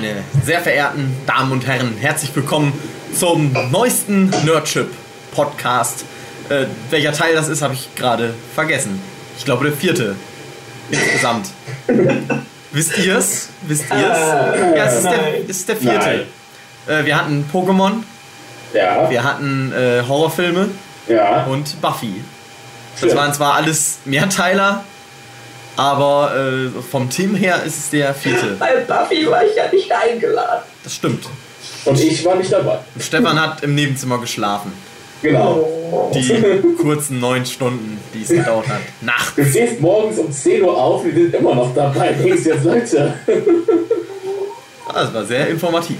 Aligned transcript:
Meine 0.00 0.24
sehr 0.46 0.62
verehrten 0.62 1.14
Damen 1.26 1.52
und 1.52 1.66
Herren. 1.66 1.94
Herzlich 2.00 2.34
willkommen 2.34 2.72
zum 3.14 3.54
neuesten 3.70 4.30
Nerdship 4.46 4.88
Podcast. 5.34 6.06
Äh, 6.48 6.64
welcher 6.88 7.12
Teil 7.12 7.34
das 7.34 7.48
ist, 7.48 7.60
habe 7.60 7.74
ich 7.74 7.94
gerade 7.96 8.32
vergessen. 8.54 8.98
Ich 9.36 9.44
glaube, 9.44 9.64
der 9.64 9.74
vierte 9.74 10.16
insgesamt. 10.90 11.50
Wisst 12.72 12.96
ihr 12.96 13.18
es? 13.18 13.50
Wisst 13.66 13.90
ihr 13.90 14.10
es? 14.10 14.58
Äh, 14.58 14.78
ja, 14.78 14.84
es 14.86 14.94
ist 14.94 15.04
der, 15.04 15.40
es 15.42 15.50
ist 15.50 15.68
der 15.68 15.76
vierte. 15.76 16.26
Äh, 16.86 17.04
wir 17.04 17.18
hatten 17.18 17.44
Pokémon, 17.52 18.02
Ja, 18.72 19.10
wir 19.10 19.22
hatten 19.22 19.70
äh, 19.74 20.02
Horrorfilme 20.08 20.68
ja. 21.08 21.44
und 21.44 21.78
Buffy. 21.82 22.24
Das 23.02 23.14
waren 23.14 23.34
zwar 23.34 23.52
alles 23.52 23.98
Mehrteiler, 24.06 24.82
aber 25.80 26.36
äh, 26.36 26.82
vom 26.82 27.08
Team 27.08 27.34
her 27.34 27.62
ist 27.64 27.78
es 27.78 27.90
der 27.90 28.12
vierte. 28.12 28.48
Bei 28.58 28.76
Buffy 28.86 29.26
war 29.30 29.42
ich 29.46 29.56
ja 29.56 29.72
nicht 29.72 29.90
eingeladen. 29.90 30.62
Das 30.84 30.94
stimmt. 30.94 31.24
Und 31.86 31.98
ich 31.98 32.22
war 32.22 32.36
nicht 32.36 32.52
dabei. 32.52 32.80
Stefan 32.98 33.40
hat 33.40 33.62
im 33.62 33.74
Nebenzimmer 33.74 34.18
geschlafen. 34.18 34.72
Genau. 35.22 36.12
Die 36.14 36.60
kurzen 36.76 37.20
neun 37.20 37.46
Stunden, 37.46 37.98
die 38.12 38.22
es 38.22 38.28
gedauert 38.28 38.68
hat. 38.68 38.80
Nachts. 39.00 39.34
Du 39.36 39.44
stehst 39.46 39.80
morgens 39.80 40.18
um 40.18 40.30
10 40.30 40.62
Uhr 40.62 40.76
auf, 40.76 41.02
wir 41.02 41.14
sind 41.14 41.34
immer 41.34 41.54
noch 41.54 41.74
dabei. 41.74 42.12
Denkst 42.12 42.44
jetzt, 42.44 42.64
Leute. 42.64 43.14
Das 44.92 45.14
war 45.14 45.24
sehr 45.24 45.48
informativ. 45.48 45.96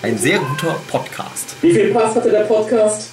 Ein 0.00 0.16
sehr 0.16 0.38
guter 0.38 0.76
Podcast. 0.86 1.56
Wie 1.60 1.72
viel 1.72 1.92
Pass 1.92 2.14
hatte 2.14 2.30
der 2.30 2.42
Podcast? 2.42 3.10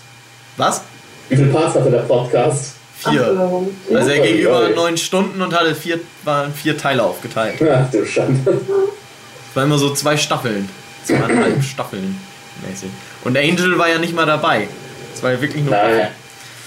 Was? 0.57 0.83
Wie 1.29 1.35
viel 1.35 1.47
Pass 1.47 1.73
hatte 1.73 1.89
der 1.89 1.99
Podcast? 1.99 2.78
Vier. 3.01 3.31
warum? 3.37 3.69
Also 3.93 4.09
er 4.09 4.17
Ja. 4.17 4.23
ging 4.23 4.37
über 4.39 4.59
Oi. 4.65 4.73
neun 4.75 4.97
Stunden 4.97 5.41
und 5.41 5.53
hatte 5.53 5.73
vier, 5.73 5.99
waren 6.23 6.53
vier 6.53 6.77
Teile 6.77 7.03
aufgeteilt. 7.03 7.55
Ach 7.71 7.89
du 7.91 8.05
Schande. 8.05 8.41
Es 9.49 9.55
war 9.55 9.63
immer 9.63 9.77
so 9.77 9.93
zwei 9.93 10.17
Staffeln. 10.17 10.67
Zweieinhalb 11.05 11.63
Staffeln 11.63 12.19
mäßig. 12.67 12.89
Und 13.23 13.37
Angel 13.37 13.77
war 13.77 13.87
ja 13.89 13.97
nicht 13.99 14.13
mal 14.13 14.25
dabei. 14.25 14.67
Es 15.15 15.23
war 15.23 15.31
ja 15.31 15.41
wirklich 15.41 15.63
nur 15.63 15.71
Nein. 15.71 16.09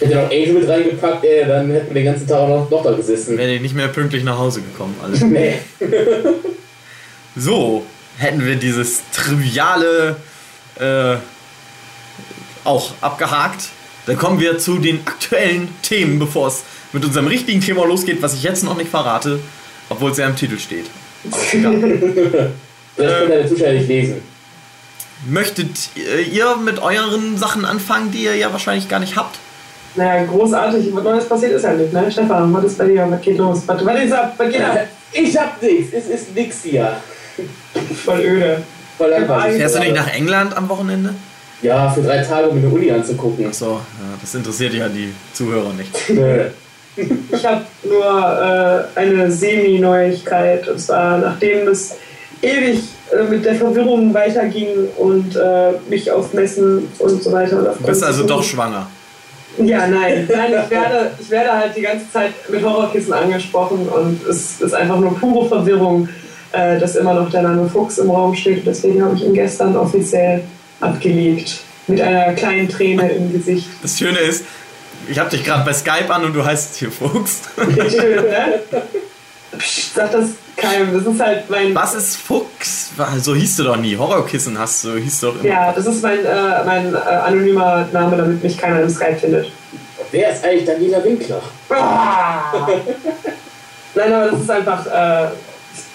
Hätte 0.00 0.14
noch 0.16 0.24
Angel 0.24 0.52
mit 0.54 0.68
reingepackt, 0.68 1.24
ey, 1.24 1.46
dann 1.46 1.70
hätten 1.70 1.88
wir 1.88 2.02
den 2.02 2.04
ganzen 2.06 2.26
Tag 2.26 2.48
noch, 2.48 2.68
noch 2.68 2.82
da 2.82 2.92
gesessen. 2.92 3.36
Wäre 3.38 3.60
nicht 3.60 3.74
mehr 3.74 3.88
pünktlich 3.88 4.24
nach 4.24 4.36
Hause 4.38 4.62
gekommen. 4.62 4.96
Alle. 5.02 5.16
Nee. 5.26 5.58
So, 7.36 7.84
hätten 8.18 8.44
wir 8.44 8.56
dieses 8.56 9.00
triviale 9.12 10.16
äh, 10.78 11.16
auch 12.64 12.92
abgehakt. 13.00 13.68
Dann 14.06 14.18
kommen 14.18 14.40
wir 14.40 14.58
zu 14.58 14.78
den 14.78 15.00
aktuellen 15.04 15.68
Themen, 15.82 16.18
bevor 16.18 16.48
es 16.48 16.62
mit 16.92 17.04
unserem 17.04 17.28
richtigen 17.28 17.60
Thema 17.60 17.86
losgeht, 17.86 18.20
was 18.20 18.34
ich 18.34 18.42
jetzt 18.42 18.64
noch 18.64 18.76
nicht 18.76 18.90
verrate, 18.90 19.38
obwohl 19.88 20.10
es 20.10 20.18
ja 20.18 20.26
im 20.26 20.36
Titel 20.36 20.58
steht. 20.58 20.86
Vielleicht 21.30 21.80
können 21.80 22.52
deine 22.96 23.48
Zuschauer 23.48 23.72
nicht 23.72 23.88
lesen. 23.88 24.22
Möchtet 25.28 25.90
äh, 25.96 26.22
ihr 26.22 26.56
mit 26.56 26.80
euren 26.80 27.38
Sachen 27.38 27.64
anfangen, 27.64 28.10
die 28.10 28.24
ihr 28.24 28.34
ja 28.34 28.52
wahrscheinlich 28.52 28.88
gar 28.88 28.98
nicht 28.98 29.16
habt? 29.16 29.38
Naja, 29.94 30.24
großartig. 30.24 30.88
Was 30.92 31.04
Neues 31.04 31.28
passiert 31.28 31.52
ist 31.52 31.62
ja 31.62 31.74
nicht, 31.74 31.92
ne? 31.92 32.10
Stefan, 32.10 32.52
was 32.52 32.64
ist 32.64 32.78
bei 32.78 32.86
dir? 32.86 33.06
Was 33.08 33.20
geht 33.20 33.38
los? 33.38 33.62
Was, 33.66 33.84
was 33.84 34.04
ist 34.04 34.12
ab? 34.12 34.34
Was 34.36 34.50
geht 34.50 34.62
ab? 34.62 34.88
Ich 35.12 35.36
hab 35.36 35.62
nichts, 35.62 35.92
es 35.94 36.06
ist 36.06 36.34
nix 36.34 36.62
hier. 36.64 36.96
Voll 38.04 38.20
öde. 38.20 38.62
Voll 38.98 39.10
langweilig. 39.10 39.58
Fährst 39.58 39.76
du 39.76 39.80
nicht 39.80 39.94
nach 39.94 40.08
England 40.08 40.56
am 40.56 40.68
Wochenende? 40.68 41.14
Ja, 41.62 41.88
für 41.88 42.02
drei 42.02 42.22
Tage, 42.22 42.48
um 42.48 42.60
mir 42.60 42.66
eine 42.66 42.74
Uni 42.74 42.90
anzugucken. 42.90 43.46
Achso, 43.46 43.74
ja, 43.74 44.18
das 44.20 44.34
interessiert 44.34 44.74
ja 44.74 44.88
die 44.88 45.12
Zuhörer 45.32 45.72
nicht. 45.72 45.90
Nö. 46.08 46.46
Ich 46.96 47.46
habe 47.46 47.62
nur 47.84 48.88
äh, 48.96 48.98
eine 48.98 49.30
Semi-Neuigkeit. 49.30 50.68
Und 50.68 50.78
zwar, 50.78 51.18
nachdem 51.18 51.68
es 51.68 51.96
ewig 52.42 52.82
äh, 53.12 53.22
mit 53.30 53.44
der 53.44 53.54
Verwirrung 53.54 54.12
weiterging 54.12 54.88
und 54.98 55.36
äh, 55.36 55.72
mich 55.88 56.10
auf 56.10 56.34
Messen 56.34 56.88
und 56.98 57.22
so 57.22 57.32
weiter. 57.32 57.60
Und 57.60 57.68
auf 57.68 57.78
Du 57.78 57.86
bist 57.86 58.04
also 58.04 58.26
doch 58.26 58.42
schwanger. 58.42 58.88
Ja, 59.58 59.86
nein. 59.86 60.28
nein 60.28 60.52
ich, 60.64 60.70
werde, 60.70 61.10
ich 61.20 61.30
werde 61.30 61.52
halt 61.52 61.76
die 61.76 61.82
ganze 61.82 62.10
Zeit 62.10 62.32
mit 62.48 62.64
Horrorkissen 62.64 63.12
angesprochen 63.12 63.86
und 63.88 64.26
es 64.26 64.60
ist 64.60 64.74
einfach 64.74 64.98
nur 64.98 65.14
pure 65.14 65.46
Verwirrung, 65.46 66.08
äh, 66.52 66.78
dass 66.78 66.96
immer 66.96 67.14
noch 67.14 67.30
der 67.30 67.42
Name 67.42 67.68
Fuchs 67.68 67.98
im 67.98 68.10
Raum 68.10 68.34
steht. 68.34 68.66
Deswegen 68.66 69.04
habe 69.04 69.14
ich 69.14 69.24
ihn 69.24 69.34
gestern 69.34 69.76
offiziell 69.76 70.42
abgelegt. 70.82 71.60
Mit 71.86 72.00
einer 72.00 72.32
kleinen 72.34 72.68
Träne 72.68 73.10
im 73.10 73.32
Gesicht. 73.32 73.66
Das 73.82 73.98
Schöne 73.98 74.18
ist, 74.18 74.44
ich 75.08 75.18
habe 75.18 75.30
dich 75.30 75.44
gerade 75.44 75.64
bei 75.64 75.72
Skype 75.72 76.12
an 76.12 76.24
und 76.24 76.32
du 76.32 76.44
heißt 76.44 76.76
hier 76.76 76.92
Fuchs. 76.92 77.40
Schön, 77.56 78.24
ne? 78.24 78.60
Psst, 79.58 79.94
sag 79.94 80.12
das 80.12 80.30
keinem. 80.56 80.94
Das 80.94 81.12
ist 81.12 81.20
halt 81.20 81.50
mein. 81.50 81.74
Was 81.74 81.94
ist 81.94 82.16
Fuchs? 82.16 82.90
So 83.18 83.34
hieß 83.34 83.56
du 83.56 83.64
doch 83.64 83.76
nie. 83.76 83.96
Horrorkissen 83.96 84.58
hast 84.58 84.84
du, 84.84 84.96
hieß 84.96 85.20
du 85.20 85.26
doch 85.26 85.34
immer. 85.40 85.44
Ja, 85.44 85.72
das 85.72 85.86
ist 85.86 86.02
mein, 86.02 86.24
äh, 86.24 86.64
mein 86.64 86.94
äh, 86.94 86.98
anonymer 86.98 87.88
Name, 87.92 88.16
damit 88.16 88.42
mich 88.42 88.56
keiner 88.56 88.82
im 88.82 88.88
Skype 88.88 89.16
findet. 89.16 89.50
Wer 90.10 90.32
ist 90.32 90.44
eigentlich 90.44 90.64
Daniela 90.64 91.02
Winkler? 91.04 91.42
Ah! 91.70 92.68
Nein, 93.94 94.12
aber 94.12 94.30
das 94.30 94.40
ist 94.40 94.50
einfach, 94.50 94.86
äh, 94.86 95.28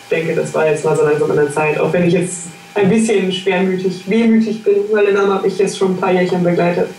denke, 0.10 0.36
das 0.36 0.54
war 0.54 0.68
jetzt 0.68 0.84
mal 0.86 0.96
so 0.96 1.04
langsam 1.04 1.32
an 1.32 1.38
der 1.38 1.52
Zeit, 1.52 1.80
auch 1.80 1.92
wenn 1.94 2.08
ich 2.08 2.14
jetzt 2.14 2.48
ein 2.74 2.90
bisschen 2.90 3.32
schwermütig, 3.32 4.10
wehmütig 4.10 4.64
bin, 4.64 4.84
weil 4.92 5.06
der 5.06 5.16
Name 5.16 5.34
habe 5.34 5.48
ich 5.48 5.58
jetzt 5.58 5.78
schon 5.78 5.94
ein 5.94 5.98
paar 5.98 6.12
Jährchen 6.12 6.44
begleitet. 6.44 6.90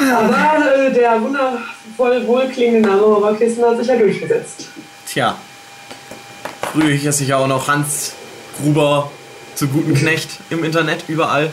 Aber 0.00 0.34
äh, 0.76 0.92
der 0.92 1.20
wundervoll 1.20 2.26
wohlklingende 2.26 2.88
Name 2.88 3.02
Horrorkissen 3.02 3.64
hat 3.64 3.78
sich 3.78 3.88
ja 3.88 3.96
durchgesetzt. 3.96 4.68
Tja. 5.06 5.36
Früher 6.72 6.94
hieß 6.94 7.20
ich 7.20 7.28
ja 7.28 7.38
auch 7.38 7.46
noch 7.46 7.66
Hans 7.68 8.12
Gruber 8.60 9.10
zu 9.54 9.68
guten 9.68 9.94
Knecht 9.94 10.30
im 10.50 10.64
Internet, 10.64 11.04
überall. 11.08 11.50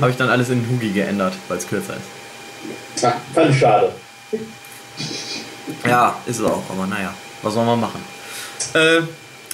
Habe 0.00 0.10
ich 0.10 0.16
dann 0.16 0.28
alles 0.28 0.48
in 0.50 0.66
Hugi 0.68 0.90
geändert, 0.90 1.34
weil 1.48 1.58
es 1.58 1.68
kürzer 1.68 1.94
ist. 1.94 3.04
Ah, 3.04 3.14
fand 3.34 3.50
ich 3.50 3.58
schade. 3.58 3.92
Ja, 5.86 6.16
ist 6.26 6.40
es 6.40 6.44
auch, 6.44 6.62
aber 6.70 6.86
naja, 6.86 7.14
was 7.42 7.54
soll 7.54 7.64
man 7.64 7.80
machen? 7.80 8.02
Äh, 8.74 9.02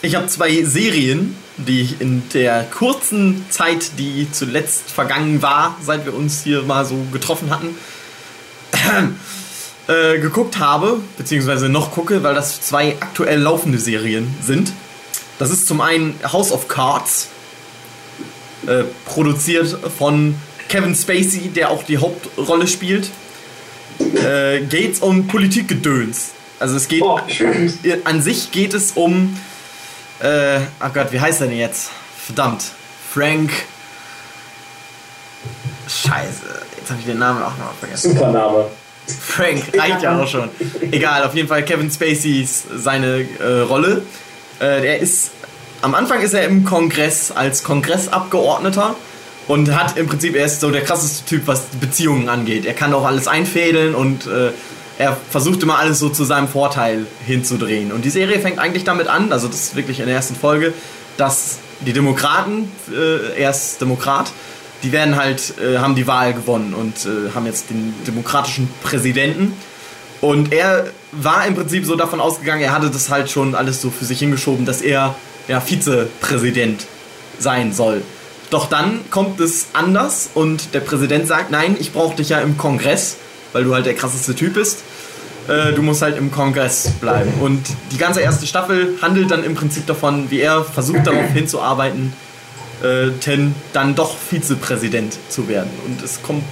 ich 0.02 0.16
habe 0.16 0.26
zwei 0.26 0.64
Serien, 0.64 1.36
die 1.56 1.82
ich 1.82 2.00
in 2.00 2.28
der 2.34 2.64
kurzen 2.64 3.46
Zeit, 3.50 3.98
die 3.98 4.26
zuletzt 4.30 4.90
vergangen 4.90 5.42
war, 5.42 5.78
seit 5.80 6.04
wir 6.04 6.14
uns 6.14 6.42
hier 6.42 6.62
mal 6.62 6.84
so 6.84 7.06
getroffen 7.12 7.50
hatten, 7.50 7.76
äh, 9.86 10.18
geguckt 10.18 10.58
habe, 10.58 11.00
beziehungsweise 11.16 11.68
noch 11.68 11.92
gucke, 11.92 12.22
weil 12.24 12.34
das 12.34 12.60
zwei 12.60 12.96
aktuell 12.98 13.38
laufende 13.40 13.78
Serien 13.78 14.34
sind. 14.42 14.72
Das 15.38 15.50
ist 15.50 15.68
zum 15.68 15.80
einen 15.80 16.18
House 16.32 16.50
of 16.50 16.66
Cards, 16.66 17.28
äh, 18.66 18.84
produziert 19.06 19.76
von 19.98 20.34
Kevin 20.68 20.94
Spacey, 20.94 21.48
der 21.48 21.70
auch 21.70 21.84
die 21.84 21.98
Hauptrolle 21.98 22.66
spielt. 22.66 23.10
Äh, 24.00 24.62
geht's 24.62 25.00
um 25.00 25.28
Politikgedöns. 25.28 26.30
Also 26.58 26.76
es 26.76 26.88
geht 26.88 27.02
Oh, 27.02 27.20
an 28.04 28.22
sich 28.22 28.52
geht 28.52 28.72
es 28.72 28.92
um 28.92 29.36
äh, 30.22 30.60
oh 30.80 30.88
Gott, 30.92 31.12
wie 31.12 31.20
heißt 31.20 31.40
er 31.40 31.48
denn 31.48 31.58
jetzt? 31.58 31.90
Verdammt. 32.24 32.64
Frank 33.12 33.50
Scheiße, 35.88 36.42
jetzt 36.78 36.90
habe 36.90 37.00
ich 37.00 37.06
den 37.06 37.18
Namen 37.18 37.42
auch 37.42 37.56
noch 37.58 37.74
vergessen. 37.78 38.14
Super 38.14 38.30
Name. 38.30 38.66
Frank, 39.06 39.64
reicht 39.76 40.02
ja 40.02 40.18
auch 40.18 40.28
schon. 40.28 40.48
Egal, 40.90 41.24
auf 41.24 41.34
jeden 41.34 41.48
Fall 41.48 41.64
Kevin 41.64 41.90
Spaceys 41.90 42.64
seine 42.76 43.26
äh, 43.40 43.60
Rolle. 43.60 44.02
Äh, 44.60 44.86
er 44.86 44.98
ist, 45.00 45.32
am 45.82 45.94
Anfang 45.94 46.22
ist 46.22 46.34
er 46.34 46.44
im 46.44 46.64
Kongress 46.64 47.32
als 47.32 47.64
Kongressabgeordneter 47.64 48.94
und 49.48 49.74
hat 49.74 49.98
im 49.98 50.06
Prinzip, 50.06 50.36
er 50.36 50.46
ist 50.46 50.60
so 50.60 50.70
der 50.70 50.82
krasseste 50.82 51.24
Typ, 51.26 51.46
was 51.46 51.62
Beziehungen 51.80 52.28
angeht. 52.28 52.64
Er 52.64 52.74
kann 52.74 52.94
auch 52.94 53.04
alles 53.04 53.26
einfädeln 53.26 53.94
und 53.94 54.26
äh, 54.26 54.52
er 54.98 55.16
versucht 55.30 55.62
immer 55.62 55.78
alles 55.78 55.98
so 55.98 56.08
zu 56.08 56.24
seinem 56.24 56.48
Vorteil 56.48 57.06
hinzudrehen. 57.26 57.92
Und 57.92 58.04
die 58.04 58.10
Serie 58.10 58.40
fängt 58.40 58.58
eigentlich 58.58 58.84
damit 58.84 59.08
an, 59.08 59.32
also 59.32 59.48
das 59.48 59.60
ist 59.60 59.76
wirklich 59.76 60.00
in 60.00 60.06
der 60.06 60.14
ersten 60.16 60.36
Folge, 60.36 60.72
dass 61.16 61.58
die 61.80 61.92
Demokraten, 61.92 62.70
äh, 62.92 63.40
er 63.40 63.50
ist 63.50 63.80
Demokrat, 63.80 64.32
die 64.82 64.92
werden 64.92 65.16
halt, 65.16 65.54
äh, 65.58 65.78
haben 65.78 65.94
die 65.94 66.06
Wahl 66.06 66.34
gewonnen 66.34 66.74
und 66.74 67.06
äh, 67.06 67.34
haben 67.34 67.46
jetzt 67.46 67.70
den 67.70 67.94
demokratischen 68.06 68.68
Präsidenten. 68.82 69.54
Und 70.20 70.52
er 70.52 70.86
war 71.12 71.46
im 71.46 71.54
Prinzip 71.54 71.84
so 71.84 71.96
davon 71.96 72.20
ausgegangen, 72.20 72.62
er 72.62 72.72
hatte 72.72 72.90
das 72.90 73.10
halt 73.10 73.30
schon 73.30 73.54
alles 73.54 73.80
so 73.82 73.90
für 73.90 74.04
sich 74.04 74.20
hingeschoben, 74.20 74.66
dass 74.66 74.80
er 74.80 75.14
ja, 75.48 75.60
Vizepräsident 75.60 76.86
sein 77.38 77.72
soll. 77.72 78.02
Doch 78.50 78.68
dann 78.68 79.00
kommt 79.10 79.40
es 79.40 79.68
anders 79.72 80.30
und 80.34 80.74
der 80.74 80.80
Präsident 80.80 81.26
sagt, 81.26 81.50
nein, 81.50 81.76
ich 81.78 81.92
brauche 81.92 82.16
dich 82.16 82.28
ja 82.28 82.40
im 82.40 82.58
Kongress, 82.58 83.16
weil 83.52 83.64
du 83.64 83.74
halt 83.74 83.86
der 83.86 83.94
krasseste 83.94 84.34
Typ 84.34 84.54
bist. 84.54 84.82
Äh, 85.48 85.72
du 85.72 85.82
musst 85.82 86.02
halt 86.02 86.16
im 86.16 86.30
Kongress 86.30 86.90
bleiben. 87.00 87.32
Und 87.40 87.66
die 87.90 87.98
ganze 87.98 88.20
erste 88.20 88.46
Staffel 88.46 88.98
handelt 89.02 89.30
dann 89.30 89.44
im 89.44 89.54
Prinzip 89.54 89.86
davon, 89.86 90.30
wie 90.30 90.40
er 90.40 90.64
versucht 90.64 91.06
darauf 91.06 91.30
hinzuarbeiten, 91.32 92.12
äh, 92.82 93.10
Ten 93.20 93.54
dann 93.72 93.94
doch 93.94 94.16
Vizepräsident 94.16 95.16
zu 95.28 95.48
werden. 95.48 95.70
Und 95.86 96.02
es 96.02 96.22
kommt, 96.22 96.44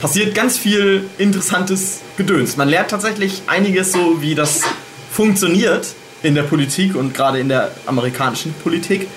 passiert 0.00 0.34
ganz 0.34 0.58
viel 0.58 1.08
interessantes 1.18 2.00
Gedöns. 2.16 2.56
Man 2.56 2.68
lernt 2.68 2.90
tatsächlich 2.90 3.42
einiges 3.46 3.92
so, 3.92 4.20
wie 4.20 4.34
das 4.34 4.62
funktioniert 5.10 5.94
in 6.22 6.34
der 6.34 6.42
Politik 6.42 6.96
und 6.96 7.14
gerade 7.14 7.38
in 7.38 7.48
der 7.48 7.70
amerikanischen 7.86 8.52
Politik. 8.54 9.08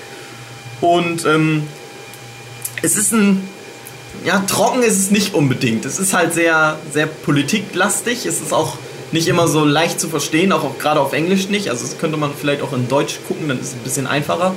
Und 0.81 1.25
ähm, 1.25 1.63
es 2.83 2.95
ist 2.95 3.13
ein, 3.13 3.47
ja, 4.25 4.39
trocken 4.39 4.83
ist 4.83 4.98
es 4.98 5.12
nicht 5.12 5.33
unbedingt. 5.33 5.86
Es 5.86 6.00
ist 6.00 6.13
halt 6.13 6.33
sehr, 6.33 6.77
sehr 6.92 7.07
politiklastig. 7.07 8.25
Es 8.25 8.42
ist 8.42 8.54
auch 8.54 8.77
nicht 9.12 9.27
immer 9.27 9.48
so 9.48 9.63
leicht 9.63 10.00
zu 10.00 10.09
verstehen, 10.09 10.51
auch, 10.51 10.63
auch 10.63 10.77
gerade 10.77 11.00
auf 11.00 11.13
Englisch 11.13 11.50
nicht. 11.50 11.69
Also 11.69 11.86
das 11.86 11.98
könnte 11.98 12.18
man 12.18 12.31
vielleicht 12.33 12.62
auch 12.62 12.74
in 12.74 12.88
Deutsch 12.88 13.19
gucken, 13.27 13.48
dann 13.48 13.59
ist 13.59 13.68
es 13.68 13.74
ein 13.74 13.83
bisschen 13.83 14.07
einfacher. 14.07 14.54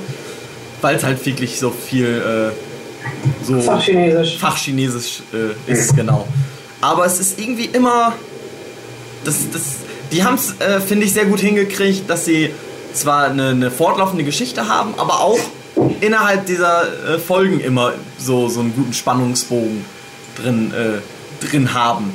Weil 0.81 0.95
es 0.95 1.03
halt 1.03 1.25
wirklich 1.25 1.59
so 1.59 1.69
viel 1.69 2.51
äh, 2.53 3.45
so 3.45 3.61
Fachchinesisch. 3.61 4.37
Fachchinesisch 4.37 5.21
äh, 5.33 5.71
ist, 5.71 5.95
genau. 5.95 6.27
Aber 6.81 7.05
es 7.05 7.19
ist 7.19 7.39
irgendwie 7.39 7.65
immer. 7.65 8.13
Das, 9.23 9.35
das, 9.53 9.61
die 10.11 10.23
haben 10.23 10.35
es, 10.35 10.55
äh, 10.59 10.79
finde 10.81 11.05
ich, 11.05 11.13
sehr 11.13 11.25
gut 11.25 11.39
hingekriegt, 11.39 12.09
dass 12.09 12.25
sie 12.25 12.51
zwar 12.93 13.25
eine, 13.25 13.49
eine 13.49 13.71
fortlaufende 13.71 14.23
Geschichte 14.23 14.67
haben, 14.67 14.95
aber 14.97 15.21
auch 15.21 15.39
innerhalb 15.99 16.45
dieser 16.45 16.83
äh, 16.83 17.19
Folgen 17.19 17.59
immer 17.59 17.93
so, 18.17 18.49
so 18.49 18.59
einen 18.59 18.73
guten 18.75 18.93
Spannungsbogen 18.93 19.85
drin, 20.35 20.73
äh, 20.73 21.45
drin 21.45 21.73
haben. 21.73 22.13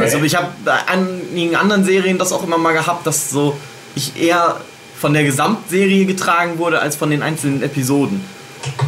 Also 0.00 0.18
ich 0.22 0.34
habe 0.34 0.48
bei 0.64 0.86
einigen 0.86 1.54
anderen 1.56 1.84
Serien 1.84 2.18
das 2.18 2.32
auch 2.32 2.44
immer 2.44 2.58
mal 2.58 2.72
gehabt, 2.72 3.06
dass 3.06 3.30
so 3.30 3.56
ich 3.94 4.20
eher 4.20 4.60
von 4.98 5.12
der 5.12 5.24
Gesamtserie 5.24 6.06
getragen 6.06 6.58
wurde 6.58 6.80
als 6.80 6.96
von 6.96 7.10
den 7.10 7.22
einzelnen 7.22 7.62
Episoden. 7.62 8.24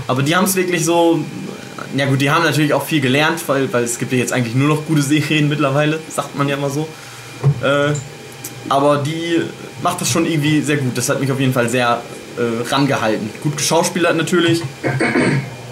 Aber 0.07 0.23
die 0.23 0.37
haben 0.37 0.45
es 0.45 0.55
wirklich 0.55 0.85
so. 0.85 1.25
Ja 1.97 2.07
gut, 2.07 2.21
die 2.21 2.31
haben 2.31 2.45
natürlich 2.45 2.73
auch 2.73 2.85
viel 2.85 3.01
gelernt, 3.01 3.43
weil, 3.47 3.71
weil 3.73 3.85
es 3.85 3.99
gibt 3.99 4.13
ja 4.13 4.19
jetzt 4.19 4.33
eigentlich 4.33 4.55
nur 4.55 4.69
noch 4.69 4.87
gute 4.87 5.03
Serien 5.03 5.49
mittlerweile, 5.49 6.01
sagt 6.09 6.37
man 6.37 6.49
ja 6.49 6.57
immer 6.57 6.71
so. 6.71 6.89
Äh, 7.63 7.93
aber 8.69 8.99
die 8.99 9.43
macht 9.83 10.01
das 10.01 10.11
schon 10.11 10.25
irgendwie 10.25 10.63
sehr 10.63 10.77
gut. 10.77 10.97
Das 10.97 11.09
hat 11.09 11.21
mich 11.21 11.31
auf 11.31 11.41
jeden 11.41 11.53
Fall 11.53 11.69
sehr 11.69 12.01
äh, 12.37 12.69
rangehalten. 12.69 13.31
Gut 13.43 13.57
geschauspielert 13.57 14.17
natürlich. 14.17 14.63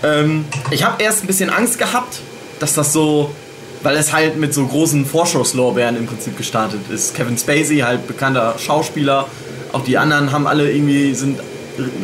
Ähm, 0.02 0.44
ich 0.70 0.84
habe 0.84 1.02
erst 1.02 1.24
ein 1.24 1.26
bisschen 1.26 1.50
Angst 1.50 1.78
gehabt, 1.78 2.20
dass 2.58 2.74
das 2.74 2.92
so, 2.92 3.30
weil 3.82 3.96
es 3.96 4.12
halt 4.12 4.36
mit 4.36 4.54
so 4.54 4.66
großen 4.66 5.04
Vorschusslorbeeren 5.04 5.96
im 5.96 6.06
Prinzip 6.06 6.36
gestartet 6.36 6.80
ist. 6.90 7.14
Kevin 7.14 7.36
Spacey, 7.36 7.78
halt 7.78 8.06
bekannter 8.06 8.54
Schauspieler. 8.58 9.26
Auch 9.72 9.84
die 9.84 9.98
anderen 9.98 10.32
haben 10.32 10.46
alle 10.46 10.70
irgendwie, 10.70 11.14
sind 11.14 11.40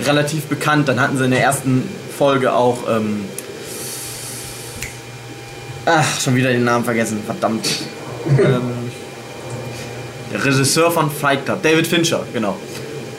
relativ 0.05 0.45
bekannt. 0.45 0.89
Dann 0.89 1.01
hatten 1.01 1.17
sie 1.17 1.25
in 1.25 1.31
der 1.31 1.43
ersten 1.43 1.89
Folge 2.17 2.53
auch, 2.53 2.79
ähm, 2.89 3.25
ach, 5.85 6.21
schon 6.21 6.35
wieder 6.37 6.51
den 6.51 6.65
Namen 6.65 6.85
vergessen, 6.85 7.21
verdammt. 7.25 7.67
ähm, 8.39 8.91
der 10.33 10.45
Regisseur 10.45 10.91
von 10.91 11.11
Fight 11.11 11.45
Club, 11.45 11.63
David 11.63 11.87
Fincher, 11.87 12.25
genau. 12.33 12.57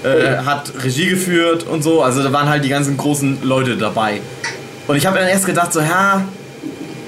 Äh, 0.04 0.38
hat 0.46 0.72
Regie 0.84 1.08
geführt 1.10 1.64
und 1.64 1.82
so, 1.82 2.04
also 2.04 2.22
da 2.22 2.32
waren 2.32 2.48
halt 2.48 2.64
die 2.64 2.70
ganzen 2.70 2.98
großen 2.98 3.40
Leute 3.44 3.78
dabei. 3.78 4.22
Und 4.88 4.96
ich 4.96 5.06
habe 5.06 5.18
dann 5.18 5.28
erst 5.28 5.46
gedacht, 5.46 5.74
so, 5.74 5.80
ja, 5.82 6.24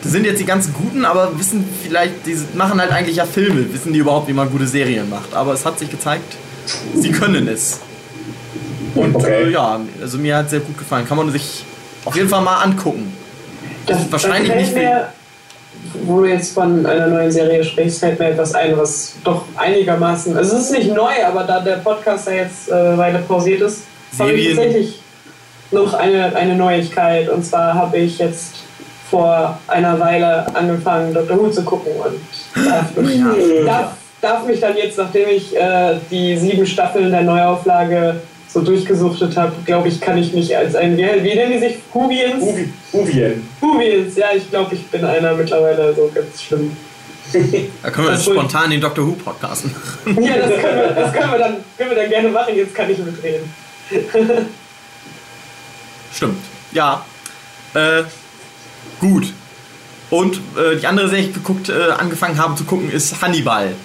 das 0.02 0.12
sind 0.12 0.26
jetzt 0.26 0.40
die 0.40 0.46
ganzen 0.46 0.74
Guten, 0.74 1.06
aber 1.06 1.38
wissen 1.38 1.64
vielleicht, 1.84 2.26
die 2.26 2.36
machen 2.56 2.80
halt 2.82 2.92
eigentlich 2.92 3.18
ja 3.18 3.26
Filme, 3.26 3.72
wissen 3.74 3.94
die 3.94 4.00
überhaupt, 4.00 4.28
wie 4.28 4.34
man 4.34 4.50
gute 4.50 4.66
Serien 4.66 5.10
macht. 5.10 5.34
Aber 5.34 5.54
es 5.54 5.66
hat 5.66 5.78
sich 5.78 5.90
gezeigt, 5.90 6.36
sie 6.96 7.12
können 7.12 7.48
es. 7.48 7.80
Und 8.96 9.16
Okay. 9.16 9.44
äh, 9.44 9.50
ja, 9.52 9.80
also 10.02 10.18
mir 10.18 10.38
hat 10.38 10.46
es 10.46 10.52
sehr 10.52 10.60
gut 10.62 10.78
gefallen. 10.78 11.08
Kann 11.08 11.18
man 11.18 11.32
sich 11.32 11.64
auf 12.06 12.16
jeden 12.16 12.28
Fall 12.28 12.42
mal 12.42 12.58
angucken. 12.64 13.14
Das, 13.86 14.12
wahrscheinlich 14.12 14.50
das 14.50 14.58
nicht 14.58 14.72
fällt 14.74 14.90
mir, 14.90 15.08
Wo 16.06 16.22
du 16.22 16.28
jetzt 16.28 16.54
von 16.54 16.86
einer 16.86 17.08
neuen 17.08 17.32
Serie 17.32 17.64
sprichst, 17.64 18.00
fällt 18.00 18.20
mir 18.20 18.30
etwas 18.30 18.54
ein, 18.56 18.78
was 18.78 19.14
doch 19.24 19.46
einigermaßen. 19.56 20.36
Also 20.38 20.58
es 20.58 20.64
ist 20.64 20.72
nicht 20.72 20.94
neu, 20.94 21.12
aber 21.26 21.44
da 21.44 21.60
der 21.60 21.78
Podcast 21.78 22.28
ja 22.28 22.34
jetzt 22.34 22.70
äh, 22.70 22.74
eine 22.74 22.98
Weile 22.98 23.20
pausiert 23.20 23.62
ist, 23.62 23.84
habe 24.18 24.34
ich 24.34 24.56
tatsächlich 24.56 25.02
noch 25.72 25.94
eine, 25.94 26.36
eine 26.36 26.56
Neuigkeit. 26.56 27.30
Und 27.30 27.46
zwar 27.46 27.74
habe 27.74 27.98
ich 27.98 28.18
jetzt 28.20 28.56
vor 29.10 29.60
einer 29.68 30.00
Weile 30.00 30.46
angefangen, 30.56 31.14
Dr. 31.14 31.38
Who 31.38 31.50
zu 31.50 31.64
gucken 31.64 31.92
und 31.94 32.66
darf 32.66 32.96
mich, 32.96 33.22
darf, 33.66 33.94
darf 34.22 34.46
mich 34.46 34.60
dann 34.60 34.78
jetzt, 34.78 34.98
nachdem 34.98 35.30
ich 35.30 35.56
äh, 35.56 35.96
die 36.12 36.38
sieben 36.38 36.66
Staffeln 36.66 37.12
der 37.12 37.24
Neuauflage 37.24 38.22
so 38.52 38.62
durchgesuchtet 38.62 39.38
habe, 39.38 39.54
glaube 39.66 39.88
ich, 39.90 40.02
kann 40.02 40.18
ich 40.18 40.34
mich 40.34 40.56
als 40.58 40.76
ein, 40.76 40.98
wie, 40.98 41.04
wie 41.04 41.36
nennen 41.36 41.54
die 41.54 41.60
sich? 41.60 41.78
Hubiens? 41.94 42.44
Uvien. 42.92 43.48
Hubiens, 43.62 44.16
ja, 44.16 44.28
ich 44.36 44.50
glaube, 44.50 44.74
ich 44.74 44.88
bin 44.88 45.06
einer 45.06 45.36
mittlerweile 45.36 45.94
so 45.94 46.10
ganz 46.14 46.42
schlimm. 46.42 46.76
Da 47.84 47.92
können 47.92 48.08
wir 48.08 48.14
Das 48.14 48.26
spontan 48.26 48.72
den 48.72 48.82
Doctor 48.82 49.06
Who 49.06 49.12
Podcast 49.12 49.66
machen. 49.66 50.18
Ja, 50.24 50.38
das 50.38 50.50
können 50.50 50.80
wir, 50.80 50.88
das 50.96 51.14
können 51.14 51.32
wir, 51.32 51.38
dann, 51.38 51.58
können 51.78 51.90
wir 51.92 51.98
dann 51.98 52.10
gerne 52.10 52.30
machen, 52.30 52.56
jetzt 52.56 52.74
kann 52.74 52.90
ich 52.90 52.98
mitreden. 52.98 53.54
Stimmt. 56.16 56.44
Ja. 56.72 57.06
Äh, 57.76 58.04
gut. 59.00 59.32
Und 60.10 60.38
äh, 60.58 60.78
die 60.78 60.88
andere 60.88 61.08
Serie, 61.08 61.26
die 61.26 61.30
ich 61.30 61.36
geguckt, 61.36 61.70
äh, 61.70 61.92
angefangen 61.92 62.40
habe 62.40 62.56
zu 62.56 62.64
gucken, 62.64 62.92
ist 62.92 63.22
Hannibal. 63.22 63.76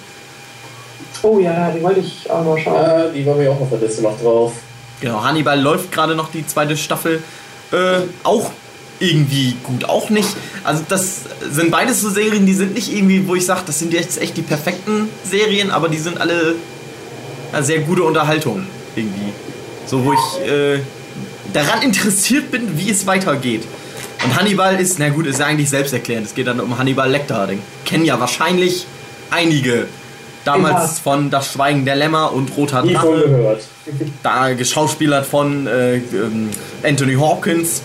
Oh 1.25 1.39
ja, 1.39 1.71
die 1.71 1.81
wollte 1.81 2.01
ich 2.01 2.29
auch 2.29 2.43
noch 2.43 2.55
schauen. 2.55 2.75
Ah, 2.75 3.07
die 3.07 3.25
war 3.25 3.35
mir 3.35 3.49
auch 3.49 3.59
auf 3.59 3.69
der 3.69 3.79
Liste 3.79 4.03
noch 4.03 4.19
drauf. 4.21 4.53
Genau, 5.01 5.23
Hannibal 5.23 5.59
läuft 5.59 5.91
gerade 5.91 6.13
noch 6.13 6.29
die 6.31 6.45
zweite 6.45 6.77
Staffel. 6.77 7.23
Äh, 7.71 8.01
auch 8.23 8.51
irgendwie 8.99 9.55
gut, 9.63 9.85
auch 9.85 10.11
nicht. 10.11 10.29
Also 10.63 10.83
das 10.87 11.21
sind 11.51 11.71
beides 11.71 12.01
so 12.01 12.11
Serien, 12.11 12.45
die 12.45 12.53
sind 12.53 12.75
nicht 12.75 12.93
irgendwie, 12.93 13.27
wo 13.27 13.33
ich 13.33 13.43
sage, 13.43 13.61
das 13.65 13.79
sind 13.79 13.91
jetzt 13.91 14.21
echt 14.21 14.37
die 14.37 14.43
perfekten 14.43 15.09
Serien, 15.23 15.71
aber 15.71 15.89
die 15.89 15.97
sind 15.97 16.21
alle 16.21 16.55
ja, 17.51 17.63
sehr 17.63 17.79
gute 17.79 18.03
Unterhaltung 18.03 18.67
irgendwie. 18.95 19.33
So, 19.87 20.05
wo 20.05 20.13
ich 20.13 20.47
äh, 20.47 20.79
daran 21.53 21.81
interessiert 21.81 22.51
bin, 22.51 22.77
wie 22.77 22.91
es 22.91 23.07
weitergeht. 23.07 23.63
Und 24.23 24.35
Hannibal 24.39 24.79
ist, 24.79 24.99
na 24.99 25.09
gut, 25.09 25.25
ist 25.25 25.39
ja 25.39 25.47
eigentlich 25.47 25.71
selbsterklärend. 25.71 26.27
Es 26.27 26.35
geht 26.35 26.45
dann 26.45 26.59
um 26.59 26.77
Hannibal 26.77 27.09
Lecter. 27.09 27.47
Den 27.47 27.61
kennen 27.83 28.05
ja 28.05 28.19
wahrscheinlich 28.19 28.85
einige. 29.31 29.87
Damals 30.45 30.99
von 30.99 31.29
Das 31.31 31.51
Schweigen 31.51 31.85
der 31.85 31.95
Lämmer 31.95 32.31
und 32.31 32.55
Roter 32.55 32.83
Nie 32.83 32.93
von 32.93 33.15
Drache 33.15 33.29
gehört. 33.29 33.63
da 34.23 34.53
geschauspielert 34.53 35.25
von 35.25 35.67
äh, 35.67 35.95
ähm, 35.97 36.49
Anthony 36.83 37.15
Hawkins. 37.15 37.81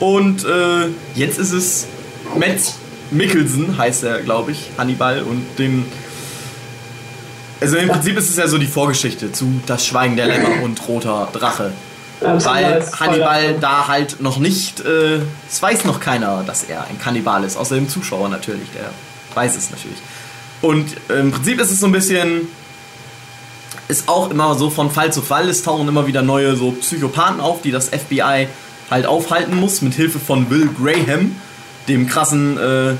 Und 0.00 0.44
äh, 0.44 0.88
jetzt 1.14 1.38
ist 1.38 1.52
es 1.52 1.86
Matt 2.36 2.58
Mickelson, 3.10 3.78
heißt 3.78 4.04
er, 4.04 4.22
glaube 4.22 4.52
ich, 4.52 4.70
Hannibal. 4.78 5.22
Und 5.22 5.46
den. 5.58 5.86
Also 7.60 7.76
im 7.76 7.88
Prinzip 7.88 8.16
ist 8.18 8.28
es 8.28 8.36
ja 8.36 8.48
so 8.48 8.58
die 8.58 8.66
Vorgeschichte 8.66 9.32
zu 9.32 9.60
Das 9.66 9.86
Schweigen 9.86 10.16
der 10.16 10.26
Lämmer 10.26 10.62
und 10.62 10.86
Roter 10.88 11.28
Drache. 11.32 11.72
Ja, 12.22 12.42
Weil. 12.44 12.84
Hannibal 12.98 13.56
da 13.60 13.88
halt 13.88 14.20
noch 14.20 14.38
nicht. 14.38 14.80
Äh, 14.80 15.20
es 15.48 15.60
weiß 15.60 15.84
noch 15.84 16.00
keiner, 16.00 16.42
dass 16.46 16.64
er 16.64 16.86
ein 16.88 16.98
Kannibal 16.98 17.44
ist, 17.44 17.56
außer 17.56 17.74
dem 17.74 17.88
Zuschauer 17.88 18.28
natürlich, 18.30 18.68
der 18.74 18.90
weiß 19.34 19.56
es 19.56 19.70
natürlich. 19.70 19.98
Und 20.62 20.96
im 21.08 21.32
Prinzip 21.32 21.60
ist 21.60 21.70
es 21.70 21.80
so 21.80 21.86
ein 21.86 21.92
bisschen 21.92 22.48
ist 23.88 24.08
auch 24.08 24.30
immer 24.30 24.54
so 24.56 24.70
von 24.70 24.90
Fall 24.90 25.12
zu 25.12 25.22
Fall. 25.22 25.48
Es 25.48 25.62
tauchen 25.62 25.86
immer 25.88 26.06
wieder 26.06 26.22
neue 26.22 26.56
so 26.56 26.72
Psychopathen 26.72 27.40
auf, 27.40 27.62
die 27.62 27.70
das 27.70 27.88
FBI 27.88 28.48
halt 28.90 29.06
aufhalten 29.06 29.56
muss, 29.56 29.82
mit 29.82 29.94
Hilfe 29.94 30.18
von 30.18 30.50
Will 30.50 30.68
Graham, 30.76 31.36
dem 31.88 32.08
krassen. 32.08 32.58
Äh, 32.58 32.94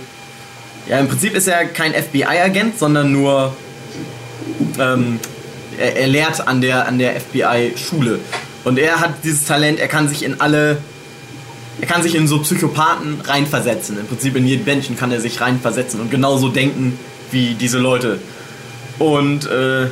ja, 0.89 0.99
im 0.99 1.09
Prinzip 1.09 1.35
ist 1.35 1.49
er 1.49 1.67
kein 1.67 1.93
FBI-Agent, 1.93 2.79
sondern 2.79 3.13
nur. 3.13 3.57
Ähm, 4.79 5.19
er, 5.79 5.97
er 5.97 6.07
lehrt 6.07 6.47
an 6.47 6.61
der, 6.61 6.87
an 6.87 6.99
der 6.99 7.21
FBI-Schule. 7.21 8.21
Und 8.65 8.79
er 8.79 9.01
hat 9.01 9.25
dieses 9.25 9.45
Talent, 9.45 9.79
er 9.79 9.89
kann 9.89 10.09
sich 10.09 10.23
in 10.23 10.41
alle. 10.41 10.79
Er 11.79 11.87
kann 11.87 12.03
sich 12.03 12.15
in 12.15 12.27
so 12.27 12.39
Psychopathen 12.39 13.21
reinversetzen. 13.23 13.99
Im 13.99 14.07
Prinzip 14.07 14.35
in 14.37 14.47
jeden 14.47 14.65
Menschen 14.65 14.97
kann 14.97 15.13
er 15.13 15.21
sich 15.21 15.41
reinversetzen 15.43 16.01
und 16.01 16.11
genauso 16.11 16.49
denken 16.49 16.99
wie 17.31 17.55
diese 17.55 17.79
Leute. 17.79 18.19
Und 18.99 19.47
äh, 19.47 19.87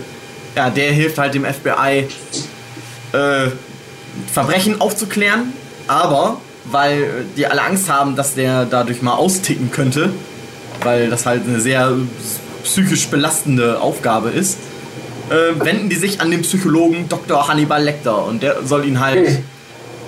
ja, 0.56 0.70
der 0.70 0.92
hilft 0.92 1.18
halt 1.18 1.34
dem 1.34 1.44
FBI, 1.44 2.08
äh, 3.12 3.50
Verbrechen 4.32 4.80
aufzuklären, 4.80 5.52
aber 5.88 6.40
weil 6.64 7.26
die 7.36 7.46
alle 7.46 7.62
Angst 7.62 7.90
haben, 7.90 8.16
dass 8.16 8.34
der 8.34 8.64
dadurch 8.64 9.02
mal 9.02 9.14
austicken 9.14 9.70
könnte, 9.70 10.10
weil 10.82 11.10
das 11.10 11.26
halt 11.26 11.46
eine 11.46 11.60
sehr 11.60 11.92
psychisch 12.62 13.08
belastende 13.08 13.80
Aufgabe 13.80 14.30
ist, 14.30 14.58
äh, 15.30 15.64
wenden 15.64 15.88
die 15.88 15.96
sich 15.96 16.20
an 16.20 16.30
den 16.30 16.42
Psychologen 16.42 17.08
Dr. 17.08 17.48
Hannibal 17.48 17.82
Lecter 17.82 18.24
und 18.24 18.42
der 18.42 18.62
soll 18.64 18.86
ihn 18.86 19.00
halt 19.00 19.42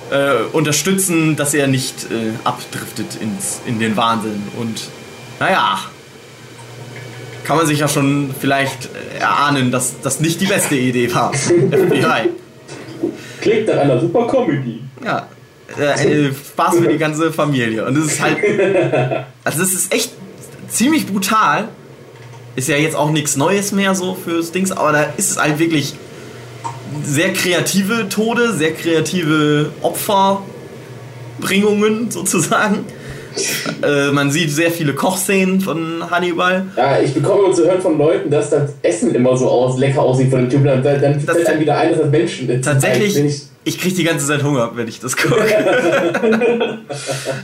äh, 0.09 0.43
unterstützen, 0.53 1.35
dass 1.35 1.53
er 1.53 1.67
nicht 1.67 2.05
äh, 2.05 2.31
abdriftet 2.43 3.17
ins, 3.21 3.61
in 3.65 3.79
den 3.79 3.97
Wahnsinn. 3.97 4.43
Und 4.57 4.89
naja, 5.39 5.79
kann 7.47 7.57
man 7.57 7.65
sich 7.65 7.79
ja 7.79 7.87
schon 7.87 8.35
vielleicht 8.37 8.89
erahnen, 9.17 9.71
dass 9.71 10.01
das 10.01 10.19
nicht 10.19 10.41
die 10.41 10.47
beste 10.47 10.75
Idee 10.75 11.15
war. 11.15 11.33
FBI. 11.33 12.29
Klingt 13.39 13.67
nach 13.67 13.77
einer 13.77 14.01
super 14.01 14.27
Comedy. 14.27 14.81
Ja, 15.03 15.27
äh, 15.79 16.25
äh, 16.25 16.33
Spaß 16.33 16.79
für 16.79 16.89
die 16.89 16.97
ganze 16.97 17.31
Familie. 17.31 17.85
Und 17.85 17.97
es 17.97 18.07
ist 18.07 18.19
halt. 18.21 18.37
Also, 19.45 19.63
es 19.63 19.73
ist 19.73 19.93
echt 19.93 20.11
ziemlich 20.67 21.07
brutal. 21.07 21.69
Ist 22.57 22.67
ja 22.67 22.75
jetzt 22.75 22.97
auch 22.97 23.11
nichts 23.11 23.37
Neues 23.37 23.71
mehr 23.71 23.95
so 23.95 24.15
fürs 24.15 24.51
Dings, 24.51 24.73
aber 24.73 24.91
da 24.91 25.03
ist 25.15 25.31
es 25.31 25.37
halt 25.37 25.59
wirklich 25.59 25.93
sehr 27.03 27.31
kreative 27.31 28.09
Tode, 28.09 28.51
sehr 28.51 28.73
kreative 28.73 29.71
Opferbringungen 29.81 32.11
sozusagen. 32.11 32.83
Äh, 33.83 34.11
man 34.11 34.31
sieht 34.31 34.51
sehr 34.51 34.71
viele 34.71 34.93
Kochszenen 34.93 35.61
von 35.61 36.09
Hannibal. 36.09 36.65
Ja, 36.75 36.99
ich 36.99 37.13
bekomme 37.13 37.45
immer 37.45 37.53
zu 37.53 37.65
hören 37.65 37.81
von 37.81 37.97
Leuten, 37.97 38.29
dass 38.29 38.49
das 38.49 38.71
Essen 38.81 39.13
immer 39.15 39.35
so 39.37 39.47
aus, 39.49 39.77
lecker 39.77 40.01
aussieht 40.01 40.29
von 40.29 40.41
dem 40.41 40.49
Typ. 40.49 40.63
Dann, 40.63 40.81
dann 40.83 41.25
Das- 41.25 41.35
fällt 41.35 41.47
einem 41.47 41.61
wieder 41.61 41.77
ein, 41.77 41.89
dass 41.91 42.01
das 42.01 42.09
Menschen 42.09 42.49
ist. 42.49 42.65
Tatsächlich, 42.65 43.17
Eigentlich 43.17 43.41
ich 43.63 43.77
kriege 43.79 43.95
die 43.95 44.03
ganze 44.05 44.25
Zeit 44.25 44.43
Hunger, 44.43 44.71
wenn 44.75 44.87
ich 44.87 45.01
das 45.01 45.17
gucke. 45.17 45.35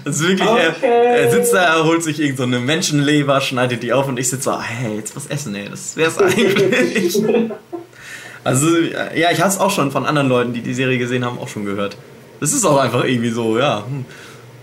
das 0.05 0.15
ist 0.15 0.27
wirklich, 0.27 0.47
Okay. 0.47 0.71
er, 0.81 1.17
er 1.17 1.31
sitzt 1.31 1.53
da, 1.53 1.63
er 1.77 1.83
holt 1.83 2.01
sich 2.01 2.19
irgend 2.21 2.37
so 2.37 2.43
eine 2.43 2.59
Menschenleber, 2.59 3.41
schneidet 3.41 3.83
die 3.83 3.91
auf 3.91 4.07
und 4.07 4.17
ich 4.17 4.29
sitze 4.29 4.43
so, 4.43 4.61
hey, 4.61 4.95
jetzt 4.95 5.15
was 5.17 5.27
essen, 5.27 5.53
ey, 5.55 5.67
das 5.69 5.97
wär's 5.97 6.17
eigentlich. 6.17 7.21
also, 8.45 8.67
ja, 9.15 9.31
ich 9.31 9.39
habe 9.41 9.49
es 9.49 9.59
auch 9.59 9.71
schon 9.71 9.91
von 9.91 10.05
anderen 10.05 10.29
Leuten, 10.29 10.53
die 10.53 10.61
die 10.61 10.73
Serie 10.73 10.97
gesehen 10.97 11.25
haben, 11.25 11.37
auch 11.39 11.49
schon 11.49 11.65
gehört. 11.65 11.97
Das 12.39 12.53
ist 12.53 12.63
auch 12.65 12.77
einfach 12.77 13.03
irgendwie 13.03 13.29
so, 13.31 13.57
ja. 13.57 13.83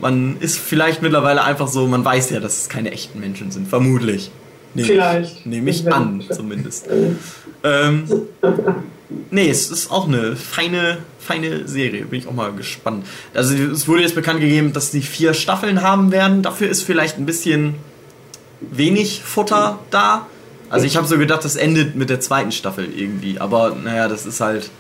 Man 0.01 0.39
ist 0.41 0.59
vielleicht 0.59 1.03
mittlerweile 1.03 1.45
einfach 1.45 1.69
so, 1.69 1.87
man 1.87 2.05
weiß 2.05 2.31
ja, 2.31 2.41
dass 2.41 2.63
es 2.63 2.69
keine 2.69 2.91
echten 2.91 3.21
Menschen 3.21 3.51
sind, 3.51 3.69
vermutlich. 3.69 4.31
Nehme 4.75 4.87
Vielleicht. 4.87 5.41
Ich, 5.41 5.47
nehme 5.47 5.71
ich 5.71 5.93
an, 5.93 6.23
zumindest. 6.31 6.87
Ähm, 7.65 8.05
nee, 9.31 9.51
es 9.51 9.71
ist 9.71 9.91
auch 9.91 10.07
eine 10.07 10.37
feine, 10.37 10.99
feine 11.19 11.67
Serie. 11.67 12.05
Bin 12.05 12.21
ich 12.21 12.29
auch 12.29 12.33
mal 12.33 12.53
gespannt. 12.53 13.05
Also 13.35 13.55
es 13.55 13.89
wurde 13.89 14.03
jetzt 14.03 14.15
bekannt 14.15 14.41
gegeben, 14.41 14.73
dass 14.73 14.91
die 14.91 15.03
vier 15.03 15.35
Staffeln 15.35 15.83
haben 15.83 16.13
werden. 16.13 16.43
Dafür 16.43 16.69
ist 16.69 16.83
vielleicht 16.83 17.19
ein 17.19 17.27
bisschen 17.27 17.75
wenig 18.61 19.23
Futter 19.25 19.81
da. 19.91 20.27
Also 20.71 20.87
ich 20.87 20.97
habe 20.97 21.07
so 21.07 21.19
gedacht, 21.19 21.45
das 21.45 21.57
endet 21.57 21.97
mit 21.97 22.11
der 22.11 22.21
zweiten 22.21 22.53
Staffel 22.53 22.89
irgendwie. 22.97 23.41
Aber 23.41 23.75
naja, 23.75 24.09
das 24.09 24.25
ist 24.25 24.41
halt... 24.41 24.71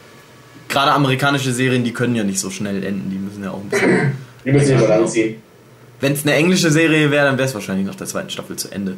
Gerade 0.68 0.92
amerikanische 0.92 1.52
Serien, 1.52 1.82
die 1.82 1.92
können 1.92 2.14
ja 2.14 2.22
nicht 2.22 2.38
so 2.38 2.48
schnell 2.48 2.84
enden. 2.84 3.10
Die 3.10 3.18
müssen 3.18 3.42
ja 3.42 3.50
auch 3.50 3.60
ein 3.60 3.68
bisschen... 3.68 4.12
Die 4.44 4.52
müssen 4.52 4.78
wir 4.78 4.88
mal 4.88 5.00
anziehen. 5.00 5.42
Wenn 6.00 6.12
es 6.12 6.22
eine 6.22 6.34
englische 6.34 6.70
Serie 6.70 7.10
wäre, 7.10 7.26
dann 7.26 7.36
wäre 7.36 7.48
es 7.48 7.54
wahrscheinlich 7.54 7.86
nach 7.86 7.94
der 7.94 8.06
zweiten 8.06 8.30
Staffel 8.30 8.56
zu 8.56 8.70
Ende. 8.70 8.96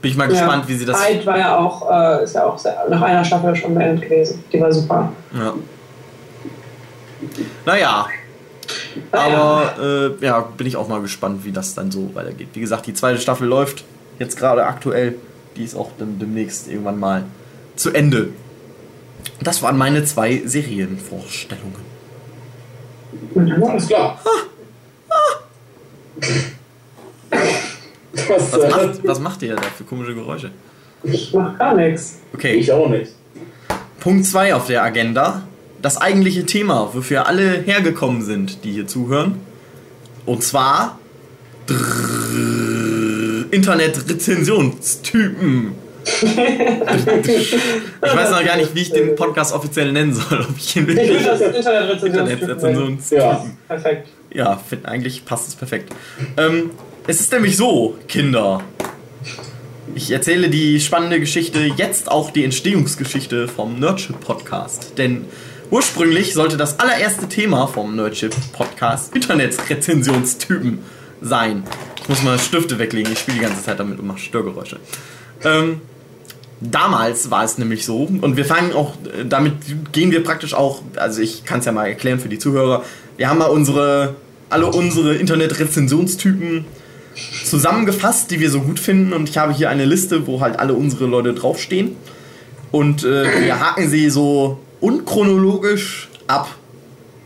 Bin 0.00 0.10
ich 0.10 0.16
mal 0.16 0.28
gespannt, 0.28 0.68
wie 0.68 0.74
sie 0.74 0.84
das... 0.84 1.08
Hyde 1.08 1.26
war 1.26 1.38
ja 1.38 1.56
auch, 1.56 1.90
äh, 1.90 2.24
ist 2.24 2.34
ja 2.34 2.44
auch 2.44 2.58
sehr, 2.58 2.76
nach 2.88 3.02
einer 3.02 3.24
Staffel 3.24 3.56
schon 3.56 3.74
beendet 3.74 4.08
gewesen. 4.08 4.44
Die 4.52 4.60
war 4.60 4.70
super. 4.70 5.12
Ja. 5.32 5.54
Naja, 7.64 8.06
aber 9.10 9.74
äh, 10.20 10.24
ja, 10.24 10.40
bin 10.40 10.66
ich 10.66 10.76
auch 10.76 10.88
mal 10.88 11.00
gespannt, 11.00 11.44
wie 11.44 11.52
das 11.52 11.74
dann 11.74 11.90
so 11.90 12.14
weitergeht. 12.14 12.48
Wie 12.52 12.60
gesagt, 12.60 12.86
die 12.86 12.94
zweite 12.94 13.18
Staffel 13.18 13.48
läuft 13.48 13.84
jetzt 14.18 14.36
gerade 14.36 14.66
aktuell. 14.66 15.16
Die 15.56 15.64
ist 15.64 15.74
auch 15.74 15.90
dann 15.98 16.18
demnächst 16.18 16.68
irgendwann 16.68 16.98
mal 16.98 17.24
zu 17.76 17.92
Ende. 17.92 18.28
Das 19.42 19.62
waren 19.62 19.78
meine 19.78 20.04
zwei 20.04 20.42
Serienvorstellungen. 20.44 21.93
Alles 23.36 23.86
klar. 23.86 24.18
Was, 28.28 28.52
Was 28.52 28.70
macht, 28.70 29.06
was 29.08 29.20
macht 29.20 29.42
ihr 29.42 29.56
da 29.56 29.62
für 29.62 29.84
komische 29.84 30.14
Geräusche? 30.14 30.50
Ich 31.02 31.32
mach 31.34 31.58
gar 31.58 31.74
nichts. 31.74 32.20
Okay, 32.32 32.54
Ich 32.54 32.70
auch 32.72 32.88
nicht. 32.88 33.12
Punkt 34.00 34.24
2 34.26 34.54
auf 34.54 34.66
der 34.66 34.82
Agenda. 34.82 35.42
Das 35.82 35.98
eigentliche 35.98 36.46
Thema, 36.46 36.90
wofür 36.94 37.26
alle 37.26 37.60
hergekommen 37.62 38.22
sind, 38.22 38.64
die 38.64 38.72
hier 38.72 38.86
zuhören. 38.86 39.34
Und 40.24 40.42
zwar 40.42 40.98
Internet-Rezensionstypen. 43.50 45.72
Ich 46.04 47.52
weiß 48.02 48.30
noch 48.30 48.44
gar 48.44 48.56
nicht, 48.56 48.74
wie 48.74 48.82
ich 48.82 48.92
den 48.92 49.16
Podcast 49.16 49.54
offiziell 49.54 49.92
nennen 49.92 50.12
soll. 50.14 50.40
Ob 50.40 50.56
ich 50.56 50.76
ihn 50.76 50.82
Ich 50.82 50.88
will 50.88 50.96
wirklich 50.96 51.24
das 51.24 51.40
Internet-Rezensionstypen. 51.40 52.40
Internet-Rezensionstypen. 52.40 53.24
Ja. 53.24 53.46
Perfekt. 53.68 54.08
Ja, 54.32 54.56
find, 54.56 54.86
eigentlich 54.86 55.24
passt 55.24 55.48
es 55.48 55.54
perfekt. 55.54 55.92
Ähm, 56.36 56.70
es 57.06 57.20
ist 57.20 57.32
nämlich 57.32 57.56
so, 57.56 57.96
Kinder. 58.08 58.62
Ich 59.94 60.10
erzähle 60.10 60.48
die 60.48 60.80
spannende 60.80 61.20
Geschichte, 61.20 61.60
jetzt 61.60 62.10
auch 62.10 62.30
die 62.30 62.44
Entstehungsgeschichte 62.44 63.46
vom 63.48 63.78
Nerdship 63.78 64.20
Podcast. 64.20 64.98
Denn 64.98 65.26
ursprünglich 65.70 66.34
sollte 66.34 66.56
das 66.56 66.80
allererste 66.80 67.28
Thema 67.28 67.66
vom 67.66 67.94
Nerdship 67.94 68.34
Podcast 68.52 69.14
Internetrezensionstypen 69.14 70.80
sein. 71.20 71.62
Ich 72.02 72.08
muss 72.08 72.22
mal 72.22 72.38
Stifte 72.38 72.78
weglegen, 72.78 73.12
ich 73.12 73.20
spiele 73.20 73.38
die 73.38 73.44
ganze 73.44 73.62
Zeit 73.62 73.78
damit 73.78 73.98
und 73.98 74.06
mache 74.06 74.18
Störgeräusche. 74.18 74.78
Ähm, 75.44 75.80
damals 76.70 77.30
war 77.30 77.44
es 77.44 77.58
nämlich 77.58 77.84
so, 77.84 78.08
und 78.20 78.36
wir 78.36 78.44
fangen 78.44 78.72
auch, 78.72 78.94
äh, 79.04 79.24
damit 79.24 79.54
gehen 79.92 80.10
wir 80.10 80.22
praktisch 80.22 80.54
auch, 80.54 80.82
also 80.96 81.20
ich 81.20 81.44
kann 81.44 81.60
es 81.60 81.66
ja 81.66 81.72
mal 81.72 81.86
erklären 81.86 82.18
für 82.18 82.28
die 82.28 82.38
Zuhörer, 82.38 82.84
wir 83.16 83.28
haben 83.28 83.38
mal 83.38 83.46
unsere, 83.46 84.16
alle 84.50 84.66
unsere 84.66 85.14
Internet-Rezensionstypen 85.16 86.64
zusammengefasst, 87.44 88.30
die 88.30 88.40
wir 88.40 88.50
so 88.50 88.60
gut 88.60 88.80
finden, 88.80 89.12
und 89.12 89.28
ich 89.28 89.38
habe 89.38 89.52
hier 89.52 89.70
eine 89.70 89.84
Liste, 89.84 90.26
wo 90.26 90.40
halt 90.40 90.58
alle 90.58 90.74
unsere 90.74 91.06
Leute 91.06 91.34
draufstehen. 91.34 91.96
Und 92.72 93.04
äh, 93.04 93.44
wir 93.44 93.60
haken 93.60 93.88
sie 93.88 94.10
so 94.10 94.58
unchronologisch 94.80 96.08
ab. 96.26 96.48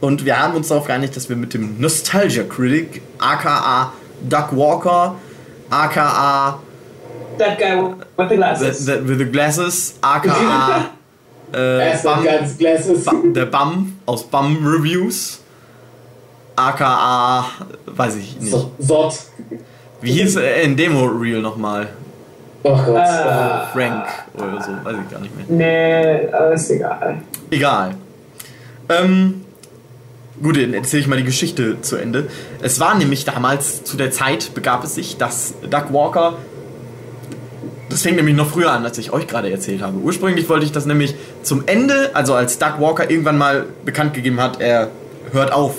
Und 0.01 0.25
wir 0.27 0.39
haben 0.39 0.55
uns 0.55 0.69
darauf 0.69 0.87
geeinigt, 0.87 1.17
dass 1.17 1.29
wir 1.29 1.37
mit 1.37 1.55
dem 1.55 1.81
Nostalgia 1.81 2.45
Critic, 2.45 3.01
aka 3.19 3.93
Doug 4.29 4.49
Walker, 4.53 5.17
aka 5.71 6.61
That 7.39 7.59
guy 7.59 7.77
with 8.17 8.29
the 8.29 8.37
glasses. 8.37 8.85
the, 8.87 9.01
with 9.07 9.19
the 9.19 9.25
Glasses, 9.27 9.95
aka 10.03 10.91
äh, 11.53 11.97
Bum, 12.03 12.25
Glasses. 12.59 13.05
Bum, 13.05 13.33
der 13.35 13.47
Bum 13.47 13.99
aus 14.07 14.25
Bum 14.25 14.59
Reviews, 14.67 15.41
aka, 16.57 17.45
weiß 17.87 18.17
ich 18.17 18.41
nicht. 18.41 18.51
So- 18.53 18.73
Sott. 18.79 19.15
Wie 20.01 20.13
hieß 20.13 20.37
er 20.37 20.63
in 20.63 20.77
Demo 20.77 21.05
Reel 21.07 21.41
nochmal? 21.41 21.89
Oh 22.63 22.71
Gott. 22.77 22.97
Äh, 22.97 23.67
Frank 23.73 24.07
oder 24.35 24.61
so, 24.63 24.73
weiß 24.85 24.97
ich 25.05 25.11
gar 25.11 25.21
nicht 25.21 25.37
mehr. 25.37 25.47
nee, 25.49 26.33
aber 26.33 26.53
ist 26.53 26.71
egal. 26.71 27.23
Egal. 27.51 27.95
Ähm, 28.89 29.45
gut, 30.43 30.57
dann 30.57 30.75
erzähle 30.75 31.03
ich 31.03 31.09
mal 31.09 31.17
die 31.19 31.25
Geschichte 31.25 31.81
zu 31.83 31.97
Ende. 31.97 32.29
Es 32.63 32.79
war 32.81 32.95
nämlich 32.97 33.25
damals, 33.25 33.85
zu 33.85 33.97
der 33.97 34.11
Zeit 34.11 34.55
begab 34.55 34.85
es 34.85 34.95
sich, 34.97 35.17
dass 35.19 35.55
Doug 35.71 35.93
Walker. 35.93 36.35
Das 37.99 38.05
fängt 38.05 38.15
nämlich 38.17 38.37
noch 38.37 38.51
früher 38.51 38.71
an, 38.71 38.85
als 38.85 38.97
ich 38.99 39.13
euch 39.13 39.27
gerade 39.27 39.51
erzählt 39.51 39.83
habe. 39.83 39.99
Ursprünglich 39.99 40.49
wollte 40.49 40.65
ich 40.65 40.71
das 40.71 40.87
nämlich 40.87 41.17
zum 41.43 41.65
Ende, 41.67 42.11
also 42.15 42.33
als 42.33 42.57
Doug 42.61 42.75
Walker 42.79 43.11
irgendwann 43.11 43.37
mal 43.37 43.67
bekannt 43.85 44.15
gegeben 44.15 44.41
hat, 44.41 44.61
er 44.61 44.93
hört 45.33 45.51
auf, 45.51 45.75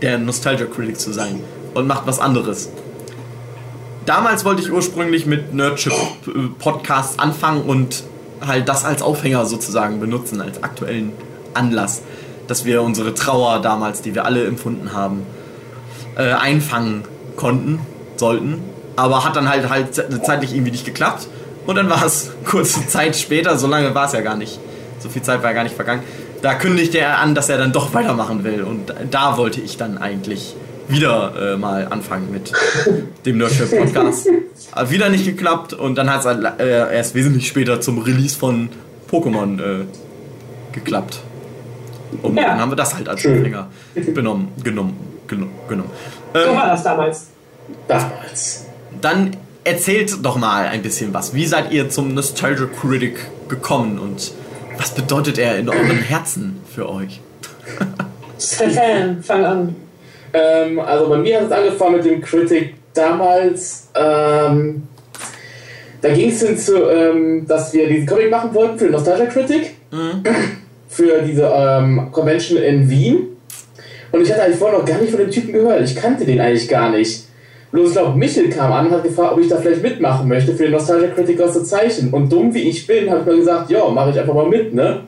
der 0.00 0.16
Nostalgia 0.18 0.66
Critic 0.66 1.00
zu 1.00 1.12
sein 1.12 1.40
und 1.74 1.88
macht 1.88 2.06
was 2.06 2.20
anderes. 2.20 2.68
Damals 4.04 4.44
wollte 4.44 4.62
ich 4.62 4.70
ursprünglich 4.70 5.26
mit 5.26 5.54
Nerdship 5.54 5.92
äh, 5.92 6.30
Podcasts 6.56 7.18
anfangen 7.18 7.62
und 7.62 8.04
halt 8.46 8.68
das 8.68 8.84
als 8.84 9.02
Aufhänger 9.02 9.44
sozusagen 9.44 9.98
benutzen, 9.98 10.40
als 10.40 10.62
aktuellen 10.62 11.14
Anlass, 11.52 12.00
dass 12.46 12.64
wir 12.64 12.80
unsere 12.80 13.12
Trauer 13.12 13.58
damals, 13.60 14.02
die 14.02 14.14
wir 14.14 14.24
alle 14.24 14.46
empfunden 14.46 14.92
haben, 14.92 15.22
äh, 16.16 16.30
einfangen 16.30 17.02
konnten, 17.34 17.80
sollten. 18.14 18.62
Aber 18.94 19.24
hat 19.24 19.34
dann 19.34 19.48
halt 19.48 19.68
halt 19.68 19.96
ze- 19.96 20.22
zeitlich 20.22 20.52
irgendwie 20.54 20.70
nicht 20.70 20.84
geklappt. 20.86 21.26
Und 21.66 21.76
dann 21.76 21.90
war 21.90 22.04
es 22.04 22.30
kurze 22.44 22.86
Zeit 22.86 23.16
später, 23.16 23.56
so 23.58 23.66
lange 23.66 23.94
war 23.94 24.06
es 24.06 24.12
ja 24.12 24.20
gar 24.20 24.36
nicht, 24.36 24.58
so 25.00 25.08
viel 25.08 25.22
Zeit 25.22 25.42
war 25.42 25.50
ja 25.50 25.54
gar 25.56 25.64
nicht 25.64 25.74
vergangen, 25.74 26.02
da 26.42 26.54
kündigte 26.54 26.98
er 26.98 27.18
an, 27.18 27.34
dass 27.34 27.48
er 27.48 27.58
dann 27.58 27.72
doch 27.72 27.92
weitermachen 27.94 28.44
will. 28.44 28.62
Und 28.62 28.92
da 29.10 29.36
wollte 29.36 29.60
ich 29.60 29.76
dann 29.76 29.98
eigentlich 29.98 30.54
wieder 30.88 31.54
äh, 31.54 31.56
mal 31.56 31.88
anfangen 31.90 32.30
mit 32.30 32.52
dem 33.24 33.38
Nerdship 33.38 33.76
Podcast. 33.76 34.28
Hat 34.72 34.90
wieder 34.90 35.08
nicht 35.08 35.24
geklappt 35.24 35.72
und 35.72 35.96
dann 35.96 36.08
hat 36.10 36.20
es 36.20 36.26
halt, 36.26 36.60
äh, 36.60 36.94
erst 36.94 37.14
wesentlich 37.16 37.48
später 37.48 37.80
zum 37.80 37.98
Release 37.98 38.36
von 38.36 38.68
Pokémon 39.10 39.58
äh, 39.60 39.84
geklappt. 40.72 41.18
Und 42.22 42.36
Ja. 42.36 42.48
dann 42.50 42.60
haben 42.60 42.70
wir 42.70 42.76
das 42.76 42.94
halt 42.94 43.08
als 43.08 43.20
Schön. 43.20 43.38
Aufhänger 43.40 43.66
genommen, 43.96 44.52
genommen, 44.62 44.96
genommen, 45.26 45.52
genommen. 45.68 45.90
So 46.32 46.40
Ähm, 46.40 46.56
war 46.56 46.66
das 46.68 46.82
damals. 46.84 47.26
Damals. 47.88 48.64
dann 49.00 49.36
erzählt 49.66 50.24
doch 50.24 50.36
mal 50.36 50.66
ein 50.66 50.82
bisschen 50.82 51.12
was. 51.12 51.34
Wie 51.34 51.44
seid 51.44 51.72
ihr 51.72 51.90
zum 51.90 52.14
Nostalgia 52.14 52.66
Critic 52.66 53.18
gekommen 53.48 53.98
und 53.98 54.32
was 54.78 54.94
bedeutet 54.94 55.38
er 55.38 55.58
in 55.58 55.68
eurem 55.68 55.98
Herzen 55.98 56.60
für 56.72 56.88
euch? 56.88 57.20
Stefan, 58.38 59.22
fang 59.22 59.44
an. 59.44 59.76
Ähm, 60.32 60.78
also 60.78 61.08
bei 61.08 61.18
mir 61.18 61.40
hat 61.40 61.46
es 61.46 61.52
angefangen 61.52 61.96
mit 61.96 62.04
dem 62.04 62.20
Critic 62.20 62.74
damals. 62.94 63.88
Ähm, 63.94 64.86
da 66.00 66.12
ging 66.12 66.30
es 66.30 66.42
hin 66.42 66.56
zu, 66.56 66.88
ähm, 66.88 67.46
dass 67.48 67.72
wir 67.72 67.88
diesen 67.88 68.06
Comic 68.06 68.30
machen 68.30 68.54
wollten 68.54 68.78
für 68.78 68.84
den 68.84 68.92
Nostalgia 68.92 69.26
Critic. 69.26 69.74
Für 70.88 71.22
diese 71.22 71.50
ähm, 71.52 72.08
Convention 72.12 72.62
in 72.62 72.88
Wien. 72.88 73.28
Und 74.12 74.22
ich 74.22 74.30
hatte 74.30 74.44
eigentlich 74.44 74.58
vorher 74.58 74.78
noch 74.78 74.86
gar 74.86 74.98
nicht 74.98 75.10
von 75.10 75.20
dem 75.20 75.30
Typen 75.30 75.52
gehört. 75.52 75.82
Ich 75.82 75.96
kannte 75.96 76.24
den 76.24 76.40
eigentlich 76.40 76.68
gar 76.68 76.90
nicht. 76.90 77.25
Bloß 77.72 77.88
ich 77.88 77.94
glaube, 77.94 78.18
Michel 78.18 78.48
kam 78.48 78.72
an 78.72 78.86
und 78.86 78.92
hat 78.92 79.02
gefragt, 79.02 79.32
ob 79.32 79.40
ich 79.40 79.48
da 79.48 79.56
vielleicht 79.56 79.82
mitmachen 79.82 80.28
möchte, 80.28 80.54
für 80.54 80.64
den 80.64 80.72
Nostalgia 80.72 81.08
Critic 81.08 81.38
was 81.38 81.52
zu 81.52 81.64
zeichnen. 81.64 82.12
Und 82.12 82.32
dumm 82.32 82.54
wie 82.54 82.68
ich 82.68 82.86
bin, 82.86 83.10
habe 83.10 83.20
ich 83.20 83.26
mal 83.26 83.36
gesagt, 83.36 83.70
ja, 83.70 83.88
mache 83.88 84.10
ich 84.10 84.18
einfach 84.18 84.34
mal 84.34 84.48
mit, 84.48 84.72
ne? 84.72 85.02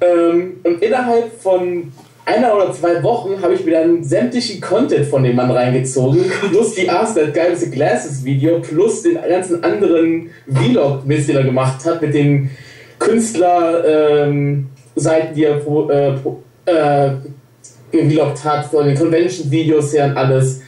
Ähm, 0.00 0.60
und 0.62 0.82
innerhalb 0.82 1.32
von 1.40 1.92
einer 2.24 2.54
oder 2.54 2.72
zwei 2.72 3.02
Wochen 3.02 3.42
habe 3.42 3.54
ich 3.54 3.64
mir 3.64 3.72
dann 3.72 4.04
sämtlichen 4.04 4.60
Content 4.60 5.06
von 5.06 5.24
dem 5.24 5.34
Mann 5.36 5.50
reingezogen, 5.50 6.30
plus 6.50 6.74
die 6.74 6.88
Ask 6.88 7.16
That 7.16 7.34
Guy 7.34 7.56
Glasses 7.70 8.24
Video, 8.24 8.60
plus 8.60 9.02
den 9.02 9.18
ganzen 9.28 9.64
anderen 9.64 10.30
Vlog-Mist, 10.48 11.28
den 11.28 11.36
er 11.36 11.44
gemacht 11.44 11.84
hat, 11.84 12.00
mit 12.00 12.14
den 12.14 12.50
Künstler-Seiten, 12.98 15.34
die 15.34 15.44
er 15.44 15.56
pro, 15.56 15.90
äh, 15.90 16.12
pro, 16.12 16.42
äh, 16.66 17.10
hat, 18.44 18.66
von 18.66 18.86
den 18.86 18.96
Convention-Videos 18.96 19.92
her 19.94 20.04
und 20.06 20.16
alles. 20.16 20.62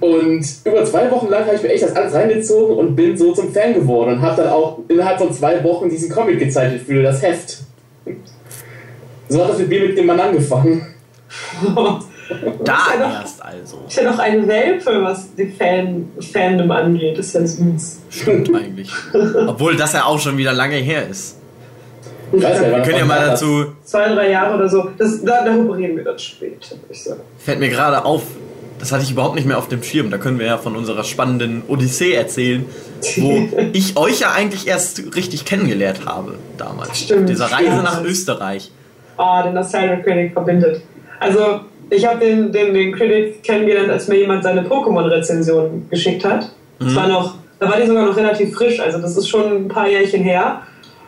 Und 0.00 0.46
über 0.64 0.84
zwei 0.84 1.10
Wochen 1.10 1.28
lang 1.28 1.44
habe 1.46 1.56
ich 1.56 1.62
mir 1.62 1.70
echt 1.70 1.82
das 1.82 1.96
alles 1.96 2.14
reingezogen 2.14 2.76
und 2.76 2.94
bin 2.94 3.16
so 3.16 3.32
zum 3.32 3.52
Fan 3.52 3.74
geworden 3.74 4.12
und 4.14 4.22
habe 4.22 4.42
dann 4.42 4.52
auch 4.52 4.78
innerhalb 4.88 5.18
von 5.18 5.32
zwei 5.32 5.62
Wochen 5.64 5.88
diesen 5.88 6.10
Comic 6.10 6.38
gezeichnet 6.38 6.82
für 6.86 7.02
das 7.02 7.20
Heft. 7.22 7.58
So 9.28 9.42
hat 9.42 9.50
das 9.50 9.58
mit 9.58 9.68
mir 9.68 9.80
mit 9.88 9.98
dem 9.98 10.06
Mann 10.06 10.20
angefangen. 10.20 10.94
Da 12.62 12.74
ist 12.74 12.94
ja 13.00 13.08
noch- 13.08 13.20
erst 13.22 13.42
also. 13.42 13.78
Ist 13.88 13.96
ja 13.96 14.10
noch 14.10 14.18
ein 14.18 14.46
Welpe, 14.46 15.02
was 15.02 15.34
die 15.34 15.46
Fan 15.46 16.10
Fandom 16.20 16.70
angeht. 16.70 17.16
Ist 17.18 17.34
ja 17.34 17.46
süß. 17.46 18.00
Stimmt 18.10 18.54
eigentlich. 18.54 18.90
Obwohl 19.46 19.76
das 19.76 19.94
ja 19.94 20.04
auch 20.04 20.18
schon 20.18 20.36
wieder 20.36 20.52
lange 20.52 20.76
her 20.76 21.08
ist. 21.08 21.38
Ich 22.30 22.42
weiß 22.42 22.60
Wir 22.60 22.82
können 22.82 22.98
ja 22.98 23.04
mal 23.06 23.28
dazu, 23.28 23.68
Zwei, 23.82 24.12
drei 24.12 24.30
Jahre 24.30 24.56
oder 24.56 24.68
so. 24.68 24.90
Das, 24.98 25.24
da, 25.24 25.42
darüber 25.42 25.78
reden 25.78 25.96
wir 25.96 26.04
dann 26.04 26.18
später, 26.18 26.72
würde 26.72 26.84
ich 26.90 27.02
sagen. 27.02 27.20
fällt 27.38 27.60
mir 27.60 27.70
gerade 27.70 28.04
auf, 28.04 28.20
das 28.78 28.92
hatte 28.92 29.02
ich 29.02 29.10
überhaupt 29.10 29.34
nicht 29.34 29.46
mehr 29.46 29.58
auf 29.58 29.68
dem 29.68 29.82
Schirm. 29.82 30.10
Da 30.10 30.18
können 30.18 30.38
wir 30.38 30.46
ja 30.46 30.58
von 30.58 30.76
unserer 30.76 31.04
spannenden 31.04 31.62
Odyssee 31.68 32.12
erzählen, 32.12 32.64
wo 33.16 33.48
ich 33.72 33.96
euch 33.96 34.20
ja 34.20 34.32
eigentlich 34.32 34.66
erst 34.66 35.14
richtig 35.16 35.44
kennengelernt 35.44 36.00
habe 36.06 36.34
damals. 36.56 37.00
Stimmt, 37.00 37.28
Dieser 37.28 37.46
Reise 37.46 37.66
ja. 37.66 37.82
nach 37.82 38.04
Österreich. 38.04 38.70
Ah, 39.16 39.42
den 39.42 39.54
Nostalgia 39.54 39.96
Critic 39.96 40.32
verbindet. 40.32 40.82
Also, 41.18 41.60
ich 41.90 42.06
habe 42.06 42.20
den, 42.24 42.52
den, 42.52 42.72
den 42.72 42.94
Critic 42.94 43.42
kennengelernt, 43.42 43.90
als 43.90 44.06
mir 44.08 44.16
jemand 44.16 44.44
seine 44.44 44.62
Pokémon-Rezension 44.62 45.86
geschickt 45.90 46.24
hat. 46.24 46.50
Das 46.78 46.94
war 46.94 47.08
noch, 47.08 47.34
da 47.58 47.68
war 47.68 47.80
die 47.80 47.86
sogar 47.86 48.06
noch 48.06 48.16
relativ 48.16 48.54
frisch, 48.54 48.78
also 48.78 48.98
das 48.98 49.16
ist 49.16 49.28
schon 49.28 49.64
ein 49.64 49.68
paar 49.68 49.88
Jährchen 49.88 50.22
her. 50.22 50.62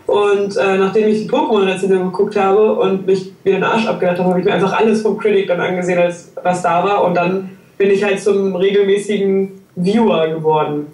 Und 0.07 0.57
äh, 0.57 0.77
nachdem 0.77 1.07
ich 1.07 1.23
die 1.23 1.29
Pokémon-Rezension 1.29 2.11
geguckt 2.11 2.35
habe 2.35 2.73
und 2.73 3.07
mich 3.07 3.33
mir 3.45 3.55
den 3.55 3.63
Arsch 3.63 3.87
abgedacht 3.87 4.19
habe, 4.19 4.31
habe 4.31 4.41
ich 4.41 4.45
mir 4.45 4.55
einfach 4.55 4.73
alles 4.73 5.03
vom 5.03 5.17
Critic 5.17 5.47
dann 5.47 5.61
angesehen, 5.61 6.01
als 6.01 6.33
was 6.43 6.63
da 6.63 6.83
war. 6.83 7.05
Und 7.05 7.15
dann 7.15 7.51
bin 7.81 7.91
ich 7.91 8.05
halt 8.05 8.21
zum 8.21 8.55
regelmäßigen 8.55 9.53
Viewer 9.75 10.29
geworden. 10.29 10.89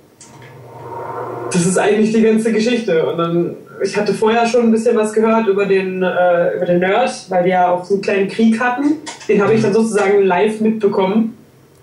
Das 1.52 1.66
ist 1.66 1.76
eigentlich 1.78 2.12
die 2.12 2.22
ganze 2.22 2.52
Geschichte. 2.52 3.04
Und 3.06 3.18
dann, 3.18 3.56
ich 3.82 3.96
hatte 3.96 4.14
vorher 4.14 4.46
schon 4.46 4.66
ein 4.66 4.70
bisschen 4.70 4.96
was 4.96 5.12
gehört 5.12 5.48
über 5.48 5.66
den, 5.66 6.00
äh, 6.04 6.54
über 6.56 6.64
den 6.64 6.78
Nerd, 6.78 7.10
weil 7.28 7.42
die 7.42 7.50
ja 7.50 7.72
auch 7.72 7.84
so 7.84 7.94
einen 7.94 8.02
kleinen 8.02 8.28
Krieg 8.28 8.60
hatten. 8.60 8.98
Den 9.28 9.42
habe 9.42 9.54
ich 9.54 9.62
dann 9.62 9.72
sozusagen 9.74 10.22
live 10.22 10.60
mitbekommen. 10.60 11.36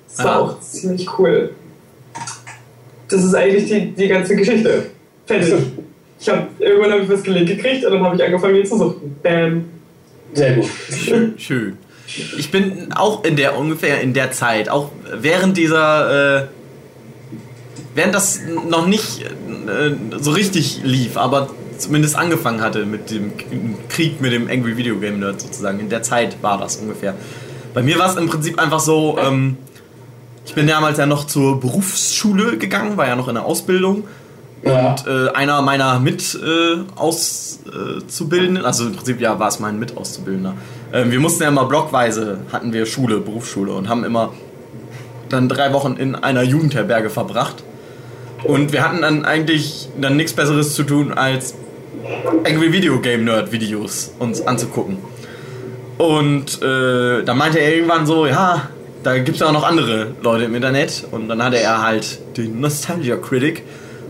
Das 0.07 0.23
war 0.23 0.35
Ah. 0.35 0.39
auch 0.39 0.59
ziemlich 0.61 1.19
cool. 1.19 1.49
Das 3.09 3.25
ist 3.25 3.35
eigentlich 3.35 3.65
die, 3.65 3.91
die 3.91 4.07
ganze 4.07 4.37
Geschichte. 4.37 4.85
Fertig. 5.25 5.53
Ich 6.17 6.29
hab, 6.29 6.47
irgendwann 6.59 6.91
habe 6.93 7.01
ich 7.03 7.09
was 7.09 7.23
gelinkt 7.23 7.49
gekriegt 7.49 7.83
und 7.83 7.91
dann 7.91 8.03
habe 8.03 8.15
ich 8.15 8.23
angefangen, 8.23 8.55
ihn 8.55 8.65
zu 8.65 8.77
suchen. 8.77 9.17
Bam. 9.21 9.65
Sehr 10.33 10.53
gut. 10.53 10.65
Schön, 10.89 11.33
schön. 11.37 11.77
Ich 12.37 12.51
bin 12.51 12.93
auch 12.93 13.23
in 13.23 13.35
der 13.35 13.57
ungefähr 13.57 14.01
in 14.01 14.13
der 14.13 14.31
Zeit, 14.31 14.69
auch 14.69 14.91
während 15.11 15.57
dieser, 15.57 16.43
äh, 16.43 16.47
während 17.95 18.13
das 18.13 18.41
noch 18.69 18.85
nicht 18.85 19.21
äh, 19.21 19.95
so 20.19 20.31
richtig 20.31 20.81
lief, 20.83 21.17
aber 21.17 21.49
zumindest 21.77 22.15
angefangen 22.15 22.61
hatte 22.61 22.85
mit 22.85 23.11
dem 23.11 23.33
Krieg 23.89 24.21
mit 24.21 24.31
dem 24.31 24.49
Angry 24.49 24.77
Video 24.77 24.97
Game 24.97 25.19
Nerd 25.19 25.41
sozusagen. 25.41 25.79
In 25.79 25.89
der 25.89 26.03
Zeit 26.03 26.37
war 26.41 26.57
das 26.57 26.77
ungefähr. 26.77 27.15
Bei 27.73 27.81
mir 27.81 27.99
war 27.99 28.09
es 28.09 28.15
im 28.15 28.29
Prinzip 28.29 28.57
einfach 28.59 28.79
so, 28.79 29.17
ähm, 29.19 29.57
ich 30.45 30.53
bin 30.53 30.67
damals 30.67 30.97
ja 30.97 31.05
noch 31.05 31.25
zur 31.25 31.59
Berufsschule 31.59 32.57
gegangen, 32.57 32.95
war 32.97 33.07
ja 33.07 33.15
noch 33.15 33.27
in 33.27 33.35
der 33.35 33.45
Ausbildung. 33.45 34.05
Ja. 34.63 34.91
Und 34.91 35.05
äh, 35.07 35.29
einer 35.31 35.61
meiner 35.61 35.99
Mit-Auszubildenden, 35.99 38.63
äh, 38.63 38.67
also 38.67 38.85
im 38.85 38.93
Prinzip 38.93 39.19
ja 39.19 39.37
war 39.39 39.49
es 39.49 39.59
mein 39.59 39.77
Mit-Auszubildender. 39.79 40.53
Ähm, 40.93 41.11
wir 41.11 41.19
mussten 41.19 41.43
ja 41.43 41.49
immer 41.49 41.65
blockweise, 41.65 42.37
hatten 42.51 42.71
wir 42.71 42.85
Schule, 42.85 43.19
Berufsschule 43.19 43.73
und 43.73 43.89
haben 43.89 44.03
immer 44.03 44.31
dann 45.29 45.49
drei 45.49 45.73
Wochen 45.73 45.97
in 45.97 46.15
einer 46.15 46.43
Jugendherberge 46.43 47.09
verbracht. 47.09 47.63
Und 48.43 48.71
wir 48.73 48.83
hatten 48.87 49.01
dann 49.01 49.25
eigentlich 49.25 49.89
dann 49.99 50.15
nichts 50.17 50.33
Besseres 50.33 50.75
zu 50.75 50.83
tun, 50.83 51.13
als 51.13 51.55
Angry 52.45 52.71
Video 52.71 52.99
Game 52.99 53.23
Nerd 53.25 53.51
Videos 53.51 54.13
uns 54.19 54.45
anzugucken. 54.45 54.97
Und 55.97 56.61
äh, 56.61 57.23
da 57.23 57.33
meinte 57.33 57.59
er 57.59 57.73
irgendwann 57.75 58.05
so, 58.05 58.25
ja, 58.27 58.69
da 59.03 59.17
gibt 59.17 59.35
es 59.35 59.39
ja 59.39 59.47
auch 59.47 59.53
noch 59.53 59.63
andere 59.63 60.11
Leute 60.21 60.45
im 60.45 60.55
Internet. 60.55 61.05
Und 61.09 61.29
dann 61.29 61.41
hatte 61.41 61.59
er 61.59 61.81
halt 61.81 62.19
den 62.37 62.59
Nostalgia 62.59 63.15
Critic. 63.15 63.63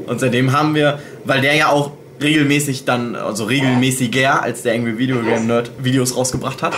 Und 0.07 0.19
seitdem 0.19 0.51
haben 0.51 0.75
wir, 0.75 0.99
weil 1.23 1.41
der 1.41 1.55
ja 1.55 1.69
auch 1.69 1.91
regelmäßig 2.21 2.85
dann, 2.85 3.15
also 3.15 3.45
regelmäßiger 3.45 4.41
als 4.41 4.63
der 4.63 4.73
Angry 4.73 4.97
Video 4.97 5.21
Game 5.21 5.47
Nerd 5.47 5.71
Videos 5.79 6.15
rausgebracht 6.15 6.61
hat, 6.61 6.73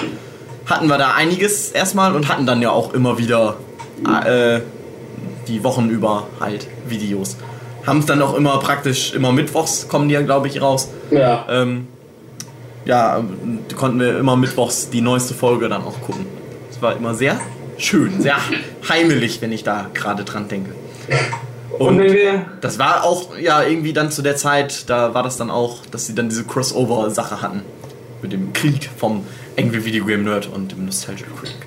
hatten 0.65 0.88
wir 0.88 0.98
da 0.98 1.13
einiges 1.13 1.71
erstmal 1.71 2.15
und 2.15 2.28
hatten 2.28 2.45
dann 2.45 2.62
ja 2.62 2.71
auch 2.71 2.93
immer 2.93 3.17
wieder 3.17 3.58
äh, 4.26 4.62
die 5.48 5.63
Wochen 5.63 5.89
über 5.89 6.28
halt 6.39 6.67
Videos. 6.88 7.38
Haben 7.86 8.00
es 8.00 8.06
dann 8.08 8.21
auch 8.21 8.36
immer 8.36 8.58
praktisch, 8.60 9.13
immer 9.13 9.32
mittwochs 9.32 9.88
kommen 9.88 10.10
die 10.10 10.15
ja, 10.15 10.21
glaube 10.21 10.48
ich, 10.48 10.62
raus. 10.62 10.89
Ja. 11.12 11.45
Ähm, 11.50 11.88
ja, 12.86 13.24
konnten 13.76 14.00
wir 14.00 14.17
immer 14.17 14.36
mittwochs 14.36 14.89
die 14.89 15.02
neueste 15.02 15.34
Folge 15.34 15.69
dann 15.69 15.84
auch 15.84 16.02
gucken. 16.02 16.26
Es 16.69 16.82
war 16.82 16.95
immer 16.95 17.13
sehr 17.13 17.39
schön, 17.78 18.21
sehr 18.21 18.38
heimelig, 18.89 19.41
wenn 19.41 19.52
ich 19.52 19.63
da 19.63 19.89
gerade 19.93 20.24
dran 20.24 20.48
denke. 20.48 20.71
Und, 21.78 21.99
Und 21.99 22.15
das 22.62 22.80
war 22.80 23.04
auch 23.04 23.38
ja 23.38 23.63
irgendwie 23.63 23.93
dann 23.93 24.12
zu 24.12 24.21
der 24.21 24.36
Zeit, 24.36 24.89
da 24.89 25.13
war 25.13 25.23
das 25.23 25.38
dann 25.38 25.49
auch, 25.49 25.86
dass 25.91 26.06
sie 26.06 26.15
dann 26.15 26.30
diese 26.30 26.43
Crossover-Sache 26.45 27.41
hatten. 27.41 27.62
Mit 28.21 28.32
dem 28.32 28.54
Krieg 28.54 28.89
vom 28.97 29.25
Angry 29.60 29.84
Video 29.86 30.06
Game 30.06 30.23
Nerd 30.23 30.47
und 30.51 30.71
dem 30.71 30.86
Nostalgia 30.86 31.28
Critic. 31.39 31.58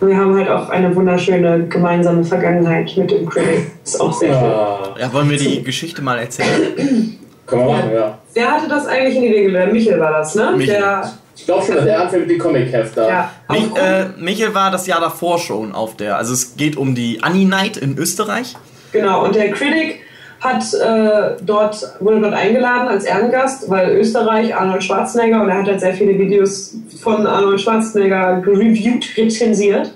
Wir 0.00 0.16
haben 0.16 0.36
halt 0.36 0.48
auch 0.48 0.68
eine 0.68 0.94
wunderschöne 0.94 1.66
gemeinsame 1.68 2.22
Vergangenheit 2.24 2.94
mit 2.96 3.10
dem 3.10 3.28
Critic. 3.28 3.70
Ist 3.84 4.00
auch 4.00 4.12
sehr 4.12 4.32
schön. 4.34 4.50
ja. 4.50 4.94
Ja, 5.00 5.12
wollen 5.12 5.30
wir 5.30 5.38
die 5.38 5.62
Geschichte 5.62 6.02
mal 6.02 6.18
erzählen? 6.18 7.18
Können 7.46 7.66
wir 7.66 7.72
machen, 7.72 7.90
ja. 7.94 8.18
Wer 8.34 8.50
hatte 8.50 8.68
das 8.68 8.86
eigentlich 8.86 9.16
in 9.16 9.22
die 9.22 9.30
Wege 9.30 9.46
geleitet? 9.46 9.72
Michael 9.72 10.00
war 10.00 10.12
das, 10.12 10.34
ne? 10.34 10.52
Michael. 10.56 10.80
Der, 10.80 11.12
Ich 11.36 11.46
glaube 11.46 11.64
schon, 11.66 11.74
dass 11.76 11.86
er 11.86 12.02
anfängt 12.02 12.22
mit 12.26 12.30
dem 12.32 12.38
Comic-Heft 12.38 12.96
da. 12.96 13.08
ja. 13.08 13.30
Mich, 13.50 13.76
äh, 13.76 14.06
Michael 14.18 14.54
war 14.54 14.70
das 14.70 14.86
Jahr 14.86 15.00
davor 15.00 15.38
schon 15.38 15.72
auf 15.74 15.96
der, 15.96 16.16
also 16.18 16.32
es 16.32 16.56
geht 16.56 16.76
um 16.76 16.94
die 16.94 17.22
Annie 17.22 17.46
Night 17.46 17.76
in 17.76 17.96
Österreich. 17.98 18.54
Genau, 18.94 19.24
und 19.24 19.34
der 19.34 19.50
Critic 19.50 20.00
hat 20.40 20.62
äh, 20.74 21.36
dort, 21.42 21.76
wurde 22.00 22.20
dort 22.20 22.34
eingeladen 22.34 22.88
als 22.88 23.04
Ehrengast, 23.04 23.68
weil 23.70 23.96
Österreich, 23.96 24.54
Arnold 24.54 24.84
Schwarzenegger, 24.84 25.42
und 25.42 25.48
er 25.48 25.58
hat 25.58 25.66
halt 25.66 25.80
sehr 25.80 25.94
viele 25.94 26.18
Videos 26.18 26.74
von 27.02 27.26
Arnold 27.26 27.60
Schwarzenegger 27.60 28.40
gereviewt, 28.42 29.06
rezensiert. 29.16 29.92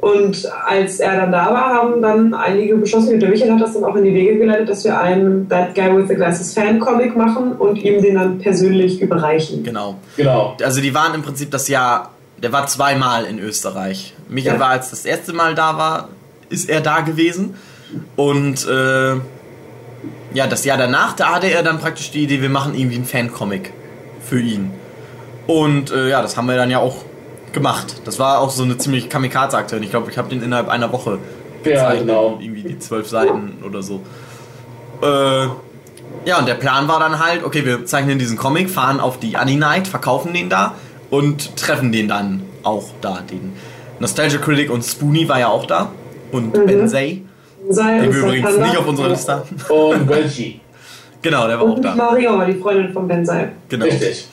Und 0.00 0.48
als 0.64 1.00
er 1.00 1.16
dann 1.16 1.32
da 1.32 1.46
war, 1.46 1.74
haben 1.74 2.00
dann 2.00 2.32
einige 2.32 2.76
beschlossen, 2.76 3.14
und 3.14 3.20
der 3.20 3.30
Michael 3.30 3.52
hat 3.52 3.60
das 3.60 3.74
dann 3.74 3.84
auch 3.84 3.96
in 3.96 4.04
die 4.04 4.14
Wege 4.14 4.38
geleitet, 4.38 4.68
dass 4.68 4.84
wir 4.84 4.98
einen 4.98 5.48
That 5.48 5.74
Guy 5.74 5.96
with 5.96 6.08
the 6.08 6.14
Glasses 6.14 6.54
Fan-Comic 6.54 7.16
machen 7.16 7.52
und 7.52 7.76
ihm 7.76 8.00
den 8.00 8.14
dann 8.14 8.38
persönlich 8.38 9.00
überreichen. 9.02 9.64
Genau. 9.64 9.96
Genau. 10.16 10.56
Also 10.62 10.80
die 10.80 10.94
waren 10.94 11.14
im 11.14 11.22
Prinzip 11.22 11.50
das 11.50 11.68
Jahr, 11.68 12.10
der 12.40 12.52
war 12.52 12.66
zweimal 12.68 13.24
in 13.24 13.38
Österreich. 13.40 14.14
Michael 14.28 14.54
Ja. 14.54 14.60
war, 14.60 14.68
als 14.70 14.90
das 14.90 15.04
erste 15.04 15.32
Mal 15.32 15.54
da 15.56 15.76
war, 15.76 16.08
ist 16.48 16.70
er 16.70 16.80
da 16.80 17.00
gewesen. 17.00 17.56
Und 18.16 18.66
äh, 18.66 19.14
ja, 20.34 20.46
das 20.48 20.64
Jahr 20.64 20.76
danach, 20.78 21.14
da 21.16 21.34
hatte 21.34 21.46
er 21.48 21.62
dann 21.62 21.78
praktisch 21.78 22.10
die 22.10 22.24
Idee, 22.24 22.42
wir 22.42 22.50
machen 22.50 22.74
irgendwie 22.74 22.96
einen 22.96 23.04
Fancomic 23.04 23.72
für 24.20 24.40
ihn. 24.40 24.70
Und 25.46 25.90
äh, 25.90 26.08
ja, 26.10 26.20
das 26.22 26.36
haben 26.36 26.46
wir 26.48 26.56
dann 26.56 26.70
ja 26.70 26.78
auch 26.78 26.96
gemacht. 27.52 28.02
Das 28.04 28.18
war 28.18 28.40
auch 28.40 28.50
so 28.50 28.62
eine 28.62 28.76
ziemlich 28.76 29.08
Kamikaze-Aktion. 29.08 29.82
Ich 29.82 29.90
glaube, 29.90 30.10
ich 30.10 30.18
habe 30.18 30.28
den 30.28 30.42
innerhalb 30.42 30.68
einer 30.68 30.92
Woche 30.92 31.18
Ja, 31.64 31.70
gezeichnet. 31.72 32.06
genau. 32.08 32.38
Irgendwie 32.40 32.62
die 32.62 32.78
zwölf 32.78 33.08
Seiten 33.08 33.62
oder 33.64 33.82
so. 33.82 34.02
Äh, 35.02 35.46
ja, 36.26 36.38
und 36.38 36.46
der 36.46 36.54
Plan 36.54 36.88
war 36.88 37.00
dann 37.00 37.18
halt, 37.24 37.42
okay, 37.44 37.64
wir 37.64 37.86
zeichnen 37.86 38.18
diesen 38.18 38.36
Comic, 38.36 38.68
fahren 38.68 39.00
auf 39.00 39.18
die 39.18 39.36
Annie 39.36 39.56
Night, 39.58 39.88
verkaufen 39.88 40.34
den 40.34 40.50
da 40.50 40.74
und 41.10 41.56
treffen 41.56 41.90
den 41.92 42.08
dann 42.08 42.42
auch 42.62 42.84
da. 43.00 43.20
Den 43.30 43.54
Nostalgia 44.00 44.38
Critic 44.38 44.70
und 44.70 44.82
Spoonie 44.84 45.28
war 45.28 45.38
ja 45.38 45.48
auch 45.48 45.64
da. 45.66 45.90
Und 46.32 46.54
Mhm. 46.54 46.66
Bensei, 46.66 47.22
Sei 47.70 48.00
den 48.00 48.12
wir 48.12 48.20
übrigens 48.20 48.46
Santana. 48.50 48.66
nicht 48.66 48.78
auf 48.78 48.86
unserer 48.88 49.08
Liste 49.08 49.32
haben. 49.32 49.56
Und 49.68 50.08
Welchi. 50.08 50.60
Genau, 51.20 51.48
der 51.48 51.58
war 51.58 51.66
auch 51.66 51.74
Und 51.74 51.84
da. 51.84 51.96
Mario 51.96 52.38
war 52.38 52.46
die 52.46 52.54
Freundin 52.54 52.92
von 52.92 53.08
Ben 53.08 53.26
Sei. 53.26 53.50
Genau. 53.68 53.86
Richtig. 53.86 54.28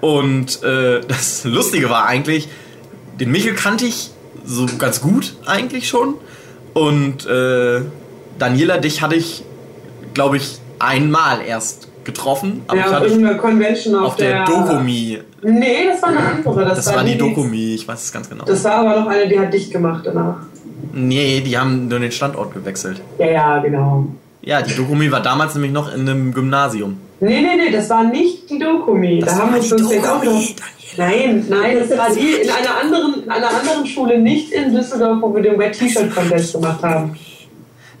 Und 0.00 0.60
äh, 0.64 1.00
das 1.08 1.44
Lustige 1.44 1.88
war 1.88 2.06
eigentlich, 2.06 2.48
den 3.20 3.30
Michel 3.30 3.54
kannte 3.54 3.84
ich 3.86 4.10
so 4.44 4.66
ganz 4.76 5.00
gut 5.00 5.36
eigentlich 5.46 5.88
schon. 5.88 6.14
Und 6.74 7.26
äh, 7.26 7.82
Daniela, 8.40 8.78
dich 8.78 9.02
hatte 9.02 9.14
ich, 9.14 9.44
glaube 10.12 10.38
ich, 10.38 10.58
einmal 10.80 11.42
erst 11.46 11.86
getroffen. 12.02 12.62
Aber 12.66 12.76
ja, 12.76 12.82
ich 12.82 12.88
auf 12.88 12.94
hatte 12.96 13.06
irgendeiner 13.06 13.38
Convention 13.38 13.94
auf, 13.94 14.06
auf 14.08 14.16
der 14.16 14.44
Dokumi. 14.46 15.20
Nee, 15.42 15.86
das 15.92 16.02
war 16.02 16.08
eine 16.08 16.18
Auf 16.18 16.24
der 16.26 16.34
Dokumi. 16.34 16.40
Nee, 16.42 16.44
das 16.44 16.52
war 16.52 16.58
eine 16.58 16.58
andere. 16.58 16.64
Das, 16.64 16.84
Das 16.84 16.94
war 16.94 17.04
die 17.04 17.12
die- 17.12 17.18
Dokumi, 17.18 17.74
ich 17.74 17.86
weiß 17.86 18.02
es 18.02 18.12
ganz 18.12 18.28
genau. 18.28 18.44
Das 18.44 18.64
war 18.64 18.72
aber 18.72 19.00
noch 19.00 19.06
eine, 19.06 19.28
die 19.28 19.38
hat 19.38 19.52
dicht 19.54 19.70
gemacht 19.70 20.02
danach. 20.04 20.36
Nee, 20.92 21.40
die 21.40 21.56
haben 21.56 21.88
nur 21.88 21.98
den 21.98 22.12
Standort 22.12 22.54
gewechselt. 22.54 23.00
Ja, 23.18 23.26
ja, 23.26 23.58
genau. 23.58 24.06
Ja, 24.42 24.62
die 24.62 24.74
Dokumi 24.74 25.10
war 25.10 25.22
damals 25.22 25.54
nämlich 25.54 25.72
noch 25.72 25.92
in 25.92 26.08
einem 26.08 26.32
Gymnasium. 26.32 26.98
Nee, 27.20 27.42
nee, 27.42 27.56
nee, 27.56 27.70
das 27.70 27.90
war 27.90 28.04
nicht 28.04 28.48
die 28.48 28.58
Dokumi. 28.58 29.20
Das 29.20 29.34
da 29.34 29.42
haben 29.42 29.52
wir 29.52 29.60
uns 29.60 29.68
vielleicht 29.68 30.08
auch 30.08 30.24
noch. 30.24 30.42
Nein, 30.96 31.46
nein, 31.48 31.78
das 31.78 31.98
war 31.98 32.10
die 32.10 32.32
in 32.42 32.50
einer 32.50 32.80
anderen, 32.82 33.24
in 33.24 33.30
einer 33.30 33.48
anderen 33.48 33.86
Schule, 33.86 34.18
nicht 34.18 34.52
in 34.52 34.74
Düsseldorf, 34.74 35.18
wo 35.20 35.34
wir 35.34 35.42
den 35.42 35.58
Wet 35.58 35.78
T-Shirt 35.78 36.14
Contest 36.14 36.54
gemacht 36.54 36.82
haben. 36.82 37.16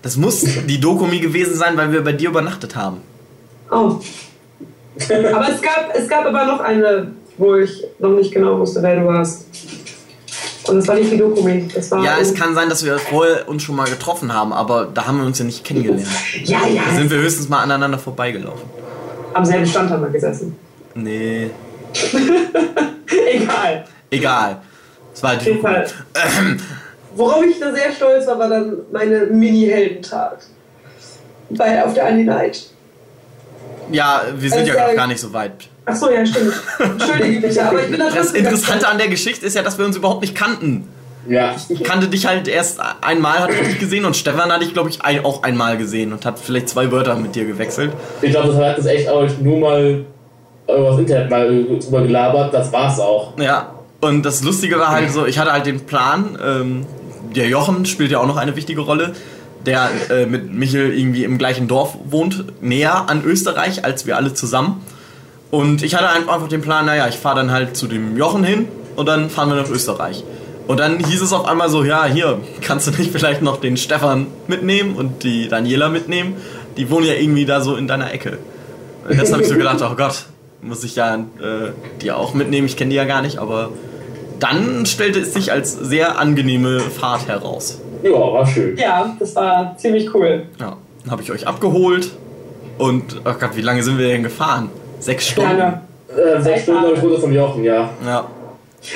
Das 0.02 0.16
muss 0.16 0.40
die 0.66 0.80
Dokumi 0.80 1.20
gewesen 1.20 1.54
sein, 1.54 1.76
weil 1.76 1.92
wir 1.92 2.02
bei 2.02 2.12
dir 2.12 2.30
übernachtet 2.30 2.74
haben. 2.74 2.98
Oh. 3.70 4.00
Aber 4.96 5.48
es 5.48 5.62
gab, 5.62 5.94
es 5.94 6.08
gab 6.08 6.24
aber 6.24 6.46
noch 6.46 6.60
eine, 6.60 7.12
wo 7.36 7.54
ich 7.56 7.84
noch 7.98 8.10
nicht 8.10 8.32
genau 8.32 8.58
wusste, 8.58 8.82
wer 8.82 8.98
du 8.98 9.06
warst. 9.06 9.46
Und 10.66 10.76
das 10.76 10.88
war 10.88 10.94
nicht 10.96 11.10
die 11.10 11.16
Dokumi. 11.16 11.68
Das 11.74 11.90
war 11.90 12.04
Ja, 12.04 12.18
es 12.20 12.34
kann 12.34 12.54
sein, 12.54 12.68
dass 12.68 12.84
wir 12.84 12.98
vorher 12.98 13.48
uns 13.48 13.62
schon 13.62 13.76
mal 13.76 13.88
getroffen 13.88 14.32
haben, 14.32 14.52
aber 14.52 14.86
da 14.92 15.06
haben 15.06 15.18
wir 15.18 15.26
uns 15.26 15.38
ja 15.38 15.44
nicht 15.44 15.64
kennengelernt. 15.64 16.06
Ja, 16.44 16.66
ja. 16.66 16.82
Da 16.88 16.94
sind 16.96 17.10
wir 17.10 17.18
höchstens 17.18 17.48
mal 17.48 17.62
aneinander 17.62 17.98
vorbeigelaufen. 17.98 18.68
Am 19.32 19.44
selben 19.44 19.66
Stand 19.66 19.90
haben 19.90 20.02
wir 20.02 20.10
gesessen. 20.10 20.56
Nee, 20.94 21.50
Egal. 23.32 23.84
egal. 24.10 24.60
Es 25.14 25.22
war 25.22 25.32
Auf 25.34 25.38
die 25.38 25.44
jeden 25.50 25.62
Dokumi. 25.62 25.84
Fall. 25.86 26.56
Worauf 27.14 27.44
ich 27.44 27.58
da 27.58 27.72
sehr 27.72 27.92
stolz 27.92 28.26
war, 28.26 28.38
war 28.38 28.48
dann 28.48 28.76
meine 28.92 29.26
Mini-Heldentat. 29.26 30.38
Bei, 31.50 31.84
auf 31.84 31.94
der 31.94 32.06
Annie 32.06 32.24
Night. 32.24 32.66
Ja, 33.90 34.22
wir 34.36 34.50
sind 34.50 34.62
Es 34.62 34.68
ja 34.68 34.92
gar 34.94 35.06
nicht 35.08 35.20
so 35.20 35.32
weit. 35.32 35.68
Ach 35.90 35.96
so, 35.96 36.10
ja, 36.10 36.24
stimmt. 36.24 36.54
Entschuldige 36.78 37.40
bitte, 37.48 37.64
aber 37.64 37.82
ich 37.82 37.90
bin 37.90 37.98
da 37.98 38.06
Das 38.06 38.14
trotzdem 38.14 38.44
Interessante 38.44 38.88
an 38.88 38.98
der 38.98 39.08
Geschichte 39.08 39.46
ist 39.46 39.56
ja, 39.56 39.62
dass 39.62 39.78
wir 39.78 39.84
uns 39.84 39.96
überhaupt 39.96 40.22
nicht 40.22 40.34
kannten. 40.34 40.88
Ja. 41.28 41.54
Ich 41.68 41.82
kannte 41.84 42.08
dich 42.08 42.26
halt 42.26 42.48
erst 42.48 42.80
einmal, 43.02 43.40
hatte 43.40 43.52
ich 43.52 43.68
dich 43.68 43.78
gesehen 43.78 44.04
und 44.04 44.16
Stefan 44.16 44.50
hatte 44.50 44.64
ich, 44.64 44.72
glaube 44.72 44.88
ich, 44.88 45.02
ein, 45.02 45.24
auch 45.24 45.42
einmal 45.42 45.76
gesehen 45.76 46.12
und 46.12 46.24
hat 46.24 46.38
vielleicht 46.38 46.68
zwei 46.68 46.90
Wörter 46.90 47.14
mit 47.16 47.34
dir 47.34 47.44
gewechselt. 47.44 47.92
Ich 48.22 48.30
glaube, 48.30 48.48
das 48.48 48.56
hat 48.56 48.78
das 48.78 48.86
echt 48.86 49.08
auch 49.08 49.28
nur 49.40 49.58
mal 49.58 50.04
über 50.66 50.90
das 50.90 50.98
Internet 50.98 51.30
mal 51.30 51.64
drüber 51.64 52.02
gelabert, 52.02 52.54
das 52.54 52.72
war's 52.72 52.98
auch. 52.98 53.38
Ja, 53.38 53.74
und 54.00 54.24
das 54.24 54.42
Lustige 54.42 54.78
war 54.78 54.90
halt 54.90 55.12
so, 55.12 55.26
ich 55.26 55.38
hatte 55.38 55.52
halt 55.52 55.66
den 55.66 55.80
Plan, 55.80 56.38
ähm, 56.42 56.86
der 57.34 57.48
Jochen 57.48 57.86
spielt 57.86 58.10
ja 58.10 58.18
auch 58.18 58.26
noch 58.26 58.36
eine 58.36 58.56
wichtige 58.56 58.80
Rolle, 58.80 59.12
der 59.66 59.90
äh, 60.10 60.26
mit 60.26 60.52
Michel 60.52 60.92
irgendwie 60.92 61.24
im 61.24 61.38
gleichen 61.38 61.68
Dorf 61.68 61.96
wohnt, 62.08 62.62
näher 62.62 63.08
an 63.08 63.22
Österreich 63.24 63.84
als 63.84 64.06
wir 64.06 64.16
alle 64.16 64.32
zusammen. 64.32 64.80
Und 65.50 65.82
ich 65.82 65.94
hatte 65.94 66.08
einfach 66.08 66.46
den 66.48 66.60
Plan, 66.60 66.86
naja, 66.86 67.08
ich 67.08 67.16
fahre 67.16 67.36
dann 67.36 67.50
halt 67.50 67.76
zu 67.76 67.86
dem 67.88 68.16
Jochen 68.16 68.44
hin 68.44 68.68
und 68.96 69.06
dann 69.06 69.30
fahren 69.30 69.48
wir 69.48 69.56
nach 69.56 69.68
Österreich. 69.68 70.24
Und 70.68 70.78
dann 70.78 71.04
hieß 71.04 71.20
es 71.20 71.32
auf 71.32 71.46
einmal 71.46 71.68
so, 71.68 71.82
ja, 71.82 72.04
hier, 72.04 72.38
kannst 72.60 72.86
du 72.86 72.92
nicht 72.92 73.10
vielleicht 73.12 73.42
noch 73.42 73.56
den 73.56 73.76
Stefan 73.76 74.28
mitnehmen 74.46 74.94
und 74.94 75.24
die 75.24 75.48
Daniela 75.48 75.88
mitnehmen? 75.88 76.36
Die 76.76 76.88
wohnen 76.90 77.06
ja 77.06 77.14
irgendwie 77.14 77.44
da 77.44 77.60
so 77.60 77.74
in 77.74 77.88
deiner 77.88 78.12
Ecke. 78.12 78.38
Und 79.08 79.20
das 79.20 79.32
habe 79.32 79.42
ich 79.42 79.48
so 79.48 79.56
gedacht, 79.56 79.78
oh 79.82 79.96
Gott, 79.96 80.26
muss 80.62 80.84
ich 80.84 80.94
ja 80.94 81.16
äh, 81.16 81.72
die 82.00 82.12
auch 82.12 82.34
mitnehmen, 82.34 82.66
ich 82.66 82.76
kenne 82.76 82.90
die 82.90 82.96
ja 82.96 83.04
gar 83.04 83.22
nicht, 83.22 83.38
aber 83.38 83.70
dann 84.38 84.86
stellte 84.86 85.20
es 85.20 85.34
sich 85.34 85.52
als 85.52 85.72
sehr 85.72 86.18
angenehme 86.18 86.80
Fahrt 86.80 87.26
heraus. 87.26 87.80
Ja, 88.02 88.12
war 88.12 88.46
schön. 88.46 88.76
Ja, 88.76 89.16
das 89.18 89.34
war 89.34 89.76
ziemlich 89.76 90.14
cool. 90.14 90.44
Ja, 90.58 90.76
dann 91.02 91.10
habe 91.10 91.22
ich 91.22 91.30
euch 91.32 91.46
abgeholt 91.46 92.10
und, 92.78 93.20
oh 93.24 93.32
Gott, 93.38 93.56
wie 93.56 93.62
lange 93.62 93.82
sind 93.82 93.98
wir 93.98 94.08
denn 94.08 94.22
gefahren? 94.22 94.70
Sechs 95.00 95.28
Stunden. 95.28 95.60
Äh, 95.60 96.40
sechs 96.40 96.62
Stunden 96.62 96.82
habe 96.82 96.94
ich 96.94 97.02
runter 97.02 97.20
vom 97.20 97.32
Jochen, 97.32 97.64
ja. 97.64 97.90
Ja. 98.04 98.26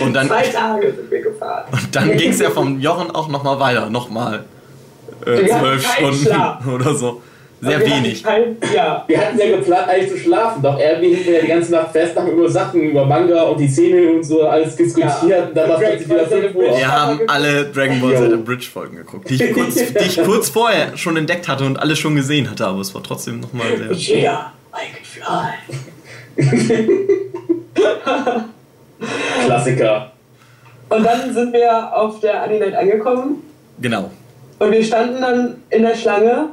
Und 0.00 0.14
dann, 0.14 0.28
Zwei 0.28 0.42
Tage 0.42 0.92
sind 0.92 1.10
wir 1.10 1.22
gefahren. 1.22 1.64
und 1.72 1.94
dann 1.94 2.12
ging 2.16 2.30
es 2.30 2.40
ja 2.40 2.50
vom 2.50 2.80
Jochen 2.80 3.10
auch 3.10 3.28
nochmal 3.28 3.60
weiter, 3.60 3.90
nochmal 3.90 4.44
äh, 5.26 5.46
zwölf 5.46 5.86
Stunden 5.86 6.24
Schlaf. 6.24 6.66
oder 6.74 6.94
so. 6.94 7.22
Sehr 7.60 7.80
Wir 7.80 7.86
hatten 7.86 8.04
wenig. 8.04 8.22
Kein, 8.22 8.56
ja. 8.74 9.04
Wir 9.06 9.18
hatten 9.18 9.38
ja 9.38 9.56
geplant, 9.56 9.88
eigentlich 9.88 10.10
zu 10.10 10.18
schlafen, 10.18 10.62
doch 10.62 10.78
irgendwie 10.78 11.14
hingen 11.14 11.26
wir 11.26 11.34
ja 11.34 11.40
die 11.40 11.46
ganze 11.46 11.72
Nacht 11.72 11.92
fest, 11.92 12.16
haben 12.16 12.30
über 12.30 12.50
Sachen, 12.50 12.82
über 12.82 13.06
Manga 13.06 13.42
und 13.42 13.58
die 13.58 13.68
Szene 13.68 14.12
und 14.12 14.22
so 14.22 14.46
alles 14.46 14.76
diskutiert. 14.76 15.12
Ja. 15.28 15.44
Und 15.44 15.56
dann 15.56 15.68
war 15.70 15.80
es 15.80 15.88
plötzlich 15.88 16.10
wieder 16.10 16.26
5 16.26 16.54
Uhr. 16.56 16.76
Wir 16.76 16.92
haben 16.92 17.20
alle 17.26 17.64
Dragon 17.66 18.00
Ball. 18.00 18.16
Z 18.16 18.44
Bridge 18.44 18.66
Folgen 18.70 18.96
geguckt, 18.96 19.30
die 19.30 19.42
ich, 19.42 19.52
kurz, 19.52 19.74
die 19.76 20.04
ich 20.04 20.22
kurz 20.22 20.48
vorher 20.50 20.96
schon 20.96 21.16
entdeckt 21.16 21.48
hatte 21.48 21.64
und 21.64 21.78
alle 21.78 21.96
schon 21.96 22.16
gesehen 22.16 22.50
hatte, 22.50 22.66
aber 22.66 22.80
es 22.80 22.94
war 22.94 23.02
trotzdem 23.02 23.40
nochmal 23.40 23.66
sehr. 23.96 24.16
Yeah, 24.16 24.52
I 24.74 24.92
can 24.92 25.04
fly. 25.04 25.84
Klassiker. 29.46 30.12
Und 30.88 31.04
dann 31.04 31.32
sind 31.32 31.52
wir 31.52 31.96
auf 31.96 32.20
der 32.20 32.42
Annie 32.42 32.58
Night 32.60 32.74
angekommen 32.74 33.42
Genau. 33.80 34.10
und 34.60 34.70
wir 34.70 34.84
standen 34.84 35.20
dann 35.20 35.56
in 35.70 35.82
der 35.82 35.94
Schlange 35.96 36.50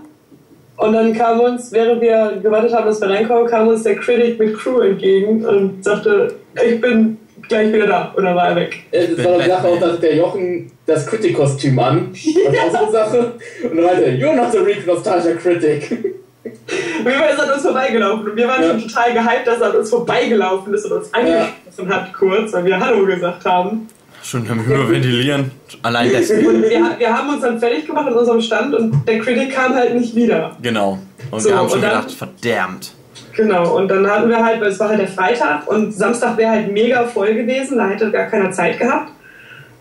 und 0.78 0.94
dann 0.94 1.14
kam 1.14 1.40
uns, 1.40 1.72
während 1.72 2.02
wir 2.02 2.40
gewartet 2.42 2.74
haben, 2.74 2.86
dass 2.88 3.00
wir 3.02 3.10
reinkommen, 3.10 3.46
kam 3.46 3.68
uns 3.68 3.84
der 3.84 3.96
Critic 3.98 4.40
mit 4.40 4.58
Crew 4.58 4.80
entgegen 4.82 5.46
und 5.46 5.84
sagte, 5.84 6.34
ich 6.66 6.82
bin 6.82 7.18
gleich 7.48 7.72
wieder 7.72 7.86
da. 7.86 8.12
Und 8.16 8.24
dann 8.24 8.36
war 8.36 8.50
er 8.50 8.56
weg. 8.56 8.78
Äh, 8.92 9.08
Das 9.10 9.16
bin 9.18 9.26
war 9.26 9.38
die 9.40 9.48
Sache 9.50 9.68
auch, 9.68 9.80
dass 9.80 10.00
der 10.00 10.16
Jochen 10.16 10.72
das 10.88 11.06
Critic-Kostüm 11.06 11.78
an. 11.78 12.12
Das 12.14 12.56
war 12.56 12.66
auch 12.66 12.72
so 12.72 12.78
eine 12.78 12.92
Sache. 12.92 13.32
Und 13.70 13.76
dann 13.78 13.86
meinte 13.86 14.06
er, 14.06 14.14
you're 14.14 14.36
not 14.36 14.52
the 14.52 14.58
real 14.60 14.80
nostalgia 14.88 15.34
critic. 15.36 16.16
Und 16.44 17.06
wir 17.06 17.30
ist 17.30 17.40
an 17.40 17.52
uns 17.52 17.62
vorbeigelaufen 17.62 18.30
und 18.32 18.36
wir 18.36 18.48
waren 18.48 18.64
Ja. 18.64 18.70
schon 18.72 18.82
total 18.88 19.14
gehypt, 19.14 19.46
dass 19.48 19.62
er 19.62 19.70
an 19.72 19.76
uns 19.78 19.90
vorbeigelaufen 19.90 20.74
ist 20.74 20.86
und 20.86 20.92
uns 20.94 21.14
angesprochen 21.14 21.90
hat 21.94 22.14
kurz, 22.14 22.54
weil 22.54 22.66
wir 22.66 22.80
Hallo 22.80 23.06
gesagt 23.06 23.46
haben. 23.46 23.88
Schon 24.24 24.50
am 24.50 24.66
Hyperventilieren. 24.66 25.52
Allein 25.84 26.10
deswegen. 26.12 26.46
Und 26.48 26.62
wir, 26.62 26.96
wir 26.98 27.18
haben 27.18 27.30
uns 27.30 27.42
dann 27.42 27.60
fertig 27.60 27.88
gemacht 27.88 28.08
in 28.08 28.14
unserem 28.14 28.40
Stand 28.42 28.76
und 28.76 29.08
der 29.08 29.18
Critic 29.20 29.52
kam 29.52 29.74
halt 29.74 29.96
nicht 29.96 30.16
wieder. 30.16 30.56
Genau. 30.62 31.00
Und 31.32 31.40
So, 31.40 31.50
wir 31.50 31.58
haben 31.58 31.70
schon 31.70 31.82
dann- 31.82 31.90
gedacht, 32.04 32.12
verdammt. 32.12 32.92
Genau, 33.36 33.78
und 33.78 33.88
dann 33.88 34.06
hatten 34.10 34.30
wir 34.30 34.44
halt, 34.46 34.62
weil 34.62 34.68
es 34.68 34.80
war 34.80 34.90
halt 34.90 35.00
der 35.00 35.08
Freitag 35.08 35.66
und 35.68 35.92
Samstag 35.94 36.38
wäre 36.38 36.52
halt 36.52 36.72
mega 36.72 37.04
voll 37.06 37.34
gewesen, 37.34 37.78
da 37.78 37.88
hätte 37.88 38.12
gar 38.12 38.26
keiner 38.28 38.52
Zeit 38.52 38.78
gehabt. 38.78 39.12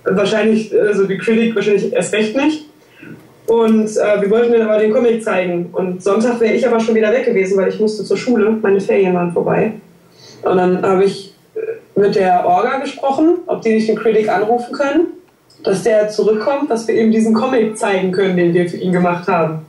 Wahrscheinlich, 0.04 0.72
also 0.80 1.04
die 1.06 1.18
Critic 1.18 1.54
wahrscheinlich 1.54 1.92
erst 1.92 2.14
recht 2.14 2.34
nicht. 2.36 2.66
Und 3.50 3.96
äh, 3.96 4.22
wir 4.22 4.30
wollten 4.30 4.52
dann 4.52 4.62
aber 4.62 4.78
den 4.78 4.92
Comic 4.92 5.24
zeigen. 5.24 5.70
Und 5.72 6.04
Sonntag 6.04 6.38
wäre 6.38 6.54
ich 6.54 6.64
aber 6.64 6.78
schon 6.78 6.94
wieder 6.94 7.10
weg 7.10 7.24
gewesen, 7.24 7.58
weil 7.58 7.68
ich 7.68 7.80
musste 7.80 8.04
zur 8.04 8.16
Schule, 8.16 8.56
meine 8.62 8.80
Ferien 8.80 9.12
waren 9.12 9.32
vorbei. 9.32 9.72
Und 10.42 10.56
dann 10.56 10.80
habe 10.82 11.02
ich 11.02 11.34
äh, 11.56 11.98
mit 11.98 12.14
der 12.14 12.46
Orga 12.46 12.78
gesprochen, 12.78 13.38
ob 13.48 13.60
die 13.62 13.70
nicht 13.70 13.88
den 13.88 13.96
Critic 13.96 14.28
anrufen 14.28 14.72
können, 14.72 15.06
dass 15.64 15.82
der 15.82 16.10
zurückkommt, 16.10 16.70
dass 16.70 16.86
wir 16.86 16.94
ihm 16.94 17.10
diesen 17.10 17.34
Comic 17.34 17.76
zeigen 17.76 18.12
können, 18.12 18.36
den 18.36 18.54
wir 18.54 18.70
für 18.70 18.76
ihn 18.76 18.92
gemacht 18.92 19.26
haben. 19.26 19.66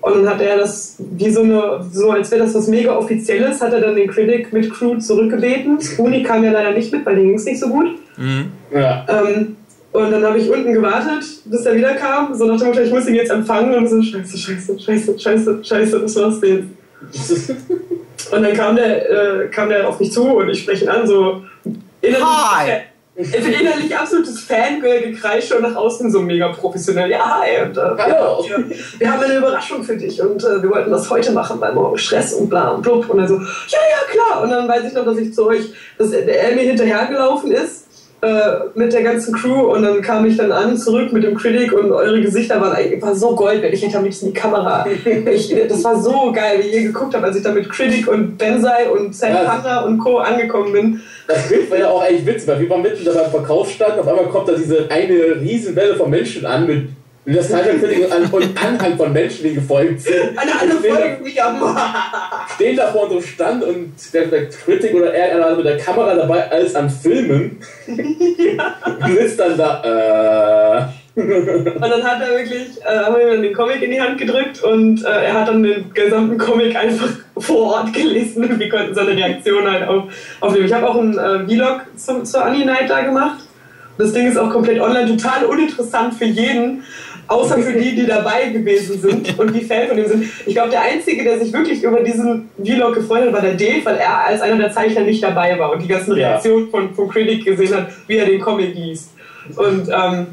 Und 0.00 0.14
dann 0.14 0.28
hat 0.28 0.40
er 0.40 0.58
das, 0.58 0.94
wie 1.00 1.30
so 1.30 1.42
eine, 1.42 1.84
so 1.90 2.12
als 2.12 2.30
wäre 2.30 2.44
das 2.44 2.54
was 2.54 2.68
mega 2.68 2.96
Offizielles, 2.96 3.60
hat 3.60 3.72
er 3.72 3.80
dann 3.80 3.96
den 3.96 4.08
Critic 4.08 4.52
mit 4.52 4.72
Crew 4.72 4.98
zurückgebeten. 4.98 5.78
Uni 5.98 6.22
kam 6.22 6.44
ja 6.44 6.52
leider 6.52 6.70
nicht 6.70 6.92
mit, 6.92 7.04
weil 7.04 7.16
dem 7.16 7.26
ging 7.26 7.38
es 7.38 7.44
nicht 7.44 7.58
so 7.58 7.70
gut. 7.70 7.88
Mhm. 8.16 8.52
Ja. 8.72 9.04
Ähm, 9.08 9.56
und 9.94 10.10
dann 10.10 10.24
habe 10.24 10.38
ich 10.38 10.50
unten 10.50 10.72
gewartet, 10.72 11.24
bis 11.44 11.64
er 11.64 11.76
wieder 11.76 11.94
kam. 11.94 12.34
So 12.34 12.46
nach 12.46 12.58
dem 12.58 12.66
Motto, 12.66 12.80
ich 12.80 12.90
muss 12.90 13.06
ihn 13.06 13.14
jetzt 13.14 13.30
empfangen. 13.30 13.72
Und 13.76 13.88
so, 13.88 14.02
scheiße, 14.02 14.36
scheiße, 14.36 14.80
scheiße, 14.80 15.18
scheiße, 15.20 15.64
scheiße, 15.64 16.00
das 16.00 16.16
war's 16.16 16.40
denn. 16.40 16.76
Und 18.32 18.42
dann 18.42 18.54
kam 18.54 18.74
der, 18.74 19.08
äh, 19.44 19.48
kam 19.50 19.68
der 19.68 19.88
auf 19.88 20.00
mich 20.00 20.10
zu 20.10 20.24
und 20.24 20.48
ich 20.48 20.62
spreche 20.62 20.86
ihn 20.86 20.90
an, 20.90 21.06
so 21.06 21.42
innerlich, 22.00 22.24
Hi. 22.24 22.70
Äh, 23.16 23.60
innerlich 23.60 23.96
absolutes 23.96 24.40
Fangirl-Gekreische 24.40 25.56
und 25.56 25.62
nach 25.62 25.76
außen 25.76 26.10
so 26.10 26.20
mega 26.20 26.48
professionell. 26.48 27.10
Ja, 27.10 27.38
hi, 27.42 27.64
und, 27.64 27.76
äh, 27.76 27.80
Hallo. 27.80 28.44
wir, 28.44 28.64
wir 28.98 29.12
haben 29.12 29.22
eine 29.22 29.36
Überraschung 29.36 29.84
für 29.84 29.96
dich 29.96 30.20
und 30.20 30.42
äh, 30.42 30.60
wir 30.60 30.70
wollten 30.70 30.90
das 30.90 31.08
heute 31.10 31.30
machen, 31.30 31.60
weil 31.60 31.74
morgen 31.74 31.96
Stress 31.96 32.32
und 32.32 32.48
bla 32.48 32.70
und 32.70 32.82
blub. 32.82 33.08
Und 33.08 33.18
dann 33.18 33.28
so, 33.28 33.36
ja, 33.36 33.78
ja, 33.78 34.10
klar. 34.10 34.42
Und 34.42 34.50
dann 34.50 34.66
weiß 34.66 34.86
ich 34.88 34.94
noch, 34.94 35.04
dass 35.04 35.18
ich 35.18 35.32
zu 35.32 35.46
euch, 35.46 35.72
dass 35.96 36.10
er 36.10 36.54
mir 36.56 36.62
hinterhergelaufen 36.62 37.52
ist 37.52 37.83
mit 38.74 38.92
der 38.92 39.02
ganzen 39.02 39.34
Crew 39.34 39.72
und 39.72 39.82
dann 39.82 40.00
kam 40.00 40.24
ich 40.26 40.36
dann 40.36 40.52
an, 40.52 40.76
zurück 40.76 41.12
mit 41.12 41.24
dem 41.24 41.36
Critic 41.36 41.72
und 41.72 41.92
eure 41.92 42.20
Gesichter 42.20 42.60
waren 42.60 42.74
war 43.00 43.14
so 43.14 43.34
gold, 43.34 43.62
wenn 43.62 43.72
ich 43.72 43.84
hätte 43.84 43.98
am 43.98 44.04
liebsten 44.04 44.26
die 44.26 44.32
Kamera. 44.32 44.86
Ich, 45.32 45.54
das 45.68 45.84
war 45.84 46.00
so 46.00 46.32
geil, 46.32 46.60
wie 46.62 46.68
ihr 46.68 46.82
geguckt 46.82 47.14
habt, 47.14 47.24
als 47.24 47.36
ich 47.36 47.42
dann 47.42 47.54
mit 47.54 47.68
Critic 47.70 48.08
und 48.08 48.36
Bensai 48.38 48.88
und 48.88 49.14
Sam 49.14 49.30
Ja. 49.30 49.44
Panda 49.44 49.80
und 49.80 49.98
Co. 49.98 50.18
angekommen 50.18 50.72
bin. 50.72 51.00
Das 51.26 51.48
Bild 51.48 51.70
war 51.70 51.78
ja 51.78 51.88
auch 51.88 52.02
eigentlich 52.02 52.26
witzig, 52.26 52.48
weil 52.48 52.60
wir 52.60 52.70
waren 52.70 52.82
mitten 52.82 53.04
da 53.04 53.12
beim 53.12 53.30
Verkaufsstand, 53.30 53.98
auf 53.98 54.06
einmal 54.06 54.26
kommt 54.26 54.48
da 54.48 54.52
diese 54.52 54.90
eine 54.90 55.40
Riesenwelle 55.40 55.96
von 55.96 56.10
Menschen 56.10 56.44
an 56.46 56.66
mit 56.66 56.88
mit 57.24 57.36
das 57.38 57.48
Teil 57.48 57.74
und 57.74 58.12
an 58.12 58.30
und 58.30 58.64
Anhang 58.64 58.96
von 58.96 59.12
Menschen, 59.12 59.44
die 59.44 59.54
gefolgt 59.54 60.02
sind. 60.02 60.14
Eine 60.36 60.60
andere 60.60 60.78
stehen, 60.78 60.94
Folge 60.94 61.22
mich 61.22 61.42
am 61.42 61.76
stehen 62.54 62.76
da 62.76 62.88
vor 62.88 63.04
unserem 63.04 63.22
Stand 63.22 63.64
und 63.64 63.94
der, 64.12 64.26
der 64.26 64.48
Critic 64.50 64.94
oder 64.94 65.12
er, 65.12 65.40
war 65.40 65.56
mit 65.56 65.64
der 65.64 65.78
Kamera 65.78 66.14
dabei, 66.14 66.50
alles 66.50 66.74
am 66.74 66.90
Filmen. 66.90 67.58
Und 67.86 69.16
ist 69.16 69.38
dann 69.38 69.56
da, 69.56 70.90
äh. 70.92 71.04
Und 71.16 71.80
dann 71.80 72.02
hat 72.02 72.20
er 72.22 72.30
wirklich, 72.36 72.82
äh, 72.84 72.98
haben 72.98 73.14
wir 73.14 73.22
ihm 73.22 73.30
dann 73.30 73.42
den 73.42 73.54
Comic 73.54 73.82
in 73.82 73.92
die 73.92 74.00
Hand 74.00 74.18
gedrückt 74.18 74.64
und 74.64 75.04
äh, 75.04 75.26
er 75.26 75.34
hat 75.34 75.46
dann 75.46 75.62
den 75.62 75.94
gesamten 75.94 76.36
Comic 76.38 76.74
einfach 76.74 77.08
vor 77.38 77.74
Ort 77.74 77.92
gelesen 77.92 78.44
und 78.44 78.58
wir 78.58 78.68
konnten 78.68 78.94
seine 78.94 79.16
Reaktion 79.16 79.70
halt 79.70 79.86
auf, 79.86 80.04
aufnehmen. 80.40 80.66
Ich 80.66 80.72
habe 80.72 80.88
auch 80.88 80.96
einen 80.96 81.16
äh, 81.16 81.46
Vlog 81.46 81.82
zum, 81.96 82.24
zur 82.24 82.44
Annie 82.44 82.66
Night 82.66 82.90
da 82.90 83.02
gemacht. 83.02 83.44
Das 83.96 84.12
Ding 84.12 84.26
ist 84.26 84.36
auch 84.36 84.50
komplett 84.50 84.80
online, 84.80 85.16
total 85.16 85.44
uninteressant 85.44 86.14
für 86.14 86.24
jeden, 86.24 86.82
außer 87.28 87.58
für 87.58 87.72
die, 87.72 87.94
die 87.96 88.06
dabei 88.06 88.48
gewesen 88.48 89.00
sind 89.00 89.38
und 89.38 89.54
die 89.54 89.62
Fan 89.62 89.88
von 89.88 89.98
ihm 89.98 90.06
sind. 90.06 90.24
Ich 90.46 90.54
glaube, 90.54 90.70
der 90.70 90.82
Einzige, 90.82 91.24
der 91.24 91.38
sich 91.38 91.52
wirklich 91.52 91.82
über 91.82 92.00
diesen 92.00 92.48
Vlog 92.62 92.94
gefreut 92.94 93.26
hat, 93.26 93.32
war 93.32 93.40
der 93.40 93.54
Dave, 93.54 93.84
weil 93.84 93.96
er 93.96 94.26
als 94.26 94.40
einer 94.42 94.56
der 94.56 94.70
Zeichner 94.72 95.02
nicht 95.02 95.22
dabei 95.22 95.58
war 95.58 95.72
und 95.72 95.82
die 95.82 95.88
ganzen 95.88 96.16
Ja. 96.16 96.28
Reaktionen 96.30 96.68
von, 96.70 96.94
von 96.94 97.08
Critic 97.08 97.44
gesehen 97.44 97.74
hat, 97.74 97.88
wie 98.06 98.16
er 98.16 98.26
den 98.26 98.40
Comic 98.40 98.74
liest. 98.74 99.10
Und 99.56 99.88
ähm, 99.88 100.26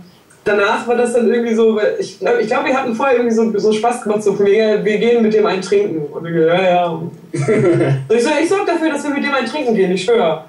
danach 0.44 0.88
war 0.88 0.96
das 0.96 1.14
dann 1.14 1.32
irgendwie 1.32 1.54
so, 1.54 1.80
ich 2.00 2.20
glaube, 2.20 2.42
ich 2.42 2.48
glaub, 2.48 2.66
wir 2.66 2.74
hatten 2.78 2.96
vorher 2.96 3.16
irgendwie 3.18 3.36
so, 3.36 3.58
so 3.58 3.72
Spaß 3.74 4.02
gemacht, 4.04 4.24
so 4.24 4.34
von 4.34 4.48
ja, 4.48 4.84
wir 4.84 4.98
gehen 4.98 5.22
mit 5.22 5.34
dem 5.34 5.46
einen 5.46 5.62
trinken. 5.62 6.06
Und 6.12 6.24
wir, 6.24 6.48
ja, 6.48 6.62
ja. 6.64 6.86
Und 6.88 7.12
ich 7.34 8.24
so, 8.24 8.30
ich 8.42 8.50
sorge 8.50 8.66
dafür, 8.68 8.90
dass 8.90 9.04
wir 9.04 9.12
mit 9.12 9.24
dem 9.24 9.34
einen 9.34 9.48
trinken 9.48 9.76
gehen, 9.76 9.92
ich 9.92 10.04
schwöre. 10.04 10.46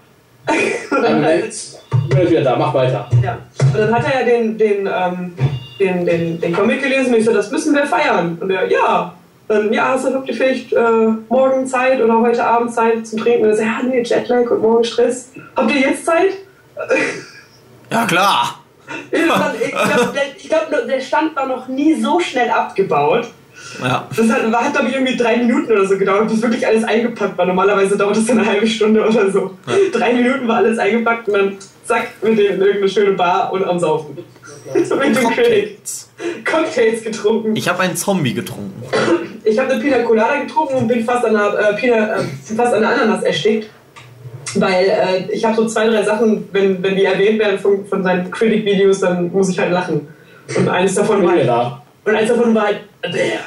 Und 0.91 1.03
dann 1.03 1.25
halt- 1.25 1.55
bin 2.09 2.23
ich 2.25 2.31
wieder 2.31 2.43
da, 2.43 2.57
mach 2.57 2.75
weiter. 2.75 3.09
ja. 3.23 3.39
Und 3.73 3.79
dann 3.79 3.95
hat 3.95 4.05
er 4.13 4.21
ja 4.21 4.27
den, 4.27 4.59
den, 4.59 4.87
ähm, 4.93 5.33
den, 5.83 6.07
den, 6.07 6.41
den 6.41 6.53
Comic 6.53 6.83
gelesen 6.83 7.13
und 7.13 7.21
ich 7.21 7.25
so, 7.25 7.33
das 7.33 7.51
müssen 7.51 7.75
wir 7.75 7.87
feiern. 7.87 8.39
Und 8.41 8.51
er, 8.51 8.71
ja. 8.71 9.15
Dann, 9.49 9.73
ja, 9.73 9.89
hast 9.89 10.07
du 10.07 10.13
wirklich 10.13 10.37
vielleicht 10.37 10.73
äh, 10.73 11.09
morgen 11.29 11.67
Zeit 11.67 12.01
oder 12.01 12.21
heute 12.21 12.45
Abend 12.45 12.73
Zeit 12.73 13.07
zum 13.07 13.19
Trinken? 13.19 13.45
Und 13.45 13.51
er 13.51 13.57
so, 13.57 13.63
ja, 13.63 13.81
nee, 13.83 14.03
Jetlag 14.03 14.51
und 14.51 14.63
morgen 14.63 14.85
Stress. 14.85 15.31
Habt 15.57 15.71
ihr 15.75 15.81
jetzt 15.81 16.07
Zeit? 16.07 16.31
Ja, 17.91 18.07
klar. 18.07 18.59
Ich 20.37 20.49
glaube, 20.49 20.67
glaub, 20.69 20.87
der 20.87 21.01
Stand 21.01 21.35
war 21.35 21.47
noch 21.47 21.67
nie 21.69 21.95
so 22.01 22.21
schnell 22.21 22.51
abgebaut. 22.51 23.29
Ja. 23.83 24.07
Das 24.15 24.29
hat, 24.29 24.53
hat 24.53 24.73
glaube 24.73 24.89
ich, 24.89 24.95
irgendwie 24.95 25.17
drei 25.17 25.37
Minuten 25.39 25.73
oder 25.73 25.87
so 25.87 25.97
gedauert, 25.97 26.29
bis 26.29 26.43
wirklich 26.43 26.67
alles 26.67 26.85
eingepackt 26.85 27.39
war. 27.39 27.47
Normalerweise 27.47 27.97
dauert 27.97 28.17
das 28.17 28.29
eine 28.29 28.45
halbe 28.45 28.67
Stunde 28.67 29.07
oder 29.07 29.31
so. 29.31 29.57
Drei 29.93 30.13
Minuten 30.13 30.47
war 30.47 30.57
alles 30.57 30.79
eingepackt 30.79 31.29
und 31.29 31.35
dann 31.35 31.57
zack, 31.85 32.09
mit 32.23 32.39
dem 32.39 32.55
in 32.55 32.61
irgendeine 32.61 32.89
schöne 32.89 33.13
Bar 33.13 33.53
und 33.53 33.65
am 33.65 33.79
Saufen. 33.79 34.17
mit 34.75 34.91
dem 34.91 35.29
Critic. 35.31 35.77
Cocktails. 35.77 36.11
Cocktails 36.45 37.05
getrunken. 37.05 37.57
Ich 37.57 37.69
habe 37.69 37.81
einen 37.81 37.97
Zombie 37.97 38.35
getrunken. 38.35 38.83
Ich 39.45 39.59
habe 39.59 39.73
eine 39.73 39.83
Pina 39.83 39.99
Colada 40.03 40.41
getrunken 40.43 40.75
und 40.75 40.89
bin 40.89 41.05
fast 41.05 41.25
an 41.25 41.37
einer, 41.37 41.59
äh, 41.59 41.75
Pina, 41.75 42.17
äh, 42.17 42.23
fast 42.57 42.75
an 42.75 42.85
einer 42.85 42.95
Ananas 42.95 43.25
erstickt. 43.25 43.69
Weil 44.55 44.85
äh, 44.85 45.33
ich 45.33 45.45
habe 45.45 45.57
so 45.57 45.67
zwei, 45.67 45.89
drei 45.89 46.03
Sachen, 46.03 46.49
wenn, 46.53 46.83
wenn 46.83 46.95
die 46.95 47.05
erwähnt 47.05 47.39
werden 47.39 47.59
von, 47.59 47.87
von 47.87 48.03
seinen 48.03 48.31
Critic-Videos, 48.31 49.01
dann 49.01 49.33
muss 49.33 49.49
ich 49.49 49.59
halt 49.59 49.73
lachen. 49.73 50.09
Und 50.57 50.69
eines 50.69 50.95
davon 50.95 51.23
war 51.25 51.33
halt, 51.33 51.49
da. 51.49 51.83
und 52.05 52.15
eins 52.15 52.29
davon 52.29 52.55
war 52.55 52.67
halt 52.67 52.81
der. 53.05 53.41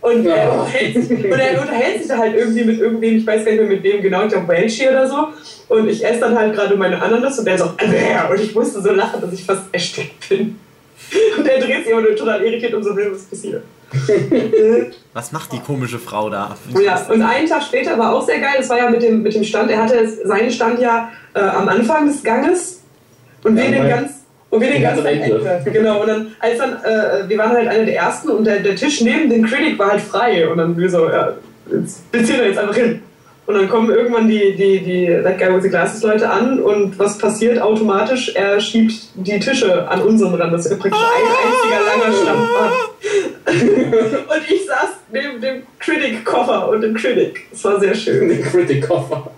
Und, 0.00 0.24
er 0.26 0.36
Ja. 0.36 0.50
unterhält 0.50 0.94
sich, 0.94 1.10
und 1.10 1.38
er 1.38 1.60
unterhält 1.60 1.98
sich 1.98 2.08
da 2.08 2.16
halt 2.16 2.34
irgendwie 2.34 2.64
mit 2.64 2.80
irgendwem, 2.80 3.16
ich 3.18 3.26
weiß 3.26 3.44
gar 3.44 3.52
nicht 3.52 3.60
mehr 3.60 3.70
mit 3.70 3.82
wem 3.82 4.00
genau, 4.00 4.22
ich 4.22 4.28
glaube 4.32 4.48
Welchi 4.48 4.88
oder 4.88 5.06
so. 5.06 5.28
Und 5.70 5.88
ich 5.88 6.04
esse 6.04 6.18
dann 6.18 6.36
halt 6.36 6.52
gerade 6.52 6.76
meine 6.76 7.00
Ananas 7.00 7.38
und 7.38 7.44
der 7.44 7.56
so, 7.56 7.66
der. 7.80 8.28
Und 8.30 8.40
ich 8.40 8.52
musste 8.54 8.82
so 8.82 8.90
lachen, 8.90 9.20
dass 9.20 9.32
ich 9.32 9.44
fast 9.44 9.62
erstickt 9.70 10.28
bin. 10.28 10.58
Und 11.38 11.46
er 11.46 11.60
dreht 11.60 11.84
sich 11.84 11.92
aber 11.92 12.02
nur 12.02 12.16
total 12.16 12.42
irritiert 12.42 12.74
um 12.74 12.82
so 12.82 12.94
will, 12.96 13.12
was 13.12 13.22
passiert. 13.22 13.62
Was 15.12 15.32
macht 15.32 15.52
die 15.52 15.58
komische 15.58 15.98
Frau 15.98 16.30
da? 16.30 16.56
Ja, 16.80 17.04
und 17.08 17.22
einen 17.22 17.48
Tag 17.48 17.64
später 17.64 17.98
war 17.98 18.14
auch 18.14 18.24
sehr 18.24 18.38
geil, 18.38 18.54
das 18.58 18.68
war 18.68 18.78
ja 18.78 18.88
mit 18.88 19.02
dem, 19.02 19.22
mit 19.22 19.34
dem 19.34 19.42
Stand, 19.42 19.68
er 19.68 19.82
hatte 19.82 20.08
seinen 20.24 20.52
Stand 20.52 20.78
ja 20.78 21.10
äh, 21.34 21.40
am 21.40 21.68
Anfang 21.68 22.06
des 22.06 22.22
Ganges 22.22 22.82
und 23.42 23.56
wir 23.56 23.64
Ja, 23.64 23.70
den 23.70 23.88
ganz 23.88 24.12
und 24.50 24.60
wir 24.60 24.70
den 24.70 24.82
ganz 24.82 25.02
ganz 25.02 25.08
am 25.08 25.12
am 25.12 25.20
Ende. 25.20 25.48
Ende. 25.48 25.70
Genau, 25.72 26.02
und 26.02 26.06
dann, 26.06 26.36
als 26.38 26.58
dann, 26.58 26.74
äh, 26.84 27.28
wir 27.28 27.38
waren 27.38 27.50
halt 27.50 27.66
einer 27.66 27.84
der 27.84 27.96
ersten 27.96 28.28
und 28.28 28.44
der, 28.44 28.60
der 28.60 28.76
Tisch 28.76 29.00
neben 29.00 29.28
dem 29.28 29.44
Critic 29.44 29.76
war 29.76 29.90
halt 29.90 30.02
frei 30.02 30.48
und 30.48 30.58
dann 30.58 30.76
wir 30.76 30.88
so, 30.88 31.08
ja, 31.08 31.32
jetzt 31.72 32.12
beziehen 32.12 32.38
wir 32.38 32.46
jetzt 32.46 32.58
einfach 32.58 32.76
hin. 32.76 33.02
Und 33.50 33.56
dann 33.56 33.68
kommen 33.68 33.90
irgendwann 33.90 34.28
die, 34.28 34.54
die, 34.54 34.78
die 34.78 35.06
That 35.24 35.36
Guy 35.36 35.52
with 35.52 35.64
the 35.64 35.70
Glasses 35.70 36.04
Leute 36.04 36.30
an 36.30 36.60
und 36.60 36.96
was 37.00 37.18
passiert 37.18 37.60
automatisch? 37.60 38.32
Er 38.36 38.60
schiebt 38.60 38.94
die 39.14 39.40
Tische 39.40 39.88
an 39.88 40.02
unseren 40.02 40.36
ran, 40.36 40.52
dass 40.52 40.70
wir 40.70 40.78
praktisch 40.78 41.00
ein 41.00 41.50
einziger 41.50 41.80
langer 41.90 42.16
Stand 42.16 42.48
waren. 42.54 44.28
und 44.28 44.50
ich 44.52 44.66
saß 44.66 44.90
neben 45.10 45.40
dem 45.40 45.62
Critic-Koffer 45.80 46.68
und 46.68 46.82
dem 46.82 46.94
Critic. 46.94 47.48
Es 47.52 47.64
war 47.64 47.80
sehr 47.80 47.92
schön. 47.92 48.28
Den 48.28 48.40
Critic-Koffer. 48.40 49.32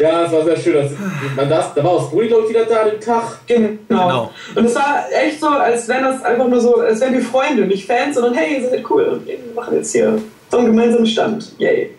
ja, 0.00 0.24
es 0.24 0.32
war 0.32 0.44
sehr 0.46 0.56
schön. 0.56 0.76
Dass 0.76 0.92
man 1.36 1.50
das, 1.50 1.74
da 1.74 1.84
war 1.84 1.90
auch 1.90 2.10
Brudi, 2.10 2.28
glaube 2.28 2.44
ich, 2.44 2.48
wieder 2.48 2.64
da 2.64 2.80
an 2.80 2.92
dem 2.92 3.00
Tag. 3.02 3.40
Genau. 3.46 3.76
Genau. 3.88 4.30
Und 4.54 4.64
es 4.64 4.74
war 4.74 5.04
echt 5.22 5.38
so, 5.38 5.48
als 5.48 5.86
wären 5.86 6.04
das 6.04 6.24
einfach 6.24 6.48
nur 6.48 6.60
so, 6.62 6.76
als 6.76 6.98
wären 7.02 7.12
wir 7.12 7.22
Freunde, 7.22 7.66
nicht 7.66 7.86
Fans, 7.86 8.14
sondern 8.14 8.32
hey, 8.32 8.62
ihr 8.62 8.70
seid 8.70 8.90
cool 8.90 9.02
und 9.02 9.26
wir 9.26 9.36
machen 9.54 9.76
jetzt 9.76 9.92
hier 9.92 10.18
so 10.50 10.58
einen 10.58 10.66
gemeinsamen 10.66 11.06
Stand. 11.06 11.52
Yay. 11.58 11.90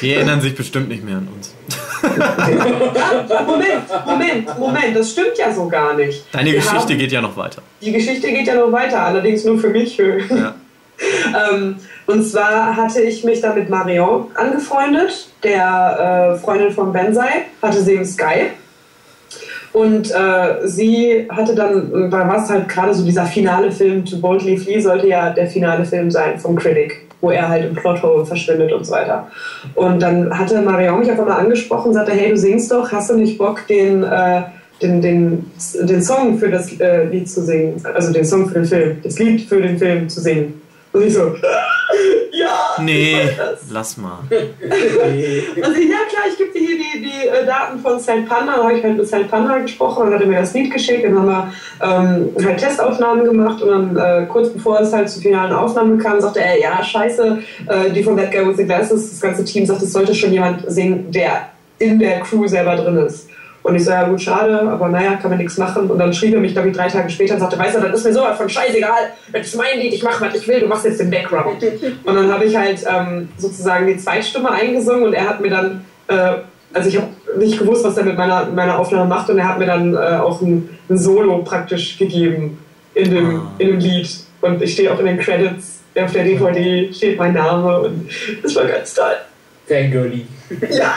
Die 0.00 0.12
erinnern 0.14 0.40
sich 0.40 0.54
bestimmt 0.54 0.88
nicht 0.88 1.02
mehr 1.04 1.16
an 1.16 1.28
uns. 1.34 1.54
Ah, 2.02 2.48
Moment, 3.46 4.06
Moment, 4.06 4.58
Moment, 4.58 4.96
das 4.96 5.10
stimmt 5.12 5.36
ja 5.36 5.52
so 5.52 5.66
gar 5.66 5.94
nicht. 5.94 6.24
Deine 6.32 6.50
Wir 6.50 6.56
Geschichte 6.56 6.78
haben- 6.78 6.98
geht 6.98 7.12
ja 7.12 7.20
noch 7.20 7.36
weiter. 7.36 7.62
Die 7.80 7.92
Geschichte 7.92 8.28
geht 8.28 8.46
ja 8.46 8.54
noch 8.54 8.70
weiter, 8.70 9.00
allerdings 9.02 9.44
nur 9.44 9.58
für 9.58 9.70
mich. 9.70 9.96
Ja. 9.96 10.54
ähm, 11.52 11.76
und 12.06 12.22
zwar 12.24 12.76
hatte 12.76 13.00
ich 13.02 13.24
mich 13.24 13.40
da 13.40 13.54
mit 13.54 13.68
Marion 13.70 14.26
angefreundet, 14.34 15.28
der 15.42 16.34
äh, 16.36 16.38
Freundin 16.38 16.70
von 16.72 16.92
Bensai, 16.92 17.46
hatte 17.62 17.82
sie 17.82 17.94
im 17.94 18.04
Skype. 18.04 18.50
Und 19.72 20.10
äh, 20.10 20.66
sie 20.66 21.28
hatte 21.30 21.54
dann, 21.54 22.10
da 22.10 22.26
war 22.28 22.42
es 22.42 22.50
halt 22.50 22.68
gerade 22.68 22.94
so 22.94 23.04
dieser 23.04 23.26
finale 23.26 23.70
Film, 23.70 24.04
To 24.04 24.16
Boldly 24.18 24.56
Flee 24.56 24.80
sollte 24.80 25.06
ja 25.08 25.30
der 25.30 25.46
finale 25.46 25.84
Film 25.84 26.10
sein 26.10 26.38
vom 26.38 26.56
Critic, 26.56 27.06
wo 27.20 27.30
er 27.30 27.48
halt 27.48 27.66
im 27.66 27.74
Plothole 27.74 28.24
verschwindet 28.24 28.72
und 28.72 28.86
so 28.86 28.92
weiter. 28.92 29.28
Und 29.74 30.00
dann 30.00 30.36
hatte 30.36 30.60
Marion 30.60 31.00
mich 31.00 31.10
einfach 31.10 31.26
mal 31.26 31.38
angesprochen 31.38 31.92
sagte, 31.92 32.12
hey, 32.12 32.30
du 32.30 32.36
singst 32.36 32.70
doch, 32.70 32.90
hast 32.92 33.10
du 33.10 33.14
nicht 33.14 33.38
Bock, 33.38 33.66
den, 33.66 34.04
äh, 34.04 34.42
den, 34.80 35.02
den, 35.02 35.50
den 35.82 36.02
Song 36.02 36.38
für 36.38 36.50
das 36.50 36.72
äh, 36.80 37.04
Lied 37.04 37.28
zu 37.28 37.42
singen, 37.42 37.82
also 37.94 38.12
den 38.12 38.24
Song 38.24 38.48
für 38.48 38.54
den 38.54 38.64
Film, 38.64 38.98
das 39.02 39.18
Lied 39.18 39.42
für 39.42 39.60
den 39.60 39.78
Film 39.78 40.08
zu 40.08 40.20
singen? 40.20 40.60
Und 40.92 41.02
ich 41.02 41.14
so, 41.14 41.34
ja! 42.38 42.82
Nee, 42.82 43.16
lass 43.70 43.96
mal. 43.96 44.18
Und 44.30 45.74
sie, 45.74 45.90
ja 45.90 45.98
klar, 46.08 46.24
ich 46.30 46.38
gebe 46.38 46.52
dir 46.52 46.60
hier 46.60 46.76
die, 46.76 47.00
die 47.02 47.28
äh, 47.28 47.44
Daten 47.46 47.78
von 47.80 47.98
Saint 47.98 48.28
Panda. 48.28 48.56
Dann 48.56 48.64
habe 48.64 48.78
ich 48.78 48.84
halt 48.84 48.96
mit 48.96 49.08
Saint 49.08 49.30
Panda 49.30 49.58
gesprochen, 49.58 50.04
dann 50.04 50.14
hat 50.14 50.20
er 50.20 50.26
mir 50.26 50.40
das 50.40 50.54
Lied 50.54 50.72
geschickt, 50.72 51.04
dann 51.04 51.18
haben 51.18 51.26
wir 51.26 51.52
ähm, 51.82 52.30
halt 52.44 52.58
Testaufnahmen 52.58 53.24
gemacht 53.24 53.62
und 53.62 53.68
dann 53.70 53.96
äh, 53.96 54.26
kurz 54.26 54.50
bevor 54.50 54.80
es 54.80 54.92
halt 54.92 55.08
zur 55.08 55.22
finalen 55.22 55.52
Aufnahme 55.52 55.98
kam, 55.98 56.20
sagte 56.20 56.40
er, 56.40 56.58
ja 56.60 56.82
scheiße, 56.82 57.38
äh, 57.66 57.90
die 57.90 58.02
von 58.02 58.16
That 58.16 58.32
Guy 58.32 58.46
with 58.46 58.56
the 58.56 58.64
Glasses, 58.64 59.10
das 59.10 59.20
ganze 59.20 59.44
Team 59.44 59.66
sagt, 59.66 59.82
es 59.82 59.92
sollte 59.92 60.14
schon 60.14 60.32
jemand 60.32 60.70
singen, 60.70 61.10
der 61.10 61.48
in 61.78 61.98
der 61.98 62.20
Crew 62.20 62.46
selber 62.46 62.76
drin 62.76 62.96
ist. 62.98 63.27
Und 63.62 63.74
ich 63.74 63.84
so, 63.84 63.90
ja 63.90 64.08
gut, 64.08 64.22
schade, 64.22 64.60
aber 64.62 64.88
naja, 64.88 65.16
kann 65.20 65.30
man 65.30 65.38
nichts 65.38 65.58
machen. 65.58 65.90
Und 65.90 65.98
dann 65.98 66.12
schrieb 66.14 66.32
er 66.34 66.40
mich, 66.40 66.52
glaube 66.52 66.68
ich, 66.68 66.76
drei 66.76 66.88
Tage 66.88 67.10
später 67.10 67.34
und 67.34 67.40
sagte, 67.40 67.58
weißt 67.58 67.76
du, 67.76 67.80
das 67.80 67.98
ist 68.00 68.06
mir 68.06 68.12
sowas 68.14 68.36
von 68.36 68.48
scheißegal, 68.48 69.10
das 69.32 69.46
ist 69.48 69.56
mein 69.56 69.78
Lied, 69.78 69.92
ich 69.92 70.02
mache, 70.02 70.24
was 70.24 70.34
ich 70.34 70.46
will, 70.48 70.60
du 70.60 70.66
machst 70.66 70.84
jetzt 70.84 71.00
den 71.00 71.10
Background. 71.10 71.62
Und 72.04 72.14
dann 72.14 72.32
habe 72.32 72.44
ich 72.44 72.56
halt 72.56 72.84
ähm, 72.88 73.28
sozusagen 73.36 73.86
die 73.86 73.96
Zweitstimme 73.98 74.50
eingesungen 74.50 75.04
und 75.08 75.12
er 75.12 75.28
hat 75.28 75.40
mir 75.40 75.50
dann, 75.50 75.84
äh, 76.06 76.34
also 76.72 76.88
ich 76.88 76.96
habe 76.96 77.08
nicht 77.36 77.58
gewusst, 77.58 77.84
was 77.84 77.96
er 77.98 78.04
mit 78.04 78.16
meiner, 78.16 78.46
meiner 78.46 78.78
Aufnahme 78.78 79.06
macht 79.06 79.28
und 79.28 79.38
er 79.38 79.48
hat 79.48 79.58
mir 79.58 79.66
dann 79.66 79.94
äh, 79.94 79.98
auch 79.98 80.40
ein, 80.40 80.68
ein 80.88 80.96
Solo 80.96 81.38
praktisch 81.42 81.98
gegeben 81.98 82.58
in 82.94 83.10
dem, 83.10 83.36
Ah. 83.40 83.52
in 83.58 83.68
dem 83.68 83.80
Lied. 83.80 84.08
Und 84.40 84.62
ich 84.62 84.72
stehe 84.72 84.92
auch 84.92 84.98
in 85.00 85.06
den 85.06 85.18
Credits, 85.18 85.80
auf 86.00 86.12
der 86.12 86.24
DVD 86.24 86.92
steht 86.92 87.18
mein 87.18 87.34
Name 87.34 87.80
und 87.80 88.08
das 88.42 88.54
war 88.54 88.64
ganz 88.66 88.94
toll. 88.94 89.16
Fangirly. 89.66 90.26
Ja! 90.70 90.92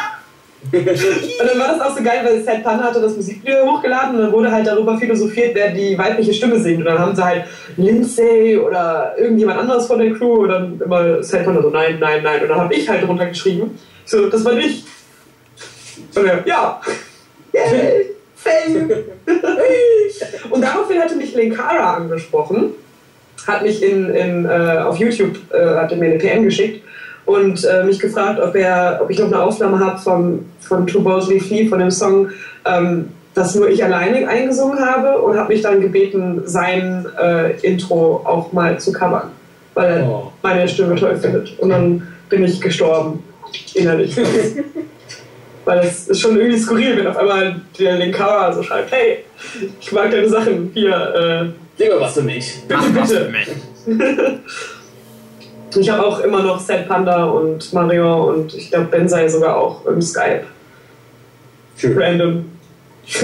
Und 0.71 0.86
dann 0.86 1.60
war 1.60 1.76
das 1.76 1.82
auch 1.82 1.97
so 1.97 2.04
geil, 2.04 2.21
weil 2.24 2.43
Sad 2.43 2.63
Panda 2.63 2.86
hatte 2.86 3.02
das 3.02 3.15
Musikvideo 3.15 3.65
hochgeladen 3.65 4.15
und 4.15 4.21
dann 4.21 4.32
wurde 4.32 4.52
halt 4.52 4.67
darüber 4.67 4.97
philosophiert, 4.97 5.56
wer 5.56 5.71
die 5.71 5.97
weibliche 5.97 6.34
Stimme 6.34 6.60
singt. 6.60 6.80
Und 6.80 6.86
dann 6.86 7.00
haben 7.00 7.15
sie 7.15 7.26
halt 7.26 7.45
Lindsay 7.78 8.58
oder 8.58 9.15
irgendjemand 9.17 9.60
anderes 9.60 9.88
von 9.88 10.00
der 10.00 10.13
Crew 10.13 10.43
und 10.43 10.50
dann 10.50 10.80
immer 10.80 11.24
Sad 11.24 11.45
Panda 11.45 11.62
so, 11.62 11.69
nein, 11.69 11.97
nein, 12.00 12.21
nein. 12.24 12.43
Und 12.43 12.50
dann 12.50 12.60
habe 12.60 12.74
ich 12.74 12.88
halt 12.88 13.06
drunter 13.06 13.26
geschrieben, 13.26 13.78
so, 14.06 14.30
das 14.30 14.45
war 14.45 14.54
nicht. 14.54 14.86
Und 16.15 16.26
er, 16.26 16.45
ja. 16.45 16.80
Yay! 17.54 18.12
Fame! 18.36 18.89
und 20.50 20.62
daraufhin 20.62 21.00
hatte 21.00 21.15
mich 21.15 21.36
Linkara 21.36 21.95
angesprochen, 21.95 22.71
hat 23.45 23.62
mich 23.62 23.84
in, 23.84 24.10
in, 24.10 24.45
äh, 24.45 24.80
auf 24.80 24.97
YouTube, 24.97 25.38
äh, 25.54 25.76
hat 25.76 25.95
mir 25.95 26.06
eine 26.06 26.17
PM 26.17 26.43
geschickt 26.43 26.84
und 27.25 27.63
äh, 27.63 27.84
mich 27.84 27.99
gefragt, 27.99 28.39
ob, 28.39 28.55
er, 28.55 28.99
ob 29.01 29.10
ich 29.10 29.19
noch 29.19 29.27
eine 29.27 29.41
Aufnahme 29.41 29.79
habe 29.79 29.99
von, 29.99 30.45
von 30.60 30.88
Too 30.88 31.01
Boldly 31.01 31.39
Flee, 31.39 31.67
von 31.67 31.79
dem 31.79 31.91
Song, 31.91 32.29
ähm, 32.65 33.10
das 33.34 33.55
nur 33.55 33.69
ich 33.69 33.84
alleine 33.84 34.27
eingesungen 34.27 34.79
habe 34.79 35.21
und 35.21 35.38
hat 35.38 35.47
mich 35.47 35.62
dann 35.62 35.79
gebeten, 35.79 36.41
sein 36.45 37.05
äh, 37.21 37.51
Intro 37.62 38.21
auch 38.25 38.51
mal 38.51 38.77
zu 38.79 38.91
covern, 38.91 39.29
weil 39.73 39.89
er 39.99 40.10
Oh. 40.10 40.31
meine 40.41 40.67
Stimme 40.67 40.95
toll 40.95 41.15
findet. 41.15 41.57
Und 41.60 41.69
dann 41.69 42.07
bin 42.29 42.43
ich 42.43 42.60
gestorben, 42.60 43.23
innerlich. 43.73 44.17
weil 45.65 45.79
es 45.79 46.07
ist 46.10 46.19
schon 46.19 46.38
irgendwie 46.38 46.57
skurril, 46.60 46.97
wenn 46.97 47.07
auf 47.07 47.17
einmal 47.17 47.62
der 47.79 47.97
Linkara 47.97 48.51
so 48.51 48.63
schreibt, 48.63 48.91
hey, 48.91 49.19
ich 49.79 49.91
mag 49.91 50.12
deine 50.12 50.27
Sachen, 50.27 50.71
hier, 50.73 51.53
äh, 51.77 51.89
mal 51.89 51.99
was 52.01 52.13
für 52.15 52.21
mich. 52.23 52.62
bitte, 52.67 52.81
Mach 52.81 53.01
was 53.01 53.10
bitte. 53.10 53.25
für 53.25 53.31
mich. 53.31 53.47
Ich 55.75 55.89
habe 55.89 56.05
auch 56.05 56.19
immer 56.19 56.43
noch 56.43 56.60
Set 56.60 56.88
Panda 56.88 57.25
und 57.25 57.71
Mario 57.73 58.29
und 58.29 58.53
ich 58.53 58.69
glaube 58.69 58.86
Bensai 58.86 59.27
sogar 59.27 59.57
auch 59.57 59.86
im 59.86 60.01
Skype. 60.01 60.43
Schön. 61.77 61.97
Random. 61.97 62.45
Ich 63.03 63.19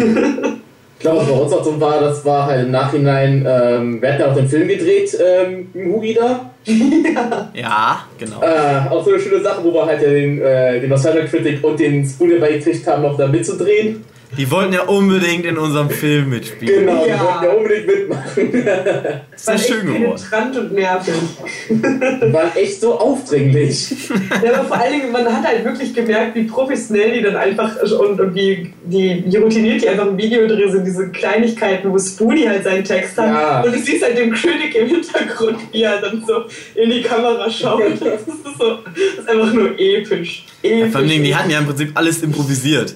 glaube, 1.03 1.19
was 1.19 1.27
bei 1.27 1.33
uns 1.33 1.53
auch 1.53 1.63
so 1.63 1.79
war, 1.79 1.99
das 1.99 2.25
war 2.25 2.47
halt 2.47 2.65
im 2.65 2.71
Nachhinein, 2.71 3.45
ähm, 3.47 4.01
wir 4.01 4.13
hatten 4.13 4.21
ja 4.21 4.31
auch 4.31 4.35
den 4.35 4.47
Film 4.47 4.67
gedreht, 4.67 5.15
ähm, 5.23 5.69
im 5.73 5.93
Hugi 5.93 6.15
da. 6.15 6.49
Ja, 7.53 8.05
genau. 8.17 8.41
Äh, 8.41 8.89
auch 8.89 9.05
so 9.05 9.11
eine 9.11 9.19
schöne 9.19 9.41
Sache, 9.41 9.63
wo 9.63 9.73
wir 9.73 9.85
halt 9.85 10.01
den, 10.01 10.41
äh, 10.41 10.79
den 10.79 10.89
Nostalgia 10.89 11.25
Critic 11.25 11.63
und 11.63 11.79
den 11.79 12.03
Spoon 12.03 12.31
dabei 12.31 12.53
gekriegt 12.53 12.85
haben, 12.87 13.03
noch 13.03 13.15
da 13.15 13.27
mitzudrehen. 13.27 14.03
Die 14.35 14.51
wollten 14.51 14.73
ja 14.73 14.83
unbedingt 14.83 15.45
in 15.45 15.57
unserem 15.57 15.89
Film 15.89 16.29
mitspielen. 16.29 16.85
Genau, 16.85 17.03
die 17.05 17.09
Ja. 17.11 17.19
wollten 17.23 17.45
ja 17.45 17.51
unbedingt 17.51 17.87
mitmachen. 17.87 18.65
Das 19.31 19.41
ist 19.41 19.47
ja 19.47 19.57
schön 19.75 19.85
geworden. 19.87 20.01
penetrant 20.29 20.57
und 20.57 20.73
nervig. 20.73 21.13
Waren 22.33 22.55
echt 22.55 22.81
so 22.81 22.99
aufdringlich. 22.99 23.95
Ja, 24.43 24.53
aber 24.59 24.67
vor 24.67 24.77
allen 24.79 24.93
Dingen, 24.99 25.11
man 25.11 25.25
hat 25.25 25.45
halt 25.45 25.63
wirklich 25.65 25.93
gemerkt, 25.93 26.35
wie 26.35 26.43
professionell 26.43 27.11
die 27.13 27.21
dann 27.21 27.35
einfach 27.35 27.75
und, 27.81 28.19
und 28.19 28.35
wie, 28.35 28.71
die, 28.85 29.23
wie 29.25 29.37
routiniert 29.37 29.81
die 29.81 29.89
einfach 29.89 30.07
im 30.07 30.17
Video 30.17 30.45
drin 30.47 30.71
sind. 30.71 30.85
Diese 30.85 31.09
Kleinigkeiten, 31.09 31.91
wo 31.91 31.97
Spoonie 31.97 32.47
halt 32.47 32.63
seinen 32.63 32.83
Text 32.83 33.17
hat. 33.17 33.27
Ja. 33.27 33.61
Und 33.61 33.73
du 33.73 33.79
siehst 33.79 34.03
halt 34.03 34.17
den 34.17 34.31
Critic 34.33 34.75
im 34.75 34.87
Hintergrund, 34.87 35.57
wie 35.71 35.83
er 35.83 35.99
dann 36.01 36.23
so 36.27 36.43
in 36.79 36.89
die 36.89 37.01
Kamera 37.01 37.49
schaut. 37.49 37.81
Das 37.99 38.21
ist, 38.21 38.59
so, 38.59 38.77
das 38.83 39.23
ist 39.23 39.29
einfach 39.29 39.53
nur 39.53 39.71
episch. 39.79 40.45
episch. 40.63 40.91
Vor 40.91 41.01
allem, 41.01 41.23
die 41.23 41.35
hatten 41.35 41.49
ja 41.49 41.59
im 41.59 41.65
Prinzip 41.65 41.91
alles 41.95 42.21
improvisiert. 42.23 42.95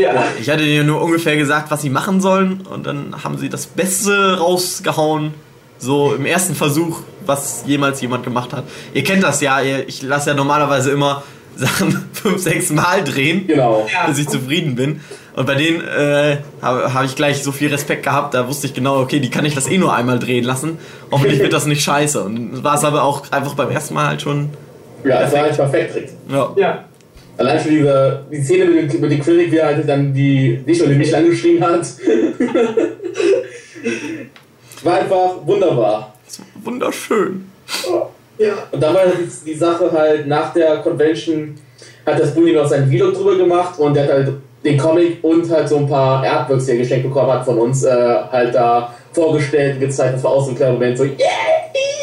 Ja. 0.00 0.24
Ich 0.40 0.48
hatte 0.50 0.64
denen 0.64 0.86
nur 0.86 1.02
ungefähr 1.02 1.36
gesagt, 1.36 1.70
was 1.70 1.82
sie 1.82 1.90
machen 1.90 2.20
sollen 2.20 2.62
und 2.70 2.86
dann 2.86 3.24
haben 3.24 3.38
sie 3.38 3.48
das 3.48 3.66
Beste 3.66 4.38
rausgehauen. 4.38 5.34
So 5.78 6.14
im 6.14 6.24
ersten 6.24 6.54
Versuch, 6.54 7.00
was 7.26 7.64
jemals 7.66 8.00
jemand 8.00 8.24
gemacht 8.24 8.52
hat. 8.54 8.64
Ihr 8.94 9.04
kennt 9.04 9.22
das 9.22 9.40
ja, 9.42 9.60
ihr, 9.60 9.86
ich 9.88 10.02
lasse 10.02 10.30
ja 10.30 10.36
normalerweise 10.36 10.90
immer 10.90 11.22
Sachen 11.56 12.08
fünf, 12.12 12.42
sechs 12.42 12.70
Mal 12.70 13.02
drehen, 13.02 13.46
Genau. 13.46 13.86
Bis 14.06 14.18
ich 14.18 14.28
zufrieden 14.28 14.74
bin. 14.74 15.00
Und 15.34 15.46
bei 15.46 15.54
denen 15.54 15.80
äh, 15.86 16.38
habe 16.62 16.92
hab 16.94 17.04
ich 17.04 17.14
gleich 17.14 17.42
so 17.42 17.52
viel 17.52 17.68
Respekt 17.68 18.02
gehabt, 18.02 18.34
da 18.34 18.48
wusste 18.48 18.66
ich 18.66 18.74
genau, 18.74 19.00
okay, 19.00 19.20
die 19.20 19.30
kann 19.30 19.44
ich 19.44 19.54
das 19.54 19.66
eh 19.68 19.76
nur 19.78 19.94
einmal 19.94 20.18
drehen 20.18 20.44
lassen. 20.44 20.78
Hoffentlich 21.10 21.40
wird 21.40 21.52
das 21.52 21.66
nicht 21.66 21.82
scheiße. 21.82 22.22
Und 22.22 22.64
war 22.64 22.74
es 22.74 22.84
aber 22.84 23.02
auch 23.02 23.30
einfach 23.32 23.54
beim 23.54 23.70
ersten 23.70 23.94
Mal 23.94 24.06
halt 24.06 24.22
schon. 24.22 24.50
Ja, 25.04 25.22
es 25.22 25.32
war 25.32 25.40
halt 25.42 25.56
perfekt. 25.56 26.12
Ja. 26.30 26.52
Ja. 26.56 26.84
Allein 27.38 27.60
schon 27.60 27.70
diese, 27.70 28.24
die 28.30 28.42
Szene 28.42 28.64
mit 28.66 28.92
dem, 28.92 29.00
mit 29.00 29.10
dem 29.10 29.20
Critic, 29.20 29.52
wie 29.52 29.56
er 29.56 29.66
halt 29.66 29.88
dann 29.88 30.12
die, 30.14 30.60
nicht 30.64 30.80
nur 30.80 30.88
den 30.88 30.98
mich 30.98 31.14
angeschrien 31.14 31.62
hat. 31.62 31.86
war 34.82 34.94
einfach 34.94 35.36
wunderbar. 35.44 36.14
Wunderschön. 36.62 37.44
Ja. 38.38 38.54
Und 38.70 38.82
dann 38.82 38.94
war 38.94 39.02
die, 39.06 39.28
die 39.44 39.54
Sache 39.54 39.92
halt 39.92 40.26
nach 40.26 40.52
der 40.54 40.78
Convention, 40.78 41.56
hat 42.06 42.18
das 42.20 42.34
Bully 42.34 42.52
noch 42.52 42.66
sein 42.66 42.88
Vlog 42.88 43.14
drüber 43.14 43.36
gemacht 43.36 43.78
und 43.78 43.94
der 43.94 44.04
hat 44.04 44.12
halt 44.12 44.32
den 44.64 44.78
Comic 44.78 45.22
und 45.22 45.50
halt 45.50 45.68
so 45.68 45.76
ein 45.78 45.88
paar 45.88 46.24
Artworks, 46.24 46.66
die 46.66 46.72
er 46.72 46.78
geschenkt 46.78 47.06
bekommen 47.06 47.30
hat 47.30 47.44
von 47.44 47.58
uns, 47.58 47.84
äh, 47.84 47.90
halt 48.30 48.54
da 48.54 48.94
vorgestellt 49.12 49.74
und 49.74 49.80
gezeigt. 49.80 50.14
Das 50.14 50.24
war 50.24 50.32
auch 50.32 50.44
so 50.44 50.50
ein 50.50 50.56
kleiner 50.56 50.72
Moment 50.72 50.98
so, 50.98 51.04
yeah! 51.04 51.16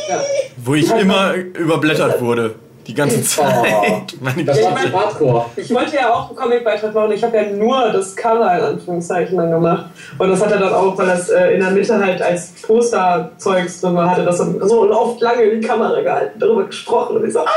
ja. 0.09 0.21
Wo 0.57 0.75
ich 0.75 0.89
immer 0.99 1.33
überblättert 1.35 2.21
wurde. 2.21 2.55
Die 2.87 2.93
ganze 2.93 3.23
Zeit. 3.23 4.15
Meine 4.19 4.43
Das 4.43 4.61
war 4.61 4.75
zu 4.77 4.91
hardcore. 4.91 5.45
Ich 5.55 5.73
wollte 5.73 5.95
ja 5.95 6.13
auch 6.13 6.29
einen 6.29 6.37
Comicbeitrag 6.37 6.93
machen. 6.93 7.11
Ich 7.13 7.23
habe 7.23 7.37
ja 7.37 7.43
nur 7.51 7.89
das 7.91 8.15
Cover 8.15 8.57
in 8.57 8.63
Anführungszeichen 8.63 9.37
dann 9.37 9.51
gemacht. 9.51 9.85
Und 10.17 10.29
das 10.29 10.41
hat 10.41 10.51
er 10.51 10.59
dann 10.59 10.73
auch, 10.73 10.97
weil 10.97 11.07
das 11.07 11.29
äh, 11.29 11.53
in 11.53 11.61
der 11.61 11.71
Mitte 11.71 11.97
halt 11.97 12.21
als 12.21 12.53
Posterzeugs 12.61 13.81
drin 13.81 13.95
war, 13.95 14.11
hatte 14.11 14.25
das 14.25 14.37
so 14.37 14.91
oft 14.91 15.21
lange 15.21 15.43
in 15.43 15.61
die 15.61 15.67
Kamera 15.67 16.01
gehalten, 16.01 16.39
darüber 16.39 16.65
gesprochen. 16.65 17.17
Und 17.17 17.25
ich 17.25 17.33
so, 17.33 17.39
ah, 17.39 17.49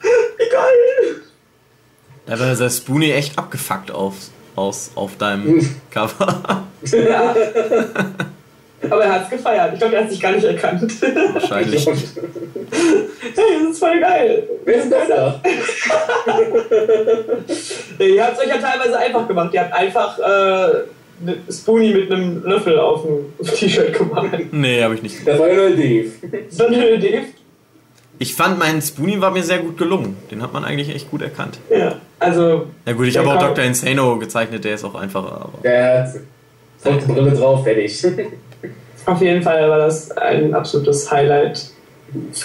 wie 0.00 0.50
geil! 0.50 1.22
Da 2.26 2.40
war 2.40 2.54
der 2.54 2.70
Spoonie 2.70 3.12
echt 3.12 3.38
abgefuckt 3.38 3.90
auf, 3.90 4.14
aus, 4.56 4.92
auf 4.94 5.16
deinem 5.18 5.76
Cover. 5.90 6.62
Ja. 6.90 7.34
Aber 8.90 9.04
er 9.04 9.12
hat 9.14 9.24
es 9.24 9.30
gefeiert. 9.30 9.72
Ich 9.74 9.78
glaube, 9.80 9.96
er 9.96 10.02
hat 10.02 10.10
sich 10.10 10.20
gar 10.20 10.32
nicht 10.32 10.44
erkannt. 10.44 10.92
Wahrscheinlich. 11.32 11.86
hey, 11.86 11.94
das 13.62 13.70
ist 13.72 13.78
voll 13.78 14.00
geil. 14.00 14.48
Wer 14.64 14.76
ist 14.76 14.90
das 14.92 15.08
da? 15.08 15.40
Ihr 18.04 18.24
habt 18.24 18.34
es 18.34 18.40
euch 18.40 18.48
ja 18.48 18.58
teilweise 18.58 18.98
einfach 18.98 19.26
gemacht. 19.28 19.52
Ihr 19.54 19.60
habt 19.60 19.72
einfach 19.72 20.18
äh, 20.18 20.84
ne- 21.24 21.36
Spoonie 21.50 21.94
mit 21.94 22.10
einem 22.12 22.42
Löffel 22.44 22.78
auf 22.78 23.02
dem 23.02 23.32
T-Shirt 23.46 23.92
gemacht. 23.96 24.28
Nee, 24.52 24.82
habe 24.82 24.94
ich 24.94 25.02
nicht. 25.02 25.26
Das 25.26 25.38
war 25.38 25.48
ja 25.48 25.54
nur 25.54 25.70
Dave. 25.70 26.10
So 26.48 26.66
eine 26.66 26.90
Idee. 26.90 27.22
Ich 28.18 28.34
fand, 28.34 28.58
mein 28.58 28.80
Spoonie 28.80 29.20
war 29.20 29.30
mir 29.32 29.42
sehr 29.42 29.58
gut 29.58 29.76
gelungen. 29.76 30.16
Den 30.30 30.40
hat 30.42 30.52
man 30.52 30.64
eigentlich 30.64 30.94
echt 30.94 31.10
gut 31.10 31.22
erkannt. 31.22 31.58
Ja, 31.68 31.96
also 32.20 32.66
Ja 32.86 32.92
gut, 32.92 33.06
ich 33.08 33.18
habe 33.18 33.28
auch 33.28 33.38
Dr. 33.38 33.64
Insano 33.64 34.16
gezeichnet, 34.18 34.64
der 34.64 34.74
ist 34.74 34.84
auch 34.84 34.94
einfacher. 34.94 35.32
Aber 35.32 35.58
Der 35.62 36.12
hat 36.84 37.06
Brille 37.08 37.32
drauf, 37.32 37.64
fertig. 37.64 38.04
auf 39.06 39.20
jeden 39.20 39.42
Fall 39.42 39.68
war 39.68 39.78
das 39.78 40.10
ein 40.12 40.54
absolutes 40.54 41.10
Highlight. 41.10 41.70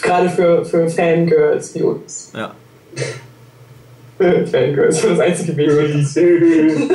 Gerade 0.01 0.29
für, 0.29 0.65
für 0.65 0.89
Fangirls 0.89 1.75
wie 1.75 1.83
uns. 1.83 2.31
ja. 2.35 2.51
Äh, 4.19 4.45
Fangirls, 4.45 5.01
das 5.01 5.19
einzige 5.19 5.55
Weg. 5.55 5.69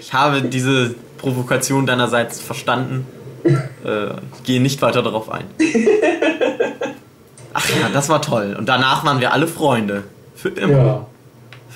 Ich 0.00 0.12
habe 0.12 0.42
diese 0.42 0.94
Provokation 1.18 1.86
deinerseits 1.86 2.40
verstanden. 2.40 3.06
Äh, 3.84 4.06
ich 4.38 4.44
gehe 4.44 4.62
nicht 4.62 4.80
weiter 4.80 5.02
darauf 5.02 5.30
ein. 5.30 5.44
Ach 7.52 7.68
ja, 7.68 7.90
das 7.92 8.08
war 8.08 8.22
toll. 8.22 8.56
Und 8.58 8.66
danach 8.70 9.04
waren 9.04 9.20
wir 9.20 9.34
alle 9.34 9.46
Freunde. 9.46 10.04
Für 10.34 10.48
immer. 10.48 10.78
ja. 10.78 11.06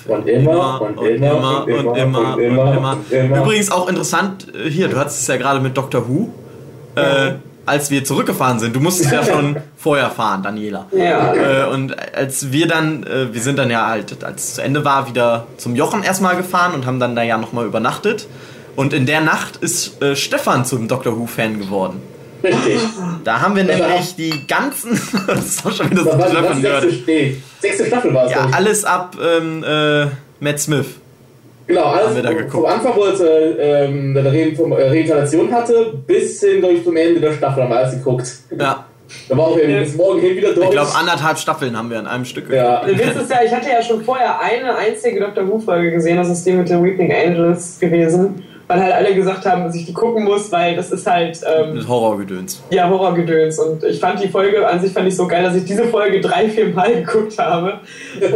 Und 0.07 0.27
immer, 0.27 0.81
und 0.81 0.99
immer, 1.05 1.65
und 1.65 1.67
immer, 1.67 1.67
und 1.67 1.97
immer, 1.97 2.33
und 2.33 2.39
immer, 2.41 2.91
und 2.93 3.11
immer. 3.11 3.37
Übrigens 3.43 3.69
auch 3.71 3.87
interessant, 3.87 4.47
äh, 4.55 4.67
hier, 4.69 4.87
du 4.87 4.97
hattest 4.97 5.21
es 5.21 5.27
ja 5.27 5.37
gerade 5.37 5.59
mit 5.59 5.77
Dr. 5.77 6.07
Who, 6.07 6.29
äh, 6.95 7.33
als 7.65 7.91
wir 7.91 8.03
zurückgefahren 8.03 8.59
sind. 8.59 8.75
Du 8.75 8.79
musstest 8.79 9.11
ja 9.11 9.23
schon 9.23 9.57
vorher 9.77 10.09
fahren, 10.09 10.41
Daniela. 10.41 10.87
Ja. 10.91 11.33
Äh, 11.33 11.69
und 11.69 11.95
als 12.15 12.51
wir 12.51 12.67
dann, 12.67 13.03
äh, 13.03 13.31
wir 13.33 13.41
sind 13.41 13.59
dann 13.59 13.69
ja 13.69 13.87
halt, 13.87 14.23
als 14.23 14.43
es 14.43 14.55
zu 14.55 14.63
Ende 14.63 14.83
war, 14.83 15.07
wieder 15.07 15.45
zum 15.57 15.75
Jochen 15.75 16.03
erstmal 16.03 16.35
gefahren 16.35 16.73
und 16.73 16.85
haben 16.85 16.99
dann 16.99 17.15
da 17.15 17.21
ja 17.21 17.37
nochmal 17.37 17.65
übernachtet. 17.65 18.27
Und 18.75 18.93
in 18.93 19.05
der 19.05 19.21
Nacht 19.21 19.57
ist 19.57 20.01
äh, 20.01 20.15
Stefan 20.15 20.65
zum 20.65 20.87
Doctor 20.87 21.17
Who-Fan 21.17 21.59
geworden. 21.59 22.01
Richtig. 22.43 22.79
Da 23.23 23.41
haben 23.41 23.55
wir 23.55 23.65
nämlich 23.65 24.15
die 24.15 24.47
ganzen. 24.47 24.91
das 25.27 25.45
ist 25.45 25.65
auch 25.65 25.71
schon 25.71 25.91
wieder 25.91 26.03
so 26.03 26.11
Stefan 26.11 26.61
sechste, 26.61 26.61
gehört. 26.61 26.85
nee, 27.05 27.41
sechste 27.59 27.85
Staffel 27.85 28.13
war 28.13 28.25
es. 28.25 28.31
Ja, 28.31 28.47
alles 28.51 28.85
ab 28.85 29.17
ähm, 29.21 29.63
äh, 29.63 30.07
Matt 30.39 30.59
Smith. 30.59 30.85
Genau, 31.69 31.85
Haben 31.85 31.99
alles 31.99 32.15
wir 32.15 32.23
da 32.23 32.31
vom- 32.49 32.65
Anfang, 32.65 32.93
wo 32.95 33.05
es 33.05 33.19
äh, 33.21 33.85
ähm, 33.85 34.17
eine 34.17 34.27
äh, 34.27 34.89
Reinkarnation 34.89 35.51
hatte, 35.53 35.93
bis 36.07 36.41
hin 36.41 36.61
durch 36.61 36.83
zum 36.83 36.97
Ende 36.97 37.19
der 37.21 37.33
Staffel 37.33 37.61
haben 37.63 37.69
wir 37.69 37.77
alles 37.77 37.93
geguckt. 37.93 38.27
Ja, 38.57 38.85
Da 39.29 39.37
war 39.37 39.47
auch 39.47 39.57
eben 39.59 39.79
bis 39.79 39.95
morgen 39.95 40.19
hin 40.19 40.35
wieder 40.35 40.51
durch. 40.53 40.65
ich 40.65 40.71
glaube 40.71 40.89
anderthalb 40.99 41.37
Staffeln 41.37 41.77
haben 41.77 41.89
wir 41.91 41.99
in 41.99 42.07
einem 42.07 42.25
Stück 42.25 42.51
Ja. 42.51 42.83
Der 42.83 42.97
Witz 42.97 43.21
ist 43.21 43.29
ja, 43.31 43.37
ich 43.45 43.51
hatte 43.53 43.69
ja 43.69 43.81
schon 43.83 44.03
vorher 44.03 44.41
eine 44.41 44.75
einzige 44.75 45.19
Dr. 45.19 45.47
Who-Folge 45.47 45.91
gesehen, 45.91 46.17
das 46.17 46.29
ist 46.29 46.43
die 46.45 46.53
mit 46.53 46.67
den 46.69 46.83
Weeping 46.83 47.13
Angels 47.13 47.79
gewesen. 47.79 48.43
Weil 48.67 48.83
halt 48.83 48.93
alle 48.93 49.15
gesagt 49.15 49.47
haben, 49.47 49.63
dass 49.63 49.73
ich 49.75 49.87
die 49.87 49.93
gucken 49.93 50.23
muss, 50.25 50.51
weil 50.51 50.75
das 50.75 50.91
ist 50.91 51.07
halt 51.07 51.39
ähm, 51.43 51.87
Horrorgedöns. 51.87 52.61
ja 52.69 52.87
Horrorgedöns. 52.87 53.57
Und 53.57 53.83
ich 53.83 53.99
fand 53.99 54.23
die 54.23 54.27
Folge 54.27 54.67
an 54.67 54.79
sich 54.79 54.91
fand 54.93 55.07
ich 55.07 55.15
so 55.15 55.27
geil, 55.27 55.41
dass 55.43 55.55
ich 55.55 55.65
diese 55.65 55.85
Folge 55.85 56.21
drei, 56.21 56.47
vier 56.49 56.67
Mal 56.69 56.93
geguckt 57.03 57.35
habe, 57.39 57.79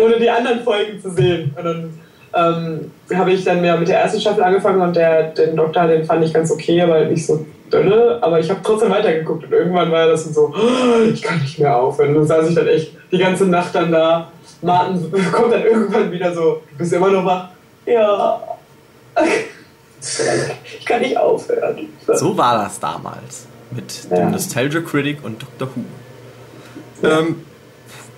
ohne 0.04 0.18
die 0.20 0.30
anderen 0.30 0.62
Folgen 0.64 1.00
zu 1.00 1.12
sehen. 1.12 1.54
Und 1.56 1.64
dann 1.64 1.94
ähm, 2.36 2.92
habe 3.14 3.32
ich 3.32 3.44
dann 3.44 3.64
ja 3.64 3.78
mit 3.78 3.88
der 3.88 4.00
ersten 4.00 4.20
Staffel 4.22 4.44
angefangen 4.44 4.82
und 4.82 4.96
der, 4.96 5.24
den 5.32 5.56
Doktor, 5.56 5.88
den 5.88 6.04
fand 6.06 6.24
ich 6.26 6.34
ganz 6.34 6.52
okay, 6.52 6.82
aber 6.82 7.06
nicht 7.06 7.26
so 7.26 7.46
dünne. 7.72 8.18
Aber 8.22 8.40
ich 8.40 8.50
habe 8.50 8.60
trotzdem 8.64 8.90
weitergeguckt 8.90 9.46
und 9.46 9.52
irgendwann 9.52 9.92
war 9.92 10.08
das 10.08 10.24
dann 10.26 10.34
so, 10.34 10.54
"Oh, 10.56 11.04
ich 11.12 11.22
kann 11.22 11.40
nicht 11.40 11.60
mehr 11.60 11.76
aufhören. 11.78 12.10
Und 12.16 12.28
dann 12.28 12.42
saß 12.42 12.50
ich 12.50 12.56
dann 12.56 12.68
echt 12.68 12.92
die 13.12 13.18
ganze 13.18 13.46
Nacht 13.46 13.74
dann 13.76 13.92
da. 13.92 14.32
Martin 14.62 15.12
kommt 15.32 15.54
dann 15.54 15.64
irgendwann 15.64 16.12
wieder 16.12 16.34
so, 16.34 16.62
du 16.72 16.78
bist 16.78 16.94
immer 16.94 17.10
noch 17.10 17.26
wach? 17.26 17.50
Ja. 17.86 18.42
Ich 20.80 20.86
kann 20.86 21.00
nicht 21.02 21.18
aufhören. 21.18 21.88
So 22.08 22.36
war 22.38 22.62
das 22.62 22.78
damals. 22.78 23.46
Mit 23.72 24.08
Ja. 24.12 24.18
dem 24.18 24.32
Nostalgia 24.32 24.82
Critic 24.82 25.24
und 25.24 25.42
Doctor 25.42 25.70
Who. 27.02 27.08
Ähm, 27.08 27.36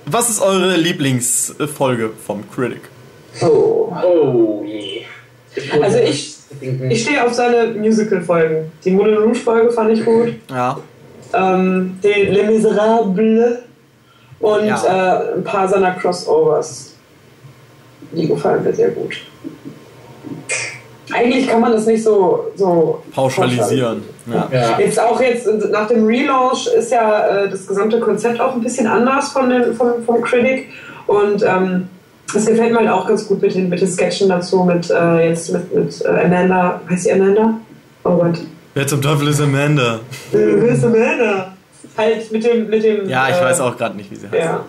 was 0.05 0.30
ist 0.32 0.41
eure 0.41 0.78
Lieblingsfolge 0.78 2.09
vom 2.26 2.43
Critic? 2.49 2.82
Oh. 3.41 3.91
Oh 4.03 4.63
je. 4.65 5.01
Also 5.81 5.99
ich, 5.99 6.36
ich 6.89 7.01
stehe 7.03 7.25
auf 7.25 7.33
seine 7.33 7.67
Musical-Folgen. 7.73 8.71
Die 8.83 8.91
Moulin 8.91 9.17
Rouge-Folge 9.17 9.71
fand 9.71 9.91
ich 9.91 10.03
gut. 10.05 10.36
Ja. 10.49 10.77
Ähm, 11.33 11.99
die 12.03 12.23
Les 12.23 12.47
Miserables 12.47 13.59
und 14.39 14.65
Ja. 14.65 14.83
äh, 15.31 15.36
ein 15.36 15.43
paar 15.43 15.67
seiner 15.67 15.91
Crossovers. 15.91 16.93
Die 18.11 18.27
gefallen 18.27 18.63
mir 18.63 18.73
sehr 18.73 18.89
gut. 18.89 19.15
Eigentlich 21.13 21.47
kann 21.47 21.61
man 21.61 21.71
das 21.71 21.86
nicht 21.86 22.03
so, 22.03 22.47
so 22.55 23.01
Pauschalisieren. 23.13 24.03
Ja. 24.25 24.49
Ja. 24.51 24.79
Jetzt 24.79 24.99
auch 24.99 25.21
jetzt 25.21 25.47
nach 25.69 25.88
dem 25.88 26.05
Relaunch 26.05 26.67
ist 26.67 26.91
ja 26.91 27.43
äh, 27.43 27.49
das 27.49 27.67
gesamte 27.67 27.99
Konzept 27.99 28.39
auch 28.41 28.53
ein 28.53 28.61
bisschen 28.61 28.88
anders 28.88 29.29
von 29.31 29.49
den, 29.49 29.73
vom, 29.75 30.03
vom 30.03 30.21
Critic 30.21 30.69
und 31.05 31.43
ähm, 31.43 31.88
das 32.34 32.45
gefällt 32.45 32.71
mir 32.71 32.80
halt 32.80 32.89
auch 32.89 33.07
ganz 33.07 33.28
gut 33.28 33.41
mit 33.41 33.53
den, 33.53 33.69
mit 33.69 33.82
den 33.82 33.88
Sketchen 33.88 34.30
dazu, 34.30 34.63
mit 34.63 34.89
äh, 34.89 35.30
jetzt 35.30 35.51
mit, 35.51 35.73
mit 35.73 36.01
äh, 36.03 36.07
Amanda, 36.07 36.82
heißt 36.89 37.03
sie 37.03 37.13
Amanda? 37.13 37.53
Oh 38.03 38.17
Gott. 38.17 38.39
Wer 38.73 38.88
zum 38.88 39.01
Teufel 39.01 39.28
ist 39.30 39.41
Amanda? 39.41 39.99
Äh, 40.32 40.38
Wer 40.38 40.73
ist 40.73 40.84
Amanda? 40.84 41.53
Halt 41.97 42.32
mit 42.32 42.43
dem, 42.43 42.69
mit 42.69 42.84
dem. 42.84 43.07
Ja, 43.07 43.30
ich 43.30 43.36
äh, 43.36 43.41
weiß 43.41 43.61
auch 43.61 43.78
gerade 43.78 43.95
nicht, 43.95 44.11
wie 44.11 44.15
sie 44.15 44.28
heißt. 44.28 44.43
Ja. 44.43 44.65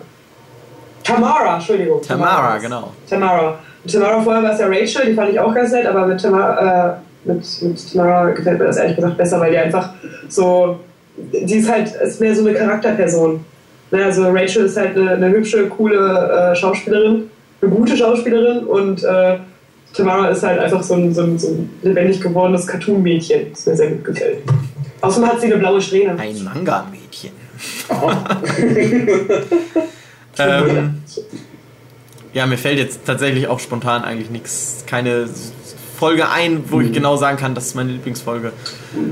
Tamara, 1.03 1.55
Entschuldigung. 1.55 2.01
Tamara, 2.01 2.57
genau. 2.57 2.91
Tamara. 3.09 3.59
Mit 3.83 3.93
Tamara 3.93 4.21
vorher 4.21 4.43
war 4.43 4.51
es 4.51 4.59
ja 4.59 4.67
Rachel, 4.67 5.05
die 5.07 5.13
fand 5.13 5.31
ich 5.31 5.39
auch 5.39 5.53
ganz 5.53 5.71
nett, 5.71 5.85
aber 5.85 6.05
mit 6.05 6.21
Tamara, 6.21 6.99
äh, 7.25 7.27
mit, 7.27 7.61
mit 7.61 7.93
Tamara 7.93 8.31
gefällt 8.31 8.59
mir 8.59 8.65
das 8.65 8.77
ehrlich 8.77 8.95
gesagt 8.95 9.17
besser, 9.17 9.39
weil 9.39 9.51
die 9.51 9.57
einfach 9.57 9.89
so, 10.27 10.79
die 11.15 11.55
ist 11.55 11.71
halt, 11.71 11.93
ist 11.95 12.19
mehr 12.19 12.35
so 12.35 12.45
eine 12.45 12.57
Charakterperson. 12.57 13.43
Ne, 13.91 14.03
also 14.03 14.29
Rachel 14.29 14.65
ist 14.65 14.75
halt 14.75 14.97
eine, 14.97 15.11
eine 15.11 15.29
hübsche, 15.29 15.67
coole 15.69 16.51
äh, 16.51 16.55
Schauspielerin, 16.55 17.29
eine 17.61 17.71
gute 17.71 17.97
Schauspielerin 17.97 18.65
und 18.65 19.03
äh, 19.03 19.37
Tamara 19.93 20.27
ist 20.27 20.43
halt 20.43 20.59
einfach 20.59 20.83
so 20.83 20.93
ein, 20.93 21.13
so 21.13 21.23
ein, 21.23 21.39
so 21.39 21.47
ein 21.47 21.69
lebendig 21.81 22.21
gewordenes 22.21 22.67
Cartoon-Mädchen, 22.67 23.51
das 23.51 23.65
mir 23.65 23.75
sehr 23.75 23.91
gut 23.91 24.05
gefällt. 24.05 24.43
Außerdem 25.01 25.29
hat 25.29 25.41
sie 25.41 25.47
eine 25.47 25.57
blaue 25.57 25.81
Strähne. 25.81 26.19
Ein 26.19 26.43
Manga-Mädchen. 26.43 27.31
Oh. 27.89 28.11
Ähm, 30.39 31.01
ja, 32.33 32.45
mir 32.45 32.57
fällt 32.57 32.77
jetzt 32.77 33.05
tatsächlich 33.05 33.47
auch 33.47 33.59
spontan 33.59 34.03
eigentlich 34.03 34.29
nichts, 34.29 34.83
keine 34.85 35.27
Folge 35.97 36.29
ein, 36.29 36.63
wo 36.69 36.79
ich 36.79 36.91
genau 36.91 37.15
sagen 37.15 37.37
kann, 37.37 37.55
das 37.55 37.67
ist 37.67 37.75
meine 37.75 37.91
Lieblingsfolge. 37.91 38.51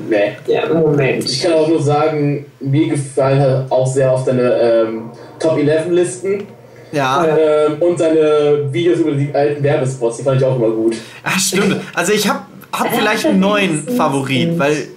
nee. 0.08 0.38
Ja, 0.46 0.72
Moment. 0.72 1.26
Ich 1.26 1.41
kann 1.41 1.54
auch 1.54 1.68
nur 1.68 1.82
sagen, 1.82 2.46
mir 2.60 2.89
gefallen 2.89 3.39
halt 3.39 3.72
auch 3.72 3.88
sehr 3.88 4.14
oft 4.14 4.28
deine 4.28 4.54
ähm, 4.54 5.10
Top 5.39 5.58
11 5.58 5.88
Listen 5.89 6.43
Ja, 6.92 7.26
ähm, 7.26 7.82
und 7.82 8.00
deine 8.00 8.72
Videos 8.72 9.00
über 9.00 9.12
die 9.12 9.34
alten 9.34 9.64
Werbespots, 9.64 10.18
die 10.18 10.24
fand 10.24 10.40
ich 10.40 10.46
auch 10.46 10.56
immer 10.56 10.70
gut. 10.70 10.96
Ach, 11.24 11.40
stimmt. 11.40 11.82
Also 11.94 12.14
ich 12.14 12.28
habe 12.28 12.42
hab 12.72 12.94
vielleicht 12.94 13.26
einen 13.26 13.40
neuen 13.40 13.88
Favorit, 13.98 14.58
weil 14.58 14.88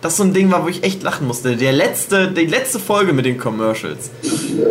das 0.00 0.16
so 0.18 0.22
ein 0.22 0.34
Ding 0.34 0.50
war, 0.52 0.64
wo 0.64 0.68
ich 0.68 0.84
echt 0.84 1.02
lachen 1.02 1.26
musste. 1.26 1.56
Der 1.56 1.72
letzte, 1.72 2.30
die 2.30 2.46
letzte 2.46 2.78
Folge 2.78 3.12
mit 3.12 3.24
den 3.24 3.38
Commercials. 3.38 4.10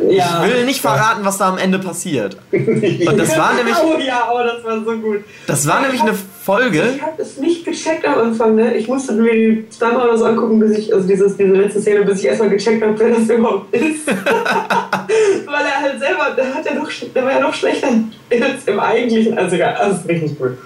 Ja. 0.09 0.43
Ich 0.45 0.53
will 0.53 0.65
nicht 0.65 0.81
verraten, 0.81 1.23
was 1.23 1.37
da 1.37 1.49
am 1.49 1.57
Ende 1.57 1.79
passiert. 1.79 2.37
Und 2.51 3.17
das 3.17 3.37
war 3.37 3.53
nämlich, 3.57 3.75
Oh 3.83 3.97
ja, 3.99 4.29
oh, 4.33 4.39
das 4.43 4.63
war 4.63 4.83
so 4.83 4.97
gut. 4.99 5.23
das 5.47 5.67
war 5.67 5.81
nämlich 5.81 6.01
eine 6.01 6.13
Folge. 6.13 6.93
Ich 6.95 7.01
habe 7.01 7.21
es 7.21 7.37
nicht 7.37 7.65
gecheckt 7.65 8.05
am 8.05 8.19
Anfang, 8.19 8.55
ne? 8.55 8.75
Ich 8.75 8.87
musste 8.87 9.13
mir 9.13 9.33
die 9.33 9.69
zweimal 9.69 10.09
oder 10.09 10.17
so 10.17 10.25
angucken, 10.25 10.59
bis 10.59 10.77
ich, 10.77 10.93
also 10.93 11.07
dieses, 11.07 11.37
diese 11.37 11.53
letzte 11.53 11.81
Szene, 11.81 12.03
bis 12.03 12.19
ich 12.19 12.25
erstmal 12.25 12.49
gecheckt 12.49 12.83
habe, 12.83 12.93
wer 12.97 13.09
das 13.09 13.29
überhaupt 13.29 13.73
ist. 13.75 14.07
Weil 14.07 15.65
er 15.65 15.81
halt 15.81 15.99
selber, 15.99 16.31
der 16.35 16.53
hat 16.53 16.65
ja 16.65 16.73
noch, 16.73 16.89
der 17.15 17.23
war 17.23 17.31
ja 17.31 17.39
noch 17.39 17.53
schlechter 17.53 17.87
als 17.87 18.63
im 18.65 18.79
eigentlichen, 18.79 19.37
also 19.37 19.55
egal, 19.55 19.75
also 19.75 19.91
das 19.93 20.01
ist 20.01 20.09
richtig 20.09 20.31
cool. 20.39 20.57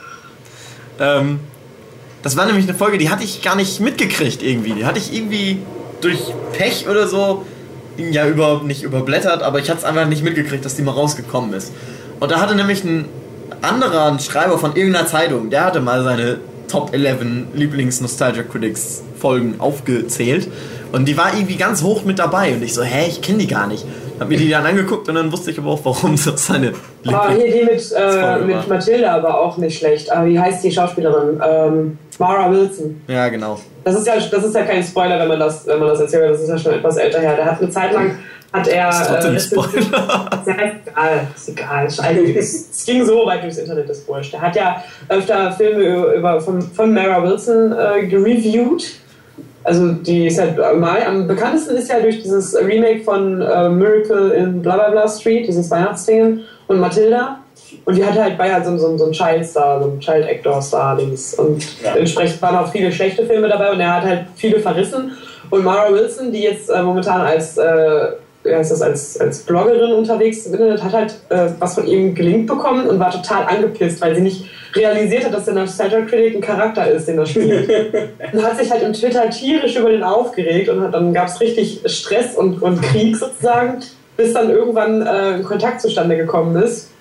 Ähm, 1.00 1.40
das 2.24 2.36
war 2.36 2.46
nämlich 2.46 2.68
eine 2.68 2.78
Folge, 2.78 2.98
die 2.98 3.10
hatte 3.10 3.24
ich 3.24 3.42
gar 3.42 3.56
nicht 3.56 3.80
mitgekriegt 3.80 4.42
irgendwie. 4.42 4.74
Die 4.74 4.86
hatte 4.86 5.00
ich 5.00 5.14
irgendwie 5.14 5.60
durch 6.02 6.20
Pech 6.54 6.88
oder 6.90 7.08
so 7.08 7.46
ja 7.98 8.28
über, 8.28 8.62
nicht 8.64 8.84
überblättert, 8.84 9.44
aber 9.44 9.60
ich 9.60 9.70
hatte 9.70 9.80
es 9.80 9.86
einfach 9.86 10.08
nicht 10.08 10.24
mitgekriegt, 10.24 10.64
dass 10.64 10.76
die 10.76 10.82
mal 10.82 10.92
rausgekommen 10.92 11.54
ist. 11.54 11.72
Und 12.20 12.32
da 12.32 12.40
hatte 12.40 12.56
nämlich 12.56 12.84
ein 12.84 13.06
anderer 13.62 14.12
ein 14.12 14.20
Schreiber 14.20 14.58
von 14.58 14.76
irgendeiner 14.76 15.08
Zeitung, 15.08 15.50
der 15.50 15.66
hatte 15.66 15.80
mal 15.82 16.04
seine 16.04 16.40
Top 16.68 16.94
11 16.94 17.20
Lieblings-Nostalgia 17.54 18.44
Critics 18.44 19.04
Folgen 19.20 19.56
aufgezählt. 19.60 20.48
Und 20.92 21.06
die 21.06 21.18
war 21.18 21.34
irgendwie 21.34 21.56
ganz 21.56 21.82
hoch 21.82 22.04
mit 22.04 22.20
dabei. 22.20 22.54
Und 22.54 22.64
ich 22.64 22.74
so, 22.74 22.84
hä, 22.84 23.08
ich 23.08 23.22
kenne 23.22 23.40
die 23.40 23.48
gar 23.48 23.68
nicht. 23.68 23.86
Hab 24.20 24.30
mir 24.30 24.38
die 24.38 24.50
dann 24.50 24.66
angeguckt 24.66 25.08
und 25.10 25.16
dann 25.16 25.32
wusste 25.32 25.52
ich 25.52 25.60
aber 25.60 25.72
auch, 25.72 25.80
warum 25.84 26.16
das 26.26 26.46
seine 26.46 26.74
Lieblings... 27.04 27.36
hier 27.36 27.52
die 27.52 27.64
mit, 27.64 27.94
äh, 27.96 28.38
mit 28.40 28.68
Matilda 28.68 29.22
war 29.24 29.40
auch 29.40 29.58
nicht 29.58 29.78
schlecht. 29.78 30.12
Aber 30.12 30.26
wie 30.28 30.40
heißt 30.40 30.64
die 30.64 30.72
Schauspielerin? 30.72 31.42
Ähm, 31.46 31.98
Mara 32.20 32.52
Wilson. 32.52 33.02
Ja, 33.08 33.30
genau. 33.30 33.60
Das 33.84 33.96
ist 33.96 34.08
ja, 34.08 34.16
das 34.16 34.44
ist 34.44 34.56
ja 34.56 34.64
kein 34.64 34.84
Spoiler, 34.84 35.20
wenn 35.20 35.28
man 35.28 35.40
das, 35.40 35.66
wenn 35.68 35.80
man 35.80 35.90
das 35.90 36.00
erzählt. 36.00 36.32
Das 36.32 36.42
ist 36.42 36.50
ja 36.50 36.58
schon 36.58 36.74
etwas 36.74 36.98
älter 36.98 37.20
her. 37.20 37.36
Der 37.36 37.46
hat 37.46 37.62
eine 37.62 37.70
Zeit 37.70 37.94
lang 37.94 38.18
hat 38.52 38.68
er. 38.68 38.88
Das 38.88 39.02
ist 39.02 39.08
trotzdem 39.08 39.36
äh, 39.36 39.40
Spoiler. 39.40 40.30
Ist 41.36 41.50
egal, 41.50 41.86
ist 41.86 42.00
egal. 42.00 42.18
Es 42.36 42.86
ging 42.86 43.06
so 43.06 43.26
weit 43.26 43.44
durchs 43.44 43.58
Internet, 43.58 43.90
ist 43.90 44.08
wurscht. 44.08 44.34
Er 44.34 44.42
hat 44.42 44.56
ja 44.56 44.84
öfter 45.10 45.52
Filme 45.52 45.84
über, 45.84 46.14
über, 46.14 46.42
von, 46.42 46.62
von 46.62 46.94
Mara 46.94 47.22
Wilson 47.22 47.74
äh, 47.74 48.08
gereviewt. 48.08 48.84
Also 49.68 49.92
die 49.92 50.28
ist 50.28 50.40
halt 50.40 50.58
mal, 50.80 51.04
am 51.06 51.28
bekanntesten 51.28 51.76
ist 51.76 51.90
ja 51.90 52.00
durch 52.00 52.22
dieses 52.24 52.56
Remake 52.56 53.02
von 53.04 53.42
äh, 53.42 53.68
Miracle 53.68 54.32
in 54.32 54.62
Blablabla 54.62 55.06
Street, 55.10 55.46
dieses 55.46 55.70
Weihnachtsding 55.70 56.40
und 56.68 56.80
Matilda. 56.80 57.40
Und 57.84 57.98
die 57.98 58.06
hatte 58.06 58.24
halt 58.24 58.38
bei 58.38 58.54
halt 58.54 58.66
so, 58.66 58.78
so, 58.78 58.98
so 58.98 59.08
ein 59.08 59.12
Child-Star, 59.12 59.84
so 59.84 59.90
ein 59.90 60.00
Child-Actor-Star-Dings. 60.00 61.34
Und 61.34 61.66
Ja. 61.84 61.96
entsprechend 61.96 62.42
waren 62.42 62.56
auch 62.56 62.72
viele 62.72 62.90
schlechte 62.94 63.26
Filme 63.26 63.50
dabei 63.50 63.74
und 63.74 63.82
er 63.82 63.96
hat 63.96 64.06
halt 64.06 64.22
viele 64.38 64.58
verrissen. 64.62 65.12
Und 65.50 65.66
Mara 65.66 65.92
Wilson, 65.92 66.32
die 66.32 66.44
jetzt 66.44 66.70
äh, 66.70 66.82
momentan 66.82 67.20
als, 67.20 67.58
äh, 67.58 68.08
wie 68.44 68.56
heißt 68.56 68.72
das, 68.72 68.82
als, 68.82 69.20
als 69.20 69.40
Bloggerin 69.40 69.92
unterwegs 69.92 70.38
ist 70.38 70.48
im 70.48 70.54
Internet, 70.54 70.82
hat 70.82 70.94
halt 70.94 71.16
äh, 71.28 71.50
was 71.60 71.76
von 71.76 71.86
ihm 71.86 72.16
gelingt 72.16 72.48
bekommen 72.48 72.88
und 72.88 73.00
war 73.00 73.12
total 73.12 73.44
angepisst, 73.44 74.00
weil 74.00 74.16
sie 74.16 74.22
nicht 74.22 74.46
realisiert 74.76 75.26
hat, 75.26 75.34
dass 75.34 75.46
der 75.46 75.54
Nostalgia 75.54 76.02
Critic 76.02 76.36
ein 76.36 76.42
Charakter 76.42 76.90
ist, 76.90 77.08
den 77.08 77.18
er 77.18 77.26
spielt. 77.26 77.70
und 78.34 78.44
hat 78.44 78.58
sich 78.58 78.72
halt 78.72 78.84
im 78.84 78.94
Twitter 78.94 79.30
tierisch 79.30 79.76
über 79.76 79.90
den 79.90 80.04
aufgeregt 80.04 80.70
und 80.70 80.82
hat, 80.82 80.94
dann 80.94 81.14
gab 81.14 81.28
es 81.28 81.40
richtig 81.40 81.82
Stress 81.86 82.36
und, 82.36 82.62
und 82.62 82.82
Krieg 82.82 83.16
sozusagen, 83.16 83.80
bis 84.16 84.34
dann 84.34 84.50
irgendwann 84.50 85.02
äh, 85.02 85.36
ein 85.36 85.44
Kontakt 85.44 85.82
zustande 85.82 86.18
gekommen 86.18 86.56
ist 86.62 86.92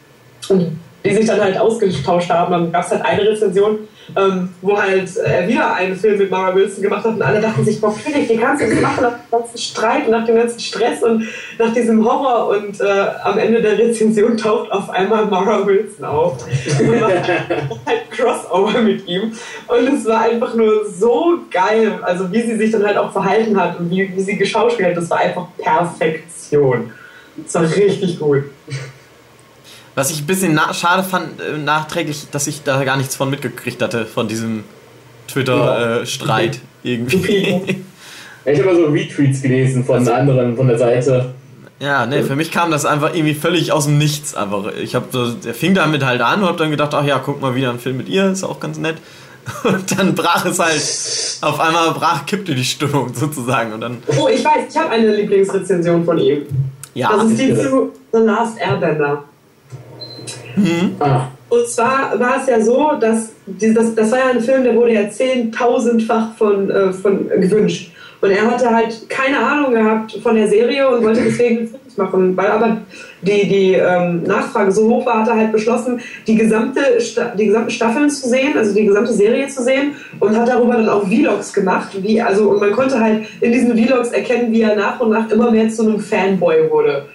und 0.48 0.78
die 1.04 1.14
sich 1.14 1.26
dann 1.26 1.40
halt 1.40 1.58
ausgetauscht 1.58 2.30
haben. 2.30 2.52
Dann 2.52 2.72
gab 2.72 2.84
es 2.84 2.90
halt 2.90 3.04
eine 3.04 3.22
Rezension, 3.22 3.78
ähm, 4.16 4.48
wo 4.62 4.80
halt 4.80 5.14
er 5.16 5.46
wieder 5.46 5.74
einen 5.74 5.96
Film 5.96 6.18
mit 6.18 6.30
Mara 6.30 6.54
Wilson 6.54 6.82
gemacht 6.82 7.04
hat 7.04 7.14
und 7.14 7.22
alle 7.22 7.40
dachten 7.40 7.64
sich, 7.64 7.80
boah, 7.80 7.92
Felix, 7.92 8.28
wie 8.28 8.36
kannst 8.36 8.62
du 8.62 8.70
das 8.70 8.80
machen 8.80 9.02
nach 9.02 9.12
dem 9.12 9.30
ganzen 9.30 9.58
Streit 9.58 10.04
und 10.06 10.10
nach 10.10 10.24
dem 10.24 10.36
ganzen 10.36 10.60
Stress 10.60 11.02
und 11.02 11.26
nach 11.58 11.72
diesem 11.74 12.04
Horror 12.04 12.48
und 12.48 12.80
äh, 12.80 13.06
am 13.22 13.38
Ende 13.38 13.60
der 13.60 13.78
Rezension 13.78 14.36
taucht 14.36 14.72
auf 14.72 14.90
einmal 14.90 15.26
Mara 15.26 15.66
Wilson 15.66 16.04
auf 16.04 16.38
und 16.78 17.00
macht 17.00 17.28
halt 17.28 18.10
Crossover 18.10 18.80
mit 18.80 19.06
ihm 19.06 19.32
und 19.68 19.88
es 19.94 20.06
war 20.06 20.22
einfach 20.22 20.54
nur 20.54 20.86
so 20.88 21.38
geil, 21.50 21.98
also 22.02 22.32
wie 22.32 22.42
sie 22.42 22.56
sich 22.56 22.70
dann 22.70 22.84
halt 22.84 22.96
auch 22.96 23.12
verhalten 23.12 23.60
hat 23.60 23.78
und 23.78 23.90
wie, 23.90 24.10
wie 24.14 24.20
sie 24.20 24.36
geschauspielt 24.36 24.90
hat, 24.90 24.96
das 24.96 25.10
war 25.10 25.18
einfach 25.18 25.46
Perfektion. 25.58 26.90
Das 27.36 27.54
war 27.54 27.62
richtig 27.64 28.18
gut. 28.18 28.44
Was 29.96 30.10
ich 30.10 30.20
ein 30.20 30.26
bisschen 30.26 30.54
na 30.54 30.72
schade 30.72 31.02
fand, 31.02 31.40
äh, 31.40 31.58
nachträglich, 31.58 32.28
dass 32.30 32.46
ich 32.46 32.62
da 32.62 32.84
gar 32.84 32.96
nichts 32.96 33.16
von 33.16 33.28
mitgekriegt 33.30 33.82
hatte, 33.82 34.06
von 34.06 34.28
diesem 34.28 34.62
Twitter-Streit 35.28 36.60
irgendwie. 36.82 37.84
Ja, 38.46 38.52
Ich 38.52 38.60
habe 38.60 38.74
mal 38.74 38.76
so 38.80 38.86
Retweets 38.86 39.42
gelesen 39.42 39.84
von 39.84 40.06
anderen 40.06 40.54
von 40.56 40.68
der 40.68 40.78
Seite. 40.78 41.34
ja, 41.80 42.06
ne, 42.06 42.22
für 42.22 42.36
mich 42.36 42.52
kam 42.52 42.70
das 42.70 42.84
einfach 42.84 43.12
irgendwie 43.12 43.34
völlig 43.34 43.72
aus 43.72 43.86
dem 43.86 43.98
Nichts. 43.98 44.36
Einfach. 44.36 44.70
Ich 44.80 44.94
habe 44.94 45.06
so, 45.10 45.32
der 45.32 45.52
fing 45.52 45.74
damit 45.74 46.04
halt 46.04 46.20
an 46.20 46.42
und 46.42 46.48
hab 46.48 46.56
dann 46.56 46.70
gedacht, 46.70 46.94
ach 46.94 47.04
ja, 47.04 47.18
guck 47.18 47.40
mal 47.40 47.56
wieder 47.56 47.70
einen 47.70 47.80
Film 47.80 47.96
mit 47.96 48.08
ihr, 48.08 48.30
ist 48.30 48.44
auch 48.44 48.60
ganz 48.60 48.78
nett. 48.78 48.98
Und 49.64 49.98
dann 49.98 50.14
brach 50.14 50.44
es 50.44 50.58
halt, 50.60 50.80
auf 51.40 51.58
einmal 51.60 51.90
brach, 51.92 52.24
kippte 52.26 52.54
die 52.54 52.64
Stimmung 52.64 53.12
sozusagen 53.14 53.72
und 53.72 53.80
dann, 53.80 53.98
Oh, 54.18 54.26
ich 54.28 54.44
weiß, 54.44 54.64
ich 54.70 54.76
habe 54.76 54.90
eine 54.90 55.14
Lieblingsrezension 55.14 56.04
von 56.04 56.18
ihm. 56.18 56.42
ja, 56.94 57.12
das 57.16 57.30
ist 57.30 57.38
die 57.40 57.54
zu 57.54 57.90
The 58.12 58.18
Last 58.18 58.58
Airbender. 58.58 59.22
Ah, 61.00 61.28
Und 61.48 61.68
zwar 61.68 62.18
war 62.18 62.40
es 62.40 62.48
ja 62.48 62.60
so, 62.60 62.92
dass 63.00 63.32
dieses, 63.46 63.94
das 63.94 64.10
war 64.10 64.18
ja 64.18 64.30
ein 64.30 64.40
Film, 64.40 64.64
der 64.64 64.74
wurde 64.74 64.94
ja 64.94 65.08
zehntausendfach 65.10 66.34
von, 66.36 66.70
äh, 66.70 66.92
von 66.92 67.28
gewünscht. 67.28 67.92
Und 68.20 68.30
er 68.30 68.50
hatte 68.50 68.74
halt 68.74 69.08
keine 69.08 69.38
Ahnung 69.38 69.72
gehabt 69.72 70.18
von 70.22 70.34
der 70.34 70.48
Serie 70.48 70.88
und 70.88 71.04
wollte 71.04 71.22
deswegen 71.22 71.58
einen 71.58 71.68
Film 71.68 71.80
machen. 71.96 72.36
Weil 72.36 72.46
aber 72.48 72.78
die, 73.22 73.46
die 73.48 73.72
ähm, 73.74 74.22
Nachfrage 74.22 74.72
so 74.72 74.88
hoch 74.88 75.06
war, 75.06 75.20
hat 75.20 75.28
er 75.28 75.36
halt 75.36 75.52
beschlossen, 75.52 76.00
die, 76.26 76.34
gesamte, 76.34 76.80
die 77.38 77.46
gesamten 77.46 77.70
Staffeln 77.70 78.10
zu 78.10 78.28
sehen, 78.28 78.56
also 78.56 78.74
die 78.74 78.86
gesamte 78.86 79.12
Serie 79.12 79.48
zu 79.48 79.62
sehen 79.62 79.92
und 80.20 80.36
hat 80.36 80.48
darüber 80.48 80.74
dann 80.74 80.88
auch 80.88 81.06
Vlogs 81.06 81.52
gemacht. 81.52 81.88
Wie, 82.00 82.20
also, 82.20 82.50
und 82.50 82.60
man 82.60 82.72
konnte 82.72 83.00
halt 83.00 83.26
in 83.40 83.52
diesen 83.52 83.76
Vlogs 83.76 84.10
erkennen, 84.10 84.52
wie 84.52 84.62
er 84.62 84.76
nach 84.76 85.00
und 85.00 85.10
nach 85.10 85.30
immer 85.30 85.50
mehr 85.50 85.68
zu 85.68 85.82
einem 85.82 86.00
Fanboy 86.00 86.70
wurde. 86.70 87.06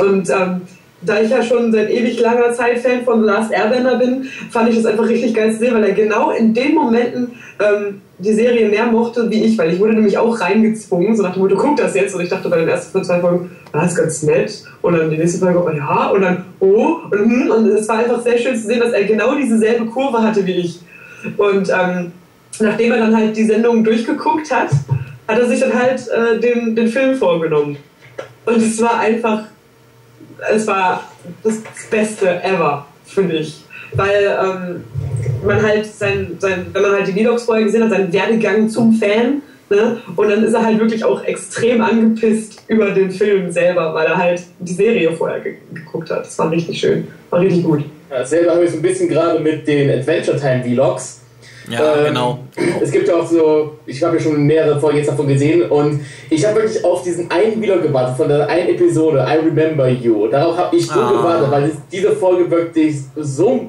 Und 0.00 0.28
ähm, 0.30 0.62
da 1.02 1.20
ich 1.20 1.30
ja 1.30 1.42
schon 1.42 1.72
seit 1.72 1.90
ewig 1.90 2.20
langer 2.20 2.52
Zeit 2.52 2.78
Fan 2.78 3.04
von 3.04 3.20
The 3.20 3.26
Last 3.26 3.52
Airbender 3.52 3.96
bin, 3.96 4.24
fand 4.50 4.70
ich 4.70 4.76
das 4.76 4.86
einfach 4.86 5.08
richtig 5.08 5.34
geil 5.34 5.52
zu 5.52 5.58
sehen, 5.58 5.74
weil 5.74 5.84
er 5.84 5.92
genau 5.92 6.30
in 6.30 6.54
den 6.54 6.74
Momenten 6.74 7.32
ähm, 7.60 8.00
die 8.18 8.32
Serie 8.32 8.68
mehr 8.68 8.86
mochte 8.86 9.30
wie 9.30 9.44
ich, 9.44 9.58
weil 9.58 9.72
ich 9.72 9.78
wurde 9.78 9.92
nämlich 9.92 10.16
auch 10.16 10.40
reingezwungen, 10.40 11.14
so 11.14 11.22
nach 11.22 11.34
dem 11.34 11.42
Motto, 11.42 11.56
guck 11.56 11.76
das 11.76 11.94
jetzt. 11.94 12.14
Und 12.14 12.22
ich 12.22 12.30
dachte 12.30 12.48
bei 12.48 12.58
den 12.58 12.68
ersten 12.68 13.04
zwei 13.04 13.20
Folgen, 13.20 13.50
ah, 13.72 13.84
ist 13.84 13.96
ganz 13.96 14.22
nett. 14.22 14.64
Und 14.80 14.96
dann 14.96 15.10
die 15.10 15.18
nächste 15.18 15.38
Folge, 15.38 15.62
oh 15.62 15.70
ja, 15.70 16.08
und 16.08 16.22
dann, 16.22 16.44
oh, 16.60 16.96
und, 17.10 17.18
hm, 17.18 17.50
und 17.50 17.66
es 17.68 17.88
war 17.88 17.98
einfach 17.98 18.22
sehr 18.22 18.38
schön 18.38 18.56
zu 18.56 18.66
sehen, 18.66 18.80
dass 18.80 18.92
er 18.92 19.04
genau 19.04 19.34
dieselbe 19.34 19.86
Kurve 19.86 20.22
hatte 20.22 20.46
wie 20.46 20.54
ich. 20.54 20.80
Und 21.36 21.68
ähm, 21.68 22.12
nachdem 22.60 22.92
er 22.92 22.98
dann 22.98 23.16
halt 23.16 23.36
die 23.36 23.44
Sendung 23.44 23.84
durchgeguckt 23.84 24.50
hat, 24.50 24.70
hat 25.28 25.38
er 25.38 25.46
sich 25.46 25.60
dann 25.60 25.74
halt 25.74 26.08
äh, 26.08 26.40
den, 26.40 26.74
den 26.74 26.88
Film 26.88 27.16
vorgenommen. 27.16 27.76
Und 28.46 28.56
es 28.56 28.80
war 28.80 29.00
einfach, 29.00 29.44
es 30.52 30.66
war 30.66 31.10
das 31.42 31.62
Beste 31.90 32.42
ever, 32.42 32.86
finde 33.04 33.36
ich. 33.36 33.62
Weil 33.92 34.24
ähm, 34.24 34.84
man 35.44 35.62
halt 35.62 35.86
sein, 35.86 36.36
sein, 36.38 36.66
wenn 36.72 36.82
man 36.82 36.92
halt 36.92 37.08
die 37.08 37.12
Vlogs 37.12 37.44
vorher 37.44 37.64
gesehen 37.64 37.84
hat, 37.84 37.90
seinen 37.90 38.12
Werdegang 38.12 38.68
zum 38.68 38.92
Fan, 38.92 39.42
ne? 39.70 40.00
und 40.14 40.28
dann 40.28 40.44
ist 40.44 40.54
er 40.54 40.64
halt 40.64 40.78
wirklich 40.78 41.04
auch 41.04 41.22
extrem 41.24 41.80
angepisst 41.80 42.62
über 42.68 42.90
den 42.90 43.10
Film 43.10 43.50
selber, 43.50 43.94
weil 43.94 44.06
er 44.06 44.16
halt 44.16 44.42
die 44.58 44.72
Serie 44.72 45.12
vorher 45.12 45.40
ge 45.40 45.56
geguckt 45.72 46.10
hat. 46.10 46.26
Das 46.26 46.38
war 46.38 46.50
richtig 46.50 46.80
schön, 46.80 47.06
war 47.30 47.40
richtig 47.40 47.64
gut. 47.64 47.84
Ja, 48.10 48.24
selber 48.24 48.52
habe 48.52 48.64
ich 48.64 48.70
so 48.70 48.76
ein 48.76 48.82
bisschen 48.82 49.08
gerade 49.08 49.40
mit 49.40 49.66
den 49.66 49.90
Adventure 49.90 50.38
Time 50.38 50.64
Vlogs. 50.64 51.22
Ja, 51.68 51.96
ähm, 51.96 52.04
genau. 52.06 52.38
Es 52.80 52.90
gibt 52.90 53.08
ja 53.08 53.16
auch 53.16 53.26
so, 53.26 53.78
ich 53.86 54.02
habe 54.02 54.16
ja 54.16 54.22
schon 54.22 54.42
mehrere 54.44 54.78
Folgen 54.78 54.98
jetzt 54.98 55.08
davon 55.08 55.26
gesehen 55.26 55.62
und 55.68 56.00
ich 56.30 56.46
habe 56.46 56.62
wirklich 56.62 56.84
auf 56.84 57.02
diesen 57.02 57.30
einen 57.30 57.62
Vlog 57.62 57.82
gewartet, 57.82 58.16
von 58.16 58.28
der 58.28 58.48
einen 58.48 58.68
Episode, 58.70 59.26
I 59.28 59.44
Remember 59.44 59.88
You. 59.88 60.28
Darauf 60.28 60.56
habe 60.56 60.76
ich 60.76 60.86
so 60.86 61.00
ah. 61.00 61.10
gewartet, 61.10 61.50
weil 61.50 61.70
diese 61.90 62.12
Folge 62.12 62.50
wirklich 62.50 62.96
so 63.16 63.68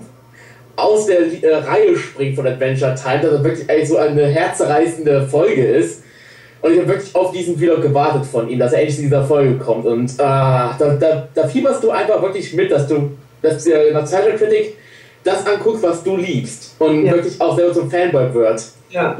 aus 0.75 1.07
der 1.07 1.21
äh, 1.41 1.55
Reihe 1.55 1.95
springt 1.97 2.35
von 2.35 2.45
Adventure 2.45 2.93
Time, 2.93 3.19
dass 3.21 3.31
es 3.33 3.43
wirklich 3.43 3.69
eigentlich 3.69 3.89
so 3.89 3.97
eine 3.97 4.27
herzerreißende 4.27 5.27
Folge 5.27 5.65
ist. 5.65 6.03
Und 6.61 6.73
ich 6.73 6.79
habe 6.79 6.89
wirklich 6.89 7.15
auf 7.15 7.31
diesen 7.31 7.57
Vlog 7.57 7.81
gewartet 7.81 8.25
von 8.25 8.47
ihm, 8.47 8.59
dass 8.59 8.73
er 8.73 8.79
endlich 8.79 8.95
zu 8.95 9.01
dieser 9.03 9.23
Folge 9.23 9.57
kommt. 9.57 9.85
Und 9.85 10.11
ah, 10.19 10.75
da, 10.77 10.93
da, 10.93 11.27
da 11.33 11.47
fieberst 11.47 11.83
du 11.83 11.91
einfach 11.91 12.21
wirklich 12.21 12.53
mit, 12.53 12.71
dass 12.71 12.87
du, 12.87 13.11
dass 13.41 13.63
der 13.63 13.91
Nostalgia 13.93 14.35
Critic 14.35 14.75
das 15.27 15.45
anguckst, 15.45 15.83
was 15.83 16.03
du 16.03 16.17
liebst. 16.17 16.75
Und 16.79 17.05
ja. 17.05 17.13
wirklich 17.13 17.39
auch 17.39 17.55
selber 17.55 17.73
zum 17.73 17.91
Fanboy 17.91 18.33
wird. 18.33 18.63
Ja. 18.89 19.19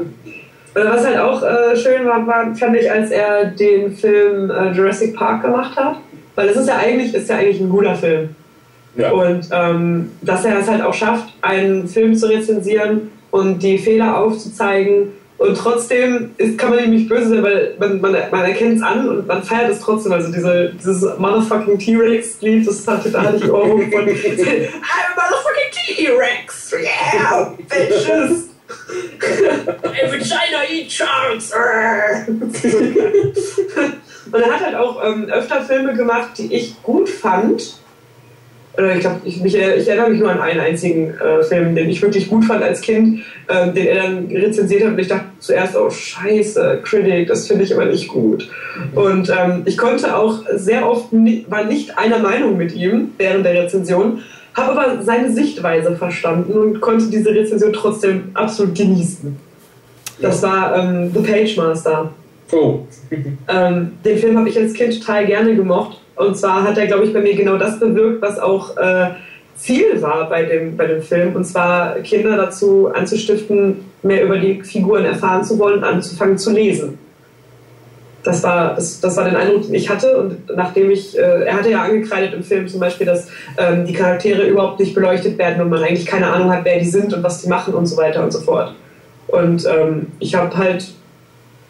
Was 0.74 1.06
halt 1.06 1.18
auch 1.18 1.42
äh, 1.42 1.76
schön 1.76 2.06
war, 2.06 2.26
war, 2.26 2.54
fand 2.54 2.76
ich, 2.76 2.90
als 2.90 3.10
er 3.10 3.46
den 3.46 3.92
Film 3.92 4.50
äh, 4.50 4.70
Jurassic 4.72 5.16
Park 5.16 5.42
gemacht 5.42 5.76
hat. 5.76 5.96
Weil 6.34 6.48
das 6.48 6.56
ist 6.56 6.68
ja 6.68 6.76
eigentlich, 6.76 7.14
ist 7.14 7.28
ja 7.28 7.36
eigentlich 7.36 7.60
ein 7.60 7.68
guter 7.68 7.94
Film. 7.94 8.28
Ja. 8.96 9.10
Und 9.10 9.48
ähm, 9.52 10.12
dass 10.22 10.44
er 10.44 10.58
es 10.58 10.68
halt 10.68 10.82
auch 10.82 10.94
schafft, 10.94 11.32
einen 11.42 11.88
Film 11.88 12.14
zu 12.14 12.26
rezensieren 12.28 13.10
und 13.30 13.62
die 13.62 13.78
Fehler 13.78 14.18
aufzuzeigen. 14.18 15.12
Und 15.38 15.56
trotzdem 15.56 16.34
ist, 16.36 16.58
kann 16.58 16.70
man 16.70 16.84
ihm 16.84 16.90
nicht 16.90 17.08
böse 17.08 17.28
sein, 17.28 17.42
weil 17.44 17.76
man, 17.78 18.00
man, 18.00 18.12
man 18.30 18.44
erkennt 18.44 18.78
es 18.78 18.82
an 18.82 19.08
und 19.08 19.26
man 19.26 19.42
feiert 19.42 19.70
es 19.70 19.80
trotzdem. 19.80 20.12
Also 20.12 20.32
diese, 20.32 20.74
dieses 20.74 21.02
motherfucking 21.16 21.78
T-Rex-Lied, 21.78 22.66
das 22.66 22.86
hatte 22.86 23.10
da 23.10 23.32
ich 23.32 23.48
Ohrwurm 23.48 23.90
von 23.90 24.04
I'm 24.08 24.08
a 24.08 25.14
motherfucking 25.14 25.70
T-Rex! 25.96 26.74
Yeah, 26.82 27.52
bitches! 27.68 28.48
Every 30.02 30.20
China 30.20 30.64
eat 30.68 30.90
sharks! 30.90 31.52
und 34.32 34.42
er 34.42 34.52
hat 34.52 34.60
halt 34.64 34.74
auch 34.74 35.02
ähm, 35.04 35.26
öfter 35.26 35.62
Filme 35.62 35.94
gemacht, 35.94 36.30
die 36.36 36.52
ich 36.52 36.82
gut 36.82 37.08
fand 37.08 37.78
oder 38.78 38.94
ich 38.94 39.00
glaube, 39.00 39.20
ich, 39.24 39.44
ich, 39.44 39.56
erinnere 39.56 40.10
mich 40.10 40.20
nur 40.20 40.30
an 40.30 40.40
einen 40.40 40.60
einzigen 40.60 41.10
äh, 41.10 41.42
Film, 41.42 41.74
den 41.74 41.90
ich 41.90 42.00
wirklich 42.00 42.28
gut 42.28 42.44
fand 42.44 42.62
als 42.62 42.80
Kind, 42.80 43.24
äh, 43.48 43.72
den 43.72 43.86
er 43.88 44.02
dann 44.04 44.26
rezensiert 44.28 44.84
hat 44.84 44.92
und 44.92 44.98
ich 45.00 45.08
dachte 45.08 45.24
zuerst, 45.40 45.76
oh 45.76 45.90
scheiße, 45.90 46.80
Critic, 46.84 47.26
das 47.26 47.48
finde 47.48 47.64
ich 47.64 47.74
aber 47.74 47.86
nicht 47.86 48.06
gut. 48.06 48.48
Und 48.94 49.30
ähm, 49.30 49.62
ich 49.64 49.76
konnte 49.76 50.16
auch 50.16 50.44
sehr 50.54 50.88
oft, 50.88 51.06
war 51.10 51.64
nicht 51.64 51.98
einer 51.98 52.20
Meinung 52.20 52.56
mit 52.56 52.72
ihm 52.72 53.10
während 53.18 53.44
der 53.44 53.64
Rezension, 53.64 54.20
habe 54.54 54.80
aber 54.80 55.02
seine 55.02 55.32
Sichtweise 55.32 55.96
verstanden 55.96 56.52
und 56.52 56.80
konnte 56.80 57.10
diese 57.10 57.30
Rezension 57.30 57.72
trotzdem 57.72 58.30
absolut 58.34 58.76
genießen. 58.76 59.36
Das 60.20 60.42
war 60.42 60.76
ähm, 60.76 61.10
The 61.12 61.20
Page 61.20 61.56
Master. 61.56 62.12
Oh. 62.50 62.80
ähm, 63.48 63.92
den 64.04 64.18
Film 64.18 64.38
habe 64.38 64.48
ich 64.48 64.56
als 64.56 64.72
Kind 64.72 64.98
total 65.00 65.26
gerne 65.26 65.54
gemocht 65.54 66.00
und 66.18 66.36
zwar 66.36 66.64
hat 66.64 66.76
er, 66.76 66.86
glaube 66.86 67.04
ich, 67.04 67.12
bei 67.12 67.20
mir 67.20 67.34
genau 67.34 67.56
das 67.56 67.78
bewirkt, 67.78 68.20
was 68.20 68.38
auch 68.38 68.76
äh, 68.76 69.10
Ziel 69.56 70.02
war 70.02 70.28
bei 70.28 70.44
dem, 70.44 70.76
bei 70.76 70.86
dem 70.86 71.00
Film. 71.00 71.34
Und 71.36 71.44
zwar 71.44 71.94
Kinder 72.00 72.36
dazu 72.36 72.90
anzustiften, 72.92 73.84
mehr 74.02 74.24
über 74.24 74.38
die 74.38 74.62
Figuren 74.62 75.04
erfahren 75.04 75.44
zu 75.44 75.58
wollen 75.58 75.78
und 75.78 75.84
anzufangen 75.84 76.36
zu 76.36 76.52
lesen. 76.52 76.98
Das 78.24 78.42
war, 78.42 78.74
das, 78.74 79.00
das 79.00 79.16
war 79.16 79.30
der 79.30 79.38
Eindruck, 79.38 79.62
den 79.62 79.74
ich 79.74 79.88
hatte. 79.88 80.18
Und 80.18 80.56
nachdem 80.56 80.90
ich, 80.90 81.16
äh, 81.16 81.44
er 81.44 81.54
hatte 81.54 81.70
ja 81.70 81.82
angekreidet 81.82 82.34
im 82.34 82.42
Film 82.42 82.66
zum 82.66 82.80
Beispiel, 82.80 83.06
dass 83.06 83.28
ähm, 83.56 83.86
die 83.86 83.92
Charaktere 83.92 84.46
überhaupt 84.46 84.80
nicht 84.80 84.94
beleuchtet 84.94 85.38
werden 85.38 85.62
und 85.62 85.70
man 85.70 85.82
eigentlich 85.82 86.06
keine 86.06 86.28
Ahnung 86.28 86.50
hat, 86.52 86.64
wer 86.64 86.80
die 86.80 86.90
sind 86.90 87.14
und 87.14 87.22
was 87.22 87.42
die 87.42 87.48
machen 87.48 87.74
und 87.74 87.86
so 87.86 87.96
weiter 87.96 88.24
und 88.24 88.32
so 88.32 88.40
fort. 88.40 88.74
Und 89.28 89.64
ähm, 89.66 90.08
ich 90.18 90.34
habe 90.34 90.56
halt, 90.56 90.88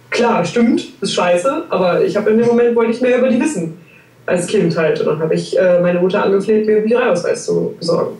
klar, 0.08 0.42
stimmt, 0.44 0.88
ist 1.02 1.12
scheiße, 1.12 1.64
aber 1.68 2.02
ich 2.02 2.16
habe 2.16 2.30
in 2.30 2.38
dem 2.38 2.46
Moment 2.46 2.74
wollte 2.74 2.92
ich 2.92 3.00
mehr 3.02 3.18
über 3.18 3.28
die 3.28 3.40
wissen 3.40 3.78
als 4.28 4.46
Kind 4.46 4.76
halt. 4.76 5.00
Und 5.00 5.06
dann 5.06 5.20
habe 5.20 5.34
ich 5.34 5.58
äh, 5.58 5.80
meine 5.80 6.00
Mutter 6.00 6.22
angefleht, 6.22 6.66
mir 6.66 6.80
Büchereiausweis 6.80 7.44
zu 7.46 7.74
besorgen. 7.78 8.18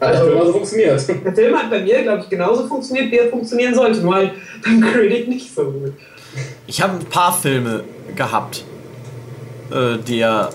Also, 0.00 0.20
also 0.20 0.32
genauso 0.32 0.52
funktioniert. 0.52 1.08
Der 1.24 1.32
Film 1.34 1.56
hat 1.56 1.70
bei 1.70 1.80
mir, 1.80 2.02
glaube 2.02 2.22
ich, 2.22 2.28
genauso 2.28 2.66
funktioniert, 2.66 3.10
wie 3.10 3.18
er 3.18 3.28
funktionieren 3.28 3.74
sollte, 3.74 4.00
nur 4.00 4.14
halt 4.14 4.32
beim 4.64 4.80
Critic 4.80 5.28
nicht 5.28 5.54
so 5.54 5.64
gut. 5.64 5.92
Ich 6.66 6.80
habe 6.82 6.94
ein 6.94 7.04
paar 7.06 7.32
Filme 7.32 7.84
gehabt, 8.16 8.64
äh, 9.70 9.98
die 10.06 10.20
er 10.20 10.50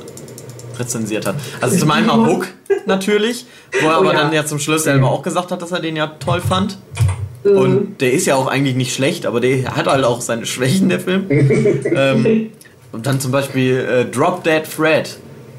rezensiert 0.78 1.26
hat. 1.26 1.36
Also 1.62 1.78
zum 1.78 1.92
einen 1.92 2.08
mal 2.08 2.26
Hook 2.26 2.48
natürlich, 2.86 3.46
wo 3.82 3.88
er 3.88 3.98
oh, 3.98 4.02
aber 4.02 4.14
ja. 4.14 4.22
dann 4.22 4.34
ja 4.34 4.46
zum 4.46 4.60
Schluss 4.60 4.84
selber 4.84 5.10
auch 5.10 5.24
gesagt 5.24 5.52
hat, 5.52 5.62
dass 5.62 5.72
er 5.72 5.80
den 5.80 5.96
ja 5.96 6.08
toll 6.08 6.42
fand. 6.42 6.78
Mhm. 7.44 7.58
Und 7.58 8.02
der 8.02 8.14
ist 8.14 8.26
ja 8.26 8.36
auch 8.36 8.48
eigentlich 8.48 8.76
nicht 8.76 8.94
schlecht, 8.94 9.26
aber 9.26 9.40
der 9.40 9.76
hat 9.76 9.88
halt 9.88 10.04
auch 10.04 10.22
seine 10.22 10.46
Schwächen, 10.46 10.90
der 10.90 11.00
Film. 11.00 11.26
ähm, 11.30 12.52
und 12.92 13.06
dann 13.06 13.20
zum 13.20 13.32
Beispiel 13.32 13.78
äh, 13.78 14.06
Drop 14.06 14.44
Dead 14.44 14.66
Fred. 14.66 15.18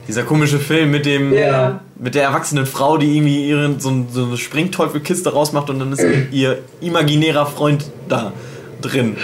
Dieser 0.08 0.24
komische 0.24 0.58
Film 0.58 0.90
mit 0.90 1.06
dem 1.06 1.32
yeah. 1.32 1.80
mit 1.96 2.14
der 2.14 2.24
erwachsenen 2.24 2.66
Frau, 2.66 2.96
die 2.96 3.16
irgendwie 3.16 3.48
ihren, 3.48 3.78
so, 3.78 4.06
so 4.10 4.24
eine 4.24 4.36
Springteufelkiste 4.36 5.32
rausmacht 5.32 5.70
und 5.70 5.78
dann 5.78 5.92
ist 5.92 6.04
ihr 6.32 6.58
imaginärer 6.80 7.46
Freund 7.46 7.84
da 8.08 8.32
drin. 8.80 9.16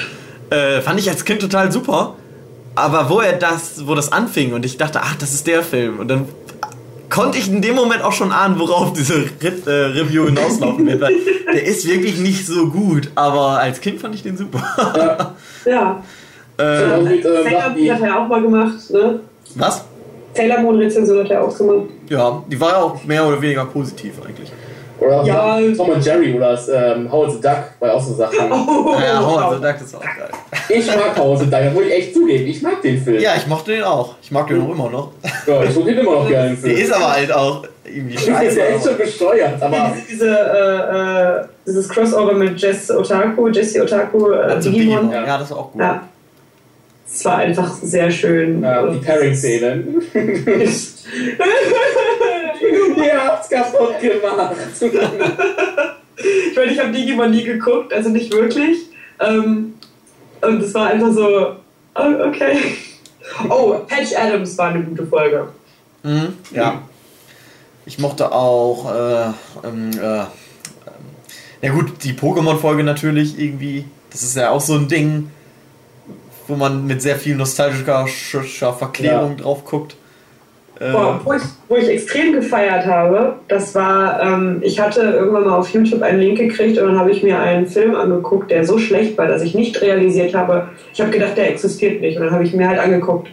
Äh, 0.50 0.80
fand 0.82 1.00
ich 1.00 1.08
als 1.08 1.24
Kind 1.24 1.40
total 1.40 1.72
super. 1.72 2.14
Aber 2.76 3.08
wo 3.08 3.20
er 3.20 3.32
das, 3.32 3.86
wo 3.86 3.94
das 3.94 4.12
anfing 4.12 4.52
und 4.52 4.64
ich 4.66 4.76
dachte, 4.76 5.00
ach, 5.02 5.16
das 5.16 5.32
ist 5.32 5.46
der 5.46 5.62
Film. 5.62 5.98
Und 5.98 6.08
dann 6.08 6.28
konnte 7.08 7.38
ich 7.38 7.48
in 7.48 7.62
dem 7.62 7.74
Moment 7.74 8.02
auch 8.02 8.12
schon 8.12 8.32
ahnen, 8.32 8.58
worauf 8.58 8.92
diese 8.92 9.14
Re 9.14 9.52
äh, 9.66 9.70
Review 9.98 10.26
hinauslaufen 10.26 10.86
wird. 10.86 11.00
Weil 11.00 11.14
der 11.52 11.64
ist 11.64 11.88
wirklich 11.88 12.18
nicht 12.18 12.46
so 12.46 12.68
gut, 12.68 13.10
aber 13.14 13.58
als 13.58 13.80
Kind 13.80 14.00
fand 14.00 14.14
ich 14.14 14.22
den 14.22 14.36
super. 14.36 15.34
Ja. 15.64 15.70
ja. 15.70 16.04
Äh, 16.58 17.00
mit, 17.02 17.24
äh, 17.24 17.42
Sailor 17.42 17.70
Moon 17.70 17.90
hat 17.90 18.02
er 18.02 18.20
auch 18.20 18.28
mal 18.28 18.42
gemacht, 18.42 18.90
ne? 18.90 19.20
Was? 19.54 19.84
Sailor 20.34 20.58
Moon 20.60 20.76
Rezension 20.76 21.18
hat 21.24 21.30
er 21.30 21.44
auch 21.44 21.56
gemacht. 21.56 21.86
Ja, 22.08 22.42
die 22.46 22.60
war 22.60 22.70
ja 22.70 22.76
auch 22.78 23.04
mehr 23.04 23.26
oder 23.26 23.40
weniger 23.40 23.64
positiv 23.66 24.14
eigentlich. 24.24 24.52
Oder 24.98 25.24
ja, 25.24 25.58
Tom 25.76 25.90
und 25.90 26.04
Jerry 26.04 26.34
oder 26.34 26.52
das, 26.52 26.68
ähm, 26.68 27.10
Howard 27.12 27.32
the 27.32 27.40
Duck 27.40 27.58
war 27.80 27.94
auch 27.94 28.00
so 28.00 28.14
Sachen. 28.14 28.38
Oh, 28.50 28.94
ja, 28.98 29.20
Howard 29.20 29.56
the 29.56 29.66
Duck 29.66 29.76
ist 29.82 29.94
auch 29.94 30.00
geil. 30.00 30.30
Ich 30.70 30.86
mag 30.86 31.16
Howard 31.18 31.40
the 31.40 31.44
Duck, 31.44 31.60
das 31.60 31.74
muss 31.74 31.82
ich 31.84 31.92
echt 31.92 32.14
zugeben. 32.14 32.46
Ich 32.46 32.62
mag 32.62 32.80
den 32.80 33.02
Film. 33.02 33.20
Ja, 33.20 33.32
ich 33.36 33.46
mochte 33.46 33.72
den 33.72 33.82
auch. 33.82 34.14
Ich 34.22 34.30
mag 34.30 34.46
den 34.46 34.62
auch 34.62 34.70
immer 34.70 34.88
noch. 34.88 35.10
Ja, 35.46 35.62
ich 35.62 35.70
finde 35.70 35.94
den 35.94 35.98
immer 35.98 36.12
noch 36.12 36.28
gerne. 36.28 36.56
Der 36.56 36.78
ist 36.78 36.92
aber 36.92 37.12
halt 37.12 37.30
auch 37.32 37.64
irgendwie 37.84 38.16
scheiße. 38.18 38.44
ist 38.46 38.56
ja 38.56 38.64
echt 38.64 38.84
schon 38.84 38.96
gesteuert. 38.96 39.62
Aber 39.62 39.92
diese, 39.94 40.06
diese 40.08 40.30
äh, 40.30 41.42
äh, 41.42 41.44
dieses 41.66 41.88
Crossover 41.88 42.32
mit 42.32 42.58
Jess 42.58 42.90
Otaku, 42.90 43.48
Jessie 43.48 43.80
Otaku, 43.80 44.30
äh, 44.30 44.36
also 44.36 44.70
Digimon. 44.70 45.10
Ja. 45.10 45.26
ja, 45.26 45.38
das 45.38 45.50
war 45.50 45.58
auch 45.58 45.72
gut. 45.72 45.82
Ja. 45.82 46.02
Es 47.06 47.24
war 47.24 47.38
einfach 47.38 47.72
sehr 47.74 48.10
schön. 48.10 48.62
Ja, 48.62 48.86
die 48.86 48.98
Pairing-Szenen. 48.98 50.02
Ihr 52.96 53.24
habt's 53.24 53.48
kaputt 53.48 54.00
gemacht. 54.00 54.56
ich 54.80 56.56
meine, 56.56 56.72
ich 56.72 56.78
habe 56.78 56.92
Digimon 56.92 57.30
nie 57.30 57.44
geguckt, 57.44 57.92
also 57.92 58.08
nicht 58.08 58.32
wirklich. 58.32 58.78
Ähm, 59.20 59.74
und 60.40 60.62
es 60.62 60.74
war 60.74 60.88
einfach 60.88 61.12
so, 61.12 61.56
oh, 61.94 62.26
okay. 62.28 62.58
Oh, 63.48 63.74
Patch 63.86 64.14
Adams 64.16 64.58
war 64.58 64.68
eine 64.68 64.82
gute 64.82 65.06
Folge. 65.06 65.48
Mhm, 66.02 66.34
ja. 66.52 66.82
Ich 67.86 67.98
mochte 67.98 68.32
auch, 68.32 68.92
äh, 68.92 69.26
ähm, 69.66 69.90
äh, 69.92 70.18
ähm, 70.18 70.26
ja 71.62 71.72
gut, 71.72 72.02
die 72.02 72.14
Pokémon-Folge 72.14 72.82
natürlich 72.82 73.38
irgendwie. 73.38 73.84
Das 74.10 74.22
ist 74.22 74.36
ja 74.36 74.50
auch 74.50 74.60
so 74.60 74.74
ein 74.74 74.88
Ding 74.88 75.30
wo 76.48 76.54
man 76.54 76.86
mit 76.86 77.02
sehr 77.02 77.16
viel 77.16 77.36
nostalgischer 77.36 78.72
Verklärung 78.72 79.36
ja. 79.36 79.42
drauf 79.42 79.64
guckt. 79.64 79.96
Boah, 80.78 81.18
wo, 81.24 81.32
ich, 81.32 81.42
wo 81.68 81.76
ich 81.76 81.88
extrem 81.88 82.34
gefeiert 82.34 82.84
habe, 82.84 83.36
das 83.48 83.74
war, 83.74 84.20
ähm, 84.22 84.60
ich 84.62 84.78
hatte 84.78 85.00
irgendwann 85.00 85.44
mal 85.44 85.58
auf 85.58 85.70
YouTube 85.70 86.02
einen 86.02 86.20
Link 86.20 86.36
gekriegt 86.36 86.78
und 86.78 86.88
dann 86.88 86.98
habe 86.98 87.10
ich 87.10 87.22
mir 87.22 87.38
einen 87.38 87.66
Film 87.66 87.94
angeguckt, 87.94 88.50
der 88.50 88.66
so 88.66 88.78
schlecht 88.78 89.16
war, 89.16 89.26
dass 89.26 89.40
ich 89.40 89.54
nicht 89.54 89.80
realisiert 89.80 90.34
habe, 90.34 90.68
ich 90.92 91.00
habe 91.00 91.10
gedacht, 91.10 91.34
der 91.36 91.50
existiert 91.50 92.02
nicht. 92.02 92.18
Und 92.18 92.24
dann 92.24 92.34
habe 92.34 92.44
ich 92.44 92.52
mir 92.52 92.68
halt 92.68 92.78
angeguckt. 92.78 93.28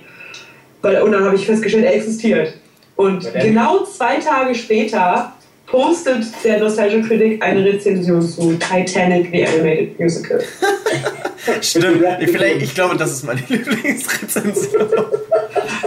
Weil, 0.82 1.02
und 1.02 1.12
dann 1.12 1.26
habe 1.26 1.36
ich 1.36 1.46
festgestellt, 1.46 1.84
er 1.84 1.96
existiert. 1.96 2.54
Und 2.96 3.28
genau 3.34 3.84
zwei 3.84 4.18
Tage 4.18 4.56
später 4.56 5.34
postet 5.66 6.26
der 6.46 6.60
Nostalgia 6.60 7.02
Critic 7.02 7.44
eine 7.44 7.66
Rezension 7.66 8.22
zu 8.22 8.54
Titanic, 8.54 9.30
the 9.32 9.46
Animated 9.46 10.00
Musical. 10.00 10.42
Stimmt. 11.62 12.04
Vielleicht, 12.22 12.62
ich 12.62 12.76
glaube, 12.76 12.96
das 12.98 13.12
ist 13.12 13.24
meine 13.24 13.42
Lieblingsrezension. 13.50 14.88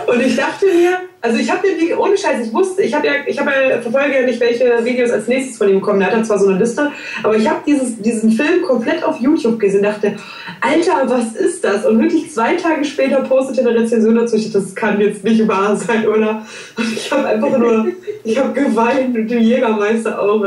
Und 0.06 0.20
ich 0.20 0.36
dachte 0.36 0.66
mir, 0.66 1.00
also 1.20 1.38
ich 1.38 1.50
habe 1.50 1.62
den 1.66 1.96
ohne 1.98 2.16
Scheiß, 2.16 2.46
ich 2.46 2.52
wusste, 2.52 2.82
ich 2.82 2.94
habe 2.94 3.06
ja, 3.06 3.12
ich 3.26 3.38
habe 3.38 3.50
ja, 3.50 3.80
verfolge 3.80 4.14
ja 4.14 4.22
nicht, 4.22 4.38
welche 4.38 4.84
Videos 4.84 5.10
als 5.10 5.26
nächstes 5.26 5.58
von 5.58 5.68
ihm 5.68 5.80
kommen. 5.80 6.00
Er 6.00 6.12
hat 6.12 6.26
zwar 6.26 6.38
so 6.38 6.48
eine 6.48 6.58
Liste, 6.58 6.92
aber 7.22 7.36
ich 7.36 7.48
habe 7.48 7.60
diesen 7.66 8.32
Film 8.32 8.62
komplett 8.62 9.02
auf 9.02 9.20
YouTube 9.20 9.58
gesehen, 9.58 9.82
dachte, 9.82 10.16
Alter, 10.60 11.08
was 11.08 11.34
ist 11.34 11.64
das? 11.64 11.84
Und 11.84 12.00
wirklich 12.00 12.32
zwei 12.32 12.54
Tage 12.54 12.84
später 12.84 13.20
postete 13.22 13.60
eine 13.60 13.80
Rezension 13.80 14.14
dazu. 14.14 14.36
Ich 14.36 14.52
dachte, 14.52 14.64
das 14.64 14.74
kann 14.74 15.00
jetzt 15.00 15.24
nicht 15.24 15.46
wahr 15.48 15.76
sein, 15.76 16.06
oder? 16.06 16.46
Und 16.76 16.92
ich 16.92 17.10
habe 17.10 17.26
einfach 17.26 17.58
nur, 17.58 17.88
ich 18.24 18.38
habe 18.38 18.52
geweint 18.52 19.16
und 19.16 19.28
den 19.28 19.42
Jägermeister 19.42 20.20
auch. 20.20 20.42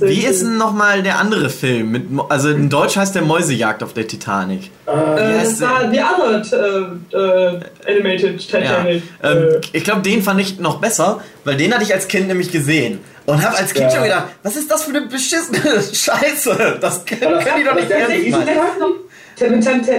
Wie 0.00 0.24
ist 0.24 0.42
denn 0.42 0.56
nochmal 0.56 1.02
der 1.02 1.18
andere 1.18 1.50
Film? 1.50 1.90
Mit, 1.90 2.06
also 2.28 2.50
in 2.50 2.68
Deutsch 2.68 2.96
heißt 2.96 3.14
der 3.14 3.22
Mäusejagd 3.22 3.82
auf 3.82 3.92
der 3.92 4.06
Titanic. 4.06 4.51
Äh, 4.60 5.44
das 5.44 5.60
war 5.60 5.90
The 5.90 6.00
Other 6.00 7.00
äh, 7.12 7.16
äh, 7.16 7.60
Animated 7.86 8.38
Titanic. 8.38 9.02
Ja. 9.22 9.32
Ähm, 9.32 9.60
ich 9.72 9.84
glaube, 9.84 10.02
den 10.02 10.22
fand 10.22 10.40
ich 10.40 10.58
noch 10.58 10.80
besser, 10.80 11.20
weil 11.44 11.56
den 11.56 11.72
hatte 11.72 11.84
ich 11.84 11.92
als 11.92 12.08
Kind 12.08 12.28
nämlich 12.28 12.50
gesehen. 12.50 13.00
Und 13.24 13.44
habe 13.44 13.56
als 13.56 13.72
Kind 13.72 13.86
ja. 13.86 13.90
schon 13.90 14.02
gedacht, 14.02 14.24
was 14.42 14.56
ist 14.56 14.70
das 14.70 14.82
für 14.84 14.90
eine 14.90 15.02
beschissene 15.02 15.60
Scheiße? 15.92 16.78
Das 16.80 17.04
können, 17.04 17.20
können 17.20 17.58
die 17.58 17.64
doch 17.64 17.74
nicht 17.74 17.90
ernst 17.90 18.28
meinen. 18.30 18.48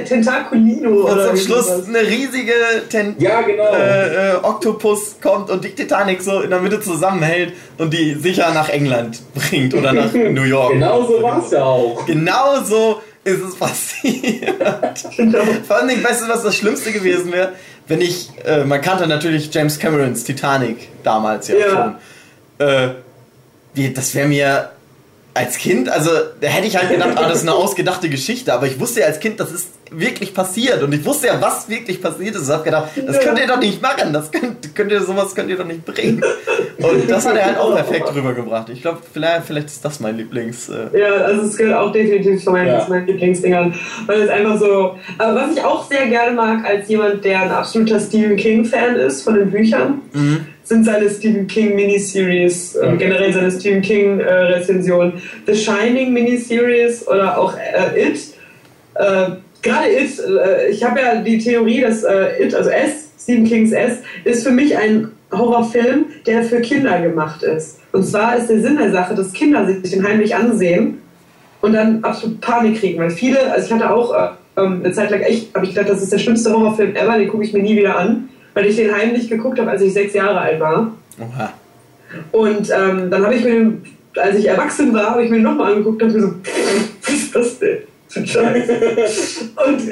Tentaculino 0.05 0.89
und 0.89 1.21
zum 1.21 1.37
Schluss 1.37 1.69
was. 1.69 1.87
eine 1.87 2.01
riesige 2.01 2.53
Ten 2.89 3.15
ja, 3.19 3.41
genau. 3.41 3.73
äh, 3.73 4.31
äh, 4.31 4.35
Oktopus 4.41 5.17
kommt 5.21 5.49
und 5.49 5.63
die 5.63 5.69
Titanic 5.69 6.21
so 6.21 6.41
in 6.41 6.49
der 6.49 6.61
Mitte 6.61 6.79
zusammenhält 6.79 7.53
und 7.77 7.93
die 7.93 8.13
sicher 8.13 8.53
nach 8.53 8.69
England 8.69 9.21
bringt 9.33 9.73
oder 9.73 9.91
nach 9.91 10.13
New 10.13 10.43
York. 10.43 10.73
Genau 10.73 11.03
so 11.03 11.21
war 11.21 11.43
es 11.43 11.51
ja 11.51 11.63
auch. 11.63 12.05
Genau 12.05 12.61
so 12.63 13.01
ist 13.23 13.41
es 13.41 13.55
passiert. 13.55 14.99
Vor 15.67 15.75
allem, 15.77 16.03
weißt 16.03 16.23
du, 16.23 16.27
was 16.27 16.43
das 16.43 16.55
Schlimmste 16.55 16.91
gewesen 16.91 17.31
wäre? 17.31 17.53
Wenn 17.87 18.01
ich, 18.01 18.29
äh, 18.45 18.63
man 18.63 18.81
kannte 18.81 19.07
natürlich 19.07 19.53
James 19.53 19.79
Camerons 19.79 20.23
Titanic 20.23 20.89
damals 21.03 21.47
ja, 21.47 21.55
ja. 21.55 21.69
schon. 22.59 22.67
Äh, 22.67 23.89
das 23.93 24.13
wäre 24.15 24.27
mir 24.27 24.72
als 25.33 25.57
Kind, 25.57 25.89
also 25.89 26.11
da 26.41 26.47
hätte 26.47 26.67
ich 26.67 26.77
halt 26.77 26.89
gedacht, 26.89 27.13
ah, 27.15 27.27
das 27.27 27.39
ist 27.39 27.47
eine 27.47 27.53
ausgedachte 27.53 28.07
Geschichte, 28.07 28.53
aber 28.53 28.67
ich 28.67 28.79
wusste 28.79 28.99
ja 28.99 29.07
als 29.07 29.19
Kind, 29.19 29.39
das 29.39 29.51
ist 29.51 29.69
wirklich 29.89 30.33
passiert 30.33 30.83
und 30.83 30.93
ich 30.93 31.03
wusste 31.05 31.27
ja, 31.27 31.41
was 31.41 31.69
wirklich 31.69 32.01
passiert 32.01 32.35
ist. 32.35 32.43
Ich 32.43 32.49
habe 32.49 32.63
gedacht, 32.63 32.89
das 33.05 33.19
könnt 33.19 33.39
ihr 33.39 33.47
doch 33.47 33.59
nicht 33.59 33.81
machen, 33.81 34.13
das 34.13 34.31
könnt, 34.31 34.75
könnt 34.75 34.91
ihr 34.91 35.01
sowas 35.01 35.33
könnt 35.33 35.49
ihr 35.49 35.57
doch 35.57 35.65
nicht 35.65 35.85
bringen. 35.85 36.23
Und 36.77 37.09
das 37.09 37.27
hat 37.27 37.35
er 37.35 37.45
halt 37.45 37.57
auch 37.57 37.73
perfekt 37.73 38.13
rübergebracht. 38.13 38.69
Ich 38.69 38.81
glaube, 38.81 38.99
vielleicht, 39.11 39.45
vielleicht 39.45 39.67
ist 39.67 39.83
das 39.83 39.99
mein 39.99 40.17
Lieblings. 40.17 40.69
Äh 40.69 40.99
ja, 40.99 41.13
also 41.13 41.43
es 41.43 41.57
gehört 41.57 41.77
auch 41.77 41.91
definitiv 41.91 42.43
zu 42.43 42.51
meinen, 42.51 42.67
ja. 42.67 42.85
meinen 42.87 43.07
Lieblingsdingern, 43.07 43.73
weil 44.05 44.21
es 44.21 44.29
einfach 44.29 44.59
so. 44.59 44.97
Aber 45.17 45.35
was 45.35 45.55
ich 45.55 45.63
auch 45.63 45.89
sehr 45.89 46.07
gerne 46.07 46.35
mag 46.35 46.65
als 46.65 46.87
jemand, 46.87 47.23
der 47.25 47.41
ein 47.41 47.51
absoluter 47.51 47.99
Stephen 47.99 48.35
King 48.35 48.65
Fan 48.65 48.95
ist 48.95 49.23
von 49.23 49.35
den 49.35 49.49
Büchern. 49.49 50.01
Mhm 50.13 50.47
sind 50.63 50.85
seine 50.85 51.09
Stephen 51.09 51.47
King 51.47 51.75
Miniseries, 51.75 52.75
äh, 52.75 52.95
generell 52.97 53.33
seine 53.33 53.51
Stephen 53.51 53.81
King 53.81 54.19
äh, 54.19 54.33
Rezensionen. 54.33 55.21
The 55.45 55.55
Shining 55.55 56.13
Miniseries 56.13 57.07
oder 57.07 57.37
auch 57.37 57.55
äh, 57.57 58.09
It. 58.09 58.19
Äh, 58.95 59.35
Gerade 59.61 59.89
It, 59.89 60.19
äh, 60.19 60.69
ich 60.69 60.83
habe 60.83 60.99
ja 60.99 61.15
die 61.21 61.37
Theorie, 61.37 61.81
dass 61.81 62.03
äh, 62.03 62.43
It, 62.43 62.55
also 62.55 62.69
S, 62.69 63.09
Stephen 63.21 63.45
Kings 63.45 63.71
S, 63.71 63.99
ist 64.23 64.43
für 64.43 64.51
mich 64.51 64.77
ein 64.77 65.09
Horrorfilm, 65.31 66.05
der 66.25 66.43
für 66.43 66.61
Kinder 66.61 67.01
gemacht 67.01 67.43
ist. 67.43 67.79
Und 67.91 68.05
zwar 68.05 68.37
ist 68.37 68.49
der 68.49 68.61
Sinn 68.61 68.77
der 68.77 68.91
Sache, 68.91 69.15
dass 69.15 69.33
Kinder 69.33 69.65
sich 69.65 69.91
den 69.91 70.07
heimlich 70.07 70.35
ansehen 70.35 70.99
und 71.61 71.73
dann 71.73 72.03
absolut 72.03 72.39
Panik 72.39 72.79
kriegen. 72.79 72.99
Weil 72.99 73.09
viele, 73.09 73.51
also 73.51 73.65
ich 73.65 73.73
hatte 73.73 73.89
auch 73.89 74.13
ähm, 74.57 74.81
eine 74.83 74.93
Zeit 74.93 75.09
lang 75.09 75.21
echt, 75.21 75.53
habe 75.55 75.65
ich 75.65 75.73
gedacht, 75.73 75.89
das 75.89 76.03
ist 76.03 76.11
der 76.11 76.19
schlimmste 76.19 76.51
Horrorfilm 76.51 76.95
ever, 76.95 77.17
den 77.17 77.27
gucke 77.27 77.43
ich 77.43 77.53
mir 77.53 77.63
nie 77.63 77.75
wieder 77.75 77.97
an 77.97 78.29
weil 78.53 78.65
ich 78.65 78.75
den 78.75 78.93
heimlich 78.93 79.29
geguckt 79.29 79.59
habe, 79.59 79.71
als 79.71 79.81
ich 79.81 79.93
sechs 79.93 80.13
Jahre 80.13 80.39
alt 80.39 80.59
war. 80.59 80.93
Oha. 81.19 81.53
Und 82.31 82.69
ähm, 82.69 83.09
dann 83.09 83.23
habe 83.23 83.35
ich 83.35 83.43
mir, 83.43 83.73
als 84.17 84.37
ich 84.37 84.47
erwachsen 84.47 84.93
war, 84.93 85.11
habe 85.11 85.23
ich 85.23 85.31
mir 85.31 85.39
nochmal 85.39 85.73
angeguckt 85.73 86.01
und 86.01 86.09
habe 86.09 86.19
mir 86.19 86.27
so, 86.27 86.35
was 87.01 87.13
ist 87.13 87.35
das 87.35 87.59
denn 87.59 87.77
und 88.15 88.27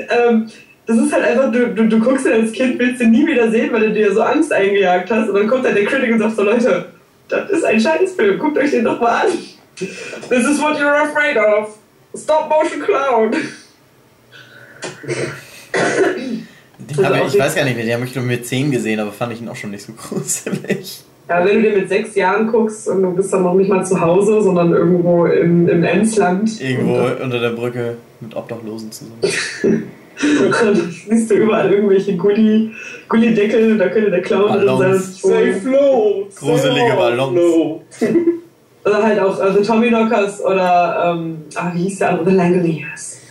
ähm, 0.09 0.49
das 0.85 0.97
ist 0.97 1.13
halt 1.13 1.23
einfach, 1.23 1.51
du, 1.51 1.73
du, 1.73 1.87
du 1.87 1.99
guckst 1.99 2.25
den 2.25 2.33
als 2.33 2.51
Kind, 2.51 2.77
willst 2.79 3.01
den 3.01 3.11
nie 3.11 3.25
wieder 3.25 3.49
sehen, 3.49 3.71
weil 3.71 3.81
du 3.81 3.93
dir 3.93 4.13
so 4.13 4.21
Angst 4.21 4.51
eingejagt 4.51 5.09
hast. 5.09 5.29
Und 5.29 5.35
dann 5.35 5.47
kommt 5.47 5.65
halt 5.65 5.77
der 5.77 5.85
Critic 5.85 6.11
und 6.11 6.19
sagt 6.19 6.35
so, 6.35 6.43
Leute, 6.43 6.87
das 7.29 7.49
ist 7.49 7.63
ein 7.63 7.79
Scheißfilm, 7.79 8.37
guckt 8.39 8.57
euch 8.57 8.71
den 8.71 8.83
doch 8.85 8.99
mal 8.99 9.25
an. 9.25 9.31
This 9.77 10.47
is 10.47 10.61
what 10.61 10.77
you're 10.77 11.03
afraid 11.03 11.37
of. 11.37 11.77
Stop 12.15 12.49
motion 12.49 12.81
clown. 12.81 13.31
Den 16.97 17.05
also 17.05 17.35
ich, 17.35 17.39
weiß 17.39 17.55
gar 17.55 17.65
nicht 17.65 17.75
mehr, 17.75 17.85
den 17.85 17.93
habe 17.95 18.05
ich 18.05 18.15
nur 18.15 18.23
mit 18.23 18.45
10 18.45 18.71
gesehen, 18.71 18.99
aber 18.99 19.11
fand 19.11 19.33
ich 19.33 19.41
ihn 19.41 19.49
auch 19.49 19.55
schon 19.55 19.71
nicht 19.71 19.85
so 19.85 19.93
gruselig. 19.97 21.03
Ja, 21.29 21.45
wenn 21.45 21.61
du 21.61 21.69
den 21.69 21.79
mit 21.79 21.89
sechs 21.89 22.15
Jahren 22.15 22.47
guckst 22.47 22.87
und 22.89 23.03
du 23.03 23.11
bist 23.11 23.31
dann 23.31 23.43
noch 23.43 23.53
nicht 23.53 23.69
mal 23.69 23.85
zu 23.85 23.99
Hause, 24.01 24.41
sondern 24.41 24.73
irgendwo 24.73 25.25
im, 25.25 25.69
im 25.69 25.83
Emsland. 25.83 26.59
Irgendwo 26.59 27.23
unter 27.23 27.39
der 27.39 27.51
Brücke 27.51 27.95
mit 28.19 28.35
Obdachlosen 28.35 28.91
zusammen. 28.91 29.21
dann 30.21 30.91
siehst 31.07 31.31
du 31.31 31.35
überall 31.35 31.71
irgendwelche 31.71 32.15
Gulli, 32.15 32.71
Gullideckel 33.07 33.73
und 33.73 33.79
da 33.79 33.87
könnte 33.89 34.11
der 34.11 34.21
Clown 34.21 34.51
drin 34.59 34.77
sein. 34.77 34.99
Say 34.99 35.53
flow! 35.53 36.27
Gruselige 36.35 36.93
Ballons. 36.95 37.39
oder 38.85 39.03
halt 39.03 39.19
auch 39.19 39.55
The 39.55 39.63
Tommy 39.63 39.87
Knockers 39.87 40.43
oder, 40.43 41.15
ähm, 41.15 41.37
ah, 41.55 41.71
wie 41.73 41.83
hieß 41.83 41.99
der 41.99 42.09
andere? 42.09 42.29
The 42.29 42.35
Langoliers. 42.35 43.21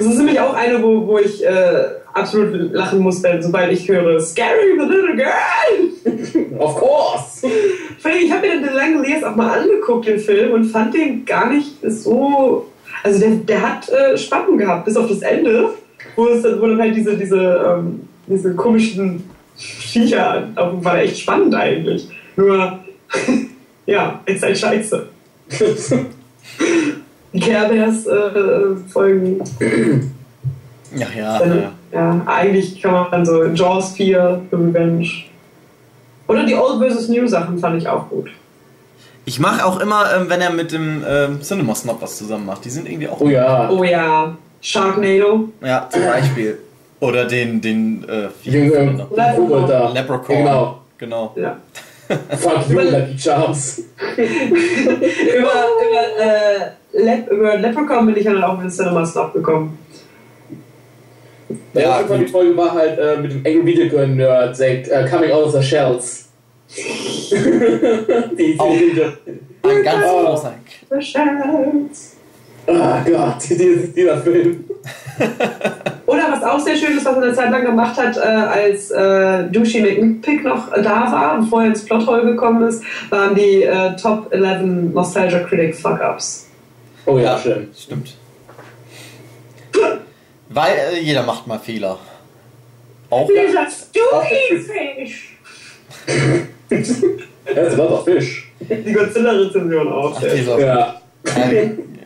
Das 0.00 0.08
ist 0.08 0.16
nämlich 0.16 0.40
auch 0.40 0.54
eine, 0.54 0.82
wo, 0.82 1.06
wo 1.06 1.18
ich 1.18 1.44
äh, 1.44 1.84
absolut 2.14 2.72
lachen 2.72 3.00
muss, 3.00 3.20
denn 3.20 3.42
sobald 3.42 3.70
ich 3.70 3.86
höre 3.86 4.18
Scary 4.18 4.78
the 4.78 4.86
Little 4.86 5.14
Girl. 5.14 6.56
Of 6.58 6.76
course. 6.76 7.46
Ich 7.46 8.32
habe 8.32 8.48
mir 8.48 8.60
den 8.62 8.74
Langoliers 8.74 9.22
auch 9.22 9.36
mal 9.36 9.58
angeguckt, 9.58 10.06
den 10.06 10.18
Film, 10.18 10.52
und 10.52 10.64
fand 10.64 10.94
den 10.94 11.26
gar 11.26 11.52
nicht 11.52 11.72
so. 11.82 12.66
Also 13.02 13.20
der, 13.20 13.30
der 13.30 13.60
hat 13.60 13.90
äh, 13.90 14.16
Spannung 14.16 14.56
gehabt, 14.56 14.86
bis 14.86 14.96
auf 14.96 15.06
das 15.06 15.20
Ende, 15.20 15.68
wo, 16.16 16.28
es, 16.28 16.44
wo 16.44 16.66
dann 16.66 16.80
halt 16.80 16.96
diese, 16.96 17.14
diese, 17.18 17.36
ähm, 17.36 18.08
diese 18.26 18.54
komischen 18.54 19.22
Viecher, 19.54 20.48
war 20.54 20.98
echt 20.98 21.18
spannend 21.18 21.54
eigentlich. 21.54 22.08
Nur, 22.36 22.78
ja, 23.86 24.18
ist 24.24 24.42
halt 24.42 24.56
scheiße. 24.56 25.08
Bears 27.32 28.06
äh, 28.06 28.76
Folgen. 28.88 29.40
Ja, 30.94 31.06
ja, 31.16 31.38
Seine, 31.38 31.62
ja. 31.62 31.72
Ja, 31.92 32.22
eigentlich 32.26 32.80
kann 32.80 32.92
man 32.92 33.10
dann 33.10 33.26
so 33.26 33.44
Jaws 33.44 33.92
4, 33.92 34.42
The 34.50 34.56
Revenge. 34.56 35.08
Oder 36.28 36.44
die 36.44 36.54
Old 36.54 36.80
vs. 36.80 37.08
New 37.08 37.26
Sachen 37.26 37.58
fand 37.58 37.80
ich 37.80 37.88
auch 37.88 38.08
gut. 38.08 38.30
Ich 39.24 39.38
mache 39.38 39.64
auch 39.64 39.80
immer, 39.80 40.04
ähm, 40.14 40.28
wenn 40.28 40.40
er 40.40 40.50
mit 40.50 40.72
dem 40.72 41.04
ähm, 41.06 41.42
Cinema 41.42 41.74
Snob 41.74 42.00
was 42.00 42.16
zusammen 42.16 42.46
macht. 42.46 42.64
Die 42.64 42.70
sind 42.70 42.88
irgendwie 42.88 43.08
auch. 43.08 43.20
Oh 43.20 43.28
ja. 43.28 43.68
Oh 43.70 43.84
ja. 43.84 44.36
Sharknado. 44.60 45.48
Ja, 45.62 45.88
zum 45.90 46.04
Beispiel. 46.04 46.58
Oder 47.00 47.24
den, 47.24 47.60
den, 47.60 48.04
äh, 48.08 48.28
Jungen 48.42 49.02
Leprechaun. 49.14 49.94
Leprechaun. 49.94 50.36
Genau. 50.36 50.80
Genau. 50.98 51.32
Ja. 51.36 51.56
Fuck 52.36 52.68
you, 52.68 52.80
Lucky 52.80 53.18
Charms. 53.18 53.78
über, 54.16 54.26
über, 55.38 56.04
äh, 56.18 56.70
Lep 56.92 57.30
über 57.30 57.56
Leprechaun 57.56 58.06
bin 58.06 58.16
ich 58.16 58.24
dann 58.24 58.42
auch 58.42 58.56
mit 58.56 58.64
dem 58.64 58.70
Cinema 58.70 59.04
Snob 59.06 59.32
gekommen. 59.32 59.78
Ja, 61.74 62.00
ja 62.00 62.16
die 62.16 62.26
Folge 62.26 62.56
war 62.56 62.72
halt 62.72 62.98
äh, 62.98 63.16
mit 63.20 63.32
dem 63.32 63.44
engen 63.44 63.66
Videogame-Nerd, 63.66 64.60
äh, 64.60 65.06
Coming 65.10 65.30
Out 65.30 65.46
of 65.46 65.52
the 65.52 65.62
Shells. 65.62 66.28
die 66.70 68.56
auch 68.58 68.70
ein 68.70 69.82
ganz 69.82 70.04
oh. 70.08 70.24
großer 70.24 70.54
The 70.90 71.02
Shells. 71.02 72.16
Ah 72.66 73.02
oh 73.04 73.10
Gott, 73.10 73.36
dieser 73.48 74.18
Film. 74.18 74.64
Oder 76.06 76.22
was 76.30 76.42
auch 76.42 76.58
sehr 76.58 76.76
schön 76.76 76.96
ist, 76.96 77.04
was 77.04 77.16
er 77.16 77.22
eine 77.22 77.32
Zeit 77.32 77.50
lang 77.50 77.64
gemacht 77.64 77.96
hat, 77.96 78.16
äh, 78.16 78.20
als 78.20 78.90
äh, 78.90 79.44
Douchey 79.50 79.80
McPick 79.80 80.44
noch 80.44 80.72
da 80.72 81.10
war, 81.12 81.40
bevor 81.40 81.62
er 81.62 81.68
ins 81.68 81.84
Plothole 81.84 82.24
gekommen 82.24 82.68
ist, 82.68 82.82
waren 83.10 83.34
die 83.34 83.62
äh, 83.62 83.96
Top 83.96 84.32
11 84.32 84.92
Nostalgia 84.92 85.40
Critic 85.40 85.74
Fuck-Ups. 85.76 86.49
Oh 87.10 87.18
ja, 87.18 87.38
schön. 87.38 87.68
Stimmt. 87.76 88.16
Weil 90.48 90.72
äh, 90.92 91.00
jeder 91.00 91.22
macht 91.22 91.46
mal 91.46 91.58
Fehler. 91.58 91.98
Auch. 93.08 93.28
Wie 93.28 93.52
sagst 93.52 93.88
du 93.94 94.00
Fisch? 94.96 95.36
das 97.44 97.78
war 97.78 97.88
doch 97.88 98.04
Fisch. 98.04 98.52
Die 98.60 98.92
Godzilla-Rezension 98.92 99.92
auch. 99.92 100.16
Ach, 100.16 100.58
ja. 100.58 101.00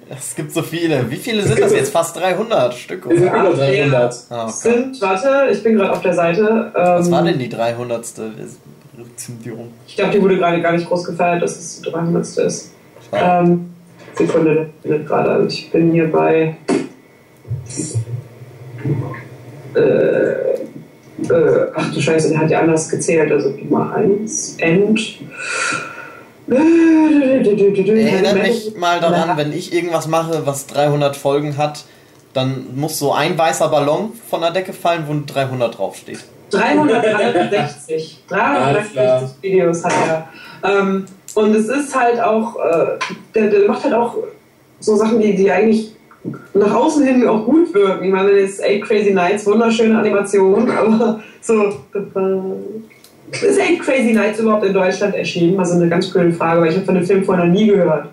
Es 0.08 0.34
gibt 0.34 0.52
so 0.52 0.62
viele. 0.62 1.10
Wie 1.10 1.16
viele 1.16 1.42
sind 1.42 1.58
das 1.58 1.72
jetzt? 1.72 1.92
Fast 1.92 2.16
300 2.16 2.74
Stück, 2.74 3.06
oder? 3.06 3.14
Es 3.14 3.20
sind 3.20 3.34
über 3.34 3.54
300. 3.54 4.14
Ah, 4.30 4.44
okay. 4.44 4.52
Sind, 4.52 5.00
warte, 5.00 5.48
ich 5.50 5.62
bin 5.62 5.76
gerade 5.76 5.92
auf 5.92 6.00
der 6.00 6.14
Seite. 6.14 6.72
Ähm, 6.74 6.82
Was 6.82 7.10
war 7.10 7.22
denn 7.22 7.38
die 7.38 7.48
300. 7.48 8.04
Rezension. 8.96 9.72
Ich 9.86 9.96
glaube, 9.96 10.12
die 10.12 10.22
wurde 10.22 10.36
gerade 10.38 10.60
gar 10.62 10.72
nicht 10.72 10.86
groß 10.86 11.04
gefeiert, 11.04 11.42
dass 11.42 11.56
es 11.58 11.80
die 11.80 11.90
300. 11.90 12.24
ist. 12.38 12.72
Ähm, 13.12 13.73
Sekunde, 14.14 14.70
gerade. 14.82 15.30
Also 15.30 15.48
ich 15.48 15.70
bin 15.70 15.92
hier 15.92 16.10
bei. 16.10 16.56
Äh, 19.74 19.80
äh, 19.80 21.70
ach 21.74 21.92
du 21.92 22.00
Scheiße, 22.00 22.30
der 22.30 22.38
hat 22.38 22.50
ja 22.50 22.60
anders 22.60 22.88
gezählt. 22.88 23.30
Also 23.32 23.50
Nummer 23.50 23.94
1, 23.94 24.56
End. 24.58 25.18
Erinnert 26.46 28.42
mich 28.42 28.76
mal 28.76 29.00
daran, 29.00 29.36
wenn 29.36 29.52
ich 29.52 29.72
irgendwas 29.72 30.06
mache, 30.06 30.46
was 30.46 30.66
300 30.66 31.16
Folgen 31.16 31.56
hat, 31.56 31.84
dann 32.34 32.66
muss 32.74 32.98
so 32.98 33.12
ein 33.12 33.38
weißer 33.38 33.68
Ballon 33.68 34.12
von 34.28 34.42
der 34.42 34.50
Decke 34.50 34.72
fallen, 34.72 35.04
wo 35.06 35.12
ein 35.12 35.26
300 35.26 35.78
draufsteht. 35.78 36.18
363. 36.50 38.24
Alles 38.28 38.92
klar. 38.92 39.20
363 39.20 39.42
Videos 39.42 39.84
hat 39.84 39.92
er. 40.06 40.28
Ähm, 40.62 41.06
und 41.34 41.54
es 41.54 41.68
ist 41.68 41.98
halt 41.98 42.20
auch, 42.20 42.56
äh, 42.56 42.98
der, 43.34 43.50
der 43.50 43.68
macht 43.68 43.84
halt 43.84 43.94
auch 43.94 44.16
so 44.80 44.96
Sachen, 44.96 45.20
die, 45.20 45.34
die 45.34 45.50
eigentlich 45.50 45.92
nach 46.54 46.72
außen 46.72 47.04
hin 47.04 47.26
auch 47.28 47.44
gut 47.44 47.72
wirken. 47.74 48.04
Ich 48.04 48.12
meine, 48.12 48.30
jetzt 48.32 48.62
Eight 48.62 48.82
Crazy 48.82 49.12
Nights, 49.12 49.46
wunderschöne 49.46 49.98
Animation, 49.98 50.70
aber 50.78 51.20
so. 51.40 51.80
Ist 53.32 53.60
Eight 53.60 53.80
Crazy 53.80 54.12
Nights 54.12 54.38
überhaupt 54.38 54.64
in 54.64 54.72
Deutschland 54.72 55.14
erschienen? 55.14 55.58
Also 55.58 55.74
eine 55.74 55.88
ganz 55.88 56.12
coole 56.12 56.32
Frage, 56.32 56.60
weil 56.60 56.70
ich 56.70 56.76
habe 56.76 56.86
von 56.86 56.94
dem 56.94 57.04
Film 57.04 57.24
vorher 57.24 57.44
noch 57.44 57.52
nie 57.52 57.66
gehört. 57.66 58.06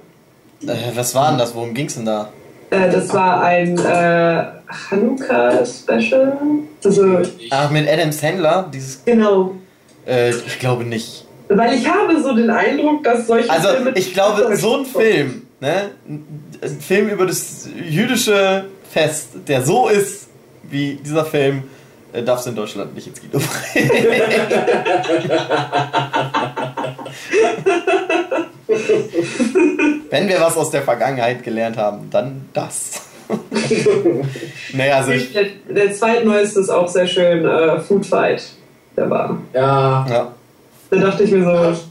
Äh, 0.66 0.96
was 0.96 1.14
war 1.16 1.30
denn 1.30 1.40
das? 1.40 1.54
Worum 1.56 1.74
ging's 1.74 1.96
denn 1.96 2.06
da? 2.06 2.30
Äh, 2.70 2.90
das 2.90 3.14
war 3.14 3.44
ein 3.44 3.78
äh, 3.78 4.44
Hanukkah-Special. 4.90 6.38
Also, 6.84 7.20
Ach, 7.50 7.70
mit 7.72 7.88
Adam 7.88 8.12
Sandler? 8.12 8.70
Dieses. 8.74 9.04
genau. 9.06 9.56
Äh, 10.08 10.32
ich 10.32 10.60
glaube 10.60 10.84
nicht. 10.84 11.26
Weil 11.54 11.74
ich 11.78 11.86
habe 11.88 12.22
so 12.22 12.34
den 12.36 12.50
Eindruck, 12.50 13.04
dass 13.04 13.28
solche 13.28 13.50
Also, 13.50 13.70
Filme. 13.70 13.92
ich 13.96 14.14
glaube, 14.14 14.56
so 14.56 14.78
ein 14.78 14.86
Film, 14.86 15.44
ne? 15.60 15.92
Ein 16.08 16.78
Film 16.80 17.10
über 17.10 17.26
das 17.26 17.68
jüdische 17.76 18.66
Fest, 18.90 19.30
der 19.48 19.62
so 19.62 19.90
ist 19.90 20.30
wie 20.64 20.96
dieser 20.96 21.26
Film, 21.26 21.64
äh, 22.14 22.24
darf 22.24 22.40
es 22.40 22.48
in 22.48 22.56
Deutschland 22.56 22.96
nicht 22.96 23.08
ins 23.08 23.20
Kino 23.20 23.40
bringen. 23.40 23.92
Wenn 30.10 30.28
wir 30.28 30.40
was 30.40 30.58
aus 30.58 30.72
der 30.72 30.82
Vergangenheit 30.82 31.44
gelernt 31.44 31.78
haben, 31.78 32.10
dann 32.10 32.50
das. 32.54 33.02
naja, 34.74 34.98
also 34.98 35.12
ich, 35.12 35.32
Der, 35.32 35.46
der 35.70 35.94
zweitneueste 35.94 36.60
ist 36.60 36.70
auch 36.70 36.88
sehr 36.88 37.08
schön, 37.08 37.46
äh, 37.46 37.80
Food 37.80 38.06
Fight. 38.06 38.44
Der 38.96 39.10
war. 39.10 39.38
Ja. 39.54 40.06
ja. 40.10 40.34
Da 40.92 40.98
dachte 40.98 41.24
ich 41.24 41.32
mir 41.32 41.44
so. 41.44 41.82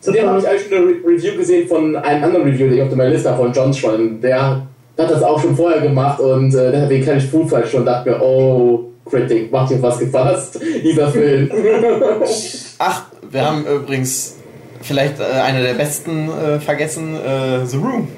Zudem 0.00 0.28
habe 0.28 0.38
ich 0.38 0.48
eigentlich 0.48 0.62
schon 0.68 0.78
eine 0.78 0.86
Re 0.86 0.94
Review 1.06 1.36
gesehen 1.36 1.66
von 1.66 1.96
einem 1.96 2.24
anderen 2.24 2.44
Review, 2.44 2.68
den 2.68 2.74
ich 2.74 2.82
auf 2.82 2.94
der 2.94 3.08
Liste 3.08 3.30
habe, 3.30 3.42
von 3.42 3.52
John 3.52 3.72
Schwan. 3.72 4.20
Der 4.20 4.66
hat 4.98 5.10
das 5.10 5.22
auch 5.22 5.40
schon 5.40 5.56
vorher 5.56 5.80
gemacht 5.80 6.20
und 6.20 6.54
äh, 6.54 6.70
deswegen 6.70 7.04
kann 7.04 7.18
ich 7.18 7.24
Food 7.24 7.48
Fight 7.48 7.68
schon 7.68 7.80
und 7.80 7.86
dachte 7.86 8.10
mir, 8.10 8.22
oh, 8.22 8.90
Critic, 9.08 9.50
macht 9.50 9.70
dir 9.70 9.82
was 9.82 9.98
gefasst, 9.98 10.60
dieser 10.82 11.08
Film. 11.08 11.50
Ach, 12.78 13.04
wir 13.30 13.46
haben 13.46 13.64
übrigens 13.66 14.36
vielleicht 14.82 15.20
äh, 15.20 15.40
eine 15.40 15.62
der 15.62 15.74
besten 15.74 16.28
äh, 16.30 16.60
vergessen, 16.60 17.16
äh, 17.16 17.64
The 17.64 17.76
Room. 17.78 18.08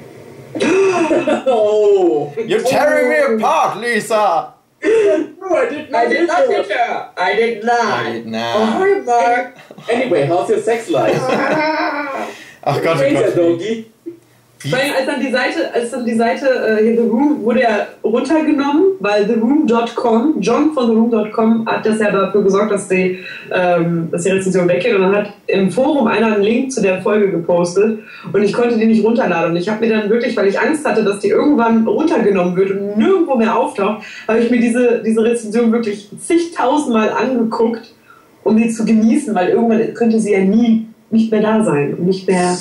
oh. 1.47 2.33
You're 2.45 2.63
tearing 2.63 3.09
me 3.09 3.43
apart, 3.43 3.81
Lisa! 3.81 4.53
No, 4.83 5.55
I 5.55 5.69
did 5.69 5.89
not 5.91 6.47
hit 6.47 6.71
her. 6.71 7.11
I 7.17 7.35
did 7.35 7.63
not. 7.63 8.25
Na. 8.25 8.65
hi, 8.65 8.99
Mark. 8.99 9.57
Anyway, 9.89 10.25
how's 10.25 10.49
your 10.49 10.61
sex 10.61 10.89
life? 10.89 11.15
Ach 12.65 12.83
Gott, 12.83 12.97
oh 12.97 12.99
Laser, 12.99 13.27
Gott. 13.27 13.35
Doggy. 13.35 13.92
Allem, 14.71 14.93
als 14.97 15.05
dann 15.05 15.19
die 15.19 15.31
Seite, 15.31 15.73
als 15.73 15.91
dann 15.91 16.05
die 16.05 16.15
Seite 16.15 16.45
äh, 16.45 16.83
hier 16.83 16.95
The 16.95 17.09
Room 17.09 17.43
wurde 17.43 17.61
ja 17.61 17.87
runtergenommen, 18.03 18.83
weil 18.99 19.25
TheRoom.com, 19.25 20.35
John 20.39 20.73
von 20.73 20.87
TheRoom.com 20.87 21.65
hat 21.65 21.85
das 21.85 21.99
ja 21.99 22.11
dafür 22.11 22.43
gesorgt, 22.43 22.71
dass 22.71 22.87
die, 22.87 23.19
ähm, 23.51 24.07
dass 24.11 24.23
die 24.23 24.29
Rezension 24.29 24.67
weggeht. 24.69 24.95
Und 24.95 25.01
dann 25.01 25.15
hat 25.15 25.33
im 25.47 25.69
Forum 25.69 26.07
einer 26.07 26.35
einen 26.35 26.43
Link 26.43 26.71
zu 26.71 26.81
der 26.81 27.01
Folge 27.01 27.29
gepostet 27.29 27.99
und 28.31 28.41
ich 28.41 28.53
konnte 28.53 28.77
die 28.77 28.85
nicht 28.85 29.03
runterladen. 29.03 29.51
Und 29.51 29.57
ich 29.57 29.67
habe 29.67 29.85
mir 29.85 29.93
dann 29.93 30.09
wirklich, 30.09 30.37
weil 30.37 30.47
ich 30.47 30.59
Angst 30.59 30.85
hatte, 30.85 31.03
dass 31.03 31.19
die 31.19 31.29
irgendwann 31.29 31.85
runtergenommen 31.85 32.55
wird 32.55 32.71
und 32.71 32.97
nirgendwo 32.97 33.35
mehr 33.35 33.57
auftaucht, 33.57 34.03
habe 34.27 34.39
ich 34.39 34.49
mir 34.49 34.61
diese, 34.61 35.01
diese 35.05 35.23
Rezension 35.23 35.71
wirklich 35.73 36.09
zigtausendmal 36.19 37.09
angeguckt, 37.09 37.93
um 38.43 38.55
die 38.55 38.69
zu 38.69 38.85
genießen, 38.85 39.35
weil 39.35 39.49
irgendwann 39.49 39.93
könnte 39.93 40.19
sie 40.19 40.31
ja 40.31 40.39
nie 40.39 40.87
nicht 41.09 41.31
mehr 41.31 41.41
da 41.41 41.63
sein 41.63 41.93
und 41.93 42.05
nicht 42.05 42.27
mehr 42.27 42.57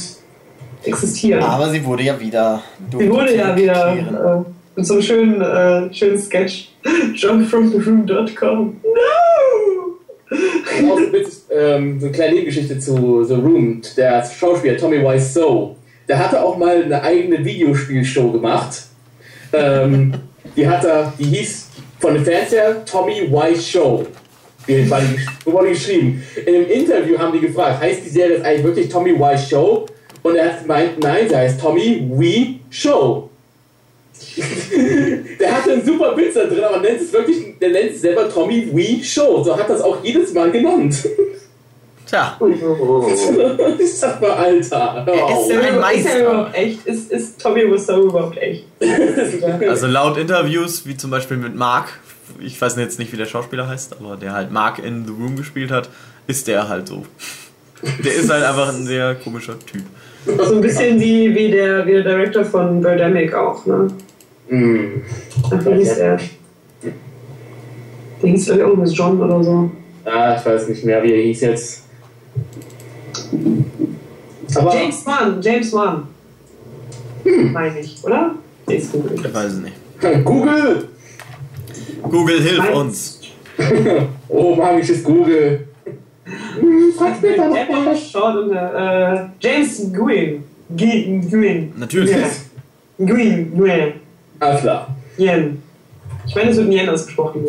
existieren. 0.84 1.42
Aber 1.42 1.70
sie 1.70 1.84
wurde 1.84 2.02
ja 2.04 2.18
wieder. 2.18 2.62
Sie 2.98 3.10
wurde 3.10 3.36
ja 3.36 3.56
wieder 3.56 3.92
äh, 3.92 4.50
mit 4.76 4.86
so 4.86 4.94
einem 4.94 5.02
schönen, 5.02 5.40
äh, 5.40 5.92
schönen 5.92 6.18
Sketch. 6.18 6.68
Jump 7.14 7.48
from 7.48 7.70
the 7.70 7.78
room.com. 7.78 8.80
No! 8.82 9.72
Auch 10.90 10.98
mit, 11.12 11.28
ähm, 11.50 12.00
so 12.00 12.06
eine 12.06 12.14
kleine 12.14 12.34
Nebengeschichte 12.34 12.78
zu 12.78 13.24
The 13.24 13.34
Room. 13.34 13.82
Der 13.96 14.24
Schauspieler 14.24 14.76
Tommy 14.78 15.02
Wiseau, 15.02 15.76
der 16.08 16.18
hatte 16.18 16.42
auch 16.42 16.56
mal 16.56 16.84
eine 16.84 17.02
eigene 17.02 17.44
Videospielshow 17.44 18.32
gemacht. 18.32 18.84
Ähm, 19.52 20.14
die 20.56 20.66
hat 20.66 20.84
er, 20.84 21.12
die 21.18 21.24
hieß 21.24 21.68
von 22.00 22.14
dem 22.14 22.24
Fernseher 22.24 22.84
Tommy 22.84 23.30
Wise 23.30 23.62
Show. 23.62 24.06
Die 24.66 24.88
war 24.88 25.00
die, 25.00 25.50
wurde 25.50 25.68
die 25.68 25.74
geschrieben. 25.74 26.22
In 26.46 26.54
einem 26.54 26.70
Interview 26.70 27.18
haben 27.18 27.32
die 27.32 27.46
gefragt, 27.46 27.80
heißt 27.80 28.04
die 28.04 28.08
Serie 28.08 28.36
jetzt 28.36 28.46
eigentlich 28.46 28.64
wirklich 28.64 28.88
Tommy 28.88 29.18
Wise 29.18 29.48
Show? 29.48 29.86
Und 30.22 30.36
er 30.36 30.52
hat 30.52 30.62
gemeint, 30.62 30.98
nein, 31.00 31.28
sie 31.28 31.36
heißt 31.36 31.60
Tommy 31.60 32.08
We 32.12 32.54
Show. 32.70 33.28
der 35.40 35.56
hatte 35.56 35.72
einen 35.72 35.84
super 35.84 36.16
Witz 36.16 36.34
da 36.34 36.44
drin, 36.44 36.62
aber 36.64 36.78
nennt 36.80 37.00
es 37.00 37.12
wirklich, 37.12 37.58
der 37.60 37.70
nennt 37.70 37.90
es 37.92 38.00
selber 38.00 38.28
Tommy 38.32 38.68
We 38.72 39.02
Show. 39.04 39.42
So 39.42 39.56
hat 39.56 39.68
das 39.68 39.80
auch 39.82 40.02
jedes 40.04 40.32
Mal 40.32 40.50
genannt. 40.50 40.96
Tja, 42.06 42.38
ich 43.78 43.92
sag 43.98 44.20
mal, 44.20 44.30
Alter. 44.32 45.04
Er 45.06 45.24
auf. 45.24 45.50
ist 45.50 45.54
ja- 45.54 45.60
ein 45.60 45.74
Ist 45.74 45.80
Meister. 45.80 46.10
er 46.10 46.20
überhaupt 46.20 46.54
echt? 46.54 46.86
Ist, 46.86 47.10
ist 47.10 47.40
Tommy 47.40 47.72
Wiseau 47.72 48.02
überhaupt 48.02 48.36
echt? 48.38 48.64
also 49.68 49.86
laut 49.86 50.18
Interviews, 50.18 50.86
wie 50.86 50.96
zum 50.96 51.10
Beispiel 51.10 51.36
mit 51.38 51.54
Mark, 51.56 51.88
ich 52.38 52.60
weiß 52.60 52.76
jetzt 52.76 52.98
nicht, 52.98 53.12
wie 53.12 53.16
der 53.16 53.26
Schauspieler 53.26 53.66
heißt, 53.66 53.94
aber 53.98 54.16
der 54.16 54.32
halt 54.34 54.52
Mark 54.52 54.78
in 54.78 55.04
The 55.06 55.12
Room 55.12 55.36
gespielt 55.36 55.70
hat, 55.70 55.88
ist 56.26 56.46
der 56.48 56.68
halt 56.68 56.86
so. 56.88 57.04
Der 58.04 58.14
ist 58.14 58.30
halt 58.30 58.44
einfach 58.44 58.68
ein 58.68 58.86
sehr 58.86 59.14
komischer 59.16 59.58
Typ. 59.58 59.82
So 60.24 60.54
ein 60.54 60.60
bisschen 60.60 61.00
wie, 61.00 61.34
wie, 61.34 61.50
der, 61.50 61.84
wie 61.86 61.92
der 61.92 62.02
Director 62.02 62.44
von 62.44 62.80
Birdemic 62.80 63.34
auch, 63.34 63.64
ne? 63.66 63.88
Hm. 64.48 65.02
Ach, 65.50 65.66
wie 65.66 65.74
hieß 65.74 65.94
der? 65.96 66.20
Der 68.22 68.30
hieß 68.30 68.48
ich 68.50 68.56
irgendwas 68.56 68.96
John 68.96 69.20
oder 69.20 69.42
so. 69.42 69.70
Ah, 70.04 70.36
ich 70.38 70.46
weiß 70.46 70.68
nicht 70.68 70.84
mehr, 70.84 71.02
wie 71.02 71.12
er 71.12 71.22
hieß 71.22 71.40
jetzt. 71.40 71.82
Aber 74.54 74.74
James 74.74 75.06
Wan, 75.06 75.40
James 75.40 75.72
Wan. 75.72 76.06
Meine 77.52 77.80
ich, 77.80 77.96
oder? 78.04 78.34
Jetzt 78.68 78.92
google 78.92 79.12
ich. 79.14 79.24
Ich 79.24 79.34
weiß 79.34 79.52
es 79.52 79.58
nicht. 79.58 79.74
Google! 80.24 80.88
Google, 82.02 82.40
hilf 82.40 82.58
Meins. 82.58 82.74
uns. 82.76 83.20
Oh, 84.28 84.54
magisches 84.54 85.04
Google. 85.04 85.68
Frag 86.96 87.16
später 87.16 87.50
Der 87.50 87.64
nochmal. 87.66 87.86
war 87.86 87.96
Short 87.96 88.36
und 88.36 88.50
der, 88.50 89.30
äh, 89.40 89.46
James 89.46 89.92
Gwyn. 89.92 90.44
G- 90.76 91.20
Gwyn. 91.28 91.72
Natürlich. 91.76 92.10
Ja. 92.10 93.06
Gwyn, 93.06 93.54
Gwyn. 93.56 93.92
Alles 94.40 94.60
klar. 94.62 94.88
Yen. 95.18 95.62
Ich 96.26 96.34
meine, 96.34 96.50
es 96.50 96.56
wird 96.56 96.72
Yen 96.72 96.88
ausgesprochen. 96.88 97.44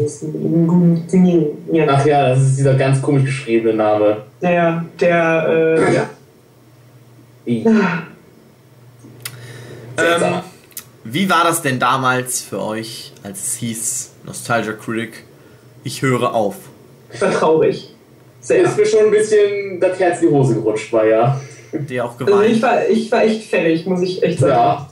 Yen. 1.11 1.89
Ach 1.89 2.05
ja, 2.05 2.29
das 2.29 2.41
ist 2.41 2.57
dieser 2.57 2.73
ganz 2.73 3.01
komisch 3.01 3.25
geschriebene 3.25 3.73
Name. 3.75 4.17
Naja, 4.41 4.83
der, 4.99 5.47
äh, 5.49 5.93
ja. 5.95 6.09
I. 7.45 7.65
Ähm, 9.97 10.41
wie 11.03 11.29
war 11.29 11.43
das 11.43 11.61
denn 11.61 11.79
damals 11.79 12.41
für 12.41 12.61
euch, 12.61 13.13
als 13.23 13.45
es 13.47 13.53
hieß, 13.55 14.11
Nostalgia 14.25 14.73
Critic, 14.73 15.23
ich 15.83 16.01
höre 16.01 16.33
auf? 16.33 16.55
war 17.19 17.31
traurig. 17.31 17.92
Sehr. 18.43 18.63
Ist 18.63 18.77
mir 18.77 18.85
schon 18.85 19.05
ein 19.05 19.11
bisschen 19.11 19.79
das 19.79 19.97
Herz 19.99 20.21
in 20.21 20.27
die 20.29 20.33
Hose 20.35 20.55
gerutscht, 20.55 20.91
war 20.93 21.05
ja. 21.05 21.39
Der 21.71 22.05
auch 22.05 22.19
Also 22.19 22.41
ich 22.43 22.59
geweint. 22.59 22.61
war, 22.61 22.87
ich 22.89 23.11
war 23.11 23.23
echt 23.23 23.49
fertig, 23.49 23.85
muss 23.87 24.01
ich 24.01 24.21
echt 24.21 24.39
sagen. 24.39 24.51
Ja. 24.53 24.89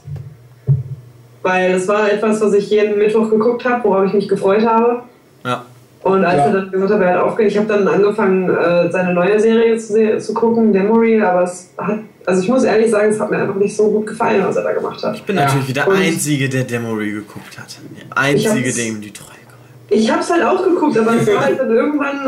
Weil 1.44 1.72
es 1.72 1.88
war 1.88 2.12
etwas, 2.12 2.40
was 2.42 2.54
ich 2.54 2.70
jeden 2.70 2.98
Mittwoch 2.98 3.30
geguckt 3.30 3.66
habe, 3.66 3.84
worauf 3.84 4.06
ich 4.08 4.14
mich 4.14 4.28
gefreut 4.30 4.66
habe. 4.66 5.04
Ja. 5.44 5.66
Und 6.04 6.24
als 6.26 6.38
Ja. 6.38 6.46
er 6.46 6.52
dann 6.54 6.72
gesagt 6.72 6.94
hat, 6.94 7.02
er 7.02 7.14
hat 7.16 7.22
aufgehört, 7.24 7.52
ich 7.52 7.58
habe 7.58 7.68
dann 7.68 7.88
angefangen, 7.88 8.50
äh, 8.50 8.92
seine 8.92 9.14
neue 9.14 9.40
Serie 9.40 9.78
zu, 9.78 10.18
zu 10.18 10.34
gucken, 10.34 10.72
Demory, 10.74 11.22
aber 11.22 11.44
es 11.44 11.70
hat, 11.78 12.00
also 12.26 12.42
ich 12.42 12.48
muss 12.48 12.64
ehrlich 12.64 12.90
sagen, 12.90 13.10
es 13.12 13.20
hat 13.20 13.30
mir 13.30 13.38
einfach 13.38 13.56
nicht 13.56 13.76
so 13.76 13.90
gut 13.92 14.08
gefallen, 14.08 14.44
was 14.46 14.56
er 14.56 14.64
da 14.64 14.72
gemacht 14.72 15.04
hat. 15.04 15.16
Ich 15.16 15.24
bin 15.24 15.36
Ja. 15.36 15.44
natürlich 15.46 15.68
wieder 15.68 15.88
Und- 15.88 15.98
Einzige, 15.98 16.48
der 16.50 16.64
Demory 16.64 17.12
geguckt 17.12 17.60
hat. 17.60 17.78
Der 18.10 18.18
Einzige, 18.18 18.72
der 18.74 18.86
ihm 18.86 19.02
die 19.02 19.12
Treue 19.12 19.28
gehalten 19.28 19.41
ich 19.94 20.10
habe 20.10 20.22
es 20.22 20.32
halt 20.32 20.42
auch 20.42 20.64
geguckt, 20.64 20.98
aber 20.98 21.16
es 21.16 21.28
war 21.28 21.44
halt 21.44 21.60
dann 21.60 21.70
irgendwann, 21.70 22.22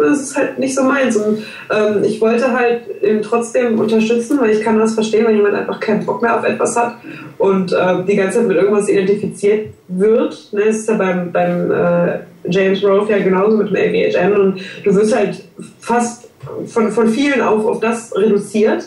das 0.00 0.20
ist 0.20 0.36
halt 0.36 0.60
nicht 0.60 0.76
so 0.76 0.84
meins. 0.84 1.16
Und 1.16 1.42
ähm, 1.68 2.04
ich 2.04 2.20
wollte 2.20 2.52
halt 2.52 2.82
ihn 3.02 3.20
trotzdem 3.20 3.80
unterstützen, 3.80 4.40
weil 4.40 4.50
ich 4.50 4.62
kann 4.62 4.78
das 4.78 4.94
verstehen, 4.94 5.26
wenn 5.26 5.34
jemand 5.34 5.56
einfach 5.56 5.80
keinen 5.80 6.06
Bock 6.06 6.22
mehr 6.22 6.38
auf 6.38 6.44
etwas 6.44 6.76
hat 6.76 6.94
und 7.38 7.72
äh, 7.72 8.04
die 8.06 8.14
ganze 8.14 8.38
Zeit 8.38 8.46
mit 8.46 8.56
irgendwas 8.56 8.88
identifiziert 8.88 9.70
wird. 9.88 10.52
Ne, 10.52 10.62
ist 10.62 10.88
ja 10.88 10.94
beim, 10.94 11.32
beim 11.32 11.72
äh, 11.72 12.20
James 12.48 12.82
Rolfe 12.84 13.10
ja 13.10 13.18
genauso 13.18 13.56
mit 13.56 13.70
dem 13.70 13.76
AVHN 13.76 14.40
und 14.40 14.60
du 14.84 14.94
wirst 14.94 15.14
halt 15.14 15.42
fast 15.80 16.28
von, 16.66 16.92
von 16.92 17.08
vielen 17.08 17.40
auf, 17.40 17.66
auf 17.66 17.80
das 17.80 18.16
reduziert 18.16 18.84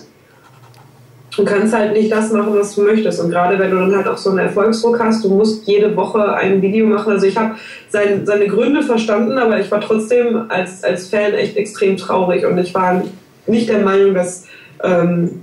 du 1.35 1.43
kannst 1.43 1.73
halt 1.73 1.93
nicht 1.93 2.11
das 2.11 2.31
machen, 2.31 2.53
was 2.53 2.75
du 2.75 2.83
möchtest. 2.83 3.19
Und 3.19 3.29
gerade 3.29 3.57
wenn 3.57 3.71
du 3.71 3.77
dann 3.77 3.95
halt 3.95 4.07
auch 4.07 4.17
so 4.17 4.29
einen 4.29 4.39
Erfolgsdruck 4.39 4.99
hast, 4.99 5.23
du 5.23 5.29
musst 5.29 5.67
jede 5.67 5.95
Woche 5.95 6.33
ein 6.33 6.61
Video 6.61 6.85
machen. 6.85 7.13
Also 7.13 7.25
ich 7.25 7.37
habe 7.37 7.55
sein, 7.89 8.25
seine 8.25 8.47
Gründe 8.47 8.83
verstanden, 8.83 9.37
aber 9.37 9.59
ich 9.59 9.69
war 9.71 9.81
trotzdem 9.81 10.45
als, 10.49 10.83
als 10.83 11.07
Fan 11.07 11.33
echt 11.33 11.57
extrem 11.57 11.97
traurig 11.97 12.45
und 12.45 12.57
ich 12.57 12.73
war 12.73 13.03
nicht 13.47 13.69
der 13.69 13.79
Meinung, 13.79 14.13
dass 14.13 14.45
ähm, 14.83 15.41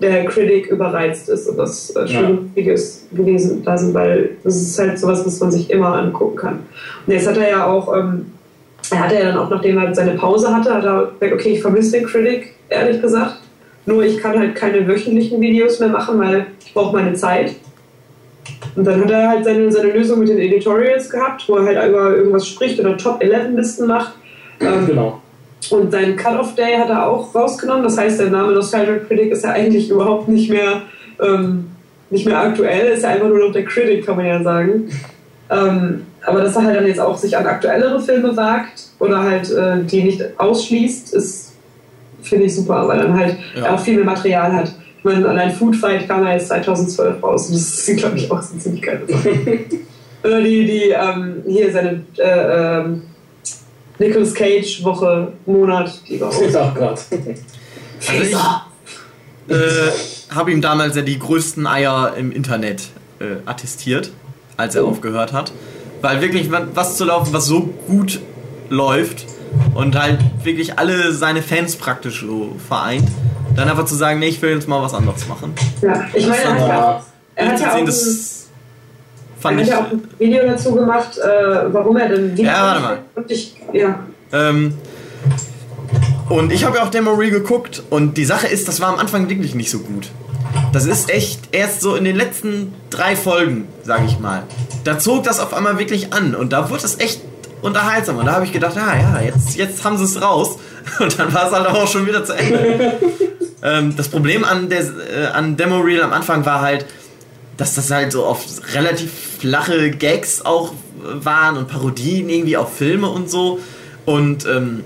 der 0.00 0.24
Critic 0.24 0.66
überreizt 0.66 1.28
ist 1.28 1.48
und 1.48 1.56
das 1.56 1.94
äh, 1.94 2.08
schon 2.08 2.50
ja. 2.56 2.74
gewesen 3.12 3.62
da 3.64 3.78
sind, 3.78 3.94
weil 3.94 4.30
das 4.42 4.56
ist 4.56 4.76
halt 4.78 4.98
sowas, 4.98 5.24
was 5.24 5.38
man 5.38 5.52
sich 5.52 5.70
immer 5.70 5.94
angucken 5.94 6.36
kann. 6.36 6.58
Und 7.06 7.12
jetzt 7.12 7.28
hat 7.28 7.36
er 7.36 7.48
ja 7.48 7.66
auch, 7.66 7.96
ähm, 7.96 8.26
er 8.90 8.98
hatte 8.98 9.14
ja 9.14 9.26
dann 9.26 9.38
auch, 9.38 9.48
nachdem 9.48 9.78
er 9.78 9.94
seine 9.94 10.12
Pause 10.12 10.52
hatte, 10.52 10.74
hat 10.74 10.84
er 10.84 11.12
gesagt, 11.20 11.32
okay, 11.32 11.52
ich 11.52 11.62
vermisse 11.62 11.92
den 11.92 12.06
Critic, 12.06 12.54
ehrlich 12.68 13.00
gesagt 13.00 13.41
nur 13.86 14.04
ich 14.04 14.18
kann 14.18 14.38
halt 14.38 14.54
keine 14.54 14.86
wöchentlichen 14.86 15.40
Videos 15.40 15.80
mehr 15.80 15.88
machen, 15.88 16.18
weil 16.18 16.46
ich 16.64 16.72
brauche 16.72 16.96
meine 16.96 17.14
Zeit. 17.14 17.54
Und 18.76 18.84
dann 18.84 19.02
hat 19.02 19.10
er 19.10 19.28
halt 19.28 19.44
seine, 19.44 19.70
seine 19.70 19.92
Lösung 19.92 20.20
mit 20.20 20.28
den 20.28 20.38
Editorials 20.38 21.10
gehabt, 21.10 21.48
wo 21.48 21.56
er 21.56 21.66
halt 21.66 21.88
über 21.88 22.16
irgendwas 22.16 22.46
spricht 22.46 22.78
oder 22.80 22.96
Top-11-Listen 22.96 23.86
macht. 23.86 24.12
Ähm, 24.60 24.86
genau. 24.86 25.20
Und 25.70 25.92
seinen 25.92 26.16
Cut-Off-Day 26.16 26.76
hat 26.76 26.88
er 26.88 27.08
auch 27.08 27.34
rausgenommen. 27.34 27.84
Das 27.84 27.98
heißt, 27.98 28.20
der 28.20 28.30
Name 28.30 28.52
Nostalgia 28.52 28.96
Critic 28.96 29.32
ist 29.32 29.44
ja 29.44 29.50
eigentlich 29.50 29.90
überhaupt 29.90 30.28
nicht 30.28 30.50
mehr, 30.50 30.82
ähm, 31.20 31.66
nicht 32.10 32.26
mehr 32.26 32.40
aktuell. 32.40 32.92
Ist 32.92 33.02
ja 33.02 33.10
einfach 33.10 33.28
nur 33.28 33.38
noch 33.38 33.52
der 33.52 33.64
Critic, 33.64 34.06
kann 34.06 34.16
man 34.16 34.26
ja 34.26 34.42
sagen. 34.42 34.90
Ähm, 35.50 36.06
aber 36.24 36.40
dass 36.40 36.56
er 36.56 36.64
halt 36.64 36.76
dann 36.76 36.86
jetzt 36.86 37.00
auch 37.00 37.16
sich 37.16 37.36
an 37.36 37.46
aktuellere 37.46 38.00
Filme 38.00 38.36
wagt 38.36 38.88
oder 38.98 39.22
halt 39.22 39.50
äh, 39.50 39.82
die 39.84 40.04
nicht 40.04 40.22
ausschließt, 40.38 41.14
ist 41.14 41.51
finde 42.22 42.46
ich 42.46 42.54
super, 42.54 42.86
weil 42.88 42.98
dann 42.98 43.18
halt 43.18 43.36
ja. 43.56 43.74
auch 43.74 43.80
viel 43.80 43.96
mehr 43.96 44.04
Material 44.04 44.52
hat. 44.52 44.72
Ich 44.98 45.04
meine, 45.04 45.28
allein 45.28 45.50
Food 45.50 45.76
Fight 45.76 46.06
kam 46.06 46.24
ja 46.24 46.34
jetzt 46.34 46.48
2012 46.48 47.22
raus 47.22 47.48
und 47.48 47.54
das 47.54 47.88
ist, 47.88 47.98
glaube 47.98 48.16
ich, 48.16 48.30
auch 48.30 48.40
so 48.40 48.56
ziemlich 48.56 48.82
geil. 48.82 49.02
Oder 50.24 50.40
die, 50.40 50.64
die 50.64 50.90
ähm, 50.90 51.42
hier 51.46 51.72
seine 51.72 52.04
äh, 52.18 52.78
ähm, 52.78 53.02
Nicolas 53.98 54.34
Cage 54.34 54.84
Woche, 54.84 55.32
Monat, 55.46 56.00
die 56.08 56.20
war 56.20 56.28
auch. 56.28 56.34
Oh 56.54 56.78
Gott. 56.78 57.00
Also 58.08 58.22
ich 58.22 58.32
äh, 59.48 60.34
habe 60.34 60.52
ihm 60.52 60.60
damals 60.60 60.96
ja 60.96 61.02
die 61.02 61.18
größten 61.18 61.66
Eier 61.66 62.14
im 62.16 62.32
Internet 62.32 62.88
äh, 63.20 63.36
attestiert, 63.46 64.12
als 64.56 64.74
er 64.74 64.84
oh. 64.84 64.90
aufgehört 64.90 65.32
hat. 65.32 65.52
Weil 66.00 66.20
wirklich 66.20 66.50
was 66.50 66.96
zu 66.96 67.04
laufen, 67.04 67.32
was 67.32 67.46
so 67.46 67.62
gut 67.86 68.20
läuft, 68.68 69.26
und 69.74 69.98
halt 69.98 70.18
wirklich 70.42 70.78
alle 70.78 71.12
seine 71.12 71.42
Fans 71.42 71.76
praktisch 71.76 72.20
so 72.20 72.56
vereint, 72.68 73.08
dann 73.56 73.68
einfach 73.68 73.84
zu 73.84 73.94
sagen, 73.94 74.20
nee, 74.20 74.28
ich 74.28 74.40
will 74.42 74.50
jetzt 74.50 74.68
mal 74.68 74.82
was 74.82 74.94
anderes 74.94 75.28
machen. 75.28 75.52
Ja, 75.80 76.04
ich 76.14 76.26
meine, 76.26 76.42
er 76.42 76.50
hat 76.50 76.68
ja, 76.68 77.04
er 77.34 77.48
hat 77.48 77.60
ja 77.60 77.74
auch 77.74 77.84
das 77.84 78.48
fand 79.40 79.58
er 79.58 79.64
hat 79.64 79.72
ja 79.72 79.80
auch 79.80 79.90
ein 79.90 80.08
Video 80.18 80.46
dazu 80.46 80.74
gemacht, 80.74 81.18
äh, 81.18 81.72
warum 81.72 81.96
er 81.96 82.08
denn 82.08 82.32
Video 82.32 82.46
Ja, 82.46 82.62
warte 82.62 82.80
mal. 82.80 82.98
Und 83.14 83.30
ich, 83.30 83.56
ja. 83.72 83.98
Ähm, 84.32 84.74
und 86.28 86.52
ich 86.52 86.64
habe 86.64 86.78
ja 86.78 86.84
auch 86.84 86.90
Demo 86.90 87.12
Reel 87.12 87.30
geguckt 87.30 87.82
und 87.90 88.16
die 88.16 88.24
Sache 88.24 88.46
ist, 88.46 88.68
das 88.68 88.80
war 88.80 88.88
am 88.88 88.98
Anfang 88.98 89.28
wirklich 89.28 89.54
nicht 89.54 89.70
so 89.70 89.80
gut. 89.80 90.10
Das 90.72 90.86
ist 90.86 91.10
echt 91.10 91.40
erst 91.52 91.80
so 91.80 91.94
in 91.96 92.04
den 92.04 92.16
letzten 92.16 92.72
drei 92.90 93.16
Folgen, 93.16 93.68
sage 93.82 94.04
ich 94.06 94.18
mal. 94.18 94.44
Da 94.84 94.98
zog 94.98 95.24
das 95.24 95.40
auf 95.40 95.52
einmal 95.52 95.78
wirklich 95.78 96.12
an 96.12 96.34
und 96.34 96.52
da 96.52 96.70
wurde 96.70 96.84
es 96.84 96.98
echt 97.00 97.20
unterhaltsam. 97.62 98.18
Und 98.18 98.26
da 98.26 98.32
habe 98.32 98.44
ich 98.44 98.52
gedacht, 98.52 98.76
ja, 98.76 98.94
ja, 98.94 99.20
jetzt, 99.20 99.56
jetzt 99.56 99.84
haben 99.84 99.96
sie 99.96 100.04
es 100.04 100.20
raus. 100.20 100.58
Und 100.98 101.18
dann 101.18 101.32
war 101.32 101.46
es 101.46 101.52
halt 101.52 101.66
auch 101.66 101.88
schon 101.88 102.06
wieder 102.06 102.24
zu 102.24 102.34
Ende. 102.34 102.98
ähm, 103.62 103.96
das 103.96 104.08
Problem 104.08 104.44
an, 104.44 104.68
der, 104.68 104.80
äh, 104.80 105.26
an 105.32 105.56
Demo 105.56 105.78
Reel 105.78 106.02
am 106.02 106.12
Anfang 106.12 106.44
war 106.44 106.60
halt, 106.60 106.84
dass 107.56 107.74
das 107.74 107.90
halt 107.90 108.12
so 108.12 108.26
oft 108.26 108.46
relativ 108.74 109.12
flache 109.38 109.90
Gags 109.90 110.44
auch 110.44 110.72
waren 111.02 111.56
und 111.56 111.68
Parodien 111.68 112.28
irgendwie 112.28 112.56
auf 112.56 112.76
Filme 112.76 113.08
und 113.08 113.30
so. 113.30 113.60
Und 114.04 114.46
ähm, 114.46 114.84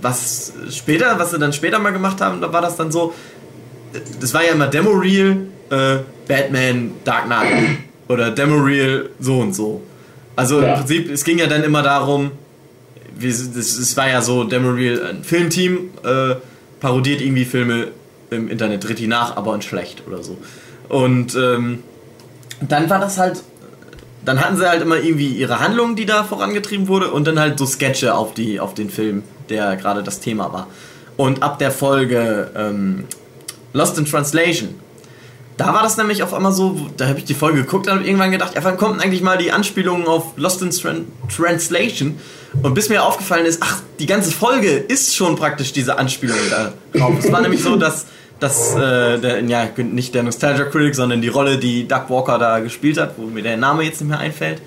was 0.00 0.52
später, 0.70 1.18
was 1.18 1.30
sie 1.30 1.38
dann 1.38 1.52
später 1.52 1.78
mal 1.78 1.92
gemacht 1.92 2.20
haben, 2.20 2.40
da 2.40 2.52
war 2.52 2.62
das 2.62 2.76
dann 2.76 2.92
so, 2.92 3.14
das 4.20 4.34
war 4.34 4.44
ja 4.44 4.52
immer 4.52 4.68
Demo 4.68 4.90
Reel, 4.90 5.48
äh, 5.70 5.98
Batman, 6.26 6.92
Dark 7.04 7.26
Knight 7.26 7.78
oder 8.08 8.30
Demo 8.30 8.56
Reel 8.56 9.10
so 9.18 9.38
und 9.38 9.54
so. 9.54 9.82
Also 10.36 10.60
ja. 10.60 10.72
im 10.72 10.78
Prinzip, 10.78 11.10
es 11.10 11.24
ging 11.24 11.38
ja 11.38 11.46
dann 11.46 11.62
immer 11.62 11.82
darum, 11.82 12.32
es 13.20 13.96
war 13.96 14.08
ja 14.08 14.22
so, 14.22 14.44
Demoreal, 14.44 15.06
ein 15.06 15.24
Filmteam, 15.24 15.90
äh, 16.04 16.36
parodiert 16.80 17.20
irgendwie 17.20 17.44
Filme 17.44 17.88
im 18.30 18.48
Internet, 18.48 18.82
tritt 18.82 18.98
die 18.98 19.06
nach, 19.06 19.36
aber 19.36 19.54
in 19.54 19.62
schlecht 19.62 20.02
oder 20.06 20.22
so. 20.22 20.38
Und 20.88 21.34
ähm, 21.36 21.82
dann 22.60 22.88
war 22.90 22.98
das 22.98 23.18
halt, 23.18 23.42
dann 24.24 24.40
hatten 24.40 24.56
sie 24.56 24.68
halt 24.68 24.82
immer 24.82 24.96
irgendwie 24.96 25.28
ihre 25.28 25.60
Handlung, 25.60 25.96
die 25.96 26.06
da 26.06 26.24
vorangetrieben 26.24 26.88
wurde, 26.88 27.10
und 27.10 27.26
dann 27.26 27.38
halt 27.38 27.58
so 27.58 27.66
Sketche 27.66 28.14
auf, 28.14 28.34
die, 28.34 28.60
auf 28.60 28.74
den 28.74 28.90
Film, 28.90 29.22
der 29.48 29.76
gerade 29.76 30.02
das 30.02 30.20
Thema 30.20 30.52
war. 30.52 30.68
Und 31.16 31.42
ab 31.42 31.58
der 31.58 31.70
Folge 31.70 32.50
ähm, 32.56 33.04
Lost 33.72 33.98
in 33.98 34.06
Translation 34.06 34.70
da 35.62 35.72
war 35.72 35.82
das 35.82 35.96
nämlich 35.96 36.22
auf 36.22 36.34
einmal 36.34 36.52
so, 36.52 36.76
da 36.96 37.06
habe 37.06 37.18
ich 37.18 37.24
die 37.24 37.34
Folge 37.34 37.62
geguckt 37.62 37.86
und 37.86 37.94
habe 37.94 38.04
irgendwann 38.04 38.32
gedacht, 38.32 38.54
ja, 38.54 38.64
wann 38.64 38.76
kommt 38.76 39.00
eigentlich 39.00 39.22
mal 39.22 39.38
die 39.38 39.52
Anspielung 39.52 40.08
auf 40.08 40.32
Lost 40.36 40.60
in 40.62 40.70
Tran 40.70 41.06
Translation? 41.34 42.18
Und 42.62 42.74
bis 42.74 42.88
mir 42.88 43.04
aufgefallen 43.04 43.46
ist, 43.46 43.62
ach, 43.62 43.80
die 43.98 44.06
ganze 44.06 44.32
Folge 44.32 44.70
ist 44.70 45.14
schon 45.14 45.36
praktisch 45.36 45.72
diese 45.72 45.98
Anspielung 45.98 46.36
da 46.50 46.72
drauf. 46.92 47.14
es 47.18 47.30
war 47.30 47.40
nämlich 47.40 47.62
so, 47.62 47.76
dass, 47.76 48.06
dass 48.40 48.74
äh, 48.74 49.18
der, 49.18 49.40
ja, 49.44 49.68
nicht 49.76 50.14
der 50.14 50.24
Nostalgia 50.24 50.64
Critic, 50.64 50.94
sondern 50.94 51.22
die 51.22 51.28
Rolle, 51.28 51.58
die 51.58 51.86
Doug 51.86 52.08
Walker 52.08 52.38
da 52.38 52.58
gespielt 52.58 52.98
hat, 52.98 53.14
wo 53.16 53.22
mir 53.22 53.42
der 53.42 53.56
Name 53.56 53.84
jetzt 53.84 54.00
nicht 54.00 54.10
mehr 54.10 54.18
einfällt, 54.18 54.60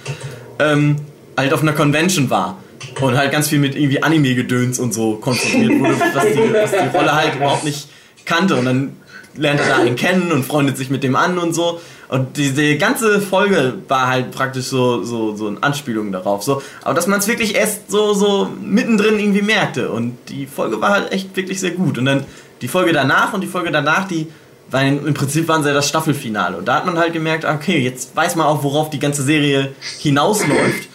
ähm, 0.59 0.95
halt 1.37 1.53
auf 1.53 1.61
einer 1.61 1.73
Convention 1.73 2.29
war. 2.29 2.57
Und 3.01 3.17
halt 3.17 3.31
ganz 3.31 3.49
viel 3.49 3.59
mit 3.59 3.75
irgendwie 3.75 4.01
Anime-Gedöns 4.01 4.79
und 4.79 4.93
so 4.93 5.15
konfrontiert 5.15 5.79
wurde, 5.79 5.95
was 6.13 6.23
die, 6.23 6.53
was 6.53 6.71
die 6.71 6.97
Rolle 6.97 7.13
halt 7.13 7.35
überhaupt 7.35 7.65
nicht 7.65 7.89
kannte. 8.23 8.55
Und 8.55 8.65
dann 8.65 8.93
lernt 9.35 9.59
er 9.59 9.67
da 9.67 9.75
einen 9.77 9.95
kennen 9.95 10.31
und 10.31 10.45
freundet 10.45 10.77
sich 10.77 10.89
mit 10.89 11.03
dem 11.03 11.15
an 11.15 11.37
und 11.37 11.53
so. 11.53 11.81
Und 12.07 12.37
diese 12.37 12.77
ganze 12.77 13.19
Folge 13.19 13.73
war 13.87 14.07
halt 14.07 14.31
praktisch 14.31 14.65
so, 14.65 15.03
so, 15.03 15.35
so 15.35 15.47
eine 15.47 15.63
Anspielung 15.63 16.11
darauf. 16.11 16.43
So. 16.43 16.61
Aber 16.83 16.93
dass 16.93 17.07
man 17.07 17.19
es 17.19 17.27
wirklich 17.27 17.55
erst 17.55 17.89
so, 17.89 18.13
so 18.13 18.49
mittendrin 18.61 19.19
irgendwie 19.19 19.41
merkte. 19.41 19.89
Und 19.89 20.17
die 20.29 20.45
Folge 20.45 20.81
war 20.81 20.91
halt 20.91 21.11
echt 21.11 21.35
wirklich 21.35 21.59
sehr 21.59 21.71
gut. 21.71 21.97
Und 21.97 22.05
dann 22.05 22.25
die 22.61 22.67
Folge 22.67 22.93
danach 22.93 23.33
und 23.33 23.41
die 23.41 23.47
Folge 23.47 23.71
danach, 23.71 24.07
die 24.07 24.27
weil 24.71 24.97
im 24.97 25.13
Prinzip 25.13 25.47
waren 25.47 25.63
sie 25.63 25.69
ja 25.69 25.75
das 25.75 25.87
Staffelfinale. 25.87 26.57
Und 26.57 26.67
da 26.67 26.75
hat 26.75 26.85
man 26.85 26.97
halt 26.97 27.13
gemerkt, 27.13 27.45
okay, 27.45 27.79
jetzt 27.79 28.15
weiß 28.15 28.35
man 28.35 28.47
auch, 28.47 28.63
worauf 28.63 28.89
die 28.89 28.99
ganze 28.99 29.23
Serie 29.23 29.73
hinausläuft. 29.99 30.89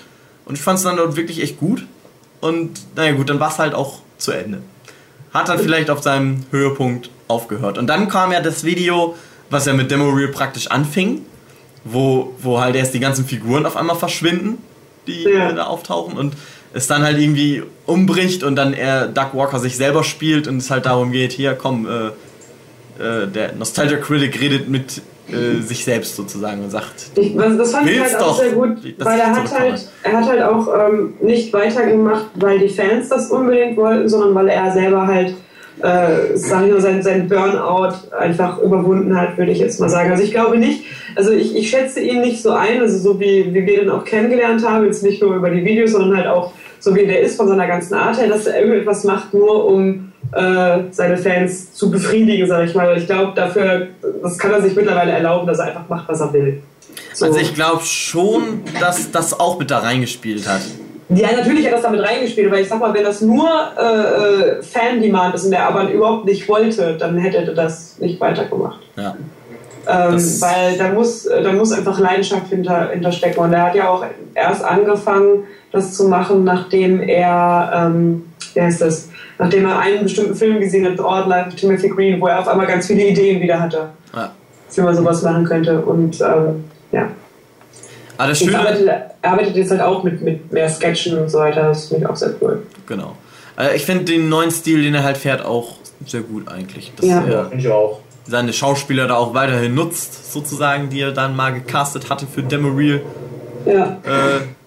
Und 0.45 0.57
ich 0.57 0.61
fand 0.61 0.79
es 0.79 0.85
dann 0.85 0.97
dort 0.97 1.17
wirklich 1.17 1.41
echt 1.43 1.59
gut. 1.59 1.87
Und 2.41 2.81
naja 2.97 3.13
gut, 3.13 3.31
dann 3.31 3.39
war 3.39 3.51
es 3.51 3.59
halt 3.59 3.75
auch 3.75 4.01
zu 4.19 4.33
Ende. 4.33 4.63
Hat 5.33 5.49
dann 5.49 5.59
vielleicht 5.59 5.91
auf 5.91 6.03
seinem 6.03 6.45
Höhepunkt 6.51 7.11
aufgehört. 7.29 7.79
Und 7.79 7.87
dann 7.87 8.09
kam 8.09 8.33
ja 8.33 8.41
das 8.41 8.65
Video, 8.65 9.15
was 9.49 9.67
ja 9.67 9.73
mit 9.73 9.91
Demo 9.91 10.11
Reel 10.11 10.29
praktisch 10.29 10.69
anfing, 10.69 11.23
wo, 11.85 12.35
wo 12.39 12.61
halt 12.61 12.77
erst 12.77 12.95
die 12.95 13.01
ganzen 13.01 13.25
Figuren 13.25 13.67
auf 13.67 13.77
einmal 13.77 13.97
verschwinden, 13.97 14.59
die 15.07 15.23
ja. 15.23 15.53
da 15.53 15.65
auftauchen 15.65 16.17
und 16.17 16.35
es 16.73 16.87
dann 16.87 17.03
halt 17.03 17.19
irgendwie 17.19 17.63
umbricht 17.87 18.43
und 18.43 18.57
dann 18.57 18.73
er 18.75 19.09
Doug 19.09 19.31
Walker 19.33 19.59
sich 19.59 19.77
selber 19.77 20.05
spielt 20.05 20.47
und 20.47 20.59
es 20.59 20.71
halt 20.71 20.87
darum 20.87 21.11
geht, 21.11 21.33
hier 21.33 21.55
komm, 21.55 21.87
äh, 21.87 22.09
äh, 23.03 23.27
der 23.27 23.55
Nostalgia 23.55 23.99
Critic 23.99 24.41
redet 24.41 24.69
mit 24.69 25.03
äh, 25.33 25.61
sich 25.63 25.85
selbst 25.85 26.17
sozusagen 26.17 26.63
und 26.63 26.71
sagt. 26.71 27.11
Ich, 27.17 27.37
das 27.37 27.73
fand 27.73 27.89
ich 27.89 28.01
halt 28.01 28.17
auch 28.17 28.39
sehr 28.39 28.53
gut, 28.53 28.79
weil 28.99 29.21
er 29.21 29.35
hat, 29.35 29.59
halt, 29.59 29.89
er 30.03 30.13
hat 30.13 30.29
halt 30.29 30.43
auch 30.43 30.69
ähm, 30.69 31.15
nicht 31.21 31.53
weitergemacht, 31.53 32.27
weil 32.35 32.59
die 32.59 32.69
Fans 32.69 33.09
das 33.09 33.31
unbedingt 33.31 33.77
wollten, 33.77 34.09
sondern 34.09 34.35
weil 34.35 34.49
er 34.49 34.73
selber 34.73 35.07
halt 35.07 35.35
äh, 35.83 36.37
sag 36.37 36.67
ich 36.67 36.73
mal, 36.73 36.81
sein, 36.81 37.03
sein 37.03 37.29
Burnout 37.29 37.95
einfach 38.19 38.59
überwunden 38.59 39.19
hat, 39.19 39.39
würde 39.39 39.53
ich 39.53 39.59
jetzt 39.59 39.81
mal 39.81 39.89
sagen. 39.89 40.11
Also 40.11 40.23
ich 40.23 40.31
glaube 40.31 40.59
nicht, 40.59 40.85
also 41.17 41.33
ich, 41.33 41.57
ich 41.57 41.71
schätze 41.71 42.01
ihn 42.01 42.21
nicht 42.21 42.43
so 42.43 42.51
ein, 42.51 42.81
also 42.81 42.99
so 42.99 43.21
wie, 43.21 43.53
wie 43.55 43.67
wir 43.67 43.83
ihn 43.83 43.91
auch 43.91 44.05
kennengelernt 44.05 44.67
haben, 44.67 44.85
jetzt 44.85 45.03
nicht 45.03 45.23
nur 45.23 45.35
über 45.35 45.51
die 45.51 45.65
Videos, 45.65 45.93
sondern 45.93 46.17
halt 46.17 46.27
auch 46.27 46.53
so 46.79 46.95
wie 46.95 47.07
der 47.07 47.21
ist 47.21 47.37
von 47.37 47.49
seiner 47.49 47.67
ganzen 47.67 47.95
Art 47.95 48.19
her, 48.19 48.29
dass 48.29 48.47
er 48.47 48.61
irgendetwas 48.61 49.05
macht, 49.05 49.35
nur 49.35 49.67
um 49.67 50.10
äh, 50.33 50.79
seine 50.91 51.17
Fans 51.19 51.73
zu 51.75 51.91
befriedigen, 51.91 52.47
sage 52.47 52.67
ich 52.67 52.75
mal. 52.75 52.97
Ich 52.97 53.07
glaube, 53.07 53.33
dafür, 53.35 53.89
das 54.23 54.39
kann 54.39 54.53
er 54.53 54.63
sich 54.63 54.75
mittlerweile 54.75 55.13
erlauben, 55.13 55.47
dass 55.47 55.59
er 55.59 55.67
einfach 55.67 55.89
macht, 55.89 56.09
was 56.09 56.21
er 56.21 56.33
will. 56.33 56.63
So. 57.15 57.27
Also 57.27 57.39
ich 57.39 57.55
glaube 57.55 57.83
schon, 57.85 58.63
dass 58.79 59.11
das 59.11 59.39
auch 59.39 59.59
mit 59.59 59.71
da 59.71 59.79
reingespielt 59.79 60.49
hat. 60.49 60.63
Ja, 61.09 61.33
natürlich 61.37 61.67
hat 61.67 61.73
das 61.73 61.83
damit 61.83 62.01
reingespielt, 62.03 62.47
aber 62.47 62.61
ich 62.61 62.69
sag 62.69 62.79
mal, 62.79 62.95
wenn 62.95 63.03
das 63.03 63.21
nur 63.21 63.49
äh, 63.77 64.59
äh 64.59 64.63
Fan-Demand 64.63 65.35
ist 65.35 65.45
und 65.45 65.51
der 65.51 65.67
aber 65.67 65.91
überhaupt 65.91 66.25
nicht 66.25 66.49
wollte, 66.49 66.97
dann 66.97 67.19
hätte 67.19 67.39
er 67.39 67.55
das 67.55 67.99
nicht 67.99 68.21
weitergemacht. 68.21 68.81
Ja. 68.97 69.17
Ähm, 69.89 70.41
weil 70.41 70.79
da 70.79 70.93
muss, 70.93 71.25
da 71.25 71.53
muss 71.53 71.73
einfach 71.73 71.99
Leidenschaft 71.99 72.49
hinter, 72.49 72.91
hinterstecken. 72.91 73.43
Und 73.43 73.53
er 73.53 73.63
hat 73.65 73.75
ja 73.75 73.89
auch 73.89 74.05
erst 74.35 74.65
angefangen, 74.65 75.45
das 75.73 75.95
zu 75.95 76.09
machen, 76.09 76.45
nachdem 76.45 77.01
er, 77.01 77.73
ähm, 77.75 78.25
wie 78.55 78.61
heißt 78.61 78.81
das, 78.81 79.09
nachdem 79.41 79.65
er 79.65 79.79
einen 79.79 80.03
bestimmten 80.03 80.35
Film 80.35 80.61
gesehen 80.61 80.85
hat, 80.85 80.99
The 80.99 81.03
Odd 81.03 81.29
Life 81.29 81.49
of 81.49 81.55
Timothy 81.55 81.89
Green, 81.89 82.21
wo 82.21 82.27
er 82.27 82.39
auf 82.39 82.49
einmal 82.49 82.67
ganz 82.67 82.87
viele 82.87 83.09
Ideen 83.09 83.41
wieder 83.41 83.59
hatte, 83.59 83.89
ja. 84.15 84.31
wie 84.75 84.81
man 84.83 84.95
sowas 84.95 85.23
machen 85.23 85.45
könnte. 85.45 85.81
Und 85.81 86.21
ähm, 86.21 86.65
ja. 86.93 87.09
Aber 88.19 88.29
das 88.29 88.39
Schöne, 88.39 88.59
arbeitet, 88.59 88.87
er 88.87 89.15
arbeitet 89.23 89.57
jetzt 89.57 89.71
halt 89.71 89.81
auch 89.81 90.05
mit, 90.05 90.21
mit 90.21 90.53
mehr 90.53 90.69
Sketchen 90.69 91.19
und 91.19 91.31
so 91.31 91.39
weiter. 91.39 91.63
Das 91.63 91.89
finde 91.89 92.05
ich 92.05 92.11
auch 92.11 92.17
sehr 92.17 92.35
cool. 92.43 92.63
Genau. 92.87 93.17
Also 93.57 93.75
ich 93.75 93.85
finde 93.85 94.05
den 94.05 94.29
neuen 94.29 94.51
Stil, 94.51 94.83
den 94.83 94.95
er 94.95 95.05
halt 95.05 95.17
fährt, 95.17 95.45
auch 95.45 95.77
sehr 96.05 96.21
gut 96.21 96.47
eigentlich. 96.49 96.93
Das, 96.97 97.07
ja, 97.07 97.27
ja 97.27 97.45
finde 97.45 97.65
ich 97.65 97.69
auch. 97.69 98.01
Seine 98.27 98.53
Schauspieler 98.53 99.09
da 99.09 99.17
auch 99.17 99.33
weiterhin 99.33 99.75
nutzt, 99.75 100.33
sozusagen, 100.33 100.91
die 100.91 101.01
er 101.01 101.13
dann 101.13 101.35
mal 101.35 101.53
gecastet 101.55 102.11
hatte 102.11 102.27
für 102.27 102.43
Demoreal. 102.43 103.01
Ja. 103.65 103.97
Äh, 104.05 104.60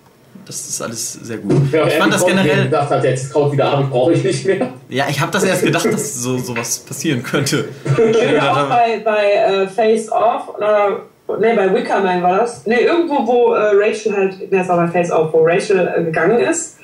das 0.46 0.70
ist 0.70 0.82
alles 0.82 1.14
sehr 1.14 1.38
gut. 1.38 1.72
Ja, 1.72 1.88
ich 1.88 1.94
fand 1.94 2.14
das 2.14 2.26
generell. 2.26 2.64
gedacht 2.66 2.90
hat, 2.90 3.04
jetzt 3.04 3.32
kommt 3.34 3.54
wieder 3.54 3.72
ab, 3.72 3.90
brauche 3.90 4.14
ich 4.14 4.24
nicht 4.24 4.46
mehr. 4.46 4.70
Ja, 4.90 5.06
ich 5.10 5.20
habe 5.20 5.32
das 5.32 5.44
erst 5.44 5.64
gedacht, 5.64 5.86
dass 5.86 6.16
so 6.16 6.38
sowas 6.38 6.80
passieren 6.80 7.24
könnte. 7.24 7.66
Ich 7.86 7.96
bin 7.96 8.40
auch 8.40 8.70
bei, 8.70 9.02
bei 9.04 9.34
äh, 9.34 9.68
Face 9.68 10.12
Off 10.12 10.56
oder 10.56 11.02
Ne, 11.40 11.54
bei 11.56 11.74
Wickerman 11.74 12.22
war 12.22 12.40
das. 12.40 12.66
Ne, 12.68 12.82
irgendwo, 12.82 13.26
wo 13.26 13.54
äh, 13.54 13.72
Rachel 13.76 14.16
halt, 14.16 14.52
ne, 14.52 14.62
es 14.62 14.68
war 14.68 14.78
bei 14.78 14.88
Face 14.88 15.12
Off, 15.12 15.34
wo 15.34 15.44
Rachel 15.44 15.92
äh, 15.96 16.04
gegangen 16.04 16.40
ist 16.40 16.78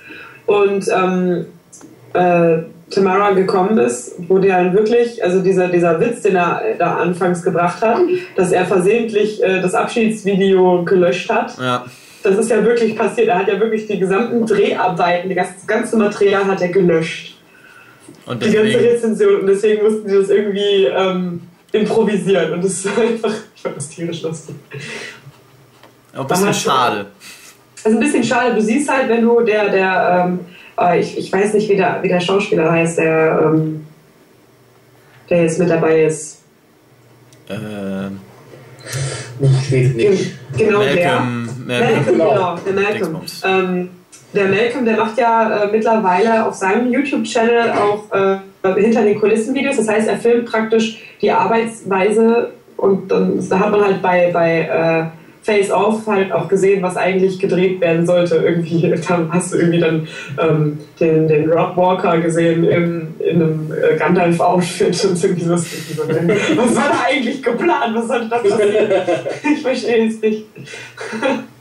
und 0.46 0.88
ähm, 0.88 1.46
äh, 2.14 2.64
Tamara 2.90 3.32
gekommen 3.32 3.78
ist, 3.78 4.16
wo 4.28 4.40
der 4.40 4.64
dann 4.64 4.74
wirklich, 4.74 5.24
also 5.24 5.42
dieser, 5.42 5.68
dieser 5.68 6.00
Witz, 6.00 6.22
den 6.22 6.36
er 6.36 6.62
da 6.78 6.96
anfangs 6.96 7.44
gebracht 7.44 7.82
hat, 7.82 8.00
dass 8.36 8.52
er 8.52 8.66
versehentlich 8.66 9.44
äh, 9.44 9.62
das 9.62 9.76
Abschiedsvideo 9.76 10.84
gelöscht 10.86 11.30
hat. 11.30 11.58
Ja. 11.60 11.86
Das 12.24 12.38
ist 12.38 12.50
ja 12.50 12.64
wirklich 12.64 12.96
passiert. 12.96 13.28
Er 13.30 13.40
hat 13.40 13.48
ja 13.48 13.60
wirklich 13.60 13.88
die 13.88 14.00
gesamten 14.00 14.46
Dreharbeiten, 14.46 15.34
das 15.34 15.66
ganze 15.66 15.98
Material 15.98 16.46
hat 16.46 16.62
er 16.62 16.70
gelöscht. 16.70 17.38
Und 18.26 18.44
die 18.44 18.52
ganze 18.52 18.80
Rezension. 18.80 19.42
Und 19.42 19.48
deswegen 19.48 19.84
mussten 19.84 20.10
sie 20.10 20.16
das 20.16 20.30
irgendwie 20.30 20.86
ähm, 20.86 21.42
improvisieren. 21.72 22.54
Und 22.54 22.64
das 22.64 22.74
ist 22.74 22.88
einfach 22.98 23.34
ich 23.60 23.64
fand 23.64 23.76
das 23.76 23.90
tierisch 23.90 24.22
lustig. 24.22 24.56
Ein 26.14 26.28
bisschen 26.28 26.54
schade. 26.54 27.08
Also 27.84 27.98
ein 27.98 28.02
bisschen 28.02 28.24
schade. 28.24 28.56
Du 28.56 28.62
siehst 28.62 28.90
halt, 28.90 29.10
wenn 29.10 29.22
du 29.22 29.42
der, 29.42 29.68
der, 29.68 30.28
ähm, 30.28 30.40
äh, 30.80 31.02
ich, 31.02 31.18
ich 31.18 31.34
weiß 31.34 31.56
nicht, 31.56 31.68
wie 31.68 31.76
der, 31.76 32.02
wie 32.02 32.08
der 32.08 32.22
Schauspieler 32.22 32.72
heißt, 32.72 33.00
der, 33.00 33.42
ähm, 33.44 33.86
der 35.30 35.44
jetzt 35.44 35.60
mit 35.60 35.70
dabei 35.70 36.04
ist. 36.04 36.42
Ähm. 37.50 38.22
Ich 39.42 39.72
weiß 39.74 39.94
nicht. 39.96 40.36
Genau 40.58 40.80
Malcolm, 40.80 40.96
der. 40.96 41.22
Malcolm, 41.70 42.18
Malcolm, 42.18 42.36
genau, 42.36 42.56
der 42.66 42.74
Malcolm. 42.74 43.22
Ähm, 43.44 43.90
der 44.34 44.48
Malcolm, 44.48 44.86
der 44.86 44.98
macht 44.98 45.18
ja 45.18 45.64
äh, 45.64 45.72
mittlerweile 45.72 46.46
auf 46.46 46.54
seinem 46.54 46.92
YouTube-Channel 46.92 47.72
auch 47.72 48.12
äh, 48.14 48.82
hinter 48.82 49.04
den 49.04 49.20
Kulissen-Videos. 49.20 49.78
Das 49.78 49.88
heißt, 49.88 50.08
er 50.08 50.18
filmt 50.18 50.46
praktisch 50.46 51.02
die 51.22 51.32
Arbeitsweise 51.32 52.52
und 52.78 53.12
dann 53.12 53.48
da 53.50 53.60
hat 53.60 53.72
man 53.72 53.84
halt 53.84 54.02
bei, 54.02 54.30
bei 54.32 54.62
äh, 54.62 55.20
Face 55.42 55.72
Off 55.72 56.06
halt 56.06 56.32
auch 56.32 56.48
gesehen, 56.48 56.82
was 56.84 56.96
eigentlich 56.96 57.40
gedreht 57.40 57.82
werden 57.82 58.06
sollte. 58.06 58.36
Irgendwie, 58.36 58.94
dann 59.08 59.32
hast 59.32 59.54
du 59.54 59.58
irgendwie 59.58 59.80
dann 59.80 60.08
ähm, 60.40 60.80
den, 61.00 61.28
den 61.28 61.52
Rob 61.52 61.76
Walker 61.76 62.20
gesehen 62.20 62.64
in, 62.66 63.16
in 63.20 63.42
einem 63.42 63.74
äh, 63.74 63.98
Gandalf-Outfit 63.98 65.06
und 65.06 65.24
irgendwie 65.24 65.46
lustig. 65.46 65.98
was 65.98 66.76
war 66.76 66.90
da 66.90 67.06
eigentlich 67.08 67.42
geplant? 67.42 67.96
Was 67.96 68.08
sollte 68.08 68.30
das 68.30 68.44
passieren? 68.50 68.92
ich 69.54 69.62
verstehe 69.62 70.08
es 70.08 70.22
nicht. 70.22 70.46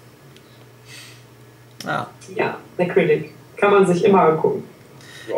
ah. 1.87 2.07
Ja, 2.35 2.57
der 2.79 2.89
Critic. 2.89 3.33
Kann 3.57 3.73
man 3.73 3.87
sich 3.87 4.05
immer 4.05 4.23
angucken. 4.23 4.65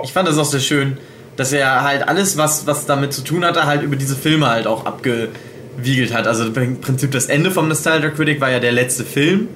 Ich 0.04 0.12
fand 0.12 0.28
es 0.28 0.38
auch 0.38 0.44
sehr 0.44 0.60
schön, 0.60 0.98
dass 1.36 1.52
er 1.52 1.82
halt 1.82 2.06
alles, 2.06 2.36
was, 2.36 2.66
was 2.66 2.86
damit 2.86 3.12
zu 3.12 3.22
tun 3.22 3.44
hatte, 3.44 3.66
halt 3.66 3.82
über 3.82 3.96
diese 3.96 4.14
Filme 4.14 4.48
halt 4.48 4.66
auch 4.66 4.86
abge 4.86 5.28
wiegelt 5.76 6.12
hat. 6.12 6.26
Also 6.26 6.44
im 6.44 6.80
Prinzip 6.80 7.12
das 7.12 7.26
Ende 7.26 7.50
vom 7.50 7.68
Nostalgia 7.68 8.10
Critic 8.10 8.40
war 8.40 8.50
ja 8.50 8.60
der 8.60 8.72
letzte 8.72 9.04
Film. 9.04 9.48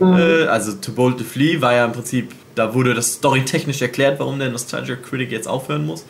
Mhm. 0.00 0.16
Äh, 0.16 0.44
also 0.44 0.72
To 0.72 0.92
Bold 0.92 1.18
to 1.18 1.24
Flee 1.24 1.60
war 1.60 1.74
ja 1.74 1.84
im 1.84 1.92
Prinzip, 1.92 2.32
da 2.54 2.74
wurde 2.74 2.94
das 2.94 3.14
Story 3.14 3.44
technisch 3.44 3.82
erklärt, 3.82 4.18
warum 4.20 4.38
der 4.38 4.50
Nostalgia 4.50 4.96
Critic 4.96 5.30
jetzt 5.30 5.48
aufhören 5.48 5.86
muss. 5.86 6.04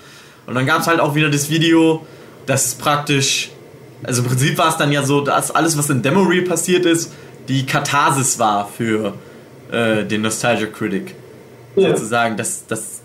Und 0.46 0.54
dann 0.54 0.66
gab 0.66 0.80
es 0.80 0.86
halt 0.86 1.00
auch 1.00 1.14
wieder 1.14 1.30
das 1.30 1.50
Video, 1.50 2.06
das 2.46 2.74
praktisch, 2.74 3.50
also 4.02 4.22
im 4.22 4.28
Prinzip 4.28 4.56
war 4.56 4.68
es 4.68 4.76
dann 4.76 4.92
ja 4.92 5.02
so, 5.02 5.20
dass 5.20 5.50
alles, 5.50 5.76
was 5.76 5.90
in 5.90 6.02
Demo 6.02 6.22
Reel 6.22 6.42
passiert 6.42 6.86
ist, 6.86 7.12
die 7.48 7.66
Katharsis 7.66 8.38
war 8.38 8.68
für 8.68 9.14
äh, 9.70 10.04
den 10.04 10.22
Nostalgia 10.22 10.66
Critic. 10.66 11.14
Ja. 11.76 11.90
Sozusagen, 11.90 12.36
dass 12.36 12.66
das, 12.66 13.00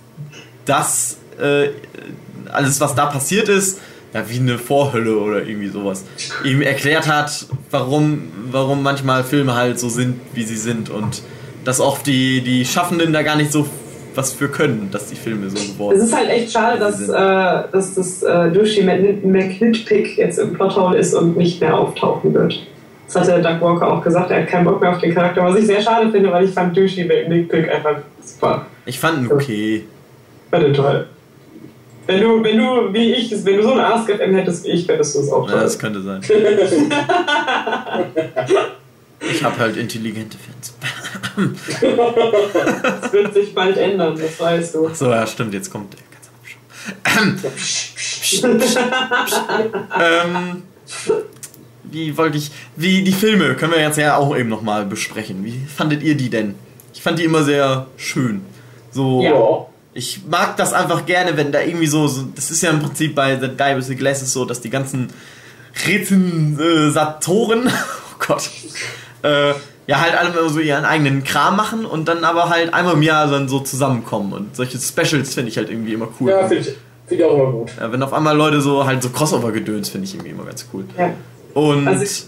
das 0.66 1.18
äh, 1.40 1.70
alles, 2.52 2.80
was 2.80 2.96
da 2.96 3.06
passiert 3.08 3.50
ist, 3.50 3.80
ja, 4.14 4.30
wie 4.30 4.38
eine 4.38 4.58
Vorhölle 4.58 5.18
oder 5.18 5.44
irgendwie 5.46 5.70
sowas, 5.70 6.04
ihm 6.44 6.62
erklärt 6.62 7.08
hat, 7.08 7.48
warum, 7.72 8.32
warum 8.52 8.84
manchmal 8.84 9.24
Filme 9.24 9.56
halt 9.56 9.80
so 9.80 9.90
sind, 9.90 10.20
wie 10.34 10.44
sie 10.44 10.58
sind 10.58 10.90
und 10.90 11.24
dass 11.66 11.80
auch 11.80 12.00
die, 12.00 12.42
die 12.42 12.66
Schaffenden 12.66 13.14
da 13.14 13.24
gar 13.24 13.36
nicht 13.36 13.52
so 13.52 13.68
was 14.16 14.34
für 14.34 14.48
können, 14.48 14.90
dass 14.92 15.08
die 15.08 15.16
Filme 15.16 15.50
so 15.50 15.56
geworden 15.56 15.98
sind. 15.98 16.06
Es 16.06 16.12
ist 16.12 16.16
halt 16.16 16.30
echt 16.30 16.52
schade, 16.52 16.80
dass, 16.80 17.02
äh, 17.10 17.72
dass 17.72 17.96
das 17.96 18.22
äh, 18.22 18.52
Dushi 18.52 18.84
McHitpick 18.84 20.18
jetzt 20.18 20.38
im 20.38 20.54
Plothole 20.54 20.98
ist 20.98 21.16
und 21.16 21.36
nicht 21.36 21.62
mehr 21.62 21.76
auftauchen 21.78 22.34
wird. 22.34 22.68
Das 23.06 23.16
hat 23.16 23.28
der 23.28 23.40
Doug 23.40 23.62
Walker 23.62 23.92
auch 23.92 24.04
gesagt, 24.04 24.32
er 24.32 24.42
hat 24.42 24.48
keinen 24.48 24.66
Bock 24.66 24.82
mehr 24.82 24.92
auf 24.92 25.00
den 25.00 25.14
Charakter, 25.14 25.44
was 25.44 25.60
ich 25.60 25.68
sehr 25.68 25.82
schade 25.82 26.12
finde, 26.12 26.32
weil 26.32 26.46
ich 26.46 26.52
fand 26.52 26.76
Dushi 26.76 27.04
McHitpick 27.04 27.70
einfach 27.70 27.98
super. 28.24 28.66
Ich 28.86 29.00
fand 29.00 29.20
ihn 29.24 29.32
okay. 29.32 29.86
Fand 30.50 30.68
ihn 30.68 30.74
toll. 30.74 31.08
Wenn 32.06 32.20
du, 32.20 32.44
wenn 32.44 32.58
du, 32.58 32.94
wie 32.94 33.14
ich, 33.14 33.32
wenn 33.46 33.58
du 33.58 33.64
so 33.64 33.72
eine 33.74 33.86
Ask 33.86 34.10
FM 34.10 34.36
hättest 34.36 34.66
wie 34.66 34.72
ich, 34.72 34.88
hättest 34.88 35.16
du 35.16 35.20
es 35.20 35.32
auch. 35.32 35.50
Ja, 35.50 35.62
das 35.62 35.80
könnte 35.80 36.02
sein. 36.02 36.22
ich 39.22 39.44
habe 39.44 39.58
halt 39.58 39.78
intelligente 39.78 40.38
Fans. 40.38 40.76
das 42.84 43.14
wird 43.14 43.34
sich 43.34 43.56
bald 43.56 43.78
ändern, 43.78 44.20
das 44.20 44.38
weißt 44.40 44.76
du. 44.76 44.90
So, 44.94 45.10
ja, 45.10 45.26
stimmt, 45.26 45.54
jetzt 45.54 45.72
kommt 45.72 45.94
der 45.94 46.02
ganze 47.14 47.48
ähm, 50.00 50.64
Wie 51.84 52.18
wollte 52.18 52.38
ich. 52.38 52.52
Wie 52.76 53.04
die 53.04 53.12
Filme 53.12 53.56
können 53.56 53.74
wir 53.74 53.82
jetzt 53.82 53.98
ja 53.98 54.18
auch 54.18 54.36
eben 54.36 54.50
nochmal 54.50 54.86
besprechen. 54.86 55.44
Wie 55.44 55.60
fandet 55.66 56.04
ihr 56.04 56.16
die 56.16 56.30
denn? 56.30 56.56
Ich 56.94 57.02
fand 57.02 57.20
die 57.20 57.24
immer 57.24 57.44
sehr 57.44 57.88
schön. 57.98 58.42
So. 58.92 59.22
Ja 59.22 59.68
ich 59.94 60.22
mag 60.30 60.58
das 60.58 60.74
einfach 60.74 61.06
gerne, 61.06 61.38
wenn 61.38 61.52
da 61.52 61.62
irgendwie 61.62 61.88
so, 61.88 62.08
so, 62.08 62.24
das 62.36 62.52
ist 62.52 62.64
ja 62.64 62.72
im 62.72 62.80
Prinzip 62.80 63.16
bei 63.16 63.40
The 63.40 63.50
Guy 63.50 63.78
with 63.78 63.88
the 63.88 63.96
Glasses 63.96 64.34
so, 64.34 64.46
dass 64.46 64.62
die 64.62 64.70
ganzen 64.70 65.10
Rezensatoren, 65.88 67.68
oh 67.68 68.26
Gott, 68.26 68.50
äh, 69.24 69.54
ja 69.86 70.00
halt 70.00 70.16
alle 70.18 70.30
immer 70.30 70.50
so 70.50 70.60
ihren 70.60 70.86
eigenen 70.86 71.24
Kram 71.24 71.56
machen 71.56 71.86
und 71.86 72.08
dann 72.08 72.24
aber 72.24 72.50
halt 72.50 72.74
einmal 72.74 72.96
im 72.96 73.02
Jahr 73.02 73.28
dann 73.28 73.48
so 73.48 73.60
zusammenkommen 73.60 74.34
und 74.34 74.56
solche 74.56 74.80
Specials 74.80 75.34
finde 75.34 75.50
ich 75.50 75.58
halt 75.58 75.70
irgendwie 75.70 75.94
immer 75.94 76.08
cool. 76.20 76.32
Ja, 76.32 76.48
finde 76.48 76.58
ich, 76.58 76.76
find 77.06 77.20
ich 77.20 77.24
auch 77.24 77.34
immer 77.34 77.52
gut. 77.52 77.72
Ja, 77.80 77.92
wenn 77.92 78.02
auf 78.02 78.14
einmal 78.14 78.36
Leute 78.36 78.62
so 78.62 78.86
halt 78.86 79.04
so 79.04 79.10
Crossover-Gedöns 79.10 79.90
finde 79.90 80.06
ich 80.06 80.16
irgendwie 80.16 80.32
immer 80.32 80.46
ganz 80.46 80.68
cool. 80.74 80.86
Ja. 80.98 81.14
Und 81.54 81.88
also 81.88 82.04
ich, 82.04 82.26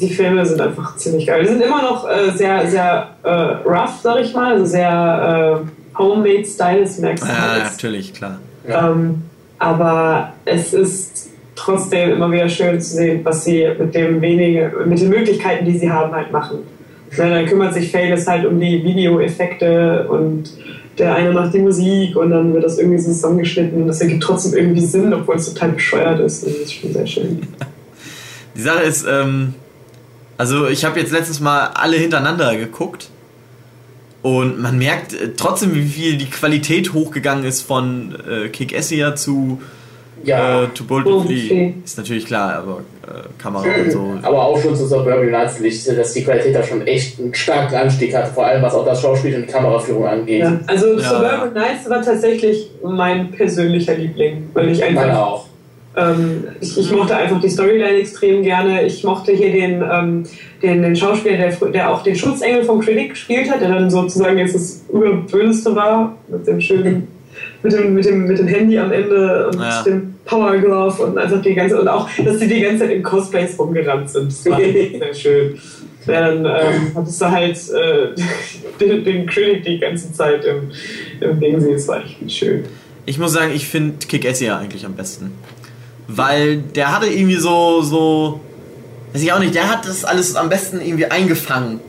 die 0.00 0.10
Filme 0.10 0.44
sind 0.44 0.60
einfach 0.60 0.96
ziemlich 0.96 1.26
geil. 1.26 1.42
Die 1.42 1.48
sind 1.48 1.62
immer 1.62 1.82
noch 1.82 2.08
äh, 2.08 2.30
sehr, 2.36 2.66
sehr 2.68 3.08
äh, 3.22 3.30
rough, 3.68 4.00
sag 4.02 4.20
ich 4.20 4.34
mal, 4.34 4.54
also 4.54 4.64
sehr 4.64 5.62
äh, 5.64 5.98
Homemade-Style 5.98 6.80
ist 6.80 7.00
Max 7.00 7.20
Ja, 7.20 7.52
Hals. 7.52 7.72
natürlich, 7.72 8.12
klar. 8.12 8.38
Ähm, 8.66 9.22
aber 9.58 10.32
es 10.44 10.74
ist 10.74 11.30
trotzdem 11.54 12.12
immer 12.12 12.32
wieder 12.32 12.48
schön 12.48 12.80
zu 12.80 12.96
sehen, 12.96 13.20
was 13.24 13.44
sie 13.44 13.68
mit 13.78 13.94
dem 13.94 14.20
wenige, 14.20 14.72
mit 14.86 15.00
den 15.00 15.10
Möglichkeiten, 15.10 15.64
die 15.64 15.78
sie 15.78 15.90
haben, 15.90 16.12
halt 16.12 16.32
machen. 16.32 16.58
Ja, 17.16 17.28
dann 17.28 17.46
kümmert 17.46 17.74
sich 17.74 17.92
Fayless 17.92 18.26
halt 18.26 18.46
um 18.46 18.58
die 18.58 18.82
Videoeffekte 18.82 20.08
und 20.08 20.50
der 20.98 21.14
eine 21.14 21.30
macht 21.32 21.54
die 21.54 21.58
Musik 21.58 22.16
und 22.16 22.30
dann 22.30 22.52
wird 22.54 22.64
das 22.64 22.78
irgendwie 22.78 22.98
so 22.98 23.12
zusammengeschnitten 23.12 23.82
und 23.82 23.88
das 23.88 24.00
ergibt 24.00 24.22
trotzdem 24.22 24.54
irgendwie 24.58 24.84
Sinn, 24.84 25.12
obwohl 25.12 25.36
es 25.36 25.52
total 25.52 25.70
bescheuert 25.70 26.20
ist. 26.20 26.46
das 26.46 26.52
ist 26.52 26.72
schon 26.74 26.92
sehr 26.92 27.06
schön. 27.06 27.42
Die 28.54 28.62
Sache 28.62 28.82
ist, 28.82 29.06
ähm, 29.08 29.54
also 30.38 30.66
ich 30.66 30.84
habe 30.84 31.00
jetzt 31.00 31.12
letztes 31.12 31.40
Mal 31.40 31.70
alle 31.74 31.96
hintereinander 31.96 32.56
geguckt 32.56 33.08
und 34.22 34.60
man 34.60 34.78
merkt 34.78 35.14
äh, 35.14 35.30
trotzdem, 35.36 35.74
wie 35.74 35.86
viel 35.86 36.16
die 36.16 36.30
Qualität 36.30 36.92
hochgegangen 36.92 37.44
ist 37.44 37.62
von 37.62 38.14
äh, 38.28 38.48
Kick 38.48 38.72
Essia 38.72 39.16
zu 39.16 39.60
Ja. 40.24 40.64
Äh, 40.64 40.68
to 40.68 40.84
Bold 40.84 41.04
to 41.04 41.22
Flee 41.22 41.74
ist 41.84 41.98
natürlich 41.98 42.26
klar, 42.26 42.54
aber 42.54 42.80
äh, 43.02 43.22
Kamera 43.42 43.64
und 43.64 43.90
so. 43.90 44.14
Aber 44.22 44.44
auch 44.44 44.60
schon 44.60 44.76
zu 44.76 44.86
Suburban 44.86 45.30
Nights 45.30 45.58
Licht, 45.58 45.88
dass 45.88 46.12
die 46.12 46.22
Qualität 46.22 46.54
da 46.54 46.62
schon 46.62 46.86
echt 46.86 47.18
einen 47.18 47.34
starken 47.34 47.74
Anstieg 47.74 48.14
hat, 48.14 48.28
vor 48.28 48.46
allem 48.46 48.62
was 48.62 48.74
auch 48.74 48.84
das 48.84 49.00
Schauspiel 49.00 49.34
und 49.34 49.48
Kameraführung 49.48 50.06
angeht. 50.06 50.42
Ja. 50.42 50.60
Also 50.68 50.98
ja. 50.98 51.08
Suburban 51.08 51.52
Nights 51.54 51.90
war 51.90 52.02
tatsächlich 52.02 52.70
mein 52.84 53.32
persönlicher 53.32 53.94
Liebling, 53.94 54.50
weil 54.54 54.68
ich 54.68 54.84
einfach. 54.84 55.06
Meine 55.06 55.20
auch. 55.20 55.46
Ähm, 55.94 56.44
ich, 56.60 56.78
ich, 56.78 56.90
mochte 56.90 57.14
einfach 57.14 57.40
die 57.40 57.50
Storyline 57.50 57.98
extrem 57.98 58.42
gerne. 58.42 58.84
Ich 58.84 59.04
mochte 59.04 59.32
hier 59.32 59.52
den, 59.52 59.82
ähm, 59.82 60.24
den, 60.62 60.82
den 60.82 60.96
Schauspieler, 60.96 61.36
der, 61.36 61.50
der 61.68 61.90
auch 61.90 62.02
den 62.02 62.16
Schutzengel 62.16 62.64
vom 62.64 62.80
Critic 62.80 63.10
gespielt 63.10 63.50
hat, 63.50 63.60
der 63.60 63.68
dann 63.68 63.90
sozusagen 63.90 64.38
jetzt 64.38 64.54
das 64.54 64.84
Überböseste 64.90 65.74
war, 65.76 66.16
mit 66.28 66.46
dem 66.46 66.60
schönen, 66.60 67.08
mit 67.62 67.72
dem, 67.72 67.94
mit 67.94 68.04
dem, 68.06 68.26
mit 68.26 68.38
dem 68.38 68.46
Handy 68.46 68.78
am 68.78 68.90
Ende 68.90 69.48
und 69.48 69.60
ja. 69.60 69.82
dem 69.82 70.14
Power 70.24 70.56
Glove 70.56 71.02
und 71.02 71.18
einfach 71.18 71.42
die 71.42 71.54
ganze, 71.54 71.78
und 71.78 71.88
auch, 71.88 72.08
dass 72.24 72.38
die 72.38 72.48
die 72.48 72.60
ganze 72.60 72.84
Zeit 72.84 72.90
in 72.90 73.02
Cosplays 73.02 73.58
rumgerannt 73.58 74.08
sind. 74.08 74.28
Das 74.28 74.46
war 74.46 74.58
sehr 74.60 75.14
schön. 75.14 75.58
Dann 76.06 76.44
ähm, 76.46 76.92
hattest 76.94 77.20
du 77.20 77.30
halt 77.30 77.56
äh, 77.70 78.14
den, 78.80 79.04
den 79.04 79.26
Critic 79.26 79.64
die 79.64 79.78
ganze 79.78 80.10
Zeit 80.12 80.44
im, 80.46 80.70
im 81.20 81.38
Ding 81.38 81.60
sehen. 81.60 81.74
Das 81.74 81.86
war 81.86 82.02
echt 82.02 82.32
schön. 82.32 82.64
Ich 83.04 83.18
muss 83.18 83.32
sagen, 83.32 83.52
ich 83.54 83.66
finde 83.66 84.06
Kick-Ass 84.06 84.40
ja 84.40 84.58
eigentlich 84.58 84.86
am 84.86 84.94
besten 84.94 85.32
weil 86.08 86.58
der 86.58 86.94
hatte 86.94 87.06
irgendwie 87.06 87.36
so, 87.36 87.82
so, 87.82 88.40
weiß 89.12 89.22
ich 89.22 89.32
auch 89.32 89.38
nicht, 89.38 89.54
der 89.54 89.70
hat 89.70 89.86
das 89.86 90.04
alles 90.04 90.36
am 90.36 90.48
besten 90.48 90.80
irgendwie 90.80 91.06
eingefangen. 91.06 91.80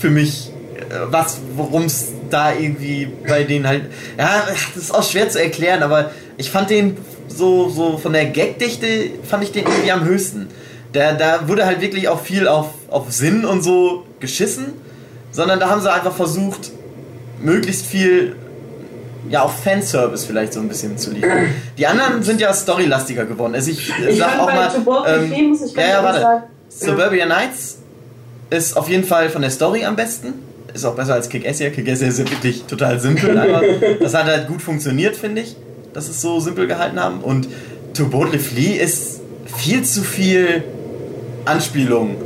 Für 0.00 0.10
mich, 0.10 0.50
äh, 0.76 0.94
was, 1.10 1.38
worum 1.54 1.84
es 1.84 2.08
da 2.30 2.52
irgendwie 2.52 3.08
bei 3.26 3.44
denen 3.44 3.66
halt, 3.66 3.84
ja, 4.18 4.44
das 4.74 4.84
ist 4.84 4.94
auch 4.94 5.02
schwer 5.02 5.28
zu 5.28 5.40
erklären, 5.40 5.82
aber 5.82 6.10
ich 6.36 6.50
fand 6.50 6.70
den 6.70 6.96
so, 7.28 7.68
so 7.68 7.98
von 7.98 8.12
der 8.12 8.26
Gagdichte 8.26 9.10
fand 9.22 9.44
ich 9.44 9.52
den 9.52 9.66
irgendwie 9.66 9.92
am 9.92 10.04
höchsten. 10.04 10.48
Da, 10.92 11.12
da 11.12 11.48
wurde 11.48 11.66
halt 11.66 11.80
wirklich 11.80 12.08
auch 12.08 12.20
viel 12.20 12.48
auf, 12.48 12.70
auf 12.88 13.12
Sinn 13.12 13.44
und 13.44 13.62
so 13.62 14.04
geschissen, 14.20 14.72
sondern 15.30 15.60
da 15.60 15.68
haben 15.68 15.82
sie 15.82 15.92
einfach 15.92 16.14
versucht, 16.14 16.70
möglichst 17.42 17.86
viel 17.86 18.36
ja 19.30 19.42
auch 19.42 19.52
Fanservice 19.52 20.24
vielleicht 20.24 20.52
so 20.52 20.60
ein 20.60 20.68
bisschen 20.68 20.98
zu 20.98 21.10
liefern. 21.10 21.48
Die 21.78 21.86
anderen 21.86 22.22
sind 22.22 22.40
ja 22.40 22.52
storylastiger 22.52 23.24
geworden. 23.24 23.54
Also 23.54 23.70
ich, 23.70 23.92
ich 24.08 24.18
sag 24.18 24.38
auch 24.38 24.46
mal. 24.46 24.70
Ähm, 25.06 25.32
Film, 25.32 25.48
muss 25.50 25.62
ich 25.62 25.74
ja, 25.74 25.88
ja, 25.88 26.04
warte. 26.04 26.20
Sagen. 26.20 26.42
Suburbia 26.68 27.26
Nights 27.26 27.78
ist 28.50 28.76
auf 28.76 28.88
jeden 28.88 29.04
Fall 29.04 29.30
von 29.30 29.42
der 29.42 29.50
Story 29.50 29.84
am 29.84 29.96
besten. 29.96 30.34
Ist 30.72 30.84
auch 30.84 30.94
besser 30.94 31.14
als 31.14 31.28
Kick-Ass 31.28 31.58
hier. 31.58 31.70
Kick-Ass 31.70 32.02
ist 32.02 32.18
wirklich 32.18 32.64
total 32.64 33.00
simpel, 33.00 33.38
aber 33.38 33.62
das 34.00 34.14
hat 34.14 34.26
halt 34.26 34.48
gut 34.48 34.60
funktioniert, 34.60 35.16
finde 35.16 35.42
ich, 35.42 35.56
dass 35.94 36.08
es 36.08 36.20
so 36.20 36.38
simpel 36.40 36.66
gehalten 36.66 37.00
haben. 37.00 37.20
Und 37.20 37.48
To 37.94 38.06
Boldly 38.06 38.38
Flee 38.38 38.76
ist 38.76 39.20
viel 39.46 39.82
zu 39.84 40.02
viel 40.02 40.64
Anspielung. 41.46 42.16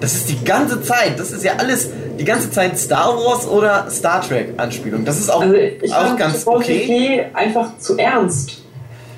Das 0.00 0.14
ist 0.14 0.28
die 0.28 0.44
ganze 0.44 0.82
Zeit, 0.82 1.18
das 1.18 1.32
ist 1.32 1.44
ja 1.44 1.54
alles 1.56 1.88
die 2.18 2.24
ganze 2.24 2.50
Zeit 2.50 2.78
Star 2.78 3.16
Wars 3.16 3.46
oder 3.46 3.86
Star 3.90 4.20
Trek 4.20 4.54
Anspielung. 4.56 5.04
Das 5.04 5.18
ist 5.18 5.30
auch, 5.30 5.42
also 5.42 5.94
auch 5.94 6.16
ganz 6.16 6.46
okay. 6.46 7.26
einfach 7.32 7.78
zu 7.78 7.96
ernst. 7.98 8.62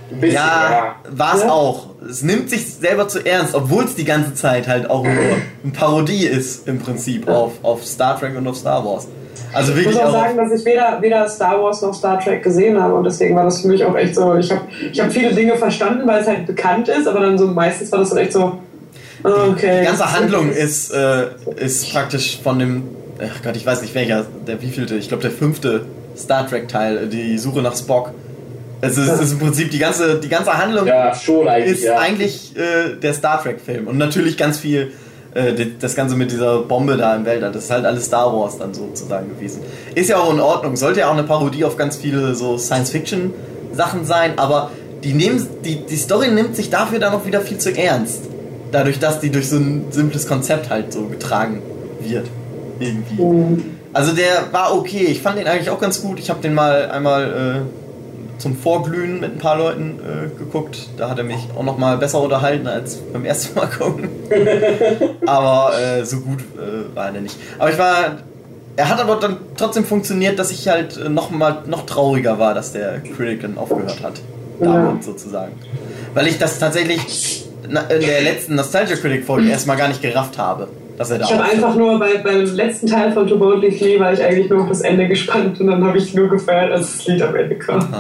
Bisschen, 0.09 0.35
ja, 0.35 0.71
ja. 0.71 0.95
war 1.11 1.35
es 1.35 1.43
ja. 1.43 1.51
auch. 1.51 1.87
Es 2.09 2.23
nimmt 2.23 2.49
sich 2.49 2.75
selber 2.75 3.09
zu 3.09 3.27
ernst, 3.27 3.57
obwohl 3.57 3.85
es 3.85 3.97
die 3.97 4.05
ganze 4.05 4.35
Zeit 4.35 4.69
halt 4.69 4.89
auch 4.89 5.03
nur 5.03 5.13
eine 5.65 5.73
Parodie 5.73 6.27
ist 6.27 6.69
im 6.69 6.79
Prinzip 6.79 7.29
auf, 7.29 7.55
auf 7.63 7.85
Star 7.85 8.19
Trek 8.19 8.37
und 8.37 8.47
auf 8.47 8.57
Star 8.57 8.85
Wars. 8.85 9.09
Also 9.53 9.75
wirklich 9.75 9.97
ich 9.97 10.03
muss 10.03 10.11
auch, 10.11 10.13
sagen, 10.13 10.37
dass 10.37 10.53
ich 10.53 10.65
weder, 10.65 10.99
weder 11.01 11.29
Star 11.29 11.61
Wars 11.61 11.83
noch 11.83 11.95
Star 11.95 12.21
Trek 12.21 12.43
gesehen 12.43 12.81
habe 12.81 12.95
und 12.95 13.05
deswegen 13.05 13.35
war 13.35 13.45
das 13.45 13.63
für 13.63 13.69
mich 13.69 13.85
auch 13.85 13.97
echt 13.97 14.15
so. 14.15 14.35
Ich 14.37 14.51
habe 14.51 14.63
ich 14.93 15.01
hab 15.01 15.13
viele 15.13 15.35
Dinge 15.35 15.57
verstanden, 15.57 16.07
weil 16.07 16.21
es 16.21 16.29
halt 16.29 16.47
bekannt 16.47 16.89
ist, 16.89 17.09
aber 17.09 17.21
dann 17.21 17.37
so 17.37 17.47
meistens 17.47 17.91
war 17.91 17.99
das 17.99 18.11
dann 18.11 18.19
echt 18.19 18.33
so 18.33 18.59
Okay. 19.27 19.81
Die 19.81 19.87
ganze 19.87 20.13
Handlung 20.13 20.53
ist, 20.53 20.93
äh, 20.93 21.27
ist 21.57 21.91
praktisch 21.91 22.39
von 22.43 22.59
dem, 22.59 22.85
ach 23.19 23.43
Gott, 23.43 23.57
ich 23.57 23.67
weiß 23.67 23.83
nicht 23.83 23.95
welcher, 23.95 24.25
der 24.47 24.63
wievielte, 24.63 24.95
ich 24.97 25.09
glaube 25.09 25.23
der 25.23 25.33
fünfte 25.33 25.85
Star 26.17 26.49
Trek 26.49 26.69
Teil, 26.69 27.09
die 27.09 27.37
Suche 27.39 27.61
nach 27.61 27.77
Spock. 27.77 28.13
Es 28.81 28.97
ist, 28.99 29.09
ist, 29.09 29.33
im 29.33 29.39
Prinzip 29.39 29.71
die 29.71 29.79
ganze, 29.79 30.21
die 30.21 30.29
ganze 30.29 30.53
Handlung 30.53 30.87
ja, 30.87 31.15
schon 31.15 31.49
eigentlich, 31.49 31.73
ist 31.73 31.85
ja. 31.85 31.99
eigentlich 31.99 32.57
äh, 32.57 32.95
der 32.95 33.15
Star 33.15 33.43
Trek 33.43 33.61
Film 33.61 33.89
und 33.89 33.99
natürlich 33.99 34.37
ganz 34.37 34.59
viel 34.59 34.93
äh, 35.35 35.55
das 35.81 35.97
Ganze 35.97 36.15
mit 36.15 36.31
dieser 36.31 36.61
Bombe 36.61 36.97
da 36.97 37.17
im 37.17 37.25
Weltall. 37.25 37.53
Das 37.53 37.65
ist 37.65 37.71
halt 37.71 37.85
alles 37.85 38.05
Star 38.05 38.33
Wars 38.33 38.59
dann 38.59 38.75
sozusagen 38.75 39.31
gewesen. 39.31 39.63
Ist 39.95 40.11
ja 40.11 40.19
auch 40.19 40.33
in 40.33 40.41
Ordnung, 40.41 40.77
sollte 40.77 41.01
ja 41.01 41.09
auch 41.09 41.15
eine 41.15 41.25
Parodie 41.25 41.65
auf 41.65 41.77
ganz 41.77 41.97
viele 41.97 42.35
so 42.35 42.59
Science 42.59 42.91
Fiction 42.91 43.33
Sachen 43.73 44.05
sein, 44.05 44.39
aber 44.39 44.71
die, 45.03 45.15
nehmen, 45.15 45.47
die, 45.65 45.77
die 45.85 45.97
Story 45.97 46.29
nimmt 46.29 46.55
sich 46.55 46.71
dafür 46.71 46.99
dann 46.99 47.13
auch 47.13 47.27
wieder 47.27 47.41
viel 47.41 47.59
zu 47.59 47.77
ernst 47.77 48.25
dadurch, 48.73 48.99
dass 48.99 49.21
die 49.21 49.31
durch 49.31 49.49
so 49.49 49.57
ein 49.57 49.87
simples 49.91 50.27
Konzept 50.27 50.71
halt 50.71 50.93
so 50.93 51.05
getragen 51.05 51.63
wird. 52.01 52.29
Irgendwie. 52.79 53.23
Mhm. 53.23 53.65
Also 53.93 54.13
der 54.13 54.53
war 54.53 54.77
okay. 54.77 55.07
Ich 55.07 55.23
fand 55.23 55.39
den 55.39 55.47
eigentlich 55.47 55.71
auch 55.71 55.81
ganz 55.81 56.03
gut. 56.03 56.19
Ich 56.19 56.29
habe 56.29 56.43
den 56.43 56.55
mal 56.55 56.91
einmal 56.91 57.65
äh, 57.65 58.41
zum 58.41 58.57
Vorglühen 58.57 59.21
mit 59.21 59.33
ein 59.33 59.39
paar 59.39 59.57
Leuten 59.57 59.99
äh, 60.01 60.39
geguckt. 60.39 60.89
Da 60.99 61.09
hat 61.09 61.19
er 61.19 61.25
mich 61.25 61.39
auch 61.57 61.63
noch 61.63 61.79
mal 61.79 61.97
besser 61.97 62.21
unterhalten 62.21 62.67
als 62.67 62.97
beim 62.97 63.25
ersten 63.25 63.59
Mal 63.59 63.67
gucken. 63.67 64.11
aber 65.27 65.73
äh, 65.79 66.05
so 66.05 66.21
gut 66.21 66.41
äh, 66.41 66.95
war 66.95 67.07
er 67.07 67.21
nicht. 67.21 67.37
Aber 67.59 67.71
ich 67.71 67.79
war 67.79 68.19
er 68.77 68.91
hat 68.91 69.01
aber 69.01 69.17
dann 69.17 69.39
trotzdem 69.57 69.85
funktioniert, 69.85 70.39
dass 70.39 70.51
ich 70.51 70.69
halt 70.69 70.99
äh, 70.99 71.09
noch 71.09 71.31
mal 71.31 71.63
noch 71.67 71.87
trauriger 71.87 72.39
war, 72.39 72.53
dass 72.55 72.73
der 72.73 73.01
Critic 73.01 73.43
dann 73.43 73.57
aufgehört 73.57 74.03
hat. 74.03 74.21
Damit 74.61 74.97
ja. 74.97 75.03
sozusagen. 75.03 75.53
Weil 76.15 76.27
ich 76.27 76.39
das 76.39 76.59
tatsächlich 76.59 77.46
in 77.69 78.01
der 78.01 78.23
letzten 78.23 78.55
Nostalgia 78.55 78.97
Critic 78.97 79.25
Folge 79.25 79.49
erstmal 79.49 79.77
gar 79.77 79.89
nicht 79.89 80.03
gerafft 80.03 80.39
habe. 80.39 80.69
Dass 80.97 81.11
er 81.11 81.19
da 81.19 81.27
ich 81.27 81.33
habe 81.33 81.45
einfach 81.45 81.75
nur 81.75 81.99
bei, 81.99 82.17
beim 82.19 82.45
letzten 82.55 82.87
Teil 82.87 83.13
von 83.13 83.27
To 83.27 83.37
Boldly 83.37 83.71
Flee 83.71 84.01
war 84.01 84.13
ich 84.13 84.23
eigentlich 84.23 84.49
nur 84.49 84.63
auf 84.63 84.69
das 84.69 84.81
Ende 84.81 85.07
gespannt 85.07 85.61
und 85.61 85.67
dann 85.67 85.85
habe 85.85 85.99
ich 85.99 86.15
nur 86.15 86.29
gefeiert, 86.29 86.73
als 86.73 86.97
das 86.97 87.07
Lied 87.07 87.23
am 87.23 87.35
Ende 87.35 87.57
kam. 87.57 87.81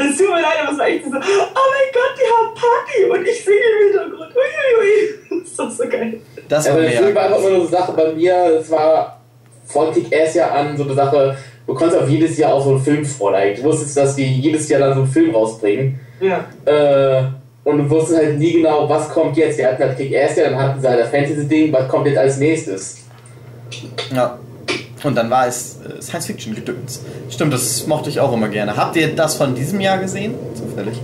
Es 0.00 0.18
tut 0.18 0.28
mir 0.28 0.42
leid, 0.42 0.58
aber 0.62 0.72
es 0.72 0.78
war 0.78 0.86
echt 0.86 1.04
so, 1.04 1.10
oh 1.10 1.12
mein 1.12 1.88
Gott, 1.94 2.14
die 2.16 2.26
haben 2.30 2.54
Party 2.54 3.10
und 3.10 3.26
ich 3.26 3.44
singe 3.44 3.56
im 3.56 3.88
Hintergrund. 3.88 4.32
Uiuiui. 4.36 5.40
Das 5.40 5.50
ist 5.50 5.58
doch 5.58 5.70
so 5.70 5.88
geil. 5.88 6.20
Das 6.48 6.68
war, 6.68 6.80
ja, 6.82 6.90
der 6.90 7.02
Film 7.02 7.14
war 7.14 7.22
einfach 7.24 7.40
nur 7.40 7.50
so 7.50 7.60
eine 7.60 7.66
Sache 7.66 7.92
bei 7.92 8.12
mir, 8.12 8.34
es 8.60 8.70
war 8.70 9.20
von 9.66 9.92
Kick-Ass 9.92 10.34
ja 10.34 10.50
an 10.50 10.76
so 10.76 10.84
eine 10.84 10.94
Sache, 10.94 11.36
du 11.66 11.74
konntest 11.74 12.02
auf 12.02 12.08
jedes 12.08 12.36
Jahr 12.36 12.54
auch 12.54 12.64
so 12.64 12.70
einen 12.70 12.80
Film 12.80 13.04
vorlegen. 13.04 13.62
Du 13.62 13.68
wusstest, 13.68 13.96
dass 13.96 14.16
die 14.16 14.26
jedes 14.26 14.68
Jahr 14.68 14.80
dann 14.80 14.94
so 14.94 15.00
einen 15.02 15.10
Film 15.10 15.34
rausbringen. 15.34 16.00
Ja. 16.20 16.44
Äh, 16.64 17.24
und 17.64 17.78
du 17.78 17.90
wusstest 17.90 18.18
halt 18.18 18.38
nie 18.38 18.54
genau, 18.54 18.88
was 18.88 19.08
kommt 19.08 19.36
jetzt. 19.36 19.58
Die 19.58 19.66
hatten 19.66 19.82
halt 19.82 19.96
Kick 19.96 20.14
Ass, 20.16 20.34
dann 20.36 20.56
hatten 20.56 20.80
sie 20.80 20.88
halt 20.88 21.00
das 21.00 21.10
Fantasy-Ding, 21.10 21.72
was 21.72 21.88
kommt 21.88 22.06
jetzt 22.06 22.18
als 22.18 22.38
nächstes. 22.38 22.98
Ja. 24.14 24.38
Und 25.02 25.14
dann 25.14 25.30
war 25.30 25.46
es 25.46 25.78
äh, 25.82 26.00
Science-Fiction-Gedöns. 26.02 27.02
Stimmt, 27.30 27.54
das 27.54 27.86
mochte 27.86 28.10
ich 28.10 28.20
auch 28.20 28.32
immer 28.32 28.48
gerne. 28.48 28.76
Habt 28.76 28.96
ihr 28.96 29.14
das 29.14 29.34
von 29.34 29.54
diesem 29.54 29.80
Jahr 29.80 29.98
gesehen? 29.98 30.34
Zufällig. 30.54 31.00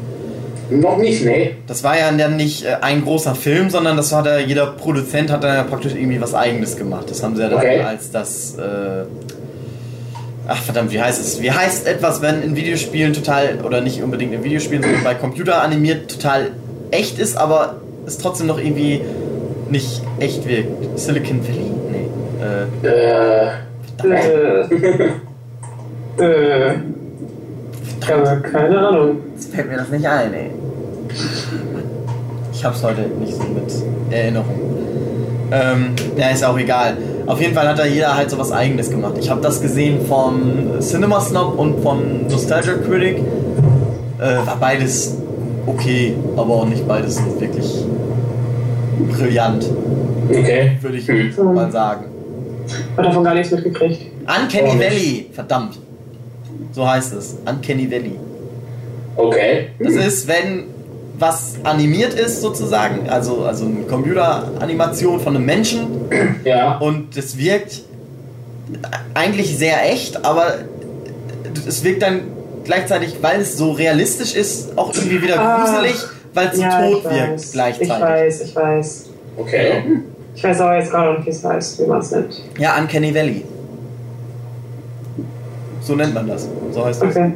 Noch 0.69 0.99
nicht, 0.99 1.24
nee. 1.24 1.57
Das 1.66 1.85
war 1.85 1.99
ja 1.99 2.11
dann 2.11 2.37
nicht 2.37 2.65
äh, 2.65 2.77
ein 2.81 3.03
großer 3.05 3.35
Film, 3.35 3.70
sondern 3.70 3.97
das 3.97 4.12
hat 4.12 4.27
ja, 4.27 4.39
jeder 4.39 4.66
Produzent 4.66 5.31
hat 5.31 5.45
dann 5.45 5.55
ja 5.55 5.62
praktisch 5.62 5.95
irgendwie 5.95 6.20
was 6.20 6.35
eigenes 6.35 6.77
gemacht. 6.77 7.09
Das 7.09 7.23
haben 7.23 7.37
sie 7.37 7.43
ja 7.43 7.49
dann 7.49 7.59
okay. 7.59 7.81
als 7.81 8.11
das 8.11 8.57
äh, 8.59 9.05
Ach 10.48 10.62
verdammt, 10.62 10.93
wie 10.93 11.01
heißt 11.01 11.20
es? 11.20 11.43
Wie 11.43 11.51
heißt 11.51 11.86
etwas, 11.86 12.23
wenn 12.23 12.43
in 12.43 12.55
Videospielen 12.55 13.12
total, 13.12 13.59
oder 13.64 13.81
nicht 13.81 14.02
unbedingt 14.02 14.32
in 14.32 14.44
Videospielen, 14.44 14.82
sondern 14.82 15.02
bei 15.02 15.14
Computer 15.14 15.60
animiert 15.62 16.10
total 16.10 16.51
echt 16.90 17.18
ist, 17.18 17.36
aber 17.36 17.81
es 18.06 18.18
trotzdem 18.18 18.47
noch 18.47 18.59
irgendwie 18.59 19.01
nicht 19.70 20.02
echt 20.20 20.47
wirkt? 20.47 20.98
Silicon 20.98 21.40
Valley? 21.43 21.70
Nee. 21.90 22.06
Äh. 22.86 23.51
Äh. 26.18 26.24
äh. 26.24 26.74
Keine 28.43 28.78
Ahnung. 28.78 29.16
Jetzt 29.35 29.52
fällt 29.52 29.68
mir 29.68 29.78
das 29.78 29.89
nicht 29.89 30.06
ein, 30.06 30.32
ey. 30.32 30.51
Ich 32.52 32.64
hab's 32.64 32.82
heute 32.85 33.02
nicht 33.02 33.35
so 33.35 33.43
mit 33.43 33.73
Erinnerung. 34.10 34.60
Ähm, 35.51 35.94
ja, 36.16 36.28
ist 36.28 36.44
auch 36.44 36.59
egal. 36.59 36.97
Auf 37.27 37.40
jeden 37.40 37.55
Fall 37.55 37.69
hat 37.69 37.78
da 37.78 37.85
jeder 37.85 38.16
halt 38.16 38.31
so 38.31 38.39
was 38.39 38.53
eigenes 38.53 38.90
gemacht. 38.90 39.15
Ich 39.19 39.28
habe 39.28 39.40
das 39.40 39.61
gesehen 39.61 40.07
von 40.07 40.81
Cinema 40.81 41.20
Snob 41.20 41.59
und 41.59 41.82
von 41.82 42.28
Nostalgia 42.28 42.74
Critic. 42.74 43.19
Äh, 44.19 44.47
war 44.47 44.57
beides 44.59 45.16
okay, 45.66 46.15
aber 46.36 46.55
auch 46.55 46.66
nicht 46.66 46.86
beides 46.86 47.20
wirklich 47.39 47.85
brillant. 49.11 49.66
Okay. 50.31 50.78
Würde 50.81 50.97
ich 50.97 51.09
hm. 51.09 51.55
mal 51.55 51.70
sagen. 51.70 52.05
Hat 52.97 53.05
davon 53.05 53.24
gar 53.24 53.35
nichts 53.35 53.53
mitgekriegt. 53.53 54.03
Uncanny 54.20 54.70
oh, 54.74 54.78
Valley, 54.78 55.31
verdammt. 55.32 55.78
So 56.73 56.89
heißt 56.89 57.15
es. 57.15 57.36
Uncanny 57.44 57.90
Valley. 57.90 58.19
Okay. 59.16 59.69
Das 59.78 59.94
ist, 59.94 60.28
wenn 60.28 60.76
was 61.19 61.55
animiert 61.65 62.15
ist 62.15 62.43
sozusagen, 62.43 63.09
also, 63.09 63.45
also 63.45 63.65
eine 63.65 63.83
Computeranimation 63.85 65.21
von 65.21 65.37
einem 65.37 65.47
Menschen. 65.47 65.87
Ja. 66.45 66.77
Und 66.79 67.17
es 67.17 67.39
wirkt 67.39 67.83
eigentlich 69.15 69.57
sehr 69.57 69.91
echt, 69.91 70.25
aber 70.25 70.55
es 71.67 71.83
wirkt 71.85 72.03
dann 72.03 72.21
gleichzeitig, 72.65 73.17
weil 73.23 73.41
es 73.41 73.57
so 73.57 73.73
realistisch 73.73 74.35
ist, 74.35 74.77
auch 74.77 74.93
irgendwie 74.95 75.23
wieder 75.23 75.39
Ah. 75.41 75.65
gruselig, 75.65 75.95
weil 76.35 76.49
es 76.49 76.57
so 76.57 76.63
Ja, 76.63 76.81
tot 76.83 76.99
ich 76.99 77.05
wirkt 77.05 77.33
weiß. 77.33 77.53
gleichzeitig. 77.53 77.93
Ich 77.95 78.01
weiß, 78.01 78.41
ich 78.43 78.57
weiß. 78.57 79.05
Okay. 79.39 79.83
Ich 80.35 80.45
weiß 80.45 80.61
aber 80.61 80.77
jetzt 80.79 80.91
gerade 80.91 81.13
nicht, 81.15 81.27
wie 81.27 81.31
es 81.31 81.45
heißt, 81.45 81.81
wie 81.81 81.87
man 81.87 82.01
es 82.01 82.11
nennt. 82.11 82.43
Ja, 82.59 82.77
Uncanny 82.79 83.15
Valley. 83.15 83.45
So 85.81 85.95
nennt 85.95 86.13
man 86.15 86.27
das. 86.27 86.49
So 86.73 86.85
heißt 86.85 87.01
das. 87.03 87.11
Okay. 87.17 87.33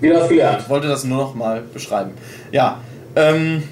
Wieder 0.00 0.20
was 0.20 0.28
gelernt. 0.28 0.58
Ich 0.62 0.68
wollte 0.68 0.88
das 0.88 1.04
nur 1.04 1.18
noch 1.18 1.34
mal 1.34 1.62
beschreiben. 1.72 2.10
Ja, 2.50 2.78
ähm, 3.16 3.62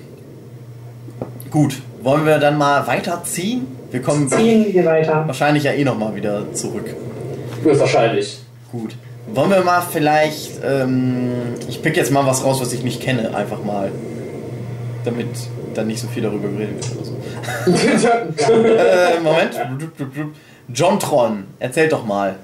gut. 1.51 1.81
Wollen 2.03 2.25
wir 2.25 2.39
dann 2.39 2.57
mal 2.57 2.87
weiterziehen? 2.87 3.67
Wir 3.91 4.01
kommen 4.01 4.29
Ziehen 4.29 4.73
wir 4.73 4.85
weiter. 4.85 5.25
wahrscheinlich 5.27 5.65
ja 5.65 5.73
eh 5.73 5.85
noch 5.85 5.99
mal 5.99 6.15
wieder 6.15 6.53
zurück. 6.55 6.95
Höchstwahrscheinlich. 7.63 8.41
Gut. 8.73 8.97
Wollen 9.35 9.51
wir 9.51 9.63
mal 9.63 9.83
vielleicht, 9.83 10.61
ähm, 10.65 11.33
ich 11.69 11.83
pick 11.83 11.97
jetzt 11.97 12.11
mal 12.11 12.25
was 12.27 12.45
raus, 12.45 12.61
was 12.61 12.73
ich 12.73 12.83
nicht 12.83 13.01
kenne, 13.03 13.35
einfach 13.35 13.63
mal. 13.63 13.91
Damit 15.05 15.29
dann 15.75 15.87
nicht 15.87 16.01
so 16.01 16.09
viel 16.09 16.23
darüber 16.23 16.49
geredet 16.49 16.77
wird 16.89 16.97
oder 16.97 17.75
so. 18.47 18.53
äh, 18.67 19.21
Moment. 19.21 19.55
John 20.73 20.99
Tron, 20.99 21.45
erzähl 21.59 21.89
doch 21.89 22.05
mal. 22.05 22.37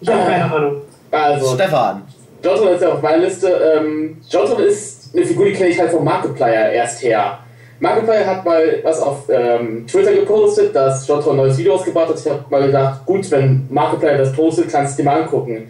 Ich 0.00 0.08
habe 0.08 0.24
keine 0.24 0.52
Ahnung. 0.52 0.82
Also, 1.10 1.54
Stefan. 1.54 2.02
Johnson 2.42 2.68
ist 2.68 2.82
ja 2.82 2.92
auf 2.92 3.02
meiner 3.02 3.18
Liste. 3.18 3.48
Ähm, 3.48 4.16
Johnson 4.28 4.60
ist 4.60 4.91
eine 5.14 5.26
Figur, 5.26 5.46
die 5.46 5.52
kenne 5.52 5.70
ich 5.70 5.78
halt 5.80 5.90
vom 5.90 6.04
Markiplier 6.04 6.70
erst 6.72 7.02
her. 7.02 7.38
Markiplier 7.80 8.24
hat 8.26 8.44
mal 8.44 8.78
was 8.84 9.00
auf 9.00 9.28
ähm, 9.28 9.86
Twitter 9.86 10.12
gepostet, 10.12 10.74
dass 10.74 11.06
Johnson 11.08 11.32
ein 11.32 11.36
neues 11.38 11.58
Video 11.58 11.74
ausgebracht 11.74 12.10
hat. 12.10 12.18
Ich 12.18 12.30
habe 12.30 12.44
mal 12.48 12.62
gedacht, 12.66 13.04
gut, 13.04 13.28
wenn 13.30 13.66
Markiplier 13.70 14.18
das 14.18 14.32
postet, 14.32 14.70
kannst 14.70 14.96
du 14.98 15.02
dir 15.02 15.08
mal 15.10 15.22
angucken. 15.22 15.68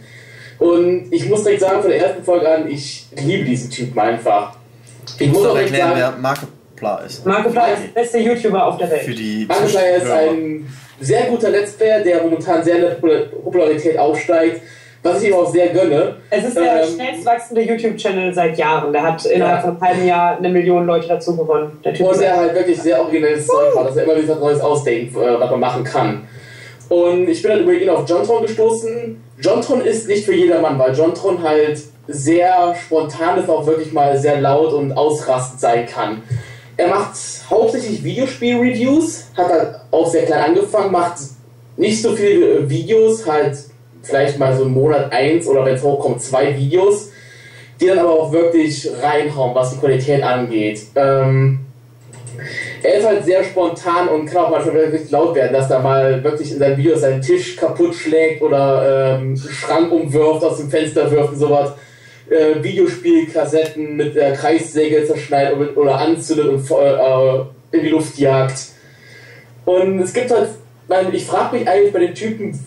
Und 0.58 1.06
ich 1.10 1.28
muss 1.28 1.42
direkt 1.42 1.62
sagen, 1.62 1.80
von 1.80 1.90
der 1.90 2.00
ersten 2.06 2.22
Folge 2.22 2.48
an, 2.48 2.70
ich 2.70 3.06
liebe 3.16 3.44
diesen 3.44 3.70
Typen 3.70 3.98
einfach. 3.98 4.56
Ich 5.18 5.26
Ich 5.26 5.32
muss 5.32 5.46
auch 5.46 5.56
erklären, 5.56 5.88
sagen, 5.96 6.00
wer 6.00 6.10
Markiplier 6.20 7.06
ist. 7.06 7.26
Markiplier 7.26 7.72
ist 7.74 7.82
der 7.94 8.00
beste 8.00 8.18
YouTuber 8.18 8.66
auf 8.66 8.76
der 8.76 8.88
Für 8.88 9.06
Welt. 9.08 9.18
die 9.18 9.46
Markiplier 9.48 9.96
ist 9.96 10.10
ein 10.10 10.68
sehr 11.00 11.22
guter 11.22 11.50
Let's 11.50 11.72
Player, 11.72 12.00
der 12.00 12.22
momentan 12.22 12.62
sehr 12.62 12.76
in 12.76 12.82
der 12.82 13.00
Popul- 13.00 13.26
Popularität 13.42 13.98
aufsteigt, 13.98 14.60
was 15.02 15.22
ich 15.22 15.28
ihm 15.28 15.34
auch 15.34 15.50
sehr 15.50 15.68
gönne. 15.68 16.16
Es 16.30 16.44
ist 16.44 16.56
der 16.56 16.84
Ähm, 16.84 16.94
schnellst 16.94 17.26
wachsende 17.26 17.62
YouTube-Channel 17.62 18.32
seit 18.32 18.56
Jahren. 18.56 18.92
Der 18.92 19.02
hat 19.02 19.24
innerhalb 19.24 19.62
von 19.62 19.70
einem 19.70 19.80
halben 19.80 20.06
Jahr 20.06 20.36
eine 20.36 20.48
Million 20.48 20.86
Leute 20.86 21.08
dazu 21.08 21.36
gewonnen. 21.36 21.78
Der 21.84 21.92
Typ 21.92 22.06
Und 22.06 22.14
ist 22.14 22.22
er 22.22 22.36
halt 22.36 22.54
wirklich 22.54 22.80
sehr 22.80 23.00
originelles 23.00 23.46
Zeug 23.46 23.76
hat, 23.76 23.88
dass 23.88 23.96
er 23.96 24.04
immer 24.04 24.22
wieder 24.22 24.36
Neues 24.36 24.60
ausdenkt, 24.60 25.16
äh, 25.16 25.40
was 25.40 25.50
man 25.50 25.60
machen 25.60 25.84
kann. 25.84 26.28
Und 26.88 27.28
ich 27.28 27.42
bin 27.42 27.52
dann 27.52 27.60
über 27.62 27.72
ihn 27.72 27.88
auf 27.88 28.08
Jontron 28.08 28.42
gestoßen. 28.42 29.22
Jontron 29.40 29.80
ist 29.80 30.08
nicht 30.08 30.24
für 30.24 30.34
jedermann, 30.34 30.78
weil 30.78 30.94
Jontron 30.94 31.42
halt 31.42 31.80
sehr 32.06 32.74
spontan 32.74 33.38
ist, 33.38 33.48
auch 33.48 33.66
wirklich 33.66 33.92
mal 33.92 34.16
sehr 34.18 34.40
laut 34.40 34.72
und 34.72 34.92
ausrastend 34.92 35.60
sein 35.60 35.86
kann. 35.86 36.22
Er 36.76 36.88
macht 36.88 37.14
hauptsächlich 37.48 38.04
Videospiel-Reviews, 38.04 39.26
hat 39.36 39.48
halt 39.48 39.74
auch 39.90 40.06
sehr 40.06 40.24
klein 40.24 40.50
angefangen, 40.50 40.92
macht 40.92 41.18
nicht 41.76 42.02
so 42.02 42.12
viele 42.12 42.68
Videos, 42.68 43.26
halt 43.26 43.56
vielleicht 44.02 44.38
mal 44.38 44.56
so 44.56 44.64
im 44.64 44.72
Monat 44.72 45.12
eins 45.12 45.46
oder 45.46 45.64
wenn 45.64 45.74
es 45.74 45.82
hochkommt 45.82 46.22
zwei 46.22 46.56
Videos, 46.56 47.10
die 47.80 47.86
dann 47.86 47.98
aber 47.98 48.10
auch 48.10 48.32
wirklich 48.32 48.88
reinhauen, 49.02 49.54
was 49.54 49.72
die 49.72 49.78
Qualität 49.78 50.22
angeht. 50.22 50.82
Ähm, 50.94 51.60
er 52.82 52.94
ist 52.94 53.06
halt 53.06 53.24
sehr 53.24 53.44
spontan 53.44 54.08
und 54.08 54.26
kann 54.26 54.44
auch 54.44 54.50
manchmal 54.50 54.74
wirklich 54.74 55.10
laut 55.10 55.34
werden, 55.34 55.52
dass 55.52 55.70
er 55.70 55.80
mal 55.80 56.22
wirklich 56.24 56.50
in 56.52 56.58
seinen 56.58 56.76
Videos 56.76 57.00
seinen 57.00 57.20
Tisch 57.20 57.56
kaputt 57.56 57.94
schlägt 57.94 58.42
oder 58.42 59.18
ähm, 59.20 59.36
Schrank 59.36 59.92
umwirft, 59.92 60.44
aus 60.44 60.58
dem 60.58 60.70
Fenster 60.70 61.10
wirft 61.10 61.32
und 61.32 61.38
sowas. 61.38 61.72
Äh, 62.28 62.62
Videospielkassetten 62.62 63.96
mit 63.96 64.16
der 64.16 64.32
Kreissäge 64.32 65.04
zerschneidet 65.04 65.56
oder, 65.56 65.76
oder 65.76 65.98
anzündet 65.98 66.48
und 66.48 66.70
äh, 66.70 67.76
in 67.76 67.84
die 67.84 67.90
Luft 67.90 68.18
jagt. 68.18 68.58
Und 69.64 70.00
es 70.00 70.12
gibt 70.12 70.30
halt, 70.30 70.48
ich 71.12 71.24
frage 71.24 71.56
mich 71.56 71.68
eigentlich 71.68 71.92
bei 71.92 72.00
den 72.00 72.14
Typen, 72.14 72.58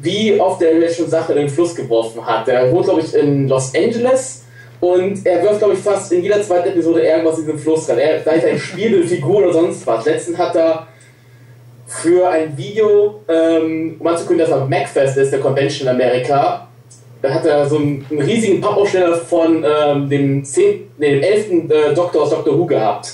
wie 0.00 0.38
oft 0.40 0.62
er 0.62 0.88
schon 0.90 1.08
Sachen 1.08 1.36
in 1.36 1.42
den 1.42 1.48
Fluss 1.48 1.74
geworfen 1.74 2.24
hat. 2.24 2.46
Der 2.46 2.70
wohnt, 2.70 2.84
glaube 2.84 3.00
ich, 3.00 3.14
in 3.14 3.48
Los 3.48 3.72
Angeles 3.74 4.44
und 4.80 5.24
er 5.24 5.42
wirft, 5.42 5.58
glaube 5.58 5.74
ich, 5.74 5.80
fast 5.80 6.12
in 6.12 6.22
jeder 6.22 6.42
zweiten 6.42 6.68
Episode 6.68 7.02
irgendwas 7.02 7.38
in 7.38 7.46
den 7.46 7.58
Fluss 7.58 7.88
rein. 7.88 7.98
Er, 7.98 8.22
sei 8.22 8.36
es 8.36 8.44
ein 8.44 8.58
Spiel, 8.58 8.96
eine 8.96 9.04
Figur 9.06 9.36
oder 9.38 9.52
sonst 9.52 9.86
was. 9.86 10.04
Letztens 10.04 10.36
hat 10.36 10.56
er 10.56 10.86
für 11.86 12.28
ein 12.28 12.56
Video, 12.56 13.20
ähm, 13.28 13.96
um 13.98 14.06
anzukündigen, 14.06 14.50
dass 14.50 14.60
er 14.60 14.66
MacFest 14.66 15.16
ist, 15.16 15.32
der 15.32 15.40
Convention 15.40 15.88
in 15.88 15.94
Amerika, 15.94 16.68
da 17.22 17.32
hat 17.32 17.46
er 17.46 17.66
so 17.66 17.76
einen, 17.76 18.04
einen 18.10 18.20
riesigen 18.20 18.60
Pappaufsteller 18.60 19.16
von 19.16 19.64
ähm, 19.64 20.08
dem, 20.10 20.44
10, 20.44 20.90
nee, 20.98 21.12
dem 21.12 21.22
11. 21.22 21.70
Äh, 21.70 21.94
Doktor 21.94 22.22
aus 22.22 22.30
Doctor 22.30 22.58
Who 22.58 22.66
gehabt. 22.66 23.12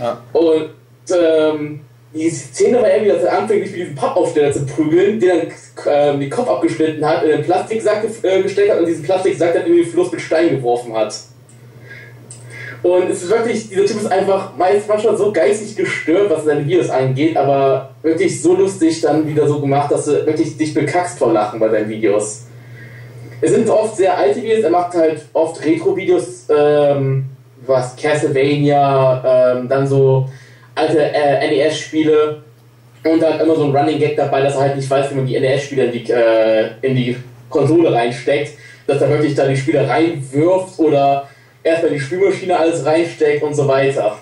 Ja. 0.00 0.18
Und 0.32 0.70
ähm, 1.14 1.80
die 2.12 2.30
Szene 2.30 2.82
war 2.82 2.90
irgendwie, 2.90 3.12
dass 3.12 3.22
er 3.22 3.38
anfängt, 3.38 3.62
sich 3.62 3.72
mit 3.72 3.80
diesem 3.80 3.94
Pappaufsteller 3.94 4.52
zu 4.52 4.66
prügeln, 4.66 5.20
den 5.20 5.28
dann 5.28 5.40
ähm, 5.86 6.20
den 6.20 6.30
Kopf 6.30 6.48
abgeschnitten 6.48 7.04
hat, 7.04 7.22
in 7.22 7.30
den 7.30 7.42
Plastiksack 7.42 8.04
äh, 8.22 8.42
gesteckt 8.42 8.72
hat 8.72 8.80
und 8.80 8.86
diesen 8.86 9.04
Plastiksack 9.04 9.54
dann 9.54 9.66
in 9.66 9.76
den 9.76 9.86
Fluss 9.86 10.10
mit 10.10 10.20
Stein 10.20 10.50
geworfen 10.50 10.92
hat. 10.94 11.14
Und 12.82 13.10
es 13.10 13.22
ist 13.22 13.30
wirklich, 13.30 13.68
dieser 13.68 13.84
Typ 13.84 13.98
ist 13.98 14.10
einfach 14.10 14.56
meist 14.56 14.88
manchmal 14.88 15.16
so 15.16 15.32
geistig 15.32 15.76
gestört, 15.76 16.30
was 16.30 16.44
seine 16.44 16.64
Videos 16.64 16.88
angeht, 16.88 17.36
aber 17.36 17.90
wirklich 18.02 18.40
so 18.40 18.54
lustig 18.54 19.02
dann 19.02 19.28
wieder 19.28 19.46
so 19.46 19.60
gemacht, 19.60 19.92
dass 19.92 20.06
du 20.06 20.26
wirklich 20.26 20.56
dich 20.56 20.72
bekackst 20.72 21.18
vor 21.18 21.32
Lachen 21.32 21.60
bei 21.60 21.68
seinen 21.68 21.90
Videos. 21.90 22.46
Es 23.42 23.52
sind 23.52 23.68
oft 23.68 23.96
sehr 23.96 24.16
alte 24.16 24.42
Videos, 24.42 24.64
er 24.64 24.70
macht 24.70 24.94
halt 24.94 25.26
oft 25.32 25.64
Retro-Videos, 25.64 26.46
ähm, 26.48 27.26
was 27.66 27.94
Castlevania, 27.96 29.52
ähm, 29.58 29.68
dann 29.68 29.86
so 29.86 30.28
alte 30.74 31.00
äh, 31.00 31.48
NES-Spiele 31.48 32.42
und 33.04 33.22
dann 33.22 33.40
immer 33.40 33.56
so 33.56 33.64
ein 33.64 33.76
Running 33.76 33.98
Gag 33.98 34.16
dabei, 34.16 34.42
dass 34.42 34.54
er 34.54 34.62
halt 34.62 34.76
nicht 34.76 34.90
weiß, 34.90 35.10
wie 35.10 35.14
man 35.14 35.26
die 35.26 35.38
NES-Spiele 35.38 35.84
in, 35.84 35.92
die, 35.92 36.10
äh, 36.10 36.70
in 36.82 36.94
die 36.94 37.16
Konsole 37.48 37.92
reinsteckt, 37.92 38.52
dass 38.86 39.00
er 39.00 39.08
wirklich 39.10 39.34
da 39.34 39.46
die 39.46 39.56
Spiele 39.56 39.88
reinwirft 39.88 40.78
oder 40.78 41.28
erstmal 41.62 41.92
die 41.92 42.00
Spülmaschine 42.00 42.58
alles 42.58 42.84
reinsteckt 42.84 43.42
und 43.42 43.54
so 43.54 43.66
weiter. 43.66 44.18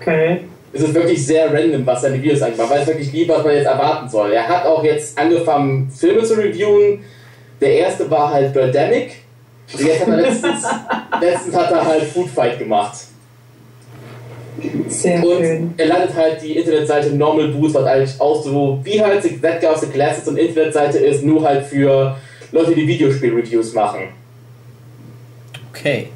Okay. 0.00 0.40
Es 0.72 0.82
ist 0.82 0.94
wirklich 0.94 1.26
sehr 1.26 1.52
random, 1.52 1.84
was 1.84 2.02
seine 2.02 2.22
Videos 2.22 2.40
angeht. 2.42 2.58
Man 2.58 2.70
weiß 2.70 2.86
wirklich 2.86 3.12
nie, 3.12 3.28
was 3.28 3.42
man 3.42 3.54
jetzt 3.54 3.66
erwarten 3.66 4.08
soll. 4.08 4.32
Er 4.32 4.46
hat 4.46 4.64
auch 4.64 4.84
jetzt 4.84 5.18
angefangen, 5.18 5.90
Filme 5.90 6.22
zu 6.22 6.34
reviewen. 6.34 7.04
Der 7.60 7.72
erste 7.72 8.08
war 8.10 8.32
halt 8.32 8.52
Birdemic. 8.52 9.16
Und 9.72 9.84
jetzt 9.84 10.00
hat 10.00 10.08
er 10.08 10.16
letztens, 10.16 10.64
letztens 11.20 11.56
hat 11.56 11.70
er 11.72 11.84
halt 11.84 12.02
Food 12.04 12.28
Fight 12.30 12.58
gemacht. 12.58 12.98
Sehr 14.88 15.24
Und 15.24 15.44
schön. 15.44 15.74
er 15.76 15.86
leitet 15.86 16.16
halt 16.16 16.42
die 16.42 16.56
Internetseite 16.56 17.10
Normal 17.14 17.48
Boost, 17.48 17.74
was 17.74 17.84
eigentlich 17.84 18.20
auch 18.20 18.42
so 18.42 18.78
wie 18.82 19.00
halt 19.00 19.22
That 19.42 19.60
Guy 19.60 19.70
of 19.70 19.78
the 19.78 19.86
Glasses 19.86 20.28
und 20.28 20.36
Internetseite 20.36 20.98
ist, 20.98 21.24
nur 21.24 21.42
halt 21.42 21.64
für 21.64 22.16
Leute, 22.52 22.74
die 22.74 22.86
Videospiel-Reviews 22.86 23.74
machen. 23.74 24.00
Okay. 25.70 26.08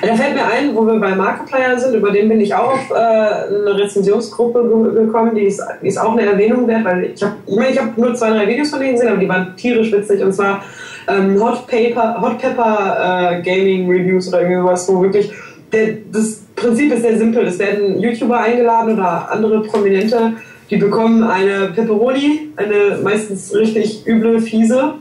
Da 0.00 0.14
fällt 0.16 0.34
mir 0.34 0.46
ein, 0.46 0.74
wo 0.74 0.86
wir 0.86 0.98
bei 0.98 1.14
Markiplier 1.14 1.78
sind, 1.78 1.94
über 1.94 2.10
den 2.10 2.28
bin 2.30 2.40
ich 2.40 2.54
auch 2.54 2.72
auf 2.72 2.90
äh, 2.90 2.94
eine 2.94 3.78
Rezensionsgruppe 3.78 4.92
ge 4.94 5.04
gekommen, 5.04 5.34
die 5.34 5.44
ist, 5.44 5.62
die 5.82 5.88
ist 5.88 5.98
auch 5.98 6.12
eine 6.12 6.22
Erwähnung 6.22 6.66
wert, 6.66 6.84
weil 6.84 7.12
ich 7.14 7.22
habe 7.22 7.34
ich, 7.46 7.56
mein, 7.56 7.72
ich 7.72 7.78
hab 7.78 7.96
nur 7.98 8.14
zwei, 8.14 8.30
drei 8.30 8.48
Videos 8.48 8.70
von 8.70 8.80
denen 8.80 8.94
gesehen, 8.94 9.08
aber 9.08 9.18
die 9.18 9.28
waren 9.28 9.54
tierisch 9.56 9.92
witzig 9.92 10.22
und 10.22 10.32
zwar 10.32 10.64
ähm, 11.08 11.38
Hot, 11.42 11.66
Paper, 11.66 12.20
Hot 12.22 12.38
Pepper 12.38 13.32
äh, 13.38 13.42
Gaming 13.42 13.86
Reviews 13.86 14.28
oder 14.28 14.40
irgendwie 14.40 14.62
sowas, 14.62 14.88
wo 14.88 15.02
wirklich 15.02 15.30
der, 15.70 15.88
das 16.10 16.43
Prinzip 16.64 16.92
ist 16.92 17.02
sehr 17.02 17.18
simpel. 17.18 17.46
Es 17.46 17.58
werden 17.58 18.00
YouTuber 18.00 18.40
eingeladen 18.40 18.94
oder 18.94 19.30
andere 19.30 19.62
Prominente, 19.62 20.32
die 20.70 20.76
bekommen 20.76 21.22
eine 21.22 21.72
Pepperoni, 21.74 22.48
eine 22.56 22.98
meistens 23.02 23.54
richtig 23.54 24.06
üble, 24.06 24.40
fiese, 24.40 24.94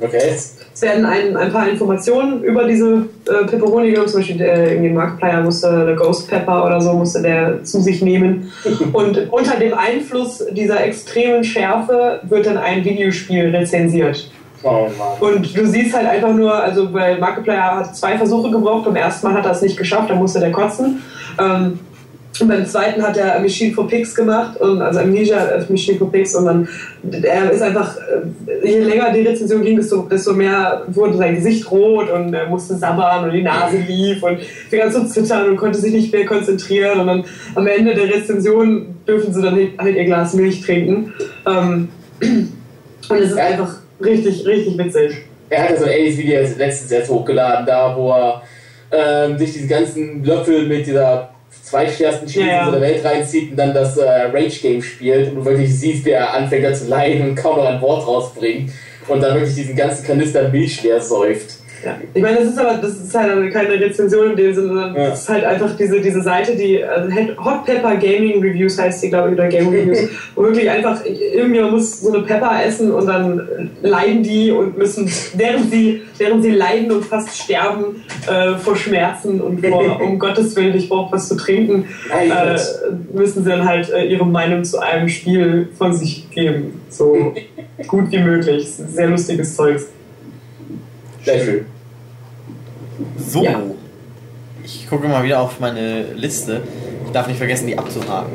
Okay? 0.00 0.30
es 0.78 0.82
werden 0.82 1.04
ein, 1.04 1.36
ein 1.36 1.50
paar 1.50 1.68
Informationen 1.68 2.44
über 2.44 2.64
diese 2.64 3.06
äh, 3.26 3.44
Pepperoni 3.46 3.90
genommen, 3.90 4.08
zum 4.08 4.20
Beispiel 4.20 4.38
der, 4.38 4.70
irgendwie 4.70 4.90
Markiplier 4.90 5.40
musste 5.40 5.68
eine 5.68 5.96
Ghost 5.96 6.28
Pepper 6.28 6.64
oder 6.64 6.80
so, 6.80 6.92
musste 6.92 7.20
der 7.20 7.64
zu 7.64 7.80
sich 7.80 8.00
nehmen. 8.00 8.52
Und 8.92 9.26
unter 9.32 9.56
dem 9.56 9.74
Einfluss 9.74 10.44
dieser 10.52 10.84
extremen 10.84 11.42
Schärfe 11.42 12.20
wird 12.28 12.46
dann 12.46 12.58
ein 12.58 12.84
Videospiel 12.84 13.48
rezensiert. 13.48 14.30
Und 15.20 15.56
du 15.56 15.66
siehst 15.66 15.94
halt 15.94 16.06
einfach 16.08 16.32
nur, 16.32 16.52
also 16.52 16.92
weil 16.92 17.18
Markiplier 17.18 17.76
hat 17.76 17.96
zwei 17.96 18.16
Versuche 18.16 18.50
gebraucht, 18.50 18.84
beim 18.86 18.96
ersten 18.96 19.26
Mal 19.26 19.34
hat 19.34 19.44
er 19.44 19.52
es 19.52 19.62
nicht 19.62 19.76
geschafft, 19.76 20.10
da 20.10 20.14
musste 20.14 20.40
der 20.40 20.52
kotzen. 20.52 21.02
Ähm, 21.38 21.78
und 22.40 22.48
beim 22.48 22.66
zweiten 22.66 23.02
hat 23.02 23.16
er 23.16 23.40
Machine 23.40 23.74
for 23.74 23.88
Pigs 23.88 24.14
gemacht, 24.14 24.60
und, 24.60 24.80
also 24.80 25.00
Amnesia 25.00 25.44
äh, 25.44 25.64
Machine 25.68 25.98
for 25.98 26.10
Pigs 26.10 26.34
und 26.36 26.44
dann 26.44 26.68
er 27.22 27.50
ist 27.50 27.62
einfach, 27.62 27.96
äh, 27.96 28.68
je 28.68 28.80
länger 28.80 29.12
die 29.12 29.22
Rezension 29.22 29.62
ging, 29.62 29.76
desto, 29.76 30.02
desto 30.02 30.34
mehr 30.34 30.82
wurde 30.88 31.16
sein 31.16 31.34
Gesicht 31.34 31.68
rot 31.70 32.10
und 32.10 32.32
er 32.32 32.48
musste 32.48 32.76
sabbern 32.76 33.24
und 33.24 33.32
die 33.32 33.42
Nase 33.42 33.78
lief 33.78 34.22
und 34.22 34.40
fing 34.40 34.80
an 34.82 34.92
zu 34.92 35.06
zittern 35.06 35.48
und 35.48 35.56
konnte 35.56 35.78
sich 35.78 35.92
nicht 35.92 36.12
mehr 36.12 36.26
konzentrieren 36.26 37.00
und 37.00 37.06
dann 37.08 37.24
am 37.54 37.66
Ende 37.66 37.94
der 37.94 38.14
Rezension 38.14 38.94
dürfen 39.06 39.32
sie 39.32 39.42
dann 39.42 39.58
halt 39.78 39.96
ihr 39.96 40.04
Glas 40.04 40.34
Milch 40.34 40.62
trinken. 40.62 41.12
Ähm, 41.46 41.88
und 42.20 43.16
es 43.16 43.30
ist 43.30 43.38
einfach 43.38 43.78
richtig, 44.00 44.46
richtig 44.46 44.78
witzig. 44.78 45.18
er 45.50 45.62
hat 45.62 45.70
ja 45.70 45.76
so 45.76 45.84
ein 45.84 45.90
ähnliches 45.90 46.18
Video 46.18 46.40
jetzt 46.40 46.58
letztens 46.58 46.90
jetzt 46.90 47.10
hochgeladen, 47.10 47.66
da 47.66 47.96
wo 47.96 48.10
er 48.10 48.42
ähm, 48.90 49.38
sich 49.38 49.52
diese 49.52 49.66
ganzen 49.66 50.24
Löffel 50.24 50.66
mit 50.66 50.86
dieser 50.86 51.30
zweitschwersten 51.62 52.26
Cheese 52.26 52.46
Ja, 52.46 52.52
ja. 52.52 52.66
in 52.66 52.72
der 52.72 52.80
Welt 52.80 53.04
reinzieht 53.04 53.50
und 53.50 53.56
dann 53.56 53.74
das 53.74 53.96
äh, 53.98 54.08
Rage-Game 54.32 54.82
spielt 54.82 55.28
und 55.28 55.36
du 55.36 55.44
wirklich 55.44 55.78
siehst, 55.78 56.04
wie 56.04 56.10
er 56.10 56.32
anfängt 56.32 56.64
da 56.64 56.72
zu 56.72 56.86
leiden 56.88 57.30
und 57.30 57.34
kaum 57.34 57.56
noch 57.56 57.66
ein 57.66 57.80
Wort 57.80 58.06
rausbringt 58.06 58.70
und 59.06 59.20
dann 59.22 59.34
wirklich 59.34 59.54
diesen 59.54 59.76
ganzen 59.76 60.06
Kanister 60.06 60.48
Milch 60.48 60.82
leer 60.82 61.00
säuft. 61.00 61.57
Ja. 61.84 61.96
Ich 62.12 62.22
meine, 62.22 62.38
das 62.38 62.48
ist 62.48 62.58
aber 62.58 62.74
das 62.74 62.92
ist 62.92 63.14
halt 63.14 63.52
keine 63.52 63.80
Rezension 63.80 64.30
in 64.30 64.36
dem 64.36 64.54
Sinne, 64.54 64.66
sondern 64.68 64.94
Ja. 64.94 65.08
das 65.10 65.22
ist 65.22 65.28
halt 65.28 65.44
einfach 65.44 65.76
diese, 65.76 66.00
diese 66.00 66.22
Seite, 66.22 66.56
die 66.56 66.82
also 66.82 67.10
Hot 67.44 67.64
Pepper 67.64 67.96
Gaming 67.96 68.42
Reviews 68.42 68.78
heißt 68.78 69.00
sie, 69.00 69.10
glaube 69.10 69.28
ich, 69.28 69.34
oder 69.34 69.48
Game 69.48 69.68
Reviews, 69.72 70.08
wo 70.34 70.42
wirklich 70.42 70.68
einfach 70.68 71.04
irgendjemand 71.04 71.72
muss 71.72 72.00
so 72.00 72.12
eine 72.12 72.24
Pepper 72.24 72.64
essen 72.64 72.90
und 72.90 73.06
dann 73.06 73.70
leiden 73.82 74.22
die 74.22 74.50
und 74.50 74.76
müssen, 74.76 75.10
während 75.34 75.70
sie, 75.70 76.02
während 76.18 76.42
sie 76.42 76.50
leiden 76.50 76.90
und 76.90 77.04
fast 77.04 77.36
sterben 77.36 78.02
äh, 78.26 78.56
vor 78.56 78.76
Schmerzen 78.76 79.40
und 79.40 79.64
vor, 79.66 80.00
um 80.02 80.18
Gottes 80.18 80.56
Willen, 80.56 80.76
ich 80.76 80.88
brauche 80.88 81.12
was 81.12 81.28
zu 81.28 81.36
trinken, 81.36 81.84
äh, 82.10 82.58
müssen 83.12 83.44
sie 83.44 83.50
dann 83.50 83.66
halt 83.68 83.90
äh, 83.90 84.04
ihre 84.04 84.26
Meinung 84.26 84.64
zu 84.64 84.78
einem 84.80 85.08
Spiel 85.08 85.68
von 85.76 85.92
sich 85.94 86.28
geben. 86.30 86.80
So 86.88 87.34
gut 87.86 88.10
wie 88.10 88.18
möglich. 88.18 88.68
Sehr 88.68 89.08
lustiges 89.08 89.54
Zeugs. 89.54 89.86
Sehr 91.28 91.44
schön. 91.44 91.66
So. 93.18 93.44
Ja. 93.44 93.60
Ich 94.64 94.88
gucke 94.88 95.08
mal 95.08 95.22
wieder 95.24 95.40
auf 95.40 95.60
meine 95.60 96.12
Liste. 96.14 96.62
Ich 97.04 97.12
darf 97.12 97.26
nicht 97.28 97.36
vergessen, 97.36 97.66
die 97.66 97.78
abzuhaken. 97.78 98.32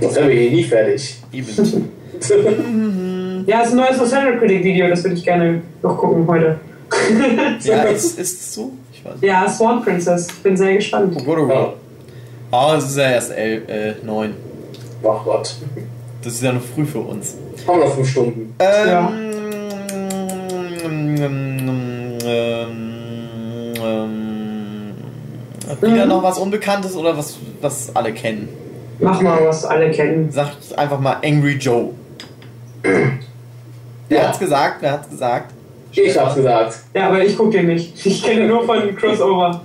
Das 0.00 0.14
werden 0.14 0.28
wir 0.28 0.36
hier 0.40 0.50
nie 0.52 0.64
fertig. 0.64 1.20
Eben. 1.32 1.90
Ja, 3.46 3.62
es 3.62 3.68
ist 3.68 3.72
ein 3.72 3.78
neues 3.78 3.96
Nostalgia 3.96 4.38
Critic 4.38 4.62
Video, 4.62 4.88
das 4.88 5.02
würde 5.02 5.16
ich 5.16 5.24
gerne 5.24 5.62
noch 5.82 5.96
gucken 5.96 6.26
heute. 6.26 6.58
ja, 7.62 7.82
ist, 7.84 8.18
ist 8.18 8.40
es 8.40 8.54
so? 8.54 8.72
Ich 8.92 9.02
weiß 9.02 9.14
nicht. 9.14 9.22
Ja, 9.24 9.48
Swan 9.48 9.82
Princess. 9.82 10.26
Ich 10.26 10.42
bin 10.42 10.54
sehr 10.54 10.74
gespannt. 10.74 11.16
Oh 11.18 11.22
Gott, 11.22 11.38
oh 11.38 11.48
Ja. 11.48 11.54
Gott. 11.54 11.76
Ah, 12.50 12.74
es 12.76 12.84
ist 12.90 12.98
ja 12.98 13.10
erst 13.10 13.30
elf, 13.32 13.66
äh, 13.68 13.94
neun. 14.04 14.34
Ach 15.02 15.24
Gott. 15.24 15.54
Das 16.22 16.34
ist 16.34 16.42
ja 16.42 16.52
noch 16.52 16.60
früh 16.60 16.84
für 16.84 16.98
uns. 16.98 17.36
Haben 17.66 17.78
wir 17.78 17.86
noch 17.86 17.94
fünf 17.94 18.10
Stunden. 18.10 18.54
Ja. 18.60 19.08
Ähm, 19.08 19.14
ähm, 19.16 19.27
ähm, 20.88 22.18
ähm, 22.24 22.84
wieder 25.80 26.04
Mhm. 26.04 26.08
noch 26.08 26.22
was 26.22 26.38
Unbekanntes 26.38 26.96
oder 26.96 27.16
was, 27.16 27.36
was 27.60 27.94
alle 27.94 28.12
kennen? 28.12 28.48
Mach 29.00 29.20
mal, 29.20 29.44
was 29.46 29.64
alle 29.64 29.90
kennen. 29.90 30.30
Sagt 30.30 30.76
einfach 30.76 30.98
mal 30.98 31.18
Angry 31.24 31.54
Joe. 31.56 31.90
Wer 32.82 33.10
Ja. 34.08 34.28
hat's 34.28 34.38
gesagt? 34.38 34.76
Wer 34.80 34.92
hat's 34.92 35.08
gesagt? 35.10 35.52
Ich 35.92 36.18
hab's 36.18 36.34
gesagt. 36.34 36.78
Ja, 36.94 37.08
aber 37.08 37.22
ich 37.24 37.36
gucke 37.36 37.50
den 37.50 37.66
nicht. 37.66 38.04
Ich 38.06 38.22
kenne 38.22 38.46
nur 38.46 38.64
von 38.64 38.94
Crossover. 38.96 39.60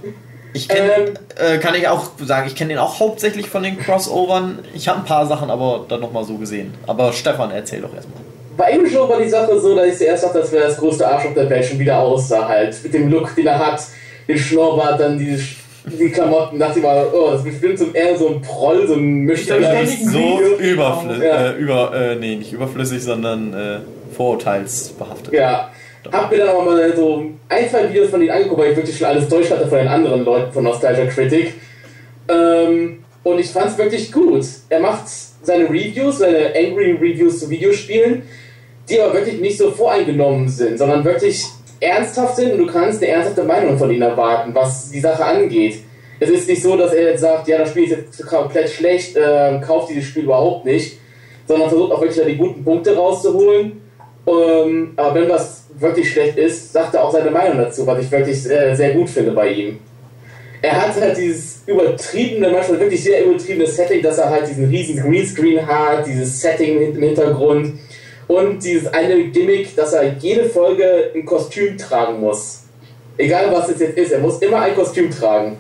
Ich 0.54 0.68
kenne, 0.70 0.91
Ähm. 0.91 1.14
äh, 1.38 1.58
kann 1.58 1.74
ich 1.76 1.88
auch 1.88 2.12
sagen, 2.24 2.45
ich 2.48 2.56
kenne 2.56 2.70
den 2.70 2.78
auch 2.78 3.00
hauptsächlich 3.00 3.50
von 3.50 3.64
den 3.64 3.78
Crossovern. 3.80 4.60
Ich 4.76 4.88
habe 4.88 5.00
ein 5.00 5.06
paar 5.06 5.26
Sachen 5.26 5.50
aber 5.50 5.86
dann 5.88 6.00
nochmal 6.00 6.24
so 6.26 6.38
gesehen. 6.38 6.74
Aber 6.86 7.12
Stefan, 7.12 7.50
erzähl 7.52 7.82
doch 7.82 7.94
erstmal. 7.94 8.22
Bei 8.58 8.66
English 8.66 8.94
war 8.96 9.20
die 9.22 9.30
Sache 9.30 9.60
so, 9.60 9.76
dass 9.76 9.88
ich 9.88 9.98
zuerst 9.98 10.24
dachte, 10.24 10.40
das 10.40 10.52
wäre 10.52 10.66
das 10.68 10.78
größte 10.78 11.08
Arschloch 11.08 11.34
der 11.34 11.50
Welt 11.50 11.66
schon 11.66 11.80
wieder 11.80 12.00
aussah 12.00 12.48
halt. 12.48 12.76
Mit 12.84 12.94
dem 12.94 13.10
Look, 13.10 13.36
den 13.36 13.48
er 13.48 13.60
hat, 13.60 13.82
den 14.28 14.38
Schnurrbart, 14.38 15.00
dann 15.00 15.18
diese, 15.18 15.44
die 15.86 16.10
Klamotten. 16.10 16.60
Dachte 16.60 16.80
ich 16.80 16.86
mal, 16.86 17.06
oh, 17.14 17.32
das 17.32 17.46
ist 17.46 17.60
bestimmt 17.62 17.80
so 17.80 17.86
eher 17.94 18.18
so 18.18 18.28
ein 18.30 18.42
Proll, 18.42 18.88
so 18.88 18.94
ein 18.96 19.22
Mischter. 19.22 19.56
Ich 19.60 19.62
glaub, 19.62 19.80
Das 19.82 19.90
ich 19.94 20.02
ist 20.02 20.12
so 20.12 20.40
überflüssig, 20.60 21.24
Ja. 21.24 21.48
äh, 21.48 21.58
über, 21.58 21.94
äh, 21.96 22.16
nee, 22.16 22.36
nicht 22.36 22.54
überflüssig, 22.54 23.02
sondern 23.04 23.54
äh, 23.54 23.80
vorurteilsbehaftet. 24.16 25.34
Ja. 25.34 25.70
Hab 26.12 26.30
mir 26.32 26.40
dann 26.40 26.50
aber 26.50 26.64
mal 26.64 26.94
so 26.96 27.24
ein, 27.48 27.70
zwei 27.70 27.90
Videos 27.90 28.10
von 28.10 28.20
denen 28.20 28.32
angeguckt, 28.32 28.60
weil 28.60 28.72
ich 28.72 28.78
wirklich 28.78 28.98
schon 28.98 29.08
alles 29.08 29.28
durch 29.30 29.50
hatte 29.50 29.68
von 29.68 29.78
den 29.78 29.88
anderen 29.88 30.26
Leuten 30.26 30.52
von 30.52 30.66
Nostalgia 30.66 31.06
Critic. 31.06 31.54
Ähm, 32.28 33.00
und 33.24 33.40
ich 33.40 33.50
fand's 33.50 33.78
wirklich 33.78 34.12
gut. 34.12 34.46
Er 34.68 34.82
macht 34.82 35.04
seine 35.44 35.64
Reviews, 35.70 36.18
seine 36.20 36.54
Angry 36.56 36.92
Reviews 36.92 37.40
zu 37.40 37.50
Videospielen, 37.50 38.24
die 38.89 38.99
aber 38.99 39.14
wirklich 39.14 39.39
nicht 39.39 39.57
so 39.57 39.72
voreingenommen 39.72 40.47
sind, 40.47 40.77
sondern 40.77 41.03
wirklich 41.03 41.45
ernsthaft 41.80 42.35
sind 42.38 42.53
und 42.53 42.60
du 42.60 42.68
kannst 42.68 43.01
eine 43.01 43.11
ernsthafte 43.11 43.43
Meinung 43.43 43.77
von 43.77 43.91
ihnen 43.91 44.01
erwarten, 44.01 44.53
was 44.53 44.89
die 44.89 44.99
Sache 44.99 45.23
angeht. 45.23 45.80
Es 46.19 46.30
ist 46.30 46.47
nicht 46.47 46.61
so, 46.61 46.77
dass 46.77 46.93
er 46.93 47.11
jetzt 47.11 47.22
sagt, 47.22 47.47
ja, 47.47 47.57
das 47.57 47.69
Spiel 47.69 47.84
ist 47.84 47.91
jetzt 47.91 48.26
komplett 48.26 48.69
schlecht, 48.69 49.18
äh, 49.18 49.60
kauft 49.65 49.89
dieses 49.89 50.05
Spiel 50.05 50.23
überhaupt 50.23 50.65
nicht, 50.65 50.97
sondern 51.47 51.69
versucht 51.69 51.91
auch 51.91 52.01
wirklich 52.01 52.19
da 52.19 52.26
die 52.26 52.38
guten 52.38 52.64
Punkte 52.64 52.95
rauszuholen. 52.95 53.81
Ähm, 54.26 54.93
aber 54.95 55.15
wenn 55.15 55.30
was 55.30 55.65
wirklich 55.77 56.11
schlecht 56.11 56.38
ist, 56.38 56.72
sagt 56.72 56.95
er 56.95 57.03
auch 57.03 57.11
seine 57.11 57.31
Meinung 57.31 57.57
dazu, 57.57 57.85
was 57.85 58.01
ich 58.01 58.11
wirklich 58.11 58.49
äh, 58.49 58.73
sehr 58.73 58.93
gut 58.93 59.10
finde 59.10 59.31
bei 59.31 59.49
ihm. 59.49 59.80
Er 60.61 60.81
hat 60.81 60.95
halt 60.95 61.18
dieses 61.18 61.64
übertriebene, 61.65 62.49
manchmal 62.49 62.80
wirklich 62.80 63.03
sehr 63.03 63.26
übertriebene 63.26 63.68
Setting, 63.68 64.01
dass 64.01 64.18
er 64.18 64.30
halt 64.30 64.47
diesen 64.47 64.69
riesen 64.69 65.01
Greenscreen 65.01 65.68
hat, 65.68 66.07
dieses 66.07 66.39
Setting 66.39 66.93
im 66.95 67.03
Hintergrund 67.03 67.73
und 68.28 68.64
dieses 68.64 68.91
eine 68.94 69.26
Gimmick, 69.26 69.76
dass 69.76 69.94
er 69.94 70.14
jede 70.18 70.45
Folge 70.45 71.12
ein 71.16 71.26
Kostüm 71.26 71.78
tragen 71.78 72.20
muss. 72.20 72.64
Egal 73.18 73.52
was 73.52 73.70
es 73.70 73.80
jetzt 73.80 73.98
ist, 73.98 74.12
er 74.12 74.20
muss 74.20 74.40
immer 74.41 74.62
ein 74.62 74.76
Kostüm 74.76 75.12
tragen. 75.12 75.58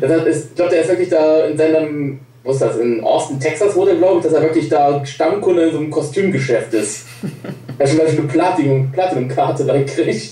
Das 0.00 0.10
heißt, 0.10 0.26
ist- 0.26 0.48
ich 0.50 0.54
glaube, 0.56 0.70
der 0.72 0.82
ist 0.82 0.88
wirklich 0.88 1.08
da 1.08 1.46
in 1.46 1.56
seinem, 1.56 2.20
wo 2.44 2.50
ist 2.52 2.60
das, 2.60 2.76
in 2.76 3.02
Austin, 3.02 3.40
Texas 3.40 3.74
wurde, 3.74 3.96
glaube 3.96 4.18
ich, 4.18 4.24
dass 4.24 4.34
er 4.34 4.42
wirklich 4.42 4.68
da 4.68 5.04
Stammkunde 5.06 5.64
in 5.64 5.72
so 5.72 5.78
einem 5.78 5.90
Kostümgeschäft 5.90 6.72
ist. 6.74 7.06
er 7.78 7.84
hat 7.86 7.88
schon 7.88 7.98
gleich 8.04 8.18
eine 8.18 8.28
Platinum- 8.28 8.92
Platinum-Karte 8.92 9.64
da 9.64 9.76
gekriegt. 9.78 10.30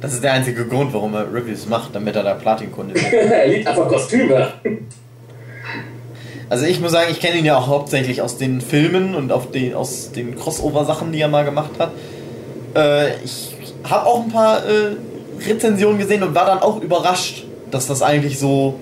Das 0.00 0.12
ist 0.12 0.22
der 0.22 0.32
einzige 0.34 0.66
Grund, 0.66 0.92
warum 0.92 1.14
er 1.14 1.32
Reviews 1.32 1.66
macht, 1.66 1.94
damit 1.94 2.14
er 2.14 2.22
da 2.22 2.34
Platinkunde 2.34 2.94
ist. 2.94 3.04
er 3.12 3.48
liebt 3.48 3.66
einfach 3.66 3.88
Kostüme. 3.88 4.52
Also 6.48 6.66
ich 6.66 6.80
muss 6.80 6.92
sagen, 6.92 7.08
ich 7.10 7.20
kenne 7.20 7.38
ihn 7.38 7.44
ja 7.44 7.56
auch 7.58 7.66
hauptsächlich 7.66 8.22
aus 8.22 8.38
den 8.38 8.60
Filmen 8.60 9.14
und 9.14 9.32
auf 9.32 9.50
den, 9.50 9.74
aus 9.74 10.12
den 10.12 10.36
Crossover-Sachen, 10.36 11.12
die 11.12 11.20
er 11.20 11.28
mal 11.28 11.44
gemacht 11.44 11.72
hat. 11.78 11.90
Äh, 12.74 13.16
ich 13.24 13.54
habe 13.84 14.06
auch 14.06 14.22
ein 14.22 14.30
paar 14.30 14.58
äh, 14.64 14.96
Rezensionen 15.44 15.98
gesehen 15.98 16.22
und 16.22 16.34
war 16.34 16.46
dann 16.46 16.60
auch 16.60 16.80
überrascht, 16.80 17.44
dass 17.70 17.86
das 17.88 18.02
eigentlich 18.02 18.38
so 18.38 18.74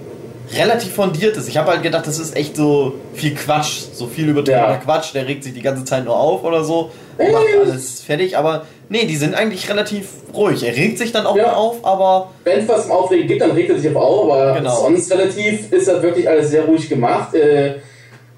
relativ 0.54 0.94
fundiert 0.94 1.36
ist. 1.36 1.48
Ich 1.48 1.56
habe 1.56 1.70
halt 1.70 1.82
gedacht, 1.82 2.06
das 2.06 2.18
ist 2.18 2.36
echt 2.36 2.56
so 2.56 2.94
viel 3.14 3.34
Quatsch, 3.34 3.84
so 3.94 4.06
viel 4.06 4.28
übertriebener 4.28 4.68
Ja. 4.72 4.76
Quatsch, 4.76 5.14
der 5.14 5.26
regt 5.26 5.42
sich 5.42 5.54
die 5.54 5.62
ganze 5.62 5.84
Zeit 5.84 6.04
nur 6.04 6.18
auf 6.18 6.44
oder 6.44 6.64
so 6.64 6.90
macht 7.18 7.44
alles 7.60 8.00
fertig, 8.00 8.36
aber 8.36 8.66
nee, 8.94 9.06
die 9.06 9.16
sind 9.16 9.34
eigentlich 9.34 9.68
relativ 9.68 10.08
ruhig. 10.32 10.62
Er 10.62 10.74
regt 10.76 10.98
sich 10.98 11.10
dann 11.12 11.26
auch 11.26 11.36
Ja. 11.36 11.46
mal 11.48 11.54
auf, 11.54 11.84
aber 11.84 12.30
Wenn 12.44 12.60
es 12.60 12.68
was 12.68 12.82
zum 12.84 12.92
Aufregen 12.92 13.26
gibt, 13.26 13.40
dann 13.42 13.50
regt 13.50 13.70
er 13.70 13.78
sich 13.78 13.94
auch, 13.94 14.24
aber 14.24 14.54
Genau. 14.54 14.74
sonst 14.74 15.10
relativ 15.12 15.72
ist 15.72 15.88
das 15.88 16.00
wirklich 16.02 16.28
alles 16.28 16.50
sehr 16.50 16.64
ruhig 16.64 16.88
gemacht. 16.88 17.34
Äh, 17.34 17.74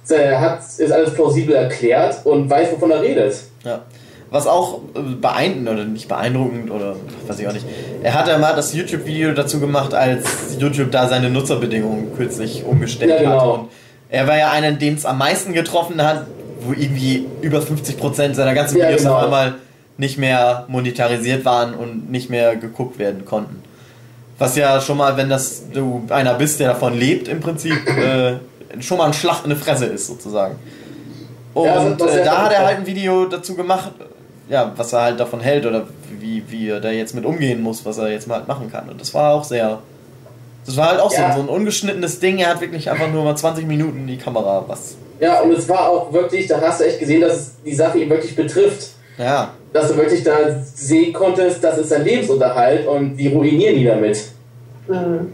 er 0.09 0.41
hat 0.41 0.61
ist 0.78 0.93
alles 0.93 1.12
plausibel 1.15 1.55
erklärt 1.55 2.24
und 2.24 2.49
weiß, 2.49 2.73
wovon 2.73 2.91
er 2.93 3.03
redet. 3.03 3.35
Ja. 3.65 3.81
Was 4.31 4.47
auch 4.47 4.81
äh, 4.95 5.01
beeindruckend 5.20 5.69
oder 5.69 5.85
nicht 5.85 6.09
beeindruckend 6.09 6.70
oder 6.70 6.97
weiß 7.27 7.39
ich 7.41 7.47
auch 7.49 7.53
nicht. 7.53 7.66
Er 8.03 8.15
hat 8.15 8.27
ja 8.28 8.39
mal 8.39 8.55
das 8.57 8.73
YouTube-Video 8.74 9.33
dazu 9.33 9.61
gemacht, 9.61 9.95
als 9.95 10.57
YouTube 10.59 10.91
da 10.91 11.09
seine 11.09 11.28
Nutzerbedingungen 11.31 12.16
kürzlich 12.16 12.65
umgestellt 12.65 13.11
Ja, 13.11 13.19
genau. 13.19 13.41
hat. 13.53 13.59
Und 13.61 13.69
er 14.09 14.27
war 14.27 14.37
ja 14.39 14.51
einer, 14.53 14.73
den 14.73 14.95
es 14.95 15.05
am 15.05 15.19
meisten 15.19 15.53
getroffen 15.53 16.03
hat, 16.03 16.27
wo 16.61 16.73
irgendwie 16.73 17.27
über 17.43 17.59
50% 17.61 18.35
seiner 18.35 18.55
ganzen 18.55 18.78
Ja, 18.78 18.87
Videos 18.89 19.03
genau. 19.03 19.16
auf 19.16 19.24
einmal 19.24 19.55
nicht 19.98 20.18
mehr 20.18 20.64
monetarisiert 20.68 21.44
waren 21.44 21.74
und 21.74 22.10
nicht 22.10 22.28
mehr 22.31 22.56
geguckt 22.56 22.98
werden 22.98 23.24
konnten. 23.24 23.62
Was 24.39 24.56
ja 24.56 24.81
schon 24.81 24.98
mal, 24.98 25.16
wenn 25.16 25.31
das 25.31 25.62
du 25.73 26.02
einer 26.10 26.35
bist, 26.35 26.60
der 26.60 26.68
davon 26.68 26.98
lebt, 26.98 27.28
im 27.28 27.40
Prinzip 27.40 27.74
äh, 27.98 28.35
schon 28.81 28.98
mal 28.98 29.06
ein 29.06 29.14
Schlag 29.14 29.44
in 29.44 29.51
die 29.51 29.56
Fresse 29.56 29.86
ist, 29.86 30.06
sozusagen. 30.06 30.56
Und 31.55 31.64
Ja, 31.64 31.97
was 31.98 32.09
äh, 32.10 32.12
sehr 32.16 32.24
da 32.24 32.43
hat 32.44 32.52
er 32.52 32.66
halt 32.66 32.78
ein 32.78 32.86
Video 32.86 33.24
dazu 33.24 33.55
gemacht, 33.55 33.93
ja, 34.48 34.73
was 34.77 34.93
er 34.93 35.01
halt 35.02 35.20
davon 35.20 35.40
hält 35.40 35.64
oder 35.64 35.86
wie, 36.20 36.43
wie 36.48 36.68
er 36.68 36.81
da 36.81 36.90
jetzt 36.90 37.14
mit 37.14 37.24
umgehen 37.24 37.62
muss, 37.62 37.85
was 37.86 37.97
er 37.98 38.10
jetzt 38.10 38.28
mal 38.28 38.36
halt 38.39 38.48
machen 38.48 38.70
kann. 38.70 38.89
Und 38.90 39.01
das 39.01 39.14
war 39.14 39.32
auch 39.35 39.44
sehr. 39.44 39.78
Das 40.66 40.77
war 40.77 40.89
halt 40.90 41.01
auch 41.01 41.12
Ja. 41.12 41.32
so, 41.32 41.39
so 41.39 41.43
ein 41.44 41.48
ungeschnittenes 41.48 42.20
Ding. 42.20 42.39
Er 42.39 42.51
hat 42.51 42.60
wirklich 42.60 42.90
einfach 42.90 43.10
nur 43.10 43.24
mal 43.24 43.36
20 43.36 43.66
Minuten 43.66 44.01
in 44.01 44.06
die 44.09 44.16
Kamera 44.18 44.64
was. 44.66 44.97
Ja, 45.20 45.40
und 45.40 45.52
es 45.52 45.66
war 45.68 45.89
auch 45.89 46.12
wirklich, 46.12 46.47
da 46.47 46.60
hast 46.60 46.81
du 46.81 46.85
echt 46.85 46.98
gesehen, 46.98 47.23
dass 47.23 47.32
es 47.35 47.52
die 47.64 47.74
Sache 47.74 47.98
ihn 47.98 48.10
wirklich 48.10 48.36
betrifft. 48.36 48.90
Ja, 49.16 49.51
Dass 49.77 49.89
du 49.89 49.97
wirklich 49.98 50.24
da 50.24 50.32
sehen 50.74 51.12
konntest, 51.12 51.62
das 51.62 51.77
ist 51.77 51.90
sein 51.90 52.03
Lebensunterhalt 52.03 52.86
und 52.86 53.15
die 53.19 53.28
ruinieren 53.28 53.77
ihn 53.77 53.86
damit. 53.86 54.24
Mhm. 54.89 55.31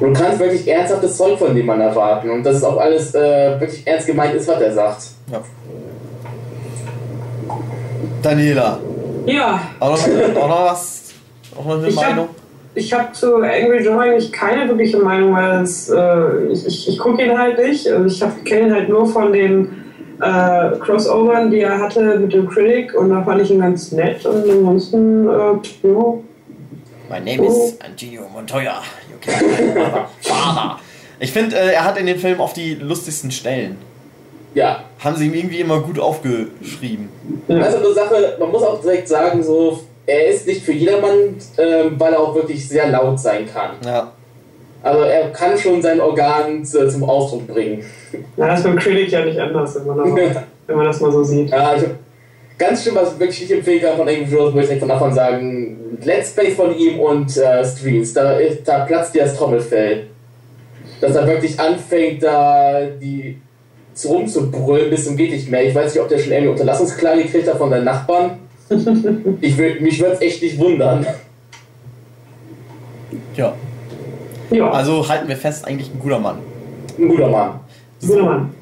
Und 0.00 0.16
du 0.16 0.22
kannst 0.22 0.38
wirklich 0.40 0.66
ernsthaftes 0.66 1.14
Zeug 1.14 1.38
von 1.38 1.54
dem 1.54 1.66
Mann 1.66 1.82
erwarten 1.82 2.30
und 2.30 2.42
dass 2.42 2.56
es 2.56 2.64
auch 2.64 2.78
alles 2.78 3.14
äh, 3.14 3.60
wirklich 3.60 3.86
ernst 3.86 4.06
gemeint 4.06 4.32
ist, 4.34 4.48
was 4.48 4.62
er 4.62 4.72
sagt. 4.72 5.02
ja. 5.30 5.42
Daniela, 8.22 8.78
Ja, 9.26 9.60
auch 9.78 9.90
noch, 9.90 10.42
auch 10.42 10.48
noch 10.48 10.64
was? 10.72 11.12
Auch 11.58 11.64
noch 11.66 11.78
eine 11.78 11.88
Ich 11.88 11.96
hab- 11.96 12.10
Meinung? 12.10 12.28
ich 12.74 12.92
habe 12.94 13.12
zu 13.12 13.34
Angry 13.36 13.82
Joe 13.84 14.00
eigentlich 14.00 14.32
keine 14.32 14.68
wirkliche 14.68 14.98
Meinung, 14.98 15.34
weil 15.34 15.62
es, 15.62 15.90
äh, 15.90 16.46
ich, 16.50 16.66
ich, 16.66 16.88
ich 16.88 16.98
gucke 16.98 17.22
ihn 17.22 17.36
halt 17.38 17.58
nicht. 17.58 17.86
Also 17.88 18.06
ich 18.06 18.44
kenne 18.44 18.68
ihn 18.68 18.74
halt 18.74 18.88
nur 18.88 19.06
von 19.06 19.32
den 19.32 19.79
äh, 20.20 20.78
Crossovern, 20.78 21.50
die 21.50 21.60
er 21.60 21.78
hatte 21.78 22.18
mit 22.18 22.32
dem 22.32 22.48
Critic 22.48 22.94
und 22.94 23.10
da 23.10 23.22
fand 23.22 23.42
ich 23.42 23.50
ihn 23.50 23.60
ganz 23.60 23.92
nett 23.92 24.24
und 24.26 24.48
ansonsten, 24.48 25.28
äh, 25.28 25.88
ja. 25.88 26.14
My 27.08 27.18
name 27.18 27.46
is 27.46 27.76
Antonio 27.80 28.22
Montoya. 28.32 28.82
You 29.10 29.16
can 29.20 29.44
father. 30.20 30.78
Ich 31.18 31.32
finde, 31.32 31.56
äh, 31.56 31.72
er 31.72 31.84
hat 31.84 31.98
in 31.98 32.06
den 32.06 32.18
Film 32.18 32.40
auch 32.40 32.52
die 32.52 32.74
lustigsten 32.74 33.30
Stellen. 33.30 33.78
Ja. 34.54 34.84
Haben 34.98 35.16
sie 35.16 35.26
ihm 35.26 35.34
irgendwie 35.34 35.60
immer 35.60 35.80
gut 35.80 35.98
aufgeschrieben. 35.98 37.08
Also 37.48 37.78
eine 37.78 37.92
Sache, 37.92 38.36
man 38.38 38.50
muss 38.50 38.62
auch 38.62 38.80
direkt 38.80 39.08
sagen, 39.08 39.42
so, 39.42 39.80
er 40.06 40.28
ist 40.28 40.46
nicht 40.46 40.62
für 40.62 40.72
jedermann, 40.72 41.36
ähm, 41.58 41.94
weil 41.98 42.12
er 42.12 42.20
auch 42.20 42.34
wirklich 42.34 42.66
sehr 42.66 42.88
laut 42.88 43.20
sein 43.20 43.46
kann. 43.52 43.72
Ja. 43.84 44.12
Also 44.82 45.02
er 45.02 45.30
kann 45.30 45.56
schon 45.58 45.82
sein 45.82 46.00
Organ 46.00 46.64
zu, 46.64 46.88
zum 46.88 47.04
Ausdruck 47.04 47.46
bringen. 47.46 47.84
Na, 48.36 48.46
das 48.48 48.60
ist 48.60 48.64
beim 48.64 48.76
Critic 48.76 49.10
ja 49.10 49.24
nicht 49.24 49.38
anders, 49.38 49.74
wenn 49.76 49.86
man, 49.86 50.16
das, 50.16 50.36
wenn 50.66 50.76
man 50.76 50.86
das 50.86 51.00
mal 51.00 51.12
so 51.12 51.24
sieht. 51.24 51.50
Ja, 51.50 51.74
ich, 51.76 51.84
ganz 52.58 52.84
schön, 52.84 52.94
was 52.94 53.14
ich 53.14 53.18
wirklich 53.18 53.40
nicht 53.40 53.52
empfehlen 53.52 53.80
kann 53.80 53.96
von 53.96 54.08
Angry 54.08 54.24
Joe, 54.24 54.46
würde 54.46 54.60
ich 54.60 54.66
direkt 54.66 54.80
von 54.80 54.90
Anfang 54.90 55.14
sagen, 55.14 55.98
Let's 56.04 56.32
Play 56.32 56.50
von 56.50 56.76
ihm 56.76 57.00
und 57.00 57.36
äh, 57.36 57.64
Streams, 57.64 58.12
da, 58.12 58.32
ist, 58.32 58.66
da 58.66 58.84
platzt 58.84 59.14
dir 59.14 59.22
das 59.22 59.36
Trommelfell. 59.36 60.06
Dass 61.00 61.16
er 61.16 61.26
wirklich 61.26 61.58
anfängt, 61.58 62.22
da 62.22 62.86
die 63.00 63.38
zu 63.94 64.08
rumzubrüllen 64.08 64.90
bis 64.90 65.04
zum 65.04 65.16
geht 65.16 65.30
nicht 65.30 65.50
mehr. 65.50 65.66
Ich 65.66 65.74
weiß 65.74 65.94
nicht, 65.94 66.02
ob 66.02 66.08
der 66.08 66.18
schon 66.18 66.32
irgendwie 66.32 66.50
Unterlassungsklage 66.50 67.22
gekriegt 67.22 67.48
hat 67.48 67.58
von 67.58 67.70
seinen 67.70 67.84
Nachbarn. 67.84 68.38
ich 69.40 69.56
würd, 69.58 69.80
mich 69.80 69.98
würde 69.98 70.14
es 70.14 70.20
echt 70.20 70.42
nicht 70.42 70.58
wundern. 70.58 71.06
Ja. 73.34 73.54
Ja, 74.50 74.70
Also 74.70 75.08
halten 75.08 75.28
wir 75.28 75.36
fest, 75.36 75.66
eigentlich 75.66 75.92
ein 75.92 75.98
guter 75.98 76.18
Mann. 76.18 76.38
Ein 76.98 77.08
guter 77.08 77.28
Mann. 77.28 77.60
Guter 78.00 78.22
Mann. 78.22 78.54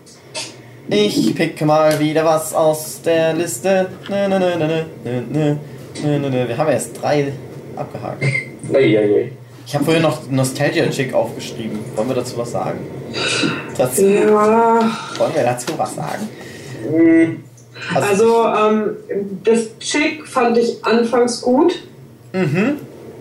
Ich 0.91 1.35
pick 1.35 1.61
mal 1.65 1.99
wieder 2.01 2.25
was 2.25 2.55
aus 2.55 3.03
der 3.03 3.35
Liste. 3.35 3.89
Nö, 4.09 4.29
nö, 4.29 4.39
nö, 4.39 4.57
nö, 4.57 4.67
nö, 4.67 4.83
nö, 5.05 5.55
nö, 6.03 6.19
nö, 6.19 6.31
nö. 6.31 6.49
Wir 6.49 6.57
haben 6.57 6.71
erst 6.71 7.01
drei 7.01 7.33
abgehakt. 7.77 8.23
Eieiei. 8.73 9.33
Ich 9.67 9.75
habe 9.75 9.85
vorhin 9.85 10.03
noch 10.03 10.21
Nostalgia 10.31 10.89
Chick 10.89 11.13
aufgeschrieben. 11.13 11.79
Wollen 11.95 12.09
wir 12.09 12.15
dazu 12.17 12.39
was 12.39 12.53
sagen? 12.53 12.79
Dazu, 13.77 14.03
Ja, 14.07 14.81
wollen 15.19 15.35
wir 15.35 15.43
dazu 15.43 15.67
was 15.77 15.95
sagen? 15.95 16.29
Hm, 16.91 17.45
also 17.95 18.47
ähm, 18.47 18.97
das 19.45 19.79
Chick 19.79 20.27
fand 20.27 20.57
ich 20.57 20.83
anfangs 20.85 21.43
gut, 21.43 21.75
Mhm. 22.33 22.77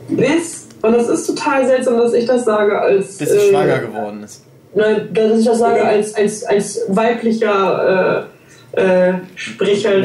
bis, 0.09 0.67
und 0.81 0.93
das 0.93 1.07
ist 1.09 1.27
total 1.27 1.65
seltsam, 1.67 1.97
dass 1.97 2.13
ich 2.13 2.25
das 2.25 2.45
sage 2.45 2.79
als... 2.79 3.17
Bis 3.17 3.29
sie 3.29 3.37
äh, 3.37 3.49
schwanger 3.49 3.79
geworden 3.79 4.23
ist. 4.23 4.43
Nein, 4.75 5.09
dass 5.13 5.39
ich 5.39 5.45
das 5.45 5.59
sage 5.59 5.83
als, 5.83 6.13
als, 6.15 6.43
als 6.43 6.81
weiblicher 6.89 8.27
äh, 8.75 8.79
äh, 8.81 9.13
Sprecher. 9.35 10.01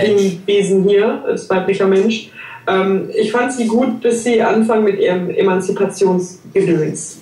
Wesen 0.46 0.84
hier, 0.88 1.22
als 1.26 1.48
weiblicher 1.50 1.86
Mensch. 1.86 2.30
Ähm, 2.66 3.10
ich 3.14 3.32
fand 3.32 3.52
sie 3.52 3.66
gut, 3.66 4.00
bis 4.00 4.24
sie 4.24 4.40
anfangen 4.40 4.84
mit 4.84 4.98
ihrem 4.98 5.30
Emanzipationsgedöns. 5.30 7.18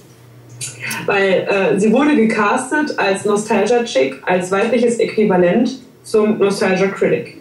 Weil 1.06 1.48
äh, 1.48 1.80
sie 1.80 1.92
wurde 1.92 2.14
gecastet 2.14 2.98
als 2.98 3.24
Nostalgia 3.24 3.82
Chick, 3.84 4.16
als 4.26 4.50
weibliches 4.50 4.98
Äquivalent 4.98 5.78
zum 6.04 6.38
Nostalgia 6.38 6.88
Critic. 6.88 7.38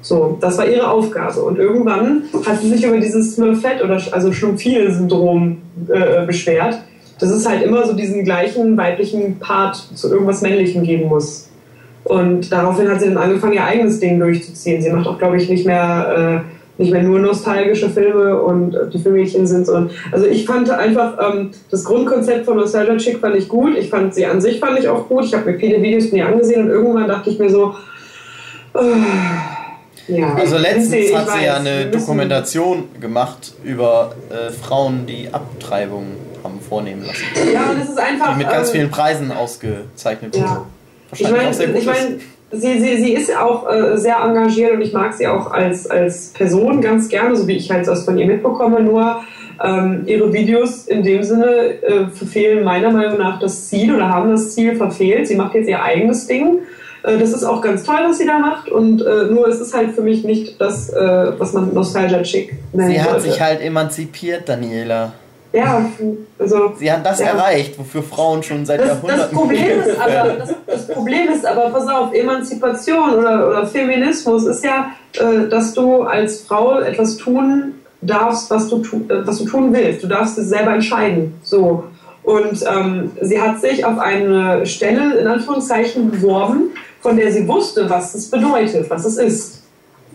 So, 0.00 0.38
das 0.40 0.56
war 0.56 0.66
ihre 0.66 0.90
Aufgabe. 0.90 1.42
Und 1.42 1.58
irgendwann 1.58 2.24
hat 2.46 2.60
sie 2.62 2.70
sich 2.70 2.84
über 2.84 2.96
dieses 2.96 3.34
Smurfette 3.34 3.84
oder 3.84 4.02
also 4.10 4.32
Schlumpfine-Syndrom 4.32 5.58
äh, 5.88 6.26
beschwert, 6.26 6.78
dass 7.20 7.30
es 7.30 7.46
halt 7.48 7.62
immer 7.62 7.86
so 7.86 7.92
diesen 7.92 8.24
gleichen 8.24 8.76
weiblichen 8.76 9.38
Part 9.38 9.76
zu 9.94 10.10
irgendwas 10.10 10.40
Männlichem 10.40 10.82
geben 10.82 11.08
muss. 11.08 11.48
Und 12.04 12.50
daraufhin 12.50 12.88
hat 12.88 13.00
sie 13.00 13.06
dann 13.06 13.18
angefangen, 13.18 13.52
ihr 13.52 13.64
eigenes 13.64 14.00
Ding 14.00 14.18
durchzuziehen. 14.18 14.82
Sie 14.82 14.90
macht 14.90 15.06
auch, 15.06 15.18
glaube 15.18 15.36
ich, 15.36 15.48
nicht 15.48 15.66
mehr, 15.66 16.44
äh, 16.78 16.80
nicht 16.82 16.92
mehr 16.92 17.02
nur 17.02 17.18
nostalgische 17.18 17.90
Filme 17.90 18.40
und 18.40 18.74
äh, 18.74 18.88
die 18.88 18.98
Filmmädchen 18.98 19.46
sind 19.46 19.66
so. 19.66 19.88
Also 20.10 20.26
ich 20.26 20.46
fand 20.46 20.70
einfach, 20.70 21.18
ähm, 21.20 21.50
das 21.70 21.84
Grundkonzept 21.84 22.46
von 22.46 22.56
Nostalgia 22.56 22.96
Chick 22.96 23.18
fand 23.18 23.36
ich 23.36 23.48
gut. 23.48 23.76
Ich 23.76 23.90
fand 23.90 24.14
sie 24.14 24.24
an 24.24 24.40
sich 24.40 24.58
fand 24.58 24.78
ich 24.78 24.88
auch 24.88 25.08
gut. 25.08 25.26
Ich 25.26 25.34
habe 25.34 25.52
mir 25.52 25.58
viele 25.58 25.82
Videos 25.82 26.06
von 26.06 26.18
ihr 26.18 26.26
angesehen 26.26 26.62
und 26.62 26.70
irgendwann 26.70 27.06
dachte 27.06 27.28
ich 27.28 27.38
mir 27.38 27.50
so, 27.50 27.74
äh, 28.74 28.80
ja. 30.08 30.34
Also 30.34 30.56
letztens 30.56 31.14
hat 31.14 31.30
sie 31.30 31.44
ja 31.44 31.56
eine 31.56 31.86
Dokumentation 31.86 32.84
gemacht 32.98 33.52
über 33.62 34.14
äh, 34.30 34.50
Frauen, 34.50 35.06
die 35.06 35.28
Abtreibung 35.30 36.06
haben 36.06 36.29
vornehmen 36.70 37.04
lassen. 37.04 37.24
Ja, 37.52 37.70
und 37.70 37.82
es 37.82 37.90
ist 37.90 37.98
einfach. 37.98 38.32
Die 38.32 38.38
mit 38.38 38.48
ganz 38.48 38.68
ähm, 38.68 38.72
vielen 38.74 38.90
Preisen 38.90 39.30
ausgezeichnet 39.32 40.34
Ja. 40.34 40.42
wurde. 40.42 40.60
Ich 41.12 41.24
Wahrscheinlich 41.24 41.36
meine, 41.42 41.50
auch 41.50 41.54
sehr 41.54 41.66
gut 41.66 41.76
ich 41.80 41.86
mein, 41.86 42.20
sie, 42.52 42.80
sie, 42.80 42.96
sie 43.02 43.12
ist 43.14 43.36
auch 43.36 43.68
äh, 43.70 43.96
sehr 43.98 44.16
engagiert 44.20 44.72
und 44.72 44.80
ich 44.80 44.92
mag 44.92 45.12
sie 45.12 45.26
auch 45.26 45.50
als, 45.50 45.86
als 45.90 46.28
Person 46.28 46.80
ganz 46.80 47.08
gerne, 47.08 47.36
so 47.36 47.46
wie 47.46 47.56
ich 47.56 47.70
halt 47.70 47.86
das 47.86 48.04
von 48.04 48.16
ihr 48.16 48.26
mitbekomme. 48.26 48.80
Nur 48.82 49.20
ähm, 49.62 50.04
ihre 50.06 50.32
Videos 50.32 50.86
in 50.86 51.02
dem 51.02 51.22
Sinne 51.22 51.82
äh, 51.82 52.06
verfehlen 52.06 52.64
meiner 52.64 52.90
Meinung 52.90 53.18
nach 53.18 53.40
das 53.40 53.68
Ziel 53.68 53.94
oder 53.94 54.08
haben 54.08 54.30
das 54.30 54.54
Ziel 54.54 54.76
verfehlt. 54.76 55.26
Sie 55.28 55.34
macht 55.34 55.54
jetzt 55.54 55.68
ihr 55.68 55.82
eigenes 55.82 56.26
Ding. 56.26 56.60
Äh, 57.02 57.18
das 57.18 57.32
ist 57.32 57.44
auch 57.44 57.60
ganz 57.60 57.82
toll, 57.82 57.98
was 58.08 58.18
sie 58.18 58.26
da 58.26 58.38
macht. 58.38 58.68
Und 58.70 59.02
äh, 59.02 59.24
nur 59.24 59.48
ist 59.48 59.60
es 59.60 59.74
halt 59.74 59.92
für 59.96 60.02
mich 60.02 60.22
nicht 60.24 60.60
das, 60.60 60.90
äh, 60.90 61.32
was 61.38 61.52
man 61.52 61.74
Nostalgia 61.74 62.22
Chick 62.22 62.54
nennen 62.72 62.90
Sie 62.92 63.00
hat 63.00 63.10
sollte. 63.10 63.30
sich 63.30 63.40
halt 63.40 63.60
emanzipiert, 63.60 64.48
Daniela. 64.48 65.12
Ja, 65.52 65.84
also 66.38 66.72
Sie 66.78 66.90
hat 66.90 67.04
das 67.04 67.18
Ja. 67.20 67.26
erreicht, 67.28 67.78
wofür 67.78 68.02
Frauen 68.02 68.42
schon 68.42 68.64
seit 68.64 68.80
Das, 68.80 68.88
Jahrhunderten. 68.88 69.20
das, 69.22 69.30
Problem 69.30 69.80
ist 69.80 69.98
aber, 70.00 70.28
das, 70.34 70.54
das 70.66 70.86
Problem 70.88 71.28
ist 71.28 71.46
aber, 71.46 71.70
pass 71.70 71.88
auf, 71.88 72.12
Emanzipation 72.14 73.14
oder, 73.14 73.48
oder 73.48 73.66
Feminismus 73.66 74.46
ist 74.46 74.64
ja, 74.64 74.90
äh, 75.18 75.48
dass 75.48 75.74
du 75.74 76.02
als 76.02 76.42
Frau 76.42 76.78
etwas 76.80 77.16
tun 77.16 77.74
darfst, 78.02 78.50
was 78.50 78.68
du, 78.68 78.78
tu, 78.78 78.96
äh, 79.08 79.26
was 79.26 79.38
du 79.38 79.44
tun 79.44 79.72
willst. 79.72 80.02
Du 80.02 80.06
darfst 80.06 80.38
es 80.38 80.48
selber 80.48 80.72
entscheiden. 80.74 81.34
So. 81.42 81.84
Und 82.22 82.62
ähm, 82.70 83.10
sie 83.20 83.40
hat 83.40 83.60
sich 83.60 83.84
auf 83.84 83.98
eine 83.98 84.64
Stelle 84.66 85.18
in 85.18 85.26
Anführungszeichen 85.26 86.10
beworben, 86.10 86.70
von 87.00 87.16
der 87.16 87.32
sie 87.32 87.48
wusste, 87.48 87.88
was 87.90 88.14
es 88.14 88.30
bedeutet, 88.30 88.88
was 88.90 89.04
es 89.04 89.16
ist. 89.16 89.62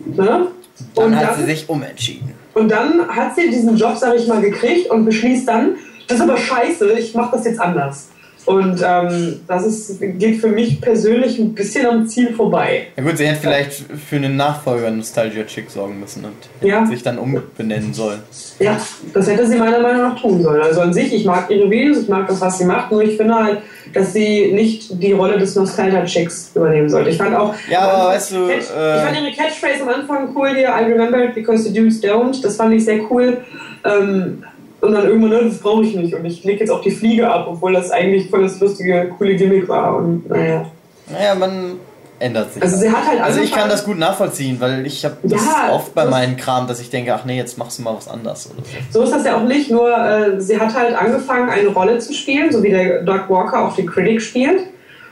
Ne? 0.04 0.46
Dann 0.94 1.04
Und 1.04 1.16
hat 1.16 1.30
das- 1.30 1.38
sie 1.38 1.44
sich 1.44 1.68
umentschieden. 1.68 2.32
Und 2.56 2.70
dann 2.70 3.06
hat 3.08 3.36
sie 3.36 3.50
diesen 3.50 3.76
Job, 3.76 3.96
sag 3.98 4.14
ich 4.16 4.26
mal, 4.26 4.40
gekriegt 4.40 4.90
und 4.90 5.04
beschließt 5.04 5.46
dann, 5.46 5.76
das 6.08 6.18
ist 6.18 6.22
aber 6.22 6.38
scheiße, 6.38 6.90
ich 6.98 7.14
mache 7.14 7.36
das 7.36 7.44
jetzt 7.44 7.60
anders. 7.60 8.08
Und 8.46 8.80
ähm, 8.86 9.40
das 9.48 9.66
ist, 9.66 10.00
geht 10.00 10.40
für 10.40 10.46
mich 10.46 10.80
persönlich 10.80 11.36
ein 11.38 11.52
bisschen 11.52 11.84
am 11.84 12.06
Ziel 12.06 12.32
vorbei. 12.32 12.86
Ja 12.96 13.02
gut, 13.02 13.18
sie 13.18 13.26
hätte 13.26 13.40
vielleicht 13.40 13.72
für 14.08 14.16
einen 14.16 14.36
Nachfolger 14.36 14.88
Nostalgia 14.92 15.42
Chick 15.44 15.68
sorgen 15.68 15.98
müssen 15.98 16.24
und 16.24 16.66
Ja. 16.66 16.86
sich 16.86 17.02
dann 17.02 17.18
umbenennen 17.18 17.92
sollen. 17.92 18.20
Ja, 18.60 18.78
das 19.12 19.28
hätte 19.28 19.46
sie 19.48 19.56
meiner 19.56 19.80
Meinung 19.80 20.02
nach 20.02 20.20
tun 20.20 20.40
sollen. 20.42 20.62
Also 20.62 20.80
an 20.80 20.94
sich, 20.94 21.12
ich 21.12 21.24
mag 21.24 21.50
ihre 21.50 21.68
Videos, 21.68 22.02
ich 22.02 22.08
mag 22.08 22.28
das, 22.28 22.40
was 22.40 22.58
sie 22.58 22.64
macht, 22.64 22.92
nur 22.92 23.02
ich 23.02 23.16
finde 23.16 23.34
halt, 23.34 23.58
dass 23.92 24.12
sie 24.12 24.52
nicht 24.52 25.02
die 25.02 25.10
Rolle 25.12 25.38
des 25.38 25.56
Nostalgia-Chicks 25.56 26.52
übernehmen 26.54 26.88
sollte. 26.88 27.10
Ich 27.10 27.16
fand 27.16 27.34
auch. 27.34 27.52
Ja, 27.68 27.80
aber 27.80 27.92
Anfang- 27.94 28.14
weißt 28.14 28.30
du, 28.32 28.46
Catch, 28.46 28.70
äh, 28.76 28.96
ich 28.96 29.02
fand 29.02 29.16
ihre 29.20 29.32
Catchphrase 29.32 29.82
am 29.82 29.88
Anfang 29.88 30.28
cool, 30.36 30.50
die 30.54 30.60
I 30.62 30.84
remember 30.92 31.24
it 31.24 31.34
because 31.34 31.64
the 31.64 31.72
dudes 31.72 32.00
don't. 32.00 32.40
Das 32.42 32.56
fand 32.56 32.72
ich 32.74 32.84
sehr 32.84 33.00
cool. 33.10 33.38
Ähm, 33.84 34.44
und 34.80 34.92
dann 34.92 35.06
irgendwann, 35.06 35.30
ne, 35.30 35.44
das 35.44 35.58
brauche 35.58 35.82
ich 35.84 35.94
nicht. 35.94 36.14
Und 36.14 36.24
ich 36.24 36.44
lege 36.44 36.60
jetzt 36.60 36.70
auch 36.70 36.82
die 36.82 36.90
Fliege 36.90 37.30
ab, 37.30 37.46
obwohl 37.48 37.72
das 37.72 37.90
eigentlich 37.90 38.30
voll 38.30 38.42
das 38.42 38.60
lustige, 38.60 39.10
coole 39.16 39.34
Gimmick 39.36 39.68
war. 39.68 39.96
Und 39.96 40.28
naja. 40.28 40.66
Naja, 41.10 41.34
man 41.34 41.78
ändert 42.18 42.52
sich. 42.52 42.62
Also 42.62 42.76
sie 42.76 42.90
hat 42.90 43.06
halt 43.06 43.20
Also 43.20 43.40
ich 43.40 43.52
kann 43.52 43.68
das 43.68 43.84
gut 43.84 43.98
nachvollziehen, 43.98 44.56
weil 44.60 44.86
ich 44.86 45.04
habe 45.04 45.16
das 45.22 45.44
Ja, 45.44 45.72
oft 45.72 45.94
bei 45.94 46.04
meinen 46.06 46.36
Kram, 46.36 46.66
dass 46.66 46.80
ich 46.80 46.90
denke, 46.90 47.14
ach 47.14 47.24
nee, 47.24 47.36
jetzt 47.36 47.58
machst 47.58 47.78
du 47.78 47.82
mal 47.82 47.94
was 47.96 48.08
anderes 48.08 48.50
oder 48.50 48.62
so. 48.64 48.98
So 48.98 49.04
ist 49.04 49.12
das 49.12 49.24
ja 49.24 49.36
auch 49.36 49.44
nicht, 49.44 49.70
nur 49.70 49.90
äh, 49.96 50.40
sie 50.40 50.58
hat 50.58 50.74
halt 50.74 50.94
angefangen, 50.94 51.50
eine 51.50 51.68
Rolle 51.68 51.98
zu 51.98 52.12
spielen, 52.12 52.50
so 52.52 52.62
wie 52.62 52.70
der 52.70 53.02
Doug 53.02 53.28
Walker 53.28 53.66
auch 53.66 53.76
den 53.76 53.86
Critic 53.86 54.22
spielt. 54.22 54.62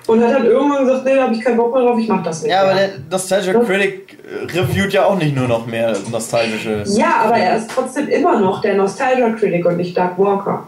Und 0.07 0.23
hat 0.23 0.35
dann 0.35 0.45
irgendwann 0.45 0.85
gesagt, 0.85 1.05
nee, 1.07 1.15
da 1.15 1.23
habe 1.23 1.35
ich 1.35 1.41
keinen 1.41 1.57
Bock 1.57 1.73
mehr 1.73 1.83
drauf, 1.83 1.99
ich 1.99 2.09
mach 2.09 2.23
das 2.23 2.43
nicht. 2.43 2.51
Ja, 2.53 2.63
aber 2.63 2.75
der 2.75 2.91
Nostalgia 3.11 3.55
Critic 3.61 4.19
reviewt 4.55 4.93
ja 4.93 5.07
auch 5.07 5.17
nicht 5.17 5.35
nur 5.35 5.49
noch 5.49 5.67
mehr 5.67 5.97
nostalgische. 6.11 6.85
ja, 6.89 7.23
aber 7.25 7.37
er 7.37 7.57
ist 7.57 7.71
trotzdem 7.71 8.09
immer 8.09 8.39
noch 8.39 8.61
der 8.61 8.75
Nostalgia 8.77 9.31
Critic 9.31 9.65
und 9.65 9.79
nicht 9.79 9.97
Doug 9.97 10.11
Walker. 10.19 10.67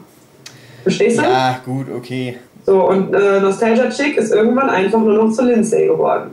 Verstehst 0.83 1.19
du? 1.19 1.23
Ja, 1.23 1.61
gut, 1.65 1.87
okay. 1.95 2.39
So, 2.65 2.89
und 2.89 3.13
äh, 3.15 3.41
Nostalgia 3.41 3.91
Chick 3.91 4.17
ist 4.17 4.33
irgendwann 4.33 4.71
einfach 4.71 5.01
nur 5.01 5.13
noch 5.25 5.33
zu 5.33 5.45
Lindsay 5.45 5.87
geworden. 5.87 6.31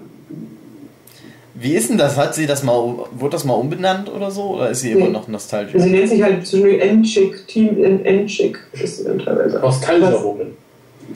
Wie 1.56 1.76
ist 1.76 1.90
denn 1.90 1.98
das? 1.98 2.18
Hat 2.18 2.34
sie 2.36 2.48
das 2.48 2.64
mal, 2.64 2.76
wurde 3.12 3.32
das 3.32 3.44
mal 3.46 3.54
umbenannt 3.54 4.12
oder 4.12 4.32
so? 4.32 4.56
Oder 4.56 4.70
ist 4.72 4.82
sie 4.82 4.92
immer 4.92 5.06
Nee. 5.06 5.12
noch 5.12 5.28
nostalgisch? 5.28 5.82
Sie 5.82 5.90
nennt 5.90 6.10
sich 6.10 6.22
halt 6.24 6.46
zwischen 6.48 6.80
N-Chick, 6.80 7.48
Team 7.48 7.84
N-Chick 8.04 8.60
ist 8.74 8.98
sie 8.98 9.04
dann 9.06 9.20
teilweise. 9.20 9.60
Nostalgia 9.60 10.24
Woman. 10.24 10.48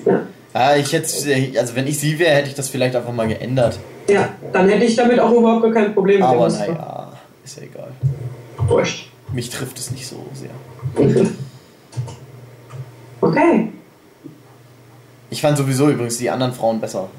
Ja. 0.05 0.19
Ja, 0.57 0.75
ich 0.75 0.91
hätte, 0.91 1.07
also 1.59 1.75
wenn 1.75 1.85
ich 1.85 1.99
sie 1.99 2.17
wäre, 2.17 2.35
hätte 2.35 2.49
ich 2.49 2.55
das 2.55 2.69
vielleicht 2.69 2.95
einfach 2.95 3.13
mal 3.13 3.27
geändert. 3.27 3.77
ja, 4.07 4.29
dann 4.51 4.67
hätte 4.69 4.85
ich 4.85 4.95
damit 4.95 5.19
auch 5.19 5.31
überhaupt 5.31 5.61
gar 5.63 5.71
kein 5.73 5.93
Problem 5.93 6.23
Aber 6.23 6.49
naja, 6.49 7.11
ist 7.45 7.57
ja 7.57 7.63
egal. 7.63 7.91
Wurscht. 8.67 9.11
Mich 9.34 9.49
trifft 9.51 9.77
es 9.77 9.91
nicht 9.91 10.07
so 10.07 10.15
sehr. 10.34 10.49
Okay. 13.21 13.69
Ich 15.29 15.41
fand 15.41 15.57
sowieso 15.57 15.89
übrigens 15.89 16.17
die 16.17 16.29
anderen 16.29 16.53
Frauen 16.53 16.79
besser. 16.79 17.09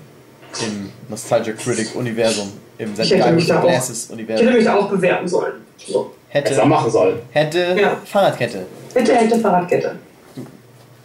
im 0.62 0.89
Nostalgia 1.09 1.52
Critic 1.55 1.94
Universum, 1.94 2.51
im 2.78 2.94
hätte 2.97 3.24
auch- 3.59 3.62
Glasses 3.62 4.05
Ich 4.05 4.10
hätte 4.10 4.12
Universum. 4.15 4.52
mich 4.55 4.65
da 4.65 4.77
auch 4.77 4.89
bewerben 4.89 5.28
sollen. 5.28 5.52
So. 5.77 6.12
Hätte 6.28 6.51
Hätte, 6.51 6.62
auch 6.62 6.66
machen 6.66 6.90
sollen. 6.90 7.19
hätte 7.31 7.77
Ja. 7.78 7.97
Fahrradkette. 8.05 8.65
Bitte 8.94 9.15
hätte 9.15 9.39
Fahrradkette. 9.39 9.97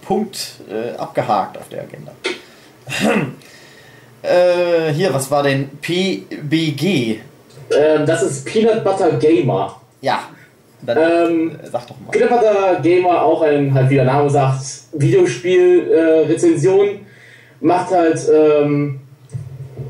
Punkt 0.06 0.60
äh, 0.70 0.96
abgehakt 0.98 1.58
auf 1.58 1.70
der 1.70 1.84
Agenda. 1.84 2.12
äh, 4.22 4.92
hier, 4.94 5.14
was 5.14 5.30
war 5.32 5.44
denn 5.44 5.70
PBG? 5.82 7.20
Ähm, 7.72 8.06
das 8.06 8.24
ist 8.24 8.46
Peanut 8.46 8.84
Butter 8.84 9.12
Gamer. 9.14 9.80
Ja, 10.02 10.24
dann 10.86 10.98
Ähm, 10.98 11.52
äh, 11.64 11.68
sag 11.70 11.88
doch 11.88 11.96
mal. 12.00 12.12
Peanut 12.12 12.30
Butter 12.30 12.80
Gamer, 12.82 13.24
auch 13.24 13.42
ein, 13.42 13.74
halt 13.74 13.90
wie 13.90 13.96
der 13.96 14.06
Name 14.06 14.30
sagt, 14.30 14.62
Videospiel-Rezension, 14.94 17.00
macht 17.62 17.92
halt 17.92 18.20
ähm, 18.32 19.00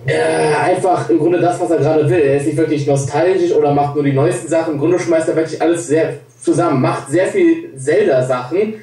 äh, 0.06 0.54
einfach 0.64 1.10
im 1.10 1.20
Grunde 1.20 1.40
das, 1.40 1.60
was 1.60 1.72
er 1.72 1.78
gerade 1.78 2.10
will. 2.10 2.20
Er 2.20 2.38
ist 2.38 2.46
nicht 2.46 2.58
wirklich 2.58 2.86
nostalgisch 2.86 3.52
oder 3.54 3.74
macht 3.74 3.96
nur 3.96 4.04
die 4.04 4.14
neuesten 4.14 4.48
Sachen. 4.48 4.76
Im 4.76 4.80
Grunde 4.80 5.00
schmeißt 5.00 5.30
er 5.30 5.36
wirklich 5.36 5.62
alles 5.62 5.88
sehr 5.88 6.14
zusammen. 6.40 6.82
Macht 6.82 7.10
sehr 7.10 7.28
viel 7.28 7.76
Zelda-Sachen, 7.76 8.76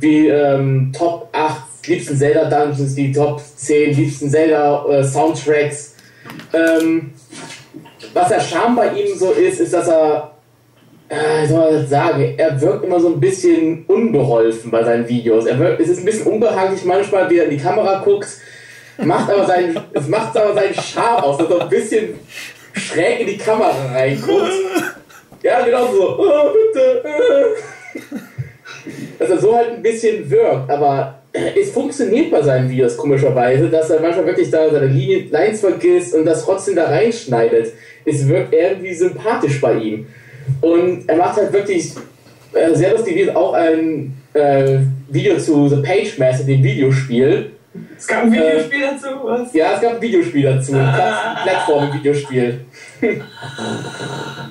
wie 0.00 0.28
ähm, 0.28 0.92
Top 0.96 1.28
8 1.32 1.86
liebsten 1.86 2.16
Zelda-Dungeons, 2.16 2.94
die 2.94 3.12
Top 3.12 3.40
10 3.40 3.96
liebsten 3.96 4.30
Zelda-Soundtracks. 4.30 5.96
ähm, 6.52 7.12
was 8.14 8.28
der 8.28 8.40
Charme 8.40 8.76
bei 8.76 8.88
ihm 8.92 9.16
so 9.16 9.32
ist, 9.32 9.60
ist, 9.60 9.72
dass 9.72 9.88
er 9.88 10.32
äh, 11.12 11.46
soll 11.46 11.58
man 11.58 11.74
das 11.74 11.90
sagen? 11.90 12.34
Er 12.38 12.58
wirkt 12.60 12.84
immer 12.84 12.98
so 12.98 13.08
ein 13.08 13.20
bisschen 13.20 13.84
unbeholfen 13.86 14.70
bei 14.70 14.82
seinen 14.82 15.06
Videos. 15.06 15.44
Er 15.44 15.58
wirkt, 15.58 15.80
es 15.80 15.90
ist 15.90 15.98
ein 15.98 16.04
bisschen 16.06 16.26
unbehaglich 16.26 16.84
manchmal, 16.84 17.28
wie 17.28 17.38
er 17.38 17.44
in 17.44 17.50
die 17.50 17.62
Kamera 17.62 18.00
guckt, 18.02 18.28
macht 18.96 19.30
aber 19.30 19.46
seinen, 19.46 19.78
es 19.92 20.08
macht 20.08 20.36
aber 20.36 20.54
seinen 20.54 20.74
Charme 20.74 21.22
aus, 21.22 21.38
dass 21.38 21.50
er 21.50 21.60
ein 21.60 21.68
bisschen 21.68 22.14
schräg 22.72 23.20
in 23.20 23.26
die 23.26 23.36
Kamera 23.36 23.92
reinguckt. 23.92 24.52
Ja, 25.42 25.60
genau 25.62 25.92
so. 25.92 26.18
Oh, 26.18 26.52
bitte. 26.72 27.02
Äh. 29.14 29.18
Dass 29.18 29.30
er 29.30 29.38
so 29.38 29.54
halt 29.56 29.70
ein 29.76 29.82
bisschen 29.82 30.28
wirkt, 30.30 30.70
aber 30.70 31.18
es 31.32 31.70
funktioniert 31.70 32.30
bei 32.30 32.42
seinen 32.42 32.68
Videos 32.68 32.96
komischerweise, 32.96 33.68
dass 33.68 33.88
er 33.90 34.00
manchmal 34.00 34.26
wirklich 34.26 34.50
da 34.50 34.68
seine 34.70 34.86
Linien, 34.86 35.30
Lines 35.30 35.60
vergisst 35.60 36.14
und 36.14 36.26
das 36.26 36.44
trotzdem 36.44 36.76
da 36.76 36.84
reinschneidet. 36.84 37.72
Es 38.04 38.28
wirkt 38.28 38.52
irgendwie 38.52 38.92
sympathisch 38.94 39.60
bei 39.60 39.74
ihm. 39.74 40.06
Und 40.60 41.08
er 41.08 41.16
macht 41.16 41.36
halt 41.36 41.52
wirklich 41.52 41.92
äh, 42.52 42.74
sehr 42.74 42.92
lustig, 42.92 43.14
wie 43.16 43.30
auch 43.30 43.54
ein 43.54 44.12
äh, 44.34 44.78
Video 45.08 45.38
zu 45.38 45.68
The 45.68 45.76
Page 45.76 46.18
Master, 46.18 46.44
dem 46.44 46.62
Videospiel. 46.62 47.52
Es 47.96 48.06
gab 48.06 48.24
ein 48.24 48.32
Videospiel 48.32 48.80
dazu, 48.80 49.06
was? 49.22 49.54
Ja, 49.54 49.74
es 49.74 49.80
gab 49.80 49.94
ein 49.94 50.02
Videospiel 50.02 50.42
dazu, 50.42 50.72
ein 50.74 50.92
Plat- 50.92 51.42
Plattform-Videospiel. 51.44 52.60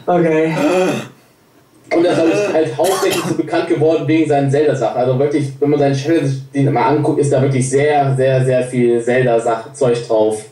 Okay. 0.08 0.52
Und 1.96 2.06
er 2.06 2.12
ist 2.12 2.54
halt 2.54 2.78
hauptsächlich 2.78 3.24
so 3.24 3.36
bekannt 3.36 3.68
geworden 3.68 4.08
wegen 4.08 4.28
seinen 4.28 4.50
Zelda-Sachen. 4.50 4.98
Also 4.98 5.20
wirklich, 5.20 5.50
wenn 5.60 5.70
man 5.72 5.80
seinen 5.80 5.96
Channel 5.96 6.32
sich 6.54 6.70
mal 6.70 6.84
anguckt, 6.84 7.20
ist 7.20 7.34
da 7.34 7.42
wirklich 7.42 7.70
sehr, 7.70 8.16
sehr, 8.16 8.46
sehr 8.46 8.64
viel 8.64 9.02
Zelda-Zeug 9.02 10.08
drauf. 10.08 10.46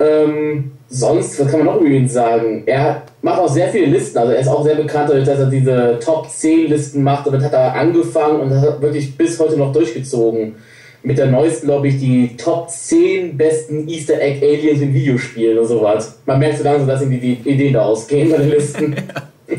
Ähm, 0.00 0.72
sonst, 0.88 1.38
was 1.38 1.48
kann 1.48 1.64
man 1.64 1.74
noch 1.74 1.80
über 1.80 1.90
ihn 1.90 2.08
sagen? 2.08 2.64
Er 2.66 3.02
macht 3.22 3.38
auch 3.38 3.48
sehr 3.48 3.68
viele 3.68 3.86
Listen. 3.86 4.18
Also 4.18 4.32
er 4.32 4.40
ist 4.40 4.48
auch 4.48 4.64
sehr 4.64 4.74
bekannt 4.74 5.10
dadurch, 5.10 5.26
dass 5.26 5.38
er 5.38 5.46
diese 5.46 5.98
Top 6.04 6.28
10 6.28 6.68
Listen 6.68 7.04
macht. 7.04 7.28
Damit 7.28 7.42
hat 7.42 7.52
er 7.52 7.74
angefangen 7.74 8.40
und 8.40 8.60
hat 8.60 8.82
wirklich 8.82 9.16
bis 9.16 9.38
heute 9.38 9.56
noch 9.56 9.72
durchgezogen. 9.72 10.56
Mit 11.04 11.18
der 11.18 11.26
neuesten, 11.26 11.66
glaube 11.66 11.86
ich, 11.88 11.98
die 12.00 12.36
Top 12.36 12.68
10 12.68 13.36
besten 13.36 13.86
Easter 13.88 14.20
Egg 14.20 14.44
Aliens 14.44 14.80
in 14.80 14.92
Videospielen 14.92 15.58
und 15.58 15.66
sowas. 15.66 16.18
Man 16.26 16.40
merkt 16.40 16.58
so 16.58 16.64
langsam, 16.64 16.88
dass 16.88 17.02
ihm 17.02 17.10
die 17.10 17.34
Ideen 17.44 17.74
da 17.74 17.82
ausgehen 17.82 18.30
bei 18.30 18.38
den 18.38 18.50
Listen. 18.50 18.96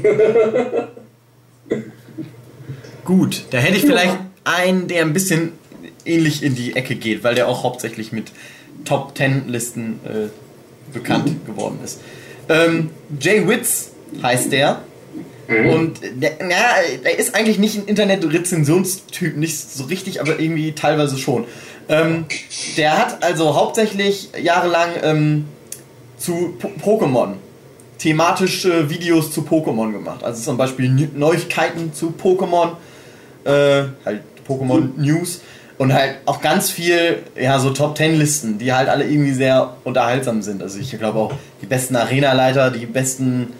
Gut, 3.05 3.45
da 3.51 3.57
hätte 3.59 3.77
ich 3.77 3.83
vielleicht 3.83 4.17
einen, 4.43 4.87
der 4.87 5.01
ein 5.03 5.13
bisschen 5.13 5.51
ähnlich 6.05 6.43
in 6.43 6.55
die 6.55 6.75
Ecke 6.75 6.95
geht, 6.95 7.23
weil 7.23 7.35
der 7.35 7.47
auch 7.47 7.63
hauptsächlich 7.63 8.11
mit 8.11 8.31
Top 8.83 9.15
10 9.17 9.47
Listen 9.47 9.99
äh, 10.05 10.29
bekannt 10.93 11.45
geworden 11.45 11.79
ist. 11.83 12.01
Ähm, 12.49 12.89
Jay 13.19 13.47
Witz 13.47 13.91
heißt 14.21 14.51
der. 14.51 14.81
Und 15.47 15.99
der, 16.15 16.31
ja, 16.49 16.75
der 17.03 17.19
ist 17.19 17.35
eigentlich 17.35 17.59
nicht 17.59 17.77
ein 17.77 17.85
Internet-Rezensionstyp, 17.85 19.37
nicht 19.37 19.55
so 19.59 19.83
richtig, 19.83 20.19
aber 20.19 20.39
irgendwie 20.39 20.71
teilweise 20.71 21.19
schon. 21.19 21.45
Ähm, 21.87 22.25
der 22.77 22.97
hat 22.97 23.23
also 23.23 23.53
hauptsächlich 23.55 24.29
jahrelang 24.41 24.89
ähm, 25.03 25.45
zu 26.17 26.55
Po- 26.57 26.71
Pokémon 26.81 27.33
thematische 27.97 28.89
Videos 28.89 29.31
zu 29.31 29.41
Pokémon 29.41 29.91
gemacht. 29.91 30.23
Also 30.23 30.41
zum 30.41 30.57
Beispiel 30.57 30.89
Neu- 30.89 31.07
Neuigkeiten 31.15 31.93
zu 31.93 32.13
Pokémon, 32.21 32.71
äh, 33.45 33.85
halt 34.05 34.21
Pokémon 34.47 34.89
News 34.97 35.41
und 35.77 35.93
halt 35.93 36.15
auch 36.25 36.41
ganz 36.41 36.69
viel, 36.69 37.19
ja, 37.39 37.59
so 37.59 37.71
Top 37.71 37.95
Ten 37.95 38.17
Listen, 38.17 38.57
die 38.57 38.73
halt 38.73 38.89
alle 38.89 39.05
irgendwie 39.05 39.33
sehr 39.33 39.75
unterhaltsam 39.83 40.41
sind. 40.41 40.61
Also 40.61 40.79
ich 40.79 40.97
glaube 40.97 41.19
auch 41.19 41.33
die 41.61 41.65
besten 41.65 41.95
Arena-Leiter, 41.95 42.71
die 42.71 42.85
besten 42.85 43.53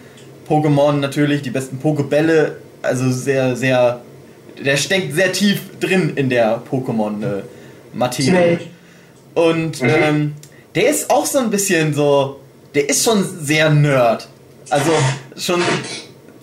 Pokémon 0.48 0.92
natürlich, 0.92 1.42
die 1.42 1.50
besten 1.50 1.78
Pokebälle, 1.78 2.56
also 2.82 3.10
sehr, 3.10 3.56
sehr, 3.56 4.00
der 4.64 4.76
steckt 4.76 5.14
sehr 5.14 5.32
tief 5.32 5.60
drin 5.80 6.12
in 6.14 6.30
der 6.30 6.62
Pokémon-Materie. 6.70 8.32
Welt. 8.32 8.60
Und 9.34 9.82
ähm, 9.82 10.34
der 10.74 10.88
ist 10.88 11.10
auch 11.10 11.26
so 11.26 11.38
ein 11.38 11.50
bisschen 11.50 11.92
so, 11.94 12.40
der 12.76 12.88
ist 12.88 13.04
schon 13.04 13.24
sehr 13.42 13.70
Nerd. 13.70 14.28
Also 14.68 14.90
schon 15.36 15.62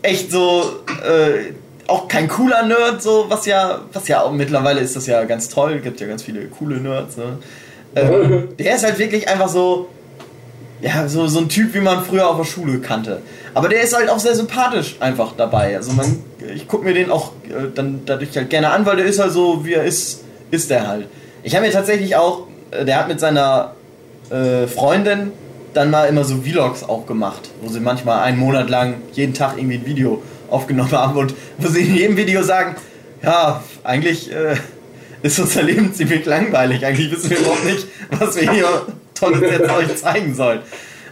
echt 0.01 0.31
so, 0.31 0.63
äh, 1.05 1.53
auch 1.87 2.07
kein 2.07 2.27
cooler 2.27 2.63
Nerd, 2.63 3.03
so 3.03 3.25
was 3.29 3.45
ja, 3.45 3.81
was 3.93 4.07
ja 4.07 4.23
auch 4.23 4.31
mittlerweile 4.31 4.81
ist 4.81 4.95
das 4.95 5.05
ja 5.05 5.23
ganz 5.25 5.47
toll, 5.47 5.79
gibt 5.79 6.01
ja 6.01 6.07
ganz 6.07 6.23
viele 6.23 6.47
coole 6.47 6.77
Nerds. 6.77 7.17
Ne? 7.17 7.37
Ähm, 7.95 8.49
der 8.59 8.75
ist 8.75 8.83
halt 8.83 8.97
wirklich 8.97 9.27
einfach 9.29 9.47
so, 9.47 9.89
ja, 10.81 11.07
so, 11.07 11.27
so 11.27 11.39
ein 11.39 11.49
Typ, 11.49 11.75
wie 11.75 11.81
man 11.81 12.03
früher 12.03 12.27
auf 12.27 12.37
der 12.37 12.45
Schule 12.45 12.79
kannte. 12.79 13.21
Aber 13.53 13.69
der 13.69 13.81
ist 13.81 13.95
halt 13.95 14.09
auch 14.09 14.19
sehr 14.19 14.35
sympathisch 14.35 14.95
einfach 14.99 15.33
dabei. 15.37 15.75
Also 15.75 15.93
man, 15.93 16.23
ich 16.55 16.67
gucke 16.67 16.83
mir 16.83 16.95
den 16.95 17.11
auch 17.11 17.33
äh, 17.47 17.69
dann 17.73 18.01
dadurch 18.07 18.35
halt 18.35 18.49
gerne 18.49 18.71
an, 18.71 18.87
weil 18.87 18.95
der 18.95 19.05
ist 19.05 19.19
halt 19.19 19.31
so, 19.31 19.63
wie 19.65 19.73
er 19.73 19.83
ist, 19.83 20.23
ist 20.49 20.71
der 20.71 20.87
halt. 20.87 21.07
Ich 21.43 21.55
habe 21.55 21.65
mir 21.65 21.71
tatsächlich 21.71 22.15
auch, 22.15 22.47
äh, 22.71 22.85
der 22.85 22.97
hat 22.97 23.07
mit 23.07 23.19
seiner 23.19 23.75
äh, 24.31 24.65
Freundin 24.65 25.31
dann 25.73 25.89
mal 25.89 26.05
immer 26.05 26.23
so 26.23 26.37
Vlogs 26.37 26.83
auch 26.83 27.05
gemacht, 27.05 27.49
wo 27.61 27.69
sie 27.69 27.79
manchmal 27.79 28.23
einen 28.23 28.37
Monat 28.37 28.69
lang 28.69 28.95
jeden 29.13 29.33
Tag 29.33 29.57
irgendwie 29.57 29.77
ein 29.77 29.85
Video 29.85 30.21
aufgenommen 30.49 30.91
haben 30.91 31.17
und 31.17 31.33
wo 31.57 31.67
sie 31.67 31.81
in 31.81 31.95
jedem 31.95 32.17
Video 32.17 32.43
sagen, 32.43 32.75
ja, 33.21 33.63
eigentlich 33.83 34.31
äh, 34.31 34.55
ist 35.23 35.39
unser 35.39 35.63
Leben 35.63 35.93
ziemlich 35.93 36.25
langweilig. 36.25 36.85
Eigentlich 36.85 37.11
wissen 37.11 37.29
wir 37.29 37.39
überhaupt 37.39 37.65
nicht, 37.65 37.87
was 38.11 38.39
wir 38.39 38.51
hier 38.51 38.67
Tolles 39.15 39.41
jetzt 39.41 39.69
euch 39.69 39.95
zeigen 39.95 40.35
sollen. 40.35 40.59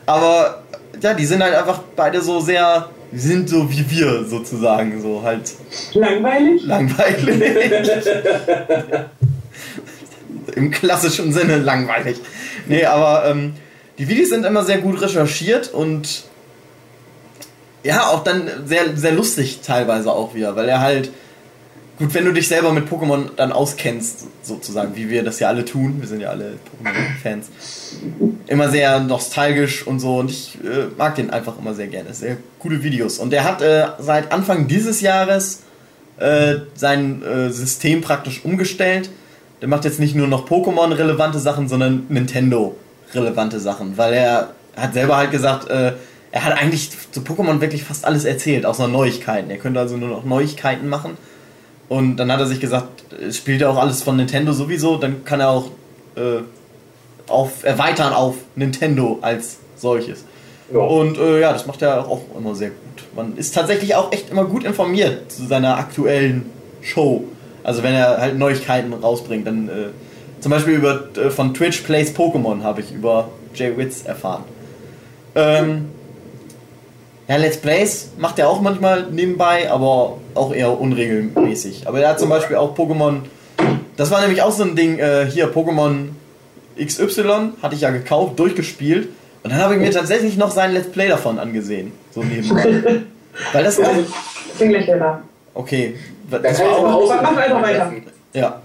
Aber 0.06 0.64
ja, 1.02 1.14
die 1.14 1.26
sind 1.26 1.42
halt 1.42 1.56
einfach 1.56 1.80
beide 1.96 2.22
so 2.22 2.40
sehr, 2.40 2.90
sind 3.14 3.50
so 3.50 3.70
wie 3.72 3.90
wir 3.90 4.26
sozusagen, 4.26 5.02
so 5.02 5.22
halt 5.24 5.52
Langweilig? 5.94 6.64
langweilig. 6.66 7.42
Im 10.56 10.70
klassischen 10.70 11.32
Sinne 11.32 11.58
langweilig. 11.58 12.18
Nee, 12.68 12.86
aber 12.86 13.30
ähm, 13.30 13.54
die 13.98 14.08
Videos 14.08 14.30
sind 14.30 14.46
immer 14.46 14.64
sehr 14.64 14.80
gut 14.80 15.02
recherchiert 15.02 15.74
und 15.74 16.24
ja, 17.84 18.08
auch 18.08 18.24
dann 18.24 18.50
sehr, 18.66 18.96
sehr 18.96 19.12
lustig 19.12 19.62
teilweise 19.66 20.12
auch 20.12 20.36
wieder, 20.36 20.56
weil 20.56 20.70
er 20.70 20.82
halt, 20.82 21.12
gut, 21.98 22.14
wenn 22.14 22.26
du 22.26 22.32
dich 22.32 22.48
selber 22.48 22.74
mit 22.74 22.88
Pokémon 22.88 23.30
dann 23.36 23.52
auskennst, 23.52 24.28
sozusagen, 24.44 24.96
wie 24.96 25.10
wir 25.10 25.24
das 25.24 25.40
ja 25.40 25.48
alle 25.48 25.66
tun, 25.66 25.98
wir 26.00 26.08
sind 26.08 26.22
ja 26.22 26.30
alle 26.30 26.58
Pokémon-Fans, 26.84 27.50
immer 28.48 28.70
sehr 28.70 29.00
nostalgisch 29.00 29.86
und 29.86 30.00
so 30.00 30.20
und 30.20 30.30
ich 30.30 30.58
äh, 30.64 30.88
mag 30.98 31.16
den 31.16 31.32
einfach 31.32 31.58
immer 31.58 31.74
sehr 31.74 31.88
gerne. 31.88 32.14
Sehr 32.14 32.38
gute 32.60 32.84
Videos. 32.84 33.18
Und 33.18 33.34
er 33.34 33.44
hat 33.44 33.62
äh, 33.62 33.88
seit 34.00 34.32
Anfang 34.32 34.68
dieses 34.68 35.02
Jahres 35.02 35.62
äh, 36.18 36.58
sein 36.76 37.24
äh, 37.24 37.50
System 37.50 38.02
praktisch 38.02 38.46
umgestellt. 38.46 39.10
Der 39.62 39.68
macht 39.68 39.86
jetzt 39.86 40.00
nicht 40.00 40.16
nur 40.16 40.28
noch 40.28 40.48
Pokémon-relevante 40.48 41.40
Sachen, 41.40 41.68
sondern 41.68 42.06
Nintendo-relevante 43.12 43.60
Sachen, 43.60 43.98
weil 43.98 44.14
er 44.14 44.50
hat 44.76 44.94
selber 44.94 45.18
halt 45.18 45.32
gesagt, 45.32 45.70
äh, 45.70 45.94
er 46.32 46.46
hat 46.46 46.58
eigentlich 46.58 46.90
zu 47.12 47.20
Pokémon 47.22 47.60
wirklich 47.60 47.84
fast 47.84 48.06
alles 48.06 48.24
erzählt, 48.24 48.66
außer 48.66 48.88
Neuigkeiten. 48.88 49.50
Er 49.50 49.58
könnte 49.58 49.80
also 49.80 49.98
nur 49.98 50.10
noch 50.10 50.24
Neuigkeiten 50.24 50.88
machen. 50.88 51.18
Und 51.90 52.16
dann 52.18 52.32
hat 52.32 52.40
er 52.40 52.46
sich 52.46 52.62
gesagt, 52.62 53.04
es 53.22 53.38
spielt 53.38 53.60
ja 53.60 53.70
auch 53.70 53.78
alles 53.78 54.02
von 54.02 54.16
Nintendo 54.16 54.54
sowieso, 54.54 54.96
dann 54.96 55.26
kann 55.26 55.42
er 55.42 55.50
auch 55.50 55.72
äh, 56.16 56.40
auf, 57.28 57.66
erweitern 57.66 58.14
auf 58.14 58.36
Nintendo 58.56 59.20
als 59.22 59.58
solches. 59.76 60.24
Ja. 60.74 60.80
Und 60.80 61.18
äh, 61.18 61.42
ja, 61.42 61.52
das 61.52 61.68
macht 61.68 61.82
er 61.82 62.08
auch 62.08 62.22
immer 62.38 62.56
sehr 62.56 62.70
gut. 62.70 63.04
Man 63.14 63.36
ist 63.36 63.54
tatsächlich 63.54 63.94
auch 63.96 64.14
echt 64.14 64.30
immer 64.30 64.46
gut 64.46 64.64
informiert 64.64 65.30
zu 65.30 65.46
seiner 65.46 65.76
aktuellen 65.78 66.50
Show. 66.82 67.26
Also 67.62 67.84
wenn 67.84 67.94
er 67.94 68.20
halt 68.20 68.40
Neuigkeiten 68.40 68.94
rausbringt, 68.94 69.46
dann 69.46 69.68
äh, 69.68 69.72
Zum 70.42 70.50
Beispiel 70.50 70.74
über, 70.76 71.08
äh, 71.16 71.30
von 71.30 71.54
Twitch 71.54 71.82
Plays 71.82 72.14
Pokémon 72.16 72.64
habe 72.64 72.82
ich 72.82 72.92
über 72.92 73.30
Jay 73.54 73.76
Witz 73.78 74.04
erfahren. 74.06 74.44
Ähm, 75.36 75.90
ja, 77.28 77.38
Let's 77.38 77.58
Plays 77.58 78.10
macht 78.18 78.40
er 78.40 78.50
auch 78.50 78.60
manchmal 78.60 79.08
nebenbei, 79.12 79.72
aber 79.72 80.18
auch 80.36 80.54
eher 80.54 80.80
unregelmäßig. 80.80 81.88
Aber 81.88 82.00
er 82.02 82.10
hat 82.10 82.20
zum 82.20 82.30
Beispiel 82.30 82.58
auch 82.58 82.76
Pokémon. 82.76 83.22
Das 83.96 84.12
war 84.12 84.22
nämlich 84.22 84.42
auch 84.42 84.52
so 84.52 84.64
ein 84.64 84.76
Ding, 84.76 85.00
äh, 85.00 85.28
hier 85.30 85.54
Pokémon 85.54 86.10
XY 86.84 87.54
hatte 87.62 87.76
ich 87.76 87.82
ja 87.82 87.92
gekauft, 87.92 88.40
durchgespielt. 88.40 89.10
Und 89.44 89.52
dann 89.52 89.60
habe 89.62 89.76
ich 89.76 89.80
mir 89.80 89.92
tatsächlich 89.92 90.38
noch 90.38 90.52
sein 90.52 90.74
Let's 90.74 90.90
Play 90.92 91.08
davon 91.08 91.40
angesehen. 91.40 91.92
So 92.12 92.24
nebenbei. 92.24 93.04
Weil 93.54 93.64
das 93.64 93.78
wieder 93.80 94.98
da. 94.98 95.22
Okay. 95.54 95.96
Da 96.30 96.40
Das 96.40 96.58
kann 96.58 96.68
war 96.68 96.96
auch 96.96 97.08
Mach 97.22 97.38
einfach 97.38 97.62
weiter. 97.62 97.92
ja. 98.34 98.61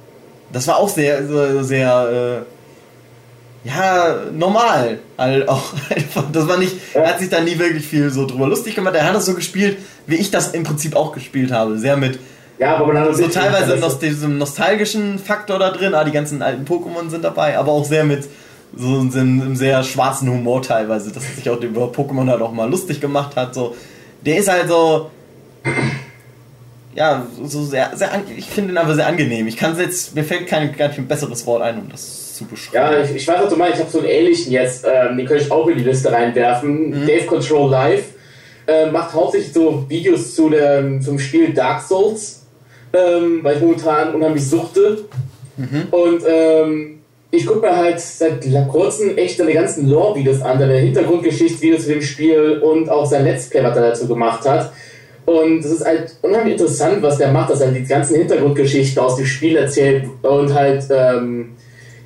Das 0.52 0.66
war 0.68 0.78
auch 0.78 0.88
sehr, 0.88 1.26
sehr, 1.26 1.64
sehr 1.64 2.44
äh, 2.44 3.68
ja, 3.68 4.16
normal. 4.32 5.00
Halt 5.18 5.48
auch 5.48 5.72
einfach. 5.94 6.24
Das 6.32 6.48
war 6.48 6.56
nicht. 6.56 6.76
Er 6.94 7.08
hat 7.08 7.18
sich 7.18 7.28
da 7.28 7.40
nie 7.40 7.58
wirklich 7.58 7.86
viel 7.86 8.10
so 8.10 8.26
drüber 8.26 8.46
lustig 8.46 8.74
gemacht. 8.74 8.94
Er 8.94 9.04
hat 9.04 9.14
das 9.14 9.26
so 9.26 9.34
gespielt, 9.34 9.78
wie 10.06 10.16
ich 10.16 10.30
das 10.30 10.52
im 10.52 10.62
Prinzip 10.62 10.94
auch 10.94 11.12
gespielt 11.12 11.52
habe. 11.52 11.78
Sehr 11.78 11.96
mit 11.96 12.18
Ja, 12.58 12.76
aber 12.76 12.86
man 12.92 12.98
hat 12.98 13.16
so 13.16 13.28
teilweise 13.28 13.76
noch 13.76 13.98
diesem 13.98 14.38
nostalgischen 14.38 15.18
Faktor 15.18 15.58
da 15.58 15.70
drin, 15.70 15.94
ah, 15.94 16.04
die 16.04 16.12
ganzen 16.12 16.42
alten 16.42 16.64
Pokémon 16.64 17.10
sind 17.10 17.24
dabei, 17.24 17.58
aber 17.58 17.72
auch 17.72 17.84
sehr 17.84 18.04
mit 18.04 18.28
so 18.76 18.98
einem, 18.98 19.12
einem 19.12 19.56
sehr 19.56 19.82
schwarzen 19.82 20.30
Humor 20.30 20.62
teilweise, 20.62 21.10
dass 21.10 21.24
er 21.24 21.34
sich 21.34 21.50
auch 21.50 21.60
über 21.60 21.86
Pokémon 21.86 22.28
halt 22.28 22.42
auch 22.42 22.52
mal 22.52 22.68
lustig 22.70 23.00
gemacht 23.00 23.36
hat. 23.36 23.54
So. 23.54 23.74
Der 24.24 24.38
ist 24.38 24.48
halt 24.48 24.68
so. 24.68 25.10
Ja, 26.96 27.26
so 27.44 27.62
sehr, 27.62 27.90
sehr 27.94 28.10
ich 28.36 28.46
finde 28.46 28.72
ihn 28.72 28.78
aber 28.78 28.94
sehr 28.94 29.06
angenehm. 29.06 29.46
Ich 29.46 29.56
kann 29.58 29.78
jetzt, 29.78 30.14
mir 30.14 30.24
fällt 30.24 30.46
kein, 30.46 30.74
gar 30.74 30.88
nicht 30.88 30.98
ein 30.98 31.06
besseres 31.06 31.46
Wort 31.46 31.60
ein, 31.60 31.78
um 31.78 31.90
das 31.90 32.34
zu 32.34 32.46
beschreiben. 32.46 32.92
Ja, 32.94 33.02
ich, 33.02 33.14
ich 33.14 33.28
weiß, 33.28 33.42
was 33.42 33.50
du 33.50 33.56
meinst. 33.56 33.74
Ich 33.74 33.80
habe 33.80 33.90
so 33.90 33.98
einen 33.98 34.08
ähnlichen 34.08 34.50
jetzt, 34.50 34.86
ähm, 34.86 35.16
den 35.16 35.26
könnte 35.26 35.44
ich 35.44 35.52
auch 35.52 35.66
in 35.68 35.76
die 35.76 35.84
Liste 35.84 36.10
reinwerfen. 36.10 36.90
Mhm. 36.90 37.06
Dave 37.06 37.26
Control 37.26 37.70
Live 37.70 38.04
äh, 38.66 38.86
macht 38.90 39.12
hauptsächlich 39.12 39.52
so 39.52 39.84
Videos 39.88 40.34
zu 40.34 40.48
dem, 40.48 41.02
zum 41.02 41.18
Spiel 41.18 41.52
Dark 41.52 41.82
Souls, 41.82 42.46
ähm, 42.94 43.40
weil 43.42 43.56
ich 43.56 43.62
momentan 43.62 44.14
unheimlich 44.14 44.48
suchte. 44.48 45.04
Mhm. 45.58 45.88
Und 45.90 46.22
ähm, 46.26 47.00
ich 47.30 47.46
gucke 47.46 47.60
mir 47.60 47.76
halt 47.76 48.00
seit 48.00 48.42
kurzem 48.68 49.18
echt 49.18 49.36
seine 49.36 49.52
ganzen 49.52 49.88
Lore-Videos 49.88 50.40
an, 50.40 50.58
seine 50.58 50.78
Hintergrundgeschichtsvideos 50.78 51.82
zu 51.82 51.88
dem 51.90 52.02
Spiel 52.02 52.62
und 52.62 52.88
auch 52.88 53.04
sein 53.04 53.24
Let's 53.24 53.50
Play, 53.50 53.62
was 53.62 53.76
er 53.76 53.90
dazu 53.90 54.08
gemacht 54.08 54.48
hat. 54.48 54.72
Und 55.26 55.58
es 55.58 55.66
ist 55.66 55.84
halt 55.84 56.14
unheimlich 56.22 56.52
interessant, 56.52 57.02
was 57.02 57.18
der 57.18 57.32
macht, 57.32 57.50
dass 57.50 57.60
er 57.60 57.72
die 57.72 57.82
ganzen 57.82 58.16
Hintergrundgeschichten 58.16 59.02
aus 59.02 59.16
dem 59.16 59.26
Spiel 59.26 59.56
erzählt 59.56 60.04
und 60.22 60.54
halt 60.54 60.84
ähm, 60.88 61.56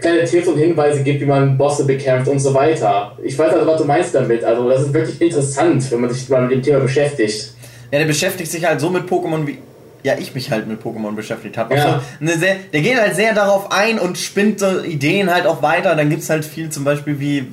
kleine 0.01 0.25
Tipps 0.25 0.49
und 0.49 0.57
Hinweise 0.57 1.03
gibt, 1.03 1.21
wie 1.21 1.27
man 1.27 1.59
Bosse 1.59 1.85
bekämpft 1.85 2.29
und 2.29 2.39
so 2.39 2.55
weiter. 2.55 3.17
Ich 3.23 3.39
weiß 3.39 3.53
also, 3.53 3.67
was 3.67 3.81
du 3.81 3.87
meinst 3.87 4.15
damit. 4.15 4.43
Also, 4.43 4.69
das 4.71 4.83
ist 4.83 4.95
wirklich 4.95 5.21
interessant, 5.21 5.91
wenn 5.91 6.01
man 6.01 6.11
sich 6.11 6.29
mal 6.31 6.43
mit 6.43 6.53
dem 6.53 6.63
Thema 6.63 6.81
beschäftigt. 6.81 7.53
Ja, 7.93 7.99
der 7.99 8.07
beschäftigt 8.07 8.51
sich 8.51 8.65
halt 8.65 8.81
so 8.81 8.89
mit 8.89 9.05
Pokémon, 9.05 9.47
wie 9.47 9.59
ja 10.03 10.15
ich 10.19 10.35
mich 10.35 10.51
halt 10.51 10.67
mit 10.67 10.83
Pokémon 10.83 11.15
beschäftigt 11.15 11.59
habe. 11.59 11.75
Ja. 11.75 12.01
Sehr, 12.21 12.57
der 12.73 12.81
geht 12.81 12.99
halt 12.99 13.15
sehr 13.15 13.35
darauf 13.35 13.71
ein 13.71 13.99
und 13.99 14.17
spinnt 14.17 14.61
so 14.61 14.81
Ideen 14.81 15.33
halt 15.33 15.47
auch 15.47 15.61
weiter. 15.61 15.95
Dann 15.95 16.09
gibt 16.09 16.23
es 16.23 16.31
halt 16.31 16.47
viel 16.47 16.71
zum 16.71 16.85
Beispiel 16.85 17.21
wie 17.21 17.53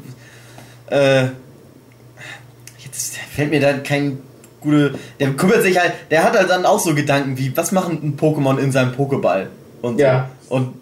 äh, 0.90 1.26
jetzt 2.86 3.18
fällt 3.18 3.50
mir 3.50 3.60
da 3.60 3.74
kein 3.74 4.20
gute. 4.62 4.96
Der 5.20 5.32
kümmert 5.34 5.62
sich 5.64 5.80
halt, 5.80 5.94
der 6.12 6.24
hat 6.24 6.38
halt 6.38 6.50
dann 6.50 6.66
auch 6.66 6.80
so 6.80 6.94
Gedanken 6.96 7.38
wie, 7.38 7.56
was 7.56 7.72
macht 7.72 7.90
ein 7.90 8.18
Pokémon 8.20 8.58
in 8.58 8.72
seinem 8.72 8.92
Pokéball? 8.94 9.48
Und, 9.82 9.98
so. 9.98 10.04
Ja. 10.04 10.30
und 10.50 10.74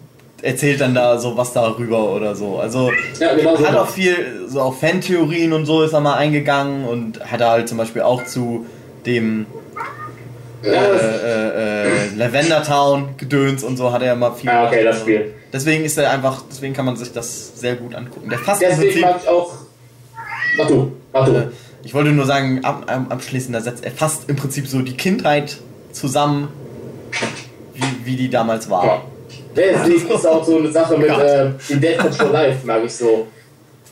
erzählt 0.42 0.80
dann 0.80 0.94
da 0.94 1.18
so 1.18 1.36
was 1.36 1.52
darüber 1.52 2.12
oder 2.12 2.34
so. 2.34 2.58
Also 2.58 2.90
Ja, 3.18 3.34
genau 3.34 3.56
so. 3.56 3.66
hat 3.66 3.76
auch 3.76 3.88
viel 3.88 4.16
so 4.48 4.60
auf 4.60 4.80
Fantheorien 4.80 5.52
und 5.52 5.66
so 5.66 5.82
ist 5.82 5.92
er 5.92 6.00
mal 6.00 6.14
eingegangen 6.14 6.84
und 6.84 7.24
hat 7.30 7.40
er 7.40 7.50
halt 7.50 7.68
zum 7.68 7.78
Beispiel 7.78 8.02
auch 8.02 8.24
zu 8.24 8.66
dem 9.06 9.46
Ja, 10.62 10.72
äh, 10.72 10.96
äh, 10.96 11.86
äh, 11.86 12.14
Lavender 12.16 12.62
Town 12.62 13.10
Gedöns 13.16 13.62
und 13.64 13.76
so 13.76 13.92
hat 13.92 14.02
er 14.02 14.14
mal 14.16 14.32
viel. 14.32 14.50
Ah, 14.50 14.66
okay, 14.66 14.84
das 14.84 15.00
Spiel. 15.00 15.34
Deswegen 15.52 15.84
ist 15.84 15.96
er 15.96 16.10
einfach, 16.10 16.42
deswegen 16.50 16.74
kann 16.74 16.84
man 16.84 16.96
sich 16.96 17.12
das 17.12 17.58
sehr 17.58 17.76
gut 17.76 17.94
angucken. 17.94 18.28
Der 18.28 18.38
fasst 18.38 18.62
Deswegen 18.62 19.00
mag 19.00 19.16
ich 19.22 19.28
auch. 19.28 19.52
Mach 20.58 20.66
du, 20.66 20.92
mach 21.12 21.26
du. 21.26 21.52
Ich 21.86 21.94
wollte 21.94 22.10
nur 22.10 22.26
sagen, 22.26 22.64
ab, 22.64 22.82
ab, 22.88 23.06
abschließender 23.10 23.60
Satz, 23.60 23.78
er 23.80 23.92
fasst 23.92 24.28
im 24.28 24.34
Prinzip 24.34 24.66
so 24.66 24.82
die 24.82 24.96
Kindheit 24.96 25.56
zusammen, 25.92 26.48
wie, 27.74 28.04
wie 28.04 28.16
die 28.16 28.28
damals 28.28 28.68
war. 28.68 28.84
Ja. 28.84 29.02
Deswegen 29.54 30.10
ist 30.10 30.26
auch 30.26 30.44
so 30.44 30.58
eine 30.58 30.72
Sache 30.72 30.98
mit 30.98 31.10
äh, 31.10 31.50
dem 31.70 31.80
Dead 31.80 31.96
Control 31.96 32.32
Live, 32.32 32.64
mag 32.64 32.84
ich 32.84 32.92
so. 32.92 33.28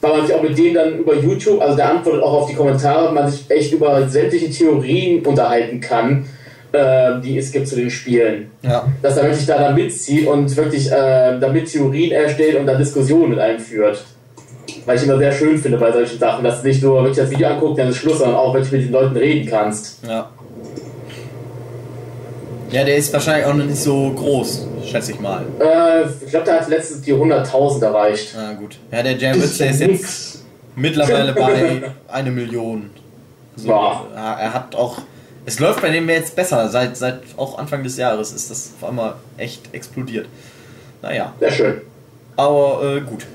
Weil 0.01 0.11
man 0.11 0.27
sich 0.27 0.35
auch 0.35 0.43
mit 0.43 0.59
denen 0.59 0.75
dann 0.75 0.99
über 0.99 1.15
YouTube, 1.15 1.61
also 1.61 1.77
der 1.77 1.89
antwortet 1.89 2.21
auch 2.25 2.43
auf 2.43 2.51
die 2.51 2.57
Kommentare, 2.57 3.15
man 3.15 3.31
sich 3.31 3.49
echt 3.49 3.73
über 3.73 4.09
sämtliche 4.09 4.51
Theorien 4.51 5.25
unterhalten 5.25 5.79
kann, 5.79 6.27
äh, 6.73 7.21
die 7.23 7.39
es 7.39 7.53
gibt 7.53 7.69
zu 7.69 7.77
den 7.77 7.91
Spielen. 7.91 8.51
Ja. 8.63 8.89
Dass 9.03 9.17
er 9.17 9.23
wirklich 9.23 9.47
da, 9.47 9.57
da 9.57 9.71
mitzieht 9.71 10.27
und 10.27 10.55
wirklich 10.57 10.91
äh, 10.91 11.39
damit 11.39 11.71
Theorien 11.71 12.11
erstellt 12.11 12.59
und 12.59 12.67
dann 12.67 12.79
Diskussionen 12.79 13.31
mit 13.31 13.39
einführt. 13.39 14.05
Weil 14.87 14.97
ich 14.97 15.05
immer 15.05 15.19
sehr 15.19 15.33
schön 15.33 15.59
finde 15.59 15.79
bei 15.79 15.91
solchen 15.93 16.19
Sachen, 16.19 16.45
dass 16.45 16.61
du 16.61 16.69
nicht 16.69 16.83
nur 16.83 16.97
wirklich 16.97 17.17
das 17.17 17.31
Video 17.31 17.49
anguckst, 17.49 17.79
dann 17.79 17.89
ist 17.89 17.97
Schluss, 17.97 18.19
sondern 18.19 18.37
auch 18.37 18.53
wirklich 18.53 18.73
mit 18.73 18.83
den 18.83 18.93
Leuten 18.93 19.17
reden 19.17 19.49
kannst. 19.49 20.05
Ja. 20.07 20.31
Ja, 22.71 22.83
der 22.83 22.97
ist 22.97 23.13
wahrscheinlich 23.13 23.47
auch 23.47 23.55
noch 23.55 23.65
nicht 23.65 23.81
so 23.81 24.11
groß, 24.11 24.67
schätze 24.85 25.13
ich 25.13 25.21
mal. 25.21 25.45
Äh, 25.61 26.03
ich 26.25 26.31
glaube, 26.31 26.45
der 26.45 26.61
hat 26.61 26.69
letztens 26.69 27.03
die 27.03 27.15
100.000 27.15 27.85
erreicht. 27.85 28.35
Na 28.37 28.53
gut. 28.55 28.79
Ja, 28.91 29.03
der 29.03 29.13
Jamwitz, 29.13 29.59
der 29.59 29.71
ist 29.71 29.81
jetzt 29.81 30.45
mittlerweile 30.75 31.33
bei 31.35 31.83
eine 32.09 32.31
Million. 32.33 32.91
So, 33.57 33.69
ja, 33.69 34.37
er 34.41 34.53
hat 34.53 34.75
auch. 34.75 34.99
Es 35.47 35.61
läuft 35.61 35.83
bei 35.83 35.91
dem 35.91 36.09
jetzt 36.09 36.35
besser. 36.35 36.69
Seit, 36.69 36.97
seit 36.97 37.21
auch 37.37 37.59
Anfang 37.59 37.85
des 37.85 37.97
Jahres 37.97 38.33
ist 38.33 38.51
das 38.51 38.73
auf 38.81 38.89
einmal 38.89 39.15
echt 39.37 39.73
explodiert. 39.73 40.27
Naja. 41.01 41.33
Sehr 41.39 41.53
schön. 41.53 41.81
Aber 42.37 42.97
äh, 42.97 43.01
gut. 43.03 43.27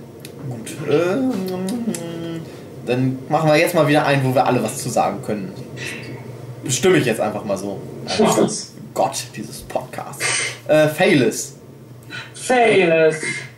Gut. 0.48 0.72
Ähm, 0.90 1.32
dann 2.86 3.20
machen 3.30 3.50
wir 3.50 3.58
jetzt 3.58 3.76
mal 3.76 3.88
wieder 3.88 4.06
ein, 4.06 4.24
wo 4.24 4.34
wir 4.34 4.46
alle 4.46 4.64
was 4.64 4.78
zu 4.78 4.90
sagen 4.90 5.22
können. 5.26 5.54
Bestimme 6.64 6.98
ich 6.98 7.06
jetzt 7.06 7.22
einfach 7.22 7.44
mal 7.44 7.58
so. 7.58 7.80
Mach 8.20 8.38
das. 8.38 8.74
Gott, 8.94 9.24
dieses 9.36 9.62
Podcast. 9.62 10.22
Äh, 10.68 10.88
Failis. 10.88 11.56
Failus. 12.34 13.16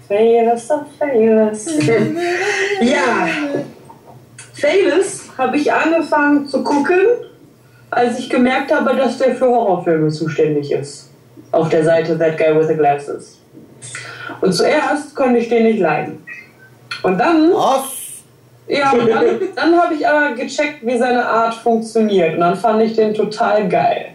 Failus 0.08 0.70
of 0.70 0.82
Failus. 1.00 1.66
ja. 2.82 3.28
Failus 4.54 5.24
habe 5.38 5.58
ich 5.58 5.72
angefangen 5.72 6.48
zu 6.48 6.64
gucken, 6.64 7.00
als 7.90 8.20
ich 8.20 8.30
gemerkt 8.30 8.74
habe, 8.74 8.96
dass 8.96 9.18
der 9.18 9.36
für 9.36 9.48
Horrorfilme 9.48 10.10
zuständig 10.10 10.72
ist. 10.72 11.10
Auf 11.52 11.70
der 11.70 11.84
Seite 11.84 12.18
That 12.18 12.38
Guy 12.38 12.56
with 12.56 12.68
the 12.68 12.76
Glasses. 12.76 13.40
Und 14.42 14.54
zuerst 14.54 15.16
konnte 15.16 15.40
ich 15.40 15.50
den 15.50 15.64
nicht 15.64 15.80
leiden. 15.80 16.24
Und 17.04 17.18
dann, 17.18 17.52
Was? 17.54 17.84
ja, 18.68 18.92
und 18.92 19.08
dann, 19.08 19.26
dann 19.56 19.82
habe 19.82 19.94
ich 19.96 20.08
aber 20.08 20.36
gecheckt, 20.36 20.86
wie 20.86 20.98
seine 20.98 21.26
Art 21.26 21.54
funktioniert. 21.56 22.36
Und 22.36 22.42
dann 22.42 22.56
fand 22.56 22.82
ich 22.82 22.96
den 22.96 23.14
total 23.14 23.68
geil. 23.68 24.08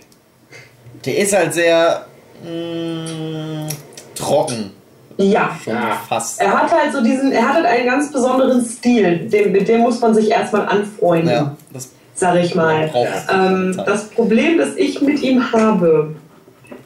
Der 1.05 1.19
ist 1.19 1.37
halt 1.37 1.55
sehr 1.55 2.07
mh, 2.43 3.69
trocken. 4.15 4.73
Ja. 5.19 5.59
Ja. 5.65 6.01
Fast. 6.09 6.41
Er 6.41 6.63
hat 6.63 6.71
halt 6.71 6.93
so 6.93 7.03
diesen, 7.03 7.33
er 7.33 7.49
hat 7.49 7.55
halt 7.55 7.67
einen 7.67 7.87
ganz 7.87 8.13
besonderen 8.13 8.63
Stil, 8.63 9.29
dem, 9.29 9.53
mit 9.53 9.67
dem 9.67 9.81
muss 9.81 10.01
man 10.01 10.15
sich 10.15 10.31
erstmal 10.31 10.67
anfreunden, 10.67 11.31
Ja, 11.31 11.57
das 11.73 11.91
sag 12.15 12.37
ich 12.37 12.55
mal. 12.55 12.91
Ähm, 13.33 13.81
das 13.87 14.09
Problem, 14.09 14.59
das 14.59 14.77
ich 14.77 15.01
mit 15.01 15.23
ihm 15.23 15.53
habe 15.53 16.17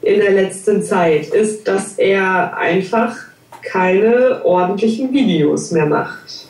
in 0.02 0.20
der 0.20 0.32
letzten 0.32 0.82
Zeit, 0.82 1.27
ist, 1.28 1.66
dass 1.66 1.94
er 1.94 2.56
einfach 2.56 3.16
keine 3.62 4.44
ordentlichen 4.44 5.12
Videos 5.12 5.70
mehr 5.70 5.86
macht. 5.86 6.46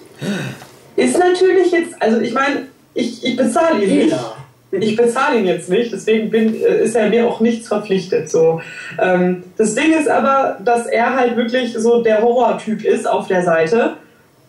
Ist 0.96 1.18
natürlich 1.18 1.72
jetzt, 1.72 1.94
also 2.00 2.20
ich 2.20 2.32
meine, 2.32 2.68
ich, 2.94 3.24
ich 3.24 3.36
bezahle 3.36 3.82
ihn 3.82 4.06
nicht. 4.06 4.16
Ich 4.72 4.96
bezahle 4.96 5.38
ihn 5.38 5.46
jetzt 5.46 5.68
nicht, 5.68 5.92
deswegen 5.92 6.30
bin, 6.30 6.54
äh, 6.54 6.84
ist 6.84 6.94
er 6.94 7.08
mir 7.08 7.26
auch 7.26 7.40
nichts 7.40 7.66
verpflichtet. 7.66 8.30
So. 8.30 8.60
Ähm, 9.00 9.42
das 9.56 9.74
Ding 9.74 9.92
ist 9.92 10.08
aber, 10.08 10.58
dass 10.64 10.86
er 10.86 11.16
halt 11.16 11.36
wirklich 11.36 11.72
so 11.76 12.02
der 12.02 12.22
Horrortyp 12.22 12.84
ist 12.84 13.08
auf 13.08 13.26
der 13.26 13.42
Seite 13.42 13.96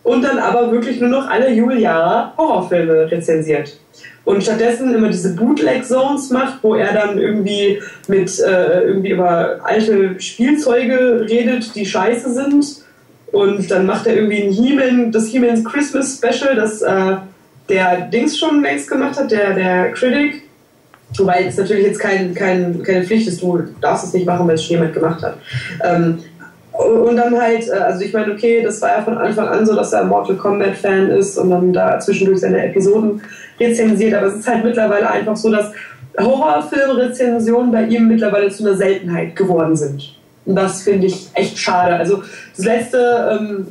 und 0.04 0.22
dann 0.22 0.38
aber 0.38 0.72
wirklich 0.72 1.00
nur 1.00 1.10
noch 1.10 1.28
alle 1.28 1.50
Jubeljahre 1.50 2.32
Horrorfilme 2.36 3.10
rezensiert. 3.10 3.78
Und 4.24 4.42
stattdessen 4.42 4.94
immer 4.94 5.08
diese 5.08 5.34
Bootleg-Zones 5.34 6.30
macht, 6.30 6.62
wo 6.62 6.76
er 6.76 6.92
dann 6.92 7.18
irgendwie 7.18 7.82
mit 8.06 8.38
äh, 8.38 8.82
irgendwie 8.82 9.10
über 9.10 9.58
alte 9.64 10.20
Spielzeuge 10.20 11.26
redet, 11.28 11.74
die 11.74 11.84
scheiße 11.84 12.32
sind. 12.32 12.64
Und 13.32 13.70
dann 13.70 13.86
macht 13.86 14.06
er 14.06 14.14
irgendwie 14.14 14.42
ein 14.42 14.52
He-Man, 14.52 15.10
das 15.10 15.26
He-Man's 15.26 15.64
Christmas 15.64 16.18
Special, 16.18 16.54
das 16.54 16.82
äh, 16.82 17.16
der 17.68 18.02
Dings 18.02 18.38
schon 18.38 18.62
längst 18.62 18.88
gemacht 18.88 19.18
hat, 19.18 19.30
der, 19.30 19.54
der 19.54 19.92
Critic. 19.92 20.42
Wobei 21.16 21.44
es 21.46 21.56
natürlich 21.56 21.86
jetzt 21.86 21.98
kein, 21.98 22.34
kein, 22.34 22.82
keine 22.82 23.04
Pflicht 23.04 23.28
ist, 23.28 23.42
du 23.42 23.58
darfst 23.80 24.06
es 24.06 24.12
nicht 24.14 24.26
machen, 24.26 24.46
weil 24.46 24.54
es 24.54 24.64
schon 24.64 24.76
jemand 24.76 24.94
gemacht 24.94 25.22
hat. 25.22 25.36
Ähm, 25.84 26.20
Und 26.72 27.16
dann 27.16 27.38
halt, 27.38 27.68
äh, 27.68 27.72
also 27.72 28.02
ich 28.02 28.12
meine, 28.12 28.32
okay, 28.32 28.62
das 28.62 28.80
war 28.80 28.96
ja 28.96 29.02
von 29.02 29.18
Anfang 29.18 29.48
an 29.48 29.66
so, 29.66 29.74
dass 29.74 29.92
er 29.92 30.04
Mortal 30.04 30.36
Kombat-Fan 30.36 31.10
ist 31.10 31.36
und 31.36 31.50
dann 31.50 31.72
da 31.72 31.98
zwischendurch 32.00 32.40
seine 32.40 32.64
Episoden 32.64 33.20
rezensiert, 33.60 34.14
aber 34.14 34.28
es 34.28 34.36
ist 34.36 34.48
halt 34.48 34.64
mittlerweile 34.64 35.08
einfach 35.10 35.36
so, 35.36 35.50
dass 35.50 35.72
Horrorfilm-Rezensionen 36.18 37.70
bei 37.72 37.84
ihm 37.84 38.08
mittlerweile 38.08 38.50
zu 38.50 38.66
einer 38.66 38.76
Seltenheit 38.76 39.36
geworden 39.36 39.76
sind. 39.76 40.14
Und 40.44 40.56
das 40.56 40.82
finde 40.82 41.06
ich 41.06 41.28
echt 41.34 41.58
schade. 41.58 41.94
Also 41.94 42.22
das 42.56 42.64
letzte, 42.64 43.38
ähm, 43.38 43.66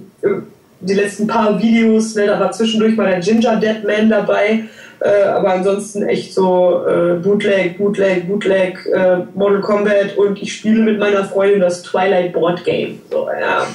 die 0.79 0.93
letzten 0.93 1.27
paar 1.27 1.61
Videos, 1.61 2.15
ne, 2.15 2.27
da 2.27 2.39
war 2.39 2.51
zwischendurch 2.51 2.95
mal 2.95 3.07
der 3.07 3.19
Ginger 3.19 3.57
Dead 3.57 3.83
Man 3.85 4.09
dabei, 4.09 4.63
äh, 5.01 5.23
aber 5.23 5.53
ansonsten 5.53 6.03
echt 6.03 6.33
so 6.33 6.85
äh, 6.87 7.15
Bootleg, 7.15 7.77
Bootleg, 7.77 8.27
Bootleg, 8.27 8.85
äh, 8.93 9.17
Mortal 9.33 9.61
Kombat 9.61 10.15
und 10.17 10.41
ich 10.41 10.53
spiele 10.53 10.81
mit 10.81 10.99
meiner 10.99 11.25
Freundin 11.25 11.59
das 11.59 11.81
Twilight 11.83 12.33
Board 12.33 12.63
Game. 12.63 13.01
So, 13.09 13.27
ja. 13.29 13.65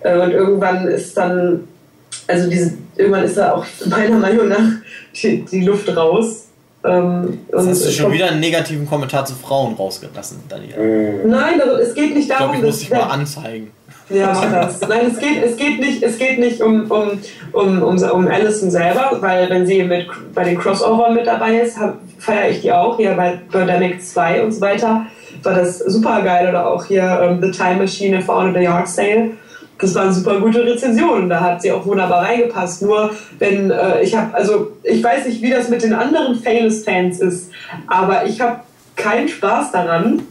Äh, 0.00 0.18
und 0.18 0.32
irgendwann 0.32 0.88
ist 0.88 1.16
dann, 1.16 1.68
also 2.26 2.50
diese, 2.50 2.74
irgendwann 2.96 3.24
ist 3.24 3.36
da 3.36 3.52
auch 3.52 3.64
meiner 3.86 4.18
Meinung 4.18 4.48
nach 4.48 4.58
die, 5.14 5.44
die 5.44 5.64
Luft 5.64 5.94
raus. 5.96 6.46
Ähm, 6.84 7.38
Jetzt 7.52 7.68
hast 7.68 7.86
du 7.86 7.90
schon 7.92 8.12
wieder 8.12 8.26
einen 8.28 8.40
negativen 8.40 8.88
Kommentar 8.88 9.24
zu 9.24 9.34
Frauen 9.34 9.74
rausgelassen, 9.74 10.40
Daniel. 10.48 11.20
Nein, 11.24 11.60
also 11.60 11.76
es 11.76 11.94
geht 11.94 12.12
nicht 12.12 12.24
Ich 12.24 12.28
darum, 12.28 12.50
glaube, 12.52 12.56
ich 12.56 12.72
muss 12.72 12.80
dich 12.80 12.88
dass- 12.88 12.98
mal 12.98 13.06
anzeigen. 13.14 13.70
Ja, 14.12 14.32
mach 14.32 14.52
das. 14.52 14.80
Nein, 14.82 15.12
es 15.12 15.18
geht, 15.18 15.42
es 15.44 15.56
geht 15.56 15.80
nicht, 15.80 16.02
es 16.02 16.18
geht 16.18 16.38
nicht 16.38 16.60
um, 16.60 16.90
um, 16.90 17.18
um, 17.52 17.82
um, 17.82 18.02
um 18.02 18.28
Alison 18.28 18.70
selber, 18.70 19.18
weil 19.20 19.48
wenn 19.50 19.66
sie 19.66 19.82
mit, 19.82 20.06
bei 20.34 20.44
den 20.44 20.58
Crossover 20.58 21.10
mit 21.10 21.26
dabei 21.26 21.58
ist, 21.58 21.78
feiere 22.18 22.50
ich 22.50 22.60
die 22.60 22.72
auch, 22.72 22.96
hier 22.96 23.12
bei 23.12 23.38
Birdemic 23.50 24.02
2 24.02 24.44
und 24.44 24.52
so 24.52 24.60
weiter. 24.60 25.06
War 25.42 25.54
das 25.54 25.78
super 25.78 26.22
geil 26.22 26.48
oder 26.48 26.66
auch 26.66 26.84
hier 26.84 27.20
ähm, 27.22 27.40
The 27.40 27.50
Time 27.50 27.76
Machine 27.76 28.22
Honor 28.26 28.52
the 28.52 28.64
Yard 28.64 28.88
Sale. 28.88 29.30
Das 29.78 29.94
waren 29.96 30.12
super 30.12 30.38
gute 30.38 30.64
Rezensionen, 30.64 31.28
da 31.28 31.40
hat 31.40 31.62
sie 31.62 31.72
auch 31.72 31.84
wunderbar 31.84 32.22
reingepasst. 32.22 32.82
Nur 32.82 33.10
wenn 33.40 33.70
äh, 33.70 34.02
ich 34.02 34.14
habe, 34.14 34.32
also 34.34 34.72
ich 34.84 35.02
weiß 35.02 35.26
nicht, 35.26 35.42
wie 35.42 35.50
das 35.50 35.68
mit 35.70 35.82
den 35.82 35.92
anderen 35.92 36.36
Failus-Fans 36.36 37.18
ist, 37.18 37.50
aber 37.88 38.24
ich 38.26 38.40
habe 38.40 38.60
keinen 38.94 39.28
Spaß 39.28 39.72
daran, 39.72 40.22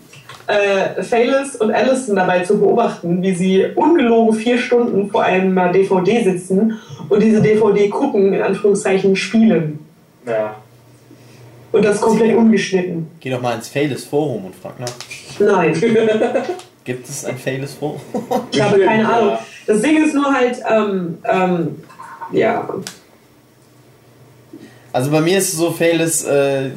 äh, 0.51 1.01
Faylis 1.03 1.55
und 1.55 1.71
Allison 1.71 2.15
dabei 2.15 2.41
zu 2.41 2.59
beobachten, 2.59 3.21
wie 3.21 3.33
sie 3.33 3.65
ungelogen 3.75 4.33
vier 4.33 4.57
Stunden 4.57 5.09
vor 5.09 5.23
einem 5.23 5.55
DVD 5.71 6.23
sitzen 6.23 6.79
und 7.09 7.21
diese 7.21 7.41
DVD 7.41 7.89
gucken, 7.89 8.33
in 8.33 8.41
Anführungszeichen 8.41 9.15
spielen. 9.15 9.79
Ja. 10.25 10.55
Und 11.71 11.85
das 11.85 12.01
komplett 12.01 12.35
ungeschnitten. 12.35 13.07
Geh 13.19 13.29
doch 13.29 13.41
mal 13.41 13.55
ins 13.55 13.69
Failes 13.69 14.03
Forum 14.03 14.45
und 14.45 14.55
frag 14.55 14.79
nach. 14.79 14.91
Nein, 15.39 15.73
Gibt 16.83 17.07
es 17.07 17.25
ein 17.25 17.37
Failes 17.37 17.75
Forum? 17.75 18.01
ich 18.51 18.61
habe 18.61 18.79
keine 18.85 19.11
Ahnung. 19.11 19.37
Das 19.67 19.81
Ding 19.81 20.03
ist 20.03 20.13
nur 20.13 20.33
halt, 20.33 20.57
ähm, 20.69 21.17
ähm, 21.23 21.75
ja, 22.31 22.67
Also 24.91 25.11
bei 25.11 25.21
mir 25.21 25.37
ist 25.37 25.53
es 25.53 25.59
so, 25.59 25.71
Failes, 25.71 26.23
äh, 26.25 26.71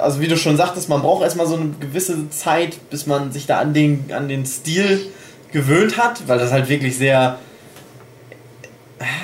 also 0.00 0.20
wie 0.20 0.28
du 0.28 0.36
schon 0.36 0.56
sagtest, 0.56 0.88
man 0.88 1.02
braucht 1.02 1.22
erstmal 1.22 1.46
so 1.46 1.56
eine 1.56 1.70
gewisse 1.80 2.30
Zeit, 2.30 2.90
bis 2.90 3.06
man 3.06 3.32
sich 3.32 3.46
da 3.46 3.58
an 3.58 3.74
den, 3.74 4.04
an 4.12 4.28
den 4.28 4.46
Stil 4.46 5.06
gewöhnt 5.52 5.96
hat, 5.96 6.26
weil 6.28 6.38
das 6.38 6.52
halt 6.52 6.68
wirklich 6.68 6.96
sehr, 6.98 7.38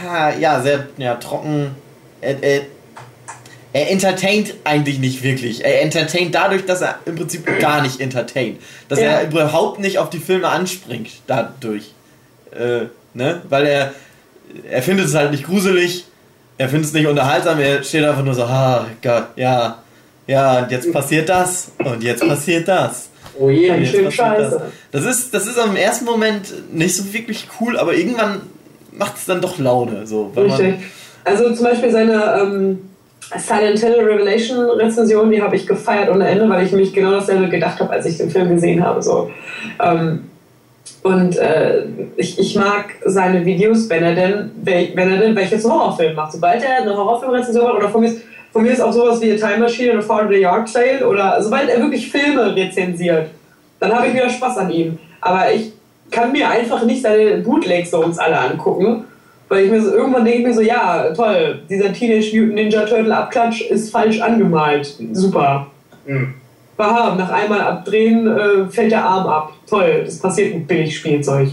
ah, 0.08 0.30
ja, 0.38 0.60
sehr 0.62 0.86
ja, 0.96 1.14
trocken, 1.16 1.70
er, 2.20 2.42
er, 2.42 2.60
er 3.72 3.90
entertaint 3.90 4.54
eigentlich 4.64 4.98
nicht 4.98 5.22
wirklich. 5.22 5.64
Er 5.64 5.82
entertaint 5.82 6.34
dadurch, 6.34 6.64
dass 6.64 6.80
er 6.80 6.98
im 7.06 7.16
Prinzip 7.16 7.58
gar 7.58 7.82
nicht 7.82 8.00
entertaint. 8.00 8.60
Dass 8.88 9.00
Ja. 9.00 9.06
er 9.06 9.28
überhaupt 9.28 9.80
nicht 9.80 9.98
auf 9.98 10.10
die 10.10 10.18
Filme 10.20 10.48
anspringt 10.48 11.10
dadurch. 11.26 11.92
Äh, 12.52 12.86
ne? 13.14 13.42
Weil 13.48 13.66
er, 13.66 13.94
er 14.70 14.82
findet 14.82 15.06
es 15.06 15.14
halt 15.14 15.32
nicht 15.32 15.44
gruselig, 15.44 16.04
er 16.56 16.68
findet 16.68 16.86
es 16.86 16.92
nicht 16.92 17.06
unterhaltsam, 17.06 17.58
er 17.58 17.82
steht 17.82 18.04
einfach 18.04 18.22
nur 18.24 18.34
so, 18.34 18.44
ah 18.44 18.86
Gott, 19.02 19.26
ja, 19.36 19.82
ja, 20.26 20.60
und 20.60 20.70
jetzt 20.70 20.92
passiert 20.92 21.28
das 21.28 21.72
und 21.84 22.02
jetzt 22.02 22.26
passiert 22.26 22.68
das. 22.68 23.10
Oh 23.38 23.50
je. 23.50 23.68
Jetzt 23.68 23.90
schön 23.90 24.10
scheiße. 24.10 24.62
Das. 24.92 25.04
das 25.04 25.16
ist, 25.16 25.34
das 25.34 25.46
ist 25.46 25.58
am 25.58 25.76
ersten 25.76 26.04
Moment 26.04 26.52
nicht 26.72 26.96
so 26.96 27.12
wirklich 27.12 27.48
cool, 27.60 27.76
aber 27.78 27.94
irgendwann 27.94 28.42
macht 28.92 29.16
es 29.16 29.26
dann 29.26 29.40
doch 29.40 29.58
Laune. 29.58 30.06
So, 30.06 30.30
richtig. 30.36 30.76
Also 31.24 31.52
zum 31.54 31.64
Beispiel 31.64 31.90
seine 31.90 32.40
ähm, 32.40 32.78
Silent 33.36 33.78
Hill 33.80 34.00
Revelation 34.00 34.58
Rezension, 34.70 35.30
die 35.30 35.42
habe 35.42 35.56
ich 35.56 35.66
gefeiert 35.66 36.10
ohne 36.10 36.28
Ende, 36.28 36.48
weil 36.48 36.64
ich 36.64 36.72
mich 36.72 36.92
genau 36.92 37.12
dasselbe 37.12 37.48
gedacht 37.48 37.80
habe, 37.80 37.90
als 37.90 38.06
ich 38.06 38.18
den 38.18 38.30
Film 38.30 38.50
gesehen 38.50 38.84
habe. 38.84 39.02
So. 39.02 39.30
Ähm, 39.82 40.30
und 41.02 41.36
äh, 41.36 41.84
ich, 42.16 42.38
ich 42.38 42.56
mag 42.56 42.94
seine 43.04 43.44
Videos, 43.44 43.88
wenn 43.90 44.04
er 44.04 44.14
denn, 44.14 44.50
wenn 44.62 45.10
er 45.10 45.18
denn 45.18 45.36
welches 45.36 45.64
Horrorfilm 45.64 46.14
macht. 46.14 46.32
Sobald 46.32 46.62
er 46.62 46.82
eine 46.82 46.96
Horrorfilmrezension 46.96 47.64
macht, 47.64 47.76
oder 47.76 47.88
von 47.88 48.02
mir, 48.02 48.08
ist, 48.08 48.22
von 48.54 48.62
mir 48.62 48.72
ist 48.72 48.80
auch 48.80 48.92
sowas 48.92 49.20
wie 49.20 49.32
A 49.32 49.36
Time 49.36 49.58
Machine 49.58 49.94
oder 49.94 50.02
Fall 50.02 50.26
of 50.26 50.30
the 50.32 50.38
Yard 50.38 50.68
Sale, 50.68 51.06
oder 51.06 51.42
sobald 51.42 51.68
er 51.68 51.80
wirklich 51.80 52.08
Filme 52.08 52.54
rezensiert, 52.54 53.26
dann 53.80 53.92
habe 53.92 54.06
ich 54.06 54.14
wieder 54.14 54.30
Spaß 54.30 54.58
an 54.58 54.70
ihm. 54.70 54.96
Aber 55.20 55.52
ich 55.52 55.72
kann 56.12 56.30
mir 56.30 56.48
einfach 56.48 56.84
nicht 56.84 57.02
seine 57.02 57.38
Bootlegs 57.38 57.90
so 57.90 58.04
uns 58.04 58.16
alle 58.16 58.38
angucken, 58.38 59.06
weil 59.48 59.64
ich 59.64 59.70
mir 59.72 59.82
so, 59.82 59.92
irgendwann 59.92 60.24
denke 60.24 60.38
ich 60.38 60.46
mir 60.46 60.54
so, 60.54 60.60
ja, 60.60 61.12
toll, 61.12 61.62
dieser 61.68 61.92
Teenage 61.92 62.30
Mutant 62.32 62.54
Ninja 62.54 62.84
Turtle 62.84 63.16
Abklatsch 63.16 63.62
ist 63.62 63.90
falsch 63.90 64.20
angemalt. 64.20 64.94
Super. 65.12 65.66
Hm. 66.06 66.34
Aha, 66.76 67.16
nach 67.16 67.30
einmal 67.30 67.60
abdrehen 67.60 68.28
äh, 68.28 68.70
fällt 68.70 68.92
der 68.92 69.04
Arm 69.04 69.26
ab. 69.26 69.52
Toll, 69.68 70.02
das 70.04 70.20
passiert 70.20 70.54
mit 70.54 70.68
Billigspielzeug. 70.68 71.48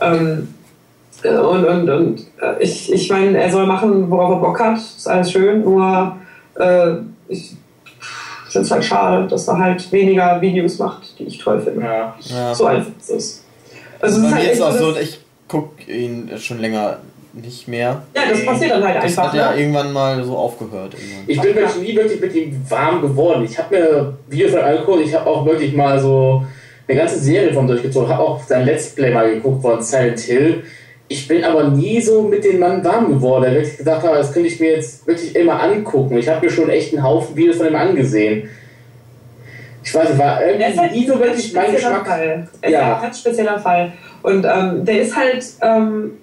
Ähm, 0.00 0.48
äh, 0.48 0.63
und 1.24 1.64
und, 1.64 1.88
und 1.90 2.20
äh, 2.40 2.60
ich, 2.62 2.92
ich 2.92 3.08
meine, 3.10 3.36
er 3.38 3.50
soll 3.50 3.66
machen, 3.66 4.10
worauf 4.10 4.30
er 4.32 4.36
Bock 4.40 4.60
hat, 4.60 4.76
ist 4.78 5.08
alles 5.08 5.30
schön, 5.32 5.62
nur 5.62 6.16
äh, 6.58 6.92
ich 7.28 7.56
finde 8.48 8.66
es 8.66 8.70
halt 8.70 8.84
schade, 8.84 9.26
dass 9.26 9.48
er 9.48 9.58
halt 9.58 9.90
weniger 9.92 10.40
Videos 10.40 10.78
macht, 10.78 11.18
die 11.18 11.24
ich 11.24 11.38
toll 11.38 11.60
finde. 11.60 11.84
Ja. 11.84 12.14
ja. 12.20 12.54
So 12.54 12.66
einfach 12.66 12.92
ist 13.00 13.10
es. 13.10 13.44
Also, 14.00 14.20
es 14.20 14.26
ist 14.28 14.34
halt 14.34 14.48
echt 14.50 14.62
auch 14.62 14.72
so, 14.72 14.96
ich 14.96 15.18
gucke 15.48 15.90
ihn 15.90 16.30
schon 16.38 16.60
länger 16.60 16.98
nicht 17.32 17.66
mehr. 17.66 18.02
ja, 18.14 18.22
das 18.30 18.44
passiert 18.46 18.70
dann 18.70 18.84
halt 18.84 18.96
Das 18.96 19.04
einfach. 19.04 19.24
hat 19.28 19.34
ja 19.34 19.50
Ne? 19.52 19.60
irgendwann 19.60 19.92
mal 19.92 20.22
so 20.22 20.36
aufgehört. 20.36 20.94
Irgendwann. 20.94 21.24
Ich 21.26 21.40
bin 21.40 21.54
wirklich 21.56 21.88
nie 21.88 21.96
wirklich 21.96 22.20
mit 22.20 22.34
ihm 22.34 22.64
warm 22.68 23.00
geworden. 23.02 23.44
Ich 23.44 23.58
habe 23.58 23.74
mir 23.74 24.18
Videos 24.28 24.52
von 24.52 24.60
angeguckt, 24.60 25.00
ich 25.04 25.14
habe 25.14 25.28
auch 25.28 25.44
wirklich 25.44 25.74
mal 25.74 25.98
so 25.98 26.44
eine 26.86 26.98
ganze 26.98 27.18
Serie 27.18 27.52
von 27.52 27.64
ihm 27.64 27.68
durchgezogen, 27.68 28.08
habe 28.08 28.22
auch 28.22 28.40
sein 28.44 28.64
Let's 28.64 28.94
Play 28.94 29.10
mal 29.12 29.34
geguckt 29.34 29.62
von 29.62 29.82
Silent 29.82 30.20
Hill. 30.20 30.62
Ich 31.14 31.28
bin 31.28 31.44
aber 31.44 31.68
nie 31.68 32.00
so 32.00 32.22
mit 32.22 32.44
dem 32.44 32.58
Mann 32.58 32.84
warm 32.84 33.06
geworden, 33.06 33.44
der 33.44 33.52
wirklich 33.52 33.76
gesagt 33.76 34.02
hat, 34.02 34.16
das 34.16 34.32
könnte 34.32 34.48
ich 34.48 34.58
mir 34.58 34.72
jetzt 34.72 35.06
wirklich 35.06 35.36
immer 35.36 35.62
angucken. 35.62 36.18
Ich 36.18 36.28
habe 36.28 36.44
mir 36.44 36.50
schon 36.50 36.68
echt 36.68 36.92
einen 36.92 37.04
Haufen 37.04 37.36
Videos 37.36 37.58
von 37.58 37.68
ihm 37.68 37.76
angesehen. 37.76 38.48
Ich 39.84 39.94
weiß 39.94 40.08
nicht, 40.08 40.18
war 40.18 40.44
irgendwie 40.44 40.76
halt 40.76 40.92
nie 40.92 41.06
so 41.06 41.20
wirklich 41.20 41.54
mein 41.54 41.70
Geschmack. 41.70 42.04
Fall. 42.04 42.48
Ja. 42.64 42.68
ja. 42.68 42.96
ein 42.96 43.02
ganz 43.02 43.20
spezieller 43.20 43.60
Fall. 43.60 43.92
Und 44.22 44.44
ähm, 44.44 44.84
der 44.84 45.02
ist 45.02 45.16
halt, 45.16 45.44
ähm, 45.62 46.14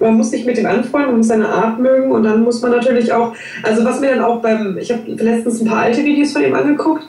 man 0.00 0.14
muss 0.14 0.32
sich 0.32 0.44
mit 0.44 0.58
ihm 0.58 0.66
anfreunden, 0.66 1.10
man 1.10 1.18
muss 1.18 1.28
seine 1.28 1.48
Art 1.48 1.78
mögen 1.78 2.10
und 2.10 2.24
dann 2.24 2.42
muss 2.42 2.60
man 2.60 2.72
natürlich 2.72 3.12
auch, 3.12 3.34
also 3.62 3.84
was 3.84 4.00
mir 4.00 4.16
dann 4.16 4.24
auch 4.24 4.42
beim, 4.42 4.78
ich 4.78 4.90
habe 4.90 5.02
letztens 5.12 5.60
ein 5.60 5.68
paar 5.68 5.82
alte 5.82 6.04
Videos 6.04 6.32
von 6.32 6.42
ihm 6.42 6.54
angeguckt 6.54 7.04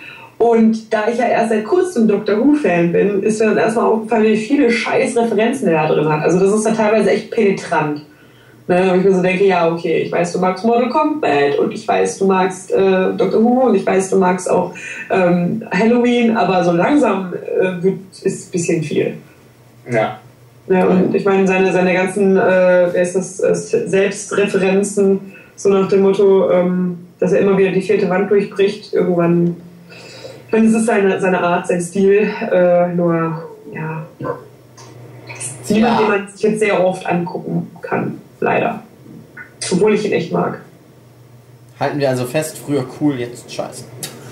und 0.45 0.93
da 0.93 1.07
ich 1.11 1.17
ja 1.17 1.25
erst 1.25 1.49
seit 1.49 1.65
kurzem 1.65 2.07
Doctor 2.07 2.37
Who-Fan 2.37 2.91
bin, 2.91 3.23
ist 3.23 3.39
mir 3.39 3.47
dann 3.47 3.57
erstmal 3.57 3.85
aufgefallen, 3.85 4.25
wie 4.25 4.37
viele 4.37 4.69
scheiß 4.69 5.17
Referenzen 5.17 5.69
er 5.69 5.87
da 5.87 5.93
drin 5.93 6.07
hat. 6.07 6.21
Also 6.21 6.39
das 6.39 6.53
ist 6.53 6.65
dann 6.67 6.75
teilweise 6.75 7.09
echt 7.09 7.31
penetrant. 7.31 8.01
Ne, 8.67 8.93
und 8.93 8.99
ich 8.99 9.05
mir 9.05 9.13
so 9.15 9.21
denke, 9.23 9.45
ja, 9.45 9.71
okay, 9.71 10.03
ich 10.03 10.11
weiß, 10.11 10.33
du 10.33 10.39
magst 10.39 10.63
Mortal 10.63 10.89
Kombat 10.89 11.57
und 11.57 11.71
ich 11.71 11.87
weiß, 11.87 12.19
du 12.19 12.25
magst 12.25 12.71
äh, 12.71 13.13
Doctor 13.15 13.43
Who 13.43 13.67
und 13.67 13.75
ich 13.75 13.85
weiß, 13.85 14.11
du 14.11 14.17
magst 14.17 14.49
auch 14.49 14.73
ähm, 15.09 15.63
Halloween, 15.71 16.37
aber 16.37 16.63
so 16.63 16.71
langsam 16.71 17.33
äh, 17.33 17.83
wird, 17.83 17.99
ist 18.21 18.47
ein 18.47 18.51
bisschen 18.51 18.83
viel. 18.83 19.13
Ja. 19.91 20.19
Ne, 20.67 20.87
und 20.87 21.15
ich 21.15 21.25
meine, 21.25 21.47
seine, 21.47 21.71
seine 21.73 21.93
ganzen 21.93 22.37
äh, 22.37 22.87
wer 22.91 23.01
ist 23.01 23.15
das, 23.15 23.39
äh, 23.39 23.87
Selbstreferenzen, 23.87 25.19
so 25.55 25.69
nach 25.69 25.89
dem 25.89 26.01
Motto, 26.01 26.51
ähm, 26.51 26.97
dass 27.19 27.33
er 27.33 27.39
immer 27.39 27.57
wieder 27.57 27.71
die 27.71 27.81
vierte 27.81 28.09
Wand 28.09 28.29
durchbricht, 28.29 28.93
irgendwann. 28.93 29.55
Meine, 30.55 30.67
es 30.69 30.73
ist 30.73 30.85
seine, 30.85 31.19
seine 31.19 31.41
Art, 31.41 31.67
sein 31.67 31.81
Stil, 31.81 32.31
äh, 32.49 32.87
nur, 32.95 33.49
ja. 33.73 34.05
Ist 35.37 35.69
niemand, 35.69 35.93
Ja. 35.93 35.99
den 35.99 36.07
man 36.07 36.27
sich 36.29 36.41
jetzt 36.43 36.59
sehr 36.59 36.81
oft 36.81 37.05
angucken 37.05 37.69
kann, 37.81 38.21
leider. 38.39 38.81
Obwohl 39.69 39.95
ich 39.95 40.05
ihn 40.05 40.13
echt 40.13 40.31
mag. 40.31 40.61
Halten 41.77 41.99
wir 41.99 42.07
also 42.09 42.23
fest, 42.23 42.57
früher 42.57 42.85
cool, 43.01 43.19
jetzt 43.19 43.51
scheiße. 43.51 43.83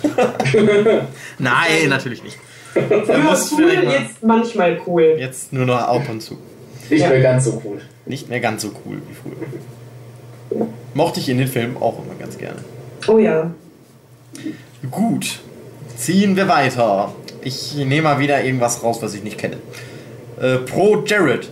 Nein, 1.40 1.90
natürlich 1.90 2.24
nicht. 2.24 2.38
Er 2.74 3.36
Früher 3.36 3.82
cool, 3.82 3.84
jetzt 3.84 4.24
manchmal 4.24 4.80
cool. 4.88 5.16
Jetzt 5.20 5.52
nur 5.52 5.66
noch 5.66 5.76
ab 5.78 6.08
und 6.10 6.22
zu. 6.22 6.38
Nicht 6.90 7.02
Ja. 7.02 7.10
mehr 7.10 7.20
ganz 7.22 7.44
so 7.44 7.62
cool. 7.66 7.82
Nicht 8.06 8.30
mehr 8.30 8.40
ganz 8.40 8.62
so 8.62 8.70
cool 8.86 9.02
wie 9.10 9.14
früher. 10.56 10.68
Mochte 10.94 11.20
ich 11.20 11.28
in 11.28 11.38
den 11.38 11.50
Filmen 11.50 11.76
auch 11.82 11.98
immer 12.02 12.16
ganz 12.18 12.38
gerne. 12.38 12.60
Oh 13.10 13.18
ja. 13.18 13.52
Gut, 14.90 15.42
ziehen 16.04 16.36
wir 16.36 16.50
weiter. 16.50 17.14
Ich 17.44 17.76
nehme 17.76 18.02
mal 18.02 18.20
wieder 18.20 18.44
irgendwas 18.44 18.84
raus, 18.84 18.98
was 19.02 19.14
ich 19.14 19.24
nicht 19.24 19.38
kenne. 19.38 19.58
Äh, 20.42 20.58
Pro 20.58 21.02
Jared. 21.06 21.50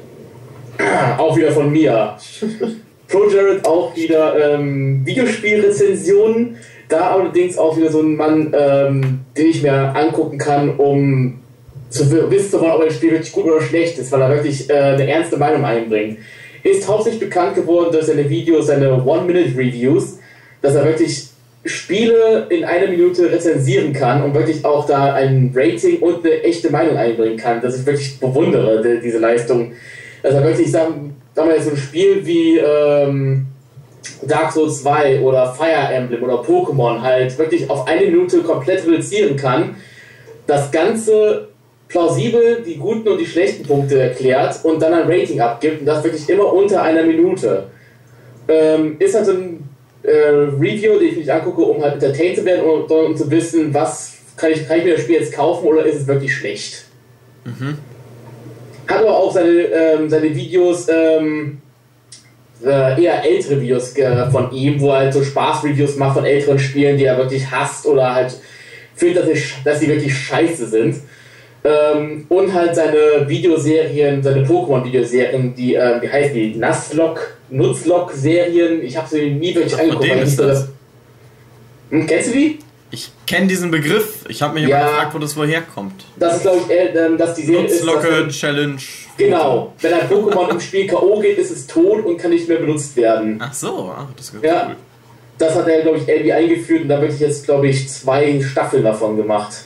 Auch 1.17 1.37
wieder 1.37 1.51
von 1.51 1.71
mir. 1.71 2.17
Pro 3.07 3.29
Jared 3.29 3.65
auch 3.67 3.93
wieder 3.93 4.55
ähm, 4.55 5.05
Videospielrezensionen. 5.05 6.55
Da 6.87 7.11
allerdings 7.11 7.57
auch 7.57 7.75
wieder 7.75 7.91
so 7.91 8.01
ein 8.01 8.15
Mann, 8.15 8.53
ähm, 8.57 9.19
den 9.37 9.47
ich 9.47 9.61
mir 9.61 9.73
angucken 9.73 10.37
kann, 10.37 10.77
um 10.77 11.39
zu 11.89 12.09
wissen, 12.31 12.59
ob 12.61 12.81
ein 12.81 12.91
Spiel 12.91 13.11
wirklich 13.11 13.33
gut 13.33 13.45
oder 13.45 13.61
schlecht 13.61 13.97
ist, 13.97 14.13
weil 14.13 14.21
er 14.21 14.29
wirklich 14.29 14.69
äh, 14.69 14.73
eine 14.73 15.09
ernste 15.09 15.35
Meinung 15.35 15.65
einbringt. 15.65 16.19
Ist 16.63 16.87
hauptsächlich 16.87 17.21
bekannt 17.21 17.55
geworden 17.55 17.89
durch 17.91 18.05
seine 18.05 18.29
Videos, 18.29 18.67
seine 18.67 19.03
One-Minute-Reviews, 19.03 20.19
dass 20.61 20.75
er 20.75 20.85
wirklich 20.85 21.30
Spiele 21.63 22.47
in 22.49 22.63
einer 22.63 22.87
Minute 22.87 23.31
rezensieren 23.31 23.93
kann 23.93 24.23
und 24.23 24.33
wirklich 24.33 24.65
auch 24.65 24.85
da 24.87 25.13
ein 25.13 25.51
Rating 25.55 25.99
und 25.99 26.25
eine 26.25 26.41
echte 26.43 26.71
Meinung 26.71 26.97
einbringen 26.97 27.37
kann, 27.37 27.61
dass 27.61 27.79
ich 27.79 27.85
wirklich 27.85 28.19
bewundere, 28.19 28.81
die, 28.81 29.01
diese 29.01 29.19
Leistung. 29.19 29.73
Er 30.23 30.43
wirklich, 30.43 30.71
sagen, 30.71 31.15
sagen 31.35 31.49
wir 31.49 31.55
jetzt 31.55 31.65
so 31.65 31.71
ein 31.71 31.77
Spiel 31.77 32.25
wie 32.25 32.57
ähm, 32.57 33.45
Dark 34.23 34.51
Souls 34.51 34.81
2 34.81 35.21
oder 35.21 35.53
Fire 35.53 35.93
Emblem 35.93 36.23
oder 36.23 36.41
Pokémon 36.41 37.01
halt 37.01 37.37
wirklich 37.37 37.69
auf 37.69 37.87
eine 37.87 38.05
Minute 38.05 38.39
komplett 38.39 38.85
reduzieren 38.85 39.35
kann, 39.35 39.75
das 40.47 40.71
Ganze 40.71 41.47
plausibel 41.87 42.63
die 42.65 42.77
guten 42.77 43.07
und 43.07 43.19
die 43.19 43.25
schlechten 43.25 43.63
Punkte 43.63 43.99
erklärt 43.99 44.59
und 44.63 44.81
dann 44.81 44.93
ein 44.93 45.11
Rating 45.11 45.41
abgibt 45.41 45.81
und 45.81 45.85
das 45.85 46.03
wirklich 46.03 46.27
immer 46.29 46.51
unter 46.51 46.81
einer 46.81 47.03
Minute. 47.03 47.67
Ähm, 48.47 48.95
ist 48.99 49.13
halt 49.13 49.25
so 49.25 49.33
ein 49.33 49.70
äh, 50.03 50.11
Review, 50.11 50.99
den 50.99 51.09
ich 51.09 51.17
mich 51.17 51.31
angucke, 51.31 51.61
um 51.61 51.81
halt 51.81 51.95
entertained 51.95 52.37
zu 52.37 52.45
werden 52.45 52.65
und 52.65 52.91
um 52.91 53.15
zu 53.15 53.29
wissen, 53.29 53.73
was 53.73 54.17
kann 54.35 54.51
ich, 54.51 54.67
kann 54.67 54.79
ich 54.79 54.85
mir 54.85 54.93
das 54.93 55.03
Spiel 55.03 55.19
jetzt 55.19 55.33
kaufen 55.33 55.67
oder 55.67 55.85
ist 55.85 56.01
es 56.01 56.07
wirklich 56.07 56.33
schlecht. 56.33 56.85
Mhm. 57.45 57.77
Hat 58.87 58.99
aber 58.99 59.15
auch 59.15 59.31
seine, 59.31 59.49
ähm, 59.49 60.09
seine 60.09 60.33
Videos, 60.35 60.87
ähm, 60.89 61.61
äh, 62.63 63.03
eher 63.03 63.23
ältere 63.23 63.61
Videos 63.61 63.95
äh, 63.97 64.29
von 64.29 64.51
ihm, 64.51 64.79
wo 64.79 64.89
er 64.89 64.97
halt 64.97 65.13
so 65.13 65.23
Spaß-Reviews 65.23 65.95
macht 65.97 66.15
von 66.15 66.25
älteren 66.25 66.59
Spielen, 66.59 66.97
die 66.97 67.05
er 67.05 67.17
wirklich 67.17 67.49
hasst 67.49 67.85
oder 67.85 68.13
halt 68.13 68.35
fühlt, 68.95 69.17
dass 69.17 69.25
sie, 69.25 69.41
dass 69.63 69.79
sie 69.79 69.87
wirklich 69.87 70.15
scheiße 70.15 70.67
sind. 70.67 70.97
Ähm, 71.63 72.25
und 72.29 72.53
halt 72.53 72.75
seine 72.75 73.27
Videoserien, 73.27 74.23
seine 74.23 74.43
Pokémon-Videoserien, 74.45 75.53
die, 75.53 75.75
äh, 75.75 76.01
wie 76.01 76.09
heißen 76.09 76.33
die? 76.33 76.55
Nasslock, 76.55 77.35
Nutzlock-Serien. 77.51 78.81
Ich 78.83 78.97
habe 78.97 79.07
sie 79.07 79.29
nie 79.31 79.53
wirklich 79.53 79.75
Ach, 79.75 79.79
angeguckt. 79.79 80.05
Ist 80.23 80.39
das? 80.39 80.67
Hm, 81.91 82.07
kennst 82.07 82.29
du 82.29 82.33
die? 82.33 82.59
Ich 82.93 83.11
kenne 83.25 83.47
diesen 83.47 83.71
Begriff. 83.71 84.25
Ich 84.27 84.41
habe 84.41 84.55
mich 84.59 84.67
Ja. 84.67 84.79
immer 84.81 84.89
gefragt, 84.89 85.13
wo 85.13 85.19
das 85.19 85.37
woher 85.37 85.61
kommt. 85.61 86.03
Das 86.17 86.37
ist, 86.37 86.41
glaube 86.41 86.61
ich, 86.67 86.71
äh, 86.71 87.15
dass 87.17 87.35
die 87.35 87.43
Serie 87.43 87.65
ist. 87.65 87.83
Nutzlocke 87.85 88.27
Challenge. 88.29 88.77
Genau. 89.17 89.73
Wenn 89.79 89.93
ein 89.93 90.09
Pokémon 90.09 90.49
im 90.49 90.59
Spiel 90.59 90.87
K.O. 90.87 91.19
geht, 91.19 91.37
ist 91.37 91.51
es 91.51 91.67
tot 91.67 92.03
und 92.05 92.17
kann 92.17 92.31
nicht 92.31 92.49
mehr 92.49 92.57
benutzt 92.57 92.95
werden. 92.97 93.39
Ach 93.41 93.53
so, 93.53 93.93
ach, 93.95 94.07
das 94.17 94.29
ist 94.29 94.43
Ja. 94.43 94.65
cool. 94.69 94.75
Das 95.37 95.55
hat 95.55 95.67
er, 95.67 95.81
glaube 95.81 95.97
ich, 95.99 96.07
irgendwie 96.07 96.33
eingeführt 96.33 96.83
und 96.83 96.89
da 96.89 96.99
wirklich 97.01 97.19
jetzt, 97.19 97.45
glaube 97.45 97.67
ich, 97.67 97.87
zwei 97.89 98.41
Staffeln 98.41 98.83
davon 98.83 99.15
gemacht. 99.17 99.65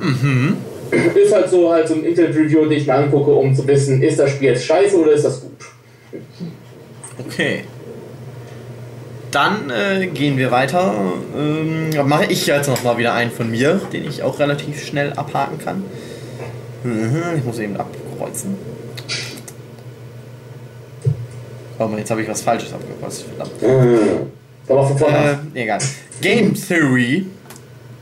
Mhm. 0.00 0.56
Ist 0.90 1.34
halt 1.34 1.50
so 1.50 1.72
halt 1.72 1.88
so 1.88 1.94
ein 1.94 2.04
Internet-Review, 2.04 2.62
den 2.66 2.72
ich 2.78 2.86
mir 2.86 2.94
angucke, 2.94 3.32
um 3.32 3.54
zu 3.54 3.66
wissen, 3.66 4.02
ist 4.02 4.18
das 4.18 4.30
Spiel 4.30 4.48
jetzt 4.50 4.64
scheiße 4.64 4.96
oder 4.96 5.12
ist 5.12 5.24
das 5.24 5.40
gut? 5.40 5.52
Okay. 7.18 7.64
Dann 9.32 9.70
äh, 9.70 10.06
gehen 10.06 10.38
wir 10.38 10.50
weiter. 10.50 10.94
Ähm, 11.36 11.90
mache 12.06 12.26
ich 12.26 12.46
jetzt 12.46 12.68
noch 12.68 12.82
mal 12.84 12.96
wieder 12.98 13.12
einen 13.14 13.30
von 13.32 13.50
mir, 13.50 13.80
den 13.92 14.06
ich 14.06 14.22
auch 14.22 14.38
relativ 14.38 14.84
schnell 14.84 15.12
abhaken 15.14 15.58
kann. 15.58 15.82
Mhm, 16.84 17.22
Ich 17.38 17.44
muss 17.44 17.58
eben 17.58 17.76
abkreuzen. 17.76 18.56
Oh 21.78 21.86
Mann, 21.86 21.98
jetzt 21.98 22.10
habe 22.10 22.22
ich 22.22 22.28
was 22.28 22.40
Falsches 22.42 22.72
abgekreuzt. 22.72 23.24
Verdammt. 23.24 23.52
Aber 24.68 24.86
von 24.86 24.98
vorne. 24.98 25.38
Äh, 25.54 25.62
egal. 25.62 25.78
Game 26.22 26.54
Theory. 26.54 27.26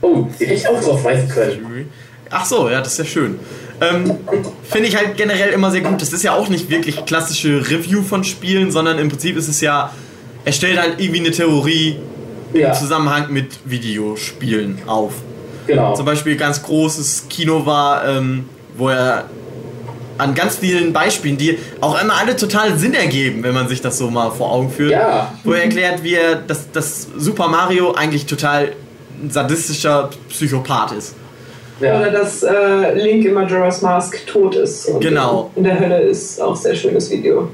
Oh, 0.01 0.27
hätte 0.37 0.53
ich 0.53 0.67
auch 0.67 0.81
drauf 0.81 1.03
weisen 1.03 1.29
können. 1.29 1.89
Ach 2.29 2.45
so, 2.45 2.69
ja, 2.69 2.79
das 2.81 2.93
ist 2.93 2.97
ja 2.99 3.05
schön. 3.05 3.39
Ähm, 3.81 4.17
Finde 4.63 4.87
ich 4.87 4.95
halt 4.95 5.17
generell 5.17 5.49
immer 5.49 5.69
sehr 5.71 5.81
gut. 5.81 6.01
Das 6.01 6.13
ist 6.13 6.23
ja 6.23 6.33
auch 6.33 6.47
nicht 6.49 6.69
wirklich 6.69 7.05
klassische 7.05 7.59
Review 7.69 8.01
von 8.03 8.23
Spielen, 8.23 8.71
sondern 8.71 8.99
im 8.99 9.09
Prinzip 9.09 9.37
ist 9.37 9.47
es 9.47 9.61
ja, 9.61 9.91
er 10.43 10.51
stellt 10.51 10.79
halt 10.79 10.95
irgendwie 10.99 11.19
eine 11.19 11.31
Theorie 11.31 11.97
Ja, 12.53 12.69
im 12.69 12.73
Zusammenhang 12.75 13.31
mit 13.33 13.47
Videospielen 13.65 14.79
auf. 14.87 15.13
genau. 15.67 15.93
Zum 15.95 16.05
Beispiel 16.05 16.35
ganz 16.37 16.61
großes 16.63 17.25
Kino 17.29 17.65
war, 17.65 18.07
ähm, 18.07 18.45
wo 18.77 18.89
er 18.89 19.25
an 20.17 20.33
ganz 20.33 20.55
vielen 20.57 20.93
Beispielen, 20.93 21.35
die 21.37 21.59
auch 21.81 22.01
immer 22.01 22.13
alle 22.15 22.37
total 22.37 22.77
Sinn 22.77 22.93
ergeben, 22.93 23.43
wenn 23.43 23.53
man 23.53 23.67
sich 23.67 23.81
das 23.81 23.97
so 23.97 24.09
mal 24.09 24.31
vor 24.31 24.51
Augen 24.51 24.69
führt, 24.71 24.91
Ja. 24.91 25.33
wo 25.43 25.51
er 25.51 25.63
erklärt, 25.63 26.03
wie 26.03 26.13
er, 26.15 26.35
dass, 26.35 26.71
dass 26.71 27.07
Super 27.17 27.49
Mario 27.49 27.91
eigentlich 27.93 28.25
total 28.25 28.71
ein 29.25 29.31
sadistischer 29.31 30.09
Psychopath 30.29 30.91
ist. 30.93 31.15
Oder 31.79 32.05
Ja. 32.05 32.09
dass 32.09 32.43
äh, 32.43 32.93
Link 32.97 33.25
in 33.25 33.33
Majora's 33.33 33.81
Mask 33.81 34.25
tot 34.27 34.55
ist. 34.55 34.85
Und 34.87 35.01
Genau. 35.01 35.51
In 35.55 35.63
der 35.65 35.79
Hölle 35.79 35.99
ist 36.01 36.39
auch 36.41 36.55
sehr 36.55 36.75
schönes 36.75 37.09
Video. 37.09 37.49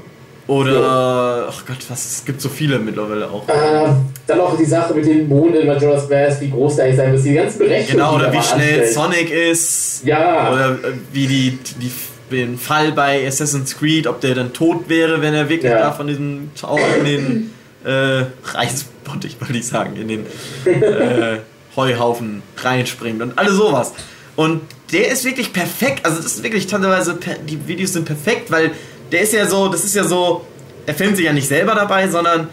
Oder, 0.48 1.46
ach 1.48 1.64
Gott, 1.66 1.78
was, 1.88 2.04
es 2.04 2.24
gibt 2.24 2.40
so 2.40 2.48
viele 2.48 2.78
mittlerweile 2.78 3.28
auch. 3.30 3.48
Äh, 3.48 3.88
dann 4.26 4.40
auch 4.40 4.56
die 4.56 4.64
Sache 4.64 4.92
mit 4.94 5.06
dem 5.06 5.28
Mond 5.28 5.54
in 5.54 5.66
Majora's 5.66 6.08
Mask, 6.08 6.40
wie 6.40 6.50
groß 6.50 6.76
der 6.76 6.84
eigentlich 6.86 6.96
sein 6.96 7.12
muss, 7.12 7.22
die 7.22 7.34
ganzen 7.34 7.58
Berechnungen. 7.60 7.92
Genau, 7.92 8.14
oder 8.16 8.26
er 8.26 8.32
wie 8.32 8.42
schnell 8.42 8.80
anstellt. 8.80 8.92
Sonic 8.92 9.30
ist. 9.30 10.02
Ja. 10.04 10.52
Oder 10.52 10.70
äh, 10.72 10.92
wie 11.12 11.26
die, 11.26 11.58
die, 11.80 11.90
den 12.30 12.58
Fall 12.58 12.92
bei 12.92 13.26
Assassin's 13.26 13.76
Creed, 13.78 14.06
ob 14.06 14.20
der 14.20 14.34
dann 14.34 14.52
tot 14.52 14.88
wäre, 14.88 15.22
wenn 15.22 15.32
er 15.34 15.48
wirklich 15.48 15.70
Ja. 15.70 15.78
da 15.78 15.92
von 15.92 16.06
diesem 16.08 16.50
Tower 16.60 16.80
in 16.98 17.04
den 17.04 17.50
äh, 17.84 18.24
Reisbottich, 18.44 19.36
wollte 19.40 19.56
ich 19.56 19.66
sagen, 19.66 19.96
in 19.96 20.08
den 20.08 20.26
äh, 20.66 21.38
Heuhaufen 21.76 22.42
reinspringt 22.56 23.22
und 23.22 23.38
alles 23.38 23.54
sowas. 23.54 23.92
Und 24.36 24.62
der 24.92 25.10
ist 25.10 25.24
wirklich 25.24 25.52
perfekt, 25.52 26.04
also 26.04 26.18
das 26.18 26.34
ist 26.34 26.42
wirklich 26.42 26.66
teilweise, 26.66 27.18
die 27.48 27.66
Videos 27.66 27.94
sind 27.94 28.04
perfekt, 28.04 28.50
weil 28.50 28.72
der 29.10 29.22
ist 29.22 29.32
ja 29.32 29.46
so, 29.46 29.68
das 29.68 29.84
ist 29.84 29.94
ja 29.94 30.04
so, 30.04 30.46
er 30.86 30.94
filmt 30.94 31.16
sich 31.16 31.26
ja 31.26 31.32
nicht 31.32 31.48
selber 31.48 31.74
dabei, 31.74 32.08
sondern 32.08 32.48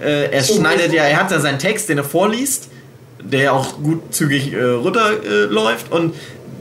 äh, 0.00 0.30
er 0.30 0.42
schneidet 0.42 0.92
ja, 0.92 1.04
er 1.04 1.20
hat 1.20 1.30
ja 1.30 1.40
seinen 1.40 1.58
Text, 1.58 1.88
den 1.88 1.98
er 1.98 2.04
vorliest, 2.04 2.68
der 3.22 3.42
ja 3.42 3.52
auch 3.52 3.82
gut 3.82 4.14
zügig 4.14 4.52
äh, 4.52 4.62
runterläuft 4.62 5.26
äh, 5.26 5.44
läuft. 5.44 5.92
und 5.92 6.14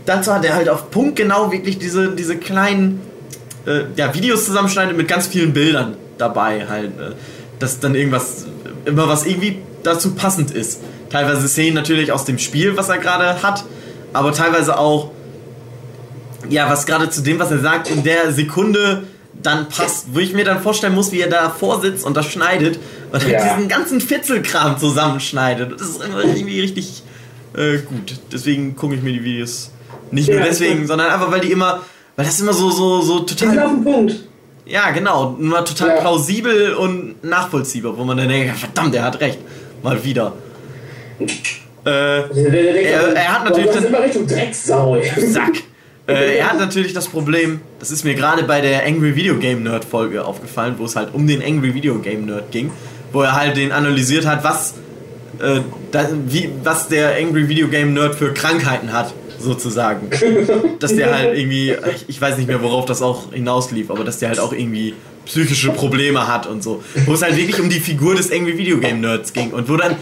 dazu 0.05 0.33
hat 0.33 0.45
er 0.45 0.55
halt 0.55 0.69
auf 0.69 0.91
Punkt 0.91 1.15
genau 1.15 1.51
wirklich 1.51 1.77
diese, 1.77 2.11
diese 2.11 2.37
kleinen 2.37 3.01
äh, 3.65 3.85
ja, 3.95 4.13
Videos 4.13 4.45
zusammenschneidet 4.45 4.95
mit 4.95 5.07
ganz 5.07 5.27
vielen 5.27 5.53
Bildern 5.53 5.97
dabei 6.17 6.67
halt, 6.67 6.99
äh, 6.99 7.13
dass 7.59 7.79
dann 7.79 7.95
irgendwas, 7.95 8.45
immer 8.85 9.07
was 9.07 9.25
irgendwie 9.25 9.59
dazu 9.83 10.15
passend 10.15 10.51
ist. 10.51 10.81
Teilweise 11.15 11.47
Szenen 11.47 11.75
natürlich 11.75 12.11
aus 12.11 12.25
dem 12.25 12.37
Spiel, 12.39 12.75
was 12.75 12.89
er 12.89 12.97
gerade 12.97 13.41
hat, 13.41 13.63
aber 14.11 14.33
teilweise 14.33 14.77
auch 14.77 15.11
ja, 16.49 16.69
was 16.69 16.85
gerade 16.85 17.09
zu 17.09 17.21
dem, 17.21 17.39
was 17.39 17.51
er 17.51 17.59
sagt, 17.59 17.89
in 17.89 18.03
der 18.03 18.33
Sekunde 18.33 19.03
dann 19.41 19.69
passt, 19.69 20.07
wo 20.13 20.19
ich 20.19 20.33
mir 20.33 20.43
dann 20.43 20.61
vorstellen 20.61 20.93
muss, 20.93 21.13
wie 21.13 21.21
er 21.21 21.29
da 21.29 21.49
vorsitzt 21.49 22.05
und 22.05 22.17
das 22.17 22.25
schneidet 22.25 22.79
und 23.13 23.23
halt 23.23 23.31
Ja. 23.31 23.53
diesen 23.55 23.69
ganzen 23.69 24.01
Fitzelkram 24.01 24.77
zusammenschneidet. 24.77 25.79
Das 25.79 25.87
ist 25.87 26.03
immer 26.03 26.21
irgendwie 26.23 26.59
richtig 26.59 27.01
äh, 27.55 27.77
gut. 27.77 28.15
Deswegen 28.33 28.75
gucke 28.75 28.95
ich 28.95 29.01
mir 29.01 29.13
die 29.13 29.23
Videos 29.23 29.71
nicht 30.11 30.27
nur 30.29 30.39
Ja, 30.39 30.45
deswegen, 30.45 30.73
stimmt. 30.73 30.87
sondern 30.89 31.09
einfach, 31.11 31.31
weil 31.31 31.39
die 31.39 31.51
immer, 31.53 31.79
weil 32.17 32.25
das 32.25 32.39
immer 32.41 32.51
so, 32.53 32.69
so, 32.71 33.01
so 33.01 33.19
Die 33.19 33.33
sind 33.33 33.51
total, 33.53 33.65
auf 33.65 33.71
den 33.71 33.83
Punkt. 33.85 34.15
ja 34.65 34.91
genau, 34.91 35.37
immer 35.39 35.63
total 35.63 35.89
Ja. 35.89 35.95
plausibel 36.01 36.73
und 36.73 37.23
nachvollziehbar, 37.23 37.97
wo 37.97 38.03
man 38.03 38.17
dann 38.17 38.27
denkt, 38.27 38.57
verdammt, 38.57 38.93
der 38.93 39.03
hat 39.03 39.19
recht. 39.21 39.39
Mal 39.81 40.03
wieder. 40.03 40.33
Äh, 41.19 41.89
Er- 41.89 43.15
er 43.15 43.33
hat 43.33 43.45
natürlich 43.45 43.71
dann- 43.71 43.85
immer 43.85 44.03
Richtung 44.03 44.25
Drecksau. 44.27 44.97
Sack. 45.17 45.53
Äh, 46.07 46.37
er 46.37 46.49
hat 46.51 46.59
natürlich 46.59 46.93
das 46.93 47.07
Problem, 47.07 47.61
das 47.79 47.89
ist 47.91 48.03
mir 48.03 48.13
gerade 48.13 48.43
bei 48.43 48.61
der 48.61 48.85
Angry 48.85 49.15
Video 49.15 49.35
Game 49.37 49.63
Nerd 49.63 49.85
Folge 49.85 50.23
aufgefallen, 50.23 50.75
wo 50.77 50.85
es 50.85 50.95
halt 50.95 51.09
um 51.13 51.25
den 51.27 51.41
Angry 51.43 51.73
Video 51.73 51.95
Game 51.99 52.25
Nerd 52.25 52.51
ging, 52.51 52.71
wo 53.11 53.21
er 53.21 53.33
halt 53.35 53.57
den 53.57 53.71
analysiert 53.71 54.25
hat, 54.27 54.43
was, 54.43 54.75
äh, 55.41 55.61
da, 55.91 56.07
wie, 56.27 56.49
was 56.63 56.87
der 56.89 57.15
Angry 57.17 57.47
Video 57.49 57.67
Game 57.67 57.93
Nerd 57.95 58.13
für 58.15 58.33
Krankheiten 58.33 58.93
hat, 58.93 59.13
sozusagen. 59.39 60.09
dass 60.79 60.95
der 60.95 61.11
halt 61.15 61.37
irgendwie, 61.37 61.71
ich, 61.95 62.05
ich 62.07 62.21
weiß 62.21 62.37
nicht 62.37 62.47
mehr, 62.47 62.61
worauf 62.61 62.85
das 62.85 63.01
auch 63.01 63.31
hinauslief, 63.33 63.89
aber 63.89 64.03
dass 64.03 64.19
der 64.19 64.29
halt 64.29 64.39
auch 64.39 64.53
irgendwie 64.53 64.93
psychische 65.25 65.71
Probleme 65.71 66.27
hat 66.27 66.45
und 66.45 66.61
so. 66.63 66.83
Wo 67.07 67.13
es 67.13 67.23
halt 67.23 67.35
wirklich 67.35 67.59
um 67.59 67.69
die 67.69 67.79
Figur 67.79 68.13
des 68.15 68.31
Angry 68.31 68.59
Video 68.59 68.77
Game 68.77 69.01
Nerds 69.01 69.33
ging 69.33 69.49
und 69.51 69.67
wo 69.69 69.75
dann 69.75 69.95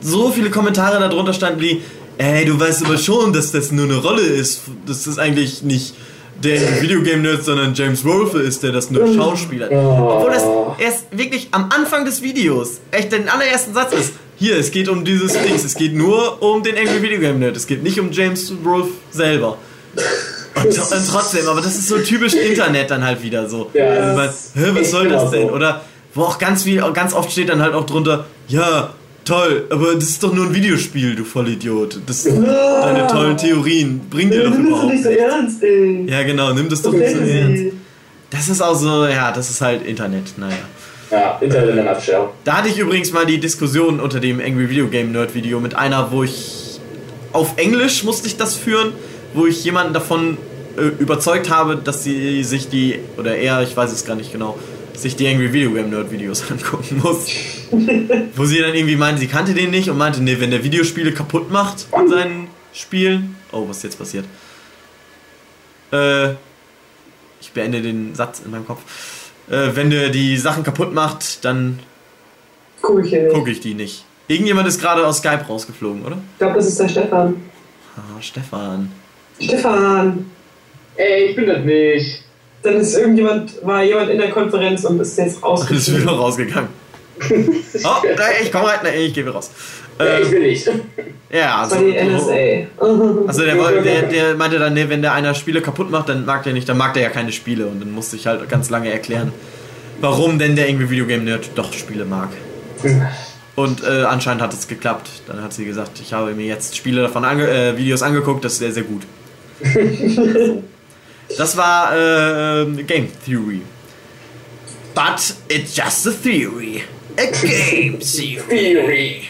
so 0.00 0.30
viele 0.30 0.50
Kommentare 0.50 0.98
darunter 0.98 1.32
standen 1.32 1.60
wie, 1.60 1.82
ey, 2.18 2.44
du 2.44 2.58
weißt 2.58 2.84
aber 2.84 2.98
schon, 2.98 3.32
dass 3.32 3.52
das 3.52 3.72
nur 3.72 3.86
eine 3.86 3.96
Rolle 3.96 4.22
ist, 4.22 4.62
dass 4.86 5.04
das 5.04 5.18
eigentlich 5.18 5.62
nicht 5.62 5.94
der 6.42 6.80
Videogame-Nerd, 6.80 7.44
sondern 7.44 7.74
James 7.74 8.04
Rolfe 8.04 8.38
ist, 8.40 8.62
der 8.62 8.72
das 8.72 8.90
nur 8.90 9.12
schauspielert. 9.14 9.70
Obwohl 9.72 10.30
das 10.30 10.44
erst 10.78 11.06
wirklich 11.10 11.48
am 11.50 11.70
Anfang 11.70 12.04
des 12.04 12.22
Videos, 12.22 12.80
echt 12.90 13.12
den 13.12 13.28
allerersten 13.28 13.74
Satz 13.74 13.92
ist, 13.92 14.12
hier, 14.36 14.56
es 14.56 14.70
geht 14.70 14.88
um 14.88 15.04
dieses 15.04 15.34
Dings, 15.34 15.64
es 15.64 15.74
geht 15.74 15.94
nur 15.94 16.42
um 16.42 16.62
den 16.62 16.76
Angry 16.78 17.02
Video 17.02 17.20
Game 17.20 17.38
Nerd, 17.38 17.56
es 17.56 17.66
geht 17.66 17.82
nicht 17.82 18.00
um 18.00 18.10
James 18.10 18.52
Rolfe 18.64 18.92
selber. 19.10 19.58
Und, 20.54 20.66
und 20.66 21.08
trotzdem, 21.10 21.46
aber 21.46 21.60
das 21.60 21.76
ist 21.76 21.88
so 21.88 21.98
typisch 21.98 22.34
Internet 22.34 22.90
dann 22.90 23.04
halt 23.04 23.22
wieder 23.22 23.48
so. 23.48 23.70
Ja, 23.74 23.84
also, 23.84 24.16
was 24.16 24.52
echt 24.54 24.90
soll 24.90 25.08
das 25.08 25.30
denn? 25.30 25.50
Oder 25.50 25.82
wo 26.14 26.22
auch 26.22 26.38
ganz 26.38 26.64
viel, 26.64 26.82
ganz 26.92 27.12
oft 27.12 27.30
steht 27.30 27.50
dann 27.50 27.60
halt 27.60 27.74
auch 27.74 27.84
drunter, 27.84 28.26
ja, 28.48 28.94
toll, 29.30 29.66
aber 29.70 29.94
das 29.94 30.04
ist 30.04 30.22
doch 30.22 30.32
nur 30.32 30.46
ein 30.46 30.54
Videospiel, 30.54 31.14
du 31.14 31.24
Vollidiot. 31.24 32.00
Das, 32.06 32.24
deine 32.24 33.06
tollen 33.06 33.36
Theorien 33.36 34.00
bringen 34.10 34.32
dir 34.32 34.44
doch 34.44 34.50
Nimm 34.50 34.70
das 34.70 34.70
doch 34.70 34.76
überhaupt 34.76 34.92
nicht 34.92 35.04
so 35.04 35.10
ernst, 35.10 35.62
ey. 35.62 36.06
Ja, 36.08 36.22
genau, 36.24 36.52
nimm 36.52 36.68
das 36.68 36.82
doch 36.82 36.92
nicht 36.92 37.12
so 37.12 37.20
ernst. 37.20 37.64
Das 38.30 38.48
ist 38.48 38.60
auch 38.60 38.74
so, 38.74 39.06
ja, 39.06 39.32
das 39.32 39.50
ist 39.50 39.60
halt 39.60 39.86
Internet, 39.86 40.36
naja. 40.36 40.54
Ja, 41.10 41.38
Internet 41.40 41.70
in 41.70 41.76
der 41.76 41.84
Nutshell. 41.84 42.28
Da 42.44 42.58
hatte 42.58 42.68
ich 42.68 42.78
übrigens 42.78 43.12
mal 43.12 43.26
die 43.26 43.38
Diskussion 43.38 44.00
unter 44.00 44.20
dem 44.20 44.40
Angry 44.40 44.68
Video 44.68 44.88
Game 44.88 45.12
Nerd 45.12 45.34
Video 45.34 45.60
mit 45.60 45.74
einer, 45.74 46.12
wo 46.12 46.22
ich 46.22 46.80
auf 47.32 47.54
Englisch 47.56 48.04
musste 48.04 48.26
ich 48.26 48.36
das 48.36 48.54
führen, 48.56 48.92
wo 49.34 49.46
ich 49.46 49.64
jemanden 49.64 49.92
davon 49.92 50.38
äh, 50.76 50.82
überzeugt 51.00 51.50
habe, 51.50 51.76
dass 51.76 52.04
sie 52.04 52.42
sich 52.44 52.68
die, 52.68 52.98
oder 53.16 53.36
er, 53.36 53.62
ich 53.62 53.76
weiß 53.76 53.92
es 53.92 54.04
gar 54.04 54.16
nicht 54.16 54.32
genau, 54.32 54.56
sich 55.02 55.16
die 55.16 55.26
Angry 55.28 55.52
Video 55.52 55.72
Game 55.72 55.90
Nerd 55.90 56.10
Videos 56.10 56.42
angucken 56.50 57.00
muss. 57.02 57.26
wo 58.36 58.44
sie 58.44 58.58
dann 58.60 58.74
irgendwie 58.74 58.96
meinte, 58.96 59.20
sie 59.20 59.26
kannte 59.26 59.54
den 59.54 59.70
nicht 59.70 59.90
und 59.90 59.98
meinte, 59.98 60.22
nee, 60.22 60.36
wenn 60.38 60.50
der 60.50 60.64
Videospiele 60.64 61.12
kaputt 61.12 61.50
macht 61.50 61.86
in 61.98 62.08
seinen 62.08 62.48
Spielen. 62.72 63.36
Oh, 63.52 63.68
was 63.68 63.78
ist 63.78 63.82
jetzt 63.84 63.98
passiert? 63.98 64.24
Äh, 65.92 66.30
ich 67.40 67.52
beende 67.52 67.80
den 67.82 68.14
Satz 68.14 68.42
in 68.44 68.50
meinem 68.50 68.66
Kopf. 68.66 68.80
Äh, 69.48 69.74
wenn 69.74 69.90
der 69.90 70.10
die 70.10 70.36
Sachen 70.36 70.62
kaputt 70.62 70.92
macht, 70.94 71.44
dann 71.44 71.80
Guck 72.82 73.04
ich 73.04 73.32
gucke 73.32 73.50
ich 73.50 73.60
die 73.60 73.74
nicht. 73.74 74.04
Irgendjemand 74.28 74.68
ist 74.68 74.80
gerade 74.80 75.06
aus 75.06 75.18
Skype 75.18 75.44
rausgeflogen, 75.48 76.04
oder? 76.04 76.16
Ich 76.34 76.38
glaube, 76.38 76.54
das 76.54 76.66
ist 76.66 76.78
der 76.78 76.88
Stefan. 76.88 77.42
Ah, 77.96 78.20
Stefan. 78.20 78.92
Stefan! 79.40 80.30
Ey, 80.96 81.30
ich 81.30 81.36
bin 81.36 81.46
das 81.46 81.64
nicht. 81.64 82.22
Dann 82.62 82.74
ist 82.74 82.94
irgendjemand, 82.96 83.64
war 83.64 83.82
jemand 83.82 84.10
in 84.10 84.18
der 84.18 84.30
Konferenz 84.30 84.84
und 84.84 85.00
ist 85.00 85.16
jetzt 85.16 85.36
Ist 85.36 85.42
rausgeschrieben. 85.42 86.02
wieder 86.02 86.12
rausgegangen. 86.12 86.68
Oh, 87.84 88.02
nein, 88.02 88.32
ich 88.42 88.50
komm 88.50 88.62
rein, 88.64 88.78
nein, 88.82 88.94
ich 88.96 89.12
gehe 89.12 89.22
wieder 89.24 89.34
raus. 89.34 89.50
Ja, 89.98 90.18
ich 90.18 90.26
Ähm, 90.26 90.32
will 90.32 90.40
nicht. 90.40 90.66
ja, 91.30 91.62
Das 91.62 91.72
also. 91.72 91.76
war 91.76 91.92
die 91.92 91.98
NSA. 91.98 92.66
Also 93.28 93.42
der, 93.44 93.82
der, 93.82 94.02
der 94.04 94.34
meinte 94.38 94.58
dann, 94.58 94.72
nee, 94.72 94.86
wenn 94.88 95.02
der 95.02 95.12
einer 95.12 95.34
Spiele 95.34 95.60
kaputt 95.60 95.90
macht, 95.90 96.08
dann 96.08 96.24
mag 96.24 96.42
der 96.44 96.54
nicht, 96.54 96.66
dann 96.68 96.78
mag 96.78 96.94
der 96.94 97.02
ja 97.02 97.10
keine 97.10 97.30
Spiele. 97.32 97.66
Und 97.66 97.80
dann 97.80 97.92
musste 97.92 98.16
ich 98.16 98.26
halt 98.26 98.48
ganz 98.48 98.70
lange 98.70 98.90
erklären, 98.90 99.32
warum 100.00 100.38
denn 100.38 100.56
der 100.56 100.68
irgendwie 100.70 100.88
Videogame 100.88 101.24
Nerd 101.24 101.50
doch 101.56 101.72
Spiele 101.74 102.06
mag. 102.06 102.30
Und 103.54 103.82
äh, 103.84 104.04
anscheinend 104.04 104.42
hat 104.42 104.54
es 104.54 104.66
geklappt. 104.66 105.10
Dann 105.26 105.42
hat 105.42 105.52
sie 105.52 105.66
gesagt, 105.66 106.00
ich 106.00 106.14
habe 106.14 106.32
mir 106.32 106.46
jetzt 106.46 106.74
Spiele 106.76 107.02
davon 107.02 107.24
ange 107.26 107.46
äh, 107.48 107.76
Videos 107.76 108.00
angeguckt, 108.02 108.44
das 108.46 108.54
ist 108.54 108.58
sehr, 108.60 108.72
sehr 108.72 108.84
gut. 108.84 109.02
so. 109.62 110.62
Das 111.38 111.56
war 111.56 111.92
äh, 111.96 112.82
Game 112.82 113.08
Theory. 113.24 113.62
But 114.94 115.34
it's 115.48 115.76
just 115.76 116.06
a 116.06 116.10
theory. 116.10 116.82
A 117.16 117.26
game 117.26 117.98
theory. 118.48 119.22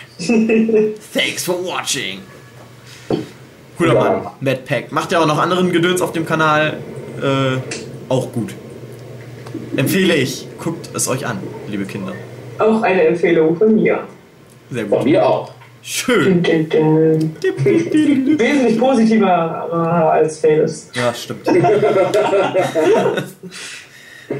Thanks 1.12 1.44
for 1.44 1.55
watching. 1.64 2.20
Cooler 3.78 3.94
Ja. 3.94 4.01
Mann. 4.01 4.27
Matt 4.40 4.64
Pack. 4.64 4.93
Macht 4.93 5.12
ja 5.12 5.20
auch 5.20 5.27
noch 5.27 5.39
anderen 5.39 5.70
Gedöns 5.72 6.01
auf 6.01 6.12
dem 6.12 6.27
Kanal. 6.27 6.78
Äh, 7.22 7.59
auch 8.09 8.32
gut. 8.32 8.55
Empfehle 9.77 10.14
ich. 10.14 10.47
Guckt 10.59 10.90
es 10.94 11.09
euch 11.09 11.27
an, 11.27 11.39
liebe 11.68 11.85
Kinder. 11.85 12.12
Auch 12.59 12.82
eine 12.82 13.02
Empfehlung 13.05 13.56
von 13.56 13.74
mir. 13.74 14.06
Sehr 14.70 14.86
Von 14.86 14.98
gut. 14.98 15.06
mir 15.06 15.27
auch. 15.27 15.52
Schön. 15.82 16.44
Wesentlich 16.44 18.78
positiver 18.78 20.11
als 20.12 20.39
Fails. 20.39 20.90
Ja, 20.94 21.12
stimmt. 21.15 21.47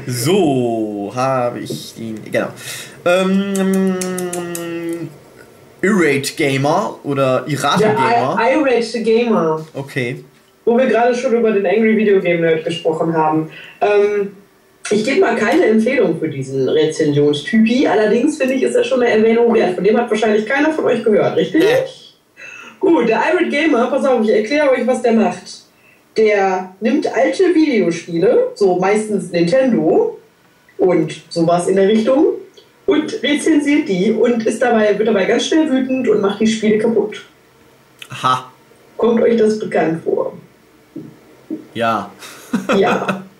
so, 0.07 1.11
habe 1.15 1.59
ich 1.59 1.93
den. 1.95 2.19
Genau. 2.31 2.47
Ähm, 3.05 3.97
Irate 5.81 6.33
Gamer 6.37 6.95
oder 7.03 7.43
Irate 7.47 7.83
Gamer. 7.83 8.37
I- 8.39 8.53
Irate 8.59 8.83
the 8.83 9.03
Gamer, 9.03 9.65
Okay. 9.73 10.23
wo 10.63 10.77
wir 10.77 10.85
gerade 10.85 11.15
schon 11.15 11.33
über 11.33 11.51
den 11.51 11.65
Angry 11.65 11.97
Video 11.97 12.19
Game 12.21 12.41
Nerd 12.41 12.63
gesprochen 12.63 13.13
haben. 13.15 13.49
Ähm, 13.81 14.33
ich 14.91 15.03
gebe 15.03 15.21
mal 15.21 15.35
keine 15.35 15.65
Empfehlung 15.65 16.19
für 16.19 16.29
diesen 16.29 16.67
Rezensionstypi, 16.67 17.87
allerdings 17.87 18.37
finde 18.37 18.55
ich, 18.55 18.63
ist 18.63 18.75
er 18.75 18.83
schon 18.83 19.01
eine 19.01 19.11
Erwähnung 19.11 19.53
wert. 19.53 19.75
Von 19.75 19.83
dem 19.83 19.97
hat 19.97 20.09
wahrscheinlich 20.09 20.45
keiner 20.45 20.71
von 20.71 20.85
euch 20.85 21.03
gehört, 21.03 21.37
richtig? 21.37 21.63
Nee. 21.63 21.83
Gut, 22.79 23.07
der 23.07 23.21
Irate 23.31 23.49
Gamer, 23.49 23.87
pass 23.87 24.05
auf, 24.05 24.23
ich 24.23 24.31
erkläre 24.31 24.71
euch, 24.71 24.85
was 24.87 25.01
der 25.01 25.13
macht. 25.13 25.61
Der 26.17 26.73
nimmt 26.79 27.07
alte 27.07 27.53
Videospiele, 27.53 28.51
so 28.55 28.77
meistens 28.79 29.31
Nintendo 29.31 30.19
und 30.77 31.21
sowas 31.29 31.67
in 31.67 31.75
der 31.75 31.87
Richtung, 31.87 32.25
und 32.85 33.23
rezensiert 33.23 33.87
die 33.87 34.11
und 34.11 34.45
ist 34.45 34.61
dabei, 34.61 34.97
wird 34.97 35.07
dabei 35.07 35.25
ganz 35.25 35.45
schnell 35.45 35.71
wütend 35.71 36.09
und 36.09 36.21
macht 36.21 36.41
die 36.41 36.47
Spiele 36.47 36.77
kaputt. 36.77 37.21
Aha. 38.09 38.51
Kommt 38.97 39.21
euch 39.21 39.37
das 39.37 39.57
bekannt 39.57 40.03
vor? 40.03 40.33
Ja. 41.73 42.11
Ja. 42.77 43.23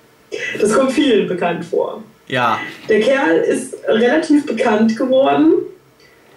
Das 0.59 0.73
kommt 0.73 0.91
vielen 0.91 1.27
bekannt 1.27 1.65
vor. 1.65 2.03
Ja. 2.27 2.59
Der 2.87 3.01
Kerl 3.01 3.37
ist 3.39 3.75
relativ 3.87 4.45
bekannt 4.45 4.95
geworden, 4.95 5.53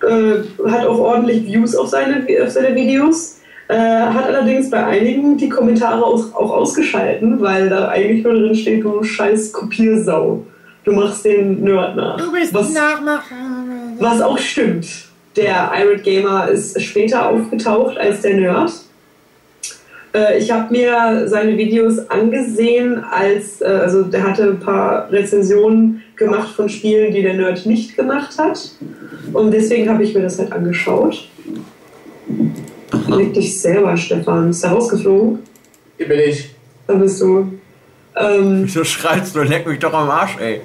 äh, 0.02 0.68
hat 0.68 0.86
auch 0.86 0.98
ordentlich 0.98 1.46
Views 1.46 1.76
auf 1.76 1.88
seine, 1.88 2.26
auf 2.42 2.50
seine 2.50 2.74
Videos, 2.74 3.40
äh, 3.68 3.76
hat 3.76 4.26
allerdings 4.26 4.70
bei 4.70 4.84
einigen 4.84 5.36
die 5.36 5.48
Kommentare 5.48 6.04
auch, 6.04 6.34
auch 6.34 6.50
ausgeschalten, 6.50 7.40
weil 7.40 7.68
da 7.68 7.88
eigentlich 7.88 8.24
nur 8.24 8.34
drin 8.34 8.54
steht, 8.54 8.84
du 8.84 9.02
scheiß 9.02 9.52
Kopiersau. 9.52 10.44
Du 10.84 10.92
machst 10.92 11.24
den 11.24 11.62
Nerd 11.62 11.96
nach. 11.96 12.18
was, 12.52 12.72
Nachmacher. 12.74 13.34
was 13.98 14.20
auch 14.20 14.36
stimmt. 14.36 14.86
Der 15.34 15.72
Irate 15.74 16.02
Gamer 16.02 16.48
ist 16.48 16.80
später 16.82 17.30
aufgetaucht 17.30 17.96
als 17.96 18.20
der 18.20 18.34
Nerd. 18.34 18.72
Äh, 20.14 20.38
ich 20.38 20.50
habe 20.50 20.72
mir 20.72 21.28
seine 21.28 21.56
Videos 21.56 21.98
angesehen, 22.08 23.02
als 23.04 23.60
äh, 23.60 23.64
also 23.64 24.04
der 24.04 24.22
hatte 24.22 24.44
ein 24.44 24.60
paar 24.60 25.10
Rezensionen 25.10 26.02
gemacht 26.16 26.54
von 26.54 26.68
Spielen, 26.68 27.12
die 27.12 27.22
der 27.22 27.34
Nerd 27.34 27.66
nicht 27.66 27.96
gemacht 27.96 28.38
hat. 28.38 28.70
Und 29.32 29.50
deswegen 29.50 29.88
habe 29.90 30.04
ich 30.04 30.14
mir 30.14 30.22
das 30.22 30.38
halt 30.38 30.52
angeschaut. 30.52 31.28
Leg 33.08 33.34
dich 33.34 33.60
selber, 33.60 33.96
Stefan. 33.96 34.50
Ist 34.50 34.62
da 34.62 34.72
rausgeflogen? 34.72 35.40
Hier 35.96 36.08
bin 36.08 36.20
ich. 36.20 36.50
Da 36.86 36.94
bist 36.94 37.20
du. 37.20 37.52
Ähm, 38.16 38.62
Wieso 38.64 38.84
schreist 38.84 39.34
du? 39.34 39.42
Leck 39.42 39.66
mich 39.66 39.80
doch 39.80 39.92
am 39.92 40.08
Arsch, 40.08 40.36
ey. 40.38 40.60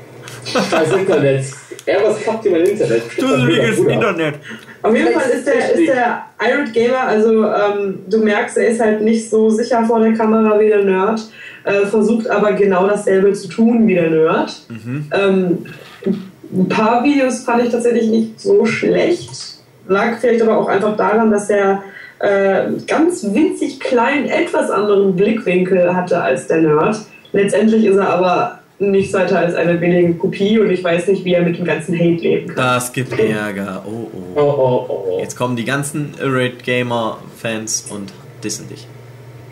Scheiß 0.45 0.93
Internet. 0.93 1.45
Ja, 1.85 1.95
was 2.03 2.19
klappt 2.19 2.43
hier 2.43 2.51
mein 2.51 2.65
Internet? 2.65 3.03
Dusseliges. 3.17 3.79
Internet. 3.79 4.35
Auf 4.81 4.95
jeden 4.95 5.13
Fall 5.13 5.29
ist 5.29 5.47
der, 5.47 5.73
ist 5.73 5.87
der 5.87 6.25
Irate 6.39 6.71
Gamer, 6.71 7.01
also 7.01 7.45
ähm, 7.45 7.99
du 8.07 8.19
merkst, 8.19 8.57
er 8.57 8.67
ist 8.69 8.79
halt 8.79 9.01
nicht 9.01 9.29
so 9.29 9.49
sicher 9.49 9.83
vor 9.83 9.99
der 9.99 10.13
Kamera 10.13 10.59
wie 10.59 10.67
der 10.67 10.83
Nerd, 10.83 11.21
äh, 11.65 11.85
versucht 11.85 12.29
aber 12.29 12.53
genau 12.53 12.87
dasselbe 12.87 13.33
zu 13.33 13.49
tun 13.49 13.87
wie 13.87 13.95
der 13.95 14.09
Nerd. 14.09 14.61
Ähm, 15.11 15.65
ein 16.05 16.69
paar 16.69 17.03
Videos 17.03 17.43
fand 17.43 17.63
ich 17.63 17.71
tatsächlich 17.71 18.09
nicht 18.09 18.39
so 18.39 18.65
schlecht, 18.65 19.29
lag 19.87 20.17
vielleicht 20.19 20.41
aber 20.41 20.57
auch 20.57 20.67
einfach 20.67 20.95
daran, 20.95 21.29
dass 21.31 21.49
er 21.49 21.83
äh, 22.19 22.71
ganz 22.87 23.23
winzig 23.33 23.79
kleinen, 23.79 24.29
etwas 24.29 24.69
anderen 24.69 25.15
Blickwinkel 25.15 25.95
hatte 25.95 26.21
als 26.21 26.47
der 26.47 26.61
Nerd. 26.61 26.99
Letztendlich 27.31 27.85
ist 27.85 27.97
er 27.97 28.09
aber 28.09 28.58
nichts 28.79 29.13
weiter 29.13 29.39
als 29.39 29.55
eine 29.55 29.75
billige 29.75 30.13
Kopie 30.15 30.59
und 30.59 30.69
ich 30.71 30.83
weiß 30.83 31.07
nicht, 31.07 31.25
wie 31.25 31.33
er 31.33 31.41
mit 31.43 31.57
dem 31.57 31.65
ganzen 31.65 31.93
Hate 31.95 32.21
leben 32.21 32.47
kann. 32.47 32.55
Das 32.55 32.91
gibt 32.93 33.17
Ärger. 33.17 33.83
Oh, 33.85 34.07
Oh, 34.35 34.39
oh. 34.39 34.41
oh, 34.41 34.85
oh, 34.89 35.05
oh. 35.15 35.19
Jetzt 35.19 35.35
kommen 35.35 35.55
die 35.55 35.65
ganzen 35.65 36.11
Irate 36.21 36.57
Gamer 36.63 37.17
Fans 37.37 37.87
und 37.89 38.13
dissen 38.43 38.69
dich. 38.69 38.87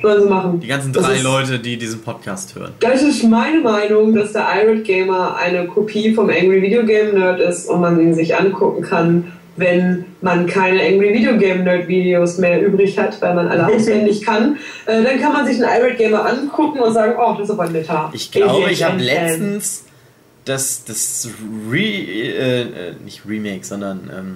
Sollen 0.01 0.23
sie 0.23 0.29
machen. 0.29 0.59
Die 0.59 0.67
ganzen 0.67 0.93
drei 0.93 1.19
Leute, 1.21 1.57
die 1.59 1.75
diesen 1.77 2.01
Podcast 2.03 2.53
hören. 2.55 2.71
Das 2.79 3.01
ist 3.01 3.23
meine 3.23 3.59
Meinung, 3.61 4.13
dass 4.15 4.31
der 4.33 4.45
Irate 4.63 4.83
Gamer 4.83 5.35
eine 5.35 5.65
Kopie 5.65 6.13
vom 6.13 6.29
Angry 6.29 6.61
Video 6.61 6.85
Game 6.85 7.15
Nerd 7.15 7.39
ist 7.41 7.67
und 7.67 7.81
man 7.81 7.99
ihn 7.99 8.13
sich 8.13 8.35
angucken 8.35 8.83
kann, 8.83 9.33
wenn 9.57 10.05
man 10.21 10.47
keine 10.47 10.81
Angry 10.81 11.13
Video 11.13 11.37
Game 11.37 11.63
Nerd 11.63 11.87
Videos 11.87 12.37
mehr 12.37 12.65
übrig 12.65 12.97
hat, 12.97 13.19
weil 13.21 13.33
man 13.35 13.47
alle 13.47 13.67
auswendig 13.67 14.21
kann. 14.25 14.57
Äh, 14.85 15.03
dann 15.03 15.19
kann 15.19 15.33
man 15.33 15.45
sich 15.45 15.55
einen 15.63 15.81
Irate 15.81 15.95
Gamer 15.97 16.25
angucken 16.25 16.79
und 16.79 16.93
sagen, 16.93 17.13
oh, 17.19 17.33
das 17.33 17.49
ist 17.49 17.51
aber 17.51 17.63
ein 17.63 17.71
netter. 17.73 18.09
Ich 18.13 18.31
glaube, 18.31 18.69
ich 18.71 18.83
habe 18.83 19.01
letztens 19.01 19.83
das, 20.45 20.83
das 20.85 21.27
Re, 21.69 21.77
äh, 21.79 22.61
äh, 22.61 22.65
nicht 23.03 23.23
Remake, 23.27 23.65
sondern 23.65 24.09
ähm, 24.15 24.35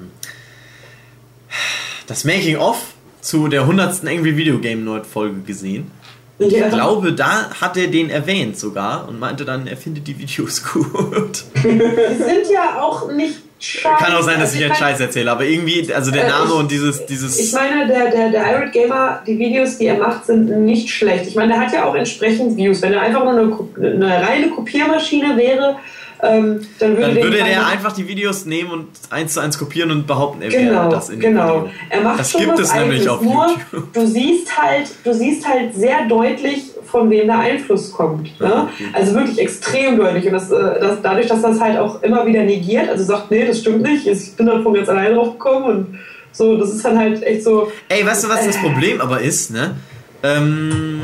das 2.08 2.24
Making 2.26 2.58
of 2.58 2.78
zu 3.22 3.48
der 3.48 3.62
100. 3.62 4.06
Angry 4.08 4.36
Video 4.36 4.60
Game 4.60 4.84
Nerd 4.84 5.06
Folge 5.06 5.42
gesehen. 5.42 5.92
Ich 6.40 6.52
Ja. 6.54 6.70
glaube, 6.70 7.14
da 7.14 7.52
hat 7.62 7.78
er 7.78 7.88
den 7.88 8.10
erwähnt 8.10 8.58
sogar 8.58 9.08
und 9.08 9.20
meinte 9.20 9.46
dann, 9.46 9.68
er 9.68 9.78
findet 9.78 10.08
die 10.08 10.18
Videos 10.18 10.64
gut. 10.74 11.44
Die 11.64 11.70
sind 11.70 12.50
ja 12.52 12.82
auch 12.82 13.12
nicht 13.12 13.36
Kann 13.84 14.14
auch 14.14 14.24
sein, 14.24 14.40
dass 14.40 14.56
ich 14.56 14.64
einen 14.64 14.74
Scheiß 14.74 15.00
erzähle, 15.00 15.32
aber 15.32 15.46
irgendwie, 15.46 15.94
also 15.94 16.10
der 16.12 16.26
Äh, 16.26 16.30
Name 16.30 16.46
ich- 16.50 16.60
und 16.60 16.72
dieses, 16.72 17.06
dieses. 17.06 17.40
Ich 17.40 17.54
meine, 17.54 17.88
der, 17.88 18.10
der, 18.10 18.30
der 18.30 18.52
Irate 18.52 18.72
Gamer, 18.72 19.22
die 19.26 19.38
Videos, 19.38 19.78
die 19.78 19.86
er 19.86 19.98
macht, 19.98 20.26
sind 20.26 20.50
nicht 20.66 20.90
schlecht. 20.90 21.28
Ich 21.28 21.36
meine, 21.36 21.54
der 21.54 21.62
hat 21.62 21.74
ja 21.74 21.86
auch 21.86 21.96
entsprechend 21.96 22.58
Views. 22.58 22.82
Wenn 22.82 22.94
er 22.94 23.02
einfach 23.02 23.24
nur 23.24 23.34
eine, 23.34 23.96
eine 23.96 24.28
reine 24.28 24.50
Kopiermaschine 24.50 25.38
wäre, 25.38 25.78
ähm, 26.24 26.62
dann 26.80 26.92
würde, 26.98 27.02
dann 27.02 27.16
würde 27.16 27.38
der 27.38 27.46
keiner- 27.46 27.68
einfach 27.68 27.92
die 27.94 28.08
Videos 28.08 28.46
nehmen 28.46 28.72
und 28.72 28.88
eins 29.10 29.34
zu 29.34 29.40
eins 29.40 29.58
kopieren 29.58 29.92
und 29.92 30.06
behaupten, 30.08 30.42
er 30.42 30.52
wäre 30.52 30.64
Genau, 30.66 30.90
das 30.90 31.10
in 31.10 31.20
genau. 31.20 31.48
Video. 31.64 31.70
Er 31.90 32.02
macht 32.02 32.20
Das 32.20 32.32
schon 32.32 32.42
gibt 32.42 32.54
was 32.54 32.60
es 32.62 32.74
nämlich 32.76 33.10
auf 33.10 33.22
Nur, 33.22 33.48
YouTube. 33.48 33.94
du 33.94 34.06
siehst 34.08 34.56
halt, 34.58 34.90
du 35.04 35.14
siehst 35.14 35.48
halt 35.48 35.74
sehr 35.76 36.08
deutlich, 36.08 36.64
von 36.86 37.10
wem 37.10 37.28
der 37.28 37.40
Einfluss 37.40 37.92
kommt. 37.94 38.38
Ne? 38.42 38.68
Also 38.92 39.14
wirklich 39.16 39.40
extrem 39.40 39.96
deutlich. 39.98 40.26
Und 40.26 40.34
das, 40.34 40.52
äh, 40.52 40.80
das, 40.80 41.02
dadurch, 41.02 41.28
dass 41.28 41.42
das 41.42 41.60
halt 41.60 41.78
auch 41.80 42.04
immer 42.04 42.26
wieder 42.26 42.44
negiert, 42.44 42.90
also 42.90 43.04
sagt, 43.06 43.32
nee, 43.32 43.46
das 43.48 43.60
stimmt 43.60 43.82
nicht, 43.84 44.06
ich 44.06 44.36
bin 44.36 44.46
dann 44.46 44.62
von 44.62 44.74
ganz 44.74 44.90
allein 44.90 45.14
drauf 45.16 45.32
gekommen 45.34 45.66
und 45.66 46.00
so, 46.34 46.58
das 46.58 46.70
ist 46.72 46.84
dann 46.86 46.98
halt 46.98 47.24
echt 47.24 47.44
so. 47.44 47.72
Ey, 47.90 48.06
weißt 48.06 48.26
du, 48.26 48.30
was 48.30 48.46
das 48.46 48.56
Äh. 48.58 48.60
Problem 48.60 49.00
aber 49.02 49.22
ist, 49.22 49.52
ne? 49.52 49.76
Ähm, 50.24 51.02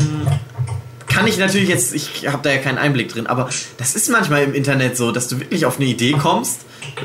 kann 1.18 1.27
ich 1.27 1.39
natürlich 1.39 1.68
jetzt, 1.68 1.95
ich 1.95 2.27
habe 2.27 2.39
da 2.44 2.52
ja 2.52 2.57
keinen 2.57 2.77
Einblick 2.77 3.10
drin, 3.10 3.26
aber 3.26 3.49
das 3.77 3.95
ist 3.95 4.10
manchmal 4.10 4.44
im 4.44 4.53
Internet 4.53 4.95
so, 4.98 5.11
dass 5.11 5.27
du 5.27 5.39
wirklich 5.39 5.65
auf 5.65 5.77
eine 5.80 5.88
Idee 5.89 6.11
kommst 6.11 6.61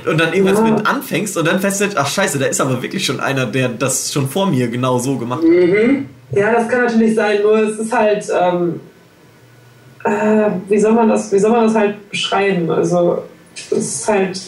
und 0.07 0.21
dann 0.21 0.35
irgendwas 0.35 0.59
Ja. 0.59 0.65
mit 0.65 0.87
anfängst 0.87 1.37
und 1.39 1.47
dann 1.47 1.61
feststellst, 1.61 1.97
ach 1.97 2.09
scheiße, 2.09 2.39
da 2.39 2.47
ist 2.47 2.61
aber 2.61 2.83
wirklich 2.83 3.07
schon 3.07 3.21
einer, 3.21 3.47
der 3.47 3.71
das 3.71 4.13
schon 4.13 4.29
vor 4.29 4.47
mir 4.47 4.69
genau 4.69 4.99
so 4.99 5.17
gemacht 5.17 5.43
hat. 5.43 5.49
Mhm. 5.49 6.07
Ja, 6.33 6.53
das 6.53 6.69
kann 6.69 6.85
natürlich 6.85 7.15
sein, 7.15 7.41
nur 7.43 7.57
es 7.57 7.79
ist 7.79 7.93
halt, 7.93 8.27
ähm, 8.39 8.81
äh, 10.05 10.51
wie 10.69 10.79
soll 10.79 10.93
man 10.93 11.09
das, 11.09 11.33
wie 11.33 11.39
soll 11.39 11.51
man 11.51 11.65
das 11.65 11.75
halt 11.75 12.11
beschreiben? 12.11 12.71
Also 12.71 13.23
es 13.71 13.73
ist 13.73 14.09
halt, 14.09 14.41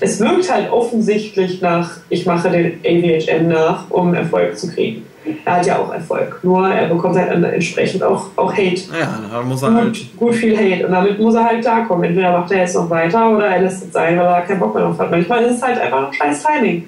es 0.00 0.20
wirkt 0.20 0.52
halt 0.52 0.70
offensichtlich 0.72 1.60
nach, 1.60 1.98
ich 2.08 2.26
mache 2.26 2.50
den 2.50 2.80
AVHM 2.84 3.48
nach, 3.48 3.90
um 3.90 4.14
Erfolg 4.14 4.58
zu 4.58 4.70
kriegen. 4.72 5.04
Er 5.44 5.56
hat 5.56 5.66
ja 5.66 5.78
auch 5.78 5.92
Erfolg, 5.92 6.38
nur 6.42 6.68
er 6.68 6.88
bekommt 6.88 7.16
halt 7.16 7.30
dann 7.30 7.44
entsprechend 7.44 8.02
auch, 8.02 8.26
auch 8.36 8.52
Hate. 8.52 8.82
Naja, 8.90 9.08
da 9.30 9.42
muss 9.42 9.62
er 9.62 9.74
halt. 9.74 9.86
Gut, 9.86 10.16
gut 10.18 10.34
viel 10.34 10.56
Hate 10.56 10.86
und 10.86 10.92
damit 10.92 11.18
muss 11.18 11.34
er 11.34 11.44
halt 11.44 11.62
klarkommen. 11.62 12.04
Entweder 12.04 12.32
macht 12.38 12.50
er 12.52 12.58
jetzt 12.58 12.74
noch 12.74 12.88
weiter 12.90 13.30
oder 13.30 13.46
er 13.46 13.62
lässt 13.62 13.84
es 13.84 13.92
sein, 13.92 14.18
weil 14.18 14.26
er 14.26 14.42
keinen 14.42 14.60
Bock 14.60 14.74
mehr 14.74 14.84
drauf 14.84 14.98
hat. 14.98 15.10
Manchmal 15.10 15.44
ist 15.44 15.56
es 15.56 15.62
halt 15.62 15.78
einfach 15.80 16.06
ein 16.08 16.12
scheiß 16.12 16.42
Timing. 16.44 16.84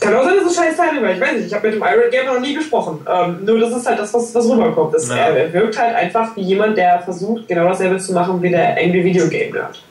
Kann 0.00 0.14
auch 0.16 0.24
sein, 0.24 0.34
dass 0.36 0.50
es 0.50 0.56
scheiß 0.56 0.76
Timing 0.76 1.02
war. 1.02 1.10
Ich 1.12 1.20
weiß 1.20 1.32
nicht, 1.36 1.46
ich 1.46 1.54
habe 1.54 1.66
mit 1.68 1.76
dem 1.76 1.82
Iron 1.82 2.10
Gamer 2.10 2.34
noch 2.34 2.40
nie 2.40 2.54
gesprochen. 2.54 2.98
Ähm, 3.10 3.44
nur 3.44 3.58
das 3.60 3.70
ist 3.76 3.86
halt 3.88 3.98
das, 3.98 4.12
was, 4.12 4.34
was 4.34 4.50
rüberkommt. 4.50 4.92
Das, 4.94 5.08
Ja. 5.08 5.16
er, 5.16 5.36
er 5.36 5.52
wirkt 5.52 5.78
halt 5.78 5.94
einfach 5.94 6.36
wie 6.36 6.42
jemand, 6.42 6.76
der 6.76 7.00
versucht, 7.00 7.48
genau 7.48 7.68
dasselbe 7.68 7.96
zu 7.98 8.12
machen 8.12 8.42
wie 8.42 8.50
der 8.50 8.76
Angry 8.76 9.04
Video 9.04 9.26
Game 9.28 9.52
Nerd. 9.54 9.82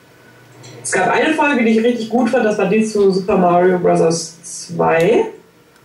Es 0.84 0.91
gab 0.91 1.10
eine 1.11 1.34
Folge, 1.34 1.64
die 1.64 1.80
ich 1.80 1.84
richtig 1.84 2.10
gut 2.10 2.30
fand, 2.30 2.45
das 2.45 2.57
war 2.57 2.65
die 2.65 2.84
zu 2.84 3.10
Super 3.11 3.38
Mario 3.38 3.80
Bros. 3.80 4.38
2 4.44 5.24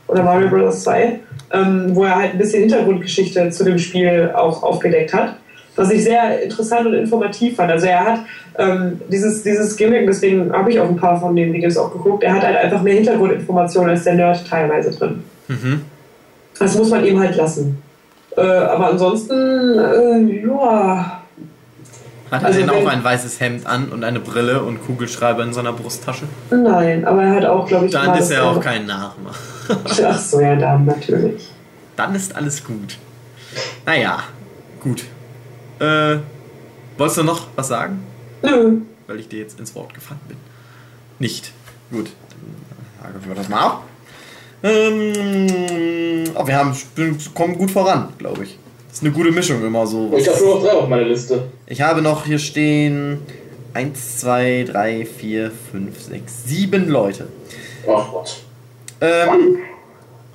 oder 0.09 0.23
Mario 0.25 0.49
Bros. 0.49 0.83
2, 0.83 1.21
ähm, 1.53 1.95
wo 1.95 2.05
er 2.05 2.17
halt 2.17 2.33
ein 2.33 2.39
bisschen 2.39 2.61
Hintergrundgeschichte 2.61 3.51
zu 3.51 3.65
dem 3.65 3.79
Spiel 3.79 4.33
auch 4.35 4.63
aufgedeckt 4.63 5.15
hat. 5.15 5.37
Was 5.77 5.91
ich 5.91 6.03
sehr 6.03 6.43
interessant 6.43 6.87
und 6.89 6.95
informativ 6.95 7.57
fand. 7.57 7.71
Also 7.71 7.87
er 7.87 8.05
hat 8.05 8.21
ähm, 8.59 9.01
dieses, 9.09 9.45
dieses 9.45 9.77
Gimmick, 9.77 10.07
deswegen 10.07 10.53
habe 10.53 10.71
ich 10.73 10.81
auch 10.81 10.89
ein 10.89 10.97
paar 10.97 11.21
von 11.21 11.37
den 11.37 11.53
Videos 11.53 11.77
auch 11.77 11.93
geguckt, 11.93 12.25
er 12.25 12.35
hat 12.35 12.43
halt 12.43 12.57
einfach 12.57 12.83
mehr 12.83 12.95
Hintergrundinformationen 12.95 13.91
als 13.91 14.03
der 14.03 14.15
Nerd 14.15 14.45
teilweise 14.49 14.91
drin. 14.91 15.23
Mhm. 15.47 15.83
Das 16.59 16.77
muss 16.77 16.91
man 16.91 17.05
ihm 17.05 17.21
halt 17.21 17.37
lassen. 17.37 17.81
Äh, 18.37 18.41
aber 18.41 18.91
ansonsten, 18.91 19.79
äh, 19.79 20.47
ja. 20.47 21.18
Hat 22.31 22.43
er 22.43 22.47
Also 22.49 22.61
denn 22.61 22.71
auch 22.71 22.77
wenn- 22.77 22.89
ein 22.89 23.05
weißes 23.05 23.41
Hemd 23.41 23.67
an 23.67 23.89
und 23.89 24.05
eine 24.05 24.21
Brille 24.21 24.63
und 24.63 24.85
Kugelschreiber 24.85 25.43
in 25.45 25.53
seiner 25.53 25.73
Brusttasche? 25.73 26.25
Nein, 26.51 27.05
aber 27.07 27.23
er 27.23 27.35
hat 27.37 27.45
auch, 27.47 27.67
glaube 27.67 27.87
ich, 27.87 27.93
Dann 27.93 28.17
ist 28.19 28.31
er 28.31 28.45
auch 28.45 28.61
kein 28.61 28.87
Nachmacher. 28.87 29.39
Ach 29.85 30.19
so, 30.19 30.41
ja, 30.41 30.57
dann 30.57 30.85
natürlich. 30.85 31.49
Dann 31.97 32.15
ist 32.15 32.35
alles 32.37 32.63
gut. 32.65 32.97
Naja, 33.87 34.19
gut. 34.81 35.05
Äh, 35.81 36.19
wolltest 36.97 37.19
du 37.19 37.23
noch 37.25 37.47
was 37.57 37.69
sagen? 37.69 38.03
Nö. 38.43 38.79
Weil 39.07 39.21
ich 39.21 39.29
dir 39.29 39.41
jetzt 39.41 39.59
ins 39.59 39.75
Wort 39.75 39.95
gefallen 39.95 40.21
bin. 40.29 40.37
Nicht. 41.19 41.53
Gut. 41.91 42.11
Dann 43.01 43.09
haken 43.15 43.25
wir 43.29 43.35
das 43.35 43.49
mal 43.49 43.61
ab. 43.61 43.83
Ähm, 44.63 46.25
oh, 46.35 46.47
wir 46.47 46.57
haben, 46.57 46.75
kommen 47.35 47.57
gut 47.57 47.71
voran, 47.71 48.09
glaube 48.19 48.45
ich. 48.45 48.59
Das 48.99 49.05
ist 49.05 49.15
eine 49.15 49.17
gute 49.25 49.31
Mischung 49.31 49.65
immer 49.65 49.87
so. 49.87 50.13
Ich 50.19 50.27
habe 50.27 50.41
nur 50.41 50.55
noch 50.57 50.65
drei 50.65 50.73
auf 50.73 50.89
meiner 50.89 51.05
Liste. 51.05 51.45
Ich 51.69 51.81
habe 51.81 52.03
noch 52.03 52.27
hier 52.27 52.41
stehen 52.41 53.21
1, 53.73 54.19
2, 54.19 54.65
3, 54.73 55.07
4, 55.07 55.53
5, 55.71 56.03
6, 56.03 56.33
7 56.47 56.89
Leute. 56.89 57.29
Oh 57.87 58.03
Gott. 58.11 58.39
Ähm, 59.01 59.59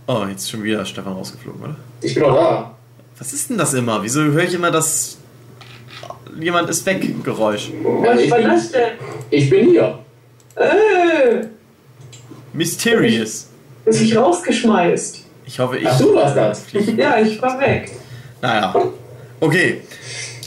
oh, 0.08 0.24
jetzt 0.30 0.44
ist 0.44 0.52
schon 0.52 0.64
wieder 0.64 0.86
Stefan 0.86 1.12
rausgeflogen, 1.12 1.62
oder? 1.62 1.76
Ich 2.00 2.14
bin 2.14 2.24
noch 2.24 2.36
da. 2.36 2.76
Was 3.20 3.34
ist 3.34 3.50
denn 3.50 3.58
das 3.58 3.74
immer? 3.74 4.02
Wieso 4.02 4.22
höre 4.22 4.44
ich 4.46 4.54
immer 4.54 4.72
das 4.72 5.18
jemand 6.40 6.70
ist 6.70 6.86
weg 6.86 7.06
Geräusch? 7.22 7.70
Was 7.84 8.18
ich 8.22 8.32
war 8.32 8.38
bin- 8.38 8.48
das 8.48 8.72
denn? 8.72 8.92
Ich 9.30 9.50
bin 9.50 9.72
hier. 9.72 10.00
Äh, 10.56 11.48
Mysterious. 12.54 13.50
ist 13.84 14.00
mich 14.02 14.16
rausgeschmeißt. 14.16 15.20
Ich 15.48 15.60
hoffe, 15.60 15.80
ich. 15.80 15.86
Ach, 15.86 16.00
du 16.00 16.16
warst 16.16 16.38
das. 16.38 16.64
Ja, 16.96 17.20
ich 17.20 17.42
war 17.42 17.60
weg. 17.60 17.92
Naja. 18.44 18.76
Okay. 19.40 19.82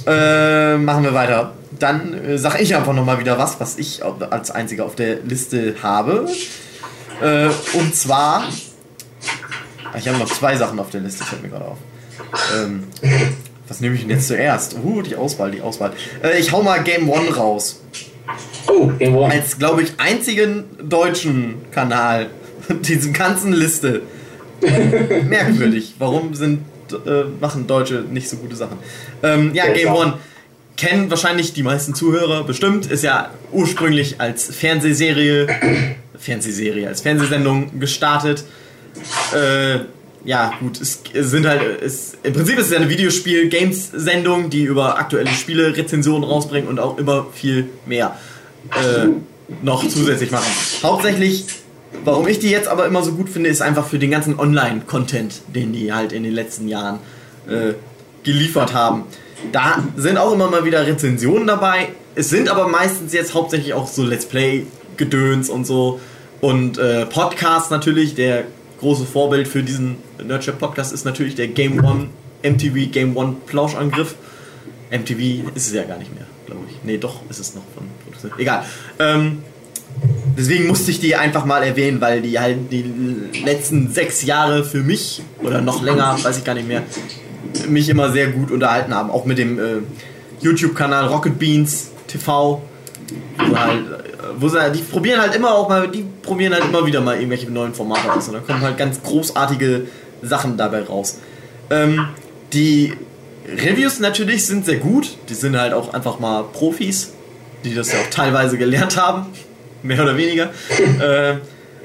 Äh, 0.07 0.77
machen 0.77 1.03
wir 1.03 1.15
weiter. 1.15 1.55
Dann 1.79 2.13
äh, 2.15 2.39
sage 2.39 2.63
ich 2.63 2.77
einfach 2.77 2.93
nochmal 2.93 3.19
wieder 3.19 3.39
was, 3.39 3.59
was 3.59 3.79
ich 3.79 4.03
als 4.05 4.51
einziger 4.51 4.85
auf 4.85 4.95
der 4.95 5.17
Liste 5.23 5.75
habe. 5.83 6.29
Äh, 7.23 7.49
und 7.77 7.95
zwar. 7.97 8.45
Ah, 9.93 9.99
Ich 9.99 10.07
habe 10.07 10.19
noch 10.19 10.31
zwei 10.31 10.57
Sachen 10.57 10.79
auf 10.79 10.91
der 10.91 11.01
Liste, 11.01 11.25
fällt 11.25 11.43
mir 11.43 11.49
gerade 11.49 11.65
auf. 11.65 11.79
Ähm, 12.57 12.85
was 13.67 13.81
nehme 13.81 13.95
ich 13.95 14.03
denn 14.03 14.11
jetzt 14.11 14.29
zuerst? 14.29 14.77
Uh, 14.85 15.01
die 15.01 15.17
Auswahl, 15.17 15.51
die 15.51 15.63
Auswahl. 15.63 15.93
Äh, 16.23 16.39
ich 16.39 16.53
hau 16.53 16.63
mal 16.63 16.83
Game 16.83 17.09
One 17.09 17.35
raus. 17.35 17.81
Oh, 18.69 18.89
Game 18.99 19.17
One. 19.17 19.33
Als, 19.33 19.59
glaube 19.59 19.83
ich, 19.83 19.93
einzigen 19.99 20.65
deutschen 20.83 21.71
Kanal 21.71 22.27
diesem 22.83 23.13
ganzen 23.15 23.53
Liste. 23.55 24.03
Merkwürdig. 25.29 25.95
Warum 25.99 26.35
sind, 26.35 26.61
äh, 26.93 27.25
machen 27.41 27.67
Deutsche 27.67 28.05
nicht 28.11 28.29
so 28.29 28.37
gute 28.37 28.57
Sachen? 28.57 28.79
Ähm, 29.23 29.55
ja, 29.55 29.67
Game. 29.73 29.93
One. 29.93 30.15
Kennen 30.77 31.09
wahrscheinlich 31.09 31.55
die 31.55 31.63
meisten 31.63 31.95
Zuhörer 31.95 32.45
bestimmt. 32.45 32.87
Ist 32.87 33.03
ja 33.03 33.31
ursprünglich 33.51 34.21
als 34.21 34.55
Fernsehserie, 34.55 35.47
Fernsehserie, 36.19 36.87
als 36.87 37.01
Fernsehsendung 37.01 37.81
gestartet. 37.81 38.45
Äh, 39.35 39.81
ja, 40.27 40.53
gut, 40.59 40.81
es 40.81 41.03
sind 41.15 41.47
halt, 41.47 41.81
es, 41.81 42.19
im 42.25 42.33
Prinzip 42.33 42.59
ist 42.59 42.67
es 42.67 42.73
ja 42.73 42.79
eine 42.79 42.89
Videospiel-Games-Sendung, 42.89 44.51
die 44.51 44.65
über 44.65 44.99
aktuelle 44.99 45.31
Spiele 45.31 45.77
Rezensionen 45.77 46.25
rausbringt 46.25 46.69
und 46.69 46.81
auch 46.81 46.99
immer 46.99 47.29
viel 47.33 47.69
mehr 47.87 48.19
äh, 48.73 49.07
noch 49.63 49.87
zusätzlich 49.89 50.33
machen. 50.33 50.51
Hauptsächlich, 50.83 51.47
warum 52.07 52.27
ich 52.29 52.39
die 52.39 52.51
jetzt 52.51 52.69
aber 52.69 52.87
immer 52.87 53.03
so 53.03 53.13
gut 53.13 53.29
finde, 53.29 53.51
ist 53.51 53.61
einfach 53.61 53.87
für 53.87 53.99
den 53.99 54.11
ganzen 54.11 54.39
Online-Content, 54.39 55.43
den 55.55 55.73
die 55.73 55.93
halt 55.93 56.13
in 56.13 56.23
den 56.23 56.33
letzten 56.33 56.69
Jahren 56.69 57.01
äh, 57.49 57.75
geliefert 58.23 58.73
haben. 58.73 59.05
Da 59.53 59.83
sind 59.97 60.17
auch 60.17 60.33
immer 60.33 60.49
mal 60.49 60.65
wieder 60.65 60.87
Rezensionen 60.87 61.47
dabei. 61.47 61.89
Es 62.15 62.31
sind 62.31 62.49
aber 62.49 62.69
meistens 62.69 63.13
jetzt 63.13 63.35
hauptsächlich 63.35 63.75
auch 63.75 63.89
so 63.89 64.05
Let's 64.05 64.25
Play-Gedöns 64.27 65.51
und 65.51 65.67
so. 65.67 66.01
Und 66.41 66.79
äh, 66.79 67.07
Podcasts 67.07 67.71
natürlich, 67.71 68.15
der 68.15 68.45
große 68.79 69.05
Vorbild 69.05 69.49
für 69.49 69.63
diesen 69.63 69.97
Nerdship 70.25 70.59
Podcast 70.59 70.93
ist 70.93 71.05
natürlich 71.05 71.35
der 71.35 71.49
Game 71.49 71.85
One, 71.85 72.09
MTV 72.43 72.93
Game 72.93 73.17
One 73.17 73.37
Plauschangriff. 73.47 74.15
MTV 74.91 75.51
ist 75.55 75.67
es 75.67 75.73
ja 75.73 75.83
gar 75.83 75.99
nicht 75.99 76.15
mehr, 76.15 76.27
glaube 76.47 76.63
ich. 76.71 76.77
Nee, 76.85 76.99
doch, 76.99 77.21
ist 77.29 77.41
es 77.41 77.55
noch 77.55 77.65
von. 77.75 77.87
Egal. 78.39 78.65
Ähm, 78.99 79.43
deswegen 80.37 80.67
musste 80.67 80.91
ich 80.91 81.01
die 81.01 81.17
einfach 81.17 81.45
mal 81.45 81.63
erwähnen, 81.63 82.01
weil 82.01 82.23
die 82.23 82.39
halt 82.39 82.71
die 82.71 82.85
letzten 83.45 83.93
sechs 83.93 84.23
Jahre 84.23 84.65
für 84.65 84.83
mich, 84.83 85.23
oder 85.43 85.61
noch 85.61 85.83
länger, 85.83 86.19
weiß 86.23 86.39
ich 86.39 86.45
gar 86.45 86.55
nicht 86.55 86.69
mehr, 86.69 86.83
mich 87.69 87.89
immer 87.89 88.11
sehr 88.11 88.29
gut 88.29 88.51
unterhalten 88.51 88.95
haben. 88.95 89.11
Auch 89.11 89.25
mit 89.25 89.39
dem 89.39 89.59
äh, 89.59 89.79
YouTube-Kanal 90.41 91.07
Rocket 91.07 91.39
Beans 91.39 91.91
TV. 92.07 92.63
Wo 93.39 93.57
halt, 93.57 93.87
äh, 93.87 94.03
wo 94.39 94.49
sie, 94.49 94.59
die 94.73 94.83
probieren 94.83 95.21
halt 95.21 95.35
immer 95.35 95.55
auch 95.55 95.69
mal, 95.69 95.89
die 95.89 96.05
probieren 96.23 96.53
halt 96.53 96.65
immer 96.65 96.85
wieder 96.87 97.01
mal 97.01 97.17
irgendwelche 97.17 97.51
neuen 97.51 97.75
Formate 97.75 98.13
aus. 98.13 98.29
Und 98.29 98.35
dann 98.35 98.47
kommen 98.47 98.61
halt 98.61 98.77
ganz 98.77 99.03
großartige 99.03 99.87
Sachen 100.23 100.57
dabei 100.57 100.83
raus. 100.83 101.19
Ähm, 101.71 102.09
die 102.53 102.95
Reviews 103.49 104.01
natürlich 104.01 104.47
sind 104.47 104.67
sehr 104.67 104.79
gut. 104.79 105.17
Die 105.29 105.35
sind 105.35 105.57
halt 105.57 105.73
auch 105.73 105.95
einfach 105.95 106.19
mal 106.19 106.45
Profis, 106.53 107.13
die 107.65 107.75
das 107.75 107.93
ja 107.93 108.01
auch 108.01 108.11
teilweise 108.11 108.59
gelernt 108.59 108.97
haben. 108.97 109.27
Mehr 109.87 110.03
oder 110.03 110.17
weniger. 110.17 110.51
ähm, 111.03 111.41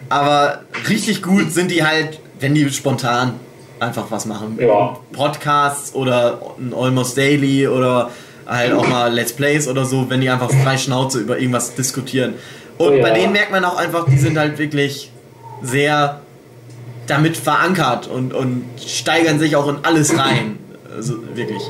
aber 0.09 0.61
richtig 0.89 1.21
gut 1.21 1.51
sind 1.51 1.71
die 1.71 1.83
halt, 1.83 2.19
wenn 2.39 2.53
die 2.53 2.69
spontan 2.71 3.33
einfach 3.79 4.05
was 4.09 4.25
machen. 4.25 4.57
Ja. 4.59 4.97
Podcasts 5.13 5.95
oder 5.95 6.39
ein 6.59 6.73
Almost 6.73 7.17
Daily 7.17 7.67
oder 7.67 8.11
halt 8.45 8.73
auch 8.73 8.87
mal 8.87 9.13
Let's 9.13 9.33
Plays 9.33 9.67
oder 9.67 9.85
so, 9.85 10.09
wenn 10.09 10.21
die 10.21 10.29
einfach 10.29 10.51
frei 10.51 10.77
Schnauze 10.77 11.19
über 11.19 11.37
irgendwas 11.37 11.75
diskutieren. 11.75 12.33
Und 12.77 12.87
Oh 12.87 12.91
ja. 12.93 13.01
bei 13.01 13.11
denen 13.11 13.31
merkt 13.31 13.51
man 13.51 13.63
auch 13.63 13.77
einfach, 13.77 14.05
die 14.05 14.17
sind 14.17 14.37
halt 14.37 14.57
wirklich 14.57 15.11
sehr 15.61 16.21
damit 17.07 17.37
verankert 17.37 18.07
und, 18.07 18.33
und 18.33 18.63
steigern 18.85 19.39
sich 19.39 19.55
auch 19.55 19.67
in 19.67 19.77
alles 19.83 20.17
rein. 20.17 20.57
Also 20.95 21.15
wirklich. 21.35 21.61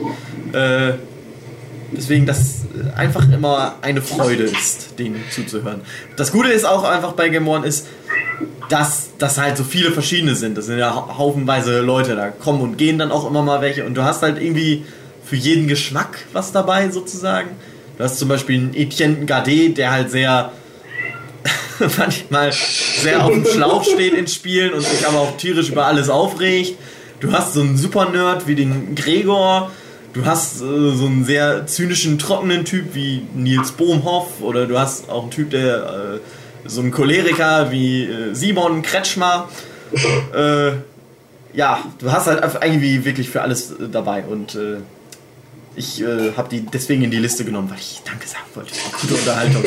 Äh, 0.53 0.94
deswegen, 1.91 2.26
das 2.26 2.61
einfach 2.95 3.23
immer 3.31 3.76
eine 3.81 4.01
Freude 4.01 4.43
ist, 4.43 4.97
denen 4.99 5.23
zuzuhören. 5.31 5.81
Das 6.15 6.31
Gute 6.31 6.49
ist 6.49 6.65
auch 6.65 6.84
einfach 6.84 7.13
bei 7.13 7.30
Game 7.30 7.47
One 7.47 7.65
ist, 7.68 7.88
dass 8.69 9.09
das 9.18 9.38
halt 9.38 9.57
so 9.57 9.63
viele 9.63 9.91
verschiedene 9.91 10.35
sind. 10.35 10.57
Das 10.57 10.65
sind 10.65 10.77
ja 10.80 10.95
hau- 10.95 11.18
haufenweise 11.18 11.81
Leute, 11.81 12.15
da 12.15 12.30
kommen 12.30 12.61
und 12.61 12.77
gehen 12.77 12.97
dann 12.97 13.11
auch 13.11 13.27
immer 13.30 13.41
mal 13.41 13.61
welche. 13.61 13.85
Und 13.85 13.95
du 13.95 14.03
hast 14.03 14.22
halt 14.22 14.41
irgendwie 14.41 14.85
für 15.26 15.35
jeden 15.35 15.68
Geschmack 15.68 16.19
was 16.34 16.51
dabei 16.51 16.89
sozusagen. 16.89 17.49
Du 17.97 18.03
hast 18.03 18.18
zum 18.18 18.30
Beispiel 18.30 18.55
einen 18.59 18.73
Etienne 18.73 19.26
Gardet, 19.26 19.77
der 19.77 19.91
halt 19.91 20.09
sehr 20.11 20.51
manchmal 21.97 22.51
sehr 22.53 23.23
auf 23.23 23.31
dem 23.31 23.45
Schlauch 23.45 23.84
steht 23.84 24.13
in 24.13 24.27
Spielen 24.27 24.73
und 24.73 24.81
sich 24.81 25.05
aber 25.07 25.19
auch 25.19 25.38
tierisch 25.38 25.69
über 25.69 25.85
alles 25.85 26.09
aufregt. 26.09 26.77
Du 27.19 27.31
hast 27.31 27.53
so 27.53 27.61
einen 27.61 27.77
Super-Nerd 27.77 28.47
wie 28.47 28.55
den 28.55 28.95
Gregor. 28.95 29.72
Du 30.14 30.26
hast 30.26 30.62
äh, 30.62 30.92
so 30.92 31.06
einen 31.06 31.24
sehr 31.24 31.66
zynischen, 31.68 32.20
trockenen 32.20 32.66
Typ 32.66 32.94
wie 32.94 33.22
Nils 33.34 33.72
Bohmhoff. 33.72 34.42
Oder 34.42 34.66
du 34.66 34.78
hast 34.78 35.10
auch 35.10 35.24
einen 35.24 35.32
Typ, 35.32 35.52
der 35.52 36.20
äh, 36.66 36.70
so 36.70 36.82
einen 36.82 36.92
Choleriker 36.92 37.72
wie 37.72 38.04
äh, 38.04 38.34
Simon 38.34 38.82
Kretschmer. 38.82 39.48
äh, 40.36 40.72
ja, 41.54 41.84
du 42.00 42.12
hast 42.12 42.28
halt 42.28 42.44
einfach 42.44 42.62
irgendwie 42.62 43.04
wirklich 43.06 43.30
für 43.30 43.42
alles 43.42 43.72
äh, 43.72 43.88
dabei. 43.90 44.24
Und 44.26 44.56
äh, 44.56 44.78
ich 45.76 46.02
äh, 46.02 46.34
habe 46.36 46.50
die 46.50 46.62
deswegen 46.62 47.04
in 47.04 47.12
die 47.12 47.18
Liste 47.18 47.46
genommen, 47.46 47.70
weil 47.70 47.80
ich 47.80 48.02
Danke 48.06 48.28
sagen 48.28 48.44
wollte. 48.54 48.74
Gute 49.02 49.14
Unterhaltung. 49.16 49.64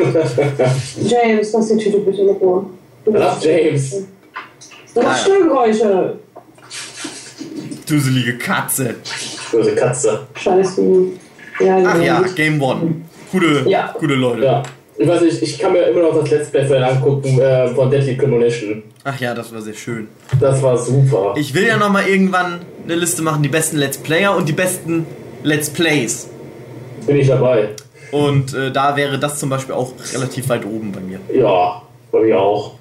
James, 1.06 1.52
lass 1.52 1.68
die 1.68 1.76
Tüte 1.76 1.98
bitte 1.98 2.22
in 2.22 2.28
Ruhe. 2.30 2.66
Du 3.04 3.12
Lass 3.12 3.44
James. 3.44 3.90
Du 4.94 5.00
Ah, 5.00 5.04
ja. 5.04 5.14
Störgeräusche. 5.14 6.18
Duselige 7.90 8.38
Katze. 8.38 8.94
Böse 9.50 9.74
Katze. 9.74 10.20
Scheiße. 10.34 10.82
Ja, 11.60 11.82
Ach 11.86 12.00
ja. 12.00 12.22
Game 12.36 12.62
One. 12.62 13.02
Gute, 13.32 13.64
Ja. 13.68 13.94
gute 13.98 14.14
Leute. 14.14 14.44
Ja. 14.44 14.62
Ich 14.96 15.08
weiß 15.08 15.22
nicht, 15.22 15.42
ich 15.42 15.58
kann 15.58 15.72
mir 15.72 15.82
immer 15.84 16.02
noch 16.02 16.20
das 16.20 16.30
Let's 16.30 16.50
Play 16.50 16.66
von 16.66 16.76
angucken 16.82 17.38
äh, 17.40 17.68
von 17.74 17.90
Deadly 17.90 18.14
Premonition. 18.16 18.82
Ach 19.04 19.18
ja, 19.18 19.34
das 19.34 19.52
war 19.52 19.62
sehr 19.62 19.72
schön. 19.74 20.08
Das 20.38 20.62
war 20.62 20.76
super. 20.76 21.34
Ich 21.38 21.54
will 21.54 21.66
ja 21.66 21.78
noch 21.78 21.90
mal 21.90 22.06
irgendwann 22.06 22.60
eine 22.84 22.94
Liste 22.96 23.22
machen, 23.22 23.42
die 23.42 23.48
besten 23.48 23.78
Let's 23.78 23.96
Player 23.98 24.36
und 24.36 24.48
die 24.48 24.52
besten 24.52 25.06
Let's 25.42 25.70
Plays. 25.70 26.28
Bin 27.06 27.16
ich 27.16 27.28
dabei. 27.28 27.70
Und 28.12 28.52
äh, 28.52 28.70
da 28.70 28.94
wäre 28.96 29.18
das 29.18 29.38
zum 29.38 29.48
Beispiel 29.48 29.74
auch 29.74 29.92
relativ 30.12 30.48
weit 30.50 30.66
oben 30.66 30.92
bei 30.92 31.00
mir. 31.00 31.18
Ja, 31.32 31.82
bei 32.12 32.20
mir 32.20 32.38
auch. 32.38 32.74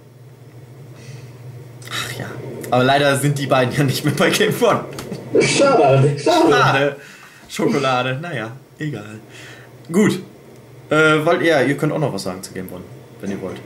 Ach 1.89 2.19
ja. 2.19 2.25
Aber 2.71 2.83
leider 2.83 3.15
sind 3.15 3.37
die 3.39 3.47
beiden 3.47 3.73
ja 3.75 3.83
nicht 3.83 4.05
mehr 4.05 4.13
bei 4.15 4.29
Game 4.29 4.53
One. 4.61 4.85
Schade, 5.41 6.15
schade. 6.17 6.17
Schokolade. 6.19 6.95
Schokolade, 7.47 8.19
naja, 8.21 8.51
egal. 8.77 9.19
Gut. 9.91 10.19
Äh, 10.89 11.25
wollt 11.25 11.41
ihr, 11.41 11.65
ihr 11.65 11.77
könnt 11.77 11.93
auch 11.93 11.99
noch 11.99 12.13
was 12.13 12.23
sagen 12.23 12.41
zu 12.41 12.53
Game 12.53 12.67
One, 12.71 12.83
wenn 13.21 13.31
ihr 13.31 13.41
wollt. 13.41 13.57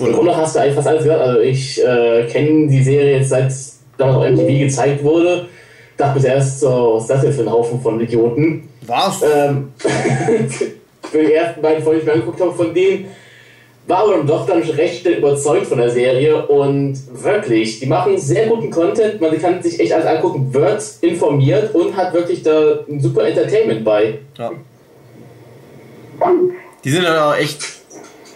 Im 0.00 0.12
Grunde 0.12 0.36
hast 0.36 0.54
du 0.54 0.60
eigentlich 0.60 0.74
fast 0.74 0.88
alles 0.88 1.04
gehört. 1.04 1.20
Also 1.20 1.40
ich 1.40 1.84
äh, 1.84 2.26
kenne 2.30 2.68
die 2.68 2.82
Serie 2.82 3.18
jetzt 3.18 3.30
seit 3.30 3.52
damals 3.96 4.18
auf 4.18 4.30
MTV 4.30 4.58
gezeigt 4.58 5.02
wurde. 5.02 5.48
Dachte 5.96 6.14
bis 6.14 6.24
erst 6.24 6.60
so, 6.60 6.94
was 6.94 7.02
ist 7.02 7.10
das 7.10 7.20
denn 7.22 7.32
für 7.32 7.42
ein 7.42 7.50
Haufen 7.50 7.80
von 7.80 8.00
Idioten? 8.00 8.68
Was? 8.86 9.22
Ähm, 9.22 9.72
für 9.78 11.18
die 11.18 11.32
ersten 11.32 11.60
beiden 11.60 11.82
Folgen, 11.82 11.98
die 11.98 12.00
ich 12.02 12.06
mir 12.06 12.12
angeguckt 12.12 12.40
habe, 12.40 12.52
von 12.52 12.72
denen 12.72 13.06
war 13.88 14.00
aber 14.00 14.18
dann 14.18 14.26
doch 14.26 14.46
dann 14.46 14.62
recht 14.62 15.00
schnell 15.00 15.14
überzeugt 15.14 15.66
von 15.66 15.78
der 15.78 15.90
Serie 15.90 16.46
und 16.46 16.98
wirklich, 17.22 17.80
die 17.80 17.86
machen 17.86 18.18
sehr 18.18 18.46
guten 18.46 18.70
Content, 18.70 19.18
man 19.20 19.40
kann 19.40 19.62
sich 19.62 19.80
echt 19.80 19.92
alles 19.92 20.06
angucken, 20.06 20.52
wird 20.52 20.82
informiert 21.00 21.74
und 21.74 21.96
hat 21.96 22.12
wirklich 22.12 22.42
da 22.42 22.80
ein 22.86 23.00
super 23.00 23.26
Entertainment 23.26 23.84
bei. 23.84 24.18
Ja. 24.36 24.52
Die 26.84 26.90
sind 26.90 27.06
aber 27.06 27.30
auch 27.30 27.36
echt 27.36 27.64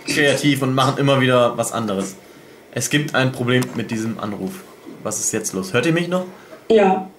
kreativ 0.06 0.62
und 0.62 0.74
machen 0.74 0.98
immer 0.98 1.20
wieder 1.20 1.56
was 1.56 1.72
anderes. 1.72 2.16
Es 2.72 2.88
gibt 2.88 3.14
ein 3.14 3.30
Problem 3.30 3.62
mit 3.74 3.90
diesem 3.90 4.18
Anruf. 4.18 4.52
Was 5.02 5.20
ist 5.20 5.32
jetzt 5.32 5.52
los? 5.52 5.74
Hört 5.74 5.84
ihr 5.84 5.92
mich 5.92 6.08
noch? 6.08 6.24
Ja. 6.70 7.10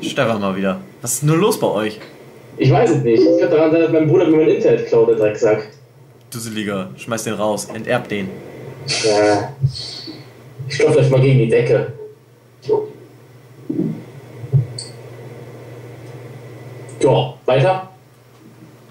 Stefan 0.00 0.40
mal 0.40 0.56
wieder. 0.56 0.80
Was 1.00 1.14
ist 1.14 1.22
nur 1.22 1.36
los 1.36 1.60
bei 1.60 1.68
euch? 1.68 2.00
Ich 2.56 2.72
weiß 2.72 2.90
es 2.90 3.02
nicht. 3.02 3.22
Es 3.22 3.38
könnte 3.38 3.56
daran 3.56 3.70
sein, 3.70 3.82
dass 3.82 3.92
mein 3.92 4.08
Bruder 4.08 4.26
mir 4.26 4.38
mein 4.38 4.48
Internet 4.48 4.88
klaut, 4.88 5.08
der 5.08 5.16
Drecksack. 5.16 5.68
Dusseliger, 6.32 6.90
schmeiß 6.96 7.24
den 7.24 7.34
raus, 7.34 7.66
enterb 7.66 8.08
den. 8.08 8.28
Ja. 8.86 9.52
Ich 10.68 10.78
klopfe 10.78 10.94
vielleicht 10.94 11.10
mal 11.10 11.20
gegen 11.20 11.38
die 11.38 11.48
Decke. 11.48 11.92
Ja, 17.00 17.34
weiter. 17.46 17.88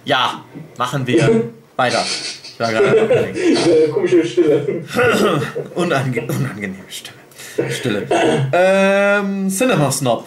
Ja, 0.05 0.43
machen 0.77 1.07
wir 1.07 1.43
weiter. 1.75 2.03
Ich 2.43 2.59
war 2.59 2.71
gerade. 2.71 2.97
Äh, 2.97 3.87
komische 3.93 4.25
Stille. 4.25 4.83
Unange 5.75 6.21
unangenehme 6.21 6.83
Stimme. 6.89 7.71
Stille. 7.71 8.07
Ähm, 8.53 9.49
Cinema 9.49 9.91
Snob. 9.91 10.25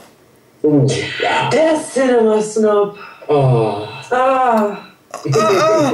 Uh, 0.63 0.87
ja. 1.23 1.51
Der 1.51 1.75
Cinema 1.93 2.41
Snob. 2.41 2.97
Oh. 3.29 3.87
Ah. 4.11 4.79
Ah, 5.33 5.93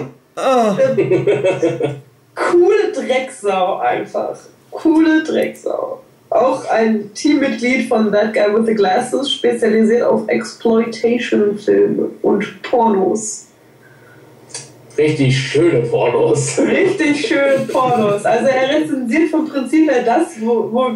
Coole 2.34 2.92
Drecksau 2.94 3.78
einfach. 3.78 4.38
Coole 4.70 5.22
Drecksau. 5.24 6.00
Auch 6.30 6.64
ein 6.68 7.12
Teammitglied 7.12 7.88
von 7.88 8.12
That 8.12 8.32
Guy 8.32 8.54
with 8.54 8.66
the 8.66 8.74
Glasses, 8.74 9.32
spezialisiert 9.32 10.02
auf 10.02 10.28
Exploitation-Filme 10.28 12.10
und 12.22 12.62
Pornos. 12.62 13.48
Richtig 14.96 15.36
schöne 15.36 15.80
Pornos. 15.80 16.58
Richtig 16.58 17.26
schön 17.26 17.66
Pornos. 17.66 18.24
Also 18.24 18.46
er 18.46 18.76
rezensiert 18.76 19.30
vom 19.30 19.48
Prinzip 19.48 19.90
her 19.90 20.02
das, 20.04 20.40
wo, 20.40 20.70
wo 20.72 20.90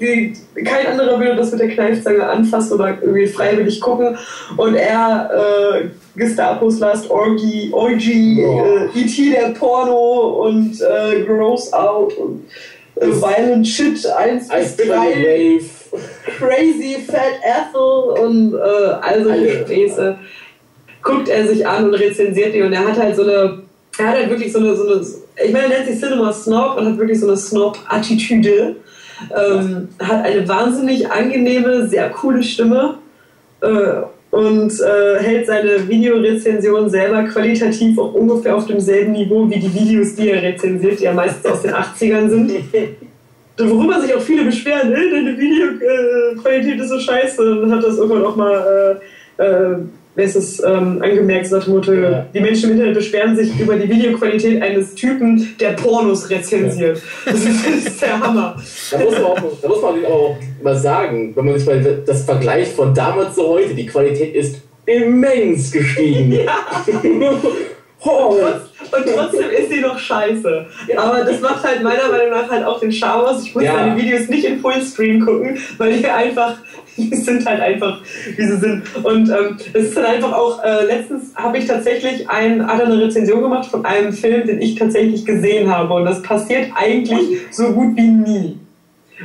die, 0.00 0.32
kein 0.64 0.86
anderer 0.86 1.18
würde 1.18 1.36
das 1.36 1.50
mit 1.52 1.60
der 1.60 1.68
Kneifzange 1.68 2.26
anfassen 2.26 2.74
oder 2.74 2.98
irgendwie 3.00 3.26
freiwillig 3.26 3.80
gucken. 3.80 4.16
Und 4.56 4.74
er, 4.74 5.30
äh, 5.32 5.88
Gestapos 6.16 6.80
Last 6.80 7.10
Orgy, 7.10 7.70
Orgy, 7.72 8.44
Oh. 8.44 8.88
äh, 8.94 9.00
E.T. 9.00 9.30
der 9.30 9.50
Porno 9.50 10.44
und 10.46 10.80
äh, 10.80 11.22
Gross 11.22 11.72
Out 11.72 12.12
und 12.14 12.44
äh, 12.96 13.06
Violent 13.06 13.66
Shit 13.66 14.04
1 14.06 14.48
bis 14.48 14.56
Ice 14.58 14.76
3. 14.76 14.92
Wave. 14.94 15.64
Crazy 16.38 16.96
Fat 17.06 17.38
Ethel 17.42 18.24
und 18.24 18.54
äh, 18.54 18.58
also 19.00 19.30
Alle. 19.30 19.64
Späße. 19.64 20.18
Guckt 21.02 21.28
er 21.28 21.46
sich 21.46 21.66
an 21.66 21.84
und 21.84 21.94
rezensiert 21.94 22.52
die 22.54 22.62
und 22.62 22.72
er 22.72 22.86
hat 22.86 22.98
halt 22.98 23.14
so 23.16 23.22
eine, 23.22 23.62
er 23.98 24.06
hat 24.08 24.16
halt 24.16 24.30
wirklich 24.30 24.52
so 24.52 24.58
eine, 24.58 24.74
so 24.74 24.86
eine 24.86 25.00
ich 25.46 25.52
meine, 25.52 25.72
er 25.72 25.80
nennt 25.80 25.88
sich 25.88 26.00
Cinema 26.00 26.32
Snob 26.32 26.76
und 26.76 26.84
hat 26.86 26.98
wirklich 26.98 27.20
so 27.20 27.28
eine 27.28 27.36
Snob-Attitüde. 27.36 28.76
Ähm, 29.34 29.88
hat 29.98 30.24
eine 30.24 30.48
wahnsinnig 30.48 31.10
angenehme, 31.10 31.88
sehr 31.88 32.08
coole 32.10 32.42
Stimme 32.42 32.98
äh, 33.60 34.02
und 34.30 34.72
äh, 34.80 35.18
hält 35.20 35.46
seine 35.46 35.88
Videorezension 35.88 36.88
selber 36.88 37.24
qualitativ 37.24 37.98
auch 37.98 38.14
ungefähr 38.14 38.56
auf 38.56 38.66
demselben 38.66 39.12
Niveau 39.12 39.48
wie 39.50 39.58
die 39.58 39.74
Videos, 39.74 40.14
die 40.14 40.30
er 40.30 40.42
rezensiert, 40.42 41.00
die 41.00 41.04
ja 41.04 41.12
meistens 41.12 41.46
aus 41.46 41.62
den 41.62 41.72
80ern 41.72 42.28
sind. 42.28 42.52
Worüber 43.58 44.00
sich 44.00 44.14
auch 44.14 44.20
viele 44.20 44.44
beschweren, 44.44 44.92
äh, 44.92 45.10
deine 45.10 45.36
Videoqualität 45.36 46.80
ist 46.80 46.90
so 46.90 47.00
scheiße. 47.00 47.62
Und 47.62 47.72
hat 47.72 47.82
das 47.82 47.98
irgendwann 47.98 48.24
auch 48.24 48.36
mal, 48.36 49.00
ist 50.18 50.36
es, 50.36 50.62
ähm, 50.64 51.00
angemerkt, 51.02 51.46
so 51.46 51.58
dem 51.58 51.72
Motto, 51.74 51.92
Ja. 51.92 52.26
die 52.34 52.40
Menschen 52.40 52.70
im 52.70 52.76
Internet 52.76 52.94
beschweren 52.96 53.36
sich 53.36 53.58
über 53.58 53.76
die 53.76 53.88
Videoqualität 53.88 54.60
eines 54.62 54.94
Typen, 54.94 55.54
der 55.60 55.70
Pornos 55.72 56.28
rezensiert. 56.28 57.00
Das, 57.24 57.34
ist, 57.44 57.66
das 57.66 57.86
ist 57.92 58.02
der 58.02 58.18
Hammer. 58.20 58.56
Da 58.90 58.98
muss 58.98 59.12
man, 59.12 59.24
auch, 59.24 59.36
da 59.62 59.68
muss 59.68 59.82
man 59.82 60.04
aber 60.04 60.14
auch 60.14 60.36
mal 60.62 60.76
sagen, 60.76 61.32
wenn 61.36 61.44
man 61.44 61.58
sich 61.58 61.66
mal 61.68 62.02
das 62.06 62.24
vergleicht 62.24 62.72
von 62.72 62.92
damals 62.92 63.34
zu 63.36 63.46
heute, 63.46 63.74
die 63.74 63.86
Qualität 63.86 64.34
ist 64.34 64.56
immens 64.86 65.70
gestiegen. 65.70 66.38
Oh, 68.00 68.28
Und 68.92 69.04
trotzdem 69.12 69.50
ist 69.50 69.70
sie 69.70 69.80
noch 69.80 69.98
scheiße. 69.98 70.66
Aber 70.96 71.24
das 71.24 71.40
macht 71.40 71.64
halt 71.64 71.82
meiner 71.82 72.08
Meinung 72.08 72.30
nach 72.30 72.48
halt 72.48 72.64
auch 72.64 72.78
den 72.78 72.92
Charme 72.92 73.24
aus. 73.26 73.42
Ich 73.44 73.52
muss 73.52 73.64
Ja. 73.64 73.72
meine 73.72 73.96
Videos 74.00 74.28
nicht 74.28 74.44
in 74.44 74.60
Fullscreen 74.60 75.20
gucken, 75.24 75.58
weil 75.78 75.94
die 75.94 76.06
einfach, 76.06 76.58
die 77.10 77.16
sind 77.16 77.46
halt 77.46 77.60
einfach, 77.60 78.00
wie 78.36 78.46
sie 78.46 78.56
sind. 78.56 78.82
Und 79.02 79.28
ähm, 79.28 79.56
es 79.72 79.84
ist 79.84 79.96
dann 79.96 80.06
einfach 80.06 80.32
auch, 80.32 80.62
äh, 80.64 80.84
letztens 80.84 81.34
habe 81.34 81.58
ich 81.58 81.66
tatsächlich 81.66 82.28
ein, 82.28 82.66
hat 82.66 82.82
eine 82.82 83.00
Rezension 83.00 83.42
gemacht 83.42 83.66
von 83.66 83.84
einem 83.84 84.12
Film, 84.12 84.46
den 84.46 84.60
ich 84.60 84.74
tatsächlich 84.74 85.24
gesehen 85.24 85.70
habe. 85.70 85.94
Und 85.94 86.04
das 86.04 86.22
passiert 86.22 86.70
eigentlich 86.74 87.38
so 87.52 87.72
gut 87.72 87.96
wie 87.96 88.08
nie. 88.08 88.58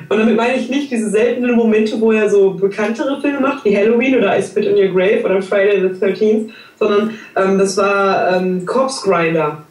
Und 0.10 0.18
damit 0.18 0.36
meine 0.36 0.56
ich 0.56 0.70
nicht 0.70 0.92
diese 0.92 1.10
seltenen 1.10 1.56
Momente, 1.56 2.00
wo 2.00 2.12
er 2.12 2.30
so 2.30 2.52
bekanntere 2.52 3.22
Filme 3.22 3.40
macht, 3.40 3.64
wie 3.66 3.76
Halloween 3.76 4.18
oder 4.18 4.38
I 4.38 4.42
Spit 4.42 4.66
in 4.66 4.76
Your 4.76 4.94
Grave 4.94 5.24
oder 5.24 5.42
Friday 5.42 5.82
the 5.82 6.04
13th, 6.04 6.50
sondern 6.80 7.12
ähm, 7.36 7.58
das 7.60 7.78
war 7.78 8.38
ähm, 8.38 8.66
Corpse 8.66 9.08
Grinder. 9.08 9.64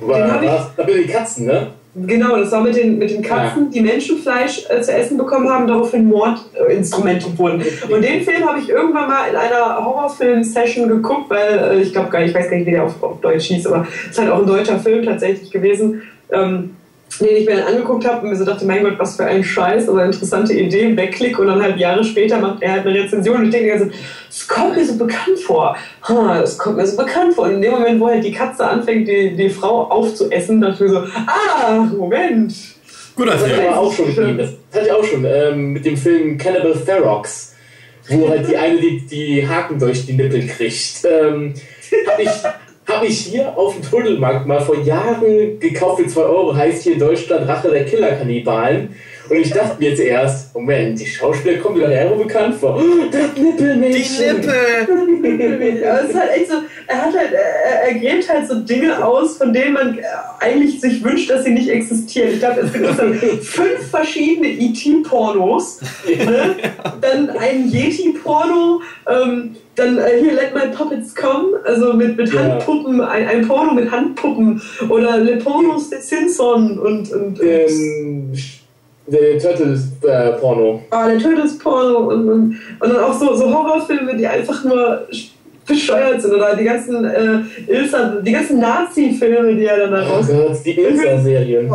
War, 0.00 0.20
war, 0.20 0.72
da 0.76 0.82
bin 0.84 0.98
die 0.98 1.08
Katzen, 1.08 1.46
ne? 1.46 1.68
Genau, 1.98 2.36
das 2.36 2.52
war 2.52 2.60
mit 2.60 2.76
den, 2.76 2.98
mit 2.98 3.10
den 3.10 3.22
Katzen, 3.22 3.70
die 3.70 3.80
Menschenfleisch 3.80 4.66
äh, 4.68 4.82
zu 4.82 4.92
essen 4.92 5.16
bekommen 5.16 5.48
haben, 5.48 5.66
daraufhin 5.66 6.06
Mordinstrumente 6.06 7.26
wurden. 7.38 7.62
Und 7.88 8.02
den 8.02 8.20
Film 8.20 8.46
habe 8.46 8.58
ich 8.58 8.68
irgendwann 8.68 9.08
mal 9.08 9.30
in 9.30 9.36
einer 9.36 9.82
Horrorfilm-Session 9.82 10.88
geguckt, 10.88 11.30
weil 11.30 11.58
äh, 11.58 11.80
ich 11.80 11.94
glaube 11.94 12.10
gar 12.10 12.20
nicht, 12.20 12.30
ich 12.30 12.34
weiß 12.34 12.50
gar 12.50 12.58
nicht, 12.58 12.66
wie 12.66 12.72
der 12.72 12.84
auf, 12.84 13.02
auf 13.02 13.18
Deutsch 13.22 13.46
hieß, 13.46 13.66
aber 13.66 13.86
es 14.04 14.10
ist 14.10 14.18
halt 14.18 14.30
auch 14.30 14.40
ein 14.40 14.46
deutscher 14.46 14.78
Film 14.78 15.06
tatsächlich 15.06 15.50
gewesen. 15.50 16.02
Ähm, 16.30 16.76
den 17.20 17.36
ich 17.36 17.46
mir 17.46 17.56
dann 17.56 17.74
angeguckt 17.74 18.06
habe 18.06 18.22
und 18.22 18.30
mir 18.30 18.36
so 18.36 18.44
dachte, 18.44 18.64
mein 18.66 18.82
Gott, 18.82 18.98
was 18.98 19.16
für 19.16 19.24
ein 19.24 19.42
Scheiß, 19.42 19.88
aber 19.88 20.04
interessante 20.04 20.52
Idee, 20.52 20.96
wegklick 20.96 21.38
und 21.38 21.46
dann 21.46 21.62
halt 21.62 21.78
Jahre 21.78 22.04
später 22.04 22.38
macht 22.38 22.62
er 22.62 22.72
halt 22.72 22.86
eine 22.86 22.98
Rezension 22.98 23.36
und 23.36 23.44
ich 23.46 23.50
denke 23.50 23.72
also, 23.72 23.86
es 24.28 24.46
kommt 24.46 24.76
mir 24.76 24.84
so 24.84 24.96
bekannt 24.96 25.38
vor. 25.38 25.76
Es 26.42 26.58
kommt 26.58 26.76
mir 26.76 26.86
so 26.86 26.96
bekannt 26.96 27.34
vor. 27.34 27.44
Und 27.44 27.54
in 27.54 27.62
dem 27.62 27.72
Moment, 27.72 28.00
wo 28.00 28.08
halt 28.08 28.24
die 28.24 28.32
Katze 28.32 28.66
anfängt, 28.66 29.08
die, 29.08 29.34
die 29.34 29.48
Frau 29.48 29.84
aufzuessen, 29.84 30.60
dachte 30.60 30.74
ich 30.74 30.80
mir 30.80 30.88
so, 30.90 30.98
ah, 31.26 31.88
Moment. 31.96 32.54
Guter 33.16 33.32
das 33.32 33.44
Film. 33.44 33.56
Das, 33.56 33.76
auch 33.76 33.92
schon, 33.92 34.38
das 34.38 34.50
hatte 34.74 34.86
ich 34.86 34.92
auch 34.92 35.04
schon 35.04 35.24
ähm, 35.24 35.72
mit 35.72 35.86
dem 35.86 35.96
Film 35.96 36.36
Cannibal 36.36 36.74
Ferox, 36.74 37.54
wo 38.08 38.28
halt 38.28 38.46
die 38.48 38.56
eine 38.56 38.78
die, 38.78 39.06
die 39.06 39.48
Haken 39.48 39.78
durch 39.78 40.04
die 40.04 40.12
Nippel 40.12 40.46
kriegt. 40.46 41.04
Ähm, 41.04 41.54
habe 42.06 42.22
ich 42.22 42.30
habe 42.86 43.06
ich 43.06 43.18
hier 43.18 43.56
auf 43.56 43.74
dem 43.74 43.82
Trödelmarkt 43.82 44.46
mal 44.46 44.60
vor 44.60 44.78
Jahren 44.82 45.58
gekauft 45.58 46.00
für 46.02 46.08
2 46.08 46.20
Euro, 46.22 46.54
heißt 46.54 46.84
hier 46.84 46.94
in 46.94 47.00
Deutschland 47.00 47.48
Rache 47.48 47.68
der 47.70 47.84
Killerkannibalen. 47.84 48.94
Und 49.28 49.36
ich 49.36 49.50
dachte 49.50 49.76
mir 49.78 49.94
zuerst, 49.96 50.54
Moment, 50.54 51.00
die 51.00 51.06
Schauspieler 51.06 51.58
kommen 51.58 51.78
mir 51.78 51.88
daher 51.88 52.10
bekannt 52.10 52.54
vor. 52.56 52.80
Das 53.10 53.36
Nippelmädchen. 53.36 54.40
Die 54.40 55.28
Nippel. 55.28 55.84
Aber 55.88 56.02
es 56.02 56.10
ist 56.10 56.20
halt 56.20 56.30
echt 56.32 56.50
so, 56.50 56.54
er 56.86 57.02
hat 57.02 57.16
halt, 57.16 57.32
er, 57.32 57.88
er 57.88 57.94
gräbt 57.94 58.28
halt 58.28 58.48
so 58.48 58.60
Dinge 58.60 59.04
aus, 59.04 59.36
von 59.38 59.52
denen 59.52 59.74
man 59.74 59.98
eigentlich 60.40 60.80
sich 60.80 61.02
wünscht, 61.02 61.30
dass 61.30 61.44
sie 61.44 61.50
nicht 61.50 61.68
existieren. 61.68 62.30
Ich 62.32 62.38
glaube, 62.38 62.60
es 62.60 62.72
gibt 62.72 62.86
also 62.86 63.02
fünf 63.42 63.90
verschiedene 63.90 64.48
E.T.-Pornos. 64.48 65.80
Ne? 66.06 66.56
Dann 67.00 67.30
ein 67.30 67.68
Yeti-Porno, 67.70 68.80
ähm, 69.08 69.56
dann 69.74 69.98
äh, 69.98 70.20
hier 70.20 70.32
Let 70.32 70.54
My 70.54 70.68
Puppets 70.74 71.14
Come, 71.14 71.60
also 71.64 71.92
mit, 71.92 72.16
mit 72.16 72.32
Handpuppen, 72.32 73.00
ein, 73.00 73.28
ein 73.28 73.46
Porno 73.46 73.72
mit 73.72 73.90
Handpuppen 73.90 74.60
oder 74.88 75.18
Le 75.18 75.36
Pornos 75.36 75.90
de 75.90 76.00
Simpson 76.00 76.78
und. 76.78 77.12
und, 77.12 77.38
und 77.38 77.42
ähm, 77.42 78.32
der 79.06 79.38
Turtles-Porno. 79.38 80.82
Äh, 80.90 80.94
ah, 80.94 81.08
der 81.08 81.18
Turtles-Porno 81.18 81.98
und, 81.98 82.28
und, 82.28 82.56
und 82.80 82.88
dann 82.92 82.96
auch 82.96 83.12
so, 83.12 83.34
so 83.34 83.52
Horrorfilme, 83.52 84.16
die 84.16 84.26
einfach 84.26 84.64
nur 84.64 85.06
bescheuert 85.66 86.22
sind 86.22 86.34
oder 86.34 86.54
die 86.54 86.64
ganzen 86.64 87.04
äh, 87.04 87.40
Ilsa, 87.66 88.16
die 88.20 88.32
ganzen 88.32 88.60
Nazi-Filme, 88.60 89.54
die 89.54 89.64
er 89.64 89.78
dann 89.78 89.92
da 89.92 90.02
raus. 90.02 90.26
Oh 90.30 90.48
Gott, 90.48 90.58
die 90.64 90.78
Ilsa-Serien. 90.78 91.72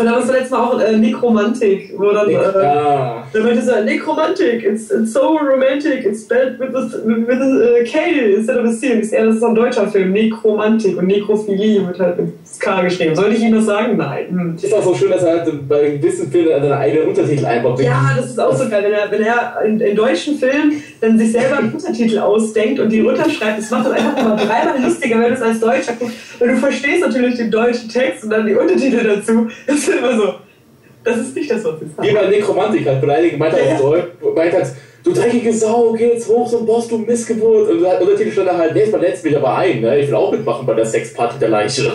Und 0.00 0.06
da 0.06 0.12
war 0.12 0.20
es 0.20 0.30
letztes 0.30 0.50
Mal 0.50 0.60
auch 0.60 0.80
äh, 0.80 0.96
Nekromantik, 0.96 1.92
wo 1.96 2.10
dann, 2.10 2.30
äh, 2.30 2.36
ah. 2.36 3.26
dann 3.32 3.42
meinte 3.42 3.62
so, 3.62 3.72
Nekromantik, 3.84 4.64
it's, 4.64 4.90
it's 4.90 5.12
so 5.12 5.36
romantic, 5.36 6.06
it's 6.06 6.22
spelled 6.22 6.58
with 6.58 6.74
a, 6.74 6.88
with 7.04 7.38
a 7.38 7.84
K 7.84 8.34
instead 8.34 8.56
of 8.56 8.64
a 8.64 8.72
C. 8.72 8.94
Und 8.94 9.00
ich 9.00 9.10
das 9.10 9.36
ist 9.36 9.44
ein 9.44 9.54
deutscher 9.54 9.86
Film, 9.88 10.12
Nekromantik 10.12 10.96
und 10.96 11.06
Nekrophilie 11.06 11.86
wird 11.86 12.00
halt 12.00 12.18
mit 12.18 12.32
K 12.58 12.82
geschrieben. 12.82 13.14
Sollte 13.14 13.36
ich 13.36 13.42
Ihnen 13.42 13.56
das 13.56 13.66
sagen? 13.66 13.98
Nein. 13.98 14.26
Hm. 14.30 14.56
Ist 14.56 14.72
auch 14.72 14.82
so 14.82 14.94
schön, 14.94 15.10
dass 15.10 15.22
er 15.22 15.44
halt 15.44 15.68
bei 15.68 15.90
gewissen 15.90 16.30
Filmen 16.30 16.48
seine 16.48 16.76
eigenen 16.76 17.08
Untertitel 17.08 17.44
einbaut. 17.44 17.80
Ja, 17.80 18.14
das 18.16 18.30
ist 18.30 18.40
auch 18.40 18.56
so 18.56 18.68
geil, 18.70 18.84
wenn 18.84 18.92
er, 18.92 19.10
wenn 19.10 19.22
er 19.22 19.62
in, 19.66 19.80
in 19.80 19.96
deutschen 19.96 20.38
Filmen 20.38 20.82
dann 21.02 21.18
sich 21.18 21.32
selber 21.32 21.58
einen 21.58 21.72
Untertitel 21.72 22.18
ausdenkt 22.18 22.80
und 22.80 22.90
die 22.90 23.00
runterschreibt. 23.00 23.58
Das 23.58 23.70
macht 23.70 23.86
dann 23.86 23.92
einfach 23.92 24.18
immer 24.18 24.36
dreimal 24.36 24.82
lustiger, 24.82 25.20
wenn 25.20 25.28
du 25.28 25.34
es 25.34 25.42
als 25.42 25.60
Deutscher 25.60 25.92
guckst. 25.98 26.16
Und 26.40 26.48
du 26.48 26.56
verstehst 26.56 27.06
natürlich 27.06 27.36
den 27.36 27.50
deutschen 27.50 27.88
Text 27.88 28.24
und 28.24 28.30
dann 28.30 28.46
die 28.46 28.54
Untertitel 28.54 29.04
dazu. 29.04 29.48
Das 29.66 29.89
ist 29.90 29.98
immer 29.98 30.16
so. 30.16 30.34
Das 31.02 31.16
ist 31.16 31.34
nicht 31.34 31.50
das, 31.50 31.64
was 31.64 31.80
wir 31.80 31.88
sagen. 31.88 32.08
Wie 32.08 32.12
bei 32.12 32.26
Nekromantik 32.26 32.86
halt 32.86 33.00
beleidigt, 33.00 33.38
meint 33.38 33.54
er 33.54 33.74
auch 33.74 33.78
so, 33.78 33.96
meint 34.34 34.52
halt, 34.52 34.66
du 35.02 35.12
dreckige 35.12 35.52
Sau, 35.52 35.92
geh 35.92 36.08
jetzt 36.08 36.28
hoch 36.28 36.48
zum 36.50 36.66
Boss, 36.66 36.88
du 36.88 36.98
Missgeburt. 36.98 37.70
Und 37.70 37.80
der 37.80 38.00
Untertitel 38.00 38.32
stand 38.32 38.48
da 38.48 38.58
halt, 38.58 38.74
nee, 38.74 38.84
man 38.86 39.00
letzt 39.00 39.24
mich 39.24 39.34
aber 39.36 39.56
ein, 39.56 39.80
ne? 39.80 39.98
ich 39.98 40.08
will 40.08 40.14
auch 40.14 40.30
mitmachen 40.30 40.66
bei 40.66 40.74
der 40.74 40.84
Sexparty 40.84 41.38
der 41.38 41.48
Leiche. 41.48 41.90
und 41.90 41.94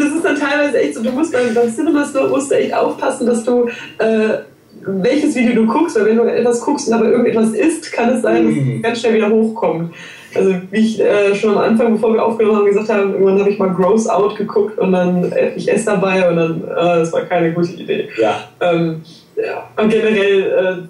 es 0.00 0.14
ist 0.14 0.24
dann 0.24 0.38
teilweise 0.38 0.78
echt 0.80 0.94
so, 0.94 1.02
du 1.02 1.10
musst 1.10 1.32
beim, 1.32 1.52
beim 1.52 1.74
Cinema 1.74 2.06
Store 2.06 2.28
musst 2.28 2.50
du 2.50 2.54
echt 2.54 2.72
aufpassen, 2.72 3.26
dass 3.26 3.44
du 3.44 3.68
äh, 3.98 4.38
welches 4.86 5.34
Video 5.34 5.54
du 5.54 5.66
guckst, 5.66 5.96
weil 5.96 6.06
wenn 6.06 6.16
du 6.16 6.24
etwas 6.24 6.60
guckst 6.60 6.88
und 6.88 6.94
aber 6.94 7.06
irgendetwas 7.06 7.50
isst, 7.50 7.92
kann 7.92 8.10
es 8.10 8.22
sein, 8.22 8.46
dass 8.46 8.56
es 8.56 8.62
mhm. 8.62 8.82
ganz 8.82 9.00
schnell 9.00 9.14
wieder 9.14 9.30
hochkommt. 9.30 9.94
Also 10.34 10.54
wie 10.70 10.80
ich 10.80 11.00
äh, 11.00 11.34
schon 11.34 11.50
am 11.52 11.58
Anfang, 11.58 11.94
bevor 11.94 12.12
wir 12.12 12.24
aufgenommen 12.24 12.58
haben, 12.58 12.66
gesagt 12.66 12.88
habe, 12.90 13.12
irgendwann 13.12 13.40
habe 13.40 13.50
ich 13.50 13.58
mal 13.58 13.70
Gross 13.74 14.06
Out 14.08 14.36
geguckt 14.36 14.78
und 14.78 14.92
dann 14.92 15.32
äh, 15.32 15.54
ich 15.56 15.70
esse 15.70 15.86
dabei 15.86 16.28
und 16.28 16.36
dann, 16.36 16.62
äh, 16.62 16.98
das 17.00 17.12
war 17.12 17.22
keine 17.22 17.52
gute 17.52 17.72
Idee. 17.72 18.08
Ja. 18.20 18.48
Ähm, 18.60 19.02
ja. 19.36 19.68
Und 19.76 19.90
generell, 19.90 20.88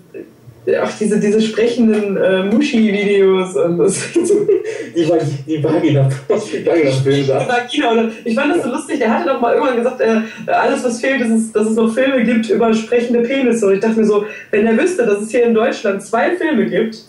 äh, 0.66 0.76
auch 0.76 0.90
diese, 0.98 1.18
diese 1.18 1.40
sprechenden 1.40 2.16
äh, 2.16 2.42
Muschi-Videos 2.44 3.56
und 3.56 3.78
das. 3.78 4.12
die, 4.96 5.08
Vag 5.08 5.20
die 5.46 5.62
Vagina, 5.62 6.08
was 6.28 6.48
für 6.48 6.64
Vagina-Film 6.64 7.26
da. 7.26 7.48
Vagina, 7.48 8.10
ich 8.24 8.34
fand 8.34 8.54
das 8.54 8.64
so 8.64 8.70
lustig, 8.70 8.98
der 8.98 9.10
hatte 9.10 9.30
doch 9.30 9.40
mal 9.40 9.54
irgendwann 9.54 9.76
gesagt, 9.76 10.00
äh, 10.00 10.50
alles 10.50 10.84
was 10.84 11.00
fehlt, 11.00 11.22
ist, 11.22 11.30
es, 11.30 11.52
dass 11.52 11.68
es 11.68 11.76
noch 11.76 11.92
Filme 11.92 12.22
gibt 12.24 12.50
über 12.50 12.72
sprechende 12.74 13.20
Penisse. 13.20 13.66
Und 13.66 13.74
ich 13.74 13.80
dachte 13.80 13.98
mir 13.98 14.06
so, 14.06 14.26
wenn 14.50 14.66
er 14.66 14.76
wüsste, 14.76 15.06
dass 15.06 15.22
es 15.22 15.30
hier 15.30 15.44
in 15.44 15.54
Deutschland 15.54 16.02
zwei 16.02 16.36
Filme 16.36 16.66
gibt, 16.66 17.04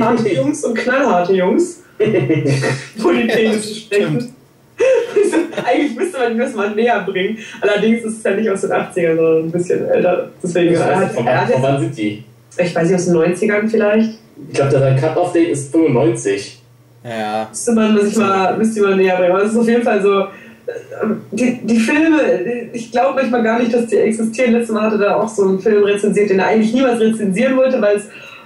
harte 0.00 0.28
Jungs 0.34 0.64
und 0.64 0.74
knallharte 0.74 1.34
Jungs, 1.34 1.82
wo 1.98 3.10
die 3.10 3.24
Penisse 3.24 3.74
sprechen. 3.74 4.34
Eigentlich 5.64 5.96
müsste 5.96 6.18
man 6.18 6.38
das 6.38 6.54
mal 6.54 6.74
näher 6.74 7.00
bringen. 7.00 7.38
Allerdings 7.60 8.04
ist 8.04 8.18
es 8.18 8.24
ja 8.24 8.34
nicht 8.34 8.50
aus 8.50 8.62
den 8.62 8.70
80ern, 8.70 9.16
sondern 9.16 9.44
ein 9.44 9.50
bisschen 9.50 9.86
älter. 9.86 10.30
Deswegen 10.42 10.74
das 10.74 10.84
heißt, 10.84 11.14
von, 11.14 11.26
wann, 11.26 11.48
von 11.48 11.62
wann 11.62 11.80
sind 11.80 11.96
die? 11.96 12.24
Ich 12.56 12.74
weiß 12.74 12.88
nicht, 12.88 12.96
aus 12.96 13.06
den 13.06 13.14
90ern 13.14 13.68
vielleicht. 13.68 14.10
Ich 14.48 14.54
glaube, 14.54 14.78
der 14.78 14.96
Cut-Off-Date 14.96 15.50
ist 15.50 15.72
95. 15.72 16.62
Ja. 17.04 17.48
Müsste 17.48 17.72
man 17.72 18.00
sich 18.00 18.16
mal, 18.16 18.56
müsste 18.56 18.80
man 18.82 18.96
näher 18.96 19.16
bringen. 19.16 19.32
Aber 19.32 19.44
es 19.44 19.52
ist 19.52 19.58
auf 19.58 19.68
jeden 19.68 19.82
Fall 19.82 20.02
so. 20.02 20.20
Äh, 20.20 20.26
die, 21.32 21.60
die 21.64 21.78
Filme, 21.78 22.70
ich 22.72 22.92
glaube 22.92 23.20
manchmal 23.20 23.42
gar 23.42 23.58
nicht, 23.58 23.74
dass 23.74 23.86
die 23.86 23.96
existieren. 23.96 24.52
Letztes 24.52 24.74
Mal 24.74 24.82
hatte 24.82 24.98
da 24.98 25.16
auch 25.16 25.28
so 25.28 25.42
einen 25.42 25.60
Film 25.60 25.82
rezensiert, 25.84 26.30
den 26.30 26.38
er 26.38 26.46
eigentlich 26.46 26.72
niemals 26.72 27.00
rezensieren 27.00 27.56
wollte, 27.56 27.80
weil 27.80 27.96
es 27.96 28.04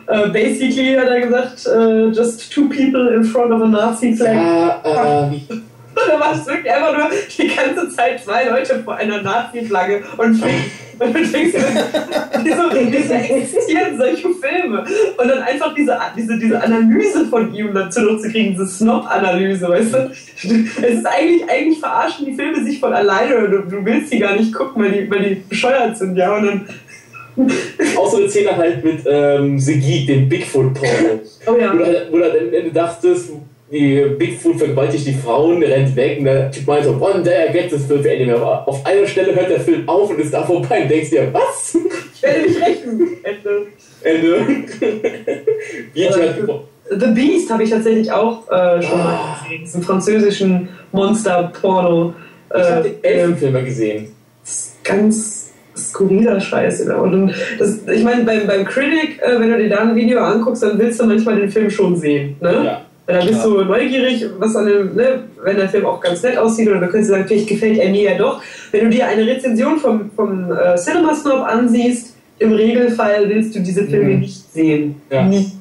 Uh, 0.08 0.28
basically 0.32 0.94
hat 0.94 1.08
er 1.08 1.20
gesagt, 1.20 1.66
uh, 1.66 2.12
just 2.12 2.52
two 2.52 2.68
people 2.68 3.14
in 3.14 3.24
front 3.24 3.52
of 3.52 3.60
a 3.60 3.66
Nazi 3.66 4.14
flag. 4.14 4.34
Ja, 4.34 4.80
äh, 4.84 5.40
da 5.96 6.20
war 6.20 6.32
es 6.34 6.46
wirklich 6.46 6.72
einfach 6.72 6.96
nur 6.96 7.08
die 7.38 7.48
ganze 7.48 7.88
Zeit 7.94 8.22
zwei 8.22 8.44
Leute 8.44 8.82
vor 8.84 8.96
einer 8.96 9.22
Nazi-Flagge 9.22 10.04
und 10.18 10.42
und 10.98 11.14
du 11.14 11.26
denkst 11.26 11.54
wieso, 12.42 12.62
wieso 12.72 13.14
existieren 13.14 13.98
solche 13.98 14.28
Filme? 14.30 14.84
Und 15.18 15.28
dann 15.28 15.42
einfach 15.42 15.74
diese, 15.74 15.98
diese, 16.16 16.38
diese 16.38 16.62
Analyse 16.62 17.26
von 17.26 17.52
ihm 17.54 17.74
dazu 17.74 18.00
noch 18.00 18.20
zu 18.20 18.30
kriegen, 18.30 18.52
diese 18.52 18.66
Snob-Analyse, 18.66 19.68
weißt 19.68 19.94
du? 19.94 20.10
Es 20.10 20.44
ist 20.44 21.06
eigentlich, 21.06 21.50
eigentlich 21.50 21.80
verarschen 21.80 22.26
die 22.26 22.34
Filme 22.34 22.64
sich 22.64 22.80
von 22.80 22.94
alleine 22.94 23.36
und 23.36 23.50
du, 23.50 23.58
du 23.76 23.84
willst 23.84 24.10
sie 24.10 24.18
gar 24.18 24.36
nicht 24.36 24.54
gucken, 24.54 24.82
weil 24.82 24.92
die, 24.92 25.10
weil 25.10 25.22
die 25.22 25.34
bescheuert 25.34 25.98
sind, 25.98 26.16
ja? 26.16 26.34
Und 26.34 26.46
dann 26.46 26.68
auch 27.96 28.10
so 28.10 28.16
eine 28.18 28.28
Szene 28.28 28.56
halt 28.56 28.84
mit 28.84 29.00
ähm, 29.06 29.58
Sigid, 29.58 30.08
dem 30.08 30.28
Bigfoot-Porno. 30.28 31.20
Oh 31.46 31.56
ja. 31.58 31.72
Wo 31.72 31.78
du, 31.78 32.06
wo 32.10 32.16
du 32.18 32.24
am 32.24 32.52
Ende 32.52 32.72
dachtest, 32.72 33.32
die 33.70 34.04
Bigfoot 34.16 34.58
vergewaltigt 34.58 35.06
die 35.06 35.14
Frauen, 35.14 35.62
rennt 35.62 35.94
weg 35.96 36.18
und 36.18 36.24
der 36.24 36.50
Typ 36.50 36.66
meint 36.66 36.84
so, 36.84 36.90
one 36.92 37.22
day 37.22 37.48
I 37.48 37.52
get 37.52 37.68
this 37.68 37.84
film 37.86 38.04
ending. 38.04 38.30
Aber 38.30 38.66
auf 38.66 38.84
einer 38.86 39.06
Stelle 39.06 39.34
hört 39.34 39.50
der 39.50 39.60
Film 39.60 39.88
auf 39.88 40.10
und 40.10 40.20
ist 40.20 40.32
da 40.32 40.44
vorbei 40.44 40.82
und 40.82 40.90
denkst 40.90 41.10
dir, 41.10 41.32
was? 41.32 41.76
Ich 42.14 42.22
werde 42.22 42.40
mich 42.42 42.62
rächen. 42.62 43.16
Ende. 43.22 43.66
Ende. 44.02 44.46
Wie 45.92 46.08
halt 46.08 46.36
The 46.88 47.06
Beast 47.08 47.50
habe 47.50 47.64
ich 47.64 47.70
tatsächlich 47.70 48.10
auch 48.12 48.48
äh, 48.48 48.80
schon 48.80 49.00
ah. 49.00 49.04
mal 49.04 49.42
gesehen. 49.42 49.62
Das 49.62 49.70
ist 49.70 49.76
ein 49.76 49.82
französischen 49.82 50.68
Monster-Porno. 50.92 52.14
Äh, 52.50 52.60
ich 52.60 52.66
habe 52.70 52.88
den 52.88 53.04
Elfenfilm 53.04 53.52
mal 53.52 53.64
gesehen. 53.64 54.08
Ganz 54.84 55.45
skurriler 55.76 56.40
Scheiß. 56.40 56.82
Genau. 56.82 57.02
Und 57.02 57.34
das, 57.58 57.78
ich 57.88 58.02
meine, 58.02 58.24
beim, 58.24 58.46
beim 58.46 58.64
Critic, 58.64 59.20
äh, 59.20 59.38
wenn 59.38 59.50
du 59.50 59.58
dir 59.58 59.68
da 59.68 59.78
ein 59.78 59.94
Video 59.94 60.20
anguckst, 60.20 60.62
dann 60.62 60.78
willst 60.78 61.00
du 61.00 61.06
manchmal 61.06 61.36
den 61.36 61.50
Film 61.50 61.70
schon 61.70 61.96
sehen. 61.96 62.36
Ne? 62.40 62.62
Ja. 62.64 62.82
Dann 63.06 63.26
bist 63.26 63.44
du 63.44 63.62
neugierig, 63.62 64.26
was 64.38 64.56
an 64.56 64.66
dem, 64.66 64.94
ne, 64.96 65.20
wenn 65.44 65.56
der 65.56 65.68
Film 65.68 65.86
auch 65.86 66.00
ganz 66.00 66.22
nett 66.24 66.36
aussieht, 66.36 66.68
oder 66.68 66.80
du 66.80 66.88
könntest 66.88 67.10
sagen, 67.10 67.24
vielleicht 67.26 67.48
gefällt 67.48 67.78
er 67.78 67.90
mir 67.90 68.02
ja 68.02 68.18
doch. 68.18 68.42
Wenn 68.72 68.84
du 68.84 68.90
dir 68.90 69.06
eine 69.06 69.24
Rezension 69.24 69.78
vom, 69.78 70.10
vom 70.16 70.50
äh, 70.50 70.74
Cinema 70.76 71.14
Snob 71.14 71.42
ansiehst, 71.42 72.16
im 72.38 72.52
Regelfall 72.52 73.28
willst 73.28 73.54
du 73.54 73.60
diese 73.60 73.84
Filme 73.84 74.14
mhm. 74.14 74.20
nicht 74.20 74.52
sehen. 74.52 75.00
Ja. 75.10 75.24
Nie. 75.24 75.52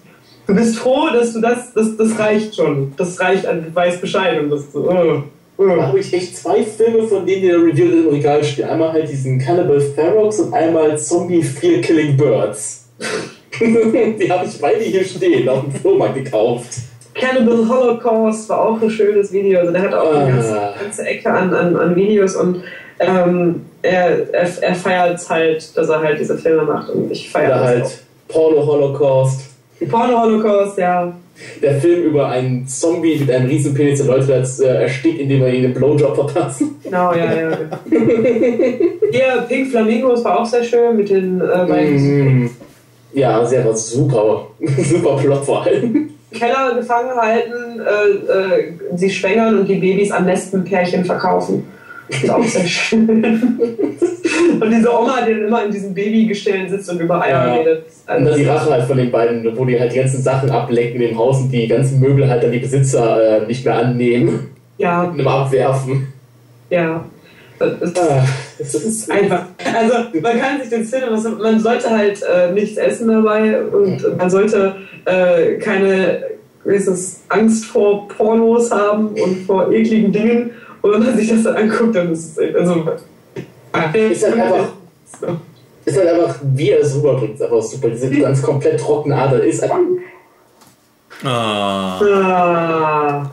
Du 0.48 0.56
bist 0.56 0.78
froh, 0.78 1.08
dass 1.14 1.34
du 1.34 1.42
das, 1.42 1.74
das, 1.74 1.96
das 1.98 2.20
reicht 2.20 2.56
schon. 2.56 2.94
Das 2.98 3.20
reicht, 3.20 3.46
du 3.46 3.74
weißt 3.74 4.02
Bescheid 4.02 4.42
und 4.42 4.50
das 4.50 4.72
so, 4.72 4.90
oh. 4.90 5.24
Da 5.57 5.88
habe 5.88 5.99
ich 5.99 6.14
echt 6.14 6.36
zwei 6.38 6.64
Filme, 6.64 7.03
von 7.03 7.26
denen 7.26 7.41
die 7.41 7.48
in 7.48 7.52
der 7.52 7.61
Review 7.61 7.86
im 7.86 8.07
Regal 8.10 8.44
stehen. 8.44 8.68
Einmal 8.69 8.91
halt 8.91 9.10
diesen 9.10 9.40
Cannibal 9.40 9.80
Ferox 9.80 10.40
und 10.40 10.53
einmal 10.53 10.98
Zombie 10.98 11.41
Fear 11.41 11.82
Killing 11.82 12.18
Birds. 12.18 12.90
die 13.60 14.32
habe 14.32 14.45
ich 14.45 14.60
beide 14.60 14.84
hier 14.84 15.03
stehen, 15.06 15.48
auf 15.48 15.61
dem 15.61 15.72
Flohmarkt 15.72 16.15
gekauft. 16.15 16.73
Cannibal 17.14 17.68
Holocaust 17.69 18.49
war 18.49 18.61
auch 18.68 18.82
ein 18.82 18.90
schönes 18.90 19.32
Video. 19.32 19.60
Also 19.60 19.72
der 19.72 19.84
hat 19.84 19.94
auch 19.94 20.14
eine 20.14 20.32
ganze, 20.34 20.60
Ah. 20.61 20.73
ganze 20.77 21.06
Ecke 21.06 21.32
an, 21.32 21.53
an, 21.53 21.76
an 21.77 21.95
Videos 21.95 22.36
und 22.36 22.61
ähm, 22.99 23.61
er, 23.82 24.34
er, 24.34 24.49
er 24.64 24.76
feiert 24.76 25.15
es 25.19 25.30
halt, 25.30 25.77
dass 25.77 25.88
er 25.90 26.02
halt 26.02 26.19
diese 26.19 26.38
Filme 26.38 26.64
macht 26.64 26.90
und 26.90 27.10
ich 27.11 27.30
feiere 27.30 27.49
das 27.60 27.61
halt 27.68 27.84
auch. 27.86 27.91
Porno 28.27 28.65
Holocaust. 28.65 29.41
Die 29.80 29.86
Porno-Holocaust, 29.86 30.77
ja. 30.77 31.14
Der 31.62 31.82
Film 31.82 32.03
über 32.03 32.30
einen 32.30 32.68
Zombie 32.68 33.18
mit 33.18 33.30
einem 33.30 33.48
riesen 33.48 33.74
Penis, 33.74 33.99
der 33.99 34.07
Leute 34.07 34.28
das 34.28 34.60
äh, 34.60 34.68
erstickt, 34.68 35.20
indem 35.20 35.41
er 35.41 35.53
ihnen 35.53 35.66
einen 35.66 35.74
Blowjob 35.74 36.16
verpassen. 36.16 36.80
Genau, 36.84 37.14
ja, 37.14 37.34
ja. 37.34 37.57
Hier, 37.90 39.45
Pink 39.48 39.72
Flamingos 39.72 40.24
war 40.24 40.40
auch 40.40 40.45
sehr 40.45 40.64
schön 40.64 40.95
mit 40.95 41.10
den 41.10 41.41
äh, 41.41 41.66
beiden 41.68 41.95
Mhm. 41.95 42.49
Ja, 43.14 43.45
sie 43.45 43.57
hat 43.57 43.66
was 43.66 43.91
super, 43.91 44.48
super 44.78 45.16
Plot 45.16 45.45
vor 45.45 45.64
allem. 45.64 46.10
Keller 46.34 46.76
gefangen 46.76 47.16
halten, 47.16 47.80
äh, 47.80 48.60
äh, 48.60 48.74
sie 48.95 49.10
schwängern 49.10 49.60
und 49.60 49.68
die 49.68 49.76
Babys 49.76 50.12
an 50.12 50.26
Lesbenpärchen 50.26 51.06
verkaufen. 51.06 51.66
Das 52.10 52.23
ist 52.23 52.30
auch 52.30 52.44
sehr 52.44 52.65
schön. 52.68 53.10
und 54.61 54.72
diese 54.72 54.94
Oma, 54.99 55.22
die 55.27 55.34
dann 55.34 55.45
immer 55.48 55.65
in 55.65 55.72
diesem 55.72 55.94
Babygestell 55.94 56.69
sitzt 56.69 56.90
und 56.91 56.99
über 57.02 57.22
Eier 57.22 57.48
Ja. 57.48 57.53
redet. 57.56 57.86
Und 58.07 58.26
dann 58.26 58.38
die 58.38 58.45
Rache 58.45 58.69
halt 58.69 58.84
von 58.86 58.98
den 58.98 59.11
beiden, 59.11 59.57
wo 59.57 59.65
die 59.65 59.80
halt 59.80 59.91
die 59.91 59.98
ganzen 59.98 60.22
Sachen 60.22 60.49
ablecken 60.49 61.02
in 61.02 61.10
dem 61.10 61.18
Haus 61.18 61.41
und 61.41 61.52
die 61.52 61.68
ganzen 61.68 61.99
Möbel 61.99 62.30
halt 62.30 62.44
dann 62.44 62.52
die 62.52 62.60
Besitzer 62.60 63.41
äh, 63.44 63.48
nicht 63.48 63.65
mehr 63.65 63.77
annehmen 63.77 64.52
ja, 64.77 65.03
und 65.03 65.19
immer 65.19 65.32
abwerfen. 65.32 66.07
ja. 66.69 67.03
Das 67.57 67.82
ist 67.82 67.98
Ah, 67.98 68.22
das 68.60 68.76
ist 68.76 69.10
einfach. 69.10 69.44
Also 69.73 69.94
man 70.22 70.40
kann 70.41 70.60
sich 70.60 70.69
den 70.69 70.84
Cinema, 70.86 71.18
man 71.41 71.57
sollte 71.57 71.90
halt 71.90 72.22
äh, 72.22 72.52
nichts 72.52 72.76
essen 72.77 73.07
dabei 73.07 73.61
und 73.61 74.18
man 74.18 74.30
sollte 74.30 74.76
äh, 75.06 75.53
keine 75.60 76.22
es, 76.65 77.22
Angst 77.30 77.65
vor 77.65 78.10
Pornos 78.10 78.72
haben 78.72 79.07
und 79.07 79.45
vor 79.45 79.72
ekligen 79.72 80.11
Dingen. 80.11 80.52
Und 80.86 80.91
wenn 80.91 81.03
man 81.03 81.18
sich 81.18 81.30
das 81.30 81.41
dann 81.41 81.56
anguckt, 81.56 81.95
dann 81.95 82.12
ist 82.12 82.38
es 82.38 82.56
also 82.56 82.86
Ist 84.12 84.24
halt 84.24 84.34
einfach, 84.40 84.68
ist 85.84 85.98
halt 85.98 86.07
einfach, 86.07 86.36
wie 86.44 86.70
er 86.70 86.82
es 86.82 86.95
rüberbringt, 86.95 87.34
ist 87.34 87.41
einfach 87.41 87.62
super. 87.64 87.90
Diese 87.90 88.12
ganz 88.12 88.40
komplett 88.40 88.80
trockene 88.80 89.16
Art, 89.16 89.34
ist 89.44 89.64
einfach. 89.64 89.80
Ah. 91.24 91.99
Ah, 92.03 93.32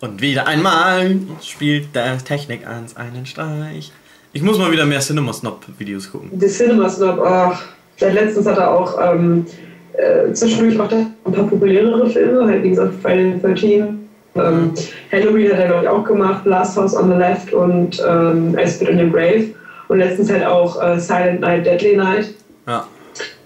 Und 0.00 0.20
wieder 0.20 0.46
einmal 0.46 1.16
spielt 1.40 1.94
der 1.94 2.18
Technik 2.18 2.66
ans 2.66 2.94
einen 2.98 3.24
Streich. 3.24 3.90
Ich 4.34 4.42
muss 4.42 4.58
mal 4.58 4.70
wieder 4.70 4.84
mehr 4.84 5.00
Cinema 5.00 5.32
Snob 5.32 5.64
Videos 5.78 6.12
gucken. 6.12 6.28
die 6.32 6.48
Cinema 6.48 6.86
Snob, 6.90 7.18
ach, 7.24 7.62
seit 7.96 8.12
letztens 8.12 8.46
hat 8.46 8.58
er 8.58 8.70
auch 8.74 8.98
ähm, 9.14 9.46
äh, 9.94 10.30
zwischendurch 10.34 10.76
macht 10.76 10.92
er 10.92 11.06
ein 11.24 11.32
paar 11.32 11.44
populärere 11.44 12.10
Filme, 12.10 12.46
halt 12.46 12.62
wie 12.62 12.68
gesagt 12.70 12.92
Friday 13.00 13.32
the 13.32 13.40
13. 13.40 14.08
Ähm, 14.34 14.72
Halloween 15.10 15.52
hat 15.52 15.58
er 15.58 15.66
glaube 15.68 15.82
ich 15.84 15.88
auch 15.88 16.04
gemacht, 16.04 16.44
Last 16.44 16.76
House 16.76 16.94
on 16.94 17.10
the 17.10 17.16
Left 17.16 17.52
und 17.52 18.02
ähm, 18.06 18.56
I 18.58 18.68
Spit 18.68 18.90
on 18.90 18.98
Your 18.98 19.10
Grave. 19.10 19.46
Und 19.88 20.00
letztens 20.00 20.30
halt 20.30 20.44
auch 20.44 20.82
äh, 20.82 21.00
Silent 21.00 21.40
Night, 21.40 21.64
Deadly 21.64 21.96
Night. 21.96 22.34
Ja. 22.66 22.86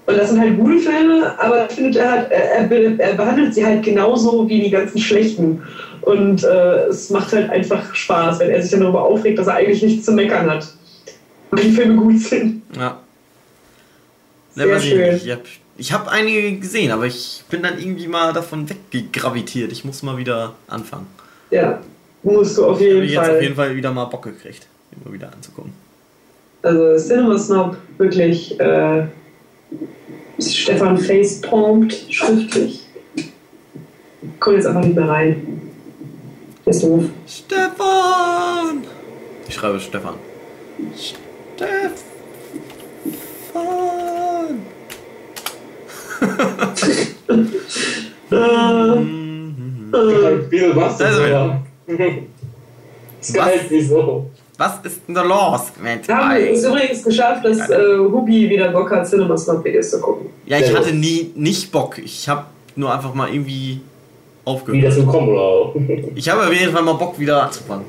Und 0.06 0.16
das 0.18 0.30
sind 0.30 0.40
halt 0.40 0.58
gute 0.58 0.78
Filme, 0.78 1.32
aber 1.38 1.70
ich 1.70 1.76
finde, 1.76 2.00
er, 2.00 2.10
hat, 2.10 2.30
er, 2.32 2.50
er 2.56 2.64
be- 2.64 2.98
behandelt 3.16 3.54
sie 3.54 3.64
halt 3.64 3.84
genauso 3.84 4.48
wie 4.48 4.60
die 4.60 4.70
ganzen 4.70 4.98
schlechten. 4.98 5.62
Und 6.00 6.42
äh, 6.42 6.86
es 6.86 7.10
macht 7.10 7.32
halt 7.32 7.48
einfach 7.50 7.94
Spaß, 7.94 8.40
wenn 8.40 8.50
er 8.50 8.60
sich 8.60 8.72
dann 8.72 8.80
darüber 8.80 9.04
aufregt, 9.04 9.38
dass 9.38 9.46
er 9.46 9.54
eigentlich 9.54 9.82
nichts 9.84 10.04
zu 10.04 10.10
meckern 10.10 10.50
hat. 10.50 10.66
Und 11.52 11.62
die 11.62 11.70
Filme 11.70 11.94
gut 11.94 12.18
sind. 12.18 12.62
Ja. 12.76 12.98
Sehr 14.56 14.68
weiß 14.68 14.82
ich 14.82 14.90
schön. 14.90 15.16
Ich 15.16 15.30
habe 15.30 15.42
ich 15.78 15.92
hab 15.92 16.08
einige 16.08 16.58
gesehen, 16.58 16.90
aber 16.90 17.06
ich 17.06 17.44
bin 17.48 17.62
dann 17.62 17.78
irgendwie 17.78 18.08
mal 18.08 18.32
davon 18.32 18.68
weggegravitiert. 18.68 19.70
Ich 19.70 19.84
muss 19.84 20.02
mal 20.02 20.16
wieder 20.16 20.54
anfangen. 20.66 21.06
Ja, 21.52 21.78
musst 22.22 22.56
du 22.56 22.64
auf 22.64 22.80
Ich 22.80 22.86
habe 22.86 22.94
jeden 22.96 23.08
jetzt 23.12 23.16
Fall. 23.26 23.36
auf 23.36 23.42
jeden 23.42 23.54
Fall 23.54 23.76
wieder 23.76 23.92
mal 23.92 24.06
Bock 24.06 24.22
gekriegt, 24.22 24.66
immer 25.04 25.12
wieder 25.12 25.30
anzugucken. 25.30 25.72
Also 26.62 26.96
Cinema 26.96 27.38
Snob, 27.38 27.76
wirklich 27.98 28.58
äh, 28.58 29.06
Stefan 30.40 30.96
facepalmt 30.96 31.92
schriftlich. 32.08 32.86
Komm 34.40 34.54
jetzt 34.54 34.66
einfach 34.66 34.82
nicht 34.82 34.96
mehr 34.96 35.08
rein. 35.08 35.60
Der 36.64 36.72
ist 36.72 36.82
doof. 36.84 37.04
Stefan! 37.26 38.84
Ich 39.46 39.54
schreibe 39.54 39.78
Stefan. 39.78 40.14
Stefan! 40.96 41.92
Äh, 48.30 49.22
Du 49.92 50.74
machst 50.74 51.02
Also? 51.02 51.22
Das 53.20 53.88
so. 53.88 54.30
Was 54.58 54.78
ist 54.84 55.00
denn 55.08 55.14
da 55.14 55.22
los 55.22 55.72
Wir 55.80 56.16
haben 56.16 56.36
es 56.36 56.64
übrigens 56.64 57.02
geschafft, 57.02 57.44
dass 57.44 57.70
äh, 57.70 57.98
Hubi 57.98 58.48
wieder 58.50 58.70
Bock 58.70 58.90
hat, 58.90 59.08
Cinema 59.08 59.36
Snob 59.36 59.64
Videos 59.64 59.90
zu 59.90 60.00
gucken. 60.00 60.26
Ja, 60.46 60.58
ich 60.58 60.74
hatte 60.74 60.92
nie 60.92 61.32
nicht 61.34 61.72
Bock. 61.72 61.98
Ich 61.98 62.28
habe 62.28 62.44
nur 62.76 62.92
einfach 62.92 63.14
mal 63.14 63.28
irgendwie 63.28 63.80
Wie 63.80 63.80
aufgehört. 64.44 64.84
dazu 64.84 65.06
kommen 65.06 65.28
oder? 65.28 65.74
Ich 66.14 66.28
habe 66.28 66.46
auf 66.46 66.52
jeden 66.52 66.72
Fall 66.72 66.82
mal 66.82 66.94
Bock 66.94 67.18
wieder 67.18 67.44
anzufangen. 67.44 67.86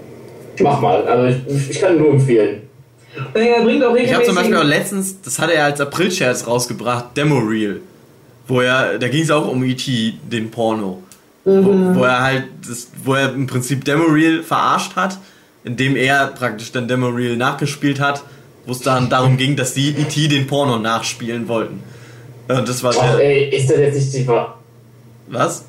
Mach 0.61 0.81
mal, 0.81 1.03
also 1.05 1.37
ich, 1.47 1.69
ich 1.71 1.79
kann 1.79 1.97
nur 1.97 2.11
empfehlen. 2.11 2.61
Er 3.33 3.63
bringt 3.63 3.83
auch 3.83 3.95
Ich 3.95 4.13
habe 4.13 4.23
zum 4.23 4.35
Beispiel 4.35 4.57
auch 4.57 4.63
letztens, 4.63 5.21
das 5.21 5.39
hat 5.39 5.51
er 5.51 5.65
als 5.65 5.79
April-Scherz 5.81 6.47
rausgebracht, 6.47 7.15
Demo 7.15 7.39
Reel. 7.39 7.81
Wo 8.47 8.61
er, 8.61 8.97
da 8.99 9.07
ging 9.07 9.23
es 9.23 9.31
auch 9.31 9.47
um 9.47 9.63
E.T., 9.63 10.13
den 10.29 10.49
Porno. 10.51 11.01
Mhm. 11.45 11.95
Wo, 11.95 11.99
wo 11.99 12.03
er 12.03 12.21
halt, 12.21 12.45
das, 12.67 12.87
wo 13.03 13.15
er 13.15 13.33
im 13.33 13.47
Prinzip 13.47 13.83
Demo 13.85 14.05
Reel 14.05 14.43
verarscht 14.43 14.95
hat, 14.95 15.17
indem 15.63 15.95
er 15.95 16.27
praktisch 16.27 16.71
dann 16.71 16.87
Demo 16.87 17.07
Reel 17.07 17.35
nachgespielt 17.35 17.99
hat, 17.99 18.23
wo 18.65 18.71
es 18.71 18.79
dann 18.79 19.09
darum 19.09 19.37
ging, 19.37 19.55
dass 19.55 19.73
die 19.73 19.89
E.T. 19.89 20.27
den 20.29 20.47
Porno 20.47 20.77
nachspielen 20.77 21.47
wollten. 21.47 21.83
Und 22.47 22.67
das 22.67 22.83
war 22.83 22.93
Ach 22.97 23.15
der. 23.15 23.25
ey, 23.25 23.49
ist 23.49 23.69
das 23.69 23.77
jetzt 23.77 23.95
nicht 23.95 24.13
die 24.13 24.27
Wahr? 24.27 24.59
Was? 25.27 25.65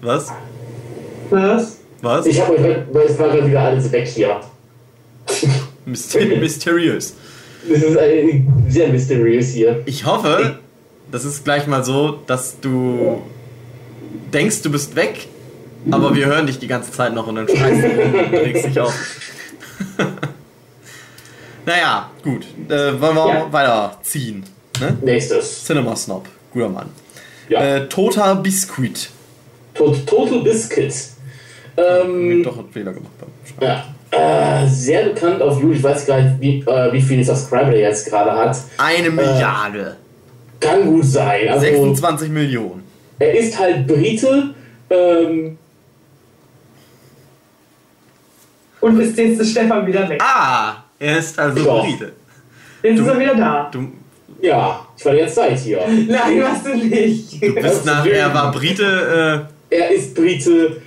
Was? 0.00 0.32
Was? 1.30 1.78
Was? 2.02 2.26
Ich 2.26 2.40
hab 2.40 2.50
euch, 2.50 2.60
weil 2.60 3.06
es 3.06 3.18
war 3.18 3.28
gerade 3.28 3.46
wieder 3.48 3.60
alles 3.60 3.90
weg 3.92 4.06
hier. 4.06 4.40
Myster 5.84 6.24
mysteriös. 6.26 7.14
Das 7.68 7.82
ist 7.82 7.96
äh, 7.96 8.42
sehr 8.68 8.88
mysteriös 8.88 9.48
hier. 9.50 9.82
Ich 9.84 10.06
hoffe, 10.06 10.58
das 11.10 11.24
ist 11.24 11.44
gleich 11.44 11.66
mal 11.66 11.84
so, 11.84 12.18
dass 12.26 12.58
du 12.60 13.22
denkst, 14.32 14.62
du 14.62 14.70
bist 14.70 14.94
weg, 14.96 15.28
aber 15.90 16.14
wir 16.14 16.26
hören 16.26 16.46
dich 16.46 16.58
die 16.58 16.66
ganze 16.66 16.92
Zeit 16.92 17.14
noch 17.14 17.26
und 17.26 17.36
dann 17.36 17.48
schreist 17.48 17.82
du 17.82 17.88
rum 17.88 18.14
und 18.14 18.34
regst 18.34 18.66
dich 18.66 18.80
auf. 18.80 18.94
naja, 21.66 22.10
gut. 22.22 22.44
Äh, 22.68 23.00
wollen 23.00 23.14
wir 23.16 23.28
Ja. 23.28 23.52
weiterziehen. 23.52 24.44
Ne? 24.80 24.96
Nächstes. 25.02 25.64
Cinema 25.64 25.94
Snob, 25.96 26.26
guter 26.52 26.68
Mann. 26.68 26.86
Ja. 27.48 27.60
Äh, 27.76 27.88
Toter 27.88 28.36
Biscuit. 28.36 29.10
Tot, 29.74 30.06
Total 30.06 30.40
Biscuit. 30.40 30.92
Ähm, 31.76 32.42
Doch, 32.42 32.56
hat 32.58 32.66
Fehler 32.72 32.92
gemacht 32.92 33.12
beim 33.20 33.28
Schreiben. 33.46 33.66
ja. 33.66 33.84
Äh, 34.12 34.66
sehr 34.66 35.04
bekannt 35.10 35.40
auf 35.40 35.60
YouTube. 35.60 35.76
Ich 35.76 35.82
weiß 35.84 36.04
gar 36.06 36.20
nicht, 36.20 36.40
wie, 36.40 36.58
äh, 36.66 36.92
wie 36.92 37.00
viele 37.00 37.22
Subscriber 37.24 37.72
er 37.72 37.90
jetzt 37.90 38.08
gerade 38.08 38.32
hat. 38.32 38.56
Eine 38.78 39.08
Milliarde. 39.10 39.96
Kann 40.58 40.84
gut 40.84 41.04
sein. 41.04 41.46
Also, 41.48 41.60
26 41.64 42.28
Millionen. 42.28 42.79
Er 43.20 43.34
ist 43.38 43.56
halt 43.58 43.86
Brite. 43.86 44.54
Ähm, 44.90 45.56
Und 48.80 48.98
ist 49.00 49.16
jetzt 49.18 49.40
ist 49.40 49.50
Stefan 49.52 49.86
wieder 49.86 50.08
weg. 50.08 50.20
Ah, 50.22 50.76
er 50.98 51.18
ist 51.18 51.38
also 51.38 51.62
Doch. 51.62 51.84
Brite. 51.84 52.12
Jetzt 52.82 52.98
du- 52.98 53.02
ist 53.02 53.08
er 53.08 53.20
wieder 53.20 53.34
da. 53.34 53.68
Du, 53.70 53.92
ja, 54.40 54.86
ich 54.96 55.04
war 55.04 55.14
jetzt 55.14 55.34
Zeit 55.34 55.58
hier. 55.58 55.80
Nein, 56.08 56.42
was 56.42 56.62
du 56.64 56.74
nicht. 56.76 57.42
du 57.42 57.54
bist 57.54 57.84
nach, 57.84 58.06
er 58.06 58.32
war 58.32 58.50
Brite, 58.50 59.46
äh, 59.70 59.76
er 59.76 59.90
ist 59.90 60.14
Brite, 60.14 60.80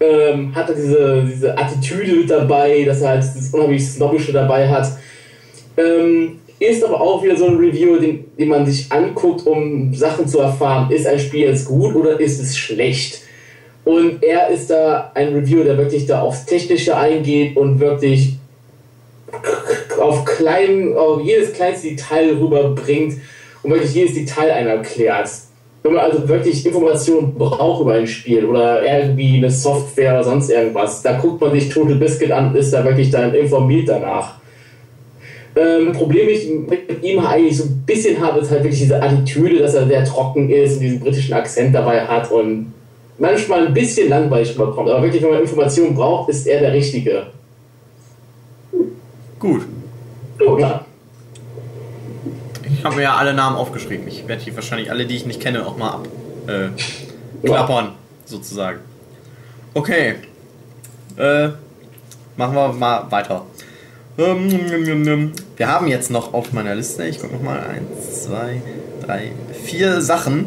ähm, 0.00 0.54
hat 0.54 0.70
er 0.70 0.74
diese, 0.74 1.22
diese 1.30 1.56
Attitüde 1.58 2.12
mit 2.16 2.30
dabei, 2.30 2.82
dass 2.84 3.02
er 3.02 3.10
halt 3.10 3.22
dieses 3.22 3.52
unheimlich 3.52 3.86
Snobbische 3.86 4.32
dabei 4.32 4.66
hat. 4.68 4.88
Ähm, 5.76 6.40
ist 6.58 6.84
aber 6.84 7.00
auch 7.00 7.22
wieder 7.22 7.36
so 7.36 7.46
ein 7.46 7.56
Review, 7.56 7.98
den, 7.98 8.24
den 8.38 8.48
man 8.48 8.66
sich 8.66 8.90
anguckt, 8.90 9.46
um 9.46 9.94
Sachen 9.94 10.28
zu 10.28 10.38
erfahren. 10.38 10.90
Ist 10.90 11.06
ein 11.06 11.18
Spiel 11.18 11.48
jetzt 11.48 11.66
gut 11.66 11.94
oder 11.94 12.20
ist 12.20 12.40
es 12.40 12.56
schlecht? 12.56 13.20
Und 13.84 14.22
er 14.22 14.48
ist 14.48 14.70
da 14.70 15.10
ein 15.14 15.34
Review, 15.34 15.62
der 15.62 15.76
wirklich 15.76 16.06
da 16.06 16.22
aufs 16.22 16.46
Technische 16.46 16.96
eingeht 16.96 17.56
und 17.56 17.80
wirklich 17.80 18.36
auf, 20.00 20.24
klein, 20.24 20.96
auf 20.96 21.22
jedes 21.22 21.52
kleinste 21.52 21.88
Detail 21.88 22.36
rüberbringt 22.40 23.14
und 23.62 23.70
wirklich 23.72 23.94
jedes 23.94 24.14
Detail 24.14 24.52
einem 24.52 24.68
erklärt. 24.68 25.28
wenn 25.82 25.92
man 25.92 26.04
also 26.04 26.26
wirklich 26.28 26.64
Informationen 26.64 27.34
braucht 27.34 27.82
über 27.82 27.94
ein 27.94 28.06
Spiel 28.06 28.46
oder 28.46 28.82
irgendwie 28.82 29.36
eine 29.36 29.50
Software 29.50 30.14
oder 30.14 30.24
sonst 30.24 30.50
irgendwas, 30.50 31.02
da 31.02 31.18
guckt 31.18 31.40
man 31.40 31.52
sich 31.52 31.68
Total 31.68 31.96
Biscuit 31.96 32.30
an, 32.30 32.54
ist 32.54 32.72
da 32.72 32.84
wirklich 32.84 33.10
dann 33.10 33.34
informiert 33.34 33.88
danach. 33.88 34.36
Ähm, 35.56 35.92
Problem 35.92 36.28
ich 36.28 36.48
mit 36.48 37.02
ihm 37.02 37.24
eigentlich 37.24 37.58
so 37.58 37.64
ein 37.64 37.82
bisschen 37.86 38.20
habe, 38.20 38.40
ist 38.40 38.50
halt 38.50 38.64
wirklich 38.64 38.80
diese 38.80 39.00
Attitüde, 39.00 39.60
dass 39.60 39.74
er 39.74 39.86
sehr 39.86 40.04
trocken 40.04 40.50
ist 40.50 40.74
und 40.74 40.80
diesen 40.80 41.00
britischen 41.00 41.34
Akzent 41.34 41.74
dabei 41.74 42.04
hat 42.04 42.30
und 42.30 42.72
manchmal 43.18 43.68
ein 43.68 43.74
bisschen 43.74 44.08
langweilig 44.08 44.58
rüberkommt. 44.58 44.90
Aber 44.90 45.02
wirklich, 45.02 45.22
wenn 45.22 45.30
man 45.30 45.40
Informationen 45.40 45.94
braucht, 45.94 46.28
ist 46.30 46.46
er 46.46 46.60
der 46.60 46.72
Richtige. 46.72 47.28
Gut. 49.38 49.62
Oder? 50.44 50.84
Ich 52.64 52.84
habe 52.84 52.96
mir 52.96 53.02
ja 53.02 53.16
alle 53.16 53.32
Namen 53.32 53.56
aufgeschrieben. 53.56 54.08
Ich 54.08 54.26
werde 54.26 54.42
hier 54.42 54.54
wahrscheinlich 54.56 54.90
alle, 54.90 55.06
die 55.06 55.16
ich 55.16 55.26
nicht 55.26 55.40
kenne, 55.40 55.64
auch 55.66 55.76
mal 55.76 55.90
ab 55.90 56.08
äh, 56.46 57.46
klappern, 57.46 57.92
sozusagen. 58.24 58.80
Okay. 59.72 60.16
Äh, 61.16 61.48
machen 62.36 62.54
wir 62.54 62.72
mal 62.72 63.06
weiter. 63.10 63.46
Ähm. 64.18 65.32
Wir 65.56 65.68
haben 65.68 65.86
jetzt 65.88 66.10
noch 66.10 66.34
auf 66.34 66.52
meiner 66.52 66.74
Liste, 66.74 67.04
ich 67.04 67.20
gucke 67.20 67.34
nochmal, 67.34 67.60
eins, 67.60 68.24
zwei, 68.24 68.60
drei, 69.04 69.32
vier 69.64 70.00
Sachen. 70.00 70.46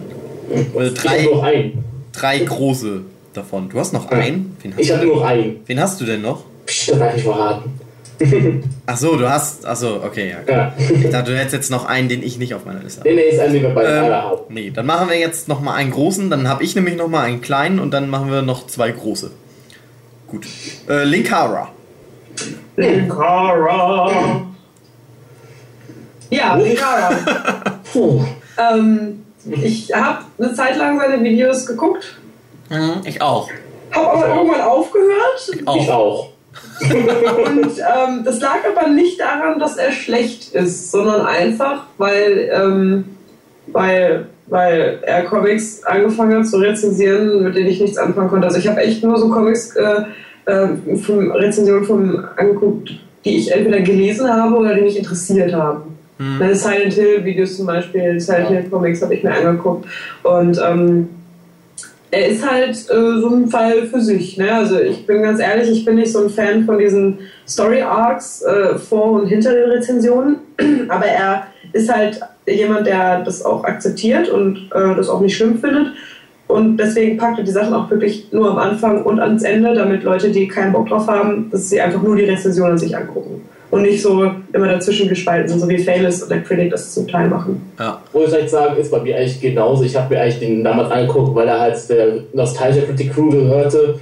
Äh, 0.50 0.88
Ich 0.88 0.94
drei, 0.94 1.20
habe 1.24 1.24
nur 1.34 1.44
einen. 1.44 1.84
drei 2.14 2.40
große 2.40 3.02
davon. 3.34 3.70
Du 3.70 3.80
hast 3.80 3.94
noch 3.94 4.10
einen? 4.10 4.56
Wen 4.62 4.74
hast, 4.74 4.80
Ich 4.82 4.88
du 4.88 4.94
habe 4.94 5.06
denn? 5.06 5.14
nur 5.16 5.28
einen. 5.28 5.56
Wen 5.66 5.80
hast 5.82 6.00
du 6.02 6.06
denn 6.06 6.22
noch? 6.22 6.44
Psst, 6.66 6.92
das 6.92 7.00
darf 7.00 7.16
ich 7.18 7.24
verraten. 7.24 7.72
Ach 8.88 8.98
so, 8.98 9.16
du 9.16 9.30
hast. 9.30 9.64
Ach 9.66 9.76
so, 9.76 10.02
okay. 10.04 10.34
Ja. 10.48 10.54
Ja. 10.54 10.74
Ich 10.78 11.10
dachte, 11.12 11.32
du 11.32 11.38
hättest 11.38 11.54
jetzt 11.54 11.70
noch 11.72 11.86
einen, 11.86 12.10
den 12.10 12.24
ich 12.24 12.40
nicht 12.40 12.56
auf 12.56 12.66
meiner 12.66 12.82
Liste 12.82 13.02
habe. 13.02 13.10
Nee, 13.10 13.16
nee, 13.16 13.22
ist 13.36 13.40
ein, 13.40 13.54
den 13.54 13.62
wir 13.62 13.70
beide 13.70 13.90
Ähm, 13.90 14.04
alle 14.06 14.16
haben. 14.24 14.38
nee, 14.50 14.72
dann 14.74 14.86
machen 14.88 15.10
wir 15.10 15.20
jetzt 15.20 15.48
noch 15.48 15.62
mal 15.62 15.76
einen 15.76 15.92
großen, 15.92 16.30
dann 16.32 16.48
habe 16.48 16.64
ich 16.64 16.74
nämlich 16.76 16.96
noch 16.96 17.10
mal 17.10 17.22
einen 17.24 17.42
kleinen 17.42 17.80
und 17.80 17.92
dann 17.92 18.10
machen 18.10 18.32
wir 18.32 18.42
noch 18.42 18.66
zwei 18.66 18.92
große. 18.92 19.30
Gut. 20.28 20.48
Äh, 20.90 21.04
Linkara. 21.04 21.70
Linkara. 22.76 24.42
Ja, 26.30 26.56
Linkara. 26.56 27.10
Puh. 27.94 28.22
ähm, 28.58 29.24
ich 29.62 29.94
habe 29.94 30.20
eine 30.38 30.54
Zeit 30.54 30.78
lang 30.78 31.00
seine 31.00 31.24
Videos 31.24 31.66
geguckt, 31.66 32.18
Ich 33.06 33.22
auch. 33.22 33.50
habe 33.92 34.10
aber 34.12 34.28
irgendwann 34.36 34.62
aufgehört. 34.62 35.52
Ich 35.54 35.68
Auch. 35.68 35.90
auch. 35.90 36.30
Und 36.82 37.78
ähm, 37.80 38.24
das 38.26 38.40
lag 38.42 38.58
aber 38.70 38.90
nicht 38.90 39.20
daran, 39.20 39.60
dass 39.60 39.78
er 39.78 39.92
schlecht 39.92 40.54
ist, 40.54 40.92
sondern 40.92 41.26
einfach, 41.26 41.84
weil, 41.98 42.50
ähm, 42.54 43.06
weil, 43.68 44.28
weil 44.48 45.00
er 45.04 45.24
Comics 45.26 45.84
angefangen 45.86 46.38
hat 46.40 46.48
zu 46.48 46.58
rezensieren, 46.58 47.44
mit 47.44 47.56
denen 47.56 47.70
ich 47.70 47.80
nichts 47.80 47.98
anfangen 47.98 48.30
konnte. 48.30 48.48
Also 48.48 48.60
ich 48.60 48.68
habe 48.68 48.82
echt 48.82 49.04
nur 49.04 49.18
so 49.18 49.30
Comics, 49.30 49.76
äh, 49.76 50.02
äh, 50.48 50.96
von 50.98 51.32
Rezensionen 51.32 51.84
von 51.84 52.26
angeguckt, 52.38 52.92
die 53.26 53.38
ich 53.38 53.52
entweder 53.52 53.82
gelesen 53.82 54.32
habe 54.32 54.56
oder 54.56 54.74
die 54.74 54.82
mich 54.82 54.98
interessiert 54.98 55.54
haben. 55.54 55.98
Hm. 56.18 56.40
Ne, 56.40 56.56
Silent 56.56 56.94
Hill 56.94 57.24
Videos 57.24 57.58
zum 57.58 57.68
Beispiel, 57.68 58.20
Silent 58.20 58.48
Hill 58.48 58.64
Comics 58.70 59.02
habe 59.02 59.14
ich 59.14 59.24
mir 59.24 59.34
angeguckt. 59.34 59.86
Und 60.24 60.60
ähm, 60.66 61.10
er 62.10 62.28
ist 62.28 62.50
halt 62.50 62.76
äh, 62.90 63.20
so 63.20 63.30
ein 63.30 63.50
Fall 63.50 63.88
für 63.88 64.02
sich. 64.02 64.38
Ne? 64.38 64.52
Also 64.52 64.80
ich 64.80 65.06
bin 65.06 65.22
ganz 65.22 65.40
ehrlich, 65.40 65.70
ich 65.70 65.86
bin 65.86 65.96
nicht 65.96 66.12
so 66.12 66.24
ein 66.24 66.30
Fan 66.30 66.66
von 66.66 66.80
diesen 66.80 67.20
Story 67.48 67.82
Arcs 67.82 68.42
äh, 68.44 68.78
vor 68.78 69.12
und 69.12 69.28
hinter 69.28 69.54
den 69.54 69.70
Rezensionen. 69.70 70.38
Aber 70.88 71.06
er 71.06 71.48
ist 71.74 71.94
halt 71.94 72.22
jemand, 72.48 72.88
der 72.88 73.24
das 73.24 73.44
auch 73.44 73.66
akzeptiert 73.66 74.30
und 74.30 74.70
äh, 74.74 74.96
das 74.96 75.10
auch 75.10 75.20
nicht 75.20 75.36
schlimm 75.36 75.60
findet. 75.60 75.88
Und 76.48 76.78
deswegen 76.78 77.18
packt 77.18 77.40
er 77.40 77.44
die 77.44 77.52
Sachen 77.52 77.74
auch 77.74 77.90
wirklich 77.90 78.32
nur 78.32 78.52
am 78.52 78.58
Anfang 78.58 79.04
und 79.04 79.20
ans 79.20 79.44
Ende, 79.44 79.74
damit 79.74 80.04
Leute, 80.04 80.32
die 80.32 80.48
keinen 80.48 80.72
Bock 80.72 80.88
drauf 80.88 81.08
haben, 81.08 81.50
dass 81.52 81.70
sie 81.70 81.82
einfach 81.82 82.02
nur 82.02 82.16
die 82.16 82.24
Rezensionen 82.24 82.78
sich 82.78 82.96
angucken. 82.96 83.42
Und 83.70 83.82
nicht 83.82 84.02
so 84.02 84.32
immer 84.54 84.68
dazwischen 84.68 85.10
gespalten 85.10 85.50
sind, 85.50 85.60
so 85.60 85.68
wie 85.68 85.78
Famous 85.78 86.24
und 86.24 86.30
der 86.30 86.42
Critic 86.42 86.72
das 86.72 86.94
zum 86.94 87.06
Teil 87.06 87.28
machen. 87.28 87.62
Ja. 87.78 88.02
Muss 88.14 88.30
ich 88.30 88.34
halt 88.34 88.50
sagen, 88.50 88.78
ist 88.78 88.92
bei 88.92 89.02
mir 89.02 89.18
eigentlich 89.18 89.42
genauso. 89.42 89.84
Ich 89.84 89.94
habe 89.94 90.14
mir 90.14 90.22
eigentlich 90.22 90.40
den 90.40 90.64
damals 90.64 90.90
angeguckt, 90.90 91.36
weil 91.36 91.50
er 91.50 91.60
halt 91.60 91.90
der 91.90 92.08
Nostalgia 92.34 92.84
Critic 92.84 93.14
Crew 93.14 93.30
gehörte. 93.30 94.00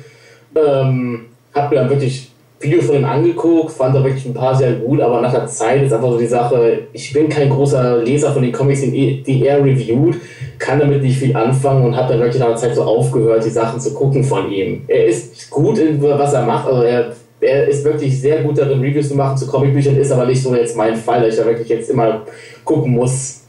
Ähm, 0.55 1.26
hab 1.51 1.72
mir 1.72 1.77
dann 1.77 1.89
wirklich 1.89 2.31
Videos 2.66 2.86
von 2.86 2.96
ihm 2.96 3.06
angeguckt, 3.06 3.72
fand 3.72 3.96
da 3.96 4.04
wirklich 4.04 4.26
ein 4.26 4.34
paar 4.34 4.56
sehr 4.56 4.74
gut, 4.74 5.00
aber 5.00 5.22
nach 5.22 5.32
der 5.32 5.48
Zeit 5.48 5.84
ist 5.84 5.94
einfach 5.94 6.12
so 6.12 6.18
die 6.18 6.28
Sache, 6.28 6.80
ich 6.92 7.14
bin 7.14 7.30
kein 7.30 7.50
großer 7.50 8.04
Leser 8.04 8.34
von 8.34 8.42
den 8.42 8.52
Comics, 8.52 8.82
die 8.82 9.24
die 9.24 9.46
er 9.46 9.64
reviewt, 9.64 10.16
kann 10.60 10.80
damit 10.80 11.02
nicht 11.02 11.18
viel 11.18 11.36
anfangen 11.36 11.86
und 11.86 11.96
habe 11.96 12.14
dann 12.14 12.22
wirklich 12.22 12.40
nach 12.40 12.50
der 12.50 12.58
Zeit 12.58 12.76
so 12.76 12.84
aufgehört, 12.84 13.46
die 13.46 13.50
Sachen 13.50 13.80
zu 13.80 13.94
gucken 13.94 14.24
von 14.24 14.52
ihm. 14.52 14.84
Er 14.88 15.06
ist 15.06 15.50
gut 15.50 15.78
in 15.78 16.02
was 16.02 16.34
er 16.34 16.46
macht, 16.46 16.68
also 16.68 16.82
er, 16.84 17.14
er 17.40 17.68
ist 17.68 17.86
wirklich 17.86 18.20
sehr 18.20 18.42
gut 18.42 18.58
darin, 18.58 18.82
Reviews 18.82 19.10
zu 19.10 19.16
machen 19.16 19.38
zu 19.38 19.48
Comicbüchern, 19.48 19.96
ist 19.98 20.12
aber 20.12 20.26
nicht 20.26 20.42
so 20.42 20.54
jetzt 20.56 20.76
mein 20.76 20.96
Fall, 20.96 21.22
dass 21.22 21.36
ich 21.36 21.40
da 21.40 21.46
wirklich 21.46 21.70
jetzt 21.70 21.90
immer 21.90 22.24
gucken 22.64 22.92
muss, 22.92 23.46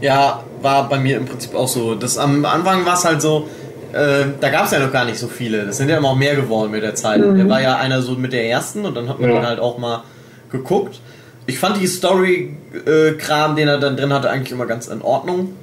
Ja, 0.00 0.44
war 0.62 0.88
bei 0.88 0.98
mir 0.98 1.16
im 1.16 1.24
Prinzip 1.24 1.54
auch 1.54 1.68
so. 1.68 1.94
Das, 1.94 2.18
am 2.18 2.44
Anfang 2.44 2.86
war 2.86 2.94
es 2.94 3.04
halt 3.04 3.20
so, 3.20 3.48
äh, 3.98 4.26
da 4.40 4.48
gab 4.50 4.66
es 4.66 4.70
ja 4.70 4.78
noch 4.78 4.92
gar 4.92 5.04
nicht 5.04 5.18
so 5.18 5.26
viele. 5.28 5.66
Das 5.66 5.76
sind 5.76 5.88
ja 5.88 5.96
immer 5.98 6.10
auch 6.10 6.16
mehr 6.16 6.36
geworden 6.36 6.70
mit 6.70 6.82
der 6.82 6.94
Zeit. 6.94 7.20
Mhm. 7.20 7.36
Der 7.36 7.48
war 7.48 7.60
ja 7.60 7.76
einer 7.76 8.00
so 8.02 8.12
mit 8.12 8.32
der 8.32 8.48
ersten 8.48 8.84
und 8.84 8.94
dann 8.96 9.08
hat 9.08 9.18
man 9.20 9.30
Ja. 9.30 9.36
den 9.36 9.46
halt 9.46 9.60
auch 9.60 9.78
mal 9.78 10.02
geguckt. 10.50 11.00
Ich 11.46 11.58
fand 11.58 11.80
die 11.80 11.86
Story-Kram, 11.86 13.56
den 13.56 13.68
er 13.68 13.78
dann 13.78 13.96
drin 13.96 14.12
hatte, 14.12 14.30
eigentlich 14.30 14.52
immer 14.52 14.66
ganz 14.66 14.86
in 14.88 15.02
Ordnung. 15.02 15.54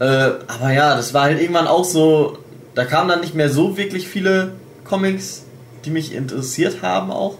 Äh, 0.00 0.04
aber 0.04 0.72
ja, 0.72 0.96
das 0.96 1.14
war 1.14 1.22
halt 1.24 1.40
irgendwann 1.40 1.66
auch 1.66 1.84
so, 1.84 2.38
da 2.74 2.84
kamen 2.84 3.08
dann 3.08 3.20
nicht 3.20 3.34
mehr 3.34 3.48
so 3.50 3.76
wirklich 3.76 4.08
viele 4.08 4.52
Comics, 4.84 5.44
die 5.84 5.90
mich 5.90 6.14
interessiert 6.14 6.82
haben 6.82 7.10
auch. 7.10 7.36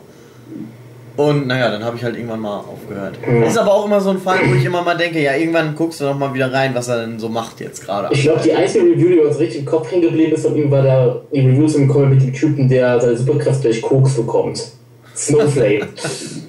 Und 1.17 1.47
naja, 1.47 1.71
dann 1.71 1.85
habe 1.85 1.97
ich 1.97 2.03
halt 2.03 2.17
irgendwann 2.17 2.41
mal 2.41 2.59
aufgehört. 2.59 3.19
Mhm. 3.25 3.45
Ist 3.45 3.57
aber 3.57 3.73
auch 3.73 3.87
immer 3.87 4.01
so 4.01 4.11
ein 4.11 4.19
Fall, 4.19 4.39
wo 4.49 4.55
ich 4.55 4.65
immer 4.65 4.83
mal 4.83 4.97
denke, 4.97 5.23
ja, 5.23 5.35
irgendwann 5.35 5.77
guckst 5.77 6.01
du 6.01 6.05
noch 6.05 6.19
mal 6.19 6.35
wieder 6.35 6.53
rein, 6.53 6.75
was 6.75 6.89
er 6.89 7.07
denn 7.07 7.21
so 7.21 7.29
macht 7.29 7.61
jetzt 7.61 7.85
gerade. 7.85 8.13
Ich 8.13 8.23
glaube, 8.23 8.41
die 8.43 8.53
einzige 8.53 8.85
Review, 8.85 9.09
die 9.09 9.21
uns 9.21 9.39
richtig 9.39 9.61
im 9.61 9.67
Kopf 9.67 9.91
hängen 9.91 10.03
geblieben 10.03 10.33
ist 10.33 10.45
von 10.45 10.57
ihm, 10.57 10.71
war 10.71 10.83
der, 10.83 11.23
die 11.33 11.41
Reviews 11.41 11.77
im 11.77 11.89
Comic 11.89 12.11
mit 12.11 12.23
dem 12.23 12.33
Typen, 12.33 12.69
der 12.69 13.01
seine 13.01 13.17
Superkraft 13.17 13.63
durch 13.63 13.81
Koks 13.81 14.15
bekommt. 14.15 14.73
Snowflake. 15.15 15.87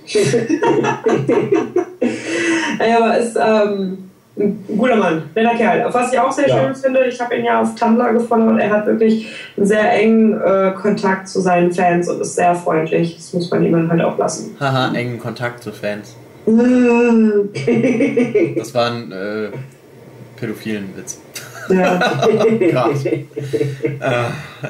Ja, 2.79 2.97
aber 2.97 3.17
ist 3.17 3.37
ähm, 3.37 4.05
ein 4.38 4.66
guter 4.68 4.98
Mann, 4.98 5.24
netter 5.34 5.56
Kerl. 5.56 5.94
Was 5.94 6.12
ich 6.12 6.20
auch 6.20 6.32
sehr 6.32 6.49
Ja. 6.49 6.66
schön 6.66 6.76
finde, 6.76 7.06
ich 7.06 7.20
habe 7.22 7.36
ihn 7.36 7.45
ja 7.45 7.62
auf 7.62 7.74
Tumblr 7.76 8.14
gefunden 8.14 8.49
und 8.49 8.60
er 8.60 8.70
hat 8.70 8.86
wirklich 8.86 9.28
einen 9.56 9.66
sehr 9.66 9.91
engen 9.94 10.34
äh, 10.41 10.74
Kontakt 10.80 11.30
zu 11.30 11.40
seinen 11.41 11.72
Fans 11.72 12.10
und 12.10 12.20
ist 12.22 12.36
sehr 12.36 12.53
freundlich. 12.56 13.16
Das 13.16 13.34
muss 13.34 13.49
man 13.49 13.64
ihm 13.66 13.90
halt 13.90 14.02
auch 14.02 14.18
lassen. 14.18 14.56
Haha, 14.60 14.94
engen 14.94 15.20
Kontakt 15.20 15.64
zu 15.64 15.72
Fans. 15.72 16.16
Das 18.57 18.74
war 18.74 18.91
ein 18.91 19.12
äh, 19.12 19.48
pädophilen 20.40 20.90
Witz. 20.95 21.20
ja. 21.70 21.98
Gerade. 22.60 23.10
äh, 23.10 23.24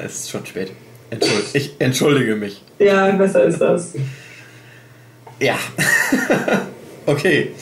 es 0.04 0.14
ist 0.20 0.30
schon 0.30 0.46
spät. 0.46 0.72
Entschuld, 1.10 1.44
ich 1.52 1.74
entschuldige 1.78 2.34
mich. 2.36 2.62
ja, 2.78 3.10
besser 3.12 3.44
ist 3.44 3.60
das. 3.60 3.94
Ja. 5.38 5.54
okay. 7.06 7.52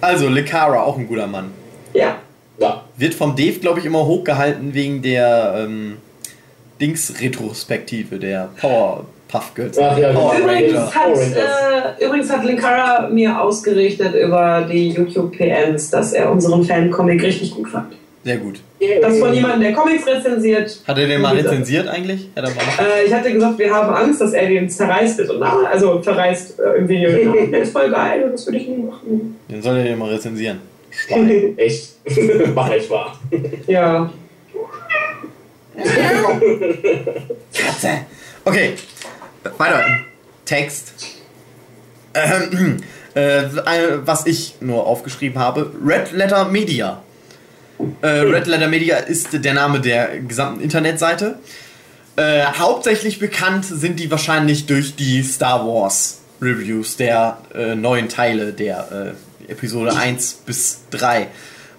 Also, 0.00 0.28
Lekara, 0.28 0.82
auch 0.82 0.96
ein 0.98 1.06
guter 1.06 1.26
Mann. 1.26 1.50
Ja. 1.92 2.16
ja. 2.58 2.84
Wird 2.96 3.14
vom 3.14 3.36
Dave, 3.36 3.58
glaube 3.58 3.80
ich, 3.80 3.86
immer 3.86 4.06
hochgehalten 4.06 4.74
wegen 4.74 5.02
der 5.02 5.54
ähm, 5.58 5.98
Dings-Retrospektive, 6.80 8.18
der 8.18 8.50
Powerpuff 8.60 9.54
Girls. 9.54 9.78
Ach 9.78 9.96
ja, 9.98 10.08
genau. 10.08 10.28
Power 10.28 10.38
Übrigens 10.38 10.72
Ranger. 10.74 10.94
hat, 10.94 11.12
Power 11.12 11.96
äh, 11.98 12.04
übrigens 12.04 12.30
hat 12.30 12.44
Linkara 12.44 13.08
mir 13.08 13.40
ausgerichtet 13.40 14.14
über 14.14 14.66
die 14.70 14.90
YouTube-PNs, 14.90 15.90
dass 15.90 16.12
er 16.12 16.30
unseren 16.30 16.64
Fan-Comic 16.64 17.22
richtig 17.22 17.52
gut 17.52 17.68
fand. 17.68 17.94
Sehr 18.22 18.36
gut. 18.36 18.60
Das 19.00 19.18
von 19.18 19.32
jemandem, 19.32 19.60
der 19.62 19.72
Comics 19.72 20.06
rezensiert. 20.06 20.80
Hat 20.86 20.98
er 20.98 21.06
den 21.06 21.22
mal 21.22 21.34
rezensiert 21.34 21.88
eigentlich? 21.88 22.28
Mal 22.34 22.44
Äh, 22.44 23.06
ich 23.06 23.14
hatte 23.14 23.32
gesagt, 23.32 23.58
wir 23.58 23.74
haben 23.74 23.94
Angst, 23.94 24.20
dass 24.20 24.32
er 24.34 24.46
den 24.46 24.68
zerreißt 24.68 25.18
wird. 25.18 25.30
Und 25.30 25.40
na, 25.40 25.62
also 25.70 26.00
zerreißt 26.00 26.60
äh, 26.60 26.78
im 26.78 26.88
Video. 26.88 27.10
Der 27.50 27.62
ist 27.62 27.72
voll 27.72 27.90
geil 27.90 28.24
und 28.24 28.32
das 28.32 28.46
würde 28.46 28.58
ich 28.58 28.68
nie 28.68 28.82
machen. 28.82 29.36
Den 29.48 29.62
soll 29.62 29.78
er 29.78 29.84
den 29.84 29.98
mal 29.98 30.10
rezensieren. 30.10 30.58
Echt? 31.56 31.94
Mach 32.54 32.70
ich 32.72 32.90
wahr. 32.90 33.18
ja. 33.66 34.10
Katze. 37.54 37.88
Okay, 38.44 38.74
weiter 39.56 39.82
Text. 40.44 40.92
Ähm, 42.12 42.82
äh, 43.14 43.44
eine, 43.64 44.06
was 44.06 44.26
ich 44.26 44.56
nur 44.60 44.86
aufgeschrieben 44.86 45.38
habe: 45.38 45.72
Red 45.82 46.12
Letter 46.12 46.46
Media. 46.46 47.02
Äh, 48.02 48.06
Red 48.06 48.46
Letter 48.46 48.68
Media 48.68 48.96
ist 48.96 49.28
der 49.32 49.54
Name 49.54 49.80
der 49.80 50.20
gesamten 50.20 50.60
Internetseite. 50.60 51.38
Äh, 52.16 52.44
hauptsächlich 52.58 53.18
bekannt 53.18 53.64
sind 53.64 54.00
die 54.00 54.10
wahrscheinlich 54.10 54.66
durch 54.66 54.96
die 54.96 55.22
Star 55.22 55.66
Wars 55.66 56.20
Reviews 56.42 56.96
der 56.96 57.38
äh, 57.54 57.74
neuen 57.74 58.08
Teile 58.08 58.52
der 58.52 59.14
äh, 59.48 59.50
Episode 59.52 59.96
1 59.96 60.42
bis 60.46 60.82
3. 60.90 61.28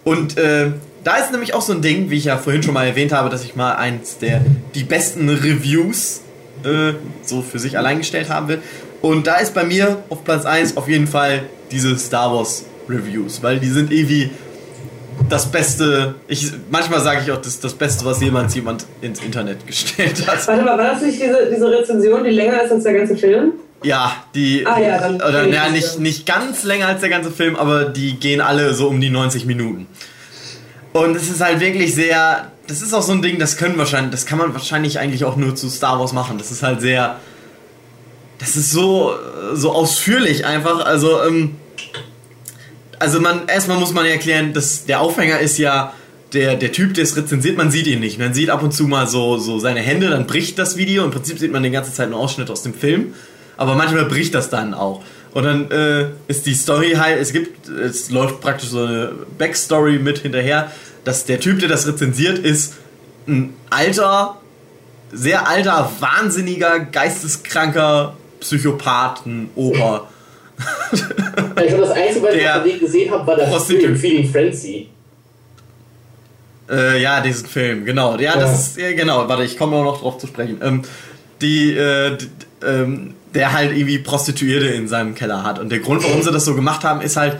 Und 0.03 0.38
äh, 0.38 0.72
da 1.03 1.18
ist 1.18 1.32
nämlich 1.32 1.53
auch 1.53 1.61
so 1.61 1.73
ein 1.73 1.82
Ding, 1.82 2.10
wie 2.10 2.18
ich 2.18 2.26
ja 2.26 2.38
vorhin 2.38 2.64
schon 2.64 2.73
mal 2.73 2.88
erwähnt 2.88 3.11
habe, 3.11 3.30
dass 3.30 3.44
ich 3.44 3.56
mal 3.56 3.76
eins 3.76 4.18
der 4.18 4.41
die 4.76 4.84
besten 4.84 5.30
Reviews 5.30 6.22
äh, 6.64 6.94
so 7.23 7.41
für 7.41 7.60
sich 7.60 7.78
allein 7.78 7.99
gestellt 7.99 8.30
haben 8.30 8.48
will. 8.48 8.61
Und 9.02 9.28
da 9.28 9.38
ist 9.38 9.53
bei 9.53 9.64
mir 9.64 10.03
auf 10.10 10.23
Platz 10.23 10.45
1 10.45 10.78
auf 10.78 10.88
jeden 10.88 11.07
Fall 11.07 11.44
diese 11.72 11.98
Star 11.98 12.34
Wars 12.34 12.65
Reviews, 12.88 13.41
weil 13.41 13.60
die 13.60 13.69
sind 13.69 13.91
irgendwie 13.91 14.32
das 15.30 15.52
Beste, 15.52 16.16
ich, 16.28 16.52
manchmal 16.70 17.02
sage 17.02 17.22
ich 17.24 17.32
auch, 17.32 17.42
das 17.42 17.60
das 17.60 17.74
Beste, 17.74 18.06
was 18.06 18.22
jemals 18.22 18.56
jemand 18.56 18.86
ins 19.02 19.22
Internet 19.22 19.66
gestellt 19.68 20.28
hat. 20.28 20.48
Warte 20.48 20.64
mal, 20.64 20.78
war 20.78 20.94
das 20.94 21.02
nicht 21.02 21.22
diese, 21.22 21.50
diese 21.54 21.70
Rezension, 21.70 22.24
die 22.24 22.32
länger 22.32 22.64
ist 22.64 22.72
als 22.72 22.84
der 22.84 22.94
ganze 22.94 23.16
Film? 23.16 23.54
Ja, 23.84 24.16
die. 24.36 24.66
Ah, 24.66 24.80
ja, 24.80 25.00
dann 25.00 25.16
oder 25.16 25.48
ja, 25.48 25.70
nicht, 25.70 26.00
nicht 26.00 26.26
ganz 26.26 26.64
länger 26.64 26.88
als 26.88 27.02
der 27.02 27.10
ganze 27.10 27.32
Film, 27.32 27.56
aber 27.56 27.86
die 27.86 28.20
gehen 28.20 28.42
alle 28.42 28.74
so 28.74 28.88
um 28.88 29.02
die 29.02 29.10
90 29.10 29.46
Minuten. 29.46 29.88
Und 30.94 31.16
es 31.16 31.30
ist 31.30 31.42
halt 31.42 31.60
wirklich 31.60 31.96
sehr. 31.96 32.52
Das 32.68 32.82
ist 32.82 32.94
auch 32.94 33.02
so 33.02 33.12
ein 33.12 33.22
Ding, 33.22 33.40
das 33.40 33.58
können 33.58 33.78
wahrscheinlich, 33.78 34.12
das 34.12 34.26
kann 34.26 34.38
man 34.38 34.54
wahrscheinlich 34.54 35.00
eigentlich 35.00 35.26
auch 35.26 35.36
nur 35.36 35.56
zu 35.56 35.68
Star 35.70 36.00
Wars 36.00 36.14
machen. 36.14 36.38
Das 36.38 36.52
ist 36.52 36.62
halt 36.64 36.82
sehr. 36.82 37.20
Das 38.38 38.56
ist 38.56 38.72
so, 38.72 39.14
so 39.54 39.72
ausführlich 39.72 40.46
einfach. 40.46 40.86
Also, 40.86 41.22
ähm, 41.24 41.58
also 43.02 43.19
man, 43.19 43.48
erstmal 43.48 43.78
muss 43.78 43.94
man 43.94 44.06
erklären, 44.06 44.53
dass 44.53 44.86
der 44.86 45.02
Aufhänger 45.02 45.40
ist 45.40 45.57
ja 45.57 45.94
der, 46.34 46.56
der 46.56 46.72
Typ, 46.72 46.94
der 46.94 47.03
es 47.03 47.18
rezensiert, 47.18 47.57
man 47.57 47.72
sieht 47.72 47.88
ihn 47.88 47.99
nicht. 47.99 48.18
Man 48.19 48.34
sieht 48.34 48.49
ab 48.49 48.64
und 48.64 48.72
zu 48.72 48.84
mal 48.84 49.07
so, 49.07 49.38
so 49.38 49.60
seine 49.60 49.82
Hände, 49.82 50.10
dann 50.10 50.28
bricht 50.28 50.57
das 50.57 50.78
Video. 50.78 51.03
Im 51.03 51.11
Prinzip 51.11 51.40
sieht 51.40 51.52
man 51.52 51.64
die 51.64 51.72
ganze 51.72 51.94
Zeit 51.94 52.06
einen 52.06 52.14
Ausschnitt 52.14 52.49
aus 52.49 52.64
dem 52.64 52.73
Film. 52.73 53.14
Aber 53.57 53.76
manchmal 53.76 54.06
bricht 54.06 54.34
das 54.34 54.49
dann 54.49 54.73
auch. 54.73 55.03
Und 55.34 55.44
dann 55.44 55.72
äh, 55.72 56.07
ist 56.28 56.45
die 56.45 56.53
Story 56.53 56.94
halt, 56.98 57.19
es 57.19 57.34
gibt, 57.34 57.68
es 57.69 58.11
läuft 58.11 58.41
praktisch 58.41 58.69
so 58.69 58.84
eine 58.84 59.11
Backstory 59.38 59.99
mit 59.99 60.19
hinterher, 60.19 60.72
dass 61.03 61.26
der 61.26 61.40
Typ, 61.40 61.60
der 61.60 61.69
das 61.69 61.88
rezensiert, 61.88 62.40
ist 62.40 62.76
ein 63.28 63.53
alter, 63.69 64.38
sehr 65.11 65.48
alter, 65.48 65.91
wahnsinniger, 65.99 66.80
geisteskranker 66.80 68.15
Psychopathen-Oper. 68.40 70.07
Ich 71.64 71.72
das 71.73 71.81
Einzige, 72.20 72.26
was 72.28 72.34
ich 72.36 72.42
Der 72.42 72.54
von 72.56 72.64
denen 72.64 72.80
gesehen 72.80 73.12
habe, 73.12 73.28
war 73.28 73.36
das 73.36 73.50
Prostitut. 73.50 73.82
Film 73.84 73.96
Feeling 73.98 74.32
Frenzy. 74.32 74.88
Äh, 76.70 77.02
ja, 77.02 77.22
diesen 77.22 77.48
Film, 77.48 77.86
genau. 77.86 78.18
Ja, 78.18 78.36
das 78.38 78.50
Ja. 78.52 78.56
ist, 78.56 78.78
ja, 78.78 78.92
genau, 78.96 79.28
warte, 79.28 79.44
ich 79.44 79.58
komme 79.58 79.82
noch 79.84 80.00
drauf 80.02 80.18
zu 80.20 80.28
sprechen. 80.28 80.60
Ähm, 80.64 80.84
die, 81.42 81.72
äh, 81.76 82.16
d- 82.18 82.26
d- 82.26 82.66
ähm, 82.66 83.14
der 83.34 83.52
halt 83.54 83.72
irgendwie 83.76 83.98
Prostituierte 84.00 84.68
in 84.68 84.88
seinem 84.88 85.16
Keller 85.16 85.44
hat. 85.44 85.60
Und 85.60 85.70
der 85.72 85.80
Grund, 85.80 86.04
warum 86.04 86.22
sie 86.22 86.32
das 86.32 86.46
so 86.46 86.54
gemacht 86.56 86.84
haben, 86.84 87.02
ist 87.02 87.18
halt, 87.18 87.38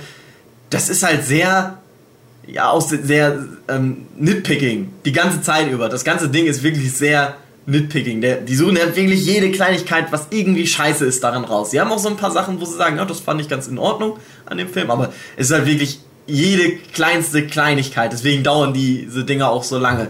das 0.70 0.90
ist 0.90 1.04
halt 1.04 1.24
sehr, 1.26 1.78
ja, 2.48 2.70
auch 2.70 2.82
se- 2.82 3.00
sehr 3.04 3.46
ähm, 3.70 4.06
nitpicking. 4.18 4.92
Die 5.06 5.12
ganze 5.12 5.42
Zeit 5.42 5.70
über. 5.72 5.88
Das 5.90 6.04
ganze 6.04 6.30
Ding 6.30 6.46
ist 6.46 6.64
wirklich 6.64 6.92
sehr 6.94 7.36
nitpicking. 7.66 8.22
Der, 8.22 8.38
die 8.38 8.56
suchen 8.56 8.76
ja 8.76 8.96
wirklich 8.96 9.26
jede 9.26 9.52
Kleinigkeit, 9.52 10.12
was 10.12 10.28
irgendwie 10.32 10.68
scheiße 10.68 11.06
ist, 11.06 11.24
daran 11.24 11.44
raus. 11.44 11.72
Sie 11.72 11.80
haben 11.80 11.92
auch 11.92 12.00
so 12.00 12.10
ein 12.10 12.18
paar 12.18 12.32
Sachen, 12.32 12.60
wo 12.60 12.66
sie 12.66 12.76
sagen, 12.76 12.98
ja, 12.98 13.06
das 13.06 13.20
fand 13.20 13.42
ich 13.42 13.50
ganz 13.50 13.68
in 13.68 13.78
Ordnung 13.78 14.18
an 14.46 14.58
dem 14.58 14.70
Film, 14.70 14.90
aber 14.92 15.14
es 15.38 15.48
ist 15.48 15.54
halt 15.54 15.66
wirklich 15.66 16.00
jede 16.28 16.78
kleinste 16.94 17.46
Kleinigkeit. 17.46 18.14
Deswegen 18.14 18.44
dauern 18.44 18.74
diese 18.74 19.24
Dinger 19.24 19.50
auch 19.50 19.64
so 19.64 19.78
lange. 19.78 20.08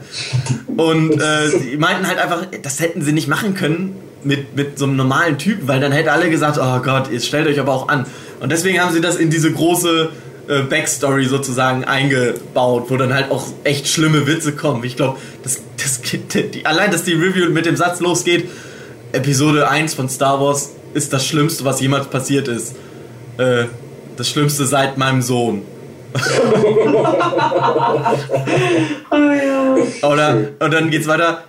Und 0.77 1.19
äh, 1.21 1.49
sie 1.49 1.77
meinten 1.77 2.07
halt 2.07 2.19
einfach, 2.19 2.47
das 2.61 2.79
hätten 2.79 3.01
sie 3.01 3.11
nicht 3.11 3.27
machen 3.27 3.53
können 3.55 3.95
mit, 4.23 4.55
mit 4.55 4.77
so 4.77 4.85
einem 4.85 4.95
normalen 4.95 5.37
Typen, 5.37 5.67
weil 5.67 5.79
dann 5.79 5.91
hätten 5.91 6.09
alle 6.09 6.29
gesagt, 6.29 6.59
oh 6.61 6.79
Gott, 6.81 7.09
ihr 7.11 7.19
stellt 7.19 7.47
euch 7.47 7.59
aber 7.59 7.73
auch 7.73 7.87
an. 7.87 8.05
Und 8.39 8.51
deswegen 8.51 8.79
haben 8.79 8.93
sie 8.93 9.01
das 9.01 9.17
in 9.17 9.29
diese 9.29 9.51
große 9.51 10.09
äh, 10.51 10.63
Backstory 10.63 11.27
sozusagen 11.27 11.85
eingebaut, 11.85 12.87
wo 12.89 12.97
dann 12.97 13.13
halt 13.13 13.31
auch 13.31 13.45
echt 13.63 13.87
schlimme 13.87 14.27
Witze 14.27 14.51
kommen. 14.53 14.83
Ich 14.83 14.97
glaube, 14.97 15.17
das, 15.43 15.61
das, 15.77 16.01
die, 16.01 16.65
allein, 16.65 16.91
dass 16.91 17.03
die 17.05 17.13
Review 17.13 17.49
mit 17.51 17.65
dem 17.65 17.77
Satz 17.77 18.01
losgeht, 18.01 18.49
Episode 19.13 19.69
1 19.69 19.93
von 19.93 20.09
Star 20.09 20.41
Wars 20.41 20.71
ist 20.93 21.13
das 21.13 21.25
Schlimmste, 21.25 21.63
was 21.63 21.79
jemals 21.79 22.07
passiert 22.07 22.49
ist. 22.49 22.75
Äh, 23.37 23.65
das 24.17 24.29
Schlimmste 24.29 24.65
seit 24.65 24.97
meinem 24.97 25.21
Sohn. 25.21 25.61
Oh 29.13 29.15
ja. 29.15 30.09
Oder, 30.09 30.37
und 30.59 30.73
dann 30.73 30.89
geht's 30.89 31.07
weiter. 31.07 31.43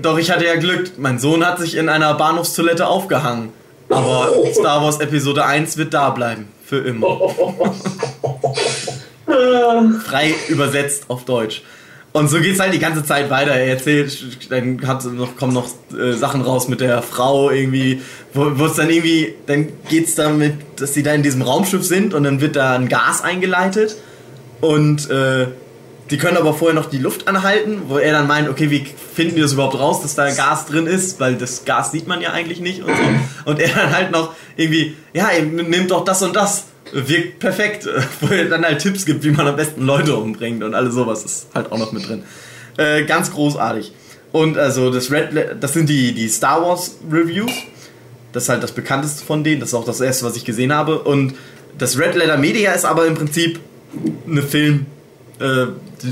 Doch 0.00 0.18
ich 0.18 0.30
hatte 0.30 0.44
ja 0.44 0.56
Glück, 0.56 0.98
mein 0.98 1.18
Sohn 1.18 1.44
hat 1.46 1.58
sich 1.58 1.76
in 1.76 1.88
einer 1.88 2.14
Bahnhofstoilette 2.14 2.86
aufgehangen. 2.86 3.50
Aber 3.88 4.28
Star 4.52 4.82
Wars 4.82 5.00
Episode 5.00 5.44
1 5.44 5.76
wird 5.76 5.94
da 5.94 6.10
bleiben. 6.10 6.48
Für 6.64 6.78
immer. 6.78 7.06
Frei 10.04 10.34
übersetzt 10.48 11.04
auf 11.08 11.24
Deutsch. 11.24 11.62
Und 12.12 12.28
so 12.28 12.40
geht's 12.40 12.60
halt 12.60 12.74
die 12.74 12.78
ganze 12.78 13.04
Zeit 13.04 13.30
weiter. 13.30 13.52
Er 13.52 13.68
erzählt, 13.68 14.50
dann 14.50 14.86
hat 14.86 15.04
noch, 15.06 15.34
kommen 15.36 15.54
noch 15.54 15.68
äh, 15.98 16.12
Sachen 16.12 16.42
raus 16.42 16.68
mit 16.68 16.82
der 16.82 17.00
Frau 17.00 17.50
irgendwie, 17.50 18.02
wo 18.34 18.66
es 18.66 18.74
dann 18.74 18.90
irgendwie, 18.90 19.34
dann 19.46 19.68
geht's 19.88 20.14
damit, 20.14 20.54
dass 20.76 20.92
sie 20.92 21.02
da 21.02 21.14
in 21.14 21.22
diesem 21.22 21.40
Raumschiff 21.40 21.84
sind 21.84 22.12
und 22.12 22.24
dann 22.24 22.40
wird 22.42 22.56
da 22.56 22.74
ein 22.74 22.88
Gas 22.88 23.22
eingeleitet 23.24 23.96
und 24.60 25.08
äh, 25.08 25.46
die 26.10 26.18
können 26.18 26.36
aber 26.36 26.52
vorher 26.52 26.78
noch 26.78 26.90
die 26.90 26.98
Luft 26.98 27.26
anhalten, 27.26 27.82
wo 27.88 27.96
er 27.96 28.12
dann 28.12 28.26
meint, 28.26 28.48
okay, 28.50 28.70
wie 28.70 28.86
finden 29.14 29.36
wir 29.36 29.44
das 29.44 29.54
überhaupt 29.54 29.78
raus, 29.78 30.02
dass 30.02 30.14
da 30.14 30.30
Gas 30.30 30.66
drin 30.66 30.86
ist, 30.86 31.18
weil 31.18 31.36
das 31.36 31.64
Gas 31.64 31.92
sieht 31.92 32.06
man 32.06 32.20
ja 32.20 32.32
eigentlich 32.32 32.60
nicht 32.60 32.82
und 32.82 32.94
so. 32.94 33.02
Und 33.50 33.58
er 33.58 33.70
dann 33.70 33.90
halt 33.90 34.10
noch 34.10 34.34
irgendwie, 34.56 34.94
ja, 35.14 35.30
ihr 35.30 35.44
nehmt 35.44 35.90
doch 35.90 36.04
das 36.04 36.22
und 36.22 36.36
das, 36.36 36.64
wirkt 36.92 37.38
perfekt, 37.38 37.88
wo 38.20 38.28
er 38.28 38.46
dann 38.46 38.64
halt 38.64 38.80
Tipps 38.80 39.04
gibt, 39.06 39.24
wie 39.24 39.30
man 39.30 39.46
am 39.46 39.56
besten 39.56 39.84
Leute 39.86 40.14
umbringt 40.16 40.62
und 40.62 40.74
alles 40.74 40.94
sowas 40.94 41.24
ist 41.24 41.46
halt 41.54 41.70
auch 41.72 41.78
noch 41.78 41.92
mit 41.92 42.06
drin. 42.08 42.22
Äh, 42.76 43.04
ganz 43.04 43.30
großartig. 43.32 43.92
Und 44.32 44.56
also 44.56 44.90
das 44.90 45.10
Red, 45.10 45.32
Le- 45.32 45.56
das 45.60 45.72
sind 45.74 45.88
die, 45.88 46.12
die 46.12 46.28
Star 46.28 46.62
Wars 46.62 46.96
Reviews. 47.10 47.52
Das 48.32 48.44
ist 48.44 48.48
halt 48.48 48.62
das 48.62 48.72
bekannteste 48.72 49.24
von 49.26 49.44
denen, 49.44 49.60
das 49.60 49.70
ist 49.70 49.74
auch 49.74 49.84
das 49.84 50.00
erste, 50.00 50.24
was 50.24 50.36
ich 50.36 50.44
gesehen 50.44 50.72
habe. 50.72 51.00
Und 51.00 51.34
das 51.76 51.98
Red 51.98 52.14
Letter 52.14 52.38
Media 52.38 52.72
ist 52.72 52.84
aber 52.86 53.06
im 53.06 53.14
Prinzip 53.14 53.60
eine 54.26 54.42
Film. 54.42 54.86
Äh, 55.38 55.66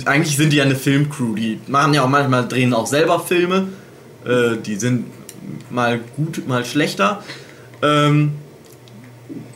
eigentlich 0.05 0.36
sind 0.36 0.52
die 0.52 0.59
ja 0.59 0.65
eine 0.65 0.76
Filmcrew. 0.76 1.34
Die 1.34 1.60
machen 1.67 1.94
ja 1.94 2.02
auch 2.05 2.09
manchmal, 2.09 2.47
drehen 2.47 2.75
auch 2.75 2.86
selber 2.86 3.20
Filme. 3.20 3.68
Äh, 4.26 4.59
die 4.65 4.76
sind 4.76 5.07
mal 5.70 5.99
gut, 6.17 6.47
mal 6.47 6.65
schlechter. 6.67 7.23
Ähm, 7.83 8.33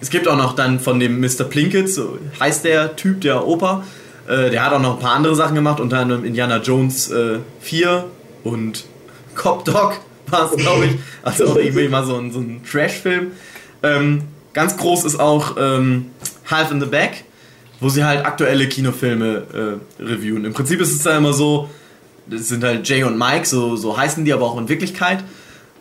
es 0.01 0.11
gibt 0.11 0.29
auch 0.29 0.37
noch 0.37 0.55
dann 0.55 0.81
von 0.81 1.01
dem 1.01 1.21
Mr. 1.21 1.45
Plinkett, 1.45 1.89
so 1.89 2.19
heißt 2.41 2.65
der 2.65 2.97
Typ, 2.97 3.21
der 3.21 3.47
Opa. 3.47 3.85
Äh, 4.29 4.51
der 4.51 4.65
hat 4.65 4.73
auch 4.73 4.81
noch 4.81 4.95
ein 4.95 5.01
paar 5.01 5.15
andere 5.15 5.35
Sachen 5.35 5.55
gemacht, 5.55 5.81
unter 5.81 5.99
anderem 5.99 6.25
Indiana 6.25 6.59
Jones 6.59 7.11
äh, 7.11 7.39
4 7.61 8.05
und 8.43 8.85
Cop 9.35 9.65
Dog 9.65 10.01
war 10.29 10.51
es, 10.51 10.57
glaube 10.57 10.87
ich. 10.87 10.93
Also 11.23 11.47
auch 11.49 11.57
irgendwie 11.57 11.89
mal 11.89 12.05
so 12.05 12.17
ein, 12.17 12.33
so 12.33 12.41
ein 12.41 12.63
Trash-Film. 12.65 13.33
Ähm, 13.83 14.23
ganz 14.53 14.77
groß 14.77 15.05
ist 15.05 15.19
auch 15.21 15.57
ähm, 15.59 16.07
Half 16.51 16.71
in 16.71 16.81
the 16.81 16.87
Back, 16.87 17.25
wo 17.81 17.89
sie 17.89 18.05
halt 18.05 18.25
aktuelle 18.25 18.69
Kinofilme 18.69 19.81
äh, 19.99 20.03
reviewen. 20.03 20.45
Im 20.45 20.53
Prinzip 20.55 20.81
ist 20.81 20.93
es 20.93 21.03
da 21.03 21.17
immer 21.17 21.33
so, 21.33 21.69
das 22.27 22.49
sind 22.49 22.65
halt 22.65 22.89
Jay 22.89 23.05
und 23.05 23.19
Mike, 23.19 23.47
so, 23.47 23.77
so 23.77 23.97
heißen 23.97 24.25
die 24.25 24.33
aber 24.33 24.47
auch 24.47 24.59
in 24.59 24.69
Wirklichkeit. 24.69 25.23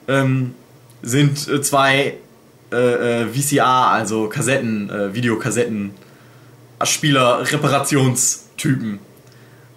Ähm, 0.08 0.54
sind 1.02 1.48
äh, 1.48 1.62
zwei 1.62 2.16
äh, 2.74 3.22
äh, 3.22 3.28
VCR, 3.28 3.92
also 3.92 4.28
Kassetten, 4.28 4.90
äh, 4.90 5.14
Videokassetten, 5.14 5.92
Spieler, 6.84 7.40
Reparationstypen. 7.52 9.00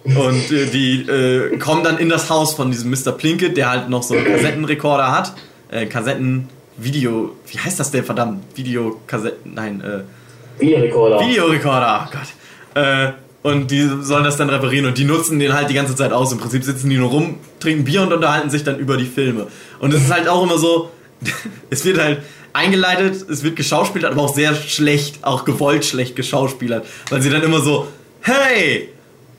Und 0.03 0.51
äh, 0.51 0.65
die 0.67 1.01
äh, 1.01 1.57
kommen 1.57 1.83
dann 1.83 1.97
in 1.97 2.09
das 2.09 2.29
Haus 2.29 2.53
von 2.53 2.71
diesem 2.71 2.89
Mr. 2.89 3.11
Plinkett, 3.11 3.57
der 3.57 3.69
halt 3.69 3.89
noch 3.89 4.03
so 4.03 4.15
einen 4.15 4.25
Kassettenrekorder 4.25 5.11
hat. 5.11 5.33
Äh, 5.69 5.85
Kassetten, 5.85 6.49
Video, 6.77 7.35
wie 7.47 7.59
heißt 7.59 7.79
das 7.79 7.91
denn 7.91 8.03
verdammt? 8.03 8.43
Videokassetten, 8.55 9.53
nein, 9.53 9.81
äh, 9.81 10.61
Videorekorder. 10.61 11.19
Videorekorder, 11.19 12.07
oh 12.07 12.11
Gott. 12.11 13.13
Und 13.43 13.71
die 13.71 13.89
sollen 14.01 14.25
das 14.25 14.35
dann 14.35 14.49
reparieren 14.49 14.87
und 14.87 14.97
die 14.97 15.05
nutzen 15.05 15.39
den 15.39 15.53
halt 15.53 15.69
die 15.69 15.73
ganze 15.73 15.95
Zeit 15.95 16.11
aus. 16.11 16.33
Im 16.33 16.37
Prinzip 16.37 16.65
sitzen 16.65 16.89
die 16.89 16.97
nur 16.97 17.09
rum, 17.09 17.37
trinken 17.61 17.85
Bier 17.85 18.01
und 18.01 18.11
unterhalten 18.11 18.49
sich 18.49 18.65
dann 18.65 18.77
über 18.77 18.97
die 18.97 19.05
Filme. 19.05 19.47
Und 19.79 19.93
es 19.93 20.01
ist 20.01 20.11
halt 20.11 20.27
auch 20.27 20.43
immer 20.43 20.57
so, 20.57 20.91
es 21.69 21.85
wird 21.85 21.97
halt 21.97 22.23
eingeleitet, 22.57 23.29
es 23.29 23.43
wird 23.43 23.55
geschauspielert, 23.55 24.11
aber 24.11 24.23
auch 24.23 24.35
sehr 24.35 24.55
schlecht, 24.55 25.23
auch 25.23 25.45
gewollt 25.45 25.85
schlecht 25.85 26.15
geschauspielert. 26.15 26.85
Weil 27.09 27.21
sie 27.21 27.29
dann 27.29 27.43
immer 27.43 27.61
so, 27.61 27.87
hey, 28.21 28.89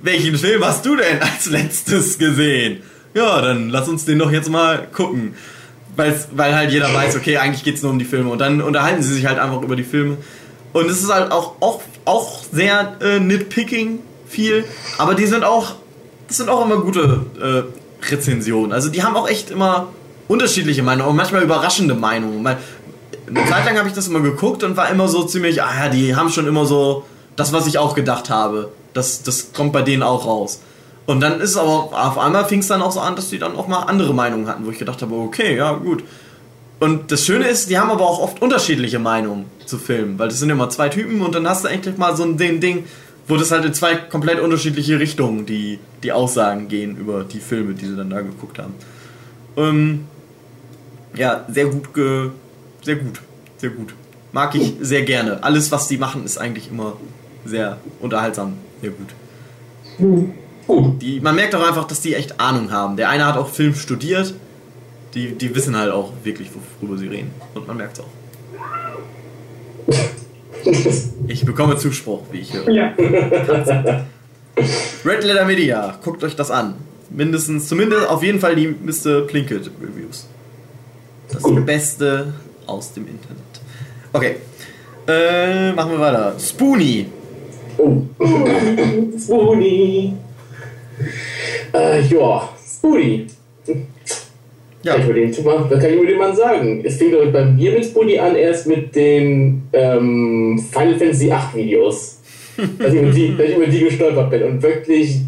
welchen 0.01 0.37
Film 0.37 0.65
hast 0.65 0.87
du 0.87 0.97
denn 0.97 1.21
als 1.21 1.47
letztes 1.47 2.19
gesehen? 2.19 2.83
Ja, 3.15 3.41
dann 3.41 3.71
lass 3.71 3.89
uns 3.89 4.05
den 4.05 4.19
doch 4.19 4.31
jetzt 4.31 4.49
mal 4.49 4.87
gucken. 4.93 5.35
Weil's, 5.97 6.29
weil 6.33 6.55
halt 6.55 6.71
jeder 6.71 6.95
weiß, 6.95 7.17
okay, 7.17 7.39
eigentlich 7.39 7.65
geht 7.65 7.75
es 7.75 7.83
nur 7.83 7.91
um 7.91 7.99
die 7.99 8.05
Filme. 8.05 8.31
Und 8.31 8.39
dann 8.39 8.63
unterhalten 8.63 9.03
sie 9.03 9.13
sich 9.13 9.27
halt 9.27 9.39
einfach 9.39 9.63
über 9.63 9.75
die 9.75 9.83
Filme. 9.83 10.19
Und 10.73 10.89
es 10.89 11.03
ist 11.03 11.13
halt 11.13 11.33
auch, 11.33 11.55
auch, 11.61 11.83
auch 12.05 12.45
sehr 12.53 12.97
äh, 13.01 13.19
nitpicking 13.19 13.99
viel. 14.29 14.65
Aber 14.99 15.15
die 15.15 15.27
sind 15.27 15.43
auch, 15.43 15.75
das 16.29 16.37
sind 16.37 16.49
auch 16.49 16.65
immer 16.65 16.77
gute 16.77 17.27
äh, 17.41 18.11
Rezensionen. 18.13 18.73
Also 18.73 18.91
die 18.91 19.03
haben 19.03 19.17
auch 19.17 19.29
echt 19.29 19.51
immer 19.51 19.89
unterschiedliche 20.29 20.83
Meinungen 20.83 21.11
und 21.11 21.17
manchmal 21.17 21.43
überraschende 21.43 21.95
Meinungen. 21.95 22.43
Eine 23.29 23.47
Zeit 23.47 23.65
lang 23.65 23.79
habe 23.79 23.89
ich 23.89 23.95
das 23.95 24.09
immer 24.09 24.21
geguckt 24.21 24.63
und 24.65 24.77
war 24.77 24.91
immer 24.91 25.09
so 25.09 25.25
ziemlich, 25.25 25.63
ah 25.63 25.85
ja, 25.85 25.89
die 25.89 26.17
haben 26.17 26.31
schon 26.31 26.47
immer 26.47 26.67
so 26.67 27.05
das, 27.37 27.53
was 27.53 27.67
ich 27.67 27.79
auch 27.79 27.95
gedacht 27.95 28.31
habe. 28.31 28.73
Das, 28.95 29.23
das 29.23 29.53
kommt 29.53 29.73
bei 29.73 29.83
denen 29.83 30.03
auch 30.03 30.27
raus. 30.27 30.61
Und 31.07 31.21
dann 31.21 31.41
ist 31.41 31.51
es 31.51 31.57
aber, 31.57 31.91
auf 31.93 32.19
einmal 32.19 32.45
fing 32.45 32.61
es 32.61 32.69
dann 32.69 32.83
auch 32.83 32.93
so 32.93 33.01
an, 33.01 33.17
dass 33.17 33.31
die 33.31 33.39
dann 33.39 33.57
auch 33.57 33.67
mal 33.67 33.85
andere 33.85 34.13
Meinungen 34.13 34.47
hatten, 34.47 34.67
wo 34.67 34.71
ich 34.71 34.79
gedacht 34.79 35.01
habe, 35.01 35.15
okay, 35.15 35.57
ja, 35.57 35.73
gut. 35.73 36.05
Und 36.81 37.11
das 37.11 37.25
Schöne 37.25 37.49
ist, 37.49 37.71
die 37.71 37.79
haben 37.79 37.91
aber 37.91 38.05
auch 38.05 38.21
oft 38.21 38.43
unterschiedliche 38.43 38.99
Meinungen 38.99 39.47
zu 39.65 39.79
Filmen, 39.79 40.19
weil 40.19 40.29
das 40.29 40.39
sind 40.39 40.51
immer 40.51 40.69
zwei 40.71 40.89
Typen 40.89 41.23
und 41.23 41.35
dann 41.35 41.49
hast 41.49 41.65
du 41.65 41.69
eigentlich 41.69 41.97
mal 41.97 42.17
so 42.17 42.25
ein 42.25 42.37
Ding, 42.37 42.61
Ding 42.61 42.85
wo 43.29 43.37
das 43.37 43.51
halt 43.51 43.65
in 43.65 43.75
zwei 43.75 43.95
komplett 43.95 44.41
unterschiedliche 44.41 44.99
Richtungen 44.99 45.45
die, 45.45 45.79
die 46.03 46.13
Aussagen 46.13 46.69
gehen 46.69 46.97
über 46.97 47.25
die 47.25 47.41
Filme, 47.41 47.75
die 47.75 47.87
sie 47.87 47.97
dann 47.97 48.11
da 48.11 48.23
geguckt 48.23 48.59
haben. 48.59 48.75
Ähm, 49.57 50.07
ja, 51.15 51.45
sehr 51.49 51.67
gut, 51.67 51.93
ge, 51.93 52.31
sehr 52.83 52.97
gut, 52.97 53.21
sehr 53.57 53.71
gut. 53.71 53.95
Mag 54.33 54.55
ich 54.55 54.75
sehr 54.81 55.03
gerne. 55.03 55.43
Alles, 55.43 55.73
was 55.73 55.89
die 55.89 55.97
machen, 55.97 56.25
ist 56.25 56.39
eigentlich 56.39 56.71
immer 56.71 56.97
sehr 57.45 57.79
unterhaltsam, 58.01 58.55
sehr 58.81 58.91
gut. 58.91 59.09
Die, 61.01 61.21
man 61.21 61.35
merkt 61.35 61.55
auch 61.55 61.67
einfach, 61.67 61.87
dass 61.87 62.01
die 62.01 62.15
echt 62.15 62.39
Ahnung 62.41 62.71
haben. 62.71 62.97
Der 62.97 63.09
eine 63.09 63.27
hat 63.27 63.37
auch 63.37 63.49
Film 63.49 63.75
studiert. 63.75 64.35
Die, 65.15 65.33
die 65.33 65.55
wissen 65.55 65.77
halt 65.77 65.91
auch 65.91 66.13
wirklich, 66.23 66.51
worüber 66.81 66.99
sie 66.99 67.09
reden. 67.09 67.31
Und 67.55 67.67
man 67.67 67.79
merkt 67.79 67.99
es 67.99 68.05
auch. 68.05 68.09
Ich 71.29 71.45
bekomme 71.47 71.77
Zuspruch, 71.77 72.23
wie 72.33 72.39
ich 72.39 72.53
höre. 72.53 72.69
Ja. 72.71 72.93
Red 75.05 75.25
Letter 75.25 75.45
Media, 75.45 75.99
guckt 76.03 76.25
euch 76.25 76.37
das 76.37 76.51
an. 76.51 76.75
Mindestens, 77.11 77.69
zumindest 77.69 78.09
auf 78.09 78.23
jeden 78.23 78.41
Fall 78.41 78.57
die 78.57 78.67
Mr. 78.69 79.23
Plinkett 79.23 79.71
Reviews. 79.81 80.27
Das 81.31 81.43
Gut. 81.43 81.65
Beste 81.65 82.35
aus 82.69 82.93
dem 82.93 83.07
Internet. 83.07 83.39
Okay. 84.13 84.37
Äh, 85.07 85.73
machen 85.73 85.93
wir 85.93 86.01
weiter. 86.01 86.35
Spoonie. 86.39 87.07
Oh. 87.79 88.03
Spoonie. 89.19 90.15
Äh, 91.73 92.03
ja, 92.03 92.49
Spoonie. 92.77 93.27
Ja, 94.83 94.93
kann 94.93 95.03
ich 95.03 95.09
über 95.09 95.15
den 95.15 95.45
was 95.45 95.81
kann 95.81 95.91
ich 95.91 95.97
über 95.97 96.07
den 96.07 96.19
Mann 96.19 96.37
sagen? 96.37 96.83
Es 96.85 96.97
fing, 96.97 97.11
glaube 97.11 97.27
ich, 97.27 97.33
bei 97.33 97.45
mir 97.45 97.73
mit 97.73 97.85
Spoonie 97.85 98.19
an, 98.19 98.37
erst 98.37 98.67
mit 98.67 98.95
den 98.95 99.63
ähm, 99.73 100.65
Final 100.71 100.97
Fantasy 100.97 101.27
VIII 101.27 101.37
Videos. 101.55 102.19
dass, 102.79 102.93
ich 102.93 103.01
über 103.01 103.11
die, 103.11 103.37
dass 103.37 103.49
ich 103.49 103.57
über 103.57 103.67
die 103.67 103.81
gestolpert 103.81 104.31
bin 104.31 104.43
und 104.43 104.63
wirklich 104.63 105.21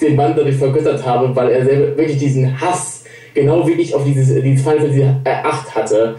den 0.00 0.16
Mann 0.16 0.34
dadurch 0.36 0.56
vergöttert 0.56 1.04
habe, 1.04 1.34
weil 1.34 1.50
er 1.50 1.64
selber 1.64 1.96
wirklich 1.96 2.18
diesen 2.18 2.60
Hass, 2.60 3.04
genau 3.34 3.66
wie 3.66 3.72
ich 3.72 3.94
auf 3.94 4.04
dieses, 4.04 4.28
dieses 4.42 4.62
Final 4.62 4.80
Fantasy 4.80 5.00
VIII 5.00 5.74
hatte, 5.74 6.16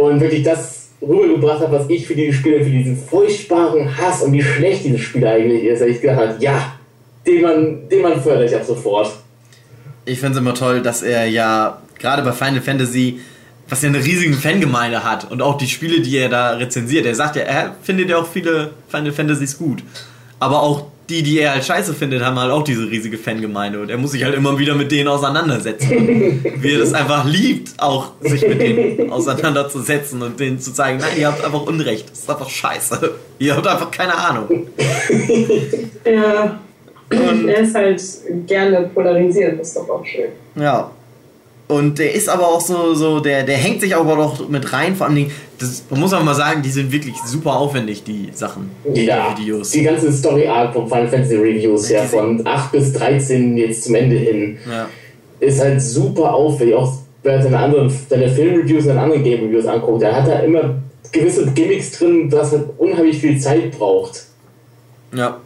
und 0.00 0.20
wirklich 0.20 0.42
das 0.42 0.88
rübergebracht 1.02 1.60
hat, 1.60 1.72
was 1.72 1.88
ich 1.88 2.06
für 2.06 2.14
dieses 2.14 2.36
Spiel, 2.36 2.62
für 2.62 2.70
diesen 2.70 2.96
furchtbaren 2.96 3.96
Hass 3.96 4.22
und 4.22 4.32
wie 4.32 4.42
schlecht 4.42 4.84
dieses 4.84 5.00
Spiel 5.00 5.26
eigentlich 5.26 5.64
ist, 5.64 5.80
dass 5.80 5.88
ich 5.88 6.00
gedacht 6.00 6.18
habe, 6.18 6.34
ja, 6.40 6.76
den 7.26 7.42
Mann, 7.42 7.88
den 7.88 8.02
Mann 8.02 8.20
fördere 8.20 8.46
ich 8.46 8.54
ab 8.54 8.64
sofort. 8.64 9.10
ich 10.04 10.18
finde 10.18 10.34
es 10.34 10.38
immer 10.38 10.54
toll, 10.54 10.82
dass 10.82 11.02
er 11.02 11.26
ja 11.26 11.78
gerade 11.98 12.22
bei 12.22 12.32
Final 12.32 12.60
Fantasy, 12.60 13.20
was 13.68 13.82
ja 13.82 13.88
eine 13.88 14.04
riesige 14.04 14.34
Fangemeinde 14.34 15.04
hat 15.04 15.30
und 15.30 15.42
auch 15.42 15.56
die 15.56 15.68
Spiele, 15.68 16.00
die 16.00 16.16
er 16.16 16.28
da 16.28 16.52
rezensiert, 16.52 17.06
er 17.06 17.14
sagt 17.14 17.36
ja, 17.36 17.42
er 17.42 17.76
findet 17.82 18.10
ja 18.10 18.18
auch 18.18 18.26
viele 18.26 18.72
Final 18.88 19.12
Fantasies 19.12 19.56
gut. 19.56 19.82
Aber 20.38 20.62
auch 20.62 20.86
die, 21.10 21.22
die 21.22 21.40
er 21.40 21.52
halt 21.52 21.64
scheiße 21.64 21.92
findet, 21.92 22.22
haben 22.22 22.38
halt 22.38 22.52
auch 22.52 22.62
diese 22.62 22.88
riesige 22.88 23.18
Fangemeinde 23.18 23.80
und 23.80 23.90
er 23.90 23.98
muss 23.98 24.12
sich 24.12 24.24
halt 24.24 24.34
immer 24.34 24.58
wieder 24.58 24.74
mit 24.74 24.92
denen 24.92 25.08
auseinandersetzen. 25.08 25.90
Wie 26.56 26.72
er 26.72 26.78
das 26.78 26.94
einfach 26.94 27.24
liebt, 27.24 27.72
auch 27.78 28.12
sich 28.20 28.46
mit 28.46 28.60
denen 28.60 29.10
auseinanderzusetzen 29.12 30.22
und 30.22 30.38
denen 30.38 30.60
zu 30.60 30.72
zeigen, 30.72 30.98
nein, 30.98 31.18
ihr 31.18 31.26
habt 31.26 31.44
einfach 31.44 31.62
Unrecht, 31.62 32.10
das 32.10 32.20
ist 32.20 32.30
einfach 32.30 32.48
scheiße. 32.48 33.14
Ihr 33.40 33.56
habt 33.56 33.66
einfach 33.66 33.90
keine 33.90 34.14
Ahnung. 34.14 34.68
Ja. 36.04 36.60
Er 37.10 37.58
ist 37.58 37.74
halt 37.74 38.02
gerne 38.46 38.90
polarisiert, 38.94 39.58
das 39.58 39.68
ist 39.68 39.76
doch 39.78 39.88
auch 39.88 40.04
schön. 40.04 40.28
Ja. 40.56 40.90
Und 41.68 41.98
der 41.98 42.12
ist 42.12 42.28
aber 42.28 42.48
auch 42.48 42.60
so, 42.60 42.94
so 42.94 43.20
der, 43.20 43.44
der 43.44 43.56
hängt 43.56 43.80
sich 43.80 43.96
aber 43.96 44.16
doch 44.16 44.48
mit 44.48 44.72
rein, 44.74 44.94
vor 44.94 45.06
allen 45.06 45.16
Dingen, 45.16 45.32
das, 45.60 45.84
man 45.90 46.00
muss 46.00 46.12
auch 46.12 46.22
mal 46.24 46.34
sagen, 46.34 46.62
die 46.62 46.70
sind 46.70 46.90
wirklich 46.90 47.14
super 47.26 47.52
aufwendig, 47.56 48.02
die 48.02 48.30
Sachen, 48.32 48.70
die 48.84 49.04
Ja, 49.04 49.36
Videos. 49.38 49.70
die 49.70 49.82
ganze 49.82 50.12
Story 50.12 50.46
Arc 50.46 50.72
von 50.72 50.88
Final 50.88 51.08
Fantasy 51.08 51.36
Reviews, 51.36 51.88
ja, 51.90 52.02
von 52.02 52.44
8 52.46 52.72
bis 52.72 52.92
13 52.94 53.56
jetzt 53.56 53.84
zum 53.84 53.94
Ende 53.94 54.16
hin, 54.16 54.58
Ja. 54.68 54.88
ist 55.38 55.60
halt 55.60 55.80
super 55.82 56.34
aufwendig. 56.34 56.74
Auch 56.74 56.92
wenn 57.22 57.34
man 57.34 57.42
seine 57.42 57.58
anderen, 57.58 57.92
seine 58.08 58.28
Filmreviews 58.28 58.82
und 58.84 58.88
seine 58.88 59.00
anderen 59.02 59.22
Game 59.22 59.44
Reviews 59.44 59.66
anguckt, 59.66 60.02
da 60.02 60.12
hat 60.14 60.26
er 60.28 60.42
immer 60.44 60.76
gewisse 61.12 61.46
Gimmicks 61.52 61.92
drin, 61.92 62.30
was 62.32 62.52
halt 62.52 62.64
unheimlich 62.78 63.18
viel 63.18 63.38
Zeit 63.38 63.72
braucht. 63.78 64.24
Ja. 65.14 65.38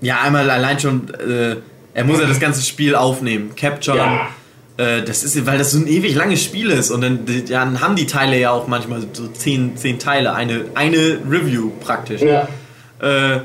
Ja, 0.00 0.22
einmal 0.22 0.48
allein 0.50 0.80
schon, 0.80 1.08
äh, 1.14 1.56
er 1.92 2.04
muss 2.04 2.18
ja 2.20 2.26
das 2.26 2.40
ganze 2.40 2.62
Spiel 2.62 2.94
aufnehmen, 2.94 3.50
capturen. 3.54 3.98
Ja. 3.98 4.28
Äh, 4.80 5.02
das 5.02 5.24
ist, 5.24 5.44
weil 5.46 5.58
das 5.58 5.72
so 5.72 5.78
ein 5.78 5.86
ewig 5.86 6.14
langes 6.14 6.42
Spiel 6.42 6.70
ist 6.70 6.90
und 6.90 7.02
dann, 7.02 7.26
dann 7.50 7.82
haben 7.82 7.96
die 7.96 8.06
Teile 8.06 8.38
ja 8.38 8.50
auch 8.50 8.66
manchmal 8.66 9.02
so 9.12 9.28
zehn, 9.28 9.76
zehn 9.76 9.98
Teile, 9.98 10.32
eine, 10.32 10.64
eine 10.74 11.18
Review 11.28 11.70
praktisch. 11.80 12.22
Ja, 12.22 12.48
Äh, 13.00 13.40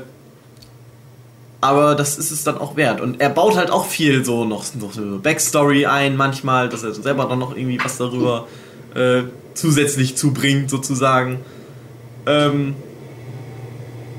aber 1.60 1.94
das 1.94 2.16
ist 2.16 2.30
es 2.30 2.44
dann 2.44 2.58
auch 2.58 2.76
wert. 2.76 3.00
Und 3.00 3.20
er 3.20 3.28
baut 3.28 3.56
halt 3.56 3.70
auch 3.70 3.86
viel 3.86 4.24
so 4.24 4.44
noch, 4.44 4.64
noch 4.74 4.92
so 4.92 5.18
Backstory 5.18 5.84
ein 5.84 6.16
manchmal, 6.16 6.68
dass 6.68 6.84
er 6.84 6.94
selber 6.94 7.26
dann 7.26 7.38
noch 7.38 7.54
irgendwie 7.56 7.78
was 7.82 7.98
darüber 7.98 8.46
äh, 8.94 9.24
zusätzlich 9.54 10.16
zubringt, 10.16 10.70
sozusagen. 10.70 11.40
Ähm, 12.26 12.76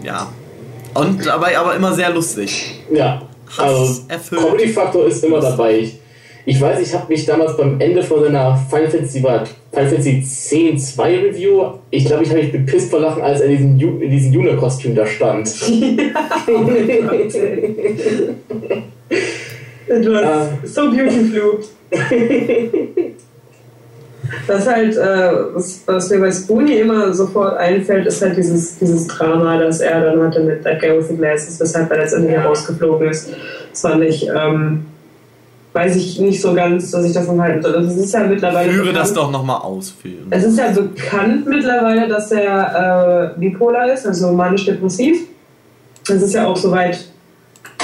ja. 0.04 0.32
Und 0.94 1.26
dabei 1.26 1.58
aber 1.58 1.76
immer 1.76 1.94
sehr 1.94 2.12
lustig. 2.12 2.82
ja. 2.94 3.24
Also, 3.56 3.90
Hass 3.90 4.04
erfüllt. 4.10 4.42
Comedy-Faktor 4.42 5.08
ist 5.08 5.24
immer 5.24 5.40
dabei. 5.40 5.78
Ich, 5.80 6.00
ich 6.50 6.62
weiß, 6.62 6.80
ich 6.80 6.94
habe 6.94 7.06
mich 7.10 7.26
damals 7.26 7.58
beim 7.58 7.80
Ende 7.80 8.02
von 8.02 8.24
seiner 8.24 8.56
Final 8.70 8.90
Fantasy, 8.90 9.22
war 9.22 9.44
Final 9.74 9.90
Fantasy 9.90 10.24
10 10.24 10.78
2 10.80 11.20
Review, 11.20 11.64
ich 11.92 12.06
glaube, 12.06 12.24
ich 12.24 12.30
habe 12.30 12.40
mich 12.42 12.52
bepisst 12.54 12.90
vor 12.90 13.02
Lachen, 13.02 13.22
als 13.22 13.42
er 13.42 13.48
in 13.50 13.58
diesem, 13.58 13.78
Ju- 13.78 14.00
in 14.02 14.10
diesem 14.10 14.32
Juna-Kostüm 14.34 14.96
da 14.96 15.06
stand. 15.06 15.54
Du 19.88 20.14
Ah. 20.16 20.48
hast 20.62 20.76
so 20.76 20.92
beautiful. 20.92 21.60
Das 24.46 24.68
halt, 24.68 24.98
äh, 24.98 25.32
was, 25.54 25.82
was 25.86 26.10
mir 26.10 26.20
bei 26.20 26.32
Spoonie 26.32 26.80
immer 26.80 27.14
sofort 27.14 27.56
einfällt, 27.58 28.06
ist 28.08 28.22
halt 28.22 28.36
dieses, 28.36 28.78
dieses 28.78 29.08
Drama, 29.08 29.58
das 29.58 29.80
er 29.80 30.02
dann 30.02 30.22
hatte 30.22 30.42
mit 30.44 30.64
That 30.66 30.82
Guy 30.82 30.98
with 30.98 31.08
the 31.08 31.16
Glasses, 31.16 31.58
weshalb 31.62 31.90
er 31.92 32.00
letztendlich 32.00 32.34
herausgeflogen 32.36 33.08
ist. 33.10 33.30
Das 33.72 33.82
fand 33.82 34.04
ich, 34.04 34.28
ähm, 34.28 34.86
weiß 35.78 35.96
ich 35.96 36.20
nicht 36.20 36.42
so 36.42 36.56
ganz, 36.56 36.90
dass 36.90 37.06
ich 37.06 37.14
davon 37.14 37.40
halten 37.40 37.62
soll. 37.62 37.74
Das 37.74 37.96
ist 37.96 38.14
ja 38.14 38.24
mittlerweile. 38.24 38.72
Führe 38.72 38.94
das 38.94 39.10
bekannt. 39.10 39.18
doch 39.18 39.32
nochmal 39.32 39.62
aus, 39.62 39.92
Film. 39.92 40.26
Es 40.32 40.44
ist 40.44 40.58
ja 40.58 40.72
bekannt 40.72 41.46
mittlerweile, 41.46 42.08
dass 42.08 42.32
er 42.32 43.34
äh, 43.36 43.40
bipolar 43.40 43.92
ist, 43.94 44.08
also 44.08 44.32
manisch-depressiv. 44.32 45.28
Das 46.08 46.22
ist 46.22 46.34
ja 46.34 46.48
auch 46.48 46.56
soweit 46.56 47.06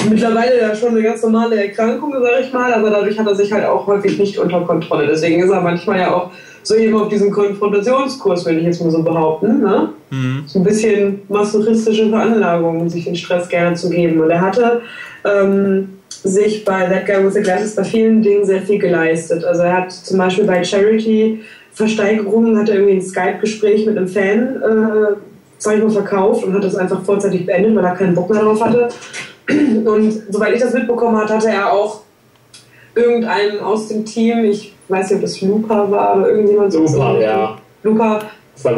mittlerweile 0.08 0.60
ja 0.60 0.74
schon 0.74 0.90
eine 0.90 1.02
ganz 1.02 1.22
normale 1.22 1.66
Erkrankung, 1.66 2.12
sag 2.20 2.40
ich 2.44 2.52
mal, 2.52 2.74
aber 2.74 2.90
dadurch 2.90 3.16
hat 3.16 3.28
er 3.28 3.34
sich 3.36 3.52
halt 3.52 3.64
auch 3.64 3.86
häufig 3.86 4.18
nicht 4.18 4.38
unter 4.38 4.62
Kontrolle. 4.62 5.06
Deswegen 5.06 5.40
ist 5.42 5.50
er 5.50 5.60
manchmal 5.60 6.00
ja 6.00 6.14
auch 6.14 6.30
so 6.64 6.74
eben 6.74 6.96
auf 6.96 7.08
diesem 7.08 7.30
Konfrontationskurs, 7.30 8.44
würde 8.44 8.58
ich 8.58 8.66
jetzt 8.66 8.82
mal 8.82 8.90
so 8.90 9.02
behaupten. 9.02 9.60
Ne? 9.60 9.90
Mhm. 10.10 10.42
so 10.46 10.58
ein 10.58 10.64
bisschen 10.64 11.22
masochistische 11.28 12.08
Veranlagung, 12.08 12.88
sich 12.88 13.04
den 13.04 13.14
Stress 13.14 13.48
gerne 13.48 13.76
zu 13.76 13.88
geben. 13.88 14.20
Und 14.20 14.30
er 14.30 14.40
hatte 14.40 14.80
ähm, 15.24 15.90
sich 16.24 16.64
bei 16.64 16.86
That 16.86 17.06
Guy 17.06 17.24
with 17.24 17.34
the 17.34 17.42
Glasses 17.42 17.76
bei 17.76 17.84
vielen 17.84 18.22
Dingen 18.22 18.44
sehr 18.44 18.62
viel 18.62 18.78
geleistet. 18.78 19.44
Also 19.44 19.62
er 19.62 19.76
hat 19.78 19.92
zum 19.92 20.18
Beispiel 20.18 20.44
bei 20.44 20.64
Charity 20.64 21.40
Versteigerungen 21.72 22.56
hat 22.56 22.68
er 22.68 22.76
irgendwie 22.76 22.94
ein 22.94 23.02
Skype-Gespräch 23.02 23.84
mit 23.84 23.96
einem 23.96 24.08
Fan 24.08 24.62
äh, 24.62 25.16
sag 25.64 25.76
ich 25.76 25.82
mal, 25.82 25.90
verkauft 25.90 26.44
und 26.44 26.54
hat 26.54 26.62
das 26.62 26.76
einfach 26.76 27.02
vorzeitig 27.02 27.46
beendet, 27.46 27.74
weil 27.74 27.84
er 27.84 27.94
keinen 27.94 28.14
Bock 28.14 28.30
mehr 28.30 28.42
drauf 28.42 28.62
hatte. 28.62 28.88
Und 29.48 30.22
soweit 30.30 30.54
ich 30.54 30.60
das 30.60 30.72
mitbekommen 30.72 31.16
habe, 31.16 31.28
hatte 31.28 31.48
er 31.48 31.72
auch 31.72 32.02
irgendeinen 32.94 33.60
aus 33.60 33.88
dem 33.88 34.04
Team, 34.04 34.44
ich 34.44 34.74
weiß 34.88 35.10
nicht, 35.10 35.16
ob 35.16 35.22
das 35.22 35.40
Luca 35.40 35.90
war 35.90 36.16
oder 36.16 36.28
irgendjemand 36.28 36.72
so. 36.72 36.86
Super, 36.86 37.20
ja. 37.20 37.58
Luca 37.82 38.20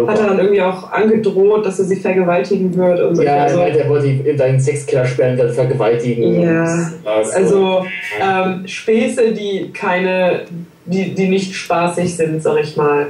hat 0.08 0.18
er 0.18 0.26
dann 0.28 0.38
irgendwie 0.38 0.62
auch 0.62 0.90
angedroht, 0.90 1.64
dass 1.66 1.78
er 1.78 1.84
sie 1.84 1.96
vergewaltigen 1.96 2.74
wird 2.76 3.00
und 3.00 3.16
so. 3.16 3.22
Ja, 3.22 3.34
er 3.36 3.42
also, 3.44 3.58
er 3.60 3.88
wollte 3.88 4.06
in 4.08 4.38
seinen 4.38 4.58
Sexkeller 4.60 5.04
sperren, 5.06 5.36
dann 5.36 5.52
vergewaltigen. 5.52 6.40
Ja, 6.42 6.62
Und, 7.04 7.06
also, 7.06 7.32
also 7.36 7.86
ähm, 8.20 8.66
Späße, 8.66 9.32
die 9.32 9.70
keine, 9.72 10.42
die, 10.86 11.14
die 11.14 11.28
nicht 11.28 11.54
spaßig 11.54 12.16
sind, 12.16 12.42
sag 12.42 12.58
ich 12.62 12.76
mal. 12.76 13.08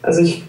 Also 0.00 0.22
ich, 0.22 0.42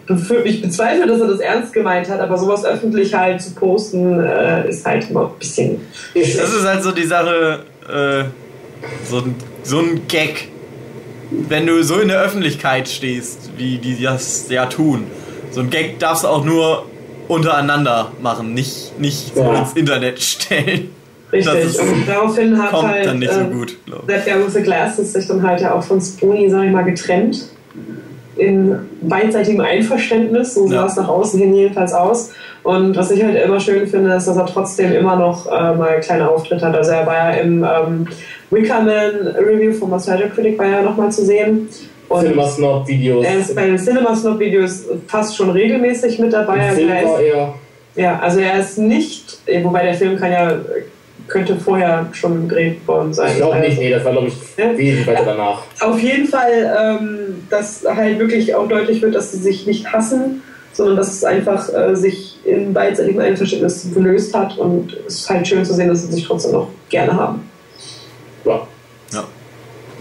ich 0.45 0.61
bezweifle, 0.61 1.07
dass 1.07 1.19
er 1.21 1.27
das 1.27 1.39
ernst 1.39 1.73
gemeint 1.73 2.07
hat, 2.07 2.19
aber 2.19 2.37
sowas 2.37 2.63
öffentlich 2.63 3.13
halt 3.13 3.41
zu 3.41 3.53
posten, 3.55 4.19
äh, 4.23 4.69
ist 4.69 4.85
halt 4.85 5.09
immer 5.09 5.25
ein 5.25 5.39
bisschen. 5.39 5.81
Das 6.13 6.25
ist 6.55 6.65
halt 6.65 6.83
so 6.83 6.91
die 6.91 7.05
Sache, 7.05 7.61
äh, 7.87 8.23
so, 9.09 9.17
ein- 9.17 9.35
so 9.63 9.79
ein 9.79 10.01
Gag. 10.07 10.47
Wenn 11.31 11.67
du 11.67 11.83
so 11.83 11.99
in 11.99 12.07
der 12.07 12.21
Öffentlichkeit 12.21 12.87
stehst, 12.87 13.51
wie 13.57 13.77
die 13.77 14.01
das 14.01 14.47
ja 14.49 14.65
tun. 14.67 15.05
So 15.51 15.61
ein 15.61 15.69
Gag 15.69 15.99
darfst 15.99 16.23
du 16.23 16.27
auch 16.27 16.43
nur 16.43 16.85
untereinander 17.27 18.11
machen, 18.21 18.53
nicht, 18.53 18.99
nicht 18.99 19.35
so 19.35 19.41
Ja. 19.43 19.59
ins 19.59 19.73
Internet 19.73 20.19
stellen. 20.21 20.91
Richtig. 21.31 21.79
Und 21.79 22.07
daraufhin 22.07 22.61
hat 22.61 22.73
halt 22.73 23.05
dann 23.05 23.19
nicht 23.19 23.31
so 23.31 23.41
äh, 23.41 23.43
gut, 23.45 23.77
That 24.07 24.25
Guy 24.25 24.43
with 24.45 24.53
the 24.53 24.61
Glasses 24.63 25.13
sich 25.13 25.27
dann 25.27 25.43
halt 25.43 25.61
ja 25.61 25.75
auch 25.75 25.83
von 25.83 26.01
Spoonie, 26.01 26.49
sag 26.49 26.65
ich 26.65 26.71
mal, 26.71 26.83
getrennt. 26.83 27.49
In 28.35 28.75
beidseitigem 29.01 29.59
Einverständnis, 29.61 30.55
so 30.55 30.65
Ja. 30.65 30.81
sah 30.81 30.85
es 30.87 30.95
nach 30.95 31.07
außen 31.09 31.39
hin 31.39 31.53
jedenfalls 31.53 31.93
aus. 31.93 32.31
Und 32.63 32.95
was 32.95 33.11
ich 33.11 33.23
halt 33.23 33.35
immer 33.43 33.59
schön 33.59 33.85
finde, 33.87 34.13
ist, 34.13 34.27
dass 34.27 34.37
er 34.37 34.45
trotzdem 34.45 34.91
immer 34.93 35.15
noch 35.17 35.45
äh, 35.47 35.75
mal 35.75 35.99
kleine 36.01 36.29
Auftritte 36.29 36.65
hat. 36.65 36.75
Also 36.75 36.91
er 36.91 37.05
war 37.05 37.15
ja 37.15 37.29
im 37.41 37.63
ähm, 37.63 38.07
Wickerman 38.49 39.27
Review 39.37 39.73
von 39.73 39.89
Nostalgia 39.91 40.27
Critic 40.27 40.57
war 40.57 40.65
ja 40.67 40.81
nochmal 40.81 41.11
zu 41.11 41.25
sehen. 41.25 41.67
Und 42.09 42.21
Cinema 42.21 42.47
Snob 42.47 42.87
Videos. 42.87 43.25
er 43.25 43.37
ist 43.37 43.55
bei 43.55 43.65
den 43.67 43.77
Cinema 43.77 44.15
Snob 44.15 44.39
Videos 44.39 44.83
fast 45.07 45.35
schon 45.37 45.51
regelmäßig 45.51 46.19
mit 46.19 46.33
dabei. 46.33 46.59
Also 46.69 46.75
Film 46.75 46.89
war 46.89 47.21
er. 47.21 47.53
ja, 47.95 48.19
also 48.19 48.39
er 48.39 48.59
ist 48.59 48.77
nicht, 48.77 49.37
wobei 49.63 49.83
der 49.83 49.93
Film 49.93 50.17
kann 50.17 50.31
ja, 50.31 50.57
könnte 51.27 51.55
vorher 51.57 52.07
schon 52.13 52.47
gedreht 52.47 52.87
worden 52.87 53.13
sein. 53.13 53.29
Ich 53.31 53.37
glaube 53.37 53.53
Also, 53.53 53.67
nicht, 53.67 53.79
nee, 53.79 53.91
das 53.91 54.03
war 54.03 54.11
glaube 54.13 54.27
ich 54.27 54.33
Ja. 54.57 54.75
wesentlich 54.75 55.07
weiter 55.07 55.23
danach. 55.25 55.61
Auf 55.81 55.99
jeden 56.01 56.27
Fall, 56.27 56.75
ähm, 56.99 57.43
dass 57.51 57.85
halt 57.87 58.17
wirklich 58.19 58.55
auch 58.55 58.67
deutlich 58.67 59.01
wird, 59.01 59.13
dass 59.13 59.31
sie 59.31 59.37
sich 59.37 59.67
nicht 59.67 59.91
hassen, 59.93 60.41
sondern 60.73 60.95
dass 60.97 61.13
es 61.13 61.23
einfach 61.23 61.69
äh, 61.73 61.95
sich 61.95 62.37
in 62.45 62.73
beidseitigem 62.73 63.19
Einverständnis 63.21 63.85
gelöst 63.93 64.33
hat 64.35 64.57
und 64.57 64.97
es 65.07 65.19
ist 65.21 65.29
halt 65.29 65.47
schön 65.47 65.63
zu 65.63 65.73
sehen, 65.73 65.89
dass 65.89 66.01
sie 66.03 66.11
sich 66.11 66.25
trotzdem 66.25 66.53
noch 66.53 66.69
gerne 66.89 67.13
haben. 67.13 67.48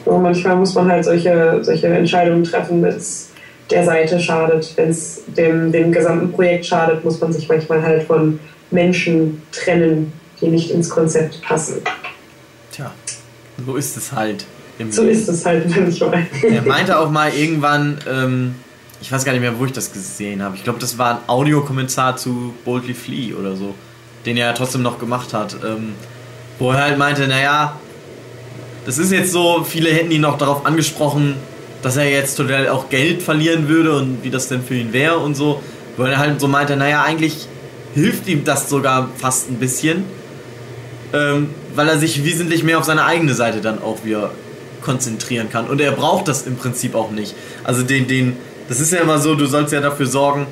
Und 0.09 0.23
manchmal 0.23 0.57
muss 0.57 0.75
man 0.75 0.91
halt 0.91 1.05
solche, 1.05 1.59
solche 1.63 1.89
Entscheidungen 1.89 2.43
treffen, 2.43 2.83
wenn 2.83 2.95
es 2.95 3.29
der 3.71 3.85
Seite 3.85 4.19
schadet, 4.19 4.73
wenn 4.77 4.89
es 4.89 5.23
dem, 5.27 5.71
dem 5.71 5.93
gesamten 5.93 6.33
Projekt 6.33 6.65
schadet, 6.65 7.05
muss 7.05 7.21
man 7.21 7.33
sich 7.33 7.47
manchmal 7.49 7.83
halt 7.83 8.05
von 8.05 8.41
Menschen 8.71 9.43
trennen, 9.53 10.13
die 10.41 10.47
nicht 10.47 10.71
ins 10.71 10.89
Konzept 10.89 11.43
passen. 11.43 11.83
Tja, 12.73 12.91
so 13.65 13.77
ist 13.77 13.97
es 13.97 14.13
halt. 14.13 14.47
Im 14.79 14.91
So 14.91 15.03
ist 15.03 15.29
es 15.29 15.45
halt 15.45 15.69
manchmal. 15.77 16.27
Er 16.43 16.63
meinte 16.63 16.99
auch 16.99 17.11
mal 17.11 17.31
irgendwann, 17.35 17.99
ähm, 18.09 18.55
ich 19.03 19.13
weiß 19.13 19.25
gar 19.25 19.33
nicht 19.33 19.43
mehr, 19.43 19.59
wo 19.59 19.67
ich 19.67 19.73
das 19.73 19.93
gesehen 19.93 20.43
habe. 20.43 20.57
Ich 20.57 20.65
glaube, 20.65 20.79
das 20.79 20.97
war 20.97 21.17
ein 21.17 21.19
Audiokommentar 21.27 22.17
zu 22.17 22.55
Boldly 22.65 22.95
Flea 22.95 23.35
oder 23.35 23.57
so, 23.57 23.75
den 24.25 24.37
er 24.37 24.47
ja 24.47 24.53
trotzdem 24.55 24.83
noch 24.83 24.99
gemacht 24.99 25.35
hat. 25.35 25.57
Ähm, 25.65 25.95
wo 26.59 26.71
er 26.71 26.79
halt 26.79 26.99
meinte, 26.99 27.29
naja, 27.29 27.79
das 28.89 28.97
ist 28.97 29.13
jetzt 29.13 29.33
so, 29.33 29.67
viele 29.69 29.91
hätten 29.91 30.11
ihn 30.11 30.25
auch 30.25 30.39
darauf 30.39 30.65
angesprochen, 30.65 31.35
dass 31.83 31.99
er 31.99 32.11
jetzt 32.11 32.37
total 32.37 32.71
auch 32.71 32.89
Geld 32.89 33.21
verlieren 33.21 33.69
würde 33.69 33.95
und 33.95 34.25
wie 34.25 34.31
das 34.31 34.49
denn 34.49 34.63
für 34.63 34.77
ihn 34.77 34.95
wäre 34.95 35.19
und 35.19 35.35
so. 35.35 35.63
Wo 35.99 36.05
er 36.05 36.17
halt 36.17 36.41
so 36.41 36.49
meinte, 36.49 36.75
naja, 36.75 37.03
eigentlich 37.03 37.49
hilft 37.95 38.27
ihm 38.29 38.45
das 38.45 38.71
sogar 38.71 39.11
fast 39.19 39.51
ein 39.51 39.57
bisschen, 39.57 40.05
ähm, 41.13 41.51
weil 41.75 41.87
er 41.87 41.99
sich 41.99 42.25
wesentlich 42.25 42.65
mehr 42.65 42.79
auf 42.79 42.85
seine 42.85 43.05
eigene 43.05 43.35
Seite 43.35 43.61
dann 43.61 43.83
auch 43.83 44.07
wieder 44.07 44.31
konzentrieren 44.81 45.51
kann. 45.51 45.67
Und 45.67 45.83
er 45.83 45.93
braucht 45.93 46.27
das 46.27 46.47
im 46.47 46.57
Prinzip 46.57 46.95
auch 46.95 47.11
nicht. 47.11 47.35
Also 47.65 47.83
den, 47.83 48.09
den, 48.09 48.39
das 48.71 48.81
ist 48.81 48.91
ja 48.91 49.01
immer 49.01 49.19
so, 49.19 49.35
du 49.35 49.45
sollst 49.45 49.71
ja 49.71 49.83
dafür 49.83 50.07
sorgen, 50.07 50.47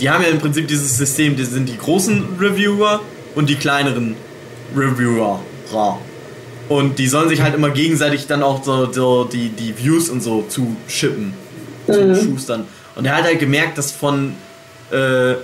die 0.00 0.08
haben 0.08 0.24
ja 0.24 0.30
im 0.30 0.38
Prinzip 0.38 0.66
dieses 0.66 0.96
System, 0.96 1.36
die 1.36 1.44
sind 1.44 1.68
die 1.68 1.76
großen 1.76 2.38
Reviewer 2.40 3.00
und 3.34 3.50
die 3.50 3.56
kleineren 3.56 4.16
Reviewer. 4.74 5.40
Und 6.70 7.00
die 7.00 7.08
sollen 7.08 7.28
sich 7.28 7.42
halt 7.42 7.54
immer 7.56 7.70
gegenseitig 7.70 8.28
dann 8.28 8.44
auch 8.44 8.62
so, 8.62 8.92
so 8.92 9.24
die, 9.24 9.48
die 9.48 9.76
Views 9.76 10.08
und 10.08 10.22
so 10.22 10.42
zu 10.48 10.76
schippen, 10.86 11.34
zu 11.86 12.14
schustern. 12.14 12.64
Und 12.94 13.06
er 13.06 13.16
hat 13.16 13.24
halt 13.24 13.40
gemerkt, 13.40 13.76
dass 13.76 13.90
von 13.90 14.34
äh, 14.92 15.34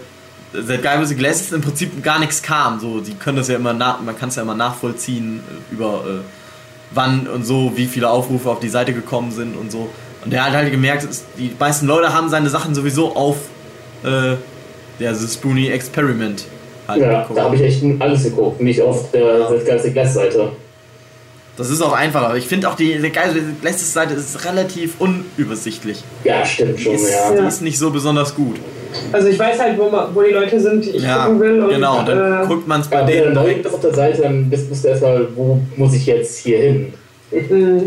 That 0.52 0.82
Guy 0.82 1.00
with 1.00 1.08
the 1.08 1.16
Glasses 1.16 1.50
im 1.50 1.62
Prinzip 1.62 2.00
gar 2.04 2.20
nichts 2.20 2.40
kam. 2.42 2.78
So, 2.78 3.00
die 3.00 3.14
können 3.14 3.36
das 3.38 3.48
ja 3.48 3.56
immer 3.56 3.72
nach, 3.72 4.00
man 4.00 4.16
kann 4.16 4.28
es 4.28 4.36
ja 4.36 4.42
immer 4.42 4.54
nachvollziehen 4.54 5.40
äh, 5.40 5.74
über 5.74 6.04
äh, 6.06 6.20
wann 6.92 7.26
und 7.26 7.44
so, 7.44 7.72
wie 7.74 7.86
viele 7.86 8.08
Aufrufe 8.08 8.48
auf 8.48 8.60
die 8.60 8.68
Seite 8.68 8.92
gekommen 8.92 9.32
sind 9.32 9.56
und 9.56 9.72
so. 9.72 9.88
Und 10.24 10.32
er 10.32 10.44
hat 10.46 10.52
halt 10.52 10.70
gemerkt, 10.70 11.08
die 11.38 11.50
meisten 11.58 11.86
Leute 11.88 12.12
haben 12.14 12.28
seine 12.28 12.50
Sachen 12.50 12.72
sowieso 12.72 13.16
auf 13.16 13.36
äh, 14.04 14.36
der 15.00 15.14
The 15.14 15.26
Spoonie 15.26 15.70
Experiment 15.70 16.44
halt 16.86 17.02
Ja, 17.02 17.22
geguckt. 17.22 17.36
da 17.38 17.44
habe 17.44 17.56
ich 17.56 17.62
echt 17.62 17.82
alles 17.98 18.22
geguckt, 18.22 18.60
nicht 18.60 18.80
auf 18.80 19.10
der, 19.10 19.48
der 19.50 19.58
ganze 19.64 19.90
Glas-Seite. 19.92 20.52
Das 21.56 21.70
ist 21.70 21.80
auch 21.80 21.92
einfacher. 21.94 22.36
Ich 22.36 22.46
finde 22.48 22.68
auch 22.68 22.74
die, 22.74 22.98
die 23.00 23.10
geile 23.10 23.32
letzte 23.62 23.84
Seite 23.86 24.14
ist 24.14 24.44
relativ 24.44 24.94
unübersichtlich. 25.00 26.04
Ja, 26.22 26.44
stimmt 26.44 26.78
Die 26.78 26.82
schon, 26.82 26.94
ist, 26.96 27.10
ja. 27.10 27.32
die 27.40 27.46
ist 27.46 27.62
nicht 27.62 27.78
so 27.78 27.90
besonders 27.90 28.34
gut. 28.34 28.56
Also 29.12 29.28
ich 29.28 29.38
weiß 29.38 29.58
halt, 29.58 29.78
wo, 29.78 29.88
man, 29.90 30.14
wo 30.14 30.22
die 30.22 30.32
Leute 30.32 30.60
sind, 30.60 30.84
die 30.84 30.90
ich 30.90 31.02
Ja, 31.02 31.24
gucken 31.24 31.40
will. 31.40 31.62
Und, 31.62 31.68
genau. 31.70 32.02
Dann 32.02 32.44
äh, 32.44 32.46
guckt 32.46 32.68
man 32.68 32.80
es 32.82 32.88
bei 32.88 33.00
Ja, 33.00 33.06
wenn 33.06 33.14
du 33.16 33.22
denen 33.22 33.34
neu 33.34 33.54
bist 33.62 33.74
auf 33.74 33.80
der 33.80 33.94
Seite, 33.94 34.22
dann 34.22 34.50
bist, 34.50 34.68
musst 34.68 34.84
du 34.84 34.88
erstmal, 34.88 35.28
wo 35.34 35.60
muss 35.76 35.94
ich 35.94 36.04
jetzt 36.06 36.38
hier 36.38 36.58
hin? 36.58 36.92
mh, 37.30 37.82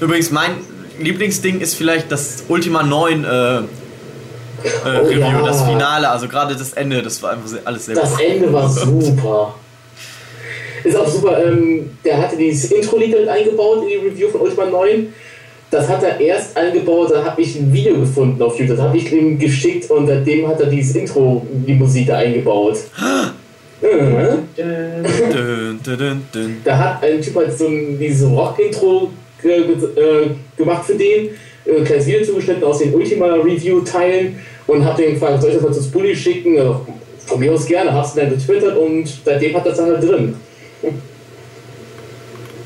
Übrigens, 0.00 0.30
mein 0.30 0.50
Lieblingsding 1.00 1.60
ist 1.60 1.74
vielleicht 1.74 2.10
das 2.12 2.44
Ultima 2.48 2.82
9 2.82 3.24
äh, 3.24 3.28
äh, 3.58 3.60
Oh 4.84 4.88
Review, 5.06 5.18
ja. 5.20 5.42
das 5.44 5.62
Finale, 5.62 6.08
also 6.08 6.28
gerade 6.28 6.54
das 6.56 6.72
Ende, 6.72 7.02
das 7.02 7.22
war 7.22 7.32
einfach 7.32 7.48
sehr- 7.48 7.60
alles 7.64 7.86
sehr 7.86 7.94
Das 7.96 8.18
Ende 8.20 8.52
war 8.52 8.68
super. 8.68 9.54
Ist 10.84 10.96
auch 10.96 11.08
super, 11.08 11.42
ähm, 11.44 11.90
der 12.04 12.18
hatte 12.20 12.36
dieses 12.36 12.70
Intro-Lied 12.70 13.10
mit 13.18 13.28
eingebaut 13.28 13.82
in 13.84 13.88
die 13.88 14.06
Review 14.08 14.28
von 14.28 14.42
Ultima 14.42 14.66
9. 14.66 15.12
Das 15.70 15.88
hat 15.88 16.02
er 16.04 16.20
erst 16.20 16.56
eingebaut, 16.56 17.10
da 17.10 17.24
habe 17.24 17.40
ich 17.40 17.56
ein 17.56 17.72
Video 17.72 17.98
gefunden 17.98 18.40
auf 18.42 18.58
YouTube, 18.58 18.76
das 18.76 18.86
habe 18.86 18.96
ich 18.96 19.10
ihm 19.10 19.38
geschickt 19.38 19.90
und 19.90 20.06
seitdem 20.06 20.46
hat 20.46 20.60
er 20.60 20.66
dieses 20.66 20.94
Intro, 20.94 21.44
die 21.50 21.72
Musik 21.74 22.06
da 22.06 22.18
eingebaut. 22.18 22.78
Äh. 23.82 24.62
Da 26.64 26.78
hat 26.78 27.02
ein 27.02 27.20
Typ 27.20 27.36
halt 27.36 27.58
so 27.58 27.66
ein, 27.66 27.98
dieses 27.98 28.26
Rock-Intro 28.30 29.10
äh, 29.42 29.46
ge- 29.46 30.30
gemacht 30.56 30.84
für 30.86 30.94
den, 30.94 31.30
äh, 31.66 31.78
ein 31.78 31.84
kleines 31.84 32.06
Video 32.06 32.22
zugeschnitten 32.24 32.64
aus 32.64 32.78
den 32.78 32.94
Ultima-Review-Teilen 32.94 34.38
und 34.66 34.84
hab 34.84 34.96
den 34.96 35.14
gefragt, 35.14 35.42
soll 35.42 35.50
ich 35.50 35.56
das 35.56 35.64
mal 35.64 35.72
zu 35.72 35.82
Spully 35.82 36.16
schicken? 36.16 36.54
Ja, 36.56 36.80
von 37.26 37.40
mir 37.40 37.52
aus 37.52 37.66
gerne, 37.66 37.92
hast 37.92 38.16
du 38.16 38.20
dann 38.20 38.30
getwittert 38.30 38.76
und 38.78 39.06
seitdem 39.24 39.54
hat 39.56 39.66
das 39.66 39.76
dann 39.76 39.90
halt 39.90 40.02
drin. 40.02 40.34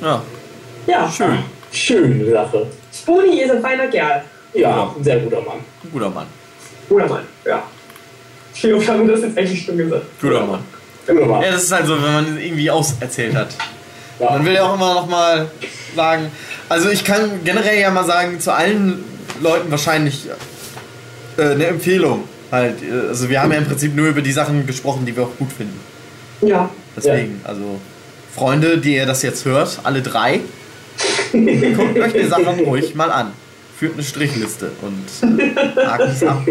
Ja, 0.00 0.22
ja, 0.86 1.10
schön. 1.10 1.38
Schöne 1.70 2.30
Sache. 2.30 2.66
Spoonie 2.92 3.42
ist 3.42 3.50
ein 3.50 3.60
feiner 3.60 3.88
Kerl. 3.88 4.22
Ja, 4.54 4.94
ein 4.96 5.04
sehr 5.04 5.18
guter 5.18 5.42
Mann. 5.42 5.58
Guter 5.92 6.10
Mann. 6.10 6.26
Guter 6.88 7.06
Mann, 7.06 7.22
ja. 7.44 7.62
Wie 8.60 8.72
oft 8.72 8.88
haben 8.88 9.06
wir 9.06 9.14
das 9.14 9.22
jetzt 9.22 9.38
eigentlich 9.38 9.64
schon 9.64 9.76
gesagt? 9.76 10.06
Guter 10.20 10.46
Mann. 10.46 10.60
Guter 11.06 11.26
Mann. 11.26 11.42
Ja, 11.42 11.50
das 11.50 11.64
ist 11.64 11.72
halt 11.72 11.86
so, 11.86 12.02
wenn 12.02 12.12
man 12.12 12.38
irgendwie 12.38 12.70
auserzählt 12.70 13.34
hat. 13.34 13.48
Ja. 14.18 14.30
Man 14.30 14.46
will 14.46 14.54
ja 14.54 14.64
auch 14.64 14.74
immer 14.74 14.94
noch 14.94 15.08
mal 15.08 15.50
sagen, 15.94 16.30
also 16.68 16.88
ich 16.88 17.04
kann 17.04 17.44
generell 17.44 17.78
ja 17.78 17.90
mal 17.90 18.04
sagen, 18.04 18.40
zu 18.40 18.52
allen 18.52 19.04
Leuten 19.40 19.70
wahrscheinlich 19.70 20.26
äh, 21.36 21.42
eine 21.42 21.66
Empfehlung. 21.66 22.24
Halt, 22.50 22.76
also 23.08 23.28
wir 23.28 23.42
haben 23.42 23.52
ja 23.52 23.58
im 23.58 23.66
Prinzip 23.66 23.94
nur 23.94 24.08
über 24.08 24.22
die 24.22 24.32
Sachen 24.32 24.66
gesprochen, 24.66 25.04
die 25.04 25.14
wir 25.14 25.24
auch 25.24 25.36
gut 25.38 25.52
finden. 25.52 25.78
Ja. 26.40 26.70
Deswegen, 26.96 27.42
also 27.44 27.78
Freunde, 28.34 28.78
die 28.78 28.94
ihr 28.94 29.06
das 29.06 29.22
jetzt 29.22 29.44
hört, 29.44 29.80
alle 29.84 30.02
drei, 30.02 30.40
guckt 31.32 31.98
euch 31.98 32.12
die 32.12 32.26
Sachen 32.26 32.60
ruhig 32.60 32.94
mal 32.94 33.10
an. 33.10 33.32
Führt 33.78 33.94
eine 33.94 34.02
Strichliste 34.02 34.72
und 34.82 35.40
äh, 35.40 35.86
hakt 35.86 36.02
es 36.02 36.22
ab. 36.24 36.42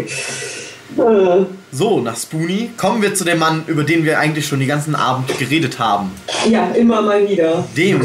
So, 1.70 2.00
nach 2.00 2.16
Spoonie 2.16 2.70
kommen 2.78 3.02
wir 3.02 3.14
zu 3.14 3.24
dem 3.24 3.38
Mann, 3.38 3.64
über 3.66 3.84
den 3.84 4.04
wir 4.04 4.18
eigentlich 4.18 4.46
schon 4.46 4.58
den 4.58 4.68
ganzen 4.68 4.94
Abend 4.94 5.36
geredet 5.38 5.78
haben. 5.78 6.10
Ja, 6.50 6.70
immer 6.70 7.02
mal 7.02 7.28
wieder. 7.28 7.68
Dem 7.76 8.00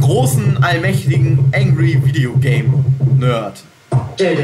großen, 0.00 0.58
allmächtigen 0.62 1.38
Angry 1.54 2.00
Video 2.02 2.32
Game 2.38 2.82
Nerd. 3.18 3.62
Der 4.18 4.34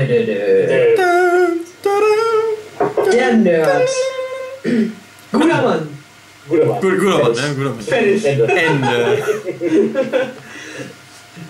Nerd. 3.36 3.89
Guter 5.33 5.62
Mann. 5.62 5.95
Guter 6.49 6.66
Mann. 6.66 6.81
Gut, 6.81 6.99
guter 7.00 7.18
Mann, 7.18 7.33
ne? 7.33 7.55
Guter 7.57 7.70
Mann. 7.70 7.81
Fertig. 7.81 8.25
Ende. 8.25 8.44
Ende. 8.47 9.23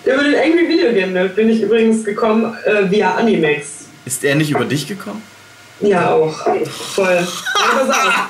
Über 0.05 0.23
den 0.23 0.35
Angry 0.35 0.69
Video 0.69 0.93
Game 0.93 1.13
Nerd 1.13 1.35
bin 1.35 1.49
ich 1.49 1.61
übrigens 1.61 2.03
gekommen 2.03 2.55
äh, 2.65 2.89
via 2.89 3.15
Animex. 3.15 3.85
Ist 4.05 4.23
er 4.23 4.35
nicht 4.35 4.51
über 4.51 4.65
dich 4.65 4.87
gekommen? 4.87 5.21
Ja, 5.81 6.13
auch. 6.13 6.33
Voll. 6.95 7.17
Pass 7.53 7.89
auf. 7.89 7.95
Pass 7.95 8.27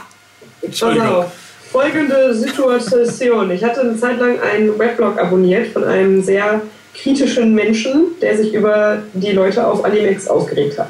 Entschuldigung. 0.62 1.08
auf. 1.08 1.32
Folgende 1.72 2.34
Situation. 2.34 3.52
Ich 3.52 3.64
hatte 3.64 3.82
eine 3.82 3.98
Zeit 3.98 4.20
lang 4.20 4.40
einen 4.40 4.78
Weblog 4.80 5.20
abonniert 5.20 5.68
von 5.68 5.84
einem 5.84 6.22
sehr 6.24 6.62
kritischen 6.96 7.54
Menschen, 7.54 8.06
der 8.22 8.38
sich 8.38 8.54
über 8.54 9.04
die 9.14 9.32
Leute 9.32 9.66
auf 9.66 9.86
Animex 9.86 10.28
aufgeregt 10.28 10.80
hat. 10.80 10.90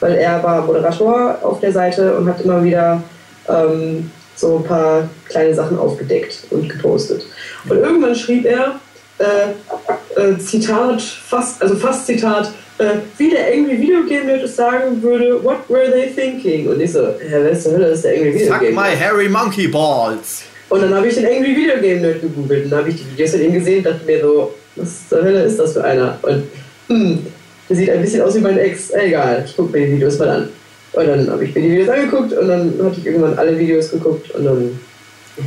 Weil 0.00 0.16
er 0.16 0.42
war 0.42 0.64
Moderator 0.66 1.38
auf 1.42 1.60
der 1.60 1.72
Seite 1.72 2.16
und 2.16 2.28
hat 2.28 2.40
immer 2.42 2.62
wieder 2.62 3.02
ähm, 3.48 4.10
so 4.36 4.58
ein 4.58 4.64
paar 4.64 5.08
kleine 5.28 5.54
Sachen 5.54 5.78
aufgedeckt 5.78 6.44
und 6.50 6.68
gepostet. 6.68 7.26
Und 7.68 7.78
irgendwann 7.78 8.14
schrieb 8.14 8.46
er, 8.46 8.80
äh, 9.18 10.20
äh, 10.20 10.38
Zitat, 10.38 11.02
fast, 11.02 11.60
also 11.62 11.76
fast 11.76 12.06
Zitat, 12.06 12.52
äh, 12.78 12.96
wie 13.18 13.30
der 13.30 13.46
Angry 13.52 13.78
Video 13.80 14.02
Game 14.04 14.26
Nerd 14.26 14.42
es 14.42 14.56
sagen 14.56 15.02
würde, 15.02 15.42
what 15.44 15.58
were 15.68 15.90
they 15.90 16.08
thinking? 16.08 16.68
Und 16.68 16.80
ich 16.80 16.92
so, 16.92 17.00
hä, 17.00 17.38
wer 17.42 17.58
zur 17.58 17.72
Hölle 17.72 17.88
ist 17.88 18.04
der 18.04 18.14
Angry 18.14 18.34
Video 18.34 18.58
Game 18.58 18.74
my 18.74 18.82
Nerd? 18.82 19.00
hairy 19.00 19.28
monkey 19.28 19.68
balls. 19.68 20.42
Und 20.70 20.82
dann 20.82 20.94
habe 20.94 21.08
ich 21.08 21.14
den 21.14 21.26
Angry 21.26 21.54
Video 21.54 21.78
Game 21.80 22.00
Nerd 22.00 22.22
gegoogelt 22.22 22.64
und 22.64 22.70
dann 22.70 22.80
habe 22.80 22.90
ich 22.90 22.96
die 22.96 23.12
Videos 23.12 23.32
von 23.32 23.42
ihm 23.42 23.52
gesehen 23.52 23.78
und 23.78 23.86
dachte 23.86 24.06
mir 24.06 24.20
so, 24.20 24.54
was 24.76 25.08
zur 25.08 25.22
Hölle 25.22 25.42
ist 25.42 25.58
das 25.58 25.74
für 25.74 25.84
einer? 25.84 26.18
Und 26.22 26.44
hm, 26.88 27.26
der 27.68 27.76
sieht 27.76 27.90
ein 27.90 28.00
bisschen 28.00 28.22
aus 28.22 28.34
wie 28.34 28.40
mein 28.40 28.58
Ex. 28.58 28.90
Egal, 28.90 29.44
ich 29.46 29.56
gucke 29.56 29.78
mir 29.78 29.86
die 29.86 29.92
Videos 29.92 30.18
mal 30.18 30.28
an. 30.28 30.48
Und 30.92 31.06
dann 31.06 31.30
habe 31.30 31.44
ich 31.44 31.54
mir 31.54 31.62
die 31.62 31.70
Videos 31.70 31.88
angeguckt 31.88 32.32
und 32.32 32.48
dann 32.48 32.74
hatte 32.82 32.96
ich 32.98 33.06
irgendwann 33.06 33.38
alle 33.38 33.58
Videos 33.58 33.90
geguckt 33.90 34.30
und 34.32 34.44
dann 34.44 34.80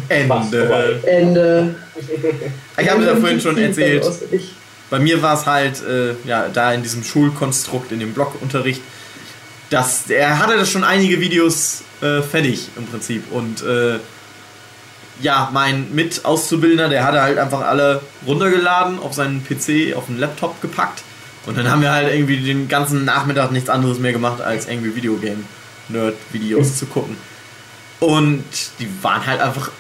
Ende. 0.10 1.00
Ende. 1.06 1.76
Ich 2.80 2.90
habe 2.90 3.02
dir 3.02 3.08
da 3.08 3.16
vorhin 3.16 3.40
schon 3.40 3.58
erzählt. 3.58 4.04
Bei 4.90 5.00
mir 5.00 5.22
war 5.22 5.36
es 5.36 5.46
halt, 5.46 5.84
äh, 5.88 6.14
ja, 6.28 6.50
da 6.52 6.74
in 6.74 6.82
diesem 6.82 7.04
Schulkonstrukt, 7.04 7.92
in 7.92 8.00
dem 8.00 8.14
Blockunterricht, 8.14 8.82
dass 9.70 10.10
er 10.10 10.40
hatte 10.40 10.58
das 10.58 10.70
schon 10.70 10.84
einige 10.84 11.20
Videos 11.20 11.84
äh, 12.02 12.22
fertig 12.22 12.70
im 12.76 12.86
Prinzip. 12.86 13.32
Und 13.32 13.64
äh, 13.64 14.00
ja, 15.22 15.50
mein 15.54 15.94
Mit-Auszubildender, 15.94 16.90
der 16.90 17.06
hatte 17.06 17.22
halt 17.22 17.38
einfach 17.38 17.62
alle 17.62 18.02
runtergeladen, 18.26 19.00
auf 19.00 19.14
seinen 19.14 19.44
PC, 19.44 19.96
auf 19.96 20.08
den 20.08 20.20
Laptop 20.20 20.62
gepackt. 20.62 21.04
Und 21.46 21.58
dann 21.58 21.70
haben 21.70 21.82
wir 21.82 21.92
halt 21.92 22.14
irgendwie 22.14 22.38
den 22.38 22.68
ganzen 22.68 23.04
Nachmittag 23.06 23.52
nichts 23.52 23.70
anderes 23.70 24.00
mehr 24.00 24.14
gemacht, 24.14 24.42
als 24.42 24.68
irgendwie 24.68 24.96
Videogame-Nerd-Videos 24.96 26.78
zu 26.78 26.86
gucken. 26.86 27.18
Und 28.00 28.44
die 28.80 28.88
waren 29.02 29.26
halt 29.26 29.42
einfach 29.42 29.72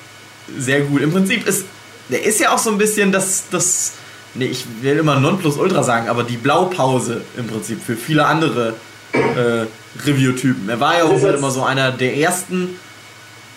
sehr 0.58 0.82
gut. 0.82 1.02
Im 1.02 1.12
Prinzip 1.12 1.48
ist, 1.48 1.66
der 2.10 2.24
ist 2.24 2.40
ja 2.40 2.54
auch 2.54 2.58
so 2.58 2.70
ein 2.70 2.78
bisschen 2.78 3.12
das, 3.12 3.46
das, 3.50 3.94
nee, 4.34 4.46
ich 4.46 4.66
will 4.82 4.98
immer 4.98 5.20
Nonplusultra 5.20 5.84
sagen, 5.84 6.10
aber 6.10 6.24
die 6.24 6.38
Blaupause 6.38 7.22
im 7.38 7.48
Prinzip 7.48 7.82
für 7.82 7.96
viele 7.96 8.26
andere 8.26 8.76
äh, 9.14 9.66
Review-Typen. 10.06 10.70
Er 10.70 10.80
war 10.80 10.98
ja 10.98 11.04
auch 11.06 11.22
halt 11.22 11.38
immer 11.38 11.52
so 11.52 11.64
einer 11.64 11.92
der 11.92 12.18
ersten, 12.18 12.78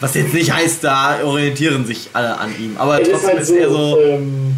was 0.01 0.15
jetzt 0.15 0.35
nicht 0.35 0.53
heißt, 0.53 0.85
da 0.85 1.25
orientieren 1.25 1.87
sich 1.87 2.11
alle 2.13 2.39
an 2.39 2.55
ihm. 2.59 2.77
Aber 2.77 3.01
Es 3.01 3.09
ist 3.09 3.13
trotzdem 3.13 3.31
halt 3.31 3.41
ist 3.41 3.49
so, 3.49 3.55
er 3.57 3.71
so, 3.71 4.01
ähm, 4.01 4.57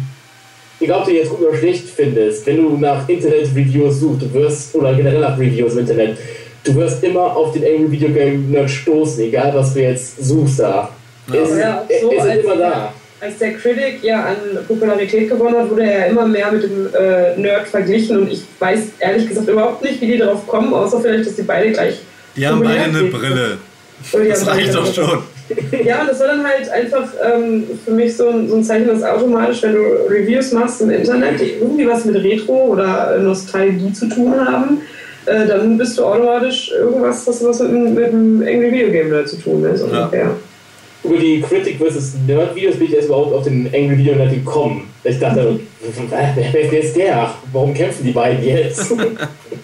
egal 0.79 0.99
ob 0.99 1.05
du 1.05 1.11
jetzt 1.13 1.29
gut 1.29 1.41
oder 1.41 1.57
schlecht 1.57 1.87
findest, 1.89 2.45
wenn 2.45 2.57
du 2.57 2.77
nach 2.77 3.07
Internet-Reviews 3.07 3.99
suchst, 3.99 4.21
du 4.23 4.33
wirst, 4.33 4.75
oder 4.75 4.93
generell 4.93 5.19
nach 5.21 5.37
Reviews 5.37 5.73
im 5.73 5.79
Internet, 5.79 6.17
du 6.63 6.75
wirst 6.75 7.03
immer 7.03 7.35
auf 7.35 7.51
den 7.53 7.63
Angry 7.63 7.91
Video 7.91 8.09
Game 8.09 8.49
Nerd 8.51 8.69
stoßen, 8.69 9.23
egal 9.23 9.51
was 9.53 9.73
du 9.73 9.81
jetzt 9.81 10.23
suchst 10.23 10.59
da. 10.59 10.89
Ja. 11.31 11.41
Es, 11.41 11.57
Ja, 11.59 11.85
es 11.87 12.01
so 12.01 12.11
ist 12.11 12.19
als- 12.21 12.43
immer 12.43 12.55
da. 12.55 12.93
Als 13.21 13.37
der 13.37 13.51
Critic 13.55 14.01
ja 14.01 14.23
an 14.27 14.37
Popularität 14.65 15.27
gewonnen 15.29 15.57
hat, 15.57 15.69
wurde 15.69 15.83
er 15.83 15.99
ja 15.99 16.05
immer 16.05 16.25
mehr 16.25 16.49
mit 16.53 16.63
dem 16.63 16.87
äh, 16.97 17.35
Nerd 17.37 17.67
verglichen 17.67 18.17
und 18.19 18.31
ich 18.31 18.43
weiß 18.59 18.79
ehrlich 18.99 19.27
gesagt 19.27 19.49
überhaupt 19.49 19.83
nicht, 19.83 19.99
wie 19.99 20.07
die 20.07 20.17
darauf 20.17 20.47
kommen, 20.47 20.73
außer 20.73 21.01
vielleicht, 21.01 21.27
dass 21.27 21.35
die 21.35 21.41
beide 21.41 21.71
gleich. 21.73 21.95
die 22.37 22.47
haben 22.47 22.61
beide 22.63 22.79
eine 22.79 23.03
populär 23.09 23.29
sind. 23.35 23.57
Brille. 24.13 24.29
Das 24.29 24.47
reicht 24.47 24.69
eine 24.69 24.73
doch 24.77 24.93
schon. 24.93 25.19
Ja, 25.83 26.01
und 26.01 26.09
das 26.09 26.19
war 26.19 26.27
dann 26.27 26.45
halt 26.45 26.69
einfach 26.69 27.07
ähm, 27.23 27.63
für 27.83 27.91
mich 27.91 28.15
so 28.15 28.29
ein, 28.29 28.47
so 28.49 28.55
ein 28.55 28.63
Zeichen, 28.63 28.87
dass 28.87 29.03
automatisch, 29.03 29.63
wenn 29.63 29.73
du 29.73 29.81
Reviews 30.09 30.51
machst 30.51 30.81
im 30.81 30.89
Internet, 30.89 31.39
die 31.39 31.53
irgendwie 31.59 31.87
was 31.87 32.05
mit 32.05 32.15
Retro 32.23 32.67
oder 32.67 33.17
Nostalgie 33.19 33.93
zu 33.93 34.07
tun 34.07 34.33
haben, 34.39 34.81
äh, 35.25 35.47
dann 35.47 35.77
bist 35.77 35.97
du 35.97 36.05
automatisch 36.05 36.71
irgendwas, 36.71 37.25
das 37.25 37.43
was 37.43 37.59
mit, 37.61 37.71
mit 37.71 38.11
dem 38.11 38.41
Angry 38.41 38.71
Video 38.71 38.91
Game 38.91 39.25
zu 39.25 39.37
tun 39.37 39.63
ist. 39.65 39.85
Ja. 39.91 40.35
Über 41.03 41.17
die 41.17 41.41
Critic 41.41 41.77
vs. 41.79 42.13
Nerd 42.27 42.53
Videos 42.55 42.75
bin 42.75 42.87
ich 42.87 42.93
erst 42.95 43.07
überhaupt 43.07 43.33
auf 43.33 43.43
den 43.45 43.67
Angry 43.73 43.97
Video 43.99 44.15
Nerd 44.15 44.31
gekommen. 44.33 44.89
Ich 45.03 45.17
dachte, 45.17 45.57
wer, 45.81 46.33
wer 46.53 46.61
ist 46.61 46.73
jetzt 46.73 46.95
der? 46.97 47.33
Warum 47.53 47.73
kämpfen 47.73 48.05
die 48.05 48.11
beiden 48.11 48.43
jetzt? 48.45 48.93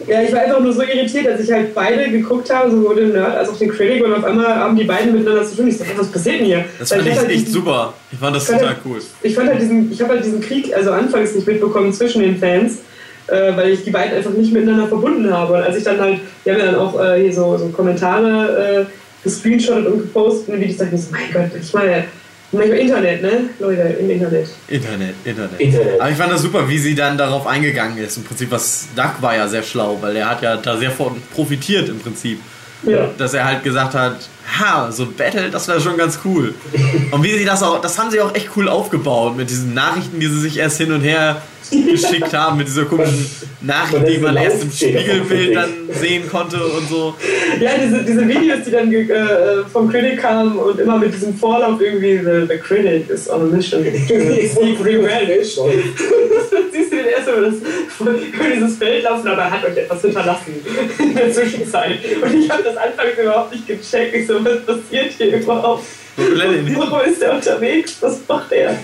Ja, 0.07 0.21
ich 0.21 0.31
war 0.31 0.41
einfach 0.41 0.59
nur 0.59 0.71
so 0.71 0.83
irritiert, 0.83 1.25
dass 1.25 1.39
ich 1.39 1.51
halt 1.51 1.73
beide 1.73 2.11
geguckt 2.11 2.53
habe, 2.53 2.69
sowohl 2.69 2.95
den 2.95 3.13
Nerd 3.13 3.37
als 3.37 3.49
auch 3.49 3.57
den 3.57 3.69
Critic, 3.69 4.05
und 4.05 4.13
auf 4.13 4.23
einmal 4.23 4.53
haben 4.53 4.75
die 4.75 4.83
beiden 4.83 5.11
miteinander 5.13 5.43
zu 5.43 5.55
tun. 5.55 5.67
Ich 5.67 5.79
dachte, 5.79 5.93
was 5.97 6.11
passiert 6.11 6.41
denn 6.41 6.45
hier? 6.45 6.65
Das 6.77 6.91
Weil 6.91 6.99
fand 6.99 7.09
ich 7.11 7.17
halt 7.17 7.29
echt 7.31 7.39
diesen- 7.47 7.53
super. 7.53 7.93
Ich 8.11 8.19
fand 8.19 8.35
das 8.35 8.45
total 8.45 8.67
halt- 8.67 8.77
cool. 8.85 8.99
Ich 9.23 9.33
fand 9.33 9.49
halt 9.49 9.59
diesen, 9.61 9.91
ich 9.91 9.99
habe 9.99 10.13
halt 10.13 10.23
diesen 10.23 10.41
Krieg, 10.41 10.71
also 10.75 10.91
anfangs 10.91 11.33
nicht 11.33 11.47
mitbekommen 11.47 11.91
zwischen 11.91 12.21
den 12.21 12.37
Fans, 12.37 12.79
äh, 13.27 13.55
weil 13.57 13.69
ich 13.71 13.83
die 13.83 13.89
beiden 13.89 14.15
einfach 14.15 14.29
nicht 14.29 14.53
miteinander 14.53 14.85
verbunden 14.87 15.31
habe. 15.35 15.53
Und 15.53 15.63
als 15.63 15.75
ich 15.77 15.83
dann 15.83 15.99
halt, 15.99 16.19
die 16.45 16.51
haben 16.51 16.59
ja 16.59 16.65
dann 16.67 16.75
auch 16.75 17.03
äh, 17.03 17.21
hier 17.21 17.33
so, 17.33 17.57
so 17.57 17.65
Kommentare 17.69 18.81
äh, 18.81 18.85
gescreenshottet 19.25 19.87
und 19.87 20.01
gepostet 20.03 20.49
und 20.49 20.61
Videos, 20.61 20.77
dachte 20.77 20.95
ich 20.95 21.01
so, 21.01 21.11
mein 21.11 21.33
Gott, 21.33 21.51
ich 21.59 21.73
meine, 21.73 22.05
manchmal 22.51 22.77
Internet, 22.77 23.21
ne? 23.21 23.49
Leute, 23.59 23.81
im 23.81 24.09
Internet. 24.09 24.47
Internet, 24.67 25.15
Internet. 25.25 25.59
Internet. 25.59 25.99
Aber 25.99 26.11
ich 26.11 26.17
fand 26.17 26.31
das 26.31 26.41
super, 26.41 26.69
wie 26.69 26.77
sie 26.77 26.95
dann 26.95 27.17
darauf 27.17 27.45
eingegangen 27.47 27.97
ist. 27.97 28.17
Im 28.17 28.23
Prinzip, 28.23 28.51
was 28.51 28.87
Duck 28.95 29.21
war 29.21 29.35
ja 29.35 29.47
sehr 29.47 29.63
schlau, 29.63 29.97
weil 29.99 30.15
er 30.15 30.29
hat 30.29 30.41
ja 30.41 30.55
da 30.55 30.77
sehr 30.77 30.91
von 30.91 31.21
profitiert 31.33 31.89
im 31.89 31.99
Prinzip. 31.99 32.39
Ja. 32.83 33.09
Dass 33.17 33.33
er 33.33 33.45
halt 33.45 33.63
gesagt 33.63 33.95
hat, 33.95 34.29
ha, 34.59 34.91
so 34.91 35.07
Battle, 35.07 35.49
das 35.49 35.67
wäre 35.67 35.81
schon 35.81 35.97
ganz 35.97 36.19
cool. 36.23 36.53
Und 37.11 37.23
wie 37.23 37.35
sie 37.35 37.45
das 37.45 37.63
auch, 37.63 37.81
das 37.81 37.97
haben 37.97 38.11
sie 38.11 38.21
auch 38.21 38.35
echt 38.35 38.49
cool 38.55 38.69
aufgebaut 38.69 39.35
mit 39.35 39.49
diesen 39.49 39.73
Nachrichten, 39.73 40.19
die 40.19 40.27
sie 40.27 40.39
sich 40.39 40.57
erst 40.57 40.77
hin 40.77 40.91
und 40.91 41.01
her 41.01 41.41
geschickt 41.71 42.33
haben, 42.33 42.57
mit 42.57 42.67
dieser 42.67 42.85
komischen 42.85 43.25
Nachricht, 43.61 44.07
die 44.07 44.17
man 44.19 44.35
erst 44.35 44.63
im 44.63 44.71
Spiegelbild 44.71 45.55
dann 45.55 45.69
sehen 45.91 46.29
konnte 46.29 46.57
und 46.57 46.87
so. 46.89 47.15
Ja, 47.59 47.71
diese, 47.77 48.03
diese 48.03 48.27
Videos, 48.27 48.63
die 48.65 48.71
dann 48.71 48.91
äh, 48.91 49.63
vom 49.71 49.89
Critic 49.89 50.21
kamen 50.21 50.57
und 50.57 50.79
immer 50.79 50.97
mit 50.97 51.13
diesem 51.13 51.35
Vorlauf 51.35 51.79
irgendwie, 51.81 52.17
the, 52.17 52.47
the 52.47 52.57
Critic 52.57 53.09
is 53.09 53.29
on 53.29 53.41
a 53.41 53.45
mission. 53.45 53.83
Seek 54.07 54.83
revenge. 54.83 55.43
Siehst 56.71 56.91
du 56.91 56.95
den 56.95 57.05
ersten 57.05 57.31
Mal 57.31 57.41
das, 57.43 57.55
über 57.99 58.49
dieses 58.53 58.77
Feld 58.77 59.03
laufen, 59.03 59.27
aber 59.27 59.43
er 59.43 59.51
hat 59.51 59.65
euch 59.65 59.77
etwas 59.77 60.01
hinterlassen 60.01 60.53
in 60.99 61.15
der 61.15 61.31
Zwischenzeit. 61.31 61.99
Und 62.21 62.33
ich 62.33 62.49
habe 62.49 62.63
das 62.63 62.77
anfangs 62.77 63.17
überhaupt 63.21 63.51
nicht 63.51 63.67
gecheckt. 63.67 64.15
Ich 64.15 64.27
so, 64.27 64.43
was 64.43 64.65
passiert 64.65 65.11
hier 65.17 65.37
überhaupt? 65.37 65.83
Wo 66.17 66.99
ist 66.99 67.21
der 67.21 67.33
unterwegs? 67.33 67.97
Was 68.01 68.19
macht 68.27 68.51
er? 68.51 68.77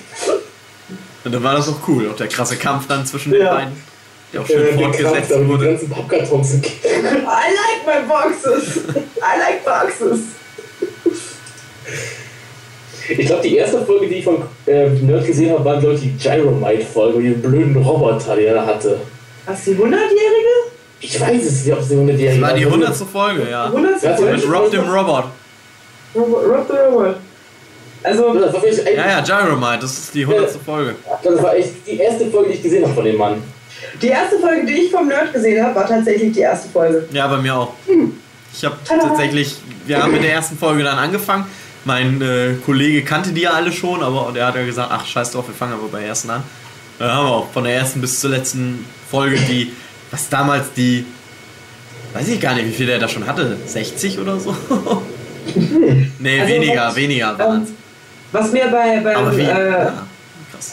Und 1.24 1.32
dann 1.34 1.44
war 1.44 1.56
das 1.56 1.70
auch 1.70 1.88
cool. 1.88 2.10
Auch 2.10 2.16
der 2.16 2.28
krasse 2.28 2.56
Kampf 2.58 2.88
dann 2.88 3.06
zwischen 3.06 3.32
den 3.32 3.42
Ja. 3.42 3.54
beiden, 3.54 3.74
der 4.34 4.42
auch 4.42 4.48
schön 4.48 4.58
der 4.64 4.70
Kampf 4.76 4.98
fortgesetzt 5.00 5.32
da 5.32 5.38
den 5.38 5.48
wurde. 5.48 5.66
ganzen 5.66 5.90
Pappkartons 5.90 6.50
sind. 6.52 6.66
I 6.66 6.70
like 6.88 7.86
my 7.86 8.08
boxes. 8.08 8.78
I 8.78 9.40
like 9.40 9.64
boxes. 9.66 10.20
Ich 13.10 13.26
glaube, 13.28 13.42
die 13.44 13.58
erste 13.58 13.84
Folge, 13.86 14.08
die 14.08 14.16
ich 14.16 14.24
von 14.24 14.42
äh, 14.68 14.88
Nerd 14.90 15.26
gesehen 15.26 15.52
habe, 15.52 15.66
war, 15.66 15.80
glaube 15.80 15.96
ich, 15.96 16.02
die 16.02 16.18
Gyromite-Folge, 16.18 17.18
mit 17.18 17.26
diesem 17.28 17.42
blöden 17.42 17.76
Roboter, 17.78 18.36
den 18.36 18.56
er 18.56 18.66
hatte. 18.66 19.00
Was, 19.46 19.64
die 19.66 19.72
100-Jährige? 19.72 20.72
Ich 21.02 21.20
weiß 21.20 21.44
es 21.46 21.66
nicht, 21.66 21.74
ob 21.74 21.80
es 21.82 21.88
die 21.90 21.96
100 21.96 22.22
Das 22.22 22.42
war 22.42 22.54
die 22.54 22.66
100. 22.66 22.96
Folge, 22.96 23.50
ja. 23.50 23.66
100 23.66 24.02
Ja, 24.04 24.12
Mit 24.20 24.48
Rob 24.50 24.72
dem 24.72 24.88
Robot. 24.88 25.26
Rob, 26.16 26.28
Rob 26.46 26.68
the 26.70 26.78
Robot. 26.78 27.16
Also, 28.04 28.34
Das 28.34 28.54
war, 28.54 28.62
wirklich, 28.64 28.96
Ja, 28.98 29.08
ja, 29.08 29.22
Gyromite, 29.22 29.80
das 29.82 29.98
ist 29.98 30.14
die 30.14 30.22
100. 30.26 30.52
Folge. 30.66 30.96
das 31.24 31.44
war 31.44 31.56
echt 31.56 31.70
die 31.86 31.98
erste 31.98 32.30
Folge, 32.32 32.50
die 32.52 32.56
ich 32.58 32.64
gesehen 32.64 32.84
habe 32.84 32.94
von 32.96 33.06
dem 33.06 33.18
Mann. 33.18 33.44
die 34.02 34.08
erste 34.08 34.40
Folge, 34.40 34.66
die 34.66 34.74
ich 34.74 34.92
vom 34.92 35.08
Nerd 35.08 35.32
gesehen 35.34 35.64
habe, 35.64 35.76
war 35.76 35.88
tatsächlich 35.88 36.32
die 36.34 36.40
erste 36.42 36.70
Folge. 36.70 37.08
Ja, 37.12 37.28
bei 37.28 37.38
mir 37.38 37.56
auch. 37.56 37.74
Ich 38.54 38.66
habe 38.66 38.76
tatsächlich, 38.86 39.56
wir 39.86 40.02
haben 40.02 40.12
mit 40.12 40.24
der 40.24 40.34
ersten 40.34 40.58
Folge 40.58 40.84
dann 40.84 40.98
angefangen. 40.98 41.46
Mein 41.86 42.22
äh, 42.22 42.54
Kollege 42.66 43.04
kannte 43.04 43.32
die 43.32 43.42
ja 43.42 43.52
alle 43.52 43.72
schon, 43.72 44.04
aber 44.04 44.32
der 44.34 44.48
hat 44.48 44.56
ja 44.56 44.64
gesagt, 44.66 44.90
ach 44.92 45.06
scheiß 45.06 45.32
drauf, 45.32 45.48
wir 45.48 45.56
fangen 45.56 45.74
aber 45.74 45.88
bei 45.92 46.00
der 46.00 46.10
ersten 46.10 46.30
an. 46.30 46.44
Da 47.00 47.12
haben 47.16 47.26
wir 47.28 47.32
auch 47.34 47.52
von 47.52 47.64
der 47.64 47.74
ersten 47.74 48.02
bis 48.02 48.20
zur 48.20 48.30
letzten 48.30 48.86
Folge 49.10 49.38
die, 49.38 49.72
was 50.12 50.30
damals 50.30 50.74
die, 50.74 51.06
weiß 52.14 52.28
ich 52.28 52.40
gar 52.40 52.54
nicht, 52.54 52.68
wie 52.68 52.72
viel 52.72 52.86
der 52.86 53.00
da 53.00 53.08
schon 53.08 53.26
hatte, 53.26 53.58
60 53.66 54.20
oder 54.20 54.40
so? 54.40 54.56
nee, 56.20 56.40
Also, 56.42 56.54
weniger, 56.54 56.88
was- 56.88 56.96
weniger 56.96 57.40
waren 57.40 57.62
Ähm, 57.62 57.68
was 58.32 58.52
mir 58.52 58.68
bei, 58.68 59.00
beim, 59.00 59.38
wie? 59.38 59.42
äh, 59.42 59.46
ja, 59.46 60.08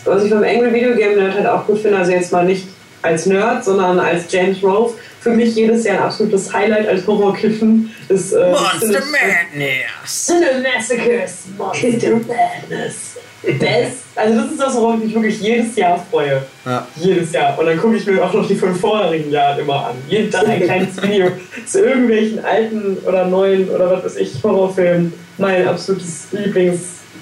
was 0.05 0.25
ich 0.25 0.31
beim 0.31 0.45
Angry 0.45 0.73
Video 0.73 0.95
Game 0.95 1.17
Nerd 1.17 1.35
halt 1.35 1.47
auch 1.47 1.67
gut 1.67 1.81
finde, 1.81 1.99
also 1.99 2.12
jetzt 2.12 2.33
mal 2.33 2.45
nicht 2.45 2.67
als 3.03 3.27
Nerd, 3.27 3.65
sondern 3.65 3.99
als 3.99 4.31
James 4.31 4.62
Rolfe, 4.62 4.97
für 5.20 5.31
mich 5.31 5.55
jedes 5.55 5.85
Jahr 5.85 5.99
ein 5.99 6.03
absolutes 6.05 6.53
Highlight 6.53 6.89
als 6.89 7.07
Horrorkiffen 7.07 7.95
ist 8.09 8.33
äh, 8.33 8.51
Monster 8.51 9.03
Madness! 9.11 10.27
Cine 10.27 10.62
Massacres, 10.62 11.45
Monster 11.57 12.11
Madness. 12.11 13.17
Best. 13.43 13.99
Also 14.17 14.41
das 14.41 14.51
ist 14.51 14.61
das, 14.61 14.75
worauf 14.75 14.97
ich 14.97 15.05
mich 15.05 15.15
wirklich 15.15 15.41
jedes 15.41 15.77
Jahr 15.77 16.05
freue. 16.11 16.43
Ja. 16.65 16.87
Jedes 16.97 17.33
Jahr. 17.33 17.57
Und 17.59 17.67
dann 17.67 17.78
gucke 17.78 17.97
ich 17.97 18.05
mir 18.05 18.23
auch 18.23 18.33
noch 18.33 18.47
die 18.47 18.57
fünf 18.57 18.81
vorherigen 18.81 19.31
Jahre 19.31 19.61
immer 19.61 19.87
an. 19.87 19.97
Jeden 20.09 20.31
Tag 20.31 20.49
ein 20.49 20.62
kleines 20.62 21.01
Video 21.03 21.31
zu 21.65 21.85
irgendwelchen 21.85 22.45
alten 22.45 22.97
oder 23.07 23.27
neuen 23.27 23.69
oder 23.69 23.91
was 23.91 24.05
weiß 24.05 24.17
ich, 24.17 24.43
Horrorfilmen. 24.43 25.12
Mein 25.39 25.69
absolutes 25.69 26.28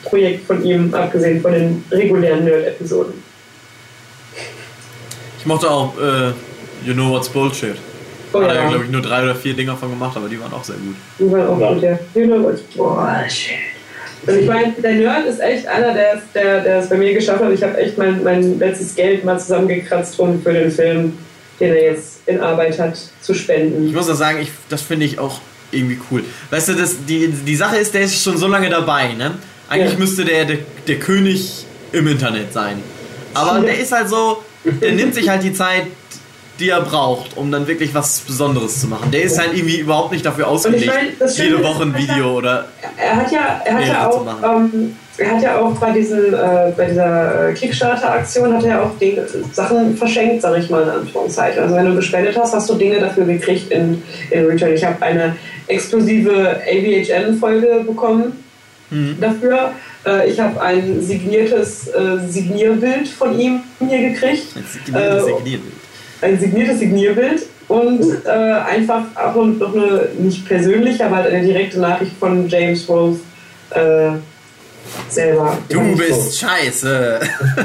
Lieblingsprojekt 0.05 0.47
von 0.47 0.65
ihm, 0.65 0.95
abgesehen 0.95 1.41
von 1.41 1.53
den 1.53 1.85
regulären 1.91 2.45
Nerd-Episoden. 2.45 3.15
Ich 5.39 5.47
mochte 5.47 5.71
auch 5.71 5.95
äh, 5.99 6.33
You 6.87 6.95
Know 6.95 7.11
What's 7.11 7.29
Bullshit. 7.29 7.77
Oh 8.33 8.43
Hat 8.43 8.49
er, 8.49 8.55
ja, 8.57 8.69
glaube 8.69 8.85
ich, 8.85 8.91
nur 8.91 9.03
drei 9.03 9.23
oder 9.23 9.35
vier 9.35 9.55
Dinger 9.55 9.77
von 9.77 9.91
gemacht, 9.91 10.17
aber 10.17 10.29
die 10.29 10.41
waren 10.41 10.53
auch 10.53 10.65
sehr 10.65 10.77
gut. 10.77 10.97
die 11.19 11.31
waren 11.31 11.47
auch 11.47 11.61
Ja. 11.61 11.73
gut, 11.73 11.83
ja. 11.83 11.99
You 12.15 12.27
know 12.27 12.43
what's 12.43 12.63
bullshit. 12.63 13.55
Und 14.27 14.41
ich 14.41 14.47
meine, 14.47 14.73
der 14.73 14.95
Nerd 14.95 15.27
ist 15.27 15.41
echt 15.41 15.69
einer, 15.69 15.95
der, 15.95 16.21
der, 16.35 16.61
der 16.63 16.79
es 16.81 16.89
bei 16.89 16.97
mir 16.97 17.15
geschafft 17.15 17.45
hat. 17.45 17.53
Ich 17.53 17.63
habe 17.63 17.77
echt 17.79 17.97
mein, 17.97 18.25
mein 18.25 18.59
letztes 18.59 18.95
Geld 18.97 19.25
mal 19.25 19.39
zusammengekratzt, 19.39 20.19
um 20.19 20.43
für 20.43 20.53
den 20.53 20.71
Film, 20.73 21.17
den 21.61 21.73
er 21.75 21.83
jetzt 21.93 22.19
in 22.27 22.41
Arbeit 22.41 22.77
hat, 22.81 22.99
zu 23.21 23.35
spenden. 23.35 23.87
Ich 23.87 23.95
muss 23.95 24.11
auch 24.11 24.17
sagen, 24.17 24.41
ich, 24.43 24.51
das 24.69 24.83
finde 24.83 25.07
ich 25.07 25.21
auch 25.21 25.41
irgendwie 25.71 25.99
cool. 26.11 26.25
Weißt 26.51 26.69
du, 26.69 26.73
das, 26.75 26.97
die, 27.07 27.29
die 27.29 27.57
Sache 27.57 27.77
ist, 27.77 27.95
der 27.95 28.03
ist 28.03 28.21
schon 28.21 28.37
so 28.37 28.49
lange 28.49 28.69
dabei, 28.69 29.13
ne? 29.13 29.33
Eigentlich 29.69 29.93
Ja. 29.95 29.99
müsste 29.99 30.25
der, 30.25 30.45
der 30.45 30.59
der 30.87 30.97
König 30.99 31.67
im 31.93 32.07
Internet 32.07 32.53
sein. 32.53 32.83
Aber 33.35 33.59
Ja. 33.59 33.65
der 33.65 33.79
ist 33.79 33.93
halt 33.93 34.09
so, 34.09 34.43
der 34.65 34.93
nimmt 34.93 35.15
sich 35.15 35.29
halt 35.29 35.43
die 35.43 35.53
Zeit, 35.53 35.85
die 36.59 36.71
er 36.71 36.81
braucht, 36.81 37.37
um 37.37 37.53
dann 37.53 37.67
wirklich 37.67 37.95
was 37.95 38.21
Besonderes 38.21 38.81
zu 38.81 38.87
machen. 38.87 39.11
Der 39.11 39.23
ist 39.23 39.39
halt 39.39 39.51
irgendwie 39.53 39.79
überhaupt 39.79 40.13
nicht 40.13 40.25
dafür 40.25 40.49
ausgelegt, 40.49 40.87
meine, 41.19 41.31
jede 41.33 41.63
Woche 41.63 41.83
ein 41.83 41.93
hat 41.93 42.01
Video 42.01 42.39
oder. 42.39 42.65
Er 42.97 43.17
hat 43.17 43.31
ja, 43.31 43.61
er 43.65 43.75
hat 43.75 43.87
ja 43.87 44.09
auch, 44.09 44.27
ähm, 44.43 44.97
er 45.19 45.31
hat 45.33 45.43
ja 45.43 45.59
auch 45.61 45.73
bei 45.79 45.91
diesen, 45.93 46.33
äh, 46.33 46.73
bei 46.75 46.87
dieser 46.87 47.49
äh, 47.51 47.53
Kickstarter-Aktion 47.53 48.55
hat 48.55 48.63
er 48.65 48.69
ja 48.71 48.83
auch 48.83 48.97
Dinge, 48.99 49.27
Sachen 49.53 49.97
verschenkt, 49.99 50.41
sag 50.41 50.57
ich 50.59 50.71
mal 50.71 50.83
in 50.85 50.89
Anführungszeichen. 50.89 51.63
Also 51.63 51.75
wenn 51.75 51.87
du 51.87 51.95
gespendet 51.97 52.39
hast, 52.39 52.55
hast 52.55 52.71
du 52.71 52.75
Dinge 52.75 53.01
dafür 53.01 53.25
gekriegt 53.27 53.71
in, 53.71 54.03
in 54.31 54.47
Return. 54.47 54.73
Ich 54.73 54.85
habe 54.85 55.03
eine 55.03 55.37
exklusive 55.67 56.57
AVHN-Folge 56.67 57.85
bekommen 57.87 58.33
Mhm. 58.91 59.17
dafür. 59.21 59.73
Äh, 60.07 60.31
ich 60.31 60.39
habe 60.41 60.61
ein 60.61 61.01
signiertes 61.01 61.89
äh, 61.89 62.19
Signierbild 62.29 63.09
von 63.09 63.39
ihm 63.39 63.61
hier 63.79 64.11
gekriegt. 64.11 64.47
Signiert, 64.53 65.21
Äh, 65.21 65.23
signiert. 65.25 65.61
ein 66.23 66.39
signiertes 66.39 66.79
Signierbild 66.79 67.43
und 67.69 68.03
äh, 68.25 68.29
einfach 68.31 69.05
auch 69.17 69.35
noch 69.45 69.75
eine, 69.75 70.09
nicht 70.19 70.47
persönliche, 70.47 71.05
aber 71.07 71.17
halt 71.17 71.33
eine 71.35 71.45
direkte 71.45 71.81
Nachricht 71.81 72.13
von 72.21 72.49
James 72.49 72.89
Rolfe 72.89 73.21
äh, 73.71 74.11
selber. 75.09 75.59
Du 75.69 75.97
bist 75.97 76.39
scheiße. 76.39 77.21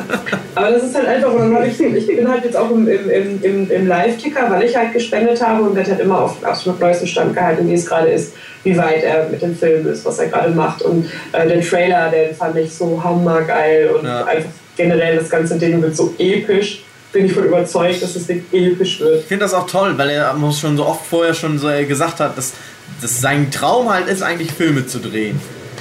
Aber 0.55 0.71
das 0.71 0.83
ist 0.83 0.95
halt 0.95 1.07
einfach, 1.07 1.33
und 1.33 1.53
dann 1.53 1.69
ich, 1.69 1.79
ich 1.79 2.07
bin 2.07 2.27
halt 2.27 2.43
jetzt 2.43 2.57
auch 2.57 2.69
im, 2.71 2.87
im, 2.87 3.41
im, 3.41 3.71
im, 3.71 3.87
Live-Ticker, 3.87 4.49
weil 4.49 4.63
ich 4.63 4.75
halt 4.75 4.93
gespendet 4.93 5.41
habe 5.41 5.63
und 5.63 5.75
werde 5.75 5.91
halt 5.91 6.01
immer 6.01 6.21
auf 6.21 6.43
absolut 6.43 6.79
neuesten 6.79 7.07
Stand 7.07 7.33
gehalten, 7.33 7.67
wie 7.69 7.73
es 7.73 7.85
gerade 7.85 8.09
ist, 8.09 8.33
wie 8.63 8.77
weit 8.77 9.03
er 9.03 9.29
mit 9.29 9.41
dem 9.41 9.55
Film 9.55 9.87
ist, 9.87 10.05
was 10.05 10.19
er 10.19 10.27
gerade 10.27 10.49
macht. 10.51 10.81
Und 10.81 11.09
äh, 11.31 11.47
den 11.47 11.61
Trailer, 11.61 12.09
den 12.09 12.35
fand 12.35 12.57
ich 12.57 12.73
so 12.73 13.01
hammergeil 13.01 13.89
und 13.89 14.05
Ja. 14.05 14.25
einfach 14.25 14.49
generell 14.75 15.17
das 15.17 15.29
ganze 15.29 15.57
Ding 15.57 15.81
wird 15.81 15.95
so 15.95 16.13
episch. 16.17 16.83
Bin 17.13 17.25
ich 17.25 17.33
von 17.33 17.43
überzeugt, 17.43 18.01
dass 18.01 18.13
das 18.13 18.25
Ding 18.25 18.45
episch 18.51 18.99
wird. 19.01 19.21
Ich 19.21 19.25
finde 19.25 19.43
das 19.43 19.53
auch 19.53 19.67
toll, 19.67 19.97
weil 19.97 20.09
er 20.11 20.33
muss 20.33 20.59
schon 20.59 20.77
so 20.77 20.85
oft 20.85 21.05
vorher 21.05 21.33
schon 21.33 21.59
so 21.59 21.67
gesagt 21.87 22.19
hat, 22.21 22.37
dass, 22.37 22.53
dass 23.01 23.19
sein 23.19 23.51
Traum 23.51 23.93
halt 23.93 24.07
ist, 24.07 24.21
eigentlich 24.21 24.51
Filme 24.51 24.85
zu 24.85 24.99
drehen. 24.99 25.39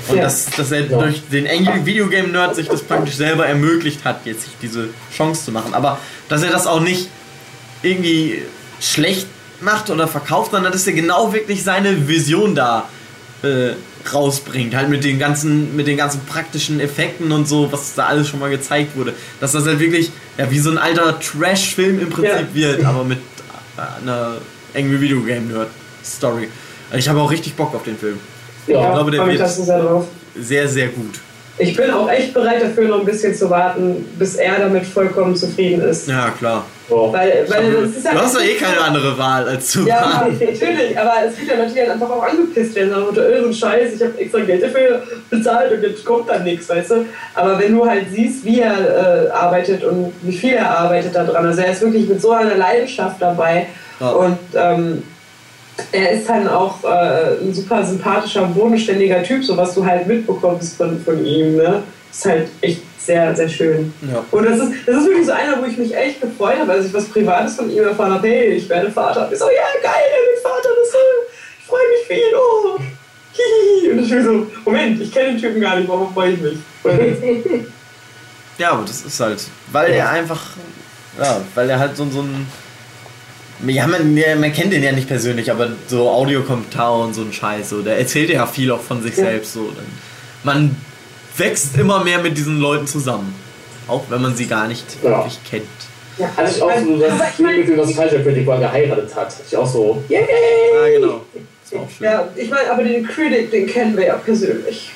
Und 0.08 0.16
Ja. 0.16 0.22
dass, 0.22 0.46
dass 0.46 0.70
er 0.72 0.82
durch 0.82 1.22
den 1.30 1.46
Angry 1.46 1.84
Video 1.86 2.08
Game 2.08 2.32
Nerd 2.32 2.56
sich 2.56 2.68
das 2.68 2.82
praktisch 2.82 3.14
selber 3.14 3.46
ermöglicht 3.46 4.04
hat, 4.04 4.24
jetzt 4.26 4.42
sich 4.42 4.52
diese 4.60 4.88
Chance 5.16 5.44
zu 5.46 5.52
machen. 5.52 5.74
Aber 5.74 5.98
dass 6.28 6.42
er 6.42 6.50
das 6.50 6.66
auch 6.66 6.80
nicht 6.80 7.08
irgendwie 7.82 8.42
schlecht 8.80 9.26
macht 9.60 9.90
oder 9.90 10.08
verkauft, 10.08 10.52
sondern 10.52 10.72
dass 10.72 10.86
er 10.86 10.92
genau 10.94 11.32
wirklich 11.32 11.62
seine 11.62 12.08
Vision 12.08 12.54
da 12.54 12.88
äh, 13.42 13.70
rausbringt. 14.12 14.74
Halt 14.74 14.88
mit 14.88 15.04
den 15.04 15.18
ganzen, 15.18 15.76
mit 15.76 15.86
den 15.86 15.96
ganzen 15.96 16.20
praktischen 16.24 16.80
Effekten 16.80 17.30
und 17.32 17.46
so, 17.46 17.70
was 17.70 17.94
da 17.94 18.06
alles 18.06 18.28
schon 18.28 18.40
mal 18.40 18.50
gezeigt 18.50 18.96
wurde. 18.96 19.14
Dass 19.40 19.52
das 19.52 19.66
halt 19.66 19.78
wirklich 19.78 20.10
ja, 20.38 20.50
wie 20.50 20.58
so 20.58 20.70
ein 20.70 20.78
alter 20.78 21.18
Trash-Film 21.20 22.00
im 22.00 22.10
Prinzip 22.10 22.48
Ja. 22.54 22.54
wird, 22.54 22.84
aber 22.84 23.04
mit 23.04 23.18
äh, 23.76 24.02
einer 24.02 24.38
Angry 24.74 25.00
Video 25.00 25.20
Game 25.20 25.48
Nerd 25.48 25.68
Story. 26.04 26.48
Ich 26.96 27.08
habe 27.08 27.20
auch 27.20 27.30
richtig 27.30 27.54
Bock 27.54 27.74
auf 27.74 27.82
den 27.84 27.98
Film. 27.98 28.18
Ja, 28.66 28.86
ich 28.88 28.92
glaube, 28.94 29.10
der 29.10 29.26
wird 29.26 29.48
sehr 29.48 29.80
drauf. 29.80 30.04
sehr, 30.36 30.68
sehr 30.68 30.88
gut. 30.88 31.14
Ich 31.58 31.76
bin 31.76 31.90
auch 31.90 32.08
echt 32.10 32.32
bereit 32.32 32.62
dafür, 32.62 32.88
noch 32.88 33.00
ein 33.00 33.04
bisschen 33.04 33.34
zu 33.34 33.50
warten, 33.50 34.06
bis 34.18 34.36
er 34.36 34.60
damit 34.60 34.86
vollkommen 34.86 35.36
zufrieden 35.36 35.82
ist. 35.82 36.08
Ja, 36.08 36.30
klar. 36.30 36.64
Ja. 36.88 36.96
Weil, 37.12 37.44
weil 37.48 37.72
das 37.82 37.96
ist 37.98 38.04
ja 38.06 38.12
Du 38.12 38.18
hast 38.18 38.34
doch 38.34 38.42
eh 38.42 38.54
keine 38.54 38.80
andere 38.80 39.18
Wahl 39.18 39.46
als 39.46 39.66
zu 39.72 39.86
Ja, 39.86 40.00
warten. 40.00 40.38
natürlich, 40.40 40.98
aber 40.98 41.12
es 41.28 41.36
gibt 41.36 41.50
ja 41.50 41.58
Leute, 41.58 41.70
die 41.74 41.80
dann 41.80 41.90
einfach 41.90 42.08
auch 42.10 42.22
angepisst 42.22 42.74
werden, 42.74 42.90
sagen, 42.90 43.04
unter 43.06 43.24
irgendeinen 43.28 43.52
Scheiß, 43.54 43.94
ich 43.94 44.02
habe 44.02 44.18
extra 44.18 44.40
Geld 44.40 44.62
dafür 44.62 45.02
bezahlt 45.28 45.72
und 45.72 45.82
jetzt 45.82 46.02
kommt 46.04 46.30
dann 46.30 46.44
nichts, 46.44 46.66
weißt 46.66 46.90
du? 46.92 47.04
Aber 47.34 47.58
wenn 47.58 47.76
du 47.76 47.84
halt 47.84 48.06
siehst, 48.10 48.42
wie 48.42 48.60
er 48.60 49.26
äh, 49.26 49.30
arbeitet 49.30 49.84
und 49.84 50.14
wie 50.22 50.36
viel 50.36 50.54
er 50.54 50.78
arbeitet 50.78 51.14
daran, 51.14 51.44
also 51.44 51.60
er 51.60 51.72
ist 51.72 51.82
wirklich 51.82 52.08
mit 52.08 52.22
so 52.22 52.30
einer 52.32 52.54
Leidenschaft 52.54 53.16
dabei 53.20 53.66
Ja. 54.00 54.08
und 54.12 54.38
ähm, 54.54 55.02
er 55.92 56.10
ist 56.12 56.28
dann 56.28 56.48
auch 56.48 56.82
äh, 56.84 57.42
ein 57.42 57.54
super 57.54 57.84
sympathischer, 57.84 58.42
bodenständiger 58.46 59.22
Typ, 59.22 59.44
so 59.44 59.56
was 59.56 59.74
du 59.74 59.84
halt 59.84 60.06
mitbekommst 60.06 60.76
von, 60.76 61.00
von 61.02 61.24
ihm, 61.24 61.56
ne? 61.56 61.82
Ist 62.10 62.24
halt 62.24 62.48
echt 62.60 62.82
sehr, 62.98 63.34
sehr 63.36 63.48
schön. 63.48 63.92
Ja. 64.10 64.24
Und 64.30 64.44
das 64.44 64.58
ist, 64.58 64.72
das 64.86 64.96
ist 64.96 65.06
wirklich 65.06 65.26
so 65.26 65.32
einer, 65.32 65.60
wo 65.60 65.66
ich 65.66 65.76
mich 65.78 65.96
echt 65.96 66.20
gefreut 66.20 66.58
habe, 66.58 66.72
als 66.72 66.86
ich 66.86 66.94
was 66.94 67.04
Privates 67.06 67.56
von 67.56 67.70
ihm 67.70 67.84
erfahren 67.84 68.14
habe. 68.14 68.26
Hey, 68.26 68.54
ich 68.54 68.68
werde 68.68 68.90
Vater. 68.90 69.28
Ich 69.32 69.38
so, 69.38 69.46
ja, 69.46 69.80
geil, 69.82 69.92
er 69.92 70.30
wird 70.30 70.42
Vater, 70.42 70.68
das 70.76 70.88
ist, 70.88 70.96
ich 71.60 71.66
freue 71.66 71.88
mich 71.88 72.06
für 72.06 72.14
ihn. 72.14 72.34
Oh. 72.36 72.80
Und 73.92 73.98
ich 74.02 74.10
bin 74.10 74.24
so, 74.24 74.46
Moment, 74.64 75.00
ich 75.00 75.12
kenne 75.12 75.30
den 75.30 75.40
Typen 75.40 75.60
gar 75.60 75.76
nicht, 75.76 75.88
warum 75.88 76.12
freue 76.12 76.32
ich 76.32 76.40
mich? 76.40 76.58
Ja, 78.58 78.72
aber 78.72 78.84
das 78.84 79.00
ist 79.00 79.18
halt, 79.18 79.42
weil 79.72 79.90
er 79.92 80.10
einfach, 80.10 80.38
ja, 81.18 81.40
weil 81.54 81.70
er 81.70 81.78
halt 81.78 81.96
so, 81.96 82.04
so 82.10 82.20
ein, 82.20 82.46
ja, 83.66 83.86
man, 83.86 84.16
ja, 84.16 84.34
man 84.36 84.52
kennt 84.52 84.72
den 84.72 84.82
ja 84.82 84.92
nicht 84.92 85.08
persönlich, 85.08 85.50
aber 85.50 85.68
so 85.86 86.08
Audiokommentar 86.08 86.98
und 87.00 87.14
so 87.14 87.22
ein 87.22 87.32
Scheiß, 87.32 87.70
so, 87.70 87.82
der 87.82 87.98
erzählt 87.98 88.30
ja 88.30 88.46
viel 88.46 88.70
auch 88.72 88.80
von 88.80 89.02
sich 89.02 89.16
Ja. 89.16 89.24
selbst, 89.24 89.52
so, 89.54 89.70
dann, 89.74 89.86
man 90.42 90.76
wächst 91.36 91.76
immer 91.76 92.02
mehr 92.04 92.18
mit 92.18 92.36
diesen 92.36 92.60
Leuten 92.60 92.86
zusammen, 92.86 93.34
auch 93.88 94.04
wenn 94.08 94.22
man 94.22 94.34
sie 94.36 94.46
gar 94.46 94.66
nicht 94.68 94.84
Ja. 95.02 95.10
wirklich 95.18 95.38
kennt. 95.48 95.64
ja, 96.18 96.28
Hatte 96.36 96.50
ich 96.50 96.62
auch 96.62 96.70
so 96.70 96.94
aber 96.94 97.06
das 97.18 97.32
ich 97.34 97.38
mein- 97.44 97.56
Gefühl, 97.56 97.76
dass 97.76 97.94
Culture 97.96 98.22
Critic 98.22 98.46
mal 98.46 98.58
geheiratet 98.58 99.14
hat. 99.14 99.34
Ich 99.48 99.56
auch 99.56 99.66
so, 99.66 100.02
yay! 100.08 100.20
Ja, 100.74 100.98
genau. 100.98 101.20
Ist 101.64 101.74
auch 101.74 101.88
schön. 101.90 102.04
ja, 102.06 102.28
ich 102.36 102.50
meine, 102.50 102.70
aber 102.72 102.82
den 102.82 103.06
Critic, 103.06 103.50
den 103.50 103.66
kennen 103.66 103.96
wir 103.96 104.06
ja 104.06 104.14
persönlich. 104.16 104.90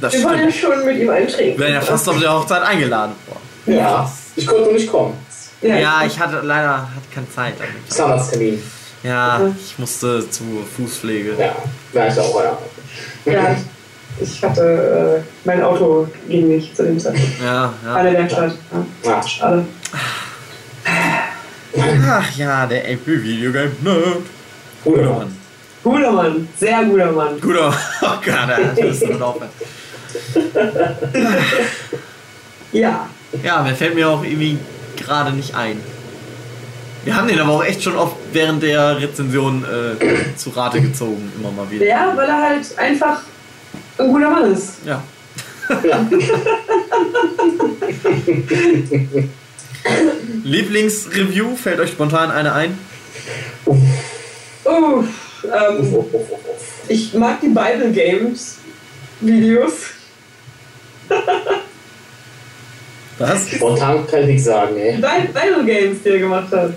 das 0.00 0.12
Wir 0.12 0.24
waren 0.24 0.38
ja 0.38 0.50
stimmt. 0.50 0.54
schon 0.74 0.84
mit 0.86 0.98
ihm 0.98 1.10
eintrinken. 1.10 1.58
Wir 1.58 1.66
werden 1.66 1.74
ja 1.74 1.80
fast 1.80 2.08
auf 2.08 2.18
der 2.18 2.32
Hochzeit 2.32 2.62
eingeladen. 2.62 3.12
Boah. 3.26 3.72
Ja, 3.72 4.12
ich 4.36 4.46
konnte 4.46 4.72
nicht 4.72 4.90
kommen. 4.90 5.14
Ja, 5.68 6.02
ich 6.06 6.18
hatte 6.18 6.40
leider 6.42 6.72
hatte 6.78 7.08
keine 7.14 7.30
Zeit. 7.30 7.54
Zahnarzttermin. 7.88 8.62
Ja, 9.02 9.38
Mhm. 9.38 9.56
ich 9.58 9.78
musste 9.78 10.28
zur 10.30 10.64
Fußpflege. 10.76 11.34
Ja, 11.38 11.54
ja, 11.92 12.06
ich 12.08 12.18
auch, 12.18 12.42
ja. 12.42 12.58
Ja, 13.32 13.56
ich, 14.20 14.42
hatte, 14.42 15.22
äh, 15.22 15.46
mein 15.46 15.62
Auto 15.62 16.08
ging 16.28 16.48
nicht 16.48 16.76
zu 16.76 16.84
dem 16.84 16.98
Zeitpunkt. 16.98 17.40
Ja, 17.42 17.72
Alle 17.92 18.12
ja. 18.12 18.18
Werkstatt. 18.20 18.52
Ja, 19.04 19.10
Ja. 19.10 19.22
schade. 19.28 19.64
Ach 22.06 22.30
ja, 22.36 22.66
der 22.66 22.84
Angry 22.84 23.22
Video 23.22 23.52
Game 23.52 23.72
Nerd. 23.82 24.18
Guter 24.84 24.96
Guter 25.02 25.10
Mann. 25.10 25.18
Mann. 25.18 25.36
Guter 25.82 26.12
Mann, 26.12 26.48
sehr 26.58 26.84
guter 26.84 27.12
Mann. 27.12 27.40
Guter. 27.40 27.74
Oh 28.02 28.06
Gott, 28.24 28.48
das 28.78 28.78
ist 28.78 29.04
ein 29.04 29.20
Aufwand. 29.22 29.50
Ja, 32.72 33.08
Ja, 33.42 33.62
mir 33.62 33.74
fällt 33.74 33.94
mir 33.94 34.08
auch 34.08 34.24
irgendwie 34.24 34.58
gerade 34.96 35.32
nicht 35.32 35.54
ein. 35.54 35.80
Wir 37.04 37.16
haben 37.16 37.28
den 37.28 37.38
aber 37.38 37.52
auch 37.52 37.64
echt 37.64 37.82
schon 37.82 37.96
oft 37.96 38.16
während 38.32 38.62
der 38.62 38.98
Rezension 39.00 39.64
äh, 39.64 39.96
zu 40.36 40.50
Rate 40.50 40.80
gezogen, 40.80 41.30
immer 41.38 41.50
mal 41.50 41.70
wieder. 41.70 41.84
ja, 41.86 42.12
weil 42.16 42.28
er 42.28 42.42
halt 42.42 42.78
einfach 42.78 43.20
ein 43.98 44.08
guter 44.08 44.30
Mann 44.30 44.52
ist. 44.52 44.74
Ja. 44.86 45.02
Ja. 45.82 46.06
Lieblingsreview, 50.44 51.56
fällt 51.56 51.80
euch 51.80 51.90
spontan 51.90 52.30
eine 52.30 52.52
ein? 52.52 52.78
Uff, 53.66 53.76
Uff, 54.64 55.06
ähm, 55.44 55.94
uff, 55.94 56.14
uff, 56.14 56.30
uff. 56.32 56.38
ich 56.88 57.12
mag 57.14 57.40
die 57.40 57.48
Bible 57.48 57.90
Games 57.92 58.58
Videos. 59.20 59.72
Was? 63.18 63.50
Spontan 63.50 64.06
kann 64.06 64.20
ich 64.22 64.26
nichts 64.26 64.44
sagen, 64.44 64.76
ey. 64.76 64.96
Bi- 64.96 65.28
Bible 65.32 65.64
Games, 65.64 65.98
die 66.04 66.08
er 66.08 66.18
gemacht 66.18 66.52
hat. 66.52 66.72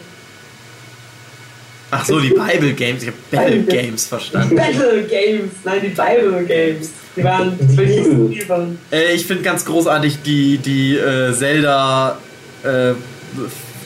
Ach 1.89 2.05
so, 2.05 2.19
die 2.19 2.29
Bible 2.29 2.73
Games. 2.73 3.01
Ich 3.03 3.07
habe 3.07 3.17
Battle 3.31 3.57
Bible 3.59 3.75
Games 3.81 4.05
verstanden. 4.07 4.55
Battle 4.55 5.03
Games, 5.09 5.51
nein, 5.63 5.79
die 5.81 5.87
Bible 5.87 6.43
Games. 6.45 6.89
Die 7.15 7.23
waren 7.23 7.57
Die 7.59 7.77
wirklich 7.77 8.39
spielbar. 8.41 8.67
Äh, 8.91 9.13
ich 9.13 9.25
finde 9.25 9.43
ganz 9.43 9.63
großartig 9.65 10.21
die, 10.23 10.57
die 10.57 10.97
äh, 10.97 11.33
Zelda 11.33 12.17
äh, 12.63 12.91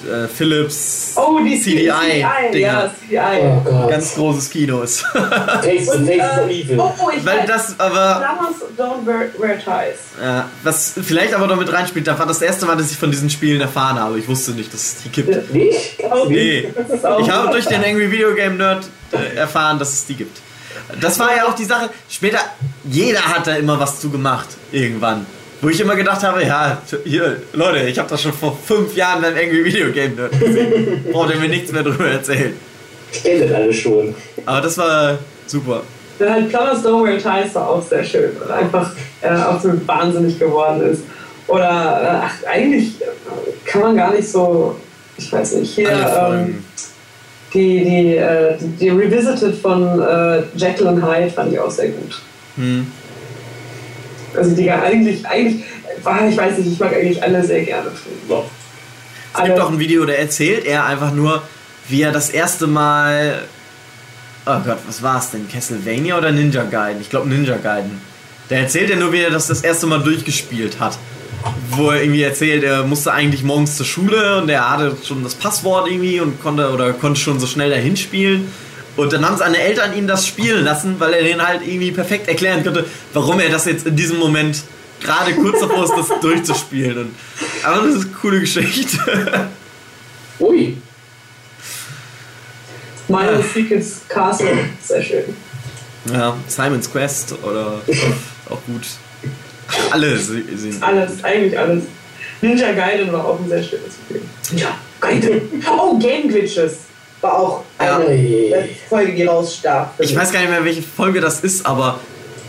äh, 0.07 0.27
Philips 0.27 1.13
Oh, 1.15 1.39
die 1.43 1.59
CDI 1.59 1.89
CDI, 1.89 2.51
Dinger. 2.53 2.91
ja, 3.09 3.31
CDI. 3.31 3.61
Oh. 3.65 3.87
Ganz 3.87 4.15
großes 4.15 4.49
Kino 4.49 4.81
ist. 4.81 5.03
Taste, 5.13 5.91
Und, 5.97 6.07
Taste 6.07 6.41
äh, 6.49 6.61
Evil. 6.61 6.79
oh, 6.79 6.93
oh, 6.99 7.09
ich 7.15 7.25
Weil 7.25 7.39
weiß, 7.39 7.47
das 7.47 7.79
aber, 7.79 8.23
don't 8.77 9.05
wear, 9.05 9.27
wear 9.37 9.57
ties. 9.57 9.99
ja, 10.21 10.49
was 10.63 10.93
vielleicht 11.03 11.33
aber 11.33 11.47
damit 11.47 11.71
reinspielt, 11.71 12.07
da 12.07 12.17
war 12.17 12.25
das 12.25 12.41
erste 12.41 12.65
Mal, 12.65 12.75
dass 12.77 12.91
ich 12.91 12.97
von 12.97 13.11
diesen 13.11 13.29
Spielen 13.29 13.61
erfahren 13.61 13.99
habe. 13.99 14.17
Ich 14.19 14.27
wusste 14.27 14.51
nicht, 14.51 14.73
dass 14.73 14.81
es 14.81 14.95
die 15.03 15.09
gibt. 15.09 15.53
Nicht? 15.53 15.97
Oh, 16.11 16.25
Nee. 16.27 16.59
ist 16.77 17.03
Ich 17.19 17.29
habe 17.29 17.51
durch 17.51 17.65
den 17.67 17.83
Angry 17.83 18.09
Video 18.11 18.33
Game 18.33 18.57
Nerd 18.57 18.85
äh, 19.11 19.35
erfahren, 19.37 19.79
dass 19.79 19.93
es 19.93 20.05
die 20.05 20.15
gibt. 20.15 20.39
Das 20.99 21.19
war 21.19 21.35
ja 21.35 21.45
auch 21.47 21.55
die 21.55 21.65
Sache. 21.65 21.89
Später, 22.09 22.39
jeder 22.83 23.21
hat 23.21 23.47
da 23.47 23.55
immer 23.55 23.79
was 23.79 23.99
zu 24.01 24.09
gemacht, 24.09 24.47
irgendwann. 24.71 25.25
Wo 25.61 25.69
ich 25.69 25.79
immer 25.79 25.95
gedacht 25.95 26.23
habe, 26.23 26.43
ja, 26.43 26.81
hier, 27.03 27.37
Leute, 27.53 27.87
ich 27.87 27.99
habe 27.99 28.09
das 28.09 28.23
schon 28.23 28.33
vor 28.33 28.57
fünf 28.65 28.95
Jahren 28.95 29.21
beim 29.21 29.35
Angry 29.35 29.63
Video 29.63 29.91
Game 29.91 30.15
Nerd 30.15 30.31
gesehen. 30.39 31.05
Braucht 31.11 31.31
ihr 31.33 31.39
mir 31.39 31.49
nichts 31.49 31.71
mehr 31.71 31.83
drüber 31.83 32.07
erzählen. 32.07 32.53
Ich 33.11 33.23
kenne 33.23 33.45
das 33.45 33.53
alle 33.53 33.71
schon. 33.73 34.15
Aber 34.45 34.61
das 34.61 34.75
war 34.79 35.19
super. 35.45 35.83
Dann 36.17 36.33
halt 36.33 36.49
Plumber 36.49 36.75
Stonewall 36.75 37.17
Ties 37.17 37.53
war 37.53 37.69
auch 37.69 37.83
sehr 37.87 38.03
schön 38.03 38.31
und 38.43 38.49
einfach 38.49 38.91
äh, 39.21 39.27
absolut 39.27 39.87
wahnsinnig 39.87 40.39
geworden 40.39 40.81
ist. 40.81 41.03
Oder, 41.47 41.61
äh, 41.69 42.25
ach, 42.25 42.33
eigentlich 42.49 42.93
kann 43.65 43.81
man 43.81 43.97
gar 43.97 44.13
nicht 44.13 44.27
so, 44.27 44.75
ich 45.17 45.31
weiß 45.31 45.53
nicht, 45.55 45.75
hier 45.75 45.91
ähm, 45.91 46.63
die, 47.53 47.83
die, 47.83 48.15
äh, 48.15 48.57
die, 48.57 48.67
die 48.77 48.89
Revisited 48.89 49.55
von 49.57 50.01
äh, 50.01 50.43
Jekyll 50.55 50.87
und 50.87 51.05
Hyde 51.05 51.29
fand 51.29 51.53
ich 51.53 51.59
auch 51.59 51.69
sehr 51.69 51.89
gut. 51.89 52.19
Hm. 52.55 52.87
Also 54.35 54.55
die 54.55 54.71
eigentlich, 54.71 55.25
eigentlich, 55.25 55.65
ich 55.97 56.05
weiß 56.37 56.57
nicht, 56.57 56.71
ich 56.73 56.79
mag 56.79 56.93
eigentlich 56.93 57.21
alle 57.21 57.43
sehr 57.43 57.63
gerne. 57.63 57.91
Es 59.33 59.43
gibt 59.43 59.59
auch 59.59 59.69
ein 59.69 59.79
Video, 59.79 60.05
da 60.05 60.13
erzählt 60.13 60.65
er 60.65 60.85
einfach 60.85 61.13
nur, 61.13 61.41
wie 61.87 62.01
er 62.01 62.11
das 62.11 62.29
erste 62.29 62.67
Mal. 62.67 63.43
Oh 64.45 64.59
Gott, 64.65 64.79
was 64.87 65.03
war 65.03 65.19
es 65.19 65.31
denn? 65.31 65.47
Castlevania 65.47 66.17
oder 66.17 66.31
Ninja 66.31 66.63
Gaiden? 66.63 67.01
Ich 67.01 67.09
glaube 67.09 67.29
Ninja 67.29 67.57
Gaiden. 67.57 68.01
Da 68.49 68.55
erzählt 68.57 68.89
er 68.89 68.97
nur, 68.97 69.13
wie 69.13 69.21
er 69.21 69.29
das 69.29 69.47
das 69.47 69.61
erste 69.61 69.87
Mal 69.87 70.01
durchgespielt 70.01 70.79
hat. 70.79 70.97
Wo 71.71 71.89
er 71.89 72.01
irgendwie 72.01 72.23
erzählt, 72.23 72.63
er 72.63 72.83
musste 72.83 73.13
eigentlich 73.13 73.43
morgens 73.43 73.77
zur 73.77 73.85
Schule 73.85 74.41
und 74.41 74.49
er 74.49 74.69
hatte 74.69 74.97
schon 75.05 75.23
das 75.23 75.35
Passwort 75.35 75.89
irgendwie 75.89 76.19
und 76.19 76.41
konnte 76.41 76.69
oder 76.71 76.93
konnte 76.93 77.19
schon 77.19 77.39
so 77.39 77.47
schnell 77.47 77.69
dahin 77.69 77.95
spielen. 77.97 78.51
Und 78.97 79.13
dann 79.13 79.25
haben 79.25 79.37
seine 79.37 79.57
Eltern 79.57 79.95
ihn 79.95 80.07
das 80.07 80.27
spielen 80.27 80.65
lassen, 80.65 80.99
weil 80.99 81.13
er 81.13 81.23
den 81.23 81.45
halt 81.45 81.61
irgendwie 81.61 81.91
perfekt 81.91 82.27
erklären 82.27 82.63
konnte, 82.63 82.85
warum 83.13 83.39
er 83.39 83.49
das 83.49 83.65
jetzt 83.65 83.87
in 83.87 83.95
diesem 83.95 84.17
Moment 84.17 84.63
gerade 85.01 85.33
kurz 85.33 85.59
davor 85.59 85.85
ist, 85.85 85.93
das 85.97 86.19
durchzuspielen. 86.21 86.97
Und, 86.97 87.15
aber 87.63 87.87
das 87.87 87.95
ist 87.95 88.05
eine 88.05 88.13
coole 88.13 88.39
Geschichte. 88.41 89.49
Ui. 90.39 90.77
Meine 93.07 93.43
Secrets 93.43 94.01
Castle, 94.07 94.69
sehr 94.81 95.03
schön. 95.03 95.35
Ja, 96.11 96.35
Simon's 96.47 96.91
Quest 96.91 97.35
oder 97.43 97.81
auch 98.49 98.61
gut. 98.65 98.87
Alle 99.91 100.17
sind. 100.17 100.81
Alles, 100.81 101.23
eigentlich 101.23 101.57
alles. 101.57 101.83
Ninja 102.41 102.71
Gaiden 102.73 103.11
war 103.11 103.25
auch 103.25 103.39
ein 103.39 103.47
sehr 103.47 103.63
schönes 103.63 103.93
Spiel. 103.93 104.21
Ninja 104.49 104.75
Gaiden. 104.99 105.63
Oh, 105.69 105.97
Game 105.97 106.27
Glitches 106.27 106.77
war 107.21 107.33
auch 107.39 107.63
Ja. 107.79 107.97
eine 107.97 108.15
letzte 108.15 108.75
Folge, 108.89 109.13
die 109.13 109.23
rausstach. 109.25 109.87
Ich 109.99 110.15
weiß 110.15 110.31
gar 110.31 110.39
nicht 110.39 110.49
mehr, 110.49 110.63
welche 110.65 110.81
Folge 110.81 111.21
das 111.21 111.41
ist, 111.41 111.65
aber 111.65 111.99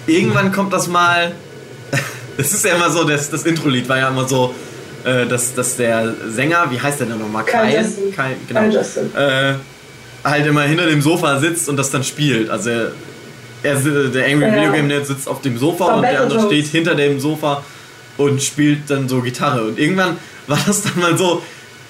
irgendwann 0.06 0.52
kommt 0.52 0.72
das 0.72 0.88
mal. 0.88 1.32
Das 2.38 2.50
ist 2.54 2.64
ja 2.64 2.74
immer 2.74 2.88
so, 2.88 3.04
das, 3.04 3.28
das 3.28 3.42
Intro-Lied 3.44 3.86
war 3.90 3.98
ja 3.98 4.08
immer 4.08 4.26
so, 4.26 4.54
äh, 5.04 5.26
dass, 5.26 5.54
dass 5.54 5.76
der 5.76 6.14
Sänger, 6.30 6.66
wie 6.70 6.80
heißt 6.80 7.00
der 7.00 7.06
denn 7.08 7.18
nochmal? 7.18 7.44
Kyle? 7.44 7.78
Justin. 7.82 8.10
Kyle 8.10 8.36
genau. 8.48 8.62
Justin. 8.74 9.14
Äh, 9.14 9.54
halt 10.24 10.46
immer 10.46 10.62
hinter 10.62 10.86
dem 10.86 11.02
Sofa 11.02 11.38
sitzt 11.40 11.68
und 11.68 11.76
das 11.76 11.90
dann 11.90 12.02
spielt. 12.02 12.48
Also 12.48 12.70
er, 12.70 12.92
er, 13.62 13.74
der 13.74 14.24
Angry 14.24 14.46
Ja. 14.48 14.54
Video 14.56 14.72
Game 14.72 14.86
Nerd 14.86 15.06
sitzt 15.06 15.28
auf 15.28 15.42
dem 15.42 15.58
Sofa 15.58 15.84
Von 15.84 15.94
und 15.96 16.02
der 16.02 16.22
andere 16.22 16.46
steht 16.46 16.66
hinter 16.68 16.94
dem 16.94 17.20
Sofa 17.20 17.62
und 18.16 18.42
spielt 18.42 18.88
dann 18.88 19.10
so 19.10 19.20
Gitarre. 19.20 19.64
Und 19.64 19.78
irgendwann 19.78 20.16
war 20.46 20.58
das 20.66 20.82
dann 20.84 20.98
mal 21.00 21.18
so, 21.18 21.42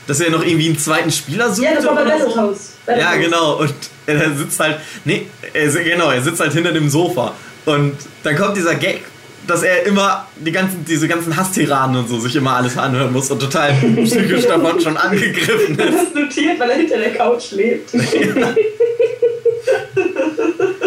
dass 0.08 0.18
er 0.18 0.30
noch 0.32 0.44
irgendwie 0.44 0.66
einen 0.66 0.78
zweiten 0.78 1.12
Spieler 1.12 1.52
sucht. 1.52 1.64
Ja, 1.68 1.74
das 1.76 1.86
war 1.86 1.94
bei. 1.94 2.04
Battletoads. 2.04 2.71
Ja, 2.86 3.14
genau. 3.16 3.58
Und 3.60 3.74
er 4.06 4.34
sitzt 4.34 4.58
halt. 4.60 4.78
Nee, 5.04 5.26
er, 5.52 5.68
genau, 5.70 6.10
er 6.10 6.20
sitzt 6.22 6.40
halt 6.40 6.52
hinter 6.52 6.72
dem 6.72 6.88
Sofa. 6.90 7.34
Und 7.64 7.96
dann 8.24 8.36
kommt 8.36 8.56
dieser 8.56 8.74
Gag, 8.74 9.02
dass 9.46 9.62
er 9.62 9.86
immer 9.86 10.26
die 10.36 10.50
ganzen, 10.52 10.84
diese 10.84 11.06
ganzen 11.08 11.36
Hasstiraden 11.36 11.96
und 11.96 12.08
so 12.08 12.18
sich 12.18 12.34
immer 12.36 12.56
alles 12.56 12.76
anhören 12.76 13.12
muss 13.12 13.30
und 13.30 13.40
total 13.40 13.72
psychisch 14.04 14.46
davon 14.46 14.80
schon 14.80 14.96
angegriffen 14.96 15.78
ist. 15.78 15.96
hast 15.98 16.14
notiert, 16.14 16.58
weil 16.58 16.70
er 16.70 16.76
hinter 16.76 16.98
der 16.98 17.14
Couch 17.14 17.52
lebt. 17.52 17.92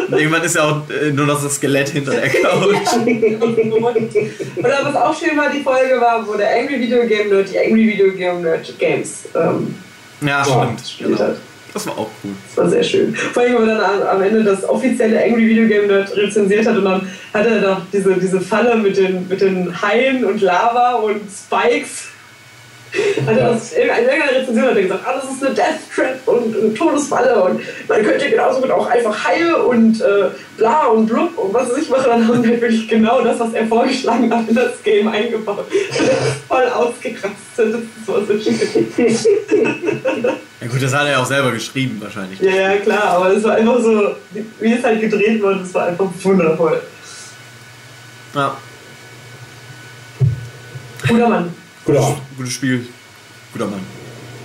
Und 0.08 0.20
irgendwann 0.20 0.44
ist 0.44 0.56
ja 0.56 0.64
auch 0.70 0.82
äh, 0.90 1.12
nur 1.12 1.26
noch 1.26 1.42
das 1.42 1.56
Skelett 1.56 1.90
hinter 1.90 2.12
der 2.12 2.30
Couch. 2.30 2.76
Oder 4.58 4.80
was 4.84 4.96
auch 4.96 5.20
schön 5.20 5.36
war, 5.38 5.50
die 5.50 5.62
Folge 5.62 6.00
war, 6.00 6.26
wo 6.28 6.36
der 6.36 6.56
Angry 6.60 6.80
Video 6.80 7.06
Game 7.08 7.30
Nerd 7.30 7.50
die 7.52 7.60
Angry 7.60 7.88
Video 7.88 8.12
Game 8.12 8.42
Nerd 8.42 8.72
Games 8.78 9.24
ähm, 9.36 9.76
Ja, 10.22 10.46
stimmt. 10.46 10.82
gespielt 10.82 11.10
Genau. 11.18 11.20
hat. 11.30 11.38
Das 11.76 11.86
war 11.88 11.98
auch 12.00 12.10
cool. 12.24 12.32
Das 12.48 12.58
war 12.58 12.70
sehr 12.70 12.84
schön. 12.84 13.14
Vor 13.14 13.44
allem, 13.44 13.62
wenn 13.62 13.70
er 13.70 13.78
dann 13.80 14.02
am- 14.04 14.22
Ende 14.24 14.44
das 14.46 14.68
offizielle 14.68 15.22
Angry 15.24 15.46
Video 15.46 15.68
Game 15.68 15.88
Nerd 15.88 16.16
rezensiert 16.16 16.66
hat 16.66 16.78
und 16.78 16.86
dann 16.86 17.08
hat 17.34 17.46
er 17.46 17.60
doch 17.62 17.82
diese, 17.92 18.14
diese 18.16 18.40
Falle 18.42 18.78
mit 18.78 18.96
den, 18.98 19.28
mit 19.28 19.42
den 19.42 19.82
Haien 19.82 20.24
und 20.26 20.42
Lava 20.42 20.94
und 20.96 21.20
Spikes. 21.30 22.06
Das 23.26 23.74
in 23.74 23.88
irgendeiner 23.88 24.32
Rezension 24.32 24.66
hat 24.66 24.76
er 24.76 24.82
gesagt, 24.84 25.04
ah, 25.06 25.14
das 25.22 25.32
ist 25.32 25.44
eine 25.44 25.56
Death 25.56 25.94
Trap 25.94 26.28
und 26.28 26.56
eine 26.56 26.74
Todesfalle 26.74 27.44
und 27.44 27.62
man 27.88 28.04
könnte 28.04 28.30
genauso 28.30 28.62
gut 28.62 28.72
auch 28.72 28.88
einfach 28.88 29.26
Haie 29.26 29.64
und 29.64 30.02
äh, 30.02 30.30
bla 30.58 30.86
und 30.88 31.08
blub 31.08 31.38
und 31.38 31.54
was 31.54 31.70
weiß 31.70 31.78
ich 31.78 31.90
mache. 31.90 32.08
Dann 32.08 32.28
haben 32.28 32.44
wir 32.44 32.52
halt 32.52 32.62
wirklich 32.62 32.88
genau 32.88 33.22
das, 33.22 33.40
was 33.40 33.54
er 33.54 33.68
vorgeschlagen 33.68 34.34
hat, 34.34 34.48
in 34.48 34.56
das 34.56 34.82
Game 34.84 35.08
eingebaut. 35.08 35.66
Das 35.90 36.02
ist 36.02 36.46
voll 36.48 36.68
ausgerastet. 36.70 37.34
Das 37.58 38.08
war 38.08 38.26
so 38.26 38.40
schön. 38.40 38.88
Ja 40.62 40.68
gut, 40.68 40.82
das 40.82 40.94
hat 40.94 41.06
er 41.06 41.12
ja 41.12 41.22
auch 41.22 41.26
selber 41.26 41.52
geschrieben 41.52 41.98
wahrscheinlich. 42.02 42.40
Ja, 42.40 42.52
ja, 42.52 42.78
klar, 42.78 43.04
aber 43.04 43.30
es 43.32 43.44
war 43.44 43.56
einfach 43.56 43.80
so, 43.82 44.16
wie 44.60 44.74
es 44.74 44.84
halt 44.84 45.02
gedreht 45.02 45.42
wurde, 45.42 45.60
das 45.60 45.74
war 45.74 45.88
einfach 45.88 46.08
wundervoll. 46.24 46.82
Ja, 48.34 48.58
Guter 51.08 51.30
Mann. 51.30 51.65
Genau. 51.86 52.18
gutes 52.38 52.54
Spiel. 52.54 52.88
Guter 53.54 53.68
Mann. 53.68 53.82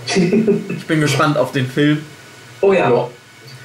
Ich 0.76 0.86
bin 0.86 1.00
gespannt 1.00 1.36
auf 1.38 1.52
den 1.52 1.66
Film. 1.66 1.98
Oh 2.62 2.72
ja. 2.72 2.90
Ja. 2.90 3.08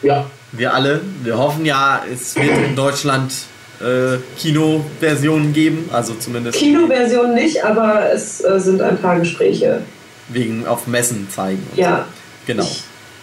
Ja. 0.04 0.26
Wir 0.52 0.74
alle. 0.74 1.02
Wir 1.24 1.38
hoffen 1.38 1.66
ja, 1.66 2.04
es 2.12 2.36
wird 2.36 2.56
in 2.70 2.76
Deutschland 2.76 3.34
äh, 3.82 4.18
Kinoversionen 4.40 5.54
geben. 5.54 5.90
Also 5.92 6.14
zumindest 6.16 6.58
Kinoversion 6.60 7.34
nicht, 7.34 7.64
aber 7.64 8.12
es 8.14 8.44
äh, 8.44 8.60
sind 8.60 8.82
ein 8.82 8.98
paar 9.00 9.20
Gespräche. 9.20 9.82
wegen 10.30 10.66
auf 10.68 10.88
Messen 10.88 11.28
zeigen. 11.30 11.66
und 11.72 11.78
Ja. 11.78 11.98
so. 12.46 12.54
Genau. 12.54 12.68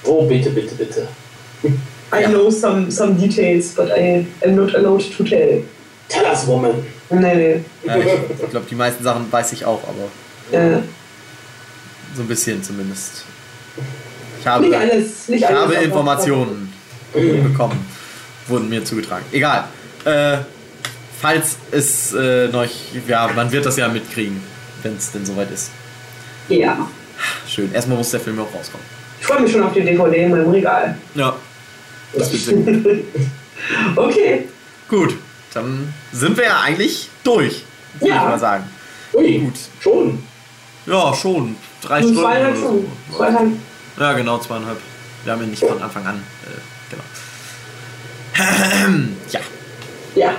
Oh, 0.05 0.27
bitte, 0.27 0.51
bitte, 0.51 0.75
bitte. 0.75 1.07
I 1.65 2.23
Ja. 2.23 2.29
know 2.29 2.51
some, 2.51 2.91
some 2.91 3.15
details, 3.15 3.69
but 3.75 3.89
I 3.97 4.27
am 4.45 4.57
not 4.57 4.75
allowed 4.75 5.05
to 5.17 5.23
tell. 5.25 5.63
Tell 6.09 6.25
us, 6.27 6.47
woman. 6.47 6.73
Nee, 7.11 7.35
nee. 7.35 7.61
Ja, 7.85 7.97
ich 7.99 8.07
ich 8.43 8.51
glaube, 8.51 8.67
die 8.69 8.75
meisten 8.75 9.03
Sachen 9.05 9.31
weiß 9.31 9.53
ich 9.53 9.65
auch, 9.65 9.83
aber 9.85 10.09
Äh, 10.51 10.79
so 12.15 12.23
ein 12.23 12.29
bisschen 12.29 12.63
zumindest. 12.63 13.25
Ich 14.41 14.47
habe, 14.47 14.67
nicht 14.67 14.75
alles, 14.77 15.29
nicht 15.29 15.41
ich 15.43 15.47
alles. 15.47 15.61
habe 15.61 15.75
Informationen 15.75 16.73
bekommen. 17.13 17.87
Wurden 18.49 18.69
mir 18.69 18.85
zugetragen. 18.85 19.25
Egal. 19.33 19.69
Äh, 20.05 20.39
falls 21.21 21.57
es 21.71 22.13
äh, 22.13 22.49
noch. 22.49 22.67
Ja, 23.07 23.31
man 23.35 23.51
wird 23.53 23.65
das 23.65 23.77
ja 23.77 23.89
mitkriegen, 23.89 24.41
wenn 24.83 24.97
es 24.97 25.13
denn 25.13 25.25
soweit 25.25 25.51
ist. 25.53 25.71
Ja. 26.49 26.89
Schön. 27.49 27.73
Erstmal 27.73 27.99
muss 27.99 28.11
der 28.11 28.21
Film 28.21 28.41
auch 28.41 28.53
rauskommen. 28.53 28.85
Ich 29.21 29.27
freue 29.27 29.41
mich 29.43 29.53
schon 29.53 29.63
auf 29.63 29.73
die 29.73 29.83
DVD 29.83 30.25
in 30.25 30.31
meinem 30.33 30.51
Regal. 30.51 30.99
Ja. 31.15 31.37
Das 32.15 32.33
wird 32.33 32.43
sehr 32.43 32.57
gut. 32.57 33.05
Okay. 33.95 34.49
Gut, 34.89 35.15
dann 35.55 35.95
sind 36.13 36.37
wir 36.37 36.45
ja 36.45 36.61
eigentlich 36.63 37.09
durch, 37.23 37.63
würde 38.01 38.13
Ja. 38.13 38.23
ich 38.25 38.29
mal 38.31 38.39
sagen. 38.41 38.65
Ui, 39.15 39.39
Gut. 39.39 39.55
schon. 39.81 40.23
Ja, 40.87 41.15
schon. 41.15 41.57
Drei 41.83 42.01
Nur 42.01 42.11
Stunden. 42.11 42.23
zweieinhalb 42.25 42.57
so. 42.57 42.63
Stunden. 42.63 42.93
Zweieinhalb. 43.17 43.49
Ja, 43.99 44.13
genau, 44.15 44.39
zweieinhalb. 44.39 44.79
Wir 45.25 45.33
haben 45.33 45.41
ja 45.43 45.47
nicht 45.47 45.65
von 45.65 45.81
Anfang 45.83 46.07
an. 46.07 46.23
Äh, 46.45 46.61
genau. 46.91 47.05
ja, 49.31 49.41
Ja. 50.15 50.35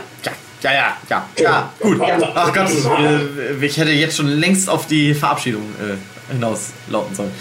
ja, 0.61 0.71
ja, 0.71 0.97
ja, 1.09 1.29
ja, 1.37 1.73
gut. 1.79 2.01
Ach 2.35 2.53
Gott, 2.53 2.69
äh, 2.69 3.65
ich 3.65 3.77
hätte 3.77 3.91
jetzt 3.91 4.17
schon 4.17 4.27
längst 4.27 4.69
auf 4.69 4.87
die 4.87 5.13
Verabschiedung 5.13 5.63
äh, 5.79 6.31
hinauslauten 6.33 7.15
sollen. 7.15 7.31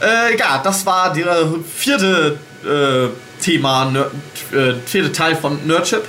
Äh, 0.00 0.36
ja, 0.38 0.58
das 0.62 0.84
war 0.84 1.12
der 1.12 1.46
vierte 1.74 2.38
äh, 2.64 3.42
Thema, 3.42 3.84
Nerd, 3.86 4.10
äh, 4.52 4.74
vierte 4.84 5.12
Teil 5.12 5.36
von 5.36 5.66
Nerdship. 5.66 6.04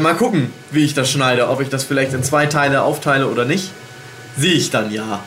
Mal 0.00 0.14
gucken, 0.14 0.52
wie 0.70 0.84
ich 0.84 0.94
das 0.94 1.10
schneide. 1.10 1.48
Ob 1.48 1.60
ich 1.60 1.68
das 1.68 1.82
vielleicht 1.82 2.12
in 2.14 2.22
zwei 2.22 2.46
Teile 2.46 2.82
aufteile 2.82 3.26
oder 3.26 3.44
nicht. 3.44 3.70
Sehe 4.36 4.54
ich 4.54 4.70
dann 4.70 4.90
ja. 4.92 5.22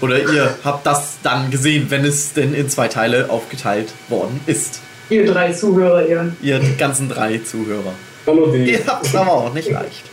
Oder 0.00 0.18
ihr 0.20 0.58
habt 0.64 0.86
das 0.86 1.18
dann 1.22 1.50
gesehen, 1.50 1.86
wenn 1.90 2.04
es 2.04 2.32
denn 2.32 2.54
in 2.54 2.68
zwei 2.68 2.88
Teile 2.88 3.30
aufgeteilt 3.30 3.92
worden 4.08 4.40
ist. 4.46 4.80
Ihr 5.08 5.26
drei 5.26 5.52
Zuhörer, 5.52 6.06
ihr. 6.06 6.34
Ihr 6.42 6.60
ganzen 6.78 7.08
drei 7.08 7.38
Zuhörer. 7.38 7.94
Hallo. 8.26 8.54
Ihr 8.54 8.80
habt 8.86 9.06
es 9.06 9.14
aber 9.14 9.32
auch 9.32 9.54
nicht 9.54 9.70
leicht. 9.70 10.04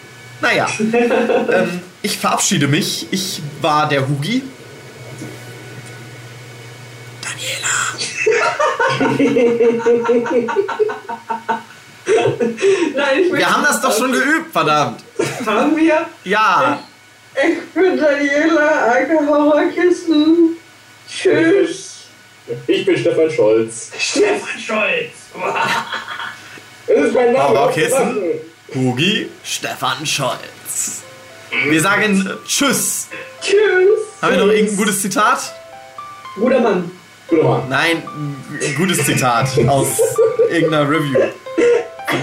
Naja, 0.42 0.68
ähm, 0.80 1.82
ich 2.02 2.18
verabschiede 2.18 2.68
mich. 2.68 3.08
Ich 3.12 3.42
war 3.62 3.88
der 3.88 4.08
Hugi. 4.08 4.44
Daniela. 7.22 7.68
Nein, 12.96 13.20
ich 13.24 13.34
Wir 13.34 13.50
haben 13.50 13.64
das 13.64 13.82
doch 13.82 13.96
schon 13.96 14.12
geübt, 14.12 14.52
verdammt. 14.52 15.02
Haben 15.46 15.78
wir? 15.78 16.06
Ja. 16.24 16.80
Ich 17.36 17.60
bin 17.74 17.98
Daniela, 17.98 18.92
Anke 18.94 19.18
Horrorkissen. 19.28 20.58
Tschüss. 21.10 22.06
Ich 22.68 22.86
bin 22.86 22.98
Stefan 22.98 23.32
Scholz. 23.32 23.92
Stefan 23.98 24.60
Scholz. 24.60 25.12
Das 26.88 27.06
ist 27.06 27.14
mein 27.14 27.32
Name. 27.32 27.48
Horrorkissen. 27.50 28.18
Hugi 28.76 29.30
Stefan 29.46 30.06
Scholz. 30.06 31.04
Wir 31.70 31.80
sagen 31.80 32.30
Tschüss. 32.46 33.08
Tschüss. 33.42 34.00
Haben 34.22 34.32
wir 34.36 34.46
noch 34.46 34.52
irgendein 34.52 34.76
gutes 34.78 35.02
Zitat? 35.02 35.54
Guter 36.36 36.60
Mann. 36.60 36.92
Guter 37.28 37.44
Mann. 37.44 37.70
Nein, 37.70 38.04
ein 38.62 38.76
gutes 38.76 39.06
Zitat 39.06 39.48
aus 39.68 39.88
irgendeiner 40.50 40.90
Review. 40.90 41.20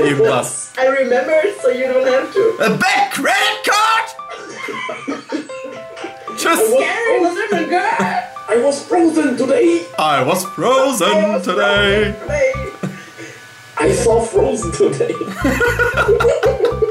Irgendwas. 0.01 0.70
I 0.77 0.87
remember 0.87 1.33
it, 1.45 1.55
so 1.62 1.70
you 1.70 1.87
don't 1.87 2.05
have 2.07 2.31
to. 2.35 2.62
A 2.62 2.69
bad 2.70 3.11
credit 3.12 3.65
card! 3.65 3.98
Tschüss! 6.37 6.79
Gary 6.79 7.21
was 7.21 7.37
in 7.39 7.59
the 7.59 7.67
girl. 7.69 8.29
I 8.51 8.57
was 8.63 8.87
frozen 8.87 9.37
today. 9.37 9.87
I 9.99 10.23
was 10.23 10.45
frozen 10.45 11.43
today. 11.43 12.15
I 13.81 13.93
saw 13.93 14.21
Frozen 14.21 14.73
today. 14.73 15.15